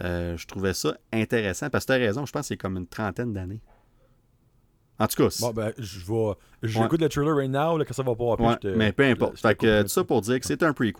euh, 0.03 0.35
je 0.37 0.47
trouvais 0.47 0.73
ça 0.73 0.97
intéressant. 1.11 1.69
Parce 1.69 1.85
que 1.85 1.93
tu 1.93 1.99
as 2.01 2.05
raison, 2.05 2.25
je 2.25 2.31
pense 2.31 2.41
que 2.41 2.47
c'est 2.47 2.57
comme 2.57 2.77
une 2.77 2.87
trentaine 2.87 3.33
d'années. 3.33 3.61
En 4.99 5.07
tout 5.07 5.23
cas, 5.23 5.29
c'est- 5.29 5.43
Bon, 5.43 5.51
ben, 5.51 5.73
je 5.77 5.99
vais. 5.99 6.33
J'écoute 6.63 7.01
le 7.01 7.09
trailer 7.09 7.35
right 7.35 7.51
now, 7.51 7.77
là, 7.77 7.83
que 7.85 7.93
ça 7.93 8.03
va 8.03 8.15
pas 8.15 8.35
Ouais, 8.35 8.57
mais 8.75 8.91
peu 8.91 9.03
importe. 9.03 9.39
Fait 9.39 9.55
que, 9.55 9.81
tout 9.81 9.87
ça 9.89 10.03
pour 10.03 10.21
dire 10.21 10.39
que 10.39 10.45
c'est 10.45 10.63
un 10.63 10.73
prequel. 10.73 10.95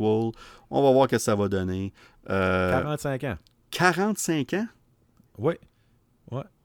On 0.69 0.83
va 0.83 0.91
voir 0.91 1.05
ce 1.05 1.11
que 1.11 1.17
ça 1.19 1.35
va 1.35 1.47
donner. 1.47 1.93
Euh, 2.29 2.71
45 2.71 3.23
ans. 3.25 3.37
45 3.71 4.53
ans? 4.53 4.67
Oui. 5.37 5.53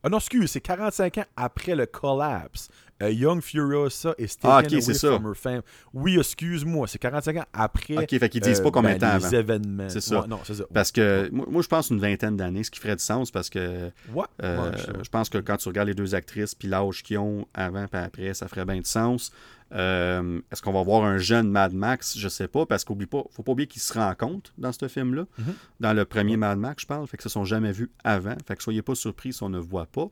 Ah 0.02 0.08
non, 0.08 0.18
excuse, 0.18 0.50
c'est 0.50 0.60
45 0.60 1.18
ans 1.18 1.24
après 1.36 1.74
le 1.74 1.86
collapse. 1.86 2.68
Euh, 3.02 3.10
Young 3.12 3.40
Furiosa 3.40 4.14
est 4.18 4.40
taken 4.40 4.50
Ah, 4.50 4.58
ok, 4.58 4.72
away 4.72 4.80
c'est 4.80 4.94
ça. 4.94 5.08
from 5.18 5.34
her 5.46 5.60
Oui, 5.94 6.18
excuse-moi, 6.18 6.88
c'est 6.88 6.98
45 6.98 7.36
ans 7.36 7.44
après 7.52 7.96
Ok, 7.96 8.18
fait 8.18 8.28
qu'ils 8.28 8.40
disent 8.40 8.58
euh, 8.58 8.62
pas 8.64 8.70
combien 8.72 8.94
de 8.94 8.98
ben, 8.98 9.18
temps 9.20 9.28
les 9.28 9.34
événements. 9.36 9.88
C'est 9.88 10.00
ça. 10.00 10.20
Ouais, 10.22 10.26
non, 10.26 10.40
c'est 10.44 10.54
ça. 10.54 10.64
Parce 10.72 10.90
que 10.90 11.28
moi, 11.32 11.46
moi, 11.48 11.62
je 11.62 11.68
pense 11.68 11.90
une 11.90 12.00
vingtaine 12.00 12.36
d'années, 12.36 12.64
ce 12.64 12.70
qui 12.72 12.80
ferait 12.80 12.96
du 12.96 13.02
sens 13.02 13.30
parce 13.30 13.50
que 13.50 13.90
Ouais, 14.12 14.24
euh, 14.42 14.70
ouais, 14.72 14.76
je 15.02 15.08
pense 15.10 15.28
que 15.28 15.38
quand 15.38 15.56
tu 15.58 15.68
regardes 15.68 15.88
les 15.88 15.94
deux 15.94 16.14
actrices 16.16 16.54
puis 16.56 16.66
l'âge 16.68 17.02
qu'ils 17.04 17.18
ont 17.18 17.46
avant 17.54 17.86
et 17.92 17.96
après, 17.96 18.34
ça 18.34 18.48
ferait 18.48 18.64
bien 18.64 18.76
du 18.78 18.84
sens. 18.88 19.30
Euh, 19.72 20.40
Est-ce 20.50 20.62
qu'on 20.62 20.72
va 20.72 20.82
voir 20.82 21.04
un 21.04 21.18
jeune 21.18 21.50
Mad 21.50 21.74
Max? 21.74 22.16
Je 22.18 22.28
sais 22.28 22.48
pas, 22.48 22.64
parce 22.66 22.84
qu'oublie 22.84 23.06
pas, 23.06 23.22
faut 23.30 23.42
pas 23.42 23.52
oublier 23.52 23.66
qu'ils 23.66 23.82
se 23.82 23.92
rencontrent 23.92 24.52
dans 24.58 24.72
ce 24.72 24.88
film-là. 24.88 25.26
Mhm. 25.38 25.54
Dans 25.80 25.92
le 25.92 26.04
premier 26.04 26.36
Mad 26.36 26.58
Max, 26.58 26.82
je 26.82 26.86
parle, 26.86 27.06
fait 27.06 27.16
que 27.16 27.22
se 27.22 27.28
sont 27.28 27.44
jamais 27.44 27.72
vus 27.72 27.90
avant. 28.04 28.36
Fait 28.46 28.56
que 28.56 28.62
soyez 28.62 28.82
pas 28.82 28.94
surpris 28.94 29.32
si 29.32 29.42
on 29.42 29.48
ne 29.50 29.58
voit 29.58 29.86
pas. 29.86 30.08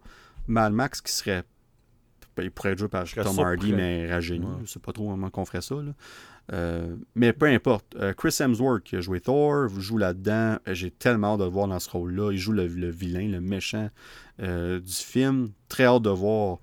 Mad 0.46 0.72
Max 0.72 1.00
qui 1.00 1.12
serait. 1.12 1.44
Il 2.38 2.50
pourrait 2.50 2.72
être 2.72 2.78
joué 2.78 2.88
par 2.88 3.04
Tom 3.10 3.24
surpris. 3.24 3.42
Hardy, 3.42 3.72
mais 3.72 4.12
rajeuni. 4.12 4.44
Ouais. 4.44 4.52
Je 4.64 4.66
sais 4.66 4.78
pas 4.78 4.92
trop 4.92 5.08
comment 5.08 5.30
qu'on 5.30 5.46
ferait 5.46 5.62
ça. 5.62 5.76
là. 5.76 5.92
Euh, 6.52 6.94
mais 7.14 7.32
peu 7.32 7.46
importe. 7.46 7.96
Euh, 7.96 8.12
Chris 8.12 8.36
Hemsworth 8.38 8.82
qui 8.84 8.96
a 8.96 9.00
joué 9.00 9.20
Thor, 9.20 9.68
joue 9.70 9.96
là-dedans. 9.96 10.58
J'ai 10.66 10.90
tellement 10.90 11.32
hâte 11.32 11.40
de 11.40 11.44
le 11.44 11.50
voir 11.50 11.66
dans 11.66 11.80
ce 11.80 11.88
rôle-là. 11.88 12.32
Il 12.32 12.38
joue 12.38 12.52
le, 12.52 12.66
le 12.66 12.90
vilain, 12.90 13.26
le 13.26 13.40
méchant 13.40 13.88
du 14.38 14.82
film. 14.92 15.48
Très 15.70 15.84
hâte 15.86 16.02
de 16.02 16.10
voir 16.10 16.58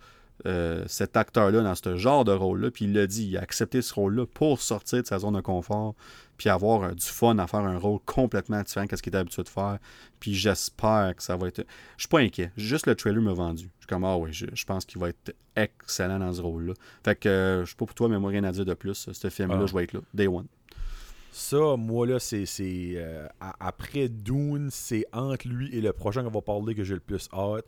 euh, 0.45 0.83
cet 0.87 1.15
acteur-là 1.15 1.61
dans 1.61 1.75
ce 1.75 1.95
genre 1.95 2.25
de 2.25 2.33
rôle-là. 2.33 2.69
Puis 2.69 2.85
il 2.85 2.93
l'a 2.93 3.07
dit, 3.07 3.27
il 3.27 3.37
a 3.37 3.41
accepté 3.41 3.81
ce 3.81 3.93
rôle-là 3.93 4.25
pour 4.25 4.61
sortir 4.61 5.01
de 5.01 5.07
sa 5.07 5.19
zone 5.19 5.35
de 5.35 5.41
confort, 5.41 5.95
puis 6.37 6.49
avoir 6.49 6.83
euh, 6.83 6.91
du 6.91 7.05
fun 7.05 7.37
à 7.37 7.47
faire 7.47 7.61
un 7.61 7.77
rôle 7.77 7.99
complètement 8.05 8.61
différent 8.61 8.85
de 8.85 8.95
ce 8.95 9.01
qu'il 9.01 9.11
était 9.11 9.19
habitué 9.19 9.43
de 9.43 9.49
faire. 9.49 9.79
Puis 10.19 10.33
j'espère 10.33 11.15
que 11.15 11.23
ça 11.23 11.37
va 11.37 11.47
être. 11.47 11.65
Je 11.95 12.03
suis 12.03 12.09
pas 12.09 12.19
inquiet. 12.19 12.51
Juste 12.57 12.87
le 12.87 12.95
trailer 12.95 13.21
m'a 13.21 13.33
vendu. 13.33 13.69
Je 13.79 13.85
suis 13.85 13.87
comme, 13.87 14.03
ah 14.03 14.17
oui, 14.17 14.33
je, 14.33 14.65
pense 14.65 14.83
qu'il 14.83 14.99
va 14.99 15.09
être 15.09 15.33
excellent 15.55 16.19
dans 16.19 16.33
ce 16.33 16.41
rôle-là. 16.41 16.73
Fait 17.05 17.15
que 17.15 17.29
euh, 17.29 17.61
je 17.61 17.67
suis 17.67 17.75
pas 17.75 17.85
pour 17.85 17.95
toi, 17.95 18.09
mais 18.09 18.19
moi, 18.19 18.29
rien 18.29 18.43
à 18.43 18.51
dire 18.51 18.65
de 18.65 18.73
plus. 18.73 19.09
Ce 19.11 19.29
film-là, 19.29 19.59
ah. 19.61 19.65
je 19.65 19.73
vais 19.73 19.83
être 19.83 19.93
là. 19.93 20.01
Day 20.13 20.27
one. 20.27 20.47
Ça, 21.31 21.77
moi, 21.77 22.05
là, 22.05 22.19
c'est. 22.19 22.45
Après 23.61 24.09
Dune, 24.09 24.67
c'est 24.71 25.05
entre 25.13 25.47
lui 25.47 25.73
et 25.73 25.79
le 25.79 25.93
prochain 25.93 26.21
qu'on 26.21 26.29
va 26.29 26.41
parler 26.41 26.75
que 26.75 26.83
j'ai 26.83 26.95
le 26.95 26.99
plus 26.99 27.29
hâte. 27.33 27.65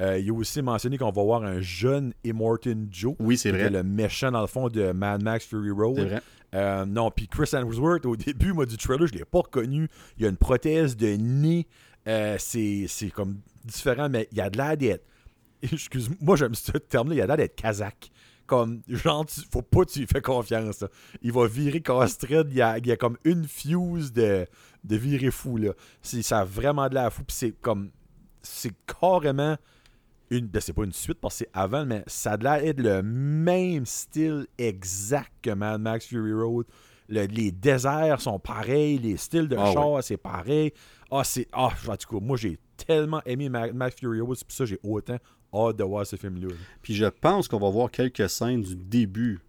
Euh, 0.00 0.18
il 0.18 0.30
a 0.30 0.32
aussi 0.32 0.62
mentionné 0.62 0.96
qu'on 0.96 1.10
va 1.10 1.22
voir 1.22 1.42
un 1.42 1.60
jeune 1.60 2.12
Immortan 2.24 2.86
Joe. 2.90 3.14
Oui, 3.18 3.36
c'est 3.36 3.50
vrai. 3.50 3.70
Le 3.70 3.82
méchant, 3.82 4.30
dans 4.30 4.40
le 4.40 4.46
fond, 4.46 4.68
de 4.68 4.92
Mad 4.92 5.22
Max 5.22 5.44
Fury 5.46 5.70
Road. 5.70 5.96
C'est 5.96 6.04
vrai. 6.04 6.22
Euh, 6.54 6.86
non, 6.86 7.10
puis 7.10 7.28
Chris 7.28 7.50
Hemsworth, 7.52 8.06
au 8.06 8.16
début, 8.16 8.52
moi, 8.52 8.64
du 8.64 8.76
trailer, 8.76 9.06
je 9.06 9.14
l'ai 9.14 9.24
pas 9.24 9.40
reconnu. 9.40 9.88
Il 10.16 10.24
a 10.24 10.28
une 10.28 10.36
prothèse 10.36 10.96
de 10.96 11.16
nez. 11.16 11.66
c'est 12.38 13.10
comme 13.12 13.40
différent, 13.64 14.08
mais 14.08 14.28
il 14.32 14.38
y 14.38 14.40
a 14.40 14.50
de 14.50 14.56
l'air 14.56 14.76
d'être. 14.76 15.04
Excuse-moi, 15.62 16.36
j'aime 16.36 16.54
ce 16.54 16.72
terme-là. 16.72 17.14
Il 17.14 17.18
y 17.18 17.20
a 17.20 17.24
de 17.24 17.28
l'air 17.28 17.36
d'être 17.36 17.56
kazakh 17.56 18.10
comme 18.46 18.80
genre 18.88 19.26
faut 19.52 19.62
pas 19.62 19.84
que 19.84 19.90
tu 19.90 19.98
lui 20.00 20.06
fais 20.06 20.22
confiance 20.22 20.82
il 21.20 21.32
va 21.32 21.46
virer 21.46 21.82
Castred 21.82 22.48
il 22.50 22.56
y 22.56 22.62
a, 22.62 22.78
il 22.78 22.86
y 22.86 22.90
a 22.90 22.96
comme 22.96 23.18
une 23.24 23.46
fuse 23.46 24.10
de, 24.10 24.46
de 24.84 24.96
virer 24.96 25.30
fou 25.30 25.58
là 25.58 25.72
ça 26.00 26.40
a 26.40 26.44
vraiment 26.44 26.88
de 26.88 26.94
la 26.94 27.10
fou 27.10 27.24
puis 27.24 27.36
c'est 27.36 27.52
comme 27.52 27.90
c'est 28.42 28.72
carrément 28.86 29.56
une 30.30 30.46
ben 30.46 30.60
c'est 30.60 30.72
pas 30.72 30.84
une 30.84 30.92
suite 30.92 31.18
parce 31.20 31.34
que 31.34 31.44
c'est 31.44 31.50
avant 31.52 31.84
mais 31.84 32.02
ça 32.06 32.32
a 32.32 32.36
l'air 32.36 32.60
d'être 32.60 32.80
le 32.80 33.02
même 33.02 33.86
style 33.86 34.46
exact 34.58 35.32
que 35.42 35.50
Mad 35.50 35.80
Max 35.80 36.06
Fury 36.06 36.32
Road. 36.32 36.66
Les 37.08 37.50
déserts 37.50 38.20
sont 38.20 38.38
pareils 38.38 38.98
les 38.98 39.16
styles 39.16 39.48
de 39.48 39.56
ah 39.58 39.72
char 39.72 40.02
c'est 40.02 40.16
pareil. 40.18 40.72
Ah 41.10 41.24
c'est 41.24 41.48
ah 41.52 41.70
en 41.88 41.96
tout 41.96 42.18
cas 42.18 42.24
moi 42.24 42.36
j'ai 42.36 42.58
tellement 42.76 43.22
aimé 43.24 43.48
Mad 43.48 43.74
Max 43.74 43.96
Fury 43.98 44.20
Road 44.20 44.36
c'est 44.36 44.46
pour 44.46 44.56
ça 44.56 44.66
j'ai 44.66 44.78
autant 44.82 45.18
hâte 45.54 45.76
de 45.76 45.84
voir 45.84 46.06
ce 46.06 46.16
film-là. 46.16 46.48
Puis 46.82 46.94
je 46.94 47.06
pense 47.06 47.48
qu'on 47.48 47.58
va 47.58 47.70
voir 47.70 47.90
quelques 47.90 48.28
scènes 48.28 48.62
du 48.62 48.76
début 48.76 49.40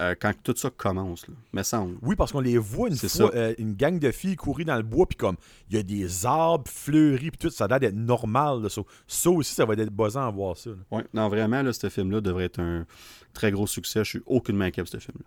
euh, 0.00 0.14
quand 0.18 0.32
tout 0.42 0.54
ça 0.56 0.70
commence. 0.70 1.26
Là. 1.26 1.34
Mais 1.52 1.64
ça, 1.64 1.84
Oui, 2.02 2.16
parce 2.16 2.32
qu'on 2.32 2.40
les 2.40 2.58
voit 2.58 2.88
une 2.88 2.96
fois, 2.96 3.34
euh, 3.34 3.54
une 3.58 3.74
gang 3.74 3.98
de 3.98 4.10
filles 4.10 4.36
courir 4.36 4.66
dans 4.66 4.76
le 4.76 4.82
bois, 4.82 5.06
puis 5.06 5.16
comme 5.16 5.36
il 5.70 5.76
y 5.76 5.78
a 5.78 5.82
des 5.82 6.26
arbres 6.26 6.70
fleuris, 6.70 7.30
puis 7.30 7.38
tout, 7.38 7.50
ça 7.50 7.64
a 7.64 7.68
l'air 7.68 7.80
d'être 7.80 7.96
normal. 7.96 8.68
Ça. 8.70 9.30
aussi, 9.30 9.54
ça 9.54 9.64
va 9.64 9.74
être 9.74 9.90
buzzant 9.90 10.26
à 10.26 10.30
voir 10.30 10.56
ça. 10.56 10.70
Oui, 10.90 11.02
non, 11.12 11.28
vraiment, 11.28 11.62
là, 11.62 11.72
ce 11.72 11.88
film-là 11.88 12.20
devrait 12.20 12.44
être 12.44 12.60
un 12.60 12.86
très 13.32 13.50
gros 13.50 13.66
succès. 13.66 14.00
Je 14.04 14.10
suis 14.10 14.22
aucunement 14.26 14.64
inquiet 14.64 14.82
de 14.82 14.88
ce 14.88 14.98
film-là. 14.98 15.24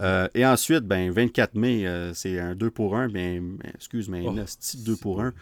Euh, 0.00 0.28
et 0.34 0.46
ensuite, 0.46 0.84
ben, 0.84 1.10
24 1.10 1.54
mai, 1.54 1.86
c'est 2.14 2.38
un 2.38 2.54
2 2.54 2.70
pour 2.70 2.96
1. 2.96 3.08
Ben, 3.08 3.58
excuse, 3.74 4.08
mais 4.08 4.24
oh, 4.26 4.34
2 4.34 4.96
pour 4.96 5.22
1. 5.22 5.32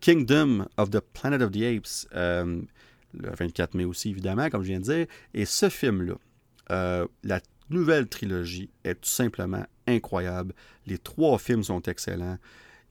Kingdom 0.00 0.66
of 0.76 0.90
the 0.90 1.00
Planet 1.00 1.42
of 1.42 1.50
the 1.50 1.62
Apes 1.62 2.06
le 3.14 3.30
24 3.30 3.74
mai 3.74 3.84
aussi, 3.84 4.10
évidemment, 4.10 4.48
comme 4.50 4.62
je 4.62 4.68
viens 4.68 4.80
de 4.80 4.84
dire. 4.84 5.06
Et 5.34 5.44
ce 5.44 5.68
film-là, 5.68 6.14
euh, 6.70 7.06
la 7.22 7.40
nouvelle 7.70 8.08
trilogie 8.08 8.70
est 8.84 8.94
tout 8.94 9.08
simplement 9.08 9.64
incroyable. 9.86 10.54
Les 10.86 10.98
trois 10.98 11.38
films 11.38 11.62
sont 11.62 11.82
excellents. 11.82 12.38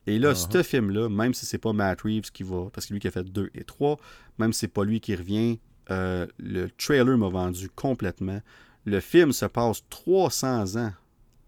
Et 0.06 0.20
là, 0.20 0.32
uh-huh. 0.32 0.52
ce 0.52 0.64
film-là, 0.64 1.10
même 1.10 1.34
si 1.34 1.46
c'est 1.46 1.58
pas 1.58 1.74
Matt 1.74 2.02
Reeves 2.02 2.32
qui 2.32 2.44
va, 2.44 2.70
parce 2.72 2.88
que 2.88 2.94
lui 2.94 3.00
qui 3.00 3.08
a 3.08 3.12
fait 3.12 3.24
2 3.24 3.50
et 3.54 3.64
3, 3.64 4.00
même 4.38 4.54
si 4.54 4.62
c'est 4.62 4.68
pas 4.68 4.86
lui 4.86 5.02
qui 5.02 5.16
revient, 5.16 5.60
euh, 5.90 6.28
le 6.38 6.70
trailer 6.70 7.18
m'a 7.18 7.30
vendu 7.30 7.70
complètement. 7.70 8.42
Le 8.86 9.00
film 9.00 9.34
se 9.34 9.46
passe 9.46 9.84
300 9.90 10.78
ans 10.78 10.94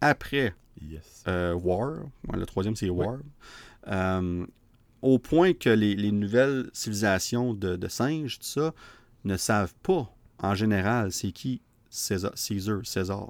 après 0.02 0.54
euh, 1.28 1.54
War. 1.54 2.00
le 2.34 2.46
troisième, 2.46 2.76
c'est 2.76 2.90
War 2.90 3.20
au 5.02 5.20
point 5.20 5.54
que 5.54 5.70
les, 5.70 6.12
nouvelles 6.12 6.70
civilisations 6.74 7.54
de, 7.54 7.88
singes, 7.88 8.40
tout 8.40 8.46
ça, 8.46 8.74
ne 9.24 9.38
savent 9.38 9.74
pas, 9.84 10.14
en 10.40 10.56
général, 10.56 11.12
c'est 11.12 11.32
qui 11.32 11.62
César. 11.90 12.32
César. 12.36 13.30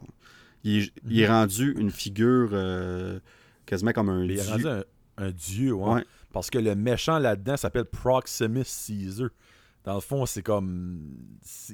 Il, 0.63 0.83
est, 0.83 0.91
mhm. 1.05 1.25
rendu 1.25 1.75
une 1.77 1.91
figure 1.91 2.49
euh, 2.51 3.19
quasiment 3.65 3.93
comme 3.93 4.09
un 4.09 4.23
il 4.23 4.27
dieu. 4.27 4.35
Il 4.35 4.39
est 4.39 4.51
rendu 4.51 4.83
un, 5.17 5.31
dieu, 5.31 5.73
ouais. 5.73 6.03
Parce 6.31 6.49
que 6.49 6.59
le 6.59 6.75
méchant 6.75 7.17
là-dedans 7.17 7.57
s'appelle 7.57 7.85
Proximus 7.85 8.65
Caesar. 8.65 9.29
Dans 9.85 9.95
le 9.95 10.01
fond, 10.01 10.25
c'est 10.25 10.41
comme. 10.41 10.99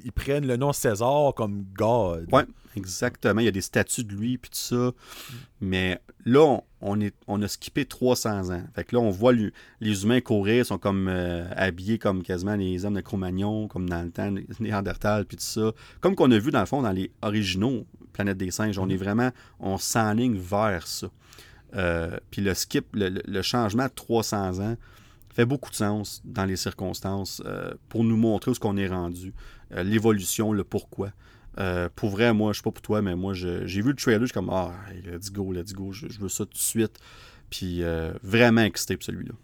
Ils 0.04 0.12
prennent 0.12 0.46
le 0.46 0.56
nom 0.56 0.72
César 0.72 1.34
comme 1.34 1.64
God. 1.76 2.28
Oui, 2.32 2.42
exactement. 2.76 3.40
Il 3.40 3.44
y 3.44 3.48
a 3.48 3.52
des 3.52 3.60
statues 3.60 4.04
de 4.04 4.12
lui, 4.12 4.38
puis 4.38 4.50
tout 4.50 4.58
ça. 4.58 4.92
Mais 5.60 6.00
là, 6.24 6.60
on, 6.80 7.00
est, 7.00 7.14
on 7.26 7.42
a 7.42 7.48
skippé 7.48 7.84
300 7.84 8.50
ans. 8.50 8.62
Fait 8.74 8.84
que 8.84 8.94
là, 8.94 9.02
on 9.02 9.10
voit 9.10 9.32
les 9.80 10.04
humains 10.04 10.20
courir, 10.20 10.64
sont 10.64 10.78
comme 10.78 11.08
euh, 11.08 11.48
habillés 11.56 11.98
comme 11.98 12.22
quasiment 12.22 12.54
les 12.54 12.84
hommes 12.84 12.94
de 12.94 13.00
Cro-Magnon, 13.00 13.68
comme 13.68 13.88
dans 13.88 14.02
le 14.02 14.10
temps, 14.10 14.32
Néandertal, 14.60 15.24
puis 15.24 15.36
tout 15.36 15.42
ça. 15.42 15.72
Comme 16.00 16.14
qu'on 16.14 16.30
a 16.30 16.38
vu, 16.38 16.50
dans 16.50 16.60
le 16.60 16.66
fond, 16.66 16.82
dans 16.82 16.92
les 16.92 17.10
originaux 17.22 17.86
Planète 18.16 18.38
des 18.38 18.50
Singes. 18.50 18.78
On 18.78 18.88
est 18.88 18.96
vraiment. 18.96 19.30
On 19.60 19.76
s'enligne 19.76 20.38
vers 20.38 20.86
ça. 20.86 21.08
Euh, 21.74 22.16
puis 22.30 22.40
le 22.40 22.54
skip, 22.54 22.86
le, 22.94 23.20
le, 23.22 23.42
changement 23.42 23.84
de 23.84 23.92
300 23.94 24.60
ans 24.60 24.76
fait 25.36 25.44
beaucoup 25.44 25.70
de 25.70 25.76
sens 25.76 26.22
dans 26.24 26.46
les 26.46 26.56
circonstances 26.56 27.42
euh, 27.44 27.74
pour 27.90 28.04
nous 28.04 28.16
montrer 28.16 28.50
où 28.50 28.54
ce 28.54 28.60
qu'on 28.60 28.78
est 28.78 28.88
rendu, 28.88 29.34
euh, 29.72 29.82
l'évolution, 29.82 30.50
le 30.50 30.64
pourquoi. 30.64 31.12
Euh, 31.58 31.90
pour 31.94 32.08
vrai, 32.08 32.32
moi, 32.32 32.54
je 32.54 32.58
sais 32.58 32.62
pas 32.62 32.70
pour 32.70 32.80
toi, 32.80 33.02
mais 33.02 33.14
moi, 33.14 33.34
j'ai 33.34 33.82
vu 33.82 33.90
le 33.90 33.94
trailer, 33.96 34.20
je 34.20 34.26
suis 34.26 34.32
comme, 34.32 34.48
ah, 34.48 34.72
let's 35.04 35.30
go, 35.30 35.52
let's 35.52 35.74
go, 35.74 35.92
je, 35.92 36.06
veux 36.18 36.30
ça 36.30 36.46
tout 36.46 36.52
de 36.52 36.58
suite. 36.58 36.98
Puis 37.50 37.82
vraiment 38.22 38.62
excité 38.62 38.96
pour 38.96 39.04
celui-là. 39.04 39.34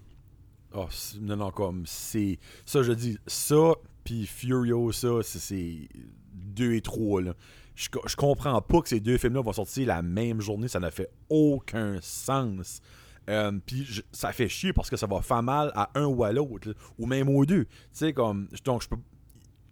Oh, 0.74 0.89
non, 1.20 1.36
non, 1.36 1.51
comme, 1.51 1.85
c'est. 1.86 2.39
Ça, 2.64 2.82
je 2.82 2.93
dis, 2.93 3.19
ça, 3.27 3.74
puis 4.02 4.27
Furiosa, 4.27 5.23
c'est 5.23 5.89
deux 6.35 6.73
et 6.73 6.81
trois. 6.81 7.20
Je, 7.74 7.89
je 8.06 8.16
comprends 8.16 8.60
pas 8.62 8.81
que 8.81 8.89
ces 8.89 9.01
deux 9.01 9.19
films-là 9.19 9.43
vont 9.43 9.52
sortir 9.52 9.86
la 9.86 10.01
même 10.01 10.40
journée, 10.40 10.69
ça 10.69 10.81
n'a 10.81 10.90
fait 10.90 11.10
aucun 11.28 11.98
sens. 12.01 12.81
Euh, 13.31 13.53
puis 13.65 14.03
ça 14.11 14.32
fait 14.32 14.49
chier 14.49 14.73
parce 14.73 14.90
que 14.90 14.97
ça 14.97 15.07
va 15.07 15.23
faire 15.23 15.43
mal 15.43 15.70
à 15.74 15.90
un 15.94 16.07
ou 16.07 16.24
à 16.24 16.32
l'autre, 16.32 16.74
ou 16.99 17.07
même 17.07 17.28
aux 17.28 17.47
deux. 17.47 17.65
Tu 17.65 17.70
sais, 17.93 18.12
comme. 18.12 18.49
Donc, 18.65 18.82
je 18.82 18.89
peux, 18.89 18.97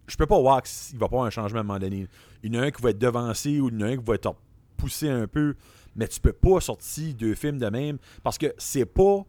je 0.07 0.15
peux 0.15 0.25
pas 0.25 0.39
voir 0.39 0.61
qu'il 0.61 0.97
va 0.97 1.07
pas 1.07 1.15
avoir 1.15 1.25
un 1.25 1.31
changement 1.31 1.59
à 1.59 1.61
un 1.61 1.65
moment 1.65 1.79
donné. 1.79 2.07
Il 2.43 2.53
y 2.53 2.57
en 2.57 2.61
a 2.61 2.65
un 2.65 2.71
qui 2.71 2.81
va 2.81 2.91
être 2.91 2.99
devancé 2.99 3.59
ou 3.59 3.69
il 3.69 3.79
y 3.79 3.83
en 3.83 3.87
a 3.87 3.89
un 3.91 3.97
qui 3.97 4.03
va 4.03 4.15
être 4.15 4.35
poussé 4.77 5.09
un 5.09 5.27
peu. 5.27 5.55
Mais 5.95 6.07
tu 6.07 6.19
peux 6.19 6.33
pas 6.33 6.61
sortir 6.61 7.13
deux 7.15 7.35
films 7.35 7.57
de 7.57 7.67
même 7.67 7.97
parce 8.23 8.37
que 8.37 8.53
c'est 8.57 8.85
pas 8.85 9.25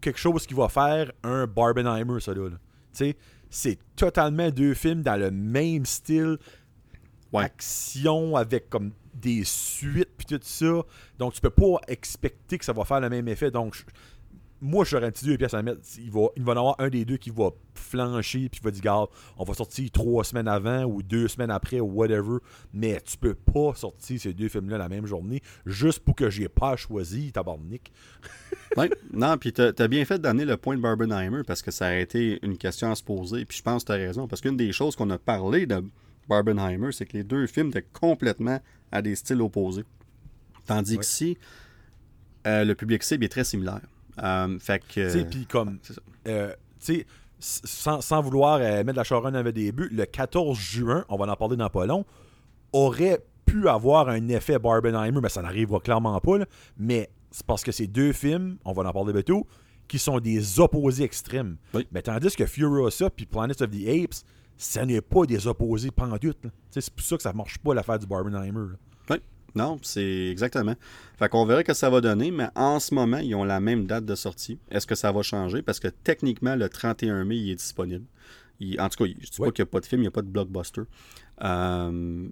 quelque 0.00 0.18
chose 0.18 0.46
qui 0.46 0.54
va 0.54 0.68
faire 0.68 1.12
un 1.22 1.46
Barbenheimer, 1.46 2.20
ça 2.20 2.32
là. 2.32 2.48
Tu 2.50 2.56
sais, 2.92 3.16
c'est 3.50 3.78
totalement 3.96 4.50
deux 4.50 4.74
films 4.74 5.02
dans 5.02 5.16
le 5.16 5.30
même 5.30 5.84
style. 5.84 6.38
Action 7.38 8.36
avec 8.36 8.68
comme 8.68 8.92
des 9.14 9.42
suites 9.44 10.10
puis 10.16 10.26
tout 10.26 10.40
ça. 10.42 10.82
Donc 11.18 11.34
tu 11.34 11.40
peux 11.40 11.50
pas 11.50 11.80
expecter 11.88 12.58
que 12.58 12.64
ça 12.64 12.72
va 12.72 12.84
faire 12.84 13.00
le 13.00 13.08
même 13.08 13.28
effet. 13.28 13.50
Donc 13.50 13.84
moi 14.60 14.84
j'aurais 14.84 15.06
un 15.06 15.10
petit 15.10 15.24
deux 15.24 15.36
pièces 15.36 15.54
à 15.54 15.62
mettre. 15.62 15.80
Il 15.98 16.10
va, 16.10 16.26
il 16.36 16.44
va 16.44 16.52
y 16.52 16.56
en 16.56 16.58
avoir 16.58 16.76
un 16.78 16.88
des 16.88 17.04
deux 17.04 17.16
qui 17.16 17.30
va 17.30 17.50
flancher 17.74 18.48
puis 18.48 18.60
va 18.62 18.70
dire 18.70 18.82
garde, 18.82 19.08
on 19.38 19.44
va 19.44 19.54
sortir 19.54 19.90
trois 19.90 20.24
semaines 20.24 20.48
avant 20.48 20.84
ou 20.84 21.02
deux 21.02 21.28
semaines 21.28 21.50
après 21.50 21.80
ou 21.80 21.86
whatever. 21.86 22.38
Mais 22.72 23.00
tu 23.00 23.16
peux 23.16 23.34
pas 23.34 23.74
sortir 23.74 24.20
ces 24.20 24.32
deux 24.32 24.48
films-là 24.48 24.78
la 24.78 24.88
même 24.88 25.06
journée 25.06 25.42
juste 25.66 26.00
pour 26.00 26.14
que 26.14 26.30
j'ai 26.30 26.48
pas 26.48 26.76
choisi 26.76 27.32
tabarnak. 27.32 27.90
ouais, 28.76 28.90
non, 29.12 29.36
puis 29.38 29.52
t'as 29.52 29.72
as 29.76 29.88
bien 29.88 30.04
fait 30.04 30.20
d'amener 30.20 30.44
le 30.44 30.56
point 30.56 30.76
de 30.76 30.82
Barbenheimer 30.82 31.42
parce 31.46 31.62
que 31.62 31.70
ça 31.70 31.86
a 31.86 31.94
été 31.94 32.38
une 32.42 32.58
question 32.58 32.90
à 32.90 32.94
se 32.94 33.02
poser. 33.02 33.44
Puis 33.44 33.58
je 33.58 33.62
pense 33.62 33.84
que 33.84 33.88
t'as 33.88 33.96
raison. 33.96 34.28
Parce 34.28 34.42
qu'une 34.42 34.56
des 34.56 34.72
choses 34.72 34.96
qu'on 34.96 35.10
a 35.10 35.18
parlé 35.18 35.66
de 35.66 35.82
Barbenheimer, 36.30 36.92
c'est 36.92 37.04
que 37.04 37.16
les 37.16 37.24
deux 37.24 37.46
films 37.46 37.68
étaient 37.68 37.86
complètement 37.92 38.60
à 38.92 39.02
des 39.02 39.16
styles 39.16 39.42
opposés. 39.42 39.84
Tandis 40.66 40.96
que 40.96 41.04
si 41.04 41.36
euh, 42.46 42.64
le 42.64 42.74
public 42.74 43.02
cible 43.02 43.24
est 43.24 43.28
très 43.28 43.44
similaire. 43.44 43.82
Euh, 44.22 44.58
fait 44.58 44.82
que. 44.86 45.22
puis 45.24 45.46
comme. 45.46 45.78
Euh, 46.28 46.54
sans, 47.40 48.02
sans, 48.02 48.20
vouloir 48.20 48.58
mettre 48.58 48.96
la 48.96 49.04
charonne 49.04 49.34
avec 49.34 49.54
des 49.54 49.72
buts, 49.72 49.88
le 49.90 50.04
14 50.04 50.58
juin, 50.58 51.04
on 51.08 51.16
va 51.16 51.30
en 51.30 51.36
parler 51.36 51.56
dans 51.56 51.70
pas 51.70 51.86
long, 51.86 52.04
aurait 52.72 53.24
pu 53.46 53.66
avoir 53.66 54.08
un 54.10 54.28
effet 54.28 54.58
Barbenheimer, 54.58 55.20
mais 55.22 55.30
ça 55.30 55.40
n'arrivera 55.40 55.80
clairement 55.80 56.20
pas. 56.20 56.38
mais 56.76 57.08
c'est 57.30 57.46
parce 57.46 57.62
que 57.64 57.72
ces 57.72 57.86
deux 57.86 58.12
films, 58.12 58.58
on 58.64 58.72
va 58.72 58.82
en 58.82 58.92
parler 58.92 59.12
bientôt, 59.12 59.46
qui 59.88 59.98
sont 59.98 60.20
des 60.20 60.60
opposés 60.60 61.04
extrêmes. 61.04 61.56
Mais 61.92 62.02
tandis 62.02 62.36
que 62.36 62.46
Furiosa 62.46 63.08
puis 63.10 63.26
Planet 63.26 63.60
of 63.62 63.70
the 63.70 63.88
Apes, 63.88 64.24
ça 64.60 64.84
n'est 64.84 65.00
pas 65.00 65.24
des 65.24 65.46
opposés 65.46 65.90
pendus. 65.90 66.34
C'est 66.70 66.90
pour 66.90 67.04
ça 67.04 67.16
que 67.16 67.22
ça 67.22 67.32
marche 67.32 67.58
pas 67.58 67.72
l'affaire 67.72 67.98
du 67.98 68.06
Barbenheimer. 68.06 68.74
Oui, 69.08 69.16
non, 69.54 69.78
c'est 69.82 70.28
exactement. 70.28 70.74
Fait 71.18 71.30
qu'on 71.30 71.46
verra 71.46 71.64
que 71.64 71.72
ça 71.72 71.88
va 71.88 72.02
donner, 72.02 72.30
mais 72.30 72.48
en 72.54 72.78
ce 72.78 72.94
moment, 72.94 73.18
ils 73.18 73.34
ont 73.34 73.44
la 73.44 73.58
même 73.60 73.86
date 73.86 74.04
de 74.04 74.14
sortie. 74.14 74.58
Est-ce 74.70 74.86
que 74.86 74.94
ça 74.94 75.12
va 75.12 75.22
changer? 75.22 75.62
Parce 75.62 75.80
que 75.80 75.88
techniquement, 75.88 76.56
le 76.56 76.68
31 76.68 77.24
mai, 77.24 77.38
il 77.38 77.50
est 77.50 77.54
disponible. 77.54 78.04
en 78.78 78.88
tout 78.90 79.04
cas, 79.04 79.10
je 79.18 79.30
dis 79.30 79.38
pas 79.38 79.50
qu'il 79.50 79.64
n'y 79.64 79.68
a 79.68 79.72
pas 79.72 79.80
de 79.80 79.86
film, 79.86 80.02
il 80.02 80.04
n'y 80.04 80.08
a 80.08 80.12
pas 80.12 80.22
de 80.22 80.28
blockbuster. 80.28 80.82
Euh, 81.42 82.28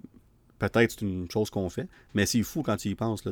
peut-être 0.59 0.91
c'est 0.91 1.01
une 1.01 1.31
chose 1.31 1.49
qu'on 1.49 1.69
fait, 1.69 1.87
mais 2.13 2.27
c'est 2.27 2.43
fou 2.43 2.61
quand 2.61 2.77
tu 2.77 2.89
y 2.89 2.95
penses. 2.95 3.25
Là, 3.25 3.31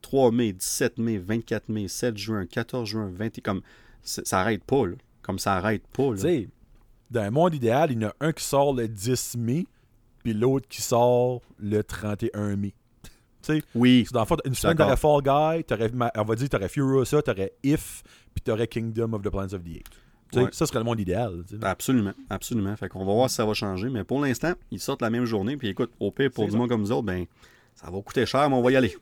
3 0.00 0.30
mai, 0.32 0.54
17 0.54 0.96
mai, 0.96 1.18
24 1.18 1.68
mai, 1.68 1.86
7 1.86 2.16
juin, 2.16 2.46
14 2.46 2.88
juin, 2.88 3.10
20 3.14 3.42
comme 3.42 3.60
ça 4.02 4.22
n'arrête 4.32 4.64
pas. 4.64 4.86
Là. 4.86 4.94
Comme 5.20 5.38
ça 5.38 5.50
n'arrête 5.56 5.86
pas. 5.88 6.16
Sais, 6.16 6.48
dans 7.10 7.20
un 7.20 7.30
monde 7.30 7.54
idéal, 7.54 7.90
il 7.90 8.00
y 8.00 8.04
en 8.04 8.08
a 8.08 8.14
un 8.20 8.32
qui 8.32 8.44
sort 8.44 8.74
le 8.74 8.88
10 8.88 9.36
mai, 9.38 9.66
puis 10.22 10.32
l'autre 10.32 10.68
qui 10.68 10.82
sort 10.82 11.40
le 11.58 11.82
31 11.82 12.56
mai. 12.56 12.74
sais, 13.42 13.62
oui. 13.74 14.06
Dans 14.12 14.20
le 14.20 14.26
fond, 14.26 14.36
une 14.44 14.54
semaine, 14.54 14.76
t'aurais 14.76 14.96
Fall 14.96 15.22
Guy, 15.22 15.64
t'aurais, 15.64 15.90
on 16.16 16.24
va 16.24 16.34
dire, 16.34 16.48
t'aurais 16.48 16.68
Furiosa, 16.68 17.22
t'aurais 17.22 17.52
If, 17.62 18.02
puis 18.34 18.42
t'aurais 18.42 18.68
Kingdom 18.68 19.12
of 19.12 19.22
the 19.22 19.30
Planets 19.30 19.54
of 19.54 19.62
the 19.64 19.76
Apes. 19.76 20.52
Ça 20.52 20.66
serait 20.66 20.78
le 20.78 20.84
monde 20.84 21.00
idéal. 21.00 21.44
Absolument, 21.62 22.12
absolument. 22.28 22.76
Fait 22.76 22.88
qu'on 22.88 23.04
va 23.04 23.12
voir 23.12 23.28
si 23.28 23.36
ça 23.36 23.44
va 23.44 23.54
changer. 23.54 23.88
Mais 23.88 24.04
pour 24.04 24.20
l'instant, 24.20 24.52
ils 24.70 24.78
sortent 24.78 25.02
la 25.02 25.10
même 25.10 25.24
journée. 25.24 25.56
Puis 25.56 25.68
écoute, 25.68 25.90
au 25.98 26.10
pire, 26.10 26.30
pour 26.30 26.46
du 26.46 26.56
monde 26.56 26.68
comme 26.68 26.82
nous 26.82 26.92
autres, 26.92 27.02
ben, 27.02 27.26
ça 27.74 27.90
va 27.90 28.00
coûter 28.00 28.26
cher, 28.26 28.48
mais 28.48 28.56
on 28.56 28.62
va 28.62 28.70
y 28.70 28.76
aller. 28.76 28.96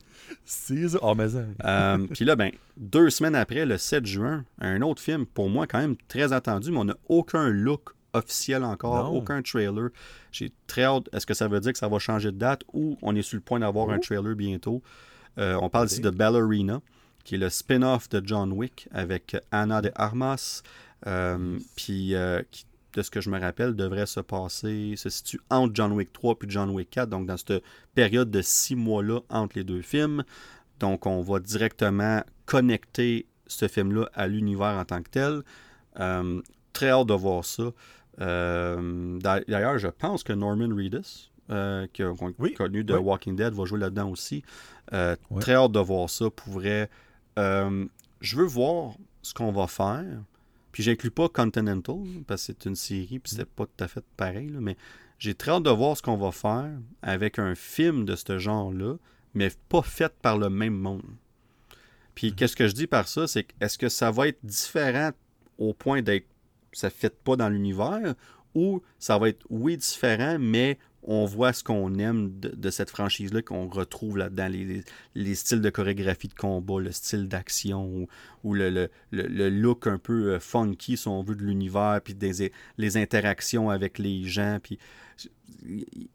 C'est 0.45 0.89
ça. 0.89 0.99
Oh, 1.01 1.13
mais. 1.15 1.27
Euh, 1.63 2.07
puis 2.13 2.25
là, 2.25 2.35
ben, 2.35 2.51
deux 2.77 3.09
semaines 3.09 3.35
après, 3.35 3.65
le 3.65 3.77
7 3.77 4.05
juin, 4.05 4.45
un 4.59 4.81
autre 4.81 5.01
film, 5.01 5.25
pour 5.25 5.49
moi, 5.49 5.67
quand 5.67 5.79
même 5.79 5.95
très 6.07 6.33
attendu, 6.33 6.71
mais 6.71 6.77
on 6.77 6.85
n'a 6.85 6.97
aucun 7.07 7.49
look 7.49 7.91
officiel 8.13 8.63
encore, 8.63 9.13
aucun 9.13 9.41
trailer. 9.41 9.89
J'ai 10.31 10.51
très 10.67 10.83
hâte. 10.83 11.09
Est-ce 11.13 11.25
que 11.25 11.33
ça 11.33 11.47
veut 11.47 11.59
dire 11.59 11.73
que 11.73 11.79
ça 11.79 11.87
va 11.87 11.99
changer 11.99 12.31
de 12.31 12.37
date 12.37 12.63
ou 12.73 12.97
on 13.01 13.15
est 13.15 13.21
sur 13.21 13.35
le 13.35 13.41
point 13.41 13.59
d'avoir 13.59 13.89
un 13.89 13.99
trailer 13.99 14.35
bientôt? 14.35 14.81
Euh, 15.37 15.57
on 15.61 15.69
parle 15.69 15.87
ici 15.87 16.01
de 16.01 16.09
Ballerina, 16.09 16.81
qui 17.23 17.35
est 17.35 17.37
le 17.37 17.49
spin-off 17.49 18.09
de 18.09 18.21
John 18.25 18.51
Wick 18.51 18.87
avec 18.91 19.37
Anna 19.51 19.81
de 19.81 19.91
Armas. 19.95 20.63
Euh, 21.07 21.57
puis, 21.75 22.15
euh, 22.15 22.41
de 22.93 23.01
ce 23.01 23.11
que 23.11 23.21
je 23.21 23.29
me 23.29 23.39
rappelle, 23.39 23.75
devrait 23.75 24.07
se 24.07 24.19
passer, 24.19 24.95
se 24.97 25.09
situe 25.09 25.39
entre 25.49 25.73
John 25.75 25.91
Wick 25.93 26.11
3 26.11 26.35
et 26.43 26.49
John 26.49 26.69
Wick 26.71 26.89
4, 26.89 27.09
donc 27.09 27.27
dans 27.27 27.37
cette 27.37 27.63
période 27.93 28.31
de 28.31 28.41
six 28.41 28.75
mois-là 28.75 29.21
entre 29.29 29.57
les 29.57 29.63
deux 29.63 29.81
films. 29.81 30.23
Donc, 30.79 31.05
on 31.05 31.21
va 31.21 31.39
directement 31.39 32.23
connecter 32.45 33.27
ce 33.47 33.67
film-là 33.67 34.09
à 34.13 34.27
l'univers 34.27 34.77
en 34.77 34.85
tant 34.85 35.01
que 35.01 35.09
tel. 35.09 35.43
très 36.73 36.89
hâte 36.89 37.07
de 37.07 37.13
voir 37.13 37.45
ça. 37.45 37.71
Euh, 38.19 39.17
d'ailleurs, 39.19 39.77
je 39.77 39.87
pense 39.87 40.23
que 40.23 40.33
Norman 40.33 40.75
Reedus, 40.75 41.31
euh, 41.49 41.87
qui 41.93 42.03
a 42.03 42.13
connu 42.55 42.83
de 42.83 42.95
Walking 42.95 43.35
Dead, 43.35 43.53
va 43.53 43.65
jouer 43.65 43.79
là-dedans 43.79 44.09
aussi. 44.09 44.43
Euh, 44.93 45.15
très 45.39 45.53
hâte 45.53 45.71
de 45.71 45.79
voir 45.79 46.09
ça. 46.09 46.29
Pour 46.29 46.53
vrai, 46.53 46.89
je 47.37 48.35
veux 48.35 48.45
voir 48.45 48.93
ce 49.21 49.33
qu'on 49.33 49.51
va 49.51 49.67
faire. 49.67 50.05
Puis 50.71 50.83
j'inclus 50.83 51.11
pas 51.11 51.29
Continental, 51.29 52.03
parce 52.27 52.45
que 52.45 52.53
c'est 52.53 52.65
une 52.69 52.75
série, 52.75 53.19
puis 53.19 53.33
c'est 53.35 53.45
pas 53.45 53.65
tout 53.65 53.83
à 53.83 53.87
fait 53.87 54.03
pareil, 54.17 54.51
mais 54.59 54.77
j'ai 55.17 55.33
très 55.33 55.51
hâte 55.51 55.63
de 55.63 55.69
voir 55.71 55.97
ce 55.97 56.01
qu'on 56.01 56.17
va 56.17 56.31
faire 56.31 56.69
avec 57.01 57.39
un 57.39 57.55
film 57.55 58.05
de 58.05 58.15
ce 58.15 58.37
genre-là, 58.37 58.95
mais 59.33 59.51
pas 59.67 59.81
fait 59.81 60.13
par 60.21 60.37
le 60.37 60.49
même 60.49 60.75
monde. 60.75 61.01
Puis 62.13 62.27
mm-hmm. 62.27 62.35
qu'est-ce 62.35 62.55
que 62.55 62.67
je 62.67 62.73
dis 62.73 62.87
par 62.87 63.07
ça, 63.07 63.27
c'est 63.27 63.47
est-ce 63.59 63.77
que 63.77 63.89
ça 63.89 64.11
va 64.11 64.27
être 64.27 64.39
différent 64.43 65.09
au 65.57 65.73
point 65.73 66.03
d'être 66.03 66.27
ça 66.73 66.87
ne 66.87 66.91
fit 66.91 67.09
pas 67.23 67.35
dans 67.35 67.49
l'univers, 67.49 68.15
ou 68.55 68.81
ça 68.97 69.17
va 69.17 69.29
être, 69.29 69.45
oui, 69.49 69.77
différent, 69.77 70.37
mais 70.39 70.77
on 71.03 71.25
voit 71.25 71.53
ce 71.53 71.63
qu'on 71.63 71.95
aime 71.95 72.39
de, 72.39 72.69
cette 72.69 72.89
franchise-là, 72.89 73.41
qu'on 73.41 73.67
retrouve 73.67 74.17
là-dedans, 74.17 74.49
les, 75.15 75.35
styles 75.35 75.61
de 75.61 75.69
chorégraphie 75.69 76.27
de 76.27 76.33
combat, 76.33 76.79
le 76.79 76.91
style 76.91 77.27
d'action, 77.27 78.07
ou, 78.43 78.53
le, 78.53 78.89
look 79.11 79.87
un 79.87 79.97
peu 79.97 80.33
euh, 80.33 80.39
funky, 80.39 80.97
si 80.97 81.07
on 81.07 81.23
veut, 81.23 81.35
de 81.35 81.43
l'univers, 81.43 82.01
puis 82.03 82.13
des, 82.13 82.51
les 82.77 82.97
interactions 82.97 83.69
avec 83.69 83.97
les 83.97 84.25
gens. 84.25 84.59
Puis 84.61 84.77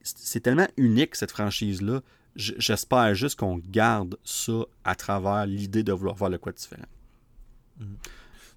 c'est 0.03 0.41
tellement 0.41 0.69
unique, 0.77 1.17
cette 1.17 1.31
franchise-là. 1.31 2.03
J'espère 2.37 3.15
juste 3.15 3.39
qu'on 3.39 3.59
garde 3.59 4.19
ça 4.25 4.65
à 4.85 4.97
travers 4.97 5.47
l'idée 5.47 5.83
de 5.83 5.93
vouloir 5.93 6.17
voir 6.17 6.31
le 6.31 6.39
quoi 6.39 6.53
différent. 6.53 6.87
Mm-hmm. 7.81 7.85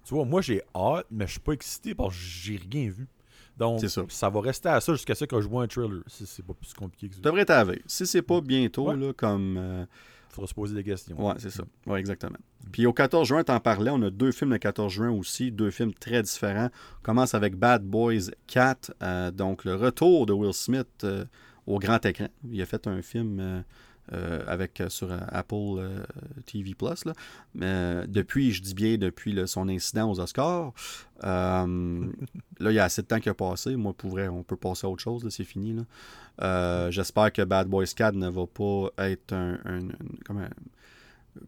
Tu 0.08 0.14
vois, 0.14 0.24
moi 0.24 0.40
j'ai 0.40 0.62
hâte, 0.74 1.04
mais 1.10 1.26
je 1.26 1.32
suis 1.32 1.40
pas 1.40 1.52
excité 1.52 1.94
parce 1.94 2.14
que 2.14 2.22
j'ai 2.22 2.58
rien 2.72 2.88
vu. 2.88 3.06
Donc, 3.58 3.84
ça. 4.08 4.30
va 4.30 4.40
rester 4.40 4.70
à 4.70 4.80
ça 4.80 4.94
jusqu'à 4.94 5.14
ce 5.14 5.26
que 5.26 5.38
je 5.38 5.46
vois 5.46 5.64
un 5.64 5.66
trailer. 5.66 6.00
C'est 6.06 6.46
pas 6.46 6.54
plus 6.54 6.72
compliqué 6.72 7.10
que 7.10 7.16
ça. 7.16 7.20
devrait 7.20 7.42
être 7.42 7.74
Si 7.84 8.06
c'est 8.06 8.22
pas 8.22 8.40
bientôt, 8.40 8.90
là, 8.90 9.12
comme. 9.12 9.56
Il 9.56 9.58
euh, 9.58 9.84
faudra 10.30 10.48
se 10.48 10.54
poser 10.54 10.74
des 10.74 10.82
questions. 10.82 11.14
Ouais, 11.22 11.34
c'est 11.36 11.50
ça. 11.50 11.64
Ouais, 11.86 12.00
exactement. 12.00 12.38
Puis 12.72 12.86
au 12.86 12.94
14 12.94 13.28
juin, 13.28 13.44
t'en 13.44 13.60
parlais, 13.60 13.90
on 13.90 14.00
a 14.00 14.08
deux 14.08 14.32
films 14.32 14.52
le 14.52 14.58
14 14.58 14.90
juin 14.90 15.10
aussi, 15.10 15.52
deux 15.52 15.70
films 15.70 15.92
très 15.92 16.22
différents. 16.22 16.70
On 17.00 17.02
commence 17.02 17.34
avec 17.34 17.56
Bad 17.56 17.84
Boys 17.84 18.30
4, 18.46 18.94
euh, 19.02 19.30
donc 19.30 19.66
le 19.66 19.74
retour 19.74 20.24
de 20.24 20.32
Will 20.32 20.54
Smith 20.54 20.88
euh, 21.04 21.26
au 21.66 21.78
grand 21.78 22.02
écran. 22.06 22.28
Il 22.50 22.62
a 22.62 22.66
fait 22.66 22.86
un 22.86 23.02
film 23.02 23.62
euh, 24.14 24.42
avec 24.46 24.80
euh, 24.80 24.88
sur 24.88 25.12
euh, 25.12 25.18
Apple 25.28 25.82
TV 26.46 26.74
Plus. 26.74 27.04
Là. 27.04 27.12
Mais 27.54 28.06
depuis, 28.06 28.52
je 28.52 28.62
dis 28.62 28.72
bien 28.72 28.96
depuis 28.96 29.36
son 29.46 29.68
incident 29.68 30.10
aux 30.10 30.18
Oscars, 30.18 30.72
là, 31.22 31.66
il 32.60 32.72
y 32.72 32.78
a 32.78 32.84
assez 32.84 33.02
de 33.02 33.06
temps 33.06 33.20
qui 33.20 33.28
a 33.28 33.34
passé. 33.34 33.76
Moi, 33.76 33.92
pour 33.92 34.10
vrai, 34.10 34.28
on 34.28 34.42
peut 34.42 34.56
passer 34.56 34.86
à 34.86 34.90
autre 34.90 35.02
chose, 35.02 35.28
c'est 35.28 35.44
fini. 35.44 35.76
J'espère 36.40 37.32
que 37.32 37.42
Bad 37.42 37.68
Boys 37.68 37.86
4 37.94 38.14
ne 38.14 38.30
va 38.30 38.46
pas 38.46 39.08
être 39.10 39.34
un, 39.34 39.58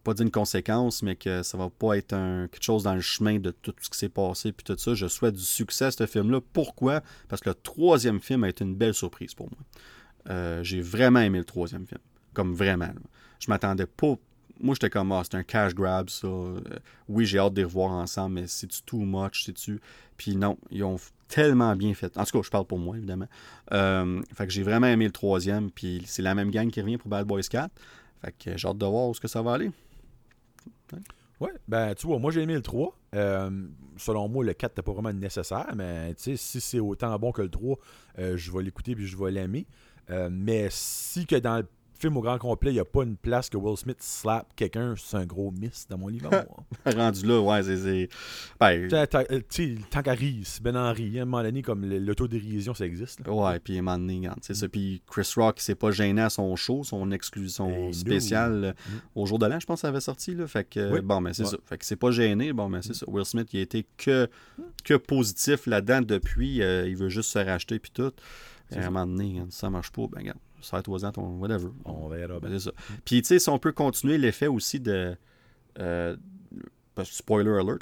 pas 0.03 0.13
dire 0.13 0.25
une 0.25 0.31
conséquence, 0.31 1.01
mais 1.01 1.15
que 1.15 1.41
ça 1.41 1.57
va 1.57 1.69
pas 1.69 1.97
être 1.97 2.15
quelque 2.51 2.63
chose 2.63 2.83
dans 2.83 2.95
le 2.95 3.01
chemin 3.01 3.39
de 3.39 3.49
tout 3.49 3.73
ce 3.81 3.89
qui 3.89 3.97
s'est 3.97 4.09
passé 4.09 4.51
puis 4.51 4.63
tout 4.63 4.77
ça. 4.77 4.93
Je 4.93 5.07
souhaite 5.07 5.35
du 5.35 5.43
succès 5.43 5.85
à 5.85 5.91
ce 5.91 6.05
film-là. 6.05 6.41
Pourquoi? 6.53 7.01
Parce 7.27 7.41
que 7.41 7.49
le 7.49 7.55
troisième 7.55 8.19
film 8.19 8.43
a 8.43 8.49
été 8.49 8.63
une 8.63 8.75
belle 8.75 8.93
surprise 8.93 9.33
pour 9.33 9.49
moi. 9.49 10.61
J'ai 10.63 10.81
vraiment 10.81 11.21
aimé 11.21 11.39
le 11.39 11.45
troisième 11.45 11.87
film. 11.87 12.01
Comme 12.33 12.53
vraiment. 12.53 12.89
Je 13.39 13.49
m'attendais 13.49 13.87
pas. 13.87 14.15
Moi, 14.59 14.75
j'étais 14.75 14.91
comme, 14.91 15.11
ah, 15.11 15.21
c'est 15.23 15.35
un 15.35 15.43
cash 15.43 15.73
grab, 15.73 16.09
ça. 16.09 16.27
Euh, 16.27 16.61
oui, 17.09 17.25
j'ai 17.25 17.39
hâte 17.39 17.53
de 17.53 17.61
les 17.61 17.65
revoir 17.65 17.91
ensemble, 17.91 18.35
mais 18.35 18.47
c'est-tu 18.47 18.83
too 18.83 18.99
much, 18.99 19.43
c'est-tu. 19.43 19.81
Puis 20.17 20.35
non, 20.35 20.57
ils 20.69 20.83
ont 20.83 20.97
tellement 21.27 21.75
bien 21.75 21.93
fait. 21.95 22.15
En 22.15 22.25
tout 22.25 22.37
cas, 22.37 22.43
je 22.45 22.49
parle 22.51 22.65
pour 22.65 22.77
moi, 22.77 22.95
évidemment. 22.95 23.27
Euh, 23.73 24.21
fait 24.35 24.45
que 24.45 24.53
j'ai 24.53 24.61
vraiment 24.61 24.87
aimé 24.87 25.05
le 25.05 25.11
troisième, 25.11 25.71
puis 25.71 26.03
c'est 26.05 26.21
la 26.21 26.35
même 26.35 26.51
gang 26.51 26.69
qui 26.69 26.79
revient 26.79 26.97
pour 26.97 27.09
Bad 27.09 27.25
Boys 27.25 27.41
4. 27.41 27.71
Fait 28.21 28.31
que 28.37 28.57
j'ai 28.57 28.67
hâte 28.67 28.77
de 28.77 28.85
voir 28.85 29.07
où 29.07 29.13
ce 29.15 29.21
que 29.21 29.27
ça 29.27 29.41
va 29.41 29.53
aller. 29.53 29.71
Ouais. 31.39 31.51
ben 31.67 31.95
tu 31.95 32.05
vois, 32.05 32.19
moi 32.19 32.31
j'ai 32.31 32.41
aimé 32.41 32.53
le 32.53 32.61
3. 32.61 32.95
Euh, 33.15 33.49
selon 33.97 34.29
moi, 34.29 34.43
le 34.43 34.53
4 34.53 34.73
n'était 34.73 34.81
pas 34.83 34.91
vraiment 34.91 35.11
nécessaire, 35.11 35.71
mais 35.75 36.13
si 36.17 36.37
c'est 36.37 36.79
autant 36.79 37.17
bon 37.17 37.31
que 37.31 37.41
le 37.41 37.49
3, 37.49 37.77
je 38.17 38.51
vais 38.51 38.61
l'écouter 38.61 38.93
puis 38.93 39.07
je 39.07 39.17
vais 39.17 39.31
l'aimer. 39.31 39.65
mais 40.29 40.67
si 40.69 41.25
que 41.25 41.37
dans 41.37 41.57
le 41.57 41.67
film 42.01 42.17
au 42.17 42.21
grand 42.21 42.37
complet, 42.37 42.71
il 42.71 42.75
n'y 42.75 42.79
a 42.79 42.85
pas 42.85 43.03
une 43.03 43.15
place 43.15 43.49
que 43.49 43.57
Will 43.57 43.77
Smith 43.77 43.97
slap 43.99 44.47
quelqu'un, 44.55 44.95
c'est 44.97 45.17
un 45.17 45.25
gros 45.25 45.51
miss 45.51 45.87
dans 45.87 45.97
mon 45.97 46.07
livre. 46.07 46.29
Rendu 46.85 47.25
là, 47.25 47.39
ouais, 47.39 47.63
c'est. 47.63 48.09
Ben... 48.59 48.87
Tant 49.89 50.01
qu'à 50.01 50.13
rire, 50.13 50.45
Ben 50.61 50.75
Henry, 50.75 51.19
à 51.19 51.21
un 51.21 51.25
moment 51.25 51.43
donné, 51.43 51.61
comme 51.61 51.85
l'autodérision, 51.85 52.73
ça 52.73 52.85
existe. 52.85 53.21
Ouais, 53.27 53.59
puis 53.59 53.75
à 53.75 53.79
un 53.79 53.81
moment 53.83 53.97
donné, 53.99 54.29
c'est 54.41 54.55
ça. 54.55 54.67
Puis 54.67 55.01
Chris 55.07 55.31
Rock, 55.35 55.59
il 55.59 55.63
s'est 55.63 55.75
pas 55.75 55.91
gêné 55.91 56.21
à 56.21 56.29
son 56.29 56.55
show, 56.55 56.83
son 56.83 57.11
exclusion 57.11 57.93
spécial 57.93 58.63
euh, 58.63 58.71
mm. 58.71 59.19
au 59.19 59.25
jour 59.25 59.39
de 59.39 59.45
l'an, 59.45 59.59
je 59.59 59.65
pense 59.65 59.81
ça 59.81 59.89
avait 59.89 60.01
sorti. 60.01 60.33
Là. 60.33 60.47
Fait 60.47 60.63
que, 60.63 60.99
bon, 61.01 61.21
mais 61.21 61.33
c'est 61.33 61.45
ça. 61.45 61.57
Fait 61.65 61.77
que 61.77 61.85
c'est 61.85 61.95
pas 61.95 62.11
gêné. 62.11 62.53
Bon, 62.53 62.69
mais 62.69 62.81
c'est 62.81 62.95
ça. 62.95 63.05
Will 63.07 63.25
Smith, 63.25 63.49
il 63.53 63.59
a 63.59 63.61
été 63.63 63.85
que, 63.97 64.29
que 64.83 64.95
positif 64.95 65.67
là-dedans 65.67 66.01
depuis. 66.01 66.61
Euh, 66.61 66.87
il 66.87 66.95
veut 66.95 67.09
juste 67.09 67.31
se 67.31 67.39
racheter, 67.39 67.79
puis 67.79 67.91
tout. 67.91 68.11
à 68.71 68.79
un 68.79 68.89
moment 68.89 69.07
donné, 69.07 69.41
ça 69.49 69.69
marche 69.69 69.91
pas, 69.91 70.07
ben 70.07 70.19
regarde 70.19 70.39
ça 70.61 70.81
toi 70.81 71.05
ans, 71.05 71.11
ton 71.11 71.37
whatever. 71.37 71.69
On 71.85 72.07
verra. 72.07 72.39
Ben, 72.39 72.51
c'est 72.51 72.65
ça. 72.65 72.71
Puis, 73.05 73.21
tu 73.21 73.27
sais, 73.27 73.39
si 73.39 73.49
on 73.49 73.59
peut 73.59 73.71
continuer 73.71 74.17
l'effet 74.17 74.47
aussi 74.47 74.79
de. 74.79 75.15
Euh, 75.79 76.15
spoiler 77.03 77.49
alert, 77.49 77.79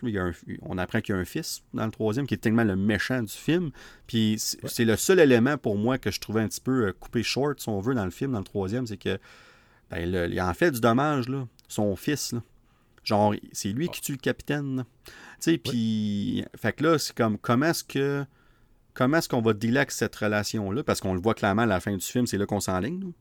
on 0.61 0.77
apprend 0.77 1.01
qu'il 1.01 1.15
y 1.15 1.17
a 1.17 1.21
un 1.21 1.25
fils 1.25 1.63
dans 1.73 1.85
le 1.85 1.91
troisième 1.91 2.27
qui 2.27 2.35
est 2.35 2.37
tellement 2.37 2.63
le 2.63 2.75
méchant 2.75 3.21
du 3.21 3.33
film. 3.33 3.71
Puis 4.07 4.37
c'est 4.37 4.85
le 4.85 4.95
seul 4.95 5.19
élément 5.19 5.57
pour 5.57 5.77
moi 5.77 5.97
que 5.97 6.11
je 6.11 6.19
trouvais 6.19 6.41
un 6.41 6.47
petit 6.47 6.61
peu 6.61 6.87
euh, 6.87 6.93
coupé 6.93 7.23
short, 7.23 7.59
si 7.59 7.69
on 7.69 7.79
veut, 7.79 7.95
dans 7.95 8.05
le 8.05 8.11
film, 8.11 8.31
dans 8.31 8.39
le 8.39 8.45
troisième, 8.45 8.87
c'est 8.87 8.97
que 8.97 9.17
ben, 9.89 10.29
il 10.31 10.41
en 10.41 10.53
fait 10.53 10.71
du 10.71 10.79
dommage, 10.79 11.27
là, 11.27 11.47
son 11.67 11.95
fils. 11.95 12.33
Là. 12.33 12.43
Genre, 13.03 13.33
c'est 13.51 13.69
lui 13.69 13.89
qui 13.89 14.01
tue 14.01 14.11
le 14.11 14.17
capitaine. 14.19 14.85
Tu 15.05 15.11
sais, 15.39 15.57
puis. 15.57 16.45
Fait 16.55 16.73
que 16.73 16.83
là, 16.83 16.99
c'est 16.99 17.15
comme 17.15 17.37
comment 17.37 17.67
est-ce 17.67 17.83
que 17.83 18.25
comment 18.93 19.17
est-ce 19.17 19.29
qu'on 19.29 19.41
va 19.41 19.53
dealer 19.53 19.77
avec 19.77 19.91
cette 19.91 20.15
relation-là? 20.15 20.83
Parce 20.83 21.01
qu'on 21.01 21.13
le 21.13 21.21
voit 21.21 21.33
clairement 21.33 21.63
à 21.63 21.67
la 21.67 21.79
fin 21.79 21.95
du 21.95 22.05
film, 22.05 22.27
c'est 22.27 22.37
là 22.37 22.45
qu'on 22.45 22.59
s'enligne. 22.59 23.11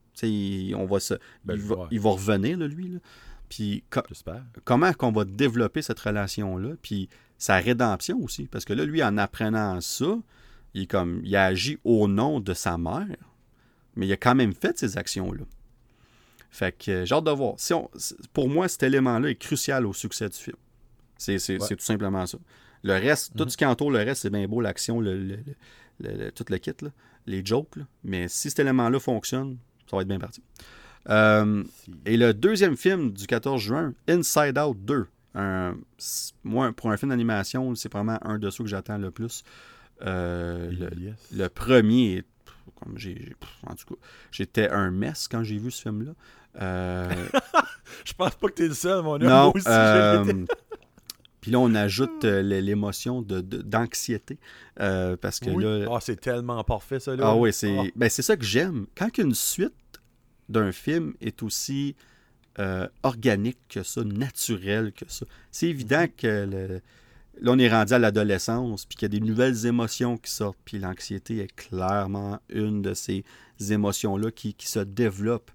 On 0.75 0.87
va 0.87 1.01
se, 1.01 1.15
ben, 1.45 1.55
il, 1.55 1.61
va, 1.61 1.89
il, 1.91 2.01
va, 2.01 2.11
revenir, 2.11 2.59
lui. 2.59 2.99
Puis 3.49 3.85
comment 4.65 4.93
qu'on 4.93 5.13
va 5.13 5.25
développer 5.25 5.83
cette 5.83 6.01
relation-là? 6.01 6.71
Puis 6.83 7.09
sa 7.39 7.57
rédemption 7.59 8.19
aussi. 8.21 8.47
Parce 8.47 8.65
que 8.65 8.73
là, 8.73 8.85
lui, 8.85 9.03
en 9.03 9.17
apprenant 9.17 9.81
ça, 9.81 10.19
il, 10.75 10.89
comme, 10.89 11.21
il 11.25 11.35
a 11.37 11.47
agi 11.47 11.79
au 11.85 12.09
nom 12.09 12.41
de 12.41 12.53
sa 12.53 12.77
mère, 12.77 13.07
mais 13.97 14.07
il 14.07 14.13
a 14.13 14.17
quand 14.17 14.35
même 14.35 14.53
fait 14.53 14.77
ces 14.79 14.99
actions-là. 14.99 15.45
Fait 16.51 16.77
que 16.77 16.91
euh, 16.91 17.05
j'ai 17.05 17.15
hâte 17.15 17.25
de 17.25 17.31
voir. 17.31 17.57
pour 18.33 18.49
moi, 18.49 18.69
cet 18.69 18.83
élément-là 18.83 19.31
est 19.31 19.37
crucial 19.37 19.87
au 19.87 19.93
succès 19.93 20.29
du 20.29 20.37
film. 20.37 20.57
C'est 21.17 21.59
tout 21.59 21.85
simplement 21.85 22.27
ça 22.27 22.39
Le 22.89 22.95
reste, 22.95 23.37
tout 23.37 23.45
Mhm. 23.45 23.51
ce 23.51 23.57
qui 23.57 23.65
entoure 23.67 23.91
le 23.91 23.99
reste, 23.99 24.23
c'est 24.23 24.31
bien 24.31 24.47
beau, 24.49 24.61
l'action, 24.61 25.01
le, 25.01 25.17
le- 25.19 26.31
tout 26.33 26.45
le 26.49 26.57
kit, 26.59 26.73
là, 26.83 26.89
les 27.27 27.45
jokes. 27.45 27.77
là. 27.77 27.85
Mais 28.05 28.29
si 28.29 28.49
cet 28.51 28.59
élément-là 28.61 28.99
fonctionne, 29.01 29.59
ça 29.91 29.97
va 29.97 30.03
être 30.03 30.09
bien 30.09 30.19
parti. 30.19 30.43
Euh, 31.09 31.65
et 32.05 32.17
le 32.17 32.35
deuxième 32.35 32.77
film 32.77 33.13
du 33.13 33.27
14 33.27 33.61
juin, 33.63 33.95
Inside 34.09 34.59
Out 34.59 34.77
2. 34.85 35.07
Un- 35.35 35.77
c- 35.99 36.33
moi, 36.45 36.73
pour 36.73 36.91
un 36.91 36.97
film 36.97 37.11
d'animation, 37.11 37.75
c'est 37.75 37.93
vraiment 37.93 38.19
un 38.23 38.39
de 38.39 38.51
ceux 38.51 38.65
que 38.65 38.71
j'attends 38.71 38.99
le 38.99 39.11
plus. 39.11 39.43
Euh, 40.07 40.71
le, 40.71 40.91
Yes. 41.01 41.15
le 41.35 41.49
premier, 41.49 42.19
est- 42.19 42.25
comme 42.77 42.97
j'ai, 42.99 43.15
j'ai- 43.17 43.37
en 43.67 43.75
tout 43.75 43.95
cas, 43.95 44.01
j'étais 44.31 44.69
un 44.71 44.91
mess 44.91 45.29
quand 45.29 45.43
j'ai 45.43 45.59
vu 45.59 45.71
ce 45.71 45.83
film-là. 45.83 46.13
Euh, 46.61 47.11
Je 48.05 48.13
pense 48.15 48.35
pas 48.35 48.49
que 48.49 48.53
t'es 48.55 48.69
le 48.69 48.75
seul, 48.75 49.03
mon 49.03 49.15
homme. 49.15 49.23
non. 49.25 49.53
Aussi. 49.55 49.67
Puis 51.49 51.53
là, 51.55 51.61
on 51.61 51.75
ajoute 51.75 52.27
euh, 52.27 52.41
l- 52.41 52.63
l'émotion 52.63 53.23
de, 53.23 53.41
de- 53.41 53.63
d'anxiété. 53.63 54.39
euh, 54.81 55.17
parce 55.17 55.41
que 55.41 55.49
Oui. 55.49 55.65
là. 55.65 55.87
Ah, 55.91 55.99
c'est 55.99 56.21
tellement 56.21 56.63
parfait, 56.63 57.01
ça, 57.01 57.17
là. 57.17 57.25
Ah 57.29 57.37
oui, 57.37 57.55
c'est 57.55 57.75
Ah. 57.75 57.85
ben, 57.97 58.11
c'est 58.11 58.21
ça 58.21 58.37
que 58.37 58.45
j'aime. 58.45 58.85
Quand 58.95 59.17
une 59.17 59.35
suite 59.35 59.73
d'un 60.51 60.73
film 60.73 61.15
est 61.23 61.43
aussi 61.43 61.97
euh, 62.59 62.87
organique 63.03 63.57
que 63.71 63.83
ça, 63.83 64.05
naturel 64.05 64.93
que 64.93 65.05
ça, 65.09 65.25
c'est 65.51 65.69
évident 65.69 66.03
Mhm. 66.03 66.11
que 66.19 66.27
le- 66.51 66.81
là, 67.41 67.53
on 67.53 67.59
est 67.59 67.71
rendu 67.71 67.95
à 67.95 67.99
l'adolescence, 67.99 68.85
puis 68.85 68.97
qu'il 68.97 69.13
y 69.15 69.17
a 69.17 69.21
des 69.21 69.25
nouvelles 69.27 69.65
émotions 69.65 70.19
qui 70.19 70.31
sortent, 70.31 70.59
puis 70.67 70.79
l'anxiété 70.79 71.39
est 71.39 71.55
clairement 71.57 72.41
une 72.51 72.83
de 72.83 72.93
ces 72.95 73.25
émotions-là 73.71 74.33
qui, 74.33 74.53
qui 74.55 74.69
se 74.69 74.81
développe. 74.81 75.51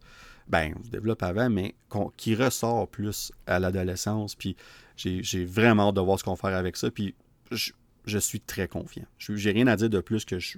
Ben, 0.47 0.73
se 0.85 0.89
développe 0.89 1.21
avant, 1.23 1.49
mais 1.51 1.75
qui 2.17 2.35
ressort 2.35 2.87
plus 2.87 3.31
à 3.47 3.59
l'adolescence. 3.59 4.35
Puis 4.35 4.55
j'ai 4.95 5.45
vraiment 5.45 5.89
hâte 5.89 5.95
de 5.95 6.01
voir 6.01 6.19
ce 6.19 6.23
qu'on 6.23 6.33
va 6.33 6.49
faire 6.49 6.57
avec 6.57 6.77
ça. 6.77 6.91
Puis 6.91 7.15
je, 7.51 8.17
suis 8.19 8.39
très 8.39 8.67
confiant. 8.67 9.05
J'ai 9.17 9.51
rien 9.51 9.67
à 9.67 9.75
dire 9.75 9.89
de 9.89 9.99
plus 9.99 10.25
que 10.25 10.39
je, 10.39 10.57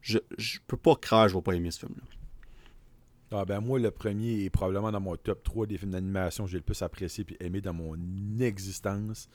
je, 0.00 0.18
je 0.36 0.58
peux 0.66 0.76
pas 0.76 0.96
croire 0.96 1.28
je 1.28 1.34
vais 1.34 1.42
pas 1.42 1.52
aimer 1.52 1.70
ce 1.70 1.80
film-là. 1.80 2.02
Ah 3.30 3.44
ben 3.44 3.60
moi, 3.60 3.78
le 3.78 3.90
premier 3.90 4.44
est 4.44 4.50
probablement 4.50 4.90
dans 4.90 5.00
mon 5.00 5.14
top 5.16 5.42
3 5.42 5.66
des 5.66 5.76
films 5.76 5.90
d'animation 5.90 6.44
que 6.44 6.50
j'ai 6.50 6.56
le 6.56 6.62
plus 6.62 6.80
apprécié 6.80 7.26
et 7.40 7.46
aimé 7.46 7.60
dans 7.60 7.74
mon 7.74 7.94
existence. 8.40 9.28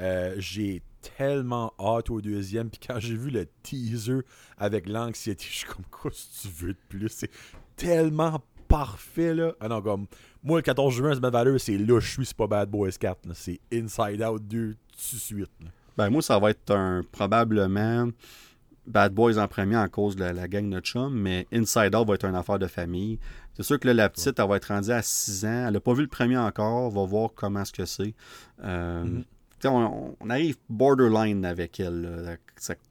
Euh, 0.00 0.34
j'ai 0.36 0.82
tellement 1.16 1.72
hâte 1.80 2.10
au 2.10 2.20
deuxième. 2.20 2.68
Puis 2.68 2.80
quand 2.86 3.00
j'ai 3.00 3.16
vu 3.16 3.30
le 3.30 3.46
teaser 3.62 4.20
avec 4.58 4.86
l'anxiété, 4.86 5.46
je 5.48 5.56
suis 5.56 5.66
comme, 5.66 5.86
quoi 5.90 6.10
si 6.12 6.42
tu 6.42 6.48
veux 6.48 6.74
de 6.74 6.78
plus? 6.90 7.08
C'est 7.08 7.30
tellement 7.76 8.42
parfait, 8.68 9.34
là. 9.34 9.54
Ah 9.60 9.68
non, 9.68 9.80
comme, 9.80 10.06
moi, 10.42 10.58
le 10.58 10.62
14 10.62 10.94
juin, 10.94 11.14
c'est 11.14 11.20
ma 11.20 11.30
valeur, 11.30 11.58
c'est 11.60 11.76
là, 11.78 12.00
je 12.00 12.08
suis, 12.08 12.26
c'est 12.26 12.36
pas 12.36 12.46
Bad 12.46 12.70
Boys 12.70 12.90
4. 12.98 13.26
là. 13.26 13.32
C'est 13.34 13.60
Inside 13.72 14.22
Out 14.22 14.42
2 14.46 14.74
tout 14.74 15.14
de 15.14 15.20
suite. 15.20 15.50
là. 15.62 15.70
Ben 15.96 16.10
moi, 16.10 16.22
ça 16.22 16.38
va 16.38 16.50
être 16.50 16.70
un 16.70 17.02
probablement 17.10 18.08
Bad 18.86 19.12
Boys 19.12 19.36
en 19.38 19.48
premier 19.48 19.76
en 19.76 19.88
cause 19.88 20.14
de 20.16 20.20
la, 20.20 20.32
la 20.32 20.48
gang 20.48 20.70
de 20.70 20.80
chum, 20.80 21.12
mais 21.14 21.46
Inside 21.52 21.94
Out 21.94 22.06
va 22.08 22.14
être 22.14 22.24
une 22.24 22.34
affaire 22.36 22.58
de 22.58 22.66
famille. 22.68 23.18
C'est 23.54 23.62
sûr 23.64 23.78
que 23.80 23.88
là, 23.88 23.94
la 23.94 24.08
petite, 24.08 24.38
elle 24.38 24.48
va 24.48 24.56
être 24.56 24.66
rendue 24.68 24.92
à 24.92 25.02
6 25.02 25.44
ans. 25.44 25.64
Elle 25.66 25.74
n'a 25.74 25.80
pas 25.80 25.92
vu 25.92 26.02
le 26.02 26.08
premier 26.08 26.38
encore. 26.38 26.84
On 26.84 26.88
va 26.88 27.04
voir 27.04 27.30
comment 27.34 27.62
est-ce 27.62 27.72
que 27.72 27.84
c'est. 27.84 28.14
Euh, 28.62 29.04
Mhm. 29.04 29.20
sais, 29.22 29.26
on, 29.64 30.16
on 30.20 30.30
arrive 30.30 30.56
borderline 30.68 31.44
avec 31.44 31.80
elle. 31.80 32.38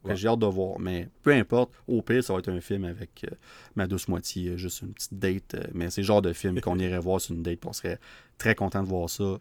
Ouais. 0.04 0.16
J'ai 0.16 0.28
hâte 0.28 0.40
de 0.40 0.46
voir. 0.46 0.80
Mais 0.80 1.10
peu 1.24 1.32
importe, 1.32 1.72
au 1.88 2.02
pire, 2.02 2.24
ça 2.24 2.34
va 2.34 2.40
être 2.40 2.50
un 2.50 2.62
film 2.62 2.86
avec 2.86 3.26
euh, 3.26 3.36
ma 3.76 3.88
douce 3.88 4.08
moitié, 4.08 4.50
euh, 4.52 4.58
juste 4.58 4.82
une 4.82 4.94
petite 4.94 5.14
date. 5.14 5.56
euh, 5.56 5.64
mais 5.74 5.90
c'est 5.90 6.02
le 6.02 6.08
genre 6.08 6.22
de 6.22 6.34
film 6.34 6.60
qu'on 6.62 6.80
irait 6.80 7.00
voir 7.00 7.22
sur 7.22 7.36
une 7.36 7.44
date. 7.44 7.66
On 7.66 7.74
serait 7.74 8.00
très 8.38 8.56
content 8.56 8.84
de 8.84 8.88
voir 8.88 9.10
ça 9.10 9.40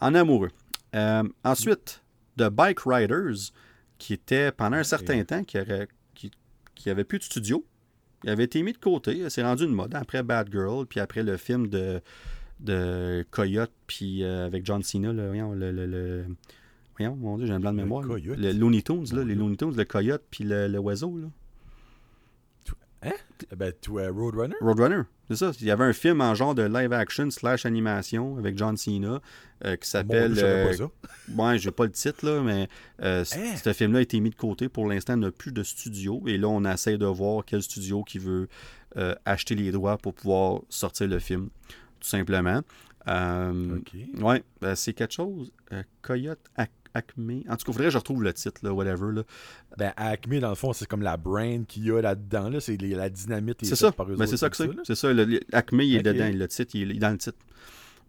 en 0.00 0.14
amoureux. 0.14 0.50
Ensuite, 1.42 2.02
The 2.36 2.48
Bike 2.48 2.80
Riders, 2.86 3.52
qui 3.98 4.12
était 4.12 4.52
pendant 4.52 4.76
un 4.76 4.84
certain 4.84 5.24
temps, 5.24 5.42
qui, 5.44 5.58
aurait, 5.58 5.88
qui, 6.14 6.30
qui 6.74 6.90
avait 6.90 7.04
plus 7.04 7.18
de 7.18 7.24
studio. 7.24 7.64
Il 8.22 8.30
avait 8.30 8.44
été 8.44 8.62
mis 8.62 8.72
de 8.72 8.78
côté. 8.78 9.28
C'est 9.28 9.42
rendu 9.42 9.64
une 9.64 9.74
mode 9.74 9.94
après 9.94 10.22
Bad 10.22 10.48
Girl, 10.50 10.86
puis 10.86 11.00
après 11.00 11.22
le 11.22 11.36
film 11.36 11.68
de, 11.68 12.00
de 12.64 13.24
Coyote, 13.30 13.70
puis 13.86 14.22
euh, 14.24 14.46
avec 14.46 14.64
John 14.66 14.82
Cena, 14.82 15.12
le, 15.12 15.28
voyons, 15.28 15.52
le, 15.52 15.70
le- 15.70 15.86
le- 15.86 16.24
voyons, 16.96 17.14
mon 17.16 17.36
Dieu, 17.38 17.46
j'ai 17.46 17.52
un 17.52 17.60
blanc 17.60 17.72
de 17.72 17.76
mémoire. 17.76 18.06
Coyote? 18.06 18.38
Le 18.38 18.52
Looney 18.52 18.82
Tunes, 18.82 19.04
là, 19.12 19.22
les. 19.24 19.34
Looney 19.34 19.56
Tunes, 19.56 19.74
le 19.76 19.84
Coyote, 19.84 20.22
puis 20.30 20.44
le, 20.44 20.66
le 20.68 20.78
oiseau. 20.78 21.16
Là. 21.18 21.28
Eh 23.06 23.54
Ben, 23.56 23.70
tu 23.82 23.90
euh, 23.98 24.10
Roadrunner? 24.10 24.54
Roadrunner, 24.62 25.02
c'est 25.28 25.36
ça. 25.36 25.50
Il 25.60 25.66
y 25.66 25.70
avait 25.70 25.84
un 25.84 25.92
film 25.92 26.22
en 26.22 26.34
genre 26.34 26.54
de 26.54 26.62
live 26.62 26.90
action 26.94 27.30
slash 27.30 27.66
animation 27.66 28.38
avec 28.38 28.56
John 28.56 28.78
Cena 28.78 29.20
euh, 29.66 29.76
qui 29.76 29.86
s'appelle. 29.90 30.34
Savais 30.36 30.80
euh. 30.80 30.86
Ouais, 31.36 31.58
j'ai 31.58 31.70
pas 31.70 31.84
le 31.84 31.90
titre, 31.90 32.24
là, 32.24 32.40
mais 32.40 32.66
euh, 33.02 33.22
Hein? 33.36 33.56
ce 33.62 33.72
film-là 33.74 33.98
a 33.98 34.02
été 34.02 34.18
mis 34.20 34.30
de 34.30 34.34
côté. 34.36 34.70
Pour 34.70 34.88
l'instant, 34.88 35.14
il 35.16 35.20
n'a 35.20 35.30
plus 35.30 35.52
de 35.52 35.62
studio. 35.62 36.22
Et 36.26 36.38
là, 36.38 36.48
on 36.48 36.64
essaie 36.64 36.96
de 36.96 37.04
voir 37.04 37.44
quel 37.44 37.62
studio 37.62 38.02
qui 38.04 38.18
veut 38.18 38.48
acheter 39.26 39.54
les 39.56 39.70
droits 39.72 39.98
pour 39.98 40.14
pouvoir 40.14 40.60
sortir 40.70 41.08
le 41.08 41.18
film, 41.18 41.50
tout 42.04 42.10
simplement. 42.10 42.60
Euh. 43.08 43.78
Ouais, 44.20 44.42
ben, 44.60 44.74
c'est 44.74 44.92
quelque 44.92 45.12
chose. 45.14 45.50
euh, 45.72 45.82
Coyote 46.02 46.38
Ac- 46.56 46.68
Acme. 46.94 47.40
En 47.48 47.56
tout 47.56 47.64
cas, 47.64 47.70
il 47.70 47.72
faudrait 47.72 47.84
que 47.86 47.90
je 47.90 47.98
retrouve 47.98 48.22
le 48.22 48.32
titre, 48.32 48.60
là, 48.62 48.72
whatever. 48.72 49.12
Là. 49.12 49.22
Ben, 49.76 49.92
Acme, 49.96 50.38
dans 50.38 50.48
le 50.50 50.54
fond, 50.54 50.72
c'est 50.72 50.86
comme 50.86 51.02
la 51.02 51.16
brain 51.16 51.64
qu'il 51.64 51.84
y 51.84 51.90
a 51.90 52.00
là-dedans. 52.00 52.48
Là. 52.50 52.60
C'est 52.60 52.76
la 52.80 53.10
dynamite. 53.10 53.62
est 53.62 53.66
C'est 53.66 53.76
ça. 53.76 53.92
Ben, 54.16 54.26
c'est 54.26 54.36
ça 54.36 54.48
que 54.48 54.56
c'est. 54.56 54.70
C'est 54.84 54.94
ça. 54.94 55.12
Le, 55.12 55.24
le- 55.24 55.40
Acme, 55.52 55.80
il 55.80 55.96
est 55.96 56.02
dedans. 56.02 56.30
Le 56.32 56.48
titre, 56.48 56.70
il 56.74 56.82
est, 56.82 56.84
il 56.94 56.96
est 56.96 57.00
dans 57.00 57.10
le 57.10 57.18
titre. 57.18 57.38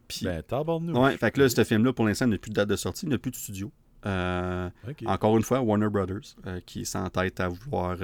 Puis, 0.07 0.25
Ben, 0.25 0.43
tabarnouche. 0.43 0.95
ouais, 0.97 1.17
fait 1.17 1.31
que 1.31 1.41
là, 1.41 1.49
ce 1.49 1.63
film-là, 1.63 1.91
pour 1.91 2.05
l'instant, 2.05 2.25
il 2.27 2.31
n'a 2.31 2.37
plus 2.37 2.51
de 2.51 2.55
date 2.55 2.69
de 2.69 2.75
sortie, 2.75 3.05
il 3.05 3.09
n'a 3.09 3.17
plus 3.17 3.31
de 3.31 3.35
studio. 3.37 3.71
Euh. 4.05 4.69
Encore 5.07 5.35
une 5.35 5.41
fois, 5.43 5.61
Warner 5.61 5.89
Brothers, 5.89 6.35
euh, 6.45 6.59
qui 6.65 6.85
s'entête 6.85 7.39
à 7.39 7.47
vouloir 7.49 7.97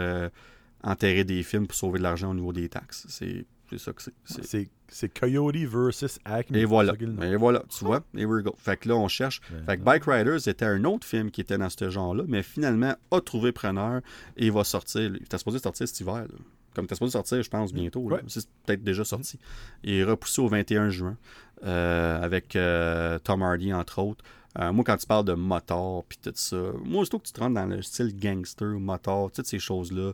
enterrer 0.84 1.23
des 1.23 1.43
films 1.43 1.68
pour 1.68 1.76
sauver 1.77 1.99
de 1.99 2.03
l'argent 2.03 2.31
au 2.31 2.34
niveau 2.34 2.51
des 2.53 2.68
taxes. 2.69 3.05
C'est 3.07 3.45
c'est 3.72 3.77
ça 3.80 3.93
que 3.93 4.02
c'est. 4.02 4.69
C'est- 4.89 5.07
Coyote 5.18 5.56
versus 5.56 6.19
Acme. 6.26 6.53
Et 6.56 6.65
voilà. 6.65 6.93
Et 7.22 7.35
voilà, 7.38 7.64
tu 7.69 7.85
vois, 7.85 8.03
here 8.14 8.26
we 8.27 8.43
go. 8.43 8.53
Fait 8.57 8.76
que 8.77 8.89
là, 8.89 8.95
on 8.95 9.07
cherche. 9.07 9.39
Ben, 9.49 9.65
Fait 9.65 9.77
que 9.77 9.84
Bike 9.84 10.03
Riders 10.06 10.48
était 10.49 10.65
un 10.65 10.84
autre 10.84 11.07
film 11.07 11.31
qui 11.31 11.39
était 11.41 11.57
dans 11.57 11.69
ce 11.69 11.89
genre-là, 11.89 12.23
mais 12.27 12.43
finalement 12.43 12.93
a 13.11 13.22
trouvé 13.22 13.53
preneur 13.53 14.02
et 14.35 14.48
il 14.48 14.52
va 14.52 14.64
sortir. 14.65 15.02
Il 15.03 15.15
était 15.23 15.38
supposé 15.38 15.60
sortir 15.60 15.88
cet 15.88 15.99
hiver. 16.02 16.15
là. 16.15 16.27
Comme 16.76 16.84
il 16.84 16.85
était 16.85 16.95
supposé 16.95 17.11
sortir, 17.14 17.41
je 17.41 17.49
pense, 17.49 17.72
bientôt. 17.73 18.02
Ouais. 18.02 18.19
C'est 18.27 18.45
peut-être 18.65 18.84
déjà 18.84 19.06
sorti. 19.06 19.39
Il 19.84 19.93
est 19.93 20.03
repoussé 20.03 20.41
au 20.41 20.48
21 20.49 20.89
juin 20.89 21.18
euh, 21.64 22.22
avec 22.22 22.56
euh, 22.56 23.18
Tom 23.19 23.41
Hardy, 23.43 23.73
entre 23.73 23.99
autres. 23.99 24.23
Euh, 24.60 24.73
moi, 24.73 24.84
quand 24.85 24.98
tu 24.98 25.07
parles 25.07 25.23
de 25.26 25.34
motor 25.34 26.03
puis 26.03 26.18
tout 26.22 26.31
ça, 26.35 26.57
moi, 26.84 27.06
surtout 27.06 27.19
que 27.19 27.27
tu 27.27 27.31
te 27.34 27.39
rentres 27.39 27.56
dans 27.56 27.65
le 27.65 27.81
style 27.81 28.14
gangster, 28.19 28.68
motor, 28.80 29.31
toutes 29.31 29.45
ces 29.48 29.60
choses-là, 29.60 30.11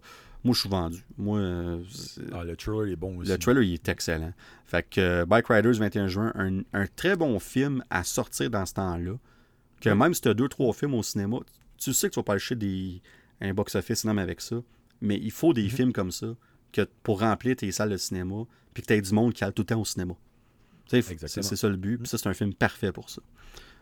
moi, 0.48 0.54
je 0.56 0.60
suis 0.62 0.70
vendu. 0.70 1.04
Moi, 1.18 1.40
euh, 1.40 1.84
Ah, 2.34 2.44
le 2.44 2.56
trailer 2.56 2.92
est 2.92 2.96
bon 2.96 3.18
aussi. 3.18 3.30
le 3.32 3.38
trailer, 3.38 3.64
il 3.64 3.74
est 3.74 3.90
excellent. 3.90 4.34
Fait 4.66 4.88
que 4.90 5.00
euh, 5.02 5.26
Bike 5.26 5.48
Riders 5.48 5.74
21 5.78 6.08
juin, 6.08 6.32
un, 6.36 6.62
un 6.74 6.88
très 6.96 7.16
bon 7.16 7.38
film 7.40 7.84
à 7.90 8.04
sortir 8.04 8.50
dans 8.50 8.66
ce 8.66 8.74
temps-là. 8.76 9.14
Que 9.82 9.90
même 9.90 10.14
si 10.14 10.22
tu 10.22 10.30
as 10.30 10.34
deux, 10.34 10.48
trois 10.50 10.74
films 10.74 10.96
au 10.96 11.04
cinéma, 11.04 11.38
tu 11.78 11.94
sais 11.94 12.08
que 12.10 12.14
tu 12.16 12.20
vas 12.20 12.24
pas 12.24 12.34
acheter 12.34 12.56
des, 12.56 13.02
un 13.42 13.54
box-office 13.54 14.04
énorme 14.06 14.20
avec 14.20 14.42
ça. 14.42 14.56
Mais 15.02 15.18
il 15.22 15.32
faut 15.32 15.54
des 15.54 15.64
Mhm. 15.64 15.70
films 15.70 15.94
comme 15.94 16.12
ça 16.12 16.28
que, 16.72 16.88
pour 17.04 17.20
remplir 17.20 17.56
tes 17.56 17.72
salles 17.72 17.92
de 17.92 17.98
cinéma, 17.98 18.44
puis 18.74 18.82
que 18.82 18.88
tu 18.88 18.94
aies 18.94 19.02
du 19.02 19.14
monde 19.14 19.34
qui 19.34 19.44
a 19.44 19.52
tout 19.52 19.62
le 19.62 19.68
temps 19.68 19.80
au 19.82 19.86
cinéma. 19.86 20.16
C'est 20.90 21.56
ça 21.56 21.70
le 21.70 21.76
but. 21.76 21.98
Puis 21.98 22.08
ça, 22.08 22.18
c'est 22.18 22.30
un 22.30 22.34
film 22.34 22.54
parfait 22.54 22.92
pour 22.92 23.10
ça. 23.10 23.22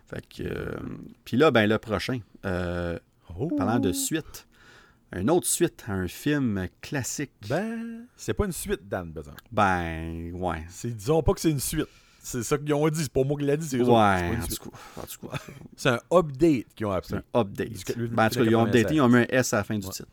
Fait 0.08 0.24
que. 0.28 0.44
euh, 0.44 0.76
puis 1.24 1.38
là, 1.38 1.52
ben 1.52 1.68
le 1.68 1.78
prochain. 1.78 2.20
euh, 2.46 2.98
Oh. 3.38 3.48
parlant 3.48 3.80
de 3.80 3.92
suite. 3.92 4.48
Une 5.14 5.30
autre 5.30 5.48
suite 5.48 5.84
à 5.88 5.94
un 5.94 6.08
film 6.08 6.68
classique. 6.82 7.32
Ben, 7.48 8.06
c'est 8.16 8.34
pas 8.34 8.46
une 8.46 8.52
suite, 8.52 8.88
Dan, 8.88 9.14
exemple. 9.16 9.42
Ben, 9.52 10.32
ouais. 10.34 10.64
C'est, 10.70 10.96
disons 10.96 11.22
pas 11.24 11.34
que 11.34 11.40
c'est 11.40 11.52
une 11.52 11.60
suite. 11.60 11.88
C'est 12.28 12.42
ça 12.42 12.58
qu'ils 12.58 12.74
ont 12.74 12.90
dit. 12.90 13.04
C'est 13.04 13.12
pas 13.12 13.24
moi 13.24 13.38
qui 13.38 13.46
l'a 13.46 13.56
dit, 13.56 13.68
c'est 13.68 13.78
eux 13.78 13.82
Ouais, 13.84 13.88
autres. 13.88 14.40
En 14.40 14.42
suite. 14.42 14.60
tout 14.60 15.28
cas. 15.28 15.38
C'est 15.76 15.90
un 15.90 16.00
update 16.12 16.66
qu'ils 16.76 16.86
ont 16.88 16.92
C'est 17.04 17.14
appelé. 17.16 17.20
un 17.34 17.40
update. 17.40 17.98
Du- 17.98 18.08
Ben, 18.08 18.26
en 18.26 18.30
tout 18.30 18.40
cas, 18.40 18.46
ils 18.46 18.56
ont 18.56 18.66
updaté, 18.66 18.96
ils 18.96 19.02
ont 19.02 19.08
mis 19.10 19.18
un 19.20 19.26
S 19.30 19.54
à 19.54 19.58
la 19.58 19.64
fin 19.64 19.78
du 19.78 19.86
Ouais. 19.86 19.94
titre. 19.94 20.10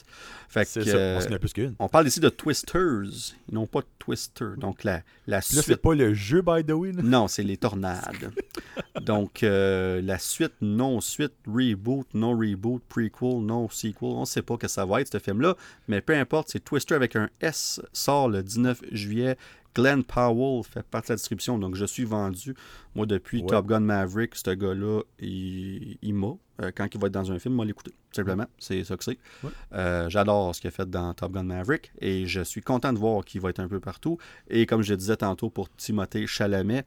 Fait 0.48 0.66
C'est 0.66 0.80
que, 0.80 0.90
ça. 0.90 0.96
euh, 0.96 1.20
en 1.26 1.32
a 1.32 1.38
plus 1.38 1.52
qu'une. 1.54 1.74
on 1.78 1.88
parle 1.88 2.06
ici 2.08 2.20
de 2.20 2.28
Twisters, 2.28 3.04
et 3.48 3.54
non 3.54 3.66
pas 3.66 3.80
de 3.80 3.86
Twister. 3.98 4.44
Donc, 4.58 4.84
la, 4.84 5.00
la 5.26 5.40
Puis 5.40 5.56
là, 5.56 5.62
c'est 5.62 5.62
suite. 5.62 5.76
pas 5.78 5.94
le 5.94 6.12
jeu, 6.12 6.42
by 6.42 6.62
the 6.62 6.72
way. 6.72 6.92
là. 6.92 7.00
Non, 7.02 7.26
c'est 7.28 7.42
les 7.42 7.56
tornades. 7.56 8.30
Donc, 9.00 9.42
euh, 9.42 10.02
la 10.02 10.18
suite, 10.18 10.52
non-suite, 10.60 11.32
reboot, 11.46 12.06
non-reboot, 12.12 12.82
prequel, 12.88 13.40
non-sequel, 13.40 13.94
on 14.02 14.20
ne 14.20 14.24
sait 14.26 14.42
pas 14.42 14.58
que 14.58 14.68
ça 14.68 14.84
va 14.84 15.00
être, 15.00 15.10
ce 15.10 15.18
film-là, 15.18 15.56
mais 15.88 16.02
peu 16.02 16.14
importe, 16.14 16.48
c'est 16.50 16.62
Twister 16.62 16.94
avec 16.94 17.16
un 17.16 17.30
S, 17.40 17.80
sort 17.94 18.28
le 18.28 18.42
19 18.42 18.82
juillet. 18.92 19.36
Glenn 19.74 20.04
Powell 20.04 20.62
fait 20.64 20.82
partie 20.82 21.08
de 21.08 21.12
la 21.12 21.16
distribution, 21.16 21.58
donc 21.58 21.76
je 21.76 21.84
suis 21.86 22.04
vendu. 22.04 22.54
Moi, 22.94 23.06
depuis 23.06 23.40
Ouais. 23.40 23.46
Top 23.48 23.66
Gun 23.66 23.80
Maverick, 23.80 24.34
ce 24.34 24.50
gars-là, 24.50 25.00
il, 25.20 25.96
il 26.02 26.14
m'a. 26.14 26.34
Euh, 26.60 26.70
quand 26.74 26.86
il 26.94 27.00
va 27.00 27.06
être 27.06 27.12
dans 27.14 27.32
un 27.32 27.38
film, 27.38 27.54
moi 27.54 27.64
l'écouter. 27.64 27.92
Simplement, 28.12 28.46
c'est 28.58 28.84
ça 28.84 28.96
que 28.96 29.04
c'est. 29.04 29.18
Ouais. 29.42 29.50
Euh, 29.72 30.08
J'adore 30.10 30.54
ce 30.54 30.60
qu'il 30.60 30.68
a 30.68 30.70
fait 30.70 30.88
dans 30.88 31.14
Top 31.14 31.32
Gun 31.32 31.44
Maverick 31.44 31.90
et 32.00 32.26
je 32.26 32.42
suis 32.42 32.60
content 32.60 32.92
de 32.92 32.98
voir 32.98 33.24
qu'il 33.24 33.40
va 33.40 33.48
être 33.50 33.60
un 33.60 33.68
peu 33.68 33.80
partout. 33.80 34.18
Et 34.48 34.66
comme 34.66 34.82
je 34.82 34.92
disais 34.94 35.16
tantôt 35.16 35.48
pour 35.48 35.70
Timothée 35.76 36.26
Chalamet, 36.26 36.84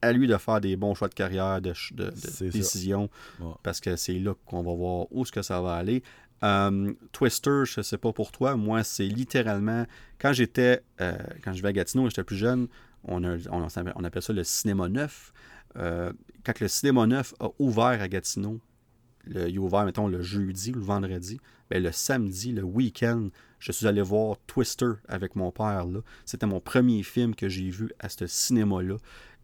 à 0.00 0.12
lui 0.12 0.26
de 0.26 0.36
faire 0.38 0.60
des 0.60 0.74
bons 0.76 0.94
choix 0.94 1.08
de 1.08 1.14
carrière, 1.14 1.60
de, 1.60 1.74
de- 1.92 2.04
de 2.06 2.50
décision, 2.50 3.08
Ouais. 3.40 3.52
parce 3.62 3.80
que 3.80 3.94
c'est 3.96 4.18
là 4.18 4.34
qu'on 4.46 4.62
va 4.62 4.74
voir 4.74 5.06
où 5.10 5.24
ce 5.26 5.30
que 5.30 5.42
ça 5.42 5.60
va 5.60 5.74
aller. 5.74 6.02
Euh, 6.42 6.92
Twister, 7.12 7.62
je 7.64 7.82
sais 7.82 7.98
pas 7.98 8.12
pour 8.12 8.32
toi, 8.32 8.56
moi, 8.56 8.82
c'est 8.82 9.06
littéralement, 9.06 9.86
quand 10.18 10.32
j'étais, 10.32 10.82
euh, 11.00 11.16
quand 11.42 11.52
je 11.52 11.62
vais 11.62 11.68
à 11.68 11.72
Gatineau, 11.72 12.08
j'étais 12.08 12.24
plus 12.24 12.36
jeune, 12.36 12.68
on, 13.04 13.22
a, 13.24 13.36
appelle 14.04 14.22
ça 14.22 14.32
le 14.32 14.44
cinéma 14.44 14.88
neuf. 14.88 15.32
Euh, 15.76 16.12
quand 16.44 16.60
le 16.60 16.68
cinéma 16.68 17.06
neuf 17.06 17.34
a 17.40 17.48
ouvert 17.58 18.00
à 18.00 18.08
Gatineau, 18.08 18.60
il 19.28 19.38
a 19.38 19.60
ouvert, 19.60 19.84
mettons, 19.84 20.08
le 20.08 20.20
jeudi 20.20 20.72
ou 20.72 20.76
le 20.76 20.80
vendredi, 20.80 21.40
ben, 21.70 21.82
le 21.82 21.92
samedi, 21.92 22.52
le 22.52 22.62
week-end, 22.62 23.28
je 23.60 23.70
suis 23.70 23.86
allé 23.86 24.02
voir 24.02 24.36
Twister 24.48 24.90
avec 25.08 25.36
mon 25.36 25.52
père. 25.52 25.86
là. 25.86 26.00
C'était 26.24 26.46
mon 26.46 26.60
premier 26.60 27.02
film 27.04 27.34
que 27.34 27.48
j'ai 27.48 27.70
vu 27.70 27.90
à 28.00 28.08
ce 28.08 28.26
cinéma-là. 28.26 28.96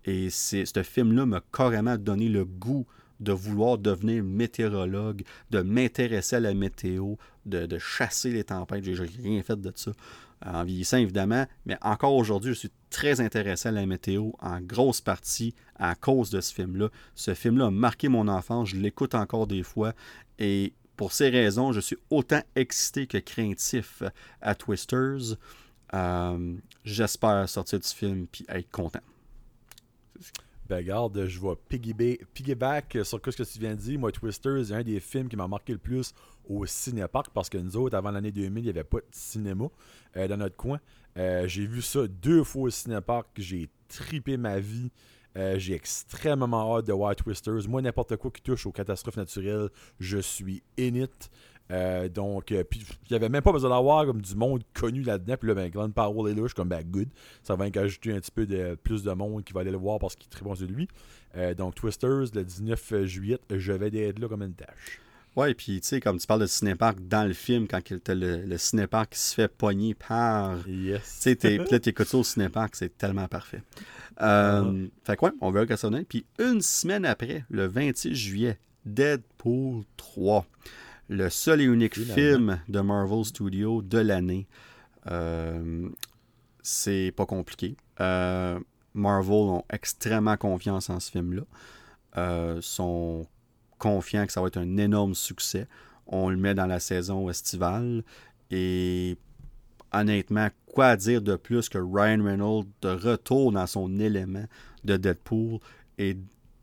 Et 0.05 0.31
ce 0.31 0.83
film-là 0.83 1.27
m'a 1.27 1.43
carrément 1.53 1.97
donné 1.97 2.29
le 2.29 2.45
goût 2.45 2.87
de 3.21 3.33
vouloir 3.33 3.79
devenir 3.79 4.23
météorologue, 4.23 5.23
de 5.51 5.61
m'intéresser 5.61 6.37
à 6.37 6.41
la 6.41 6.55
météo, 6.55 7.15
de, 7.47 7.79
chasser 7.79 8.31
les 8.31 8.45
tempêtes. 8.45 8.85
J'ai 8.85 8.95
rien 8.95 9.43
fait 9.43 9.61
de 9.61 9.73
ça. 9.75 9.93
En 10.45 10.63
vieillissant, 10.63 10.99
évidemment, 10.99 11.47
mais 11.67 11.77
encore 11.83 12.15
aujourd'hui, 12.15 12.55
je 12.55 12.59
suis 12.59 12.71
très 12.91 13.21
intéressé 13.21 13.69
à 13.69 13.73
la 13.73 13.87
météo, 13.87 14.31
en 14.39 14.61
grosse 14.61 15.01
partie 15.01 15.53
à 15.75 15.97
cause 15.97 16.31
de 16.31 16.41
ce 16.41 16.55
film-là. 16.55 16.91
Ce 17.17 17.35
film-là 17.35 17.67
a 17.67 17.71
marqué 17.73 18.09
mon 18.09 18.29
enfance, 18.29 18.69
je 18.69 18.77
l'écoute 18.77 19.17
encore 19.17 19.49
des 19.49 19.65
fois, 19.65 19.95
et 20.39 20.73
pour 20.97 21.13
ces 21.13 21.29
raisons, 21.29 21.73
je 21.73 21.81
suis 21.81 21.97
autant 22.11 22.43
excité 22.55 23.07
que 23.09 23.19
craintif 23.19 24.03
à 24.41 24.55
Twisters. 24.55 25.37
Euh, 25.95 26.57
J'espère 26.85 27.49
sortir 27.49 27.81
du 27.81 27.89
film 27.89 28.27
puis 28.27 28.47
être 28.49 28.71
content. 28.71 29.01
Ben 30.69 30.77
regarde, 30.77 31.27
je 31.27 31.41
vais 31.41 31.55
piggyba- 31.71 32.19
piggyback 32.35 32.99
sur 33.03 33.21
ce 33.25 33.31
que 33.31 33.43
tu 33.43 33.59
viens 33.59 33.75
de 33.75 33.81
dire. 33.81 33.99
Moi, 33.99 34.13
Twisters, 34.13 34.67
c'est 34.67 34.75
un 34.75 34.83
des 34.83 35.01
films 35.01 35.29
qui 35.29 35.37
m'a 35.37 35.49
marqué 35.49 35.73
le 35.73 35.79
plus 35.79 36.13
au 36.49 36.67
cinéparc 36.67 37.31
parce 37.33 37.49
que 37.49 37.57
nous 37.59 37.77
autres, 37.77 37.97
avant 37.97 38.11
l'année 38.11 38.33
2000, 38.33 38.63
il 38.63 38.65
n'y 38.65 38.71
avait 38.71 38.85
pas 38.85 38.99
de 38.99 39.07
cinéma 39.11 39.67
euh, 40.17 40.29
dans 40.29 40.37
notre 40.37 40.57
coin. 40.57 40.79
Euh, 41.17 41.49
j'ai 41.49 41.67
vu 41.67 41.81
ça 41.81 42.07
deux 42.07 42.45
fois 42.45 42.63
au 42.63 42.71
cinéparc. 42.71 43.29
J'ai 43.39 43.71
tripé 43.89 44.37
ma 44.37 44.61
vie. 44.61 44.91
Euh, 45.37 45.59
j'ai 45.59 45.75
extrêmement 45.75 46.77
hâte 46.77 46.87
de 46.87 46.93
voir 46.93 47.15
Twisters. 47.17 47.67
Moi, 47.69 47.81
n'importe 47.81 48.17
quoi 48.17 48.31
qui 48.31 48.43
touche 48.43 48.67
aux 48.67 48.73
catastrophes 48.73 49.17
naturelles, 49.17 49.69
je 50.01 50.19
suis 50.19 50.63
in 50.79 50.95
it. 50.97 51.31
Euh, 51.71 52.09
donc, 52.09 52.51
euh, 52.53 52.65
puis 52.65 52.81
il 52.81 53.13
n'y 53.13 53.17
avait 53.17 53.29
même 53.29 53.43
pas 53.43 53.53
besoin 53.53 53.71
d'avoir 53.71 54.07
comme 54.07 54.23
du 54.23 54.35
monde 54.35 54.63
connu 54.73 55.03
là-dedans. 55.03 55.37
Puis 55.39 55.49
là, 55.49 55.55
ben, 55.55 55.69
Glenn 55.71 55.93
Powell 55.93 56.31
est 56.33 56.35
là, 56.35 56.43
je 56.43 56.49
suis 56.49 56.55
comme, 56.55 56.69
ben, 56.71 56.83
good. 56.83 57.09
Ça 57.43 57.57
va 57.57 57.67
ajouter 57.75 58.13
un 58.13 58.21
petit 58.21 58.31
peu 58.31 58.47
de 58.47 58.75
plus 58.83 59.03
de 59.03 59.13
monde 59.13 59.45
qui 59.45 59.53
va 59.53 59.61
aller 59.61 59.71
le 59.71 59.77
voir 59.77 59.99
parce 59.99 60.17
qu'il 60.17 60.27
est 60.27 60.31
très 60.31 60.45
bon 60.45 60.55
sur 60.55 60.67
lui. 60.67 60.89
Euh, 61.37 61.53
donc, 61.55 61.75
Twisters, 61.75 62.25
le 62.35 62.43
19 62.43 63.05
juillet, 63.05 63.39
je 63.51 63.73
vais 63.73 63.89
être 63.95 64.19
là 64.19 64.29
comme 64.29 64.43
une 64.43 64.55
tâche. 64.55 65.01
Ouais, 65.37 65.55
puis 65.55 65.81
tu 65.81 65.87
sais, 65.87 66.01
comme 66.01 66.19
tu 66.19 66.27
parles 66.27 66.41
de 66.41 66.47
cinéparc 66.47 66.99
dans 67.07 67.25
le 67.25 67.33
film, 67.35 67.69
quand 67.69 67.81
le, 67.91 68.45
le 68.45 68.59
cinéparc 68.59 69.11
qui 69.13 69.19
se 69.21 69.35
fait 69.35 69.47
pogner 69.47 69.95
par. 69.95 70.65
Tu 70.65 70.71
Yes. 70.73 71.03
sais, 71.05 71.37
t'es- 71.37 71.59
puis 71.61 71.69
là, 71.71 71.79
t'écoutes 71.79 72.09
ça 72.09 72.17
au 72.17 72.25
cinéparc, 72.25 72.75
c'est 72.75 72.97
tellement 72.97 73.29
parfait. 73.29 73.63
Euh, 74.21 74.87
Fait 75.05 75.17
quoi, 75.17 75.33
on 75.41 75.51
verra 75.53 75.67
que 75.67 75.77
ça 75.77 75.91
donne. 75.91 76.05
Puis 76.07 76.25
une 76.41 76.61
semaine 76.61 77.05
après, 77.05 77.45
le 77.51 77.67
26 77.69 78.15
juillet, 78.17 78.59
Deadpool 78.85 79.85
3. 79.97 80.45
Le 81.09 81.31
seul 81.31 81.63
et 81.63 81.65
unique 81.65 81.99
film 81.99 82.61
de 82.69 82.81
Marvel 82.81 83.25
Studios 83.25 83.81
de 83.81 83.99
l'année. 83.99 84.47
Euh, 85.11 85.89
c'est 86.63 87.13
pas 87.17 87.25
compliqué. 87.25 87.77
Euh, 88.01 88.61
Marvel 88.93 89.33
ont 89.33 89.65
extrêmement 89.71 90.37
confiance 90.37 90.91
en 90.91 91.01
ce 91.01 91.11
film-là. 91.11 91.45
Euh, 92.19 92.59
sont 92.61 93.27
confiants 93.79 94.27
que 94.27 94.33
ça 94.33 94.43
va 94.43 94.49
être 94.49 94.59
un 94.59 94.77
énorme 94.77 95.15
succès. 95.15 95.67
On 96.07 96.29
le 96.29 96.37
met 96.37 96.55
dans 96.55 96.67
la 96.67 96.79
saison 96.79 97.31
estivale. 97.31 98.05
Et 98.51 99.17
honnêtement, 99.93 100.49
quoi 100.67 100.97
dire 100.97 101.23
de 101.23 101.37
plus 101.37 101.71
que 101.71 101.79
Ryan 101.79 102.23
Reynolds 102.23 102.67
de 102.83 102.89
retour 102.89 103.53
dans 103.53 103.67
son 103.67 103.99
élément 103.99 104.45
de 104.85 104.99
Deadpool 104.99 105.59
et 105.97 106.19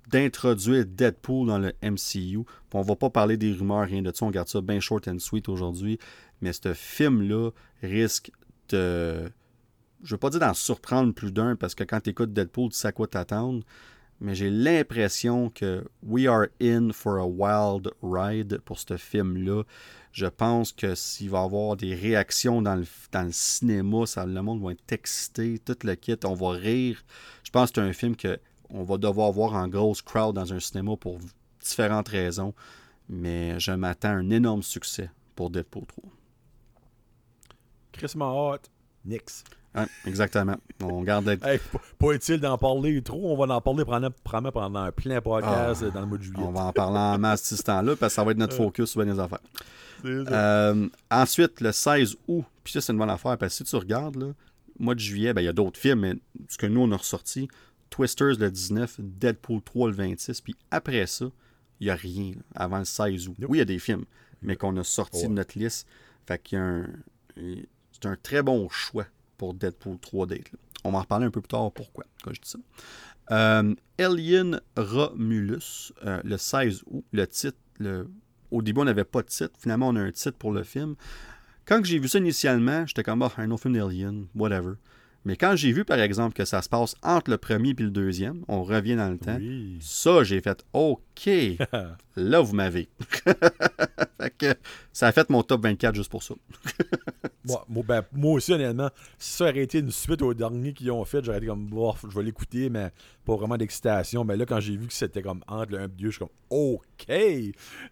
d'introduire 0.10 0.86
Deadpool 0.86 1.48
dans 1.48 1.60
le 1.60 1.74
MCU. 1.82 2.44
Puis 2.44 2.46
on 2.74 2.82
va 2.82 2.96
pas 2.96 3.10
parler 3.10 3.38
des 3.38 3.52
rumeurs, 3.54 3.88
rien 3.88 4.02
de 4.02 4.12
ça, 4.14 4.26
on 4.26 4.32
garde 4.32 4.48
ça 4.48 4.62
bien 4.62 4.80
short 4.80 5.08
and 5.08 5.20
sweet 5.20 5.50
aujourd'hui, 5.50 5.98
mais 6.42 6.54
ce 6.54 6.74
film-là 6.74 7.52
risque 7.82 8.32
de... 8.70 9.32
Je 10.04 10.14
veux 10.14 10.20
pas 10.20 10.30
dire 10.30 10.40
d'en 10.40 10.54
surprendre 10.54 11.14
plus 11.14 11.32
d'un, 11.32 11.56
parce 11.56 11.74
que 11.74 11.84
quand 11.84 12.00
tu 12.00 12.12
écoutes 12.12 12.34
Deadpool, 12.34 12.70
tu 12.70 12.78
sais 12.78 12.90
à 12.90 12.92
quoi 12.92 13.08
t'attendre, 13.08 13.64
mais 14.22 14.36
j'ai 14.36 14.50
l'impression 14.50 15.50
que 15.50 15.84
we 16.04 16.28
are 16.28 16.48
in 16.62 16.92
for 16.92 17.18
a 17.18 17.26
wild 17.26 17.92
ride 18.02 18.60
pour 18.64 18.80
ce 18.80 18.98
film-là. 18.98 19.64
Je 20.12 20.28
pense 20.28 20.72
que 20.72 20.96
s'il 20.96 21.30
va 21.30 21.42
y 21.42 21.44
avoir 21.44 21.76
des 21.76 21.94
réactions 21.94 22.62
dans 22.62 22.76
le, 22.76 22.86
dans 23.12 23.24
le 23.24 23.34
cinéma, 23.34 24.06
ça, 24.06 24.26
le 24.26 24.42
monde 24.42 24.64
va 24.64 24.72
être 24.72 24.92
excité, 24.92 25.60
tout 25.60 25.78
le 25.84 25.96
kit, 25.96 26.16
on 26.24 26.34
va 26.34 26.52
rire. 26.52 27.04
Je 27.44 27.50
pense 27.50 27.72
que 27.72 27.82
c'est 27.82 27.88
un 27.88 27.94
film 27.94 28.16
que 28.16 28.40
on 28.76 28.84
va 28.84 28.98
devoir 28.98 29.32
voir 29.32 29.54
en 29.54 29.68
grosse 29.68 30.02
crowd 30.02 30.36
dans 30.36 30.54
un 30.54 30.60
cinéma 30.60 30.96
pour 30.98 31.18
différentes 31.62 32.10
raisons, 32.10 32.54
mais 33.10 33.60
je 33.60 33.72
m'attends 33.72 34.10
à 34.10 34.14
un 34.14 34.30
énorme 34.30 34.64
succès 34.64 35.10
pour 35.36 35.50
Deadpool 35.50 35.86
3. 35.86 36.04
Chris 37.92 38.12
hot. 38.20 38.58
Nix. 39.06 39.44
Ouais, 39.76 39.86
exactement. 40.06 40.56
On 40.82 41.04
garde 41.04 41.26
d'être- 41.26 41.46
Hey, 41.46 41.60
pas, 42.00 42.14
utile 42.14 42.40
d'en 42.40 42.58
parler 42.58 43.02
trop. 43.02 43.32
On 43.34 43.38
va 43.46 43.54
en 43.56 43.62
parler 43.62 43.86
pendant, 43.86 44.10
pendant 44.52 44.80
un 44.80 44.92
plein 44.92 45.22
podcast 45.22 45.82
Ah, 45.82 45.86
euh, 45.86 45.92
dans 45.92 46.02
le 46.02 46.06
mois 46.08 46.18
de 46.18 46.24
juillet. 46.24 46.44
On 46.44 46.52
va 46.52 46.66
en 46.66 46.74
parler 46.74 46.98
en 46.98 47.18
masse 47.20 47.44
ce 47.56 47.62
temps-là 47.62 47.96
parce 47.96 48.14
que 48.14 48.16
ça 48.16 48.24
va 48.24 48.32
être 48.32 48.38
notre 48.38 48.56
focus 48.56 48.92
sur 48.92 49.04
les 49.04 49.20
affaires. 49.20 49.40
Euh, 50.06 50.88
ensuite, 51.12 51.62
le 51.62 51.72
16 51.72 52.16
août, 52.28 52.46
puis 52.64 52.74
ça, 52.74 52.82
c'est 52.82 52.94
une 52.94 53.00
bonne 53.00 53.10
affaire 53.10 53.38
parce 53.38 53.58
que 53.58 53.66
si 53.66 53.70
tu 53.70 53.76
regardes, 53.76 54.16
là, 54.16 54.28
mois 54.80 54.96
de 54.96 55.00
juillet, 55.00 55.34
ben, 55.34 55.42
il 55.42 55.46
y 55.46 55.50
a 55.50 55.54
d'autres 55.54 55.80
films, 55.80 56.00
mais 56.02 56.14
ce 56.48 56.58
que 56.58 56.68
nous, 56.68 56.82
on 56.82 56.92
a 56.92 56.98
ressorti, 56.98 57.48
Twisters 57.90 58.38
le 58.40 58.50
19, 58.52 58.96
Deadpool 59.00 59.62
3 59.62 59.90
le 59.90 59.96
26, 59.96 60.42
puis 60.42 60.56
après 60.72 61.06
ça, 61.08 61.26
il 61.80 61.86
n'y 61.86 61.92
a 61.92 61.96
rien 61.96 62.32
là, 62.32 62.42
avant 62.56 62.80
le 62.80 62.86
16 62.86 63.28
août. 63.30 63.36
Oui, 63.48 63.58
il 63.58 63.60
y 63.60 63.62
a 63.62 63.66
des 63.66 63.80
films, 63.80 64.06
mais 64.42 64.56
qu'on 64.56 64.76
a 64.78 64.84
Ouais. 65.24 65.28
de 65.28 65.34
notre 65.34 65.58
liste. 65.58 65.88
Fait 66.28 66.42
qu'il 66.42 66.58
y 66.58 66.62
a 66.62 66.66
un. 66.66 66.88
C'est 67.92 68.06
un 68.08 68.16
très 68.16 68.42
bon 68.42 68.68
choix 68.70 69.06
pour 69.38 69.54
Deadpool 69.54 69.98
3 70.00 70.26
date. 70.28 70.52
là. 70.52 70.60
On 70.84 70.92
va 70.92 71.00
en 71.00 71.02
reparler 71.02 71.26
un 71.26 71.32
peu 71.32 71.42
plus 71.42 71.48
tard 71.50 71.72
pourquoi, 71.72 72.06
quand 72.24 72.34
je 72.34 72.42
dis 72.42 72.50
ça. 72.50 72.60
Euh, 73.32 73.74
Alien 73.98 74.62
Romulus, 74.78 75.92
euh, 76.06 76.22
le 76.24 76.38
16 76.38 76.84
août, 76.88 77.04
le 77.12 77.26
titre, 77.28 77.58
le... 77.80 78.08
au 78.52 78.62
début 78.62 78.82
on 78.82 78.86
n'avait 78.86 79.04
pas 79.04 79.22
de 79.24 79.28
titre, 79.28 79.54
finalement 79.58 79.90
on 79.90 79.96
a 79.96 80.02
un 80.02 80.12
titre 80.12 80.38
pour 80.38 80.52
le 80.52 80.64
film. 80.64 80.96
Quand 81.66 81.84
j'ai 81.84 81.98
vu 81.98 82.08
ça 82.08 82.20
initialement, 82.20 82.86
j'étais 82.86 83.02
comme, 83.04 83.24
ah, 83.24 83.32
un 83.38 83.50
autre 83.50 83.64
film 83.64 83.74
d'Alien, 83.74 84.28
whatever. 84.36 84.74
Mais 85.26 85.36
quand 85.36 85.56
j'ai 85.56 85.72
vu 85.72 85.84
par 85.86 86.00
exemple 86.00 86.34
que 86.36 86.46
ça 86.46 86.62
se 86.62 86.70
passe 86.70 86.96
entre 87.02 87.32
le 87.32 87.38
premier 87.38 87.72
et 87.72 87.82
le 87.82 87.90
deuxième, 87.90 88.44
on 88.48 88.64
revient 88.64 88.96
dans 88.96 89.10
le 89.10 89.18
temps, 89.18 89.38
Oui. 89.38 89.78
ça 89.82 90.24
j'ai 90.24 90.40
fait, 90.40 90.64
ok, 90.74 91.30
là 92.16 92.42
vous 92.42 92.54
m'avez. 92.56 92.88
fait 94.22 94.34
que 94.38 94.54
ça 94.94 95.08
a 95.08 95.12
fait 95.12 95.30
mon 95.30 95.42
top 95.44 95.64
24 95.64 95.96
juste 95.96 96.12
pour 96.12 96.24
ça. 96.24 96.36
Moi, 97.48 97.64
moi, 97.70 97.84
ben, 97.88 98.04
moi 98.12 98.32
aussi, 98.34 98.54
honnêtement, 98.54 98.90
si 99.20 99.34
ça 99.34 99.44
aurait 99.44 99.60
été 99.62 99.78
une 99.78 99.92
suite 99.92 100.24
au 100.24 100.34
dernier 100.34 100.74
qu'ils 100.74 100.90
ont 100.90 101.06
fait, 101.06 101.24
j'aurais 101.24 101.38
été 101.38 101.46
comme, 101.46 101.70
je 102.10 102.18
vais 102.18 102.24
l'écouter, 102.24 102.72
mais 102.72 102.92
pas 103.24 103.36
vraiment 103.36 103.56
d'excitation. 103.56 104.24
Mais 104.26 104.36
là, 104.36 104.48
quand 104.48 104.60
j'ai 104.60 104.76
vu 104.76 104.88
que 104.88 104.94
c'était 104.94 105.22
comme 105.22 105.44
entre 105.48 105.74
le 105.74 105.78
1 105.78 105.82
et 105.82 105.84
le 105.84 105.88
2, 105.90 106.06
je 106.06 106.10
suis 106.10 106.20
comme, 106.20 106.30
OK, 106.50 107.08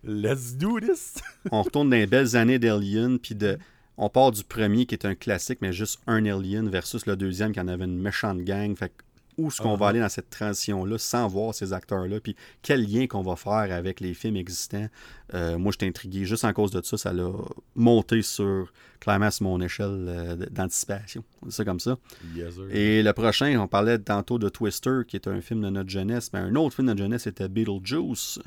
let's 0.04 0.56
do 0.58 0.80
this. 0.80 1.16
on 1.52 1.62
retourne 1.62 1.92
dans 1.92 1.96
les 1.98 2.08
belles 2.08 2.36
années 2.36 2.58
d'Alien, 2.58 3.20
puis 3.20 3.36
de, 3.36 3.60
on 3.98 4.10
part 4.10 4.32
du 4.32 4.44
premier 4.44 4.86
qui 4.86 4.96
est 4.96 5.06
un 5.06 5.16
classique, 5.16 5.60
mais 5.62 5.74
juste 5.74 6.00
un 6.08 6.26
Alien, 6.26 6.70
versus 6.70 7.06
le 7.06 7.16
deuxième 7.16 7.52
qui 7.52 7.60
en 7.60 7.68
avait 7.68 7.86
une 7.86 8.00
méchante 8.02 8.40
gang. 8.42 8.76
Fait 8.76 8.92
où 9.36 9.48
est-ce 9.48 9.60
qu'on 9.64 9.76
va 9.76 9.86
Uh-huh. 9.88 9.90
aller 9.90 10.00
dans 10.00 10.10
cette 10.10 10.30
transition-là 10.30 11.00
sans 11.00 11.28
voir 11.28 11.56
ces 11.56 11.74
acteurs-là, 11.74 12.20
puis 12.20 12.36
quel 12.62 12.86
lien 12.88 13.08
qu'on 13.08 13.24
va 13.24 13.36
faire 13.36 13.76
avec 13.76 14.00
les 14.00 14.14
films 14.14 14.36
existants? 14.36 14.88
Euh, 15.34 15.58
moi, 15.58 15.72
j'étais 15.72 15.88
intrigué. 15.88 16.24
Juste 16.24 16.46
en 16.46 16.54
cause 16.54 16.70
de 16.70 16.84
ça, 16.84 16.98
ça 16.98 17.14
l'a 17.14 17.32
monté 17.74 18.22
sur, 18.22 18.72
clairement, 19.00 19.32
sur 19.32 19.46
mon 19.48 19.60
échelle 19.60 20.06
euh, 20.08 20.36
d'anticipation. 20.52 21.24
On 21.42 21.48
dit 21.48 21.52
ça 21.56 21.66
comme 21.66 21.80
ça. 21.80 21.98
Yes. 22.36 22.54
Et 22.70 23.02
le 23.02 23.12
prochain, 23.14 23.60
on 23.60 23.68
parlait 23.68 23.98
tantôt 23.98 24.38
de 24.38 24.50
Twister, 24.50 25.00
qui 25.08 25.16
est 25.16 25.28
un 25.28 25.42
film 25.42 25.62
de 25.62 25.70
notre 25.72 25.90
jeunesse, 25.90 26.30
mais 26.32 26.40
un 26.40 26.54
autre 26.56 26.76
film 26.76 26.86
de 26.86 26.92
notre 26.94 27.02
jeunesse 27.02 27.26
était 27.26 27.48
Beetlejuice. 27.50 28.40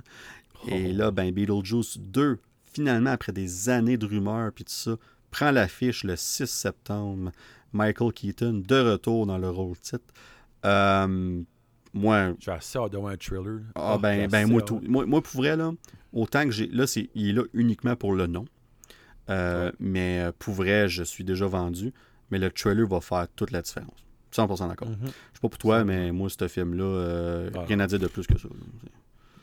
Et 0.69 0.91
Oh. 0.93 0.97
là, 0.97 1.11
ben, 1.11 1.33
Beetlejuice 1.33 1.99
2, 1.99 2.39
finalement, 2.73 3.11
après 3.11 3.33
des 3.33 3.69
années 3.69 3.97
de 3.97 4.07
rumeurs 4.07 4.53
puis 4.53 4.65
tout 4.65 4.73
ça, 4.73 4.97
prend 5.31 5.51
l'affiche 5.51 6.05
le 6.05 6.17
6 6.17 6.47
septembre. 6.47 7.31
Michael 7.73 8.13
Keaton, 8.13 8.63
de 8.67 8.91
retour 8.93 9.27
dans 9.27 9.39
le 9.39 9.51
rôle 9.51 9.77
titre. 9.79 10.05
Euh, 10.65 11.43
moi, 11.93 12.33
J'ai 12.39 12.51
assez 12.53 12.79
hâte 12.79 12.93
de 12.93 12.99
voir 12.99 13.13
un 13.13 13.17
thriller. 13.17 13.61
ah, 13.75 13.95
Oh, 13.95 13.99
ben, 13.99 14.29
ben 14.29 14.49
moi, 14.51 14.63
tout, 14.63 14.81
moi, 14.87 15.05
moi, 15.07 15.23
pour 15.23 15.37
vrai, 15.41 15.57
là, 15.57 15.73
autant 16.13 16.45
que 16.45 16.51
j'ai. 16.51 16.69
Là, 16.69 16.85
il 17.15 17.29
est 17.31 17.33
là 17.33 17.43
uniquement 17.55 17.97
pour 17.97 18.15
le 18.15 18.27
nom. 18.27 18.45
Euh, 19.29 19.67
Ouais. 19.67 19.73
Mais 19.81 20.21
euh, 20.21 20.33
pour 20.39 20.55
vrai, 20.55 20.89
je 20.89 21.03
suis 21.03 21.25
déjà 21.25 21.47
vendu. 21.47 21.93
Mais 22.31 22.39
le 22.39 22.51
trailer 22.51 22.87
va 22.87 23.01
faire 23.01 23.27
toute 23.37 23.51
la 23.51 23.63
différence. 23.63 24.05
100% 24.33 24.69
d'accord. 24.69 24.89
Mhm. 24.89 24.97
Je 25.03 25.07
sais 25.09 25.41
pas 25.41 25.49
pour 25.49 25.59
toi, 25.59 25.85
mais 25.85 26.13
moi, 26.13 26.29
ce 26.29 26.49
film-là, 26.49 26.85
euh, 26.85 27.51
Ah. 27.55 27.65
rien 27.67 27.81
à 27.81 27.87
dire 27.87 27.99
de 27.99 28.07
plus 28.09 28.27
que 28.27 28.39
ça. 28.39 28.49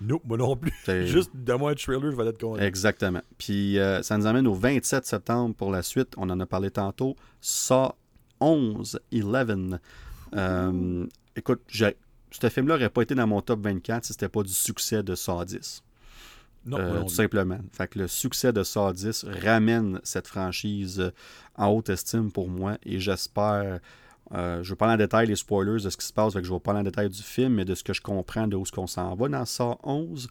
Non, 0.01 0.19
moi 0.25 0.37
non 0.37 0.55
plus. 0.55 0.73
Juste 1.07 1.31
donne-moi 1.33 1.71
un 1.71 1.75
trailer, 1.75 2.11
je 2.11 2.15
vais 2.17 2.27
être 2.27 2.39
content. 2.39 2.61
Exactement. 2.61 3.21
Puis 3.37 3.79
euh, 3.79 4.01
ça 4.03 4.17
nous 4.17 4.25
amène 4.25 4.47
au 4.47 4.53
27 4.53 5.05
septembre 5.05 5.55
pour 5.55 5.71
la 5.71 5.81
suite. 5.81 6.09
On 6.17 6.29
en 6.29 6.39
a 6.39 6.45
parlé 6.45 6.71
tantôt. 6.71 7.15
Saw 7.41 7.93
11, 8.39 8.99
11. 9.13 9.79
Euh, 10.35 11.05
écoute, 11.35 11.61
ce 11.71 12.49
film-là 12.49 12.75
n'aurait 12.75 12.89
pas 12.89 13.01
été 13.03 13.15
dans 13.15 13.27
mon 13.27 13.41
top 13.41 13.61
24 13.63 14.03
si 14.05 14.13
c'était 14.13 14.29
pas 14.29 14.43
du 14.43 14.51
succès 14.53 15.03
de 15.03 15.15
Saw 15.15 15.45
10. 15.45 15.83
Non, 16.65 16.77
Euh, 16.79 16.87
moi 16.89 16.99
non 16.99 17.05
tout 17.05 17.13
simplement. 17.13 17.59
Fait 17.71 17.87
que 17.87 17.99
le 17.99 18.07
succès 18.07 18.51
de 18.53 18.63
Saw 18.63 18.91
10 18.93 19.25
ramène 19.43 19.99
cette 20.03 20.27
franchise 20.27 21.11
en 21.55 21.67
haute 21.67 21.89
estime 21.89 22.31
pour 22.31 22.49
moi 22.49 22.77
et 22.83 22.99
j'espère. 22.99 23.79
Euh, 24.31 24.63
je 24.63 24.69
vais 24.69 24.75
parler 24.75 24.95
en 24.95 24.97
détail 24.97 25.27
les 25.27 25.35
spoilers 25.35 25.83
de 25.83 25.89
ce 25.89 25.97
qui 25.97 26.05
se 26.05 26.13
passe, 26.13 26.33
que 26.33 26.43
je 26.43 26.51
vais 26.51 26.59
parler 26.59 26.79
en 26.79 26.83
détail 26.83 27.09
du 27.09 27.21
film 27.21 27.59
et 27.59 27.65
de 27.65 27.75
ce 27.75 27.83
que 27.83 27.93
je 27.93 28.01
comprends 28.01 28.47
de 28.47 28.55
où 28.55 28.65
ce 28.65 28.71
qu'on 28.71 28.87
s'en 28.87 29.13
va 29.15 29.27
dans 29.27 29.45
Saw 29.45 29.77
11. 29.83 30.29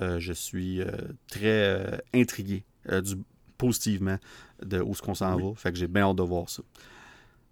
Euh, 0.00 0.18
je 0.18 0.32
suis 0.32 0.80
euh, 0.80 0.90
très 1.28 1.44
euh, 1.44 1.96
intrigué 2.12 2.64
du, 2.90 3.14
positivement 3.56 4.18
de 4.60 4.80
où 4.80 4.94
ce 4.94 5.02
qu'on 5.02 5.14
s'en 5.14 5.36
va. 5.36 5.54
Fait 5.54 5.70
que 5.72 5.78
j'ai 5.78 5.86
bien 5.86 6.02
hâte 6.02 6.16
de 6.16 6.22
voir 6.22 6.48
ça. 6.48 6.62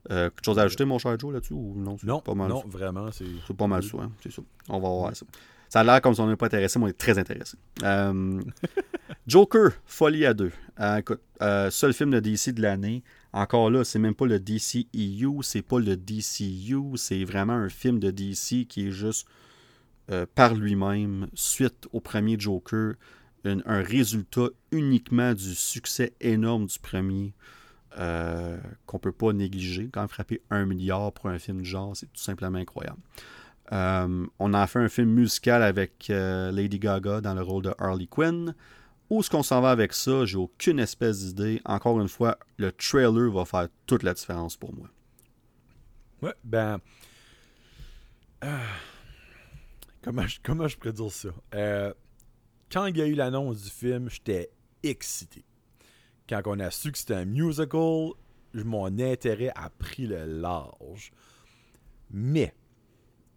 Quelque 0.09 0.45
chose 0.45 0.59
à 0.59 0.63
ajouter, 0.63 0.85
mon 0.85 0.99
cher 0.99 1.17
Joe, 1.19 1.33
là-dessus 1.33 1.53
ou 1.53 1.75
non? 1.77 1.97
c'est 1.97 2.09
Non, 2.09 2.21
pas 2.21 2.35
mal 2.35 2.49
non, 2.49 2.65
vraiment, 2.67 3.09
c'est. 3.13 3.25
pas 3.57 3.69
mal 3.69 3.85
ça, 3.85 3.99
hein, 3.99 4.11
c'est 4.21 4.33
ça. 4.33 4.43
On 4.69 4.81
va 4.81 4.89
voir 4.89 5.17
ça. 5.17 5.25
Ça 5.69 5.81
a 5.81 5.85
l'air 5.85 6.03
comme 6.03 6.13
si 6.13 6.21
on 6.21 6.27
n'est 6.27 6.37
pas 6.37 6.47
intéressé, 6.47 6.79
mais 6.81 6.87
on 6.87 6.89
est 6.89 6.99
très 6.99 7.17
intéressé. 7.19 7.57
Joker, 9.29 9.71
Folie 9.87 10.27
à 10.27 10.35
deux. 10.35 10.51
Écoute, 10.99 11.21
seul 11.71 11.93
film 11.93 12.11
de 12.11 12.19
DC 12.19 12.51
de 12.51 12.63
l'année. 12.63 13.05
Encore 13.33 13.71
là, 13.71 13.85
c'est 13.85 13.99
même 13.99 14.15
pas 14.15 14.27
le 14.27 14.39
DCEU, 14.39 15.43
c'est 15.43 15.63
pas 15.63 15.79
le 15.79 15.97
DCU, 15.97 16.97
c'est 16.97 17.25
vraiment 17.25 17.55
un 17.55 17.71
film 17.71 17.99
de 17.99 18.11
DC 18.11 18.67
qui 18.69 18.89
est 18.89 18.91
juste 18.91 19.27
euh, 20.11 20.27
par 20.35 20.55
lui-même, 20.55 21.29
suite 21.35 21.89
au 21.93 22.01
premier 22.01 22.39
Joker, 22.39 22.95
un 23.45 23.83
résultat 23.83 24.49
uniquement 24.71 25.35
du 25.35 25.55
succès 25.55 26.13
énorme 26.21 26.67
du 26.67 26.79
premier 26.79 27.35
euh, 27.99 28.57
qu'on 28.87 28.99
peut 28.99 29.13
pas 29.13 29.33
négliger. 29.33 29.89
Quand 29.93 30.07
frapper 30.09 30.41
un 30.51 30.65
milliard 30.65 31.13
pour 31.13 31.29
un 31.29 31.39
film 31.39 31.61
de 31.61 31.65
genre, 31.65 31.97
c'est 31.97 32.07
tout 32.07 32.23
simplement 32.23 32.59
incroyable. 32.59 33.01
Euh, 33.73 34.27
on 34.39 34.55
a 34.55 34.67
fait 34.67 34.79
un 34.79 34.89
film 34.89 35.11
musical 35.11 35.63
avec 35.63 36.09
euh, 36.11 36.51
Lady 36.53 36.79
Gaga 36.79 37.21
dans 37.21 37.35
le 37.35 37.43
rôle 37.43 37.65
de 37.65 37.75
Harley 37.79 38.07
Quinn. 38.07 38.55
Où 39.13 39.21
est-ce 39.21 39.29
qu'on 39.29 39.43
s'en 39.43 39.61
va 39.61 39.73
avec 39.73 39.93
ça? 39.93 40.25
J'ai 40.25 40.39
aucune 40.39 40.79
espèce 40.79 41.23
d'idée. 41.23 41.61
Encore 41.67 42.01
une 42.01 42.09
fois, 42.09 42.39
le 42.57 42.73
trailer 42.73 43.31
va 43.31 43.45
faire 43.45 43.69
toute 43.85 44.05
la 44.05 44.15
différence 44.15 44.57
pour 44.57 44.75
moi. 44.75 44.89
Ouais, 46.23 46.33
ben. 46.45 46.79
ah, 48.41 48.57
comment, 50.01 50.27
je, 50.27 50.39
comment 50.43 50.67
je 50.67 50.79
pourrais 50.79 50.95
dire 50.95 51.13
ça? 51.13 51.29
Euh, 51.55 51.93
quand 52.71 52.87
il 52.87 52.97
y 52.97 53.03
a 53.03 53.07
eu 53.07 53.13
l'annonce 53.13 53.65
du 53.65 53.69
film, 53.69 54.09
j'étais 54.09 54.51
excité. 54.83 55.45
Quand 56.27 56.41
on 56.47 56.59
a 56.59 56.71
su 56.71 56.91
que 56.91 56.97
c'était 56.97 57.13
un 57.13 57.27
musical, 57.27 58.13
mon 58.55 58.99
intérêt 58.99 59.53
a 59.55 59.69
pris 59.69 60.07
le 60.07 60.25
large. 60.25 61.13
Mais, 62.11 62.55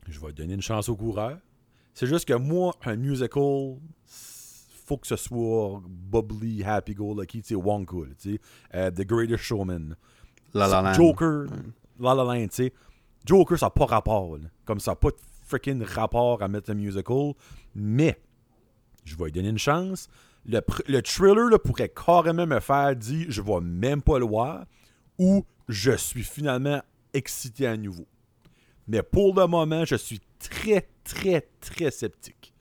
je 0.07 0.22
vais 0.22 0.31
donner 0.31 0.53
une 0.53 0.61
chance 0.61 0.88
au 0.88 0.95
coureur. 0.95 1.38
C'est 1.93 2.07
juste 2.07 2.30
que 2.30 2.34
moi, 2.34 2.77
un 2.85 2.95
musical, 2.95 3.76
faut 4.86 4.98
que 4.98 5.07
ce 5.07 5.16
soit 5.16 5.82
bubbly, 5.88 6.64
happy-go-lucky, 6.64 7.41
tu 7.41 7.48
sais, 7.49 7.56
Wonka, 7.56 7.95
tu 8.20 8.34
sais, 8.34 8.40
euh, 8.76 8.91
The 8.91 9.02
Greatest 9.02 9.44
Showman. 9.44 9.95
La 10.53 10.68
La 10.68 10.82
Land. 10.82 10.94
Joker, 10.94 11.45
La 11.99 12.14
La 12.14 12.24
Land, 12.24 12.48
tu 12.48 12.56
sais. 12.56 12.74
Joker, 13.26 13.57
ça 13.57 13.66
n'a 13.68 13.70
pas 13.72 13.86
rapport. 13.86 14.38
là. 14.38 14.48
Comme 14.66 14.80
ça 14.80 14.91
n'a 14.91 14.95
pas 14.95 15.10
de 15.10 15.16
freaking 15.44 15.82
rapport 15.84 16.41
à 16.44 16.48
mettre 16.48 16.72
un 16.72 16.76
musical. 16.76 17.34
Mais, 17.74 18.20
je 19.03 19.16
vais 19.16 19.26
lui 19.26 19.32
donner 19.32 19.49
une 19.49 19.57
chance. 19.57 20.07
Le, 20.45 20.62
le 20.88 21.02
trailer 21.02 21.49
là, 21.49 21.57
pourrait 21.57 21.90
carrément 21.90 22.45
me 22.45 22.60
faire 22.60 22.95
dire 22.95 23.26
je 23.30 23.41
vais 23.41 23.62
même 23.62 24.03
pas 24.03 24.20
le 24.20 24.26
voir 24.26 24.66
ou 25.18 25.44
je 25.68 25.91
suis 25.98 26.24
finalement 26.24 26.82
excité 27.14 27.66
à 27.66 27.76
nouveau. 27.76 28.06
Mais 28.88 29.02
pour 29.02 29.34
le 29.34 29.48
moment, 29.48 29.84
je 29.86 29.95
suis 29.95 30.22
très, 30.38 30.88
très, 31.03 31.41
très 31.60 31.90
sceptique. 31.90 32.53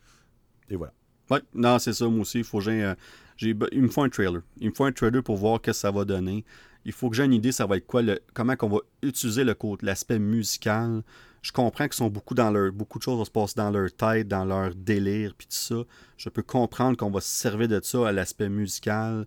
Et 0.71 0.77
voilà. 0.77 0.95
Ouais, 1.31 1.41
non, 1.55 1.79
c'est 1.79 1.93
ça, 1.93 2.07
moi 2.09 2.21
aussi. 2.21 2.39
Il 2.39 2.45
faut 2.45 2.59
que 2.61 2.69
euh, 2.71 2.95
j'ai- 3.37 3.57
il 3.73 3.83
me 3.83 3.89
faut 3.89 4.03
un 4.03 4.09
trailer. 4.09 4.43
Il 4.59 4.69
me 4.71 4.75
faut 4.75 4.85
un 4.85 4.93
trailer 4.93 5.23
pour 5.23 5.37
voir 5.37 5.57
ce 5.59 5.63
que 5.63 5.73
ça 5.73 5.91
va 5.91 6.05
donner. 6.05 6.45
Il 6.85 6.93
faut 6.93 7.09
que 7.09 7.17
j'ai 7.17 7.25
une 7.25 7.33
idée, 7.33 7.51
ça 7.53 7.67
va 7.67 7.79
être 7.79 7.87
quoi, 7.87 8.03
le, 8.03 8.21
comment 8.35 8.57
qu'on 8.57 8.69
va 8.69 8.79
utiliser 9.03 9.43
le 9.45 9.55
l'aspect 9.83 10.19
musical. 10.19 11.03
Je 11.41 11.53
comprends 11.53 11.85
qu'ils 11.85 11.95
sont 11.95 12.09
beaucoup 12.11 12.35
dans 12.35 12.51
leur, 12.51 12.73
beaucoup 12.73 12.99
de 12.99 13.05
choses 13.05 13.19
vont 13.19 13.25
se 13.25 13.31
passer 13.31 13.55
dans 13.57 13.71
leur 13.71 13.91
tête, 13.95 14.29
dans 14.29 14.45
leur 14.45 14.75
délire, 14.75 15.35
puis 15.37 15.47
tout 15.47 15.57
ça. 15.57 15.77
Je 16.19 16.29
peux 16.29 16.43
comprendre 16.43 16.97
qu'on 16.97 17.11
va 17.11 17.21
se 17.21 17.29
servir 17.29 17.69
de 17.69 17.81
ça 17.83 18.09
à 18.09 18.13
l'aspect 18.13 18.49
musical. 18.49 19.27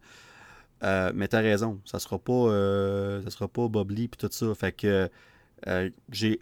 Euh, 0.84 1.12
mais 1.16 1.28
t'as 1.28 1.42
raison, 1.42 1.82
ça 1.86 2.00
sera 2.00 2.20
pas, 2.20 2.34
euh, 2.34 3.24
ça 3.24 3.32
sera 3.32 3.48
pas 3.48 3.68
Bob 3.68 3.92
Lee 3.92 4.08
puis 4.08 4.18
tout 4.20 4.30
ça. 4.32 4.54
Fait 4.56 4.72
que 4.72 5.10
j'ai, 6.12 6.40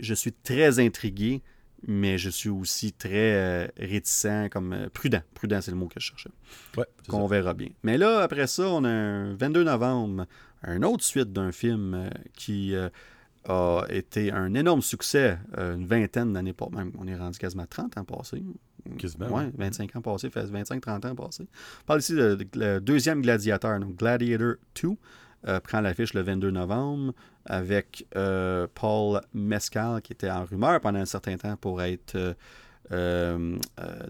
je 0.00 0.14
suis 0.14 0.32
très 0.32 0.78
intrigué, 0.78 1.42
mais 1.86 2.18
je 2.18 2.30
suis 2.30 2.48
aussi 2.48 2.92
très 2.92 3.34
euh, 3.34 3.66
réticent, 3.78 4.48
comme 4.50 4.72
euh, 4.72 4.88
prudent. 4.92 5.22
Prudent, 5.34 5.60
c'est 5.60 5.70
le 5.70 5.76
mot 5.76 5.86
que 5.86 6.00
je 6.00 6.06
cherchais. 6.06 6.30
Ouais, 6.76 6.86
Qu'on 7.08 7.26
verra 7.26 7.54
bien. 7.54 7.68
Mais 7.82 7.98
là, 7.98 8.20
après 8.20 8.46
ça, 8.46 8.68
on 8.68 8.84
a 8.84 8.88
un 8.90 9.34
22 9.34 9.64
novembre, 9.64 10.26
un 10.62 10.82
autre 10.82 11.04
suite 11.04 11.32
d'un 11.32 11.52
film 11.52 11.94
euh, 11.94 12.08
qui 12.34 12.74
a 13.46 13.84
été 13.90 14.32
un 14.32 14.54
énorme 14.54 14.80
succès, 14.80 15.38
une 15.58 15.86
vingtaine 15.86 16.32
d'années 16.32 16.54
pas 16.54 16.68
même. 16.72 16.92
On 16.98 17.06
est 17.06 17.16
rendu 17.16 17.38
quasiment 17.38 17.66
30 17.66 17.98
ans 17.98 18.04
passés. 18.04 18.42
Quasiment, 18.98 19.28
Ouais, 19.28 19.50
25 19.56 19.96
ans 19.96 20.00
passés, 20.02 20.30
fait 20.30 20.44
25-30 20.44 21.06
ans 21.06 21.14
passés. 21.14 21.46
On 21.82 21.84
parle 21.86 22.00
ici 22.00 22.14
de, 22.14 22.34
de- 22.36 22.46
le 22.54 22.80
deuxième 22.80 23.20
Gladiateur, 23.22 23.78
donc 23.80 23.96
Gladiator 23.96 24.54
2, 24.82 24.88
euh, 25.46 25.60
prend 25.60 25.80
l'affiche 25.82 26.14
le 26.14 26.22
22 26.22 26.50
novembre 26.50 27.12
avec 27.46 28.06
euh, 28.16 28.66
Paul 28.74 29.20
Mescal 29.32 30.00
qui 30.02 30.12
était 30.12 30.30
en 30.30 30.44
rumeur 30.44 30.80
pendant 30.80 30.98
un 30.98 31.04
certain 31.04 31.36
temps 31.36 31.56
pour 31.56 31.82
être 31.82 32.14
euh, 32.16 32.34
euh, 32.92 33.58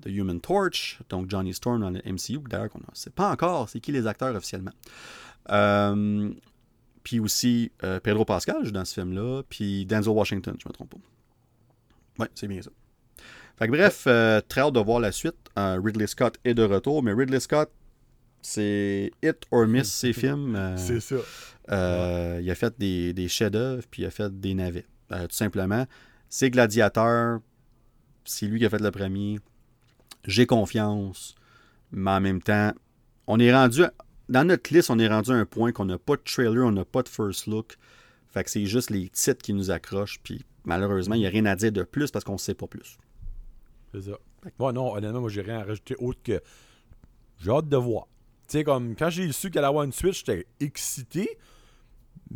The 0.02 0.06
Human 0.06 0.40
Torch, 0.40 1.00
donc 1.08 1.30
Johnny 1.30 1.54
Storm 1.54 1.80
dans 1.80 1.90
le 1.90 2.00
MCU, 2.04 2.38
d'ailleurs 2.48 2.70
qu'on 2.70 2.78
ne 2.78 2.84
sait 2.94 3.10
pas 3.10 3.30
encore 3.30 3.68
c'est 3.68 3.80
qui 3.80 3.92
les 3.92 4.06
acteurs 4.06 4.34
officiellement. 4.34 4.72
Puis 7.02 7.20
aussi 7.20 7.70
Pedro 8.02 8.24
Pascal 8.24 8.70
dans 8.72 8.84
ce 8.84 8.94
film-là, 8.94 9.42
puis 9.48 9.84
Denzel 9.84 10.12
Washington, 10.12 10.56
je 10.58 10.66
ne 10.66 10.70
me 10.70 10.74
trompe 10.74 10.90
pas. 10.90 12.22
Ouais, 12.22 12.30
c'est 12.34 12.48
bien 12.48 12.62
ça. 12.62 12.70
Fait 13.58 13.66
que 13.66 13.72
bref, 13.72 14.04
très 14.48 14.60
hâte 14.62 14.72
de 14.72 14.80
voir 14.80 15.00
la 15.00 15.12
suite. 15.12 15.36
Ridley 15.56 16.06
Scott 16.06 16.38
est 16.44 16.54
de 16.54 16.62
retour, 16.62 17.02
mais 17.02 17.12
Ridley 17.12 17.40
Scott, 17.40 17.70
c'est 18.40 19.10
hit 19.22 19.36
or 19.50 19.66
miss 19.66 19.92
ses 19.92 20.12
films. 20.12 20.74
C'est 20.76 21.00
ça. 21.00 21.16
Euh, 21.70 22.40
Il 22.42 22.50
a 22.50 22.54
fait 22.54 22.74
des, 22.78 23.12
des 23.12 23.28
chefs-d'œuvre, 23.28 23.84
puis 23.90 24.02
il 24.02 24.06
a 24.06 24.10
fait 24.10 24.38
des 24.40 24.54
navets. 24.54 24.86
Euh, 25.12 25.26
tout 25.26 25.34
simplement, 25.34 25.86
c'est 26.28 26.50
Gladiateur, 26.50 27.40
c'est 28.24 28.46
lui 28.46 28.58
qui 28.58 28.66
a 28.66 28.70
fait 28.70 28.80
le 28.80 28.90
premier. 28.90 29.38
J'ai 30.24 30.46
confiance, 30.46 31.34
mais 31.92 32.10
en 32.10 32.20
même 32.20 32.42
temps, 32.42 32.72
on 33.26 33.38
est 33.38 33.52
rendu. 33.52 33.82
Dans 34.28 34.46
notre 34.46 34.72
liste, 34.72 34.90
on 34.90 34.98
est 34.98 35.08
rendu 35.08 35.30
à 35.30 35.34
un 35.34 35.44
point 35.44 35.72
qu'on 35.72 35.84
n'a 35.84 35.98
pas 35.98 36.16
de 36.16 36.22
trailer, 36.22 36.64
on 36.64 36.72
n'a 36.72 36.84
pas 36.84 37.02
de 37.02 37.08
first 37.08 37.46
look. 37.46 37.76
Fait 38.30 38.42
que 38.42 38.50
c'est 38.50 38.66
juste 38.66 38.90
les 38.90 39.08
titres 39.10 39.42
qui 39.42 39.52
nous 39.52 39.70
accrochent, 39.70 40.18
puis 40.22 40.44
malheureusement, 40.64 41.14
il 41.14 41.20
n'y 41.20 41.26
a 41.26 41.30
rien 41.30 41.46
à 41.46 41.54
dire 41.54 41.72
de 41.72 41.82
plus 41.82 42.10
parce 42.10 42.24
qu'on 42.24 42.32
ne 42.32 42.38
sait 42.38 42.54
pas 42.54 42.66
plus. 42.66 42.98
C'est 43.92 44.02
ça. 44.02 44.18
Moi, 44.58 44.72
non, 44.72 44.94
honnêtement, 44.94 45.20
moi, 45.20 45.30
j'ai 45.30 45.42
rien 45.42 45.60
à 45.60 45.64
rajouter 45.64 45.94
autre 45.98 46.20
que 46.22 46.40
j'ai 47.40 47.50
hâte 47.50 47.68
de 47.68 47.76
voir. 47.76 48.06
Tu 48.48 48.58
sais, 48.58 48.64
comme 48.64 48.94
quand 48.96 49.08
j'ai 49.10 49.30
su 49.32 49.50
qu'elle 49.50 49.60
allait 49.60 49.68
avoir 49.68 49.84
une 49.84 49.92
suite, 49.92 50.14
j'étais 50.14 50.46
excité. 50.60 51.38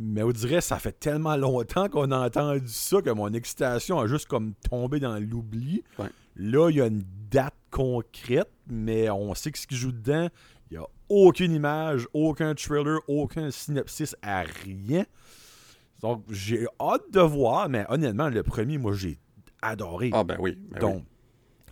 Mais 0.00 0.22
on 0.22 0.30
dirait 0.30 0.60
ça 0.60 0.78
fait 0.78 0.98
tellement 0.98 1.36
longtemps 1.36 1.88
qu'on 1.88 2.12
a 2.12 2.26
entendu 2.26 2.68
ça 2.68 3.02
que 3.02 3.10
mon 3.10 3.32
excitation 3.32 3.98
a 3.98 4.06
juste 4.06 4.26
comme 4.26 4.54
tombé 4.70 5.00
dans 5.00 5.18
l'oubli. 5.18 5.82
Ouais. 5.98 6.06
Là, 6.36 6.70
il 6.70 6.76
y 6.76 6.80
a 6.80 6.86
une 6.86 7.02
date 7.30 7.54
concrète, 7.72 8.50
mais 8.68 9.10
on 9.10 9.34
sait 9.34 9.50
que 9.50 9.58
ce 9.58 9.66
qui 9.66 9.76
joue 9.76 9.90
dedans, 9.90 10.28
il 10.70 10.78
n'y 10.78 10.84
a 10.84 10.86
aucune 11.08 11.52
image, 11.52 12.06
aucun 12.12 12.54
trailer, 12.54 13.00
aucun 13.08 13.50
synopsis 13.50 14.14
à 14.22 14.42
rien. 14.42 15.04
Donc, 16.00 16.22
j'ai 16.30 16.66
hâte 16.80 17.10
de 17.10 17.20
voir, 17.20 17.68
mais 17.68 17.84
honnêtement, 17.88 18.28
le 18.28 18.44
premier, 18.44 18.78
moi, 18.78 18.92
j'ai 18.92 19.18
adoré. 19.62 20.10
Ah 20.12 20.22
ben 20.22 20.36
oui. 20.38 20.56
ben 20.56 20.68
oui. 20.74 20.80
Donc, 20.80 21.04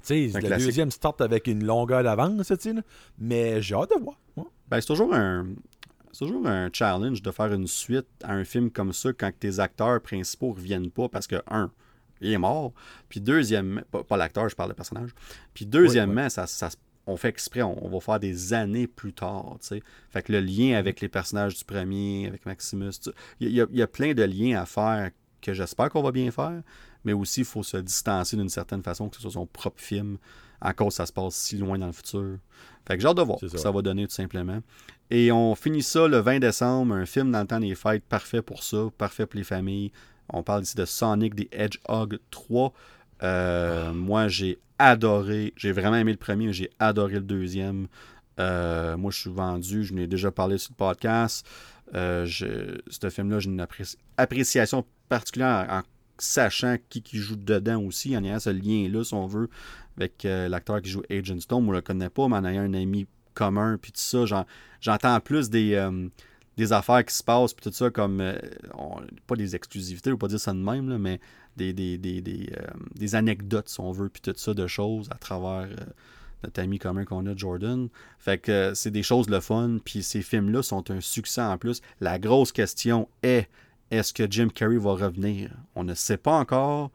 tu 0.02 0.30
sais, 0.30 0.40
le 0.40 0.46
classique. 0.46 0.66
deuxième 0.66 0.90
start 0.90 1.20
avec 1.20 1.46
une 1.46 1.64
longueur 1.64 2.02
d'avance, 2.02 2.52
mais 3.18 3.62
j'ai 3.62 3.74
hâte 3.76 3.90
de 3.96 4.02
voir. 4.02 4.18
Ouais. 4.36 4.44
Ben, 4.68 4.80
c'est 4.80 4.88
toujours 4.88 5.14
un. 5.14 5.46
C'est 6.18 6.24
toujours 6.24 6.46
un 6.46 6.70
challenge 6.72 7.20
de 7.20 7.30
faire 7.30 7.52
une 7.52 7.66
suite 7.66 8.06
à 8.24 8.32
un 8.32 8.44
film 8.44 8.70
comme 8.70 8.94
ça 8.94 9.12
quand 9.12 9.30
tes 9.38 9.60
acteurs 9.60 10.00
principaux 10.00 10.52
reviennent 10.52 10.90
pas 10.90 11.10
parce 11.10 11.26
que, 11.26 11.36
un, 11.50 11.70
il 12.22 12.32
est 12.32 12.38
mort. 12.38 12.72
Puis 13.10 13.20
deuxièmement, 13.20 13.82
pas, 13.90 14.02
pas 14.02 14.16
l'acteur, 14.16 14.48
je 14.48 14.56
parle 14.56 14.70
de 14.70 14.74
personnage. 14.74 15.10
Puis 15.52 15.66
deuxièmement, 15.66 16.30
Ça, 16.30 16.46
on 17.06 17.18
fait 17.18 17.28
exprès, 17.28 17.60
on, 17.60 17.84
on 17.84 17.90
va 17.90 18.00
faire 18.00 18.18
des 18.18 18.54
années 18.54 18.86
plus 18.86 19.12
tard. 19.12 19.58
tu 19.60 19.66
sais. 19.66 19.82
Fait 20.08 20.22
que 20.22 20.32
le 20.32 20.40
lien 20.40 20.78
avec 20.78 21.02
les 21.02 21.08
personnages 21.10 21.54
du 21.54 21.64
premier, 21.66 22.26
avec 22.28 22.46
Maximus, 22.46 22.92
tu- 23.02 23.10
il 23.40 23.50
y, 23.52 23.60
a- 23.60 23.66
il 23.70 23.76
y 23.76 23.82
a 23.82 23.86
plein 23.86 24.14
de 24.14 24.22
liens 24.22 24.58
à 24.58 24.64
faire 24.64 25.10
que 25.42 25.52
j'espère 25.52 25.90
qu'on 25.90 26.02
va 26.02 26.12
bien 26.12 26.30
faire, 26.30 26.62
mais 27.04 27.12
aussi 27.12 27.40
il 27.42 27.46
faut 27.46 27.62
se 27.62 27.76
distancer 27.76 28.38
d'une 28.38 28.48
certaine 28.48 28.82
façon, 28.82 29.10
que 29.10 29.16
ce 29.16 29.22
soit 29.22 29.32
son 29.32 29.46
propre 29.46 29.82
film, 29.82 30.16
à 30.62 30.72
cause 30.72 30.94
ça 30.94 31.04
se 31.04 31.12
passe 31.12 31.34
si 31.34 31.58
loin 31.58 31.78
dans 31.78 31.86
le 31.88 31.92
futur. 31.92 32.38
Fait 32.88 32.96
que 32.96 33.02
j'ai 33.02 33.08
hâte 33.08 33.18
de 33.18 33.22
voir 33.22 33.38
ce 33.38 33.46
que 33.46 33.58
ça 33.58 33.70
va 33.70 33.82
donner 33.82 34.06
tout 34.06 34.14
simplement. 34.14 34.60
Et 35.10 35.30
on 35.30 35.54
finit 35.54 35.82
ça 35.82 36.08
le 36.08 36.18
20 36.18 36.40
décembre, 36.40 36.94
un 36.94 37.06
film 37.06 37.30
dans 37.30 37.40
le 37.40 37.46
temps 37.46 37.60
des 37.60 37.74
fêtes, 37.74 38.04
parfait 38.04 38.42
pour 38.42 38.62
ça, 38.62 38.88
parfait 38.98 39.26
pour 39.26 39.38
les 39.38 39.44
familles. 39.44 39.92
On 40.28 40.42
parle 40.42 40.62
ici 40.62 40.76
de 40.76 40.84
Sonic 40.84 41.36
the 41.36 41.48
Hedgehog 41.52 42.18
3. 42.30 42.72
Euh, 43.22 43.92
moi, 43.92 44.26
j'ai 44.28 44.58
adoré, 44.78 45.52
j'ai 45.56 45.72
vraiment 45.72 45.96
aimé 45.96 46.12
le 46.12 46.18
premier, 46.18 46.52
j'ai 46.52 46.70
adoré 46.78 47.14
le 47.14 47.20
deuxième. 47.20 47.86
Euh, 48.40 48.96
moi, 48.96 49.10
je 49.12 49.20
suis 49.20 49.30
vendu, 49.30 49.84
je 49.84 49.94
n'ai 49.94 50.08
déjà 50.08 50.30
parlé 50.32 50.58
sur 50.58 50.72
le 50.72 50.76
podcast. 50.76 51.46
Euh, 51.94 52.26
ce 52.26 53.10
film-là, 53.10 53.38
j'ai 53.38 53.50
une 53.50 53.64
appréciation 54.16 54.84
particulière 55.08 55.66
en, 55.70 55.82
sachant 56.18 56.76
qui, 56.88 57.04
joue 57.12 57.36
dedans 57.36 57.80
aussi, 57.82 58.16
en 58.16 58.24
ayant 58.24 58.40
ce 58.40 58.50
lien-là, 58.50 59.04
si 59.04 59.14
on 59.14 59.26
veut, 59.26 59.48
avec 59.96 60.24
l'acteur 60.24 60.82
qui 60.82 60.90
joue 60.90 61.02
Agent 61.10 61.40
Stone. 61.40 61.64
Je 61.64 61.70
ne 61.70 61.74
le 61.74 61.80
connais 61.82 62.10
pas, 62.10 62.26
mais 62.26 62.36
en 62.36 62.44
ayant 62.44 62.62
un 62.62 62.74
ami 62.74 63.06
commun, 63.36 63.78
puis 63.80 63.92
tout 63.92 64.00
ça, 64.00 64.24
j'entends 64.80 65.20
plus 65.20 65.50
des, 65.50 65.88
des 66.56 66.72
affaires 66.72 67.04
qui 67.04 67.14
se 67.14 67.22
passent, 67.22 67.54
puis 67.54 67.70
tout 67.70 67.76
ça, 67.76 67.90
comme, 67.90 68.22
pas 69.26 69.36
des 69.36 69.54
exclusivités, 69.54 70.10
ne 70.10 70.16
pas 70.16 70.28
dire 70.28 70.40
ça 70.40 70.52
de 70.52 70.58
même, 70.58 70.98
mais 70.98 71.20
des, 71.56 71.72
des, 71.72 73.14
anecdotes, 73.14 73.68
si 73.68 73.80
on 73.80 73.92
veut, 73.92 74.08
puis 74.08 74.22
tout 74.22 74.34
ça, 74.36 74.54
de 74.54 74.66
choses 74.66 75.08
à 75.10 75.16
travers 75.16 75.68
notre 76.42 76.60
ami 76.60 76.78
commun 76.78 77.04
qu'on 77.04 77.26
a, 77.26 77.36
Jordan. 77.36 77.88
Fait 78.18 78.38
que 78.38 78.52
euh, 78.52 78.74
c'est 78.74 78.90
des 78.90 79.02
choses 79.02 79.28
le 79.28 79.40
fun, 79.40 79.78
puis 79.84 80.02
ces 80.02 80.22
films-là 80.22 80.62
sont 80.62 80.90
un 80.90 81.00
succès 81.00 81.42
en 81.42 81.58
plus. 81.58 81.80
La 82.00 82.18
grosse 82.18 82.52
question 82.52 83.08
est 83.22 83.48
est-ce 83.90 84.12
que 84.12 84.30
Jim 84.30 84.48
Carrey 84.48 84.78
va 84.78 84.92
revenir? 84.92 85.50
On 85.74 85.84
ne 85.84 85.94
sait 85.94 86.16
pas 86.16 86.38
encore. 86.38 86.90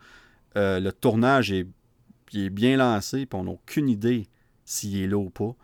Euh, 0.58 0.80
le 0.80 0.92
tournage 0.92 1.52
est, 1.52 1.68
est 2.34 2.50
bien 2.50 2.78
lancé, 2.78 3.26
puis 3.26 3.40
on 3.40 3.46
n'a 3.46 3.52
aucune 3.52 3.90
idée 3.90 4.28
s'il 4.66 5.02
est 5.02 5.08
là 5.08 5.18
ou 5.18 5.30
pas. 5.30 5.56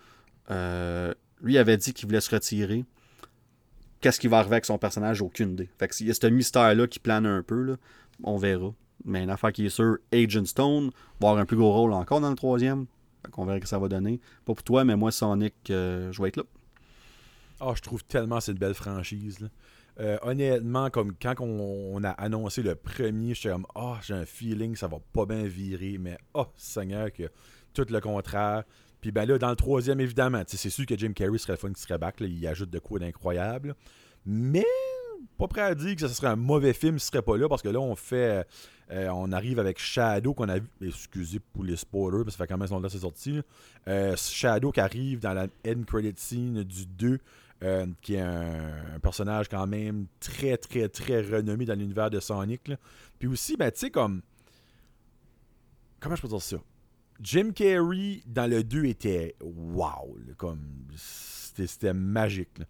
Euh, 0.50 1.14
lui 1.42 1.58
avait 1.58 1.78
dit 1.78 1.94
qu'il 1.94 2.08
voulait 2.08 2.22
se 2.22 2.34
retirer. 2.34 2.86
Qu'est-ce 4.02 4.20
qui 4.20 4.28
va 4.28 4.40
arriver 4.40 4.56
avec 4.56 4.66
son 4.66 4.78
personnage? 4.78 5.22
Aucune 5.22 5.52
idée. 5.52 5.70
Fait 5.78 5.88
qu'il 5.88 6.08
y 6.08 6.12
a 6.12 6.14
ce 6.14 6.28
mystère-là 6.28 6.88
qui 6.88 7.00
plane 7.00 7.26
un 7.26 7.44
peu. 7.44 7.78
On 8.24 8.38
verra. 8.38 8.74
Mais 9.06 9.24
une 9.24 9.30
affaire 9.30 9.52
qui 9.52 9.66
est 9.66 9.70
sûre, 9.70 9.98
Agent 10.12 10.46
Stone 10.46 10.92
va 11.20 11.30
avoir 11.30 11.38
un 11.38 11.46
plus 11.46 11.58
gros 11.58 11.72
rôle 11.72 11.94
encore 11.94 12.22
dans 12.22 12.30
le 12.30 12.36
troisième. 12.36 12.86
On 13.36 13.46
verra 13.46 13.58
ce 13.58 13.62
que 13.62 13.68
ça 13.68 13.80
va 13.80 13.88
donner. 13.88 14.20
Pas 14.46 14.54
pour 14.54 14.64
toi, 14.64 14.84
mais 14.84 14.96
moi, 14.96 15.12
Sonic, 15.12 15.54
euh, 15.70 16.12
je 16.12 16.22
vais 16.22 16.30
être 16.30 16.38
là. 16.38 16.44
Ah, 17.60 17.74
je 17.76 17.82
trouve 17.82 18.04
tellement 18.04 18.40
cette 18.40 18.60
belle 18.60 18.74
franchise. 18.74 19.50
Euh, 20.00 20.18
honnêtement, 20.22 20.90
comme 20.92 21.14
quand 21.20 21.34
on, 21.40 22.04
a 22.04 22.12
annoncé 22.12 22.62
le 22.62 22.76
premier, 22.76 23.34
j'étais 23.34 23.50
comme 23.50 23.66
Ah, 23.74 24.00
j'ai 24.04 24.14
un 24.14 24.26
feeling 24.26 24.76
ça 24.76 24.88
va 24.88 24.98
pas 25.12 25.26
bien 25.26 25.44
virer, 25.44 25.98
mais 26.00 26.18
oh 26.36 26.46
Seigneur 26.56 27.12
que 27.12 27.32
tout 27.74 27.86
le 27.90 28.00
contraire. 28.00 28.64
Puis 29.02 29.12
ben 29.12 29.26
là, 29.26 29.38
dans 29.38 29.50
le 29.50 29.56
troisième, 29.56 30.00
évidemment, 30.00 30.44
c'est 30.48 30.70
sûr 30.70 30.86
que 30.86 30.98
Jim 30.98 31.14
Carrey 31.14 31.38
serait 31.38 31.54
le 31.54 31.58
fun 31.58 31.72
qui 31.72 31.82
serait 31.82 31.98
back, 31.98 32.16
il 32.20 32.48
ajoute 32.48 32.70
de 32.70 32.80
quoi 32.80 33.00
d'incroyable. 33.00 33.76
Mais 34.26 34.66
pas 35.38 35.48
prêt 35.48 35.62
à 35.62 35.76
dire 35.76 35.96
que 35.96 36.02
ce 36.02 36.14
serait 36.14 36.28
un 36.28 36.36
mauvais 36.36 36.74
film 36.74 37.00
s'il 37.00 37.12
serait 37.12 37.22
pas 37.22 37.38
là, 37.38 37.48
parce 37.48 37.62
que 37.62 37.70
là, 37.70 37.80
on 37.80 37.96
fait 37.96 38.46
euh, 38.92 39.10
on 39.10 39.32
arrive 39.32 39.60
avec 39.60 39.80
Shadow 39.80 40.34
qu'on 40.34 40.50
a 40.50 40.60
vu. 40.60 40.68
Excusez 40.82 41.40
pour 41.40 41.64
les 41.64 41.76
spoilers, 41.76 42.24
parce 42.24 42.26
que 42.26 42.32
ça 42.32 42.38
fait 42.38 42.48
quand 42.48 42.58
même 42.58 42.70
longtemps 42.70 42.88
que 42.88 42.94
c'est 42.94 43.00
sorti. 43.00 43.42
Euh, 43.88 44.16
Shadow 44.16 44.72
qui 44.72 44.80
arrive 44.80 45.20
dans 45.20 45.34
la 45.34 45.48
end 45.68 45.84
credit 45.86 46.14
scene 46.16 46.64
du 46.64 46.86
2. 46.86 47.20
Euh, 47.64 47.88
qui 48.04 48.14
est 48.14 48.22
un, 48.22 49.00
personnage 49.02 49.50
quand 49.50 49.66
même 49.66 50.06
très, 50.20 50.58
très, 50.58 50.90
très 50.90 51.22
renommé 51.22 51.66
dans 51.66 51.74
l'univers 51.74 52.12
de 52.12 52.20
Sonic. 52.20 52.72
Puis 53.18 53.28
aussi, 53.28 53.58
ben, 53.58 53.72
tu 53.72 53.80
sais, 53.80 53.90
comme. 53.90 54.22
Comment 56.00 56.16
je 56.16 56.22
peux 56.22 56.28
dire 56.28 56.42
ça? 56.42 56.58
Jim 57.22 57.52
Carrey 57.52 58.22
dans 58.26 58.50
le 58.50 58.64
2 58.64 58.86
était 58.86 59.36
wow, 59.42 60.18
comme 60.38 60.88
c'était 60.96 61.94
magique. 61.94 62.62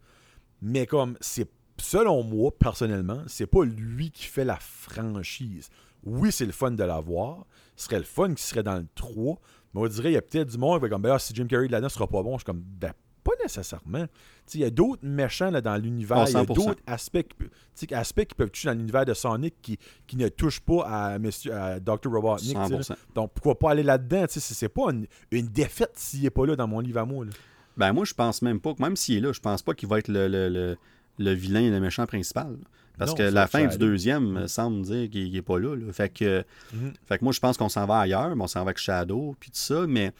Mais 0.61 0.85
comme 0.85 1.17
c'est 1.21 1.49
selon 1.77 2.23
moi 2.23 2.51
personnellement, 2.57 3.23
c'est 3.27 3.45
pas 3.45 3.63
lui 3.63 4.09
qui 4.11 4.25
fait 4.25 4.45
la 4.45 4.57
franchise 4.57 5.69
oui, 6.07 6.31
c'est 6.31 6.45
le 6.45 6.51
fun 6.51 6.71
de 6.71 6.83
l'avoir. 6.83 7.45
Ce 7.75 7.85
serait 7.85 7.97
le 7.97 8.05
fun 8.05 8.33
qui 8.33 8.43
serait 8.43 8.63
dans 8.63 8.77
le 8.77 8.87
3. 8.95 9.39
Mais 9.73 9.81
on 9.81 9.87
dirait, 9.87 10.11
il 10.11 10.13
y 10.13 10.17
a 10.17 10.21
peut-être 10.21 10.49
du 10.49 10.57
monde 10.57 10.79
qui 10.79 10.83
va 10.83 10.89
comme, 10.89 11.01
ben, 11.01 11.13
ah, 11.13 11.19
si 11.19 11.35
Jim 11.35 11.47
Carrey 11.47 11.67
de 11.67 11.75
là 11.75 11.89
sera 11.89 12.07
pas 12.07 12.23
bon, 12.23 12.33
je 12.33 12.37
suis 12.39 12.45
comme, 12.45 12.61
ben, 12.61 12.93
nécessairement. 13.47 14.05
Il 14.53 14.61
y 14.61 14.63
a 14.63 14.69
d'autres 14.69 15.05
méchants 15.05 15.51
là, 15.51 15.61
dans 15.61 15.75
l'univers. 15.75 16.25
Il 16.27 16.33
y 16.33 16.37
a 16.37 16.45
d'autres 16.45 16.81
aspects, 16.85 17.25
qui, 17.75 17.93
aspects 17.93 18.25
qui 18.25 18.35
peuvent 18.35 18.49
toucher 18.51 18.69
dans 18.69 18.77
l'univers 18.77 19.05
de 19.05 19.13
Sonic 19.13 19.55
qui, 19.61 19.77
qui 20.05 20.15
ne 20.17 20.29
touchent 20.29 20.61
pas 20.61 20.83
à, 20.85 21.19
Monsieur, 21.19 21.53
à 21.53 21.79
Dr. 21.79 22.09
Robotnik. 22.11 22.57
Donc 23.15 23.31
pourquoi 23.33 23.57
pas 23.57 23.71
aller 23.71 23.83
là-dedans? 23.83 24.25
C'est 24.29 24.69
pas 24.69 24.91
une, 24.91 25.07
une 25.31 25.47
défaite 25.47 25.91
s'il 25.95 26.23
n'est 26.23 26.29
pas 26.29 26.45
là 26.45 26.55
dans 26.55 26.67
mon 26.67 26.79
livre 26.79 26.99
à 26.99 27.05
moi. 27.05 27.25
Ben 27.75 27.93
moi, 27.93 28.05
je 28.05 28.13
pense 28.13 28.41
même 28.41 28.59
pas, 28.59 28.73
même 28.79 28.95
s'il 28.95 29.17
est 29.17 29.21
là, 29.21 29.31
je 29.33 29.39
pense 29.39 29.61
pas 29.61 29.73
qu'il 29.73 29.87
va 29.87 29.99
être 29.99 30.07
le, 30.07 30.27
le, 30.27 30.49
le, 30.49 30.77
le 31.19 31.31
vilain 31.31 31.61
et 31.61 31.69
le 31.69 31.79
méchant 31.79 32.05
principal. 32.05 32.57
Parce 32.97 33.13
que 33.13 33.23
la 33.23 33.47
fin 33.47 33.67
du 33.67 33.77
deuxième 33.77 34.43
mm. 34.43 34.47
semble 34.47 34.81
dire 34.81 35.09
qu'il 35.09 35.31
n'est 35.31 35.41
pas 35.41 35.59
là. 35.59 35.75
Fait, 35.91 36.09
que, 36.09 36.41
mm-hmm. 36.41 36.93
fait 37.05 37.19
que 37.19 37.23
moi, 37.23 37.31
je 37.31 37.39
pense 37.39 37.57
qu'on 37.57 37.69
s'en 37.69 37.85
va 37.85 37.99
ailleurs, 37.99 38.35
mais 38.35 38.43
on 38.43 38.47
s'en 38.47 38.61
va 38.61 38.69
avec 38.69 38.79
Shadow, 38.79 39.35
puis 39.39 39.51
tout 39.51 39.57
ça. 39.59 39.85
Mais, 39.87 40.11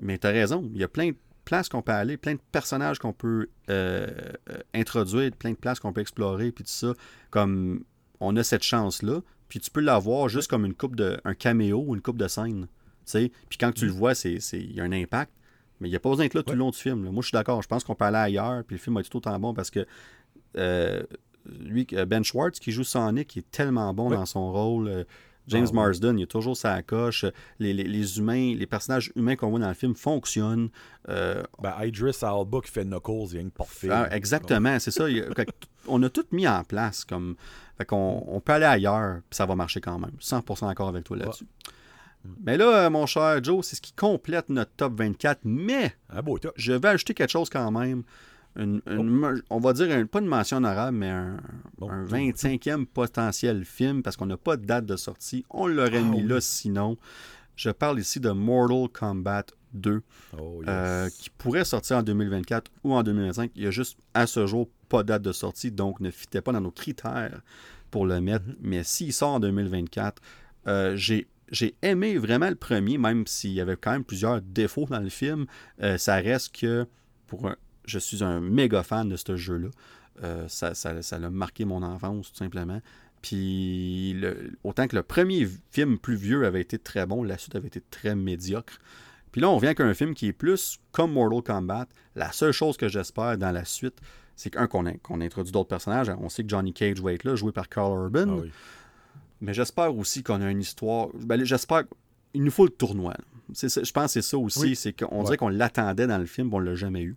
mais 0.00 0.18
tu 0.18 0.26
as 0.26 0.30
raison. 0.30 0.68
Il 0.74 0.80
y 0.80 0.84
a 0.84 0.88
plein 0.88 1.10
de 1.10 1.16
places 1.46 1.70
qu'on 1.70 1.80
peut 1.80 1.92
aller, 1.92 2.18
plein 2.18 2.34
de 2.34 2.40
personnages 2.52 2.98
qu'on 2.98 3.14
peut 3.14 3.48
euh, 3.70 4.06
euh, 4.50 4.58
introduire, 4.74 5.30
plein 5.32 5.52
de 5.52 5.56
places 5.56 5.80
qu'on 5.80 5.94
peut 5.94 6.02
explorer, 6.02 6.52
puis 6.52 6.64
tout 6.64 6.70
ça. 6.70 6.92
Comme 7.30 7.84
on 8.20 8.36
a 8.36 8.44
cette 8.44 8.64
chance-là, 8.64 9.20
puis 9.48 9.60
tu 9.60 9.70
peux 9.70 9.80
l'avoir 9.80 10.28
juste 10.28 10.50
comme 10.50 10.66
une 10.66 10.74
coupe 10.74 10.96
de, 10.96 11.18
un 11.24 11.34
caméo 11.34 11.82
ou 11.86 11.94
une 11.94 12.02
coupe 12.02 12.18
de 12.18 12.28
scène. 12.28 12.66
Puis 13.10 13.58
quand 13.58 13.72
tu 13.72 13.86
le 13.86 13.92
mm. 13.92 13.94
vois, 13.94 14.12
il 14.24 14.74
y 14.74 14.80
a 14.80 14.84
un 14.84 14.92
impact. 14.92 15.32
Mais 15.80 15.88
il 15.88 15.90
n'y 15.90 15.96
a 15.96 16.00
pas 16.00 16.08
besoin 16.08 16.24
d'être 16.24 16.34
là 16.34 16.42
tout 16.42 16.52
le 16.52 16.58
long 16.58 16.70
du 16.70 16.78
film. 16.78 17.10
Moi, 17.10 17.20
je 17.20 17.28
suis 17.28 17.34
d'accord. 17.34 17.62
Je 17.62 17.68
pense 17.68 17.84
qu'on 17.84 17.94
peut 17.94 18.06
aller 18.06 18.16
ailleurs, 18.16 18.64
puis 18.64 18.76
le 18.76 18.80
film 18.80 18.94
va 18.94 19.00
être 19.00 19.10
tout 19.10 19.18
autant 19.18 19.38
bon 19.38 19.52
parce 19.52 19.70
que 19.70 19.86
euh, 20.56 21.02
lui, 21.60 21.86
Ben 22.06 22.24
Schwartz, 22.24 22.58
qui 22.58 22.72
joue 22.72 22.82
Sonic, 22.82 23.28
qui 23.28 23.40
est 23.40 23.50
tellement 23.50 23.92
bon 23.94 24.10
dans 24.10 24.26
son 24.26 24.50
rôle. 24.52 25.06
Euh, 25.46 25.50
James 25.50 25.66
ah, 25.70 25.74
Marsden, 25.74 26.18
il 26.18 26.24
a 26.24 26.26
toujours 26.26 26.56
sa 26.56 26.82
coche. 26.82 27.24
Les, 27.58 28.18
humains, 28.18 28.54
les 28.54 28.66
personnages 28.66 29.12
humains 29.14 29.36
qu'on 29.36 29.50
voit 29.50 29.60
dans 29.60 29.68
le 29.68 29.74
film 29.74 29.94
fonctionnent. 29.94 30.68
Euh, 31.08 31.42
ben, 31.62 31.74
Idris 31.82 32.18
Alba 32.22 32.58
qui 32.64 32.70
fait 32.70 32.84
Knuckles, 32.84 33.28
il 33.30 33.34
y 33.34 33.38
a 33.38 33.40
une 33.40 33.50
parfait. 33.50 33.88
Ah, 33.90 34.08
exactement, 34.14 34.78
c'est 34.78 34.90
ça. 34.90 35.06
on 35.88 36.02
a 36.02 36.10
tout 36.10 36.26
mis 36.32 36.48
en 36.48 36.64
place. 36.64 37.04
Comme, 37.04 37.36
fait 37.78 37.86
on 37.92 38.40
peut 38.44 38.52
aller 38.52 38.64
ailleurs, 38.66 39.20
puis 39.28 39.36
ça 39.36 39.46
va 39.46 39.54
marcher 39.54 39.80
quand 39.80 39.98
même. 39.98 40.12
100% 40.20 40.66
d'accord 40.66 40.88
avec 40.88 41.04
toi 41.04 41.16
là-dessus. 41.16 41.46
Mais 42.44 42.56
là, 42.56 42.90
mon 42.90 43.06
cher 43.06 43.42
Joe, 43.42 43.64
c'est 43.64 43.76
ce 43.76 43.80
qui 43.80 43.92
complète 43.92 44.48
notre 44.48 44.72
top 44.72 44.98
24. 44.98 45.40
Mais 45.44 45.94
je 46.56 46.72
vais 46.72 46.88
ajouter 46.88 47.14
quelque 47.14 47.30
chose 47.30 47.48
quand 47.48 47.70
même 47.70 48.02
on 48.58 49.58
va 49.58 49.72
dire, 49.72 50.08
pas 50.08 50.20
une 50.20 50.26
mention 50.26 50.58
honorable, 50.58 50.96
mais 50.96 51.10
un, 51.10 51.38
25e 51.80 52.86
potentiel 52.86 53.64
film, 53.64 54.02
parce 54.02 54.16
qu'on 54.16 54.26
n'a 54.26 54.36
pas 54.36 54.56
de 54.56 54.64
date 54.64 54.86
de 54.86 54.96
sortie. 54.96 55.44
On 55.50 55.66
l'aurait 55.66 56.02
mis 56.02 56.22
là 56.22 56.40
sinon. 56.40 56.96
Je 57.54 57.70
parle 57.70 57.98
ici 57.98 58.20
de 58.20 58.30
Mortal 58.30 58.88
Kombat 58.92 59.46
2, 59.72 60.02
euh, 60.68 61.08
qui 61.18 61.30
pourrait 61.30 61.64
sortir 61.64 61.98
en 61.98 62.02
2024 62.02 62.70
ou 62.84 62.94
en 62.94 63.02
2025. 63.02 63.50
Il 63.54 63.64
y 63.64 63.66
a 63.66 63.70
juste, 63.70 63.98
à 64.14 64.26
ce 64.26 64.46
jour, 64.46 64.68
pas 64.88 65.02
de 65.02 65.08
date 65.08 65.22
de 65.22 65.32
sortie, 65.32 65.70
donc 65.70 66.00
ne 66.00 66.10
fitait 66.10 66.42
pas 66.42 66.52
dans 66.52 66.60
nos 66.60 66.70
critères 66.70 67.40
pour 67.90 68.06
le 68.06 68.20
mettre. 68.20 68.44
Mm-hmm. 68.44 68.56
Mais 68.60 68.84
s'il 68.84 69.12
sort 69.12 69.34
en 69.34 69.40
2024, 69.40 70.22
euh, 70.66 70.96
j'ai 70.96 71.28
j'ai 71.52 71.76
aimé 71.82 72.18
vraiment 72.18 72.48
le 72.48 72.56
premier, 72.56 72.98
même 72.98 73.26
s'il 73.26 73.52
y 73.52 73.60
avait 73.60 73.76
quand 73.76 73.92
même 73.92 74.04
plusieurs 74.04 74.42
défauts 74.42 74.86
dans 74.86 74.98
le 74.98 75.08
film. 75.08 75.46
Euh, 75.80 75.96
ça 75.96 76.16
reste 76.16 76.56
que 76.56 76.86
pour 77.26 77.46
un, 77.46 77.56
je 77.86 77.98
suis 77.98 78.22
un 78.22 78.40
méga 78.40 78.82
fan 78.82 79.08
de 79.08 79.16
ce 79.16 79.36
jeu-là. 79.36 79.68
Euh, 80.22 80.48
ça, 80.48 80.74
ça, 80.74 81.02
ça, 81.02 81.16
a 81.16 81.30
marqué 81.30 81.64
mon 81.64 81.82
enfance, 81.82 82.32
tout 82.32 82.38
simplement. 82.38 82.80
Puis, 83.22 84.16
autant 84.62 84.86
que 84.86 84.96
le 84.96 85.02
premier 85.02 85.48
film 85.72 85.98
plus 85.98 86.16
vieux 86.16 86.46
avait 86.46 86.60
été 86.60 86.78
très 86.78 87.06
bon, 87.06 87.22
la 87.24 87.38
suite 87.38 87.56
avait 87.56 87.68
été 87.68 87.82
très 87.90 88.14
médiocre. 88.14 88.78
Puis 89.32 89.40
là, 89.40 89.50
on 89.50 89.58
vient 89.58 89.74
qu'un 89.74 89.92
film 89.94 90.14
qui 90.14 90.28
est 90.28 90.32
plus 90.32 90.78
comme 90.92 91.12
Mortal 91.12 91.42
Kombat. 91.42 91.86
La 92.14 92.32
seule 92.32 92.52
chose 92.52 92.76
que 92.76 92.88
j'espère 92.88 93.36
dans 93.36 93.50
la 93.50 93.64
suite, 93.64 93.98
c'est 94.34 94.50
qu'un, 94.50 94.66
qu'on 94.66 95.20
introduit 95.20 95.52
d'autres 95.52 95.68
personnages. 95.68 96.10
On 96.20 96.28
sait 96.28 96.42
que 96.42 96.48
Johnny 96.48 96.72
Cage 96.72 97.00
va 97.00 97.12
être 97.12 97.24
là, 97.24 97.34
joué 97.34 97.52
par 97.52 97.68
Carl 97.68 97.92
Urban. 97.92 98.42
Ah 98.42 98.46
Mais 99.40 99.54
j'espère 99.54 99.96
aussi 99.96 100.22
qu'on 100.22 100.40
a 100.40 100.50
une 100.50 100.60
histoire. 100.60 101.08
Ben, 101.14 101.42
j'espère 101.44 101.84
qu'il 102.32 102.44
nous 102.44 102.50
faut 102.50 102.64
le 102.64 102.70
tournoi. 102.70 103.14
je 103.50 103.92
pense 103.92 104.04
que 104.04 104.08
c'est 104.08 104.22
ça 104.22 104.38
aussi. 104.38 104.76
C'est 104.76 104.92
qu'on 104.92 105.24
dirait 105.24 105.36
qu'on 105.36 105.48
l'attendait 105.48 106.06
dans 106.06 106.18
le 106.18 106.26
film, 106.26 106.48
mais 106.48 106.56
on 106.56 106.60
ne 106.60 106.66
l'a 106.66 106.74
jamais 106.74 107.02
eu. 107.02 107.16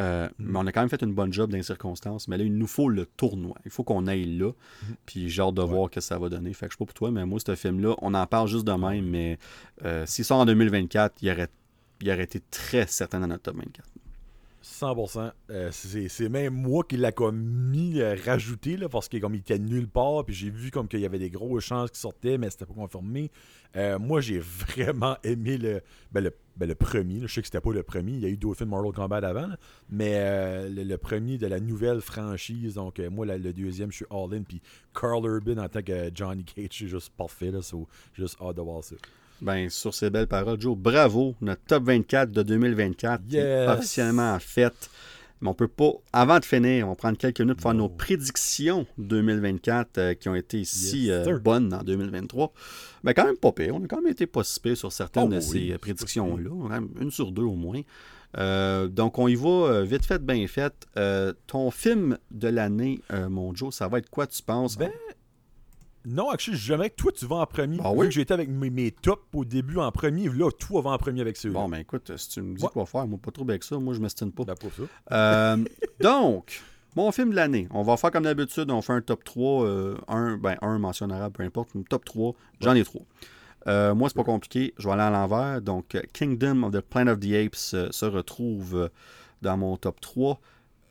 Euh, 0.00 0.26
mm. 0.26 0.30
Mais 0.38 0.58
on 0.58 0.66
a 0.66 0.72
quand 0.72 0.80
même 0.80 0.88
fait 0.88 1.02
une 1.02 1.14
bonne 1.14 1.32
job 1.32 1.50
dans 1.50 1.56
les 1.56 1.62
circonstances. 1.62 2.28
Mais 2.28 2.38
là, 2.38 2.44
il 2.44 2.54
nous 2.54 2.66
faut 2.66 2.88
le 2.88 3.06
tournoi. 3.06 3.56
Il 3.64 3.70
faut 3.70 3.84
qu'on 3.84 4.06
aille 4.06 4.36
là. 4.36 4.50
Mm. 4.50 4.92
Puis 5.06 5.28
j'ai 5.28 5.42
hâte 5.42 5.54
de 5.54 5.62
voir 5.62 5.86
ce 5.86 5.96
que 5.96 6.00
ça 6.00 6.18
va 6.18 6.28
donner. 6.28 6.52
Fait 6.52 6.66
que 6.66 6.72
je 6.72 6.76
sais 6.76 6.78
pas 6.78 6.86
pour 6.86 6.94
toi, 6.94 7.10
mais 7.10 7.24
moi, 7.26 7.38
ce 7.44 7.54
film-là, 7.54 7.94
on 8.02 8.14
en 8.14 8.26
parle 8.26 8.48
juste 8.48 8.66
de 8.66 8.72
même. 8.72 9.06
Mais 9.06 9.38
euh, 9.84 10.06
s'il 10.06 10.24
sort 10.24 10.38
en 10.38 10.46
2024, 10.46 11.16
il 11.22 11.30
aurait, 11.30 11.48
il 12.00 12.10
aurait 12.10 12.24
été 12.24 12.40
très 12.50 12.86
certain 12.86 13.20
dans 13.20 13.28
notre 13.28 13.42
top 13.42 13.56
24. 13.56 13.88
100%. 14.68 15.32
Euh, 15.50 15.70
c'est 15.72 16.28
même 16.28 16.54
moi 16.54 16.84
qui 16.84 16.96
l'a 16.96 17.12
comme 17.12 17.38
mis, 17.38 18.00
euh, 18.00 18.16
rajouté, 18.24 18.76
là, 18.76 18.88
parce 18.88 19.08
qu'il 19.08 19.24
était 19.34 19.58
nulle 19.58 19.88
part, 19.88 20.24
puis 20.24 20.34
j'ai 20.34 20.50
vu 20.50 20.70
comme 20.70 20.88
qu'il 20.88 21.00
y 21.00 21.06
avait 21.06 21.18
des 21.18 21.30
grosses 21.30 21.64
chances 21.64 21.90
qui 21.90 22.00
sortaient, 22.00 22.38
mais 22.38 22.50
c'était 22.50 22.66
pas 22.66 22.74
confirmé. 22.74 23.30
Euh, 23.76 23.98
moi, 23.98 24.20
j'ai 24.20 24.38
vraiment 24.68 25.16
aimé 25.24 25.58
le, 25.58 25.80
ben, 26.12 26.22
le, 26.22 26.34
ben, 26.58 26.68
le 26.68 26.74
premier. 26.74 27.20
là. 27.20 27.26
Je 27.26 27.32
sais 27.34 27.40
que 27.40 27.46
c'était 27.46 27.60
pas 27.60 27.72
le 27.72 27.82
premier. 27.82 28.12
Il 28.12 28.20
y 28.20 28.26
a 28.26 28.28
eu 28.28 28.36
d'autres 28.36 28.58
films 28.58 28.70
Mortal 28.70 28.92
Kombat 28.92 29.18
avant, 29.26 29.46
là. 29.46 29.56
mais 29.90 30.12
euh, 30.16 30.68
le, 30.68 30.82
le 30.82 30.98
premier 30.98 31.38
de 31.38 31.46
la 31.46 31.60
nouvelle 31.60 32.00
franchise. 32.00 32.74
Donc, 32.74 32.98
euh, 32.98 33.08
moi, 33.10 33.24
la- 33.26 33.38
le 33.38 33.52
deuxième, 33.52 33.90
je 33.92 33.96
suis 33.96 34.06
all-in. 34.10 34.42
Puis 34.42 34.60
Carl 34.92 35.24
Urban 35.24 35.58
en 35.62 35.68
tant 35.68 35.82
que 35.82 36.10
Johnny 36.14 36.44
Cage, 36.44 36.68
c'est 36.72 36.88
juste 36.88 37.12
parfait. 37.16 37.50
Là, 37.50 37.62
so, 37.62 37.86
juste 38.14 38.36
hâte 38.40 38.56
de 38.56 38.62
voir 38.62 38.82
ça. 38.84 38.96
Ben, 39.40 39.70
sur 39.70 39.94
ces 39.94 40.10
belles 40.10 40.26
paroles, 40.26 40.60
Joe, 40.60 40.76
bravo. 40.76 41.36
Notre 41.40 41.62
top 41.62 41.84
24 41.84 42.32
de 42.32 42.42
2024 42.42 43.22
est 43.32 43.36
Yes. 43.36 43.68
officiellement 43.70 44.36
fait. 44.40 44.90
Mais 45.40 45.48
on 45.48 45.54
peut 45.54 45.68
pas, 45.68 45.92
avant 46.12 46.38
de 46.40 46.44
finir, 46.44 46.86
on 46.86 46.90
va 46.90 46.96
prendre 46.96 47.16
quelques 47.16 47.40
minutes 47.40 47.56
pour 47.56 47.70
faire 47.70 47.74
nos 47.74 47.88
prédictions 47.88 48.86
2024 48.98 49.98
euh, 49.98 50.14
qui 50.14 50.28
ont 50.28 50.34
été 50.34 50.64
si 50.64 51.06
Yes, 51.06 51.28
euh, 51.28 51.38
bonnes 51.38 51.72
en 51.72 51.82
2023. 51.82 52.52
Ben, 53.04 53.14
quand 53.14 53.24
même 53.24 53.36
pas 53.36 53.52
pire. 53.52 53.74
On 53.76 53.84
a 53.84 53.86
quand 53.86 54.02
même 54.02 54.12
été 54.12 54.26
pas 54.26 54.42
si 54.42 54.58
pire 54.58 54.76
sur 54.76 54.92
certaines 54.92 55.32
Oh 55.32 55.34
de 55.34 55.40
ces 55.40 55.72
euh, 55.72 55.78
prédictions-là. 55.78 56.80
Une 57.00 57.10
sur 57.10 57.30
deux 57.30 57.42
au 57.42 57.54
moins. 57.54 57.80
Euh, 58.36 58.88
donc, 58.88 59.18
on 59.18 59.28
y 59.28 59.36
va 59.36 59.82
vite 59.84 60.04
fait, 60.04 60.22
bien 60.22 60.46
fait. 60.48 60.74
Ton 61.46 61.70
film 61.70 62.18
de 62.30 62.48
l'année, 62.48 63.00
mon 63.30 63.54
Joe, 63.54 63.74
ça 63.74 63.88
va 63.88 63.98
être 63.98 64.10
quoi, 64.10 64.26
tu 64.26 64.42
penses? 64.42 64.76
Ben, 64.76 64.90
Non, 66.08 66.30
actually, 66.30 66.56
j'aimerais 66.56 66.90
que 66.90 66.96
toi, 66.96 67.12
tu 67.12 67.26
vas 67.26 67.36
en 67.36 67.46
premier. 67.46 67.78
Ah 67.84 67.92
Vu 67.92 67.98
oui? 67.98 68.06
que 68.06 68.12
j'étais 68.12 68.32
avec 68.34 68.48
mes, 68.48 68.70
mes 68.70 68.90
tops 68.90 69.22
au 69.34 69.44
début 69.44 69.76
en 69.78 69.90
premier, 69.92 70.28
là, 70.28 70.50
toi, 70.50 70.80
va 70.80 70.90
en 70.90 70.98
premier 70.98 71.20
avec 71.20 71.36
ceux-là. 71.36 71.54
Bon, 71.60 71.68
ben 71.68 71.78
écoute, 71.78 72.10
si 72.16 72.28
tu 72.30 72.42
me 72.42 72.54
dis 72.56 72.62
Ouais. 72.64 72.70
quoi 72.72 72.86
faire, 72.86 73.06
moi, 73.06 73.18
pas 73.22 73.30
trop 73.30 73.44
avec 73.48 73.62
ça. 73.62 73.78
Moi, 73.78 73.94
je 73.94 74.00
m'estime 74.00 74.32
pas. 74.32 74.44
Ben, 74.44 74.54
pour 74.54 74.72
ça. 74.72 74.82
Euh, 75.12 75.64
donc, 76.00 76.62
mon 76.96 77.12
film 77.12 77.30
de 77.30 77.36
l'année. 77.36 77.68
On 77.72 77.82
va 77.82 77.96
faire 77.96 78.10
comme 78.10 78.24
d'habitude, 78.24 78.70
on 78.70 78.80
fait 78.80 78.94
un 78.94 79.02
top 79.02 79.22
3, 79.22 79.64
euh, 79.64 79.96
un, 80.08 80.36
ben, 80.38 80.56
un 80.62 80.78
mention 80.78 81.04
honorable, 81.04 81.34
peu 81.34 81.42
importe, 81.42 81.70
un 81.76 81.82
top 81.82 82.04
3, 82.04 82.34
j'en 82.60 82.74
ai 82.74 82.84
trois. 82.84 83.02
Euh, 83.66 83.94
moi, 83.94 84.08
c'est 84.08 84.16
pas 84.16 84.24
compliqué, 84.24 84.72
je 84.78 84.86
vais 84.86 84.94
aller 84.94 85.02
à 85.02 85.10
l'envers. 85.10 85.60
Donc, 85.60 85.96
Kingdom 86.14 86.62
of 86.62 86.72
the 86.72 86.80
Planet 86.80 87.14
of 87.14 87.20
the 87.20 87.32
Apes 87.34 87.74
euh, 87.74 87.88
se 87.90 88.06
retrouve 88.06 88.88
dans 89.42 89.56
mon 89.58 89.76
top 89.76 90.00
3. 90.00 90.40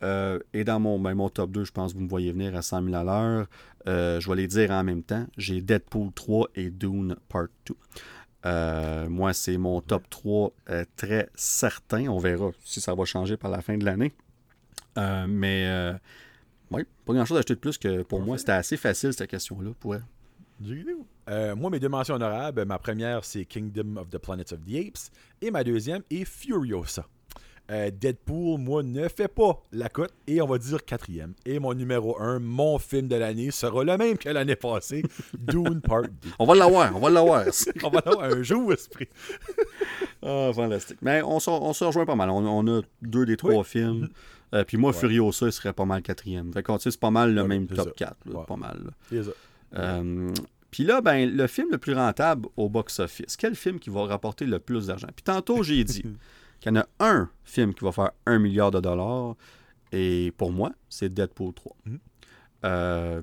Euh, 0.02 0.38
et 0.52 0.64
dans 0.64 0.80
mon, 0.80 0.98
ben, 0.98 1.16
top 1.28 1.50
2, 1.50 1.64
je 1.64 1.72
pense 1.72 1.92
que 1.92 1.98
vous 1.98 2.04
me 2.04 2.08
voyez 2.08 2.32
venir 2.32 2.54
à 2.56 2.62
100 2.62 2.84
000 2.84 2.94
à 2.94 3.04
l'heure. 3.04 3.46
Euh, 3.86 4.20
je 4.20 4.28
vais 4.28 4.36
les 4.36 4.46
dire 4.46 4.70
en 4.70 4.84
même 4.84 5.02
temps. 5.02 5.26
J'ai 5.36 5.60
Deadpool 5.60 6.12
3 6.12 6.48
et 6.54 6.70
Dune 6.70 7.16
Part 7.28 7.48
2. 7.66 7.74
Euh, 8.46 9.08
moi, 9.08 9.32
c'est 9.32 9.56
mon 9.56 9.80
top 9.80 10.08
3 10.08 10.52
euh, 10.70 10.84
très 10.96 11.28
certain. 11.34 12.08
On 12.08 12.18
verra 12.18 12.50
si 12.64 12.80
ça 12.80 12.94
va 12.94 13.04
changer 13.04 13.36
par 13.36 13.50
la 13.50 13.62
fin 13.62 13.76
de 13.76 13.84
l'année. 13.84 14.12
Mais, 14.96 15.92
oui, 16.70 16.82
pas 17.04 17.14
grand-chose 17.14 17.36
à 17.36 17.40
acheter 17.40 17.54
de 17.54 17.60
plus 17.60 17.78
que 17.78 18.02
pour 18.02 18.20
moi. 18.20 18.36
C'était 18.36 18.52
assez 18.52 18.76
facile, 18.76 19.12
cette 19.12 19.30
question-là. 19.30 19.70
Pour... 19.78 19.94
moi, 21.56 21.70
mes 21.70 21.78
deux 21.78 21.88
mentions 21.88 22.14
honorables, 22.14 22.64
ma 22.64 22.78
première, 22.78 23.24
c'est 23.24 23.44
Kingdom 23.44 23.96
of 23.96 24.10
the 24.10 24.18
Planets 24.18 24.52
of 24.52 24.60
the 24.66 24.74
Apes. 24.74 25.12
Et 25.40 25.52
ma 25.52 25.62
deuxième 25.62 26.02
est 26.10 26.24
Furiosa. 26.24 27.06
Euh, 27.70 27.90
Deadpool, 27.90 28.58
moi, 28.58 28.82
ne 28.82 29.08
fait 29.08 29.28
pas 29.28 29.62
la 29.72 29.88
cote. 29.90 30.14
Et 30.26 30.40
on 30.40 30.46
va 30.46 30.56
dire 30.58 30.84
quatrième. 30.84 31.34
Et 31.44 31.58
mon 31.58 31.74
numéro 31.74 32.18
un, 32.20 32.38
mon 32.38 32.78
film 32.78 33.08
de 33.08 33.16
l'année, 33.16 33.50
sera 33.50 33.84
le 33.84 33.96
même 33.98 34.16
que 34.16 34.30
l'année 34.30 34.56
passée, 34.56 35.02
Dune 35.38 35.80
Part 35.82 36.02
2. 36.02 36.08
On 36.38 36.46
va 36.46 36.54
l'avoir, 36.54 36.96
on 36.96 37.00
va 37.00 37.10
l'avoir. 37.10 37.44
On 37.84 37.90
va 37.90 38.00
l'avoir 38.04 38.24
un 38.24 38.42
jour, 38.42 38.72
esprit. 38.72 39.08
Ah, 40.20 40.50
fantastique. 40.52 40.98
Mais 41.00 41.22
on 41.22 41.38
se, 41.38 41.48
on 41.48 41.72
se 41.72 41.84
rejoint 41.84 42.04
pas 42.04 42.16
mal. 42.16 42.28
On, 42.30 42.38
on 42.44 42.78
a 42.78 42.82
deux 43.02 43.24
des 43.24 43.36
trois 43.36 43.54
Oui. 43.58 43.64
films. 43.64 44.08
Euh, 44.52 44.64
puis 44.64 44.76
moi, 44.76 44.90
Ouais. 44.90 44.98
Furiosa, 44.98 45.46
il 45.46 45.52
serait 45.52 45.72
pas 45.72 45.84
mal 45.84 46.02
quatrième. 46.02 46.52
Fait 46.52 46.64
c'est 46.80 46.98
pas 46.98 47.10
mal 47.12 47.32
le 47.34 47.42
Ouais, 47.42 47.48
même 47.48 47.68
top 47.68 47.88
ça. 47.88 47.92
4. 47.96 48.16
là, 48.26 48.38
Ouais. 48.40 48.44
Pas 48.46 48.56
mal. 48.56 48.90
Euh, 49.76 50.32
puis 50.70 50.82
là, 50.84 51.00
ben, 51.00 51.30
le 51.30 51.46
film 51.46 51.68
le 51.70 51.78
plus 51.78 51.94
rentable 51.94 52.48
au 52.56 52.68
box-office, 52.68 53.36
quel 53.36 53.54
film 53.54 53.78
qui 53.78 53.90
va 53.90 54.04
rapporter 54.06 54.44
le 54.44 54.58
plus 54.58 54.86
d'argent? 54.88 55.06
Puis 55.14 55.22
tantôt, 55.22 55.62
j'ai 55.62 55.84
dit 55.84 56.02
qu'il 56.60 56.72
y 56.74 56.78
en 56.78 56.80
a 56.80 56.86
un 57.00 57.30
film 57.44 57.74
qui 57.74 57.84
va 57.84 57.92
faire 57.92 58.10
un 58.26 58.38
milliard 58.38 58.70
de 58.70 58.80
dollars, 58.80 59.36
et 59.92 60.32
pour 60.36 60.52
moi, 60.52 60.72
c'est 60.88 61.12
Deadpool 61.12 61.54
3. 61.54 61.76
Mhm. 61.86 61.98
Euh, 62.64 63.22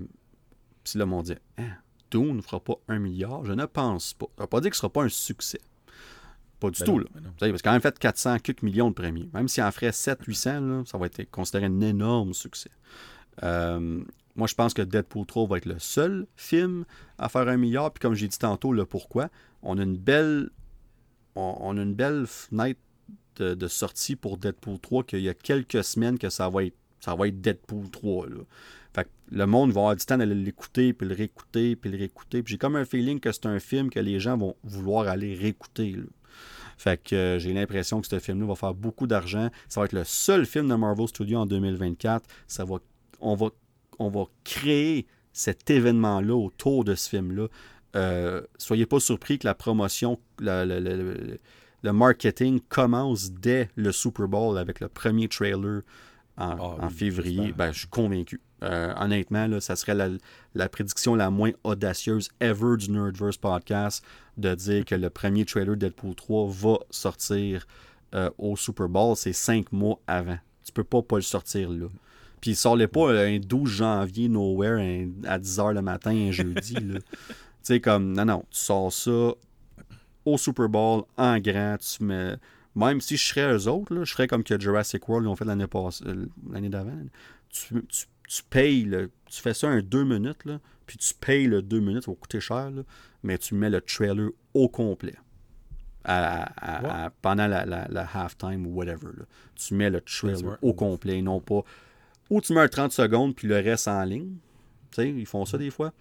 puis 0.84 1.00
là, 1.00 1.06
on 1.06 1.22
dit, 1.22 1.36
hein, 1.58 1.70
Dune 2.12 2.38
ne 2.38 2.42
fera 2.42 2.60
pas 2.60 2.76
un 2.88 3.00
milliard? 3.00 3.44
Je 3.46 3.54
ne 3.54 3.66
pense 3.66 4.14
pas. 4.14 4.28
Ça 4.28 4.32
ne 4.40 4.44
veut 4.44 4.48
pas 4.50 4.62
dire 4.62 4.72
que 4.72 4.78
ce 4.78 4.80
ne 4.80 4.82
sera 4.82 4.94
pas 4.94 5.04
un 5.04 5.10
succès. 5.10 5.60
Pas 6.60 6.70
du 6.70 6.80
Ben 6.80 6.86
tout, 6.86 6.92
non, 6.94 6.98
là. 7.00 7.06
ben 7.14 7.22
non. 7.22 7.30
Vous 7.32 7.40
savez, 7.40 7.52
parce 7.52 7.62
quand 7.62 7.72
même 7.72 7.82
fait 7.82 7.98
400 8.00 8.40
quelques 8.40 8.62
millions 8.62 8.90
de 8.90 8.96
premiers. 8.96 9.30
Même 9.34 9.48
s'il 9.48 9.64
en 9.64 9.72
ferait 9.72 9.90
700-800, 9.90 10.68
là, 10.68 10.84
ça 10.86 10.98
va 10.98 11.08
être 11.08 11.30
considéré 11.30 11.66
un 11.66 11.82
énorme 11.82 12.34
succès. 12.34 12.72
Euh, 13.44 14.04
moi, 14.36 14.48
je 14.48 14.56
pense 14.56 14.74
que 14.74 14.82
Deadpool 14.82 15.26
3 15.26 15.48
va 15.48 15.58
être 15.58 15.66
le 15.66 15.80
seul 15.80 16.28
film 16.36 16.86
à 17.18 17.30
faire 17.30 17.48
un 17.48 17.58
milliard. 17.58 17.92
Puis 17.92 18.02
comme 18.02 18.14
j'ai 18.14 18.28
dit 18.28 18.40
tantôt, 18.40 18.72
le 18.72 18.86
pourquoi, 18.86 19.30
on 19.62 19.78
a 19.78 19.84
une 19.84 19.98
belle, 19.98 20.50
on, 21.36 21.58
on 21.60 21.78
a 21.78 21.82
une 21.82 21.94
belle 21.96 22.26
fenêtre 22.28 22.80
de, 23.38 23.54
de 23.54 23.68
sortie 23.68 24.16
pour 24.16 24.38
Deadpool 24.38 24.80
3 24.80 25.04
qu'il 25.04 25.22
y 25.22 25.30
a 25.30 25.34
quelques 25.34 25.84
semaines 25.84 26.18
que 26.18 26.30
ça 26.30 26.50
va 26.50 26.64
être, 26.64 26.76
ça 27.00 27.16
va 27.16 27.28
être 27.28 27.42
Deadpool 27.42 27.90
3. 27.90 28.28
Là. 28.28 28.36
Fait 28.94 29.10
le 29.32 29.46
monde 29.46 29.72
va 29.72 29.82
avoir 29.82 29.96
du 29.96 30.06
temps 30.06 30.18
d'aller 30.18 30.36
l'écouter, 30.36 30.94
puis 30.94 31.08
le 31.08 31.16
réécouter, 31.16 31.76
puis 31.76 31.92
le 31.92 31.98
réécouter. 31.98 32.44
J'ai 32.46 32.58
comme 32.58 32.76
un 32.76 32.86
feeling 32.86 33.20
que 33.20 33.32
c'est 33.32 33.46
un 33.46 33.60
film 33.60 33.90
que 33.90 34.00
les 34.00 34.20
gens 34.20 34.38
vont 34.38 34.56
vouloir 34.64 35.08
aller 35.08 35.36
réécouter. 35.36 35.98
Fait 36.78 37.02
que 37.02 37.16
euh, 37.16 37.40
j'ai 37.40 37.54
l'impression 37.54 38.02
que 38.02 38.08
ce 38.08 38.20
film-là 38.20 38.48
va 38.48 38.56
faire 38.56 38.74
beaucoup 38.74 39.08
d'argent. 39.08 39.50
Ça 39.68 39.82
va 39.82 39.86
être 39.86 39.94
le 39.94 40.04
seul 40.04 40.46
film 40.46 40.70
de 40.70 40.76
Marvel 40.76 41.08
Studios 41.08 41.40
en 41.40 41.46
2024. 41.46 42.26
Ça 42.48 42.66
va, 42.66 42.78
on, 43.20 43.36
va, 43.36 43.50
on 44.00 44.10
va 44.10 44.26
créer 44.44 45.08
cet 45.34 45.70
événement-là 45.70 46.36
autour 46.36 46.84
de 46.84 46.96
ce 46.96 47.10
film-là. 47.10 47.48
Euh, 47.96 48.42
soyez 48.58 48.86
pas 48.86 49.00
surpris 49.00 49.40
que 49.40 49.48
la 49.48 49.56
promotion, 49.56 50.20
le, 51.86 51.94
marketing 51.94 52.60
commence 52.70 53.32
dès 53.32 53.70
le 53.76 53.92
Super 53.92 54.28
Bowl 54.28 54.58
avec 54.58 54.80
le 54.80 54.88
premier 54.88 55.28
trailer 55.28 55.82
en, 56.38 56.50
Ah 56.50 56.64
en 56.86 56.88
oui, 56.88 56.94
février. 56.94 57.54
Ben, 57.54 57.72
je 57.72 57.80
suis 57.80 57.88
convaincu. 57.88 58.42
Euh, 58.64 58.94
honnêtement, 58.98 59.48
là, 59.48 59.60
ça 59.62 59.76
serait 59.76 59.94
la, 59.96 60.10
la 60.54 60.70
prédiction 60.70 61.16
la 61.16 61.30
moins 61.30 61.52
audacieuse 61.64 62.30
ever 62.40 62.78
du 62.78 62.90
Nerdverse 62.92 63.38
podcast 63.38 64.04
de 64.38 64.56
dire 64.56 64.86
que 64.86 64.96
le 64.96 65.10
premier 65.10 65.46
trailer 65.46 65.76
Deadpool 65.78 66.16
3 66.16 66.48
va 66.50 66.78
sortir 66.90 67.68
euh, 68.14 68.30
au 68.38 68.56
Super 68.56 68.88
Bowl. 68.90 69.16
C'est 69.16 69.34
cinq 69.34 69.72
mois 69.72 70.00
avant. 70.08 70.38
Tu 70.66 70.72
peux 70.72 70.84
pas 70.84 71.02
pas 71.02 71.18
le 71.18 71.22
sortir 71.22 71.70
là. 71.70 71.88
Puis 72.42 72.52
il 72.52 72.56
sort 72.56 72.78
pas 72.92 73.10
euh, 73.12 73.28
un 73.36 73.40
12 73.40 73.70
janvier 73.70 74.30
nowhere 74.30 74.80
un- 74.80 75.10
à 75.28 75.38
10h 75.40 75.74
le 75.74 75.82
matin 75.82 76.12
un 76.12 76.32
jeudi. 76.32 76.76
Tu 77.66 77.74
sais, 77.74 77.82
comme, 77.82 78.12
non, 78.14 78.26
non, 78.26 78.44
tu 78.52 78.60
sors 78.60 78.94
ça 78.94 79.32
au 80.26 80.38
Super 80.38 80.68
Bowl 80.70 81.04
en 81.18 81.40
grand. 81.40 81.78
Tu 81.78 82.04
mets, 82.04 82.36
même 82.76 83.00
si 83.02 83.16
je 83.18 83.24
serais 83.28 83.54
eux 83.54 83.68
autres, 83.68 83.94
là, 83.94 84.04
je 84.04 84.12
ferais 84.12 84.28
comme 84.28 84.44
que 84.44 84.60
Jurassic 84.60 85.08
World 85.08 85.26
l'ont 85.26 85.36
fait 85.36 85.46
l'année 85.46 85.68
passée, 85.68 86.04
euh, 86.08 86.26
l'année 86.52 86.70
d'avant. 86.70 86.98
Tu, 87.50 87.74
tu, 87.88 88.06
tu 88.28 88.44
payes, 88.50 88.90
tu 89.30 89.42
fais 89.42 89.54
ça 89.54 89.68
un 89.70 89.82
2 89.82 90.04
minutes, 90.04 90.44
là, 90.46 90.60
puis 90.86 90.98
tu 90.98 91.14
payes 91.14 91.48
le 91.48 91.62
2 91.62 91.80
minutes, 91.80 92.04
ça 92.06 92.12
va 92.12 92.18
coûter 92.18 92.40
cher, 92.40 92.72
mais 93.24 93.38
tu 93.38 93.56
mets 93.56 93.70
le 93.70 93.82
trailer 93.82 94.30
au 94.54 94.68
complet. 94.68 95.16
À- 96.04 96.44
à- 96.44 96.84
Ouais. 96.84 96.90
à- 96.90 97.12
pendant 97.22 97.48
la, 97.48 97.66
la, 97.66 97.88
la 97.90 98.08
halftime 98.14 98.68
ou 98.68 98.72
whatever. 98.76 99.08
là. 99.18 99.26
Tu 99.56 99.74
mets 99.74 99.90
le 99.90 100.02
trailer 100.02 100.58
au 100.62 100.74
complet, 100.74 101.22
non 101.22 101.40
pas. 101.40 101.62
Ou 102.30 102.42
tu 102.42 102.54
mets 102.54 102.62
un 102.62 102.68
30 102.68 102.92
secondes, 102.92 103.36
puis 103.36 103.48
le 103.48 103.56
reste 103.56 103.88
en 103.88 104.04
ligne. 104.04 104.36
Tu 104.92 105.02
sais, 105.02 105.10
ils 105.10 105.26
font 105.26 105.46
ça 105.46 105.58
des 105.58 105.72
fois. 105.72 105.94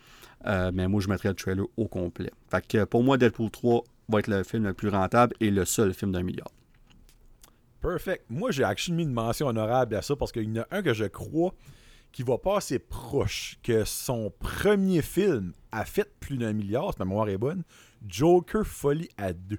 Euh, 0.46 0.70
mais 0.74 0.88
moi, 0.88 1.00
je 1.00 1.08
mettrais 1.08 1.30
le 1.30 1.34
trailer 1.34 1.64
au 1.76 1.88
complet. 1.88 2.30
Fait 2.50 2.66
que 2.66 2.84
pour 2.84 3.02
moi, 3.02 3.16
Deadpool 3.16 3.50
3 3.50 3.82
va 4.08 4.18
être 4.20 4.28
le 4.28 4.42
film 4.42 4.64
le 4.64 4.74
plus 4.74 4.88
rentable 4.88 5.34
et 5.40 5.50
le 5.50 5.64
seul 5.64 5.94
film 5.94 6.12
d'un 6.12 6.22
milliard. 6.22 6.48
Perfect. 7.80 8.24
Moi, 8.30 8.50
j'ai 8.50 8.64
actually 8.64 8.96
mis 8.96 9.02
une 9.02 9.12
mention 9.12 9.46
honorable 9.46 9.94
à 9.96 10.02
ça 10.02 10.16
parce 10.16 10.32
qu'il 10.32 10.44
y 10.54 10.58
en 10.58 10.62
a 10.62 10.66
un 10.70 10.82
que 10.82 10.94
je 10.94 11.04
crois 11.04 11.52
qui 12.12 12.22
va 12.22 12.38
pas 12.38 12.58
assez 12.58 12.78
proche 12.78 13.58
que 13.62 13.84
son 13.84 14.32
premier 14.38 15.02
film 15.02 15.52
a 15.72 15.84
fait 15.84 16.08
plus 16.20 16.36
d'un 16.38 16.52
milliard, 16.52 16.92
si 16.92 16.98
ma 17.00 17.04
mémoire 17.04 17.28
est 17.28 17.36
bonne. 17.36 17.62
Joker 18.06 18.64
Folie 18.66 19.08
à 19.18 19.32
deux. 19.32 19.58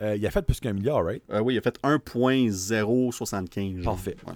Euh, 0.00 0.16
il 0.16 0.26
a 0.26 0.30
fait 0.30 0.42
plus 0.42 0.58
qu'un 0.58 0.72
milliard, 0.72 1.04
right? 1.04 1.22
Euh, 1.30 1.40
oui, 1.40 1.54
il 1.54 1.58
a 1.58 1.60
fait 1.60 1.78
1.075. 1.84 3.80
genre. 3.82 3.94
Parfait. 3.94 4.16
Ouais. 4.26 4.32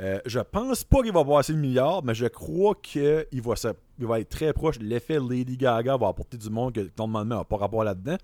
Euh, 0.00 0.18
je 0.24 0.38
pense 0.40 0.84
pas 0.84 1.02
qu'il 1.02 1.12
va 1.12 1.24
passer 1.24 1.52
le 1.52 1.58
milliard, 1.58 2.02
mais 2.04 2.14
je 2.14 2.26
crois 2.26 2.74
qu'il 2.80 3.26
va, 3.42 3.56
se- 3.56 3.68
il 3.98 4.06
va 4.06 4.20
être 4.20 4.28
très 4.30 4.52
proche. 4.52 4.78
L'effet 4.78 5.18
Lady 5.18 5.56
Gaga 5.56 5.96
va 5.96 6.08
apporter 6.08 6.38
du 6.38 6.48
monde 6.48 6.72
que 6.74 6.88
normalement 6.98 7.36
n'a 7.38 7.44
pas 7.44 7.56
rapport 7.56 7.84
là-dedans. 7.84 8.16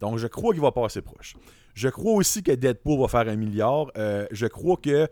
Donc, 0.00 0.18
je 0.18 0.26
crois 0.26 0.52
qu'il 0.52 0.62
va 0.62 0.72
passer 0.72 1.02
proche. 1.02 1.34
Je 1.74 1.88
crois 1.88 2.12
aussi 2.12 2.42
que 2.42 2.52
Deadpool 2.52 3.00
va 3.00 3.08
faire 3.08 3.28
un 3.28 3.36
milliard. 3.36 3.86
Euh, 3.96 4.26
je 4.30 4.46
crois 4.46 4.76
que 4.76 5.08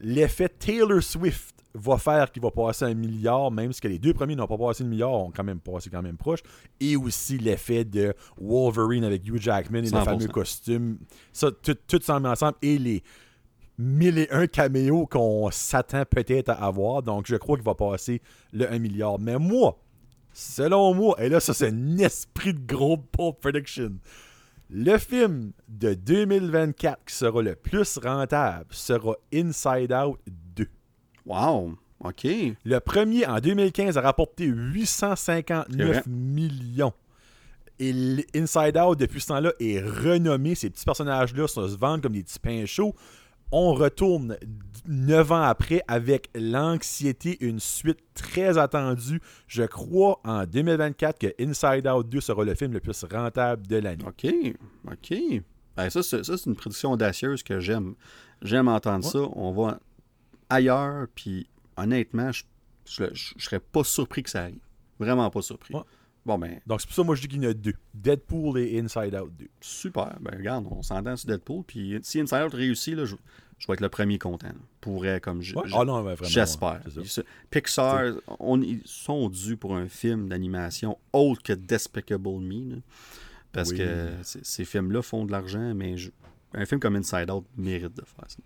l'effet 0.00 0.48
Taylor 0.48 1.02
Swift 1.02 1.54
va 1.74 1.96
faire 1.96 2.30
qu'il 2.30 2.42
va 2.42 2.50
passer 2.50 2.84
un 2.84 2.94
milliard, 2.94 3.50
même 3.50 3.72
si 3.72 3.80
que 3.80 3.88
les 3.88 3.98
deux 3.98 4.12
premiers 4.12 4.36
n'ont 4.36 4.46
pas 4.46 4.58
passé 4.58 4.84
le 4.84 4.90
milliard, 4.90 5.12
ont 5.12 5.30
quand 5.30 5.44
même 5.44 5.60
passé 5.60 5.88
quand 5.88 6.02
même 6.02 6.18
proche. 6.18 6.40
Et 6.80 6.96
aussi 6.96 7.38
l'effet 7.38 7.84
de 7.84 8.14
Wolverine 8.38 9.04
avec 9.04 9.26
Hugh 9.26 9.40
Jackman 9.40 9.78
et 9.78 9.90
le 9.90 9.98
100%. 9.98 10.04
fameux 10.04 10.28
costume. 10.28 10.98
Ça, 11.32 11.50
tout, 11.50 11.76
tout 11.86 12.00
ça 12.02 12.20
mis 12.20 12.26
ensemble. 12.26 12.56
Et 12.60 12.78
les 12.78 13.02
mille 13.78 14.18
et 14.18 14.28
un 14.30 14.46
caméos 14.46 15.06
qu'on 15.06 15.50
s'attend 15.50 16.04
peut-être 16.04 16.50
à 16.50 16.66
avoir. 16.66 17.02
Donc, 17.02 17.26
je 17.26 17.36
crois 17.36 17.56
qu'il 17.56 17.64
va 17.64 17.74
passer 17.74 18.20
le 18.52 18.70
1 18.70 18.78
milliard. 18.78 19.18
Mais 19.18 19.38
moi, 19.38 19.78
selon 20.32 20.94
moi, 20.94 21.16
et 21.18 21.28
là, 21.28 21.40
ça, 21.40 21.54
c'est 21.54 21.68
un 21.68 21.98
esprit 21.98 22.54
de 22.54 22.60
gros 22.66 22.96
Pulp 22.96 23.40
Prediction. 23.40 23.92
Le 24.70 24.96
film 24.96 25.52
de 25.68 25.92
2024 25.94 27.04
qui 27.04 27.14
sera 27.14 27.42
le 27.42 27.54
plus 27.54 27.98
rentable 27.98 28.66
sera 28.70 29.16
Inside 29.32 29.92
Out 29.92 30.18
2. 30.56 30.66
Wow! 31.26 31.76
OK. 32.04 32.26
Le 32.64 32.78
premier, 32.78 33.26
en 33.26 33.38
2015, 33.38 33.98
a 33.98 34.00
rapporté 34.00 34.46
C'est 34.46 34.50
vrai. 34.52 34.72
859 34.72 36.06
millions. 36.06 36.92
Et 37.78 37.92
Inside 38.34 38.76
Out, 38.78 38.98
depuis 38.98 39.20
ce 39.20 39.28
temps-là, 39.28 39.52
est 39.60 39.80
renommé. 39.80 40.54
Ces 40.54 40.70
petits 40.70 40.84
personnages-là 40.84 41.48
se 41.48 41.60
vendent 41.60 42.00
comme 42.00 42.12
des 42.12 42.22
petits 42.22 42.38
pains 42.38 42.64
chauds. 42.66 42.94
On 43.52 43.74
retourne 43.74 44.36
d- 44.40 44.46
neuf 44.86 45.30
ans 45.30 45.42
après 45.42 45.82
avec 45.86 46.30
l'anxiété, 46.34 47.36
une 47.44 47.60
suite 47.60 47.98
très 48.14 48.56
attendue. 48.58 49.20
Je 49.46 49.62
crois 49.64 50.20
en 50.24 50.44
2024 50.46 51.18
que 51.18 51.26
Inside 51.42 51.86
Out 51.86 52.08
2 52.08 52.20
sera 52.20 52.44
le 52.44 52.54
film 52.54 52.72
le 52.72 52.80
plus 52.80 53.04
rentable 53.12 53.66
de 53.66 53.76
l'année. 53.76 54.04
OK. 54.06 54.26
OK. 54.90 55.18
Ben, 55.76 55.88
ça, 55.90 56.02
c'est, 56.02 56.24
ça, 56.24 56.36
c'est 56.36 56.46
une 56.50 56.56
prédiction 56.56 56.92
audacieuse 56.92 57.42
que 57.42 57.60
j'aime. 57.60 57.94
J'aime 58.42 58.68
entendre 58.68 59.04
Ouais. 59.04 59.10
ça. 59.10 59.18
On 59.36 59.52
va 59.52 59.78
ailleurs, 60.48 61.06
puis 61.14 61.48
honnêtement, 61.76 62.32
je, 62.32 62.42
je, 62.86 63.04
je- 63.12 63.34
je 63.36 63.44
serais 63.44 63.60
pas 63.60 63.84
surpris 63.84 64.22
que 64.22 64.30
ça 64.30 64.42
arrive. 64.42 64.58
Vraiment 64.98 65.30
pas 65.30 65.42
surpris. 65.42 65.74
Ouais. 65.74 65.82
Bon, 66.24 66.38
ben, 66.38 66.60
Donc 66.66 66.80
c'est 66.80 66.86
pour 66.86 66.94
ça 66.94 67.02
que 67.02 67.06
moi 67.06 67.14
je 67.16 67.22
dis 67.22 67.28
qu'il 67.28 67.42
y 67.42 67.46
en 67.46 67.50
a 67.50 67.54
deux. 67.54 67.74
Deadpool 67.94 68.58
et 68.60 68.78
Inside 68.78 69.14
Out 69.14 69.32
2. 69.38 69.48
super. 69.60 70.16
Ben, 70.20 70.36
regarde, 70.38 70.66
on 70.70 70.82
s'entend 70.82 71.16
sur 71.16 71.28
Deadpool, 71.28 71.64
puis 71.66 71.98
si 72.02 72.20
Inside 72.20 72.44
Out 72.46 72.54
réussit, 72.54 72.94
là, 72.94 73.04
je, 73.04 73.16
je 73.58 73.66
vais 73.66 73.74
être 73.74 73.80
le 73.80 73.88
premier 73.88 74.18
content. 74.18 74.46
là. 74.48 74.54
Pourrait, 74.80 75.20
comme 75.20 75.42
je, 75.42 75.54
Ouais. 75.56 75.62
je- 75.66 75.74
Ah 75.76 75.84
non, 75.84 76.00
vraiment. 76.02 76.22
J'espère. 76.22 76.80
ouais, 76.96 77.24
Pixar, 77.50 78.14
on, 78.38 78.60
ils 78.62 78.82
sont 78.84 79.28
dus 79.28 79.56
pour 79.56 79.74
un 79.76 79.88
film 79.88 80.28
d'animation 80.28 80.96
autre 81.12 81.42
que 81.42 81.52
Despicable 81.52 82.38
Me. 82.40 82.70
là. 82.74 82.76
parce 83.52 83.70
Oui. 83.70 83.78
que 83.78 84.10
ces 84.22 84.64
films-là 84.64 85.02
font 85.02 85.24
de 85.26 85.32
l'argent, 85.32 85.74
mais 85.74 85.96
je- 85.98 86.10
un 86.54 86.64
film 86.66 86.80
comme 86.80 86.96
Inside 86.96 87.30
Out 87.30 87.44
mérite 87.56 87.94
de 87.96 88.02
faire 88.04 88.24
ça. 88.30 88.38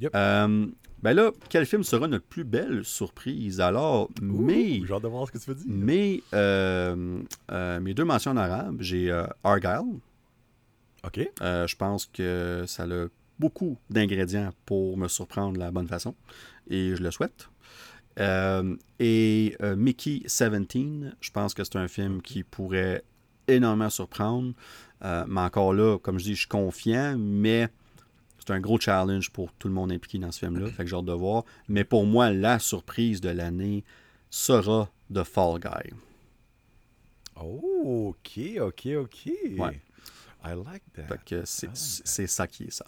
Yep. 0.00 0.12
Euh, 0.14 0.66
ben 1.04 1.12
là, 1.12 1.32
quel 1.50 1.66
film 1.66 1.84
sera 1.84 2.08
notre 2.08 2.24
plus 2.24 2.44
belle 2.44 2.82
surprise? 2.82 3.60
Alors, 3.60 4.08
mais, 4.22 4.80
J'ai 4.86 4.94
hâte 4.94 5.02
de 5.02 5.08
voir 5.08 5.26
ce 5.26 5.32
que 5.32 5.36
tu 5.36 5.50
veux 5.50 5.54
dire. 5.54 5.66
mais 5.68 6.22
euh, 6.32 7.22
euh, 7.52 7.78
mes 7.78 7.92
deux 7.92 8.06
mentions 8.06 8.30
en 8.30 8.38
arabe, 8.38 8.78
j'ai 8.80 9.10
euh, 9.10 9.26
Argyle. 9.44 10.00
Ok. 11.06 11.20
Je 11.42 11.76
pense 11.76 12.06
que 12.06 12.64
ça 12.66 12.84
a 12.84 13.08
beaucoup 13.38 13.76
d'ingrédients 13.90 14.48
pour 14.64 14.96
me 14.96 15.08
surprendre 15.08 15.52
de 15.52 15.58
la 15.58 15.70
bonne 15.70 15.88
façon. 15.88 16.14
Et 16.70 16.96
je 16.96 17.02
le 17.02 17.10
souhaite. 17.10 17.50
Et 18.98 19.56
Mickey 19.76 20.20
17, 20.20 20.52
je 21.20 21.30
pense 21.32 21.52
que 21.52 21.64
c'est 21.64 21.76
un 21.76 21.88
film 21.88 22.22
qui 22.22 22.44
pourrait 22.44 23.04
énormément 23.46 23.90
surprendre. 23.90 24.54
Mais 25.02 25.40
encore 25.42 25.74
là, 25.74 25.98
comme 25.98 26.18
je 26.18 26.24
dis, 26.24 26.34
je 26.34 26.40
suis 26.40 26.48
confiant, 26.48 27.16
mais 27.18 27.68
c'est 28.46 28.52
un 28.52 28.60
gros 28.60 28.78
challenge 28.78 29.30
pour 29.30 29.52
tout 29.54 29.68
le 29.68 29.74
monde 29.74 29.90
impliqué 29.90 30.18
dans 30.18 30.30
ce 30.30 30.40
film-là. 30.40 30.68
Fait 30.70 30.84
que 30.84 30.90
j'ai 30.90 30.96
hâte 30.96 31.04
de 31.04 31.12
voir. 31.12 31.44
Mais 31.68 31.84
pour 31.84 32.04
moi, 32.04 32.30
la 32.30 32.58
surprise 32.58 33.20
de 33.20 33.30
l'année 33.30 33.84
sera 34.28 34.90
The 35.12 35.22
Fall 35.22 35.60
Guy. 35.60 35.94
Oh, 37.40 38.14
ok, 38.14 38.60
ok, 38.60 38.86
ok. 38.96 39.32
Ouais. 39.58 39.80
I 40.44 40.54
like 40.54 40.82
that. 40.94 41.06
Fait 41.08 41.24
que 41.24 41.42
c'est 41.44 42.26
ça 42.26 42.46
qui 42.46 42.64
est 42.64 42.70
ça. 42.70 42.84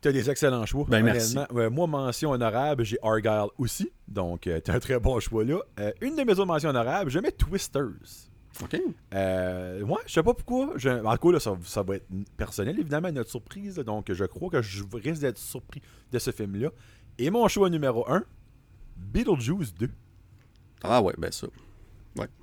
Tu 0.00 0.08
as 0.08 0.12
des 0.12 0.28
excellents 0.28 0.66
choix. 0.66 0.84
Ben, 0.88 1.04
merci. 1.04 1.36
moi, 1.70 1.86
mention 1.86 2.32
honorable, 2.32 2.84
j'ai 2.84 2.98
Argyle 3.02 3.46
aussi. 3.56 3.92
Donc, 4.08 4.42
tu 4.42 4.70
as 4.70 4.74
un 4.74 4.80
très 4.80 4.98
bon 4.98 5.20
choix 5.20 5.44
là. 5.44 5.60
Euh, 5.78 5.92
une 6.00 6.16
de 6.16 6.24
mes 6.24 6.32
autres 6.32 6.46
mentions 6.46 6.70
honorables, 6.70 7.10
je 7.10 7.20
mets 7.20 7.30
Twisters. 7.30 8.31
OK? 8.60 8.80
Euh, 9.14 9.82
ouais, 9.82 9.96
je 10.06 10.12
sais 10.12 10.22
pas 10.22 10.34
pourquoi. 10.34 10.72
Je, 10.76 10.90
en 10.90 11.16
tout 11.16 11.28
cas, 11.28 11.32
là, 11.32 11.40
ça, 11.40 11.56
ça 11.64 11.82
va 11.82 11.96
être 11.96 12.06
personnel, 12.36 12.78
évidemment, 12.78 13.10
notre 13.12 13.30
surprise. 13.30 13.78
là. 13.78 13.84
donc, 13.84 14.12
je 14.12 14.24
crois 14.24 14.50
que 14.50 14.60
je 14.62 14.82
risque 14.92 15.22
d'être 15.22 15.38
surpris 15.38 15.80
de 16.10 16.18
ce 16.18 16.30
film-là. 16.30 16.70
Et 17.18 17.30
mon 17.30 17.46
choix 17.48 17.70
numéro 17.70 18.08
1, 18.10 18.22
Beetlejuice 18.96 19.74
2. 19.74 19.88
Ah 20.82 21.00
ouais, 21.02 21.14
ben 21.18 21.30
ça. 21.32 21.46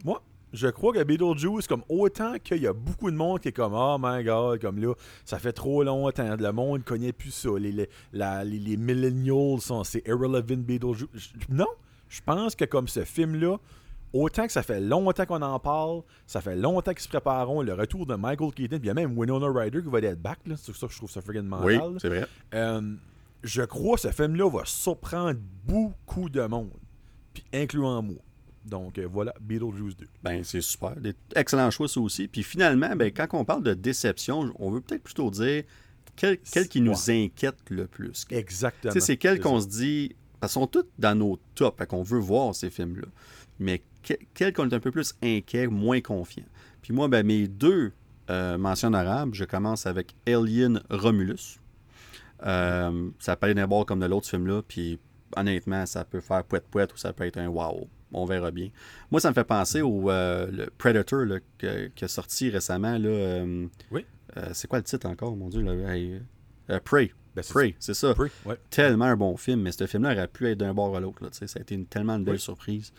Moi, 0.04 0.24
je 0.52 0.68
crois 0.68 0.94
que 0.94 1.04
Beetlejuice, 1.04 1.68
comme 1.68 1.84
autant 1.90 2.40
qu'il 2.40 2.58
y 2.62 2.68
a 2.68 2.74
beaucoup 2.74 3.12
de 3.12 3.16
monde 3.16 3.40
qui 3.40 3.50
est 3.50 3.52
comme 3.54 3.74
Oh 3.76 3.98
my 4.02 4.24
god, 4.24 4.60
comme 4.60 4.80
là, 4.80 4.94
ça 5.26 5.38
fait 5.38 5.54
trop 5.54 5.84
longtemps, 5.84 6.36
le 6.38 6.52
monde 6.52 6.84
connaît 6.84 7.14
plus 7.14 7.32
ça. 7.32 7.50
Les, 7.60 7.72
les, 7.72 7.90
la- 8.14 8.44
les, 8.44 8.58
les 8.58 8.78
millennials 8.78 9.60
sont 9.62 9.84
c'est 9.84 10.08
irrelevant 10.08 10.58
Beetlejuice. 10.58 11.34
Non, 11.50 11.68
je 12.08 12.22
pense 12.26 12.56
que 12.56 12.66
comme 12.66 12.88
ce 12.88 13.04
film-là, 13.04 13.58
autant 14.14 14.46
que 14.46 14.52
ça 14.52 14.64
fait 14.64 14.80
longtemps 14.80 15.26
qu'on 15.26 15.42
en 15.42 15.60
parle, 15.60 16.02
ça 16.28 16.42
fait 16.42 16.56
longtemps 16.56 16.92
qu'ils 16.92 17.04
se 17.04 17.10
prépareront 17.10 17.62
le 17.62 17.74
retour 17.74 18.06
de 18.06 18.16
Michael 18.16 18.52
Keaton, 18.54 18.78
puis 18.80 18.86
il 18.86 18.88
y 18.88 18.90
a 18.90 18.94
même 18.94 19.18
Winona 19.18 19.48
Ryder 19.48 19.82
qui 19.82 19.90
va 19.90 20.00
être 20.00 20.22
back, 20.22 20.40
là. 20.46 20.56
c'est 20.58 20.72
pour 20.72 20.80
ça 20.80 20.88
que 20.88 20.94
je 20.94 20.98
trouve 20.98 21.12
ça 21.12 21.22
friggin' 21.22 21.48
Oui, 21.64 21.78
mental. 21.78 21.98
c'est 22.02 22.10
vrai. 22.10 22.28
Euh, 22.54 22.96
je 23.44 23.62
crois 23.62 23.96
que 23.96 24.02
ce 24.02 24.12
film-là 24.12 24.50
va 24.50 24.64
surprendre 24.66 25.40
beaucoup 25.66 26.30
de 26.30 26.42
monde, 26.42 26.72
puis 27.34 27.44
incluant 27.54 28.02
moi. 28.02 28.18
Donc 28.66 28.98
euh, 28.98 29.08
voilà, 29.10 29.34
Beetlejuice 29.42 29.96
2. 29.96 30.06
Ben, 30.24 30.44
c'est 30.44 30.62
super. 30.62 30.96
Des 30.98 31.16
excellents 31.36 31.72
choix, 31.72 31.88
ça 31.88 32.00
aussi. 32.00 32.28
Puis 32.28 32.44
finalement, 32.44 32.96
ben, 32.96 33.12
quand 33.12 33.28
on 33.34 33.46
parle 33.46 33.64
de 33.64 33.74
déception, 33.74 34.54
on 34.60 34.70
veut 34.70 34.82
peut-être 34.82 35.04
plutôt 35.04 35.32
dire 35.32 35.64
quel, 36.16 36.38
quel 36.40 36.68
qui 36.68 36.82
nous 36.82 37.10
inquiète 37.10 37.58
le 37.70 37.88
plus. 37.88 38.26
Exactement. 38.30 38.94
c'est 39.00 39.18
quel 39.18 39.40
qu'on 39.40 39.62
se 39.62 39.68
dit. 39.68 40.16
Qu'ils 40.42 40.50
sont 40.50 40.68
tous 40.68 40.86
dans 40.98 41.16
nos 41.16 41.38
tops, 41.56 41.86
qu'on 41.88 42.04
veut 42.04 42.20
voir 42.20 42.56
ces 42.56 42.70
films-là. 42.70 43.08
Mais 43.60 43.84
quel 44.34 44.54
qu'on 44.54 44.70
est 44.70 44.74
un 44.74 44.80
peu 44.80 44.92
plus 44.92 45.14
inquiet, 45.24 45.68
moins 45.68 46.02
confiant. 46.02 46.46
Puis 46.82 46.94
moi, 46.94 47.08
ben, 47.08 47.26
mes 47.26 47.48
deux 47.48 47.92
euh, 48.30 48.58
mentions 48.58 48.94
arabes, 48.94 49.32
je 49.34 49.44
commence 49.46 49.86
avec 49.86 50.16
Alien 50.28 50.82
Romulus. 50.90 51.60
Euh, 52.46 53.10
ça 53.20 53.36
peut 53.36 53.48
être 53.50 53.56
d'un 53.58 53.68
bord 53.68 53.86
comme 53.86 54.00
de 54.00 54.06
l'autre 54.06 54.28
film-là, 54.30 54.62
puis 54.68 55.00
honnêtement, 55.36 55.86
ça 55.86 56.06
peut 56.06 56.22
faire 56.22 56.44
poète-poète 56.44 56.94
ou 56.94 56.98
ça 56.98 57.12
peut 57.14 57.26
être 57.26 57.38
un 57.38 57.48
wow. 57.48 57.88
On 58.12 58.26
verra 58.26 58.50
bien. 58.50 58.70
Moi, 59.12 59.22
ça 59.22 59.30
me 59.30 59.34
fait 59.36 59.44
penser 59.44 59.82
au 59.82 60.10
euh, 60.10 60.48
le 60.52 60.68
Predator 60.78 61.26
là, 61.26 61.38
que- 61.60 61.88
qui 61.88 62.06
est 62.06 62.08
sorti 62.08 62.50
récemment. 62.50 62.98
Là, 62.98 63.10
euh, 63.10 63.68
Oui. 63.92 64.06
c'est 64.54 64.68
quoi 64.68 64.80
le 64.80 64.84
titre 64.86 65.08
encore, 65.08 65.36
mon 65.36 65.50
Dieu? 65.50 65.62
Là, 65.62 65.74
Hey, 65.94 66.20
Prey. 66.86 67.12
Ben, 67.36 67.44
c'est 67.44 67.54
Prey, 67.54 67.76
c'est 67.80 67.94
ça. 67.94 68.14
Prey, 68.16 68.32
ouais. 68.46 68.58
Tellement 68.72 69.06
un 69.06 69.16
bon 69.16 69.38
film, 69.38 69.62
mais 69.62 69.72
ce 69.72 69.86
film-là 69.86 70.14
aurait 70.14 70.28
pu 70.28 70.48
être 70.48 70.58
d'un 70.58 70.74
bord 70.74 70.96
à 70.96 71.00
l'autre. 71.00 71.28
Ça 71.32 71.46
a 71.58 71.62
été 71.62 71.76
une, 71.76 71.86
tellement 71.86 72.16
une 72.16 72.24
belle 72.24 72.36
Oui. 72.36 72.40
surprise. 72.40 72.92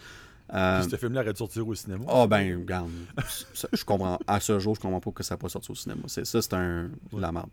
Euh, 0.53 0.83
ce 0.83 0.97
film-là 0.97 1.21
aurait 1.23 1.33
dû 1.33 1.39
sortir 1.39 1.67
au 1.69 1.75
cinéma. 1.75 2.05
ah 2.09 2.27
ben, 2.27 2.59
regarde, 2.59 2.91
ça, 3.55 3.69
je 3.73 3.85
comprends. 3.85 4.19
À 4.27 4.41
ce 4.41 4.59
jour, 4.59 4.75
je 4.75 4.81
comprends 4.81 5.01
pas 5.01 5.11
que 5.13 5.23
ça 5.23 5.35
n'a 5.35 5.39
pas 5.39 5.49
sorti 5.49 5.71
au 5.71 5.75
cinéma. 5.75 6.03
C'est 6.07 6.27
ça, 6.27 6.43
c'est 6.43 6.55
un 6.55 6.91
de 7.13 7.21
la 7.21 7.31
merde. 7.33 7.51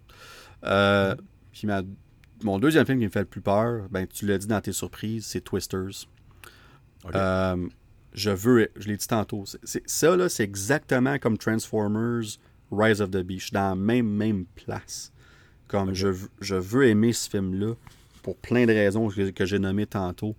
Euh, 0.64 1.16
puis 1.52 1.68
ma- 1.68 1.84
mon 2.44 2.58
deuxième 2.60 2.86
film 2.86 3.00
qui 3.00 3.06
me 3.06 3.12
fait 3.12 3.20
le 3.20 3.26
plus 3.26 3.42
peur, 3.42 3.88
ben 3.92 4.08
tu 4.08 4.26
l'as 4.26 4.38
dit 4.38 4.48
dans 4.48 4.62
tes 4.62 4.72
surprises, 4.72 5.26
c'est 5.28 5.42
Twisters. 5.42 6.08
Euh, 7.14 7.68
je 8.14 8.32
veux, 8.32 8.68
je 8.76 8.88
l'ai 8.88 8.98
dit 8.98 9.08
tantôt, 9.08 9.46
c'est- 9.46 9.60
c'est- 9.64 9.84
ça 9.88 10.16
là, 10.16 10.28
c'est 10.30 10.44
exactement 10.44 11.20
comme 11.20 11.38
Transformers, 11.38 12.24
Rise 12.72 13.02
of 13.02 13.12
the 13.12 13.24
suis 13.40 13.52
dans 13.52 13.70
la 13.70 13.76
même 13.76 14.08
même 14.10 14.46
place. 14.56 15.12
Comme 15.68 15.94
je, 15.94 16.08
veux- 16.08 16.30
je 16.42 16.56
veux 16.56 16.88
aimer 16.88 17.14
ce 17.14 17.30
film-là 17.30 17.74
pour 18.24 18.36
plein 18.38 18.66
de 18.66 18.72
raisons 18.74 19.10
que, 19.10 19.30
que 19.30 19.46
j'ai 19.46 19.60
nommées 19.60 19.86
tantôt, 19.86 20.36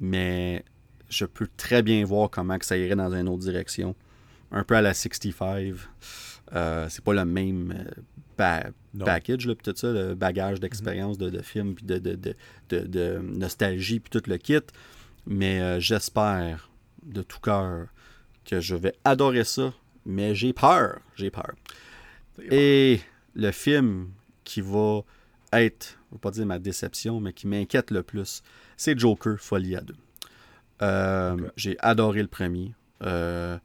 mais 0.00 0.64
je 1.08 1.24
peux 1.24 1.48
très 1.56 1.82
bien 1.82 2.04
voir 2.04 2.30
comment 2.30 2.58
que 2.58 2.66
ça 2.66 2.76
irait 2.76 2.96
dans 2.96 3.12
une 3.14 3.28
autre 3.28 3.42
direction. 3.42 3.94
Un 4.50 4.64
peu 4.64 4.76
à 4.76 4.82
la 4.82 4.94
65. 4.94 5.74
Euh, 6.54 6.86
c'est 6.88 7.04
pas 7.04 7.12
le 7.12 7.24
même 7.26 7.74
euh, 7.76 7.90
ba- 8.38 8.70
package, 9.04 9.46
là, 9.46 9.54
tout 9.54 9.74
ça, 9.76 9.92
le 9.92 10.14
bagage 10.14 10.60
d'expérience 10.60 11.18
de, 11.18 11.28
de 11.28 11.42
film, 11.42 11.74
puis 11.74 11.84
de, 11.84 11.98
de, 11.98 12.14
de, 12.14 12.34
de- 12.70 12.86
de 12.86 13.18
nostalgie, 13.22 14.00
puis 14.00 14.10
tout 14.10 14.28
le 14.30 14.38
kit. 14.38 14.60
Mais 15.26 15.60
euh, 15.60 15.78
j'espère 15.80 16.70
de 17.04 17.20
tout 17.22 17.40
cœur 17.40 17.88
que 18.46 18.60
je 18.60 18.74
vais 18.74 18.94
adorer 19.04 19.44
ça, 19.44 19.74
mais 20.06 20.34
j'ai 20.34 20.54
peur. 20.54 21.00
J'ai 21.16 21.30
peur. 21.30 21.52
Et 22.50 23.00
le 23.34 23.50
film 23.50 24.10
qui 24.44 24.60
va 24.62 25.02
être, 25.52 25.98
je 26.10 26.14
ne 26.14 26.16
vais 26.16 26.20
pas 26.20 26.30
dire 26.30 26.46
ma 26.46 26.58
déception, 26.58 27.20
mais 27.20 27.32
qui 27.34 27.46
m'inquiète 27.46 27.90
le 27.90 28.02
plus, 28.02 28.42
c'est 28.78 28.98
Joker 28.98 29.38
Folie 29.38 29.76
à 29.76 29.80
deux. 29.82 29.96
Euh. 30.82 31.36
J'ai 31.56 31.76
adoré 31.80 32.22
le 32.22 32.28
premier. 32.28 32.74
Euh, 33.02 33.58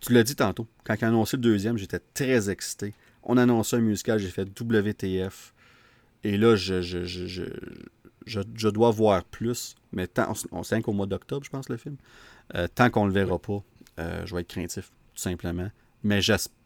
tu 0.00 0.12
l'as 0.12 0.22
dit 0.22 0.34
tantôt, 0.34 0.66
quand 0.84 0.94
ils 0.94 1.04
ont 1.04 1.08
annoncé 1.08 1.36
le 1.36 1.42
deuxième, 1.42 1.76
j'étais 1.78 2.00
très 2.14 2.50
excité. 2.50 2.94
On 3.22 3.36
a 3.36 3.42
annoncé 3.42 3.76
un 3.76 3.80
musical, 3.80 4.18
j'ai 4.18 4.30
fait 4.30 4.48
WTF. 4.60 5.54
Et 6.24 6.36
là, 6.36 6.56
je, 6.56 6.82
je, 6.82 7.04
je, 7.04 7.44
je, 8.26 8.68
dois 8.68 8.90
voir 8.90 9.24
plus. 9.24 9.76
Mais 9.92 10.06
tant, 10.06 10.32
on 10.50 10.62
sait 10.62 10.80
qu'au 10.82 10.92
mois 10.92 11.06
d'octobre, 11.06 11.44
je 11.44 11.50
pense, 11.50 11.68
le 11.68 11.76
film. 11.76 11.96
Euh, 12.54 12.66
tant 12.72 12.90
qu'on 12.90 13.06
le 13.06 13.12
verra 13.12 13.38
pas, 13.38 13.62
je 13.98 14.34
vais 14.34 14.40
être 14.40 14.48
craintif, 14.48 14.90
tout 15.14 15.22
simplement. 15.22 15.70
Mais 16.02 16.20
j'espère. 16.20 16.56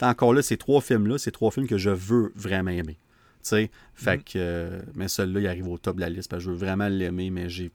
Encore 0.00 0.34
là, 0.34 0.42
ces 0.42 0.56
trois 0.56 0.80
films-là, 0.80 1.18
c'est 1.18 1.30
trois 1.30 1.50
films 1.50 1.68
que 1.68 1.78
je 1.78 1.90
veux 1.90 2.32
vraiment 2.34 2.70
aimer. 2.70 2.98
sais, 3.42 3.70
fait 3.94 4.24
que. 4.24 4.32
euh, 4.36 4.82
mais 4.94 5.06
celui-là, 5.08 5.40
il 5.40 5.46
arrive 5.46 5.68
au 5.68 5.78
top 5.78 5.96
de 5.96 6.00
la 6.00 6.08
liste 6.08 6.28
parce 6.30 6.40
que 6.40 6.46
je 6.46 6.50
veux 6.50 6.56
vraiment 6.56 6.88
l'aimer, 6.88 7.30
mais 7.30 7.48
j'ai 7.48 7.70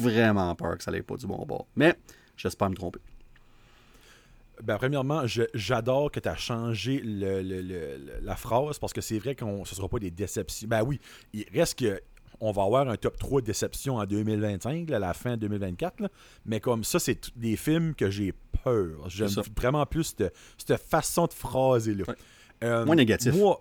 vraiment 0.00 0.54
peur 0.54 0.76
que 0.78 0.82
ça 0.84 0.90
n'aille 0.90 1.02
pas 1.02 1.16
du 1.16 1.26
bon 1.26 1.44
bord. 1.46 1.66
Mais 1.76 1.96
j'espère 2.36 2.70
me 2.70 2.74
tromper. 2.76 3.00
Ben, 4.62 4.76
premièrement, 4.78 5.22
j'adore 5.54 6.10
que 6.10 6.20
tu 6.20 6.28
as 6.28 6.36
changé 6.36 7.00
le- 7.02 7.42
le- 7.42 7.62
le- 7.62 7.98
la 8.22 8.36
phrase 8.36 8.78
parce 8.78 8.92
que 8.92 9.00
c'est 9.00 9.18
vrai 9.18 9.34
que 9.34 9.44
ce 9.44 9.50
ne 9.50 9.64
sera 9.64 9.88
pas 9.88 9.98
des 9.98 10.10
déceptions. 10.10 10.68
Ben 10.68 10.82
oui, 10.84 11.00
il 11.32 11.44
reste 11.52 11.78
que 11.78 12.00
on 12.44 12.50
va 12.52 12.64
avoir 12.64 12.88
un 12.88 12.96
top 12.96 13.16
3 13.18 13.40
déceptions 13.40 13.96
en 13.96 14.04
2025, 14.04 14.90
là, 14.90 14.96
à 14.96 15.00
la 15.00 15.14
fin 15.14 15.36
2024. 15.36 16.00
là. 16.00 16.08
Mais 16.44 16.60
comme 16.60 16.82
ça, 16.84 16.98
c'est 16.98 17.30
des 17.36 17.56
films 17.56 17.94
que 17.94 18.10
j'ai 18.10 18.34
peur. 18.64 19.08
J'aime 19.08 19.30
vraiment 19.56 19.86
plus 19.86 20.14
cette, 20.18 20.34
cette 20.58 20.80
façon 20.80 21.26
de 21.26 21.32
phraser 21.32 21.94
là. 21.94 22.04
Ouais. 22.08 22.14
Euh, 22.64 22.84
Moins 22.84 22.96
négatif. 22.96 23.34
Moi, 23.34 23.60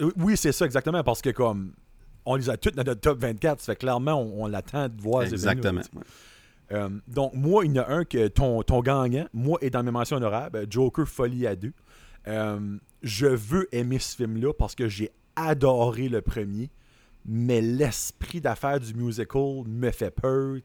euh, 0.00 0.10
oui, 0.16 0.36
c'est 0.36 0.52
ça 0.52 0.64
exactement 0.64 1.02
parce 1.02 1.22
que 1.22 1.30
comme 1.30 1.72
on 2.24 2.36
les 2.36 2.50
a 2.50 2.56
toutes 2.56 2.74
dans 2.74 2.84
notre 2.84 3.00
top 3.00 3.18
24, 3.20 3.60
ça 3.60 3.72
fait 3.72 3.76
clairement 3.76 4.14
on, 4.14 4.44
on 4.44 4.46
l'attend 4.46 4.88
de 4.88 5.00
voir 5.00 5.22
Exactement. 5.22 5.80
ouais. 5.80 6.02
Euh, 6.72 6.88
donc, 7.08 7.34
moi, 7.34 7.64
il 7.64 7.74
y 7.74 7.80
en 7.80 7.82
a 7.82 7.88
un 7.88 8.04
que 8.04 8.28
ton, 8.28 8.62
ton 8.62 8.80
gagnant, 8.80 9.26
moi, 9.32 9.58
est 9.60 9.70
dans 9.70 9.82
mes 9.82 9.90
mentions 9.90 10.16
honorables, 10.16 10.58
euh, 10.58 10.66
Joker 10.68 11.06
Folie 11.08 11.46
à 11.46 11.56
deux. 11.56 11.72
Euh, 12.28 12.76
je 13.02 13.26
veux 13.26 13.66
aimer 13.74 13.98
ce 13.98 14.16
film-là 14.16 14.52
parce 14.52 14.74
que 14.74 14.88
j'ai 14.88 15.10
adoré 15.34 16.08
le 16.08 16.20
premier, 16.20 16.70
mais 17.24 17.60
l'esprit 17.60 18.40
d'affaires 18.40 18.78
du 18.78 18.94
musical 18.94 19.62
me 19.66 19.90
fait 19.90 20.10
peur, 20.10 20.56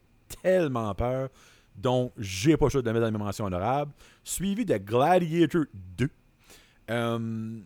tellement 0.42 0.94
peur. 0.94 1.28
Donc, 1.76 2.12
j'ai 2.18 2.56
pas 2.56 2.66
le 2.66 2.70
choix 2.70 2.82
de 2.82 2.86
le 2.86 2.92
mettre 2.94 3.06
dans 3.06 3.18
mes 3.18 3.24
mentions 3.24 3.44
honorables. 3.46 3.92
Suivi 4.22 4.64
de 4.64 4.76
Gladiator 4.76 5.64
2. 5.98 6.08
Euh, 6.88 7.58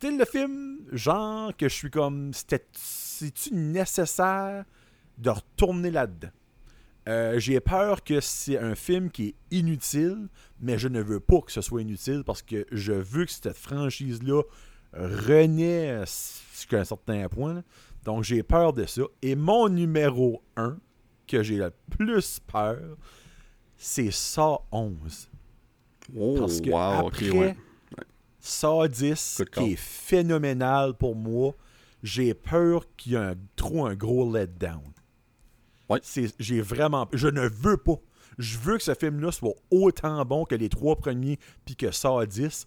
c'était 0.00 0.16
le 0.16 0.24
film, 0.24 0.78
genre, 0.92 1.56
que 1.56 1.68
je 1.68 1.74
suis 1.74 1.90
comme. 1.90 2.32
C'est-tu 2.34 3.54
nécessaire 3.54 4.64
de 5.18 5.30
retourner 5.30 5.90
là-dedans? 5.90 6.30
Euh, 7.08 7.38
j'ai 7.38 7.60
peur 7.60 8.02
que 8.02 8.20
c'est 8.20 8.58
un 8.58 8.74
film 8.74 9.10
qui 9.10 9.28
est 9.28 9.34
inutile, 9.50 10.28
mais 10.60 10.78
je 10.78 10.88
ne 10.88 11.00
veux 11.00 11.20
pas 11.20 11.40
que 11.42 11.52
ce 11.52 11.60
soit 11.60 11.82
inutile 11.82 12.22
parce 12.24 12.42
que 12.42 12.66
je 12.72 12.92
veux 12.92 13.26
que 13.26 13.30
cette 13.30 13.52
franchise-là 13.52 14.42
renaît 14.94 16.00
jusqu'à 16.52 16.80
un 16.80 16.84
certain 16.84 17.28
point. 17.28 17.54
là. 17.54 17.62
Donc 18.04 18.24
j'ai 18.24 18.42
peur 18.42 18.72
de 18.72 18.86
ça. 18.86 19.02
Et 19.22 19.36
mon 19.36 19.68
numéro 19.68 20.42
1, 20.56 20.78
que 21.26 21.42
j'ai 21.42 21.56
le 21.56 21.72
plus 21.90 22.40
peur, 22.40 22.96
c'est 23.76 24.10
Saw 24.10 24.62
11. 24.72 25.30
Oh, 26.16 26.36
Parce 26.38 26.60
que 26.60 26.70
wow, 26.70 27.06
après 27.08 27.30
ouais. 27.30 27.56
Saw 28.46 28.86
10, 28.88 29.36
Good 29.38 29.50
qui 29.50 29.60
call. 29.60 29.70
est 29.70 29.76
phénoménal 29.76 30.94
pour 30.94 31.16
moi, 31.16 31.54
j'ai 32.02 32.34
peur 32.34 32.84
qu'il 32.96 33.12
y 33.12 33.14
ait 33.14 33.18
un, 33.18 33.34
trop 33.56 33.86
un 33.86 33.94
gros 33.94 34.30
letdown. 34.30 34.82
Ouais. 35.88 36.00
J'ai 36.38 36.60
vraiment... 36.60 37.08
Je 37.14 37.28
ne 37.28 37.48
veux 37.48 37.78
pas. 37.78 37.96
Je 38.36 38.58
veux 38.58 38.76
que 38.76 38.82
ce 38.82 38.94
film-là 38.94 39.32
soit 39.32 39.54
autant 39.70 40.22
bon 40.26 40.44
que 40.44 40.54
les 40.54 40.68
trois 40.68 40.96
premiers 40.96 41.38
puis 41.64 41.74
que 41.74 41.90
Saw 41.90 42.26
10. 42.26 42.66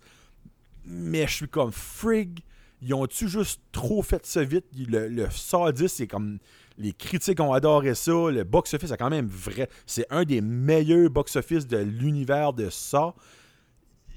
Mais 0.86 1.28
je 1.28 1.34
suis 1.34 1.48
comme 1.48 1.72
frig. 1.72 2.40
Ils 2.82 2.94
ont-tu 2.96 3.28
juste 3.28 3.62
trop 3.72 4.02
fait 4.02 4.26
ça 4.26 4.44
vite? 4.44 4.66
Le, 4.76 5.08
le 5.08 5.30
Saw 5.30 5.72
10, 5.72 5.88
c'est 5.88 6.08
comme. 6.08 6.40
Les 6.80 6.94
critiques 6.94 7.40
ont 7.40 7.54
adoré 7.54 7.96
ça. 7.96 8.12
Le 8.12 8.44
box-office 8.44 8.92
a 8.92 8.98
quand 8.98 9.10
même 9.10 9.28
vrai. 9.28 9.68
C'est 9.86 10.06
un 10.12 10.24
des 10.24 10.42
meilleurs 10.42 11.10
box-office 11.10 11.68
de 11.68 11.78
l'univers 11.78 12.54
de 12.54 12.70
Saw. 12.70 13.14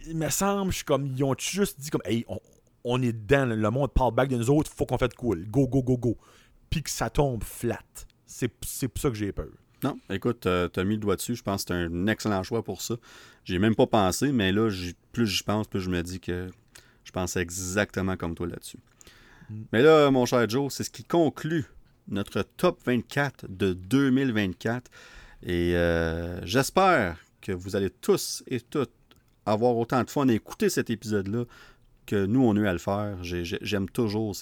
Il 0.06 0.16
me 0.16 0.28
semble, 0.30 0.70
je 0.70 0.76
suis 0.76 0.84
comme. 0.84 1.06
Ils 1.06 1.24
ont 1.24 1.34
juste 1.38 1.80
dit 1.80 1.90
comme. 1.90 2.02
Hey, 2.04 2.24
on, 2.28 2.38
on 2.84 3.02
est 3.02 3.12
dedans. 3.12 3.46
Le 3.46 3.70
monde 3.70 3.92
parle 3.92 4.14
back 4.14 4.28
de 4.28 4.36
nous 4.36 4.50
autres. 4.50 4.70
Faut 4.72 4.86
qu'on 4.86 4.98
fasse 4.98 5.14
cool. 5.16 5.46
Go, 5.48 5.66
go, 5.66 5.82
go, 5.82 5.96
go. 5.96 6.18
Puis 6.68 6.82
que 6.82 6.90
ça 6.90 7.10
tombe 7.10 7.42
flat. 7.44 7.78
C'est 8.26 8.48
pour 8.48 9.00
ça 9.00 9.10
que 9.10 9.16
j'ai 9.16 9.32
peur. 9.32 9.48
Non, 9.82 9.98
écoute, 10.10 10.46
euh, 10.46 10.68
t'as 10.68 10.84
mis 10.84 10.94
le 10.94 11.00
doigt 11.00 11.16
dessus. 11.16 11.34
Je 11.34 11.42
pense 11.42 11.64
que 11.64 11.68
c'est 11.68 11.74
un 11.74 12.06
excellent 12.06 12.42
choix 12.42 12.62
pour 12.62 12.82
ça. 12.82 12.96
J'ai 13.44 13.58
même 13.58 13.74
pas 13.74 13.86
pensé, 13.86 14.30
mais 14.30 14.52
là, 14.52 14.70
plus 15.12 15.26
j'y 15.26 15.42
pense, 15.42 15.66
plus 15.66 15.80
je 15.80 15.90
me 15.90 16.02
dis 16.02 16.20
que 16.20 16.48
je 17.04 17.12
pensais 17.12 17.40
exactement 17.40 18.16
comme 18.16 18.34
toi 18.34 18.46
là-dessus. 18.46 18.78
Mm. 19.48 19.62
Mais 19.72 19.82
là, 19.82 20.10
mon 20.10 20.26
cher 20.26 20.48
Joe, 20.48 20.72
c'est 20.72 20.84
ce 20.84 20.90
qui 20.90 21.04
conclut 21.04 21.64
notre 22.08 22.42
top 22.42 22.80
24 22.84 23.46
de 23.48 23.72
2024. 23.72 24.90
Et 25.42 25.74
euh, 25.74 26.44
j'espère 26.44 27.16
que 27.40 27.52
vous 27.52 27.74
allez 27.74 27.90
tous 27.90 28.42
et 28.46 28.60
toutes 28.60 28.92
avoir 29.52 29.76
autant 29.76 30.02
de 30.02 30.10
fun 30.10 30.28
à 30.28 30.32
écouter 30.32 30.68
cet 30.70 30.90
épisode-là 30.90 31.44
que 32.06 32.26
nous, 32.26 32.42
on 32.44 32.56
a 32.56 32.60
eu 32.60 32.66
à 32.66 32.72
le 32.72 32.78
faire. 32.78 33.16
J'ai- 33.22 33.44
j'ai- 33.44 33.58
J'aime 33.62 33.88
toujours. 33.88 34.34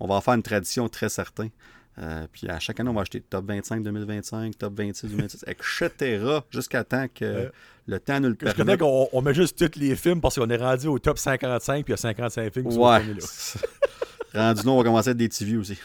On 0.00 0.06
va 0.06 0.14
en 0.14 0.20
faire 0.20 0.34
une 0.34 0.42
tradition 0.42 0.88
très 0.88 1.08
certaine. 1.08 1.50
Euh, 1.98 2.26
puis 2.30 2.46
à 2.48 2.58
chaque 2.58 2.78
année, 2.78 2.90
on 2.90 2.94
va 2.94 3.00
acheter 3.02 3.22
top 3.22 3.46
25 3.46 3.82
2025, 3.82 4.58
top 4.58 4.74
26 4.76 5.06
2026, 5.08 5.44
etc. 5.46 6.40
jusqu'à 6.50 6.84
temps 6.84 7.06
que 7.14 7.24
Euh, 7.24 7.48
le 7.86 7.98
temps 7.98 8.20
nous 8.20 8.28
le 8.28 8.34
Je 8.38 8.44
connais 8.44 8.54
permette. 8.54 8.80
qu'on 8.80 9.08
on 9.12 9.22
met 9.22 9.32
juste 9.32 9.56
tous 9.58 9.78
les 9.80 9.96
films 9.96 10.20
parce 10.20 10.34
qu'on 10.38 10.48
est 10.50 10.56
rendu 10.58 10.88
au 10.88 10.98
top 10.98 11.18
55 11.18 11.84
puis 11.86 11.92
il 11.92 11.92
y 11.92 11.94
a 11.94 11.96
55 11.96 12.52
films 12.52 12.68
qui 12.68 12.76
Ouais. 12.76 13.02
là. 13.02 13.14
Rendu 14.34 14.62
là, 14.66 14.70
on 14.72 14.76
va 14.78 14.84
commencer 14.84 15.08
à 15.08 15.12
être 15.12 15.16
des 15.18 15.28
TV 15.30 15.56
aussi. 15.56 15.78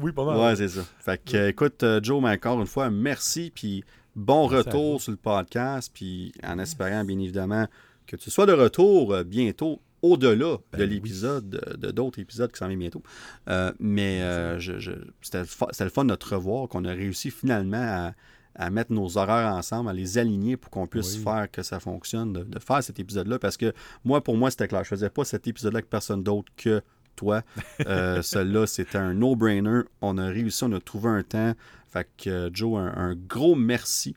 Oui, 0.00 0.10
pas 0.10 0.24
mal. 0.24 0.36
Ouais, 0.38 0.56
c'est 0.56 0.68
ça. 0.68 0.80
Fait 0.98 1.22
que, 1.22 1.36
euh, 1.36 1.48
écoute, 1.50 1.82
euh, 1.84 2.00
Joe, 2.02 2.20
mais 2.22 2.30
encore 2.30 2.60
une 2.60 2.66
fois, 2.66 2.90
merci. 2.90 3.52
Puis 3.54 3.84
bon 4.16 4.48
Merci 4.48 4.68
retour 4.68 5.00
sur 5.00 5.10
le 5.12 5.16
podcast. 5.18 5.90
Puis 5.92 6.32
en 6.46 6.58
espérant, 6.58 7.04
bien 7.04 7.18
évidemment, 7.18 7.66
que 8.06 8.16
tu 8.16 8.30
sois 8.30 8.46
de 8.46 8.52
retour 8.52 9.12
euh, 9.14 9.24
bientôt 9.24 9.80
au-delà 10.02 10.56
Ben 10.72 10.78
de 10.80 10.84
oui. 10.84 10.90
l'épisode, 10.94 11.48
de- 11.48 11.76
de 11.76 11.90
d'autres 11.92 12.18
épisodes 12.18 12.50
qui 12.50 12.58
s'en 12.58 12.66
viennent 12.66 12.78
bientôt. 12.80 13.02
Euh, 13.48 13.72
mais 13.78 14.20
euh, 14.22 14.58
je- 14.58 14.78
je- 14.80 14.90
c'était 15.20 15.38
le 15.40 15.44
fa- 15.44 15.68
c'était 15.70 15.84
le 15.84 15.90
fun 15.90 16.04
de 16.04 16.14
te 16.16 16.34
revoir, 16.34 16.68
qu'on 16.68 16.84
a 16.84 16.90
réussi 16.92 17.30
finalement 17.30 17.76
à, 17.80 18.12
à 18.56 18.70
mettre 18.70 18.92
nos 18.92 19.16
horaires 19.16 19.54
ensemble, 19.54 19.88
à 19.88 19.92
les 19.92 20.18
aligner 20.18 20.56
pour 20.56 20.70
qu'on 20.70 20.86
puisse 20.88 21.16
Oui. 21.18 21.22
faire 21.22 21.48
que 21.50 21.62
ça 21.62 21.78
fonctionne, 21.80 22.32
de, 22.32 22.42
de 22.42 22.58
faire 22.58 22.82
cet 22.82 22.98
épisode-là. 22.98 23.38
Parce 23.38 23.56
que 23.56 23.72
moi, 24.04 24.22
pour 24.22 24.36
moi, 24.36 24.50
c'était 24.50 24.66
clair. 24.68 24.82
Je 24.84 24.88
faisais 24.88 25.08
pas 25.08 25.24
cet 25.24 25.46
épisode-là 25.46 25.78
avec 25.78 25.88
personne 25.88 26.22
d'autre 26.24 26.52
que 26.56 26.82
toi. 27.14 27.42
Euh, 27.86 28.20
Celui-là, 28.22 28.66
c'était 28.66 28.98
un 28.98 29.14
no-brainer. 29.14 29.82
On 30.00 30.18
a 30.18 30.26
réussi, 30.26 30.64
on 30.64 30.72
a 30.72 30.80
trouvé 30.80 31.08
un 31.10 31.22
temps. 31.22 31.54
Fait 31.92 32.08
que 32.16 32.30
euh, 32.30 32.50
Joe, 32.52 32.78
un, 32.78 32.92
un 32.96 33.14
gros 33.14 33.54
merci. 33.54 34.16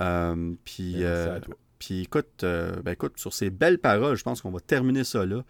Euh, 0.00 0.54
puis, 0.64 0.94
Ben, 0.94 1.04
euh, 1.04 1.40
puis 1.78 2.02
écoute, 2.02 2.42
euh, 2.42 2.74
ben 2.82 2.92
écoute, 2.92 3.18
sur 3.18 3.32
ces 3.32 3.50
belles 3.50 3.78
paroles, 3.78 4.16
je 4.16 4.24
pense 4.24 4.42
qu'on 4.42 4.50
va 4.50 4.60
terminer 4.60 5.04
ça 5.04 5.24
là. 5.24 5.44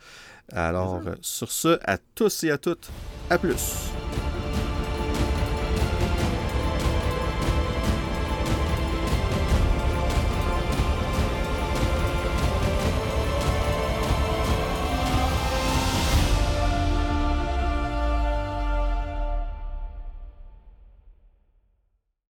Alors, 0.52 1.00
sur 1.22 1.50
ce, 1.50 1.78
à 1.84 1.96
tous 1.96 2.44
et 2.44 2.50
à 2.50 2.58
toutes, 2.58 2.90
à 3.30 3.38
plus. 3.38 3.90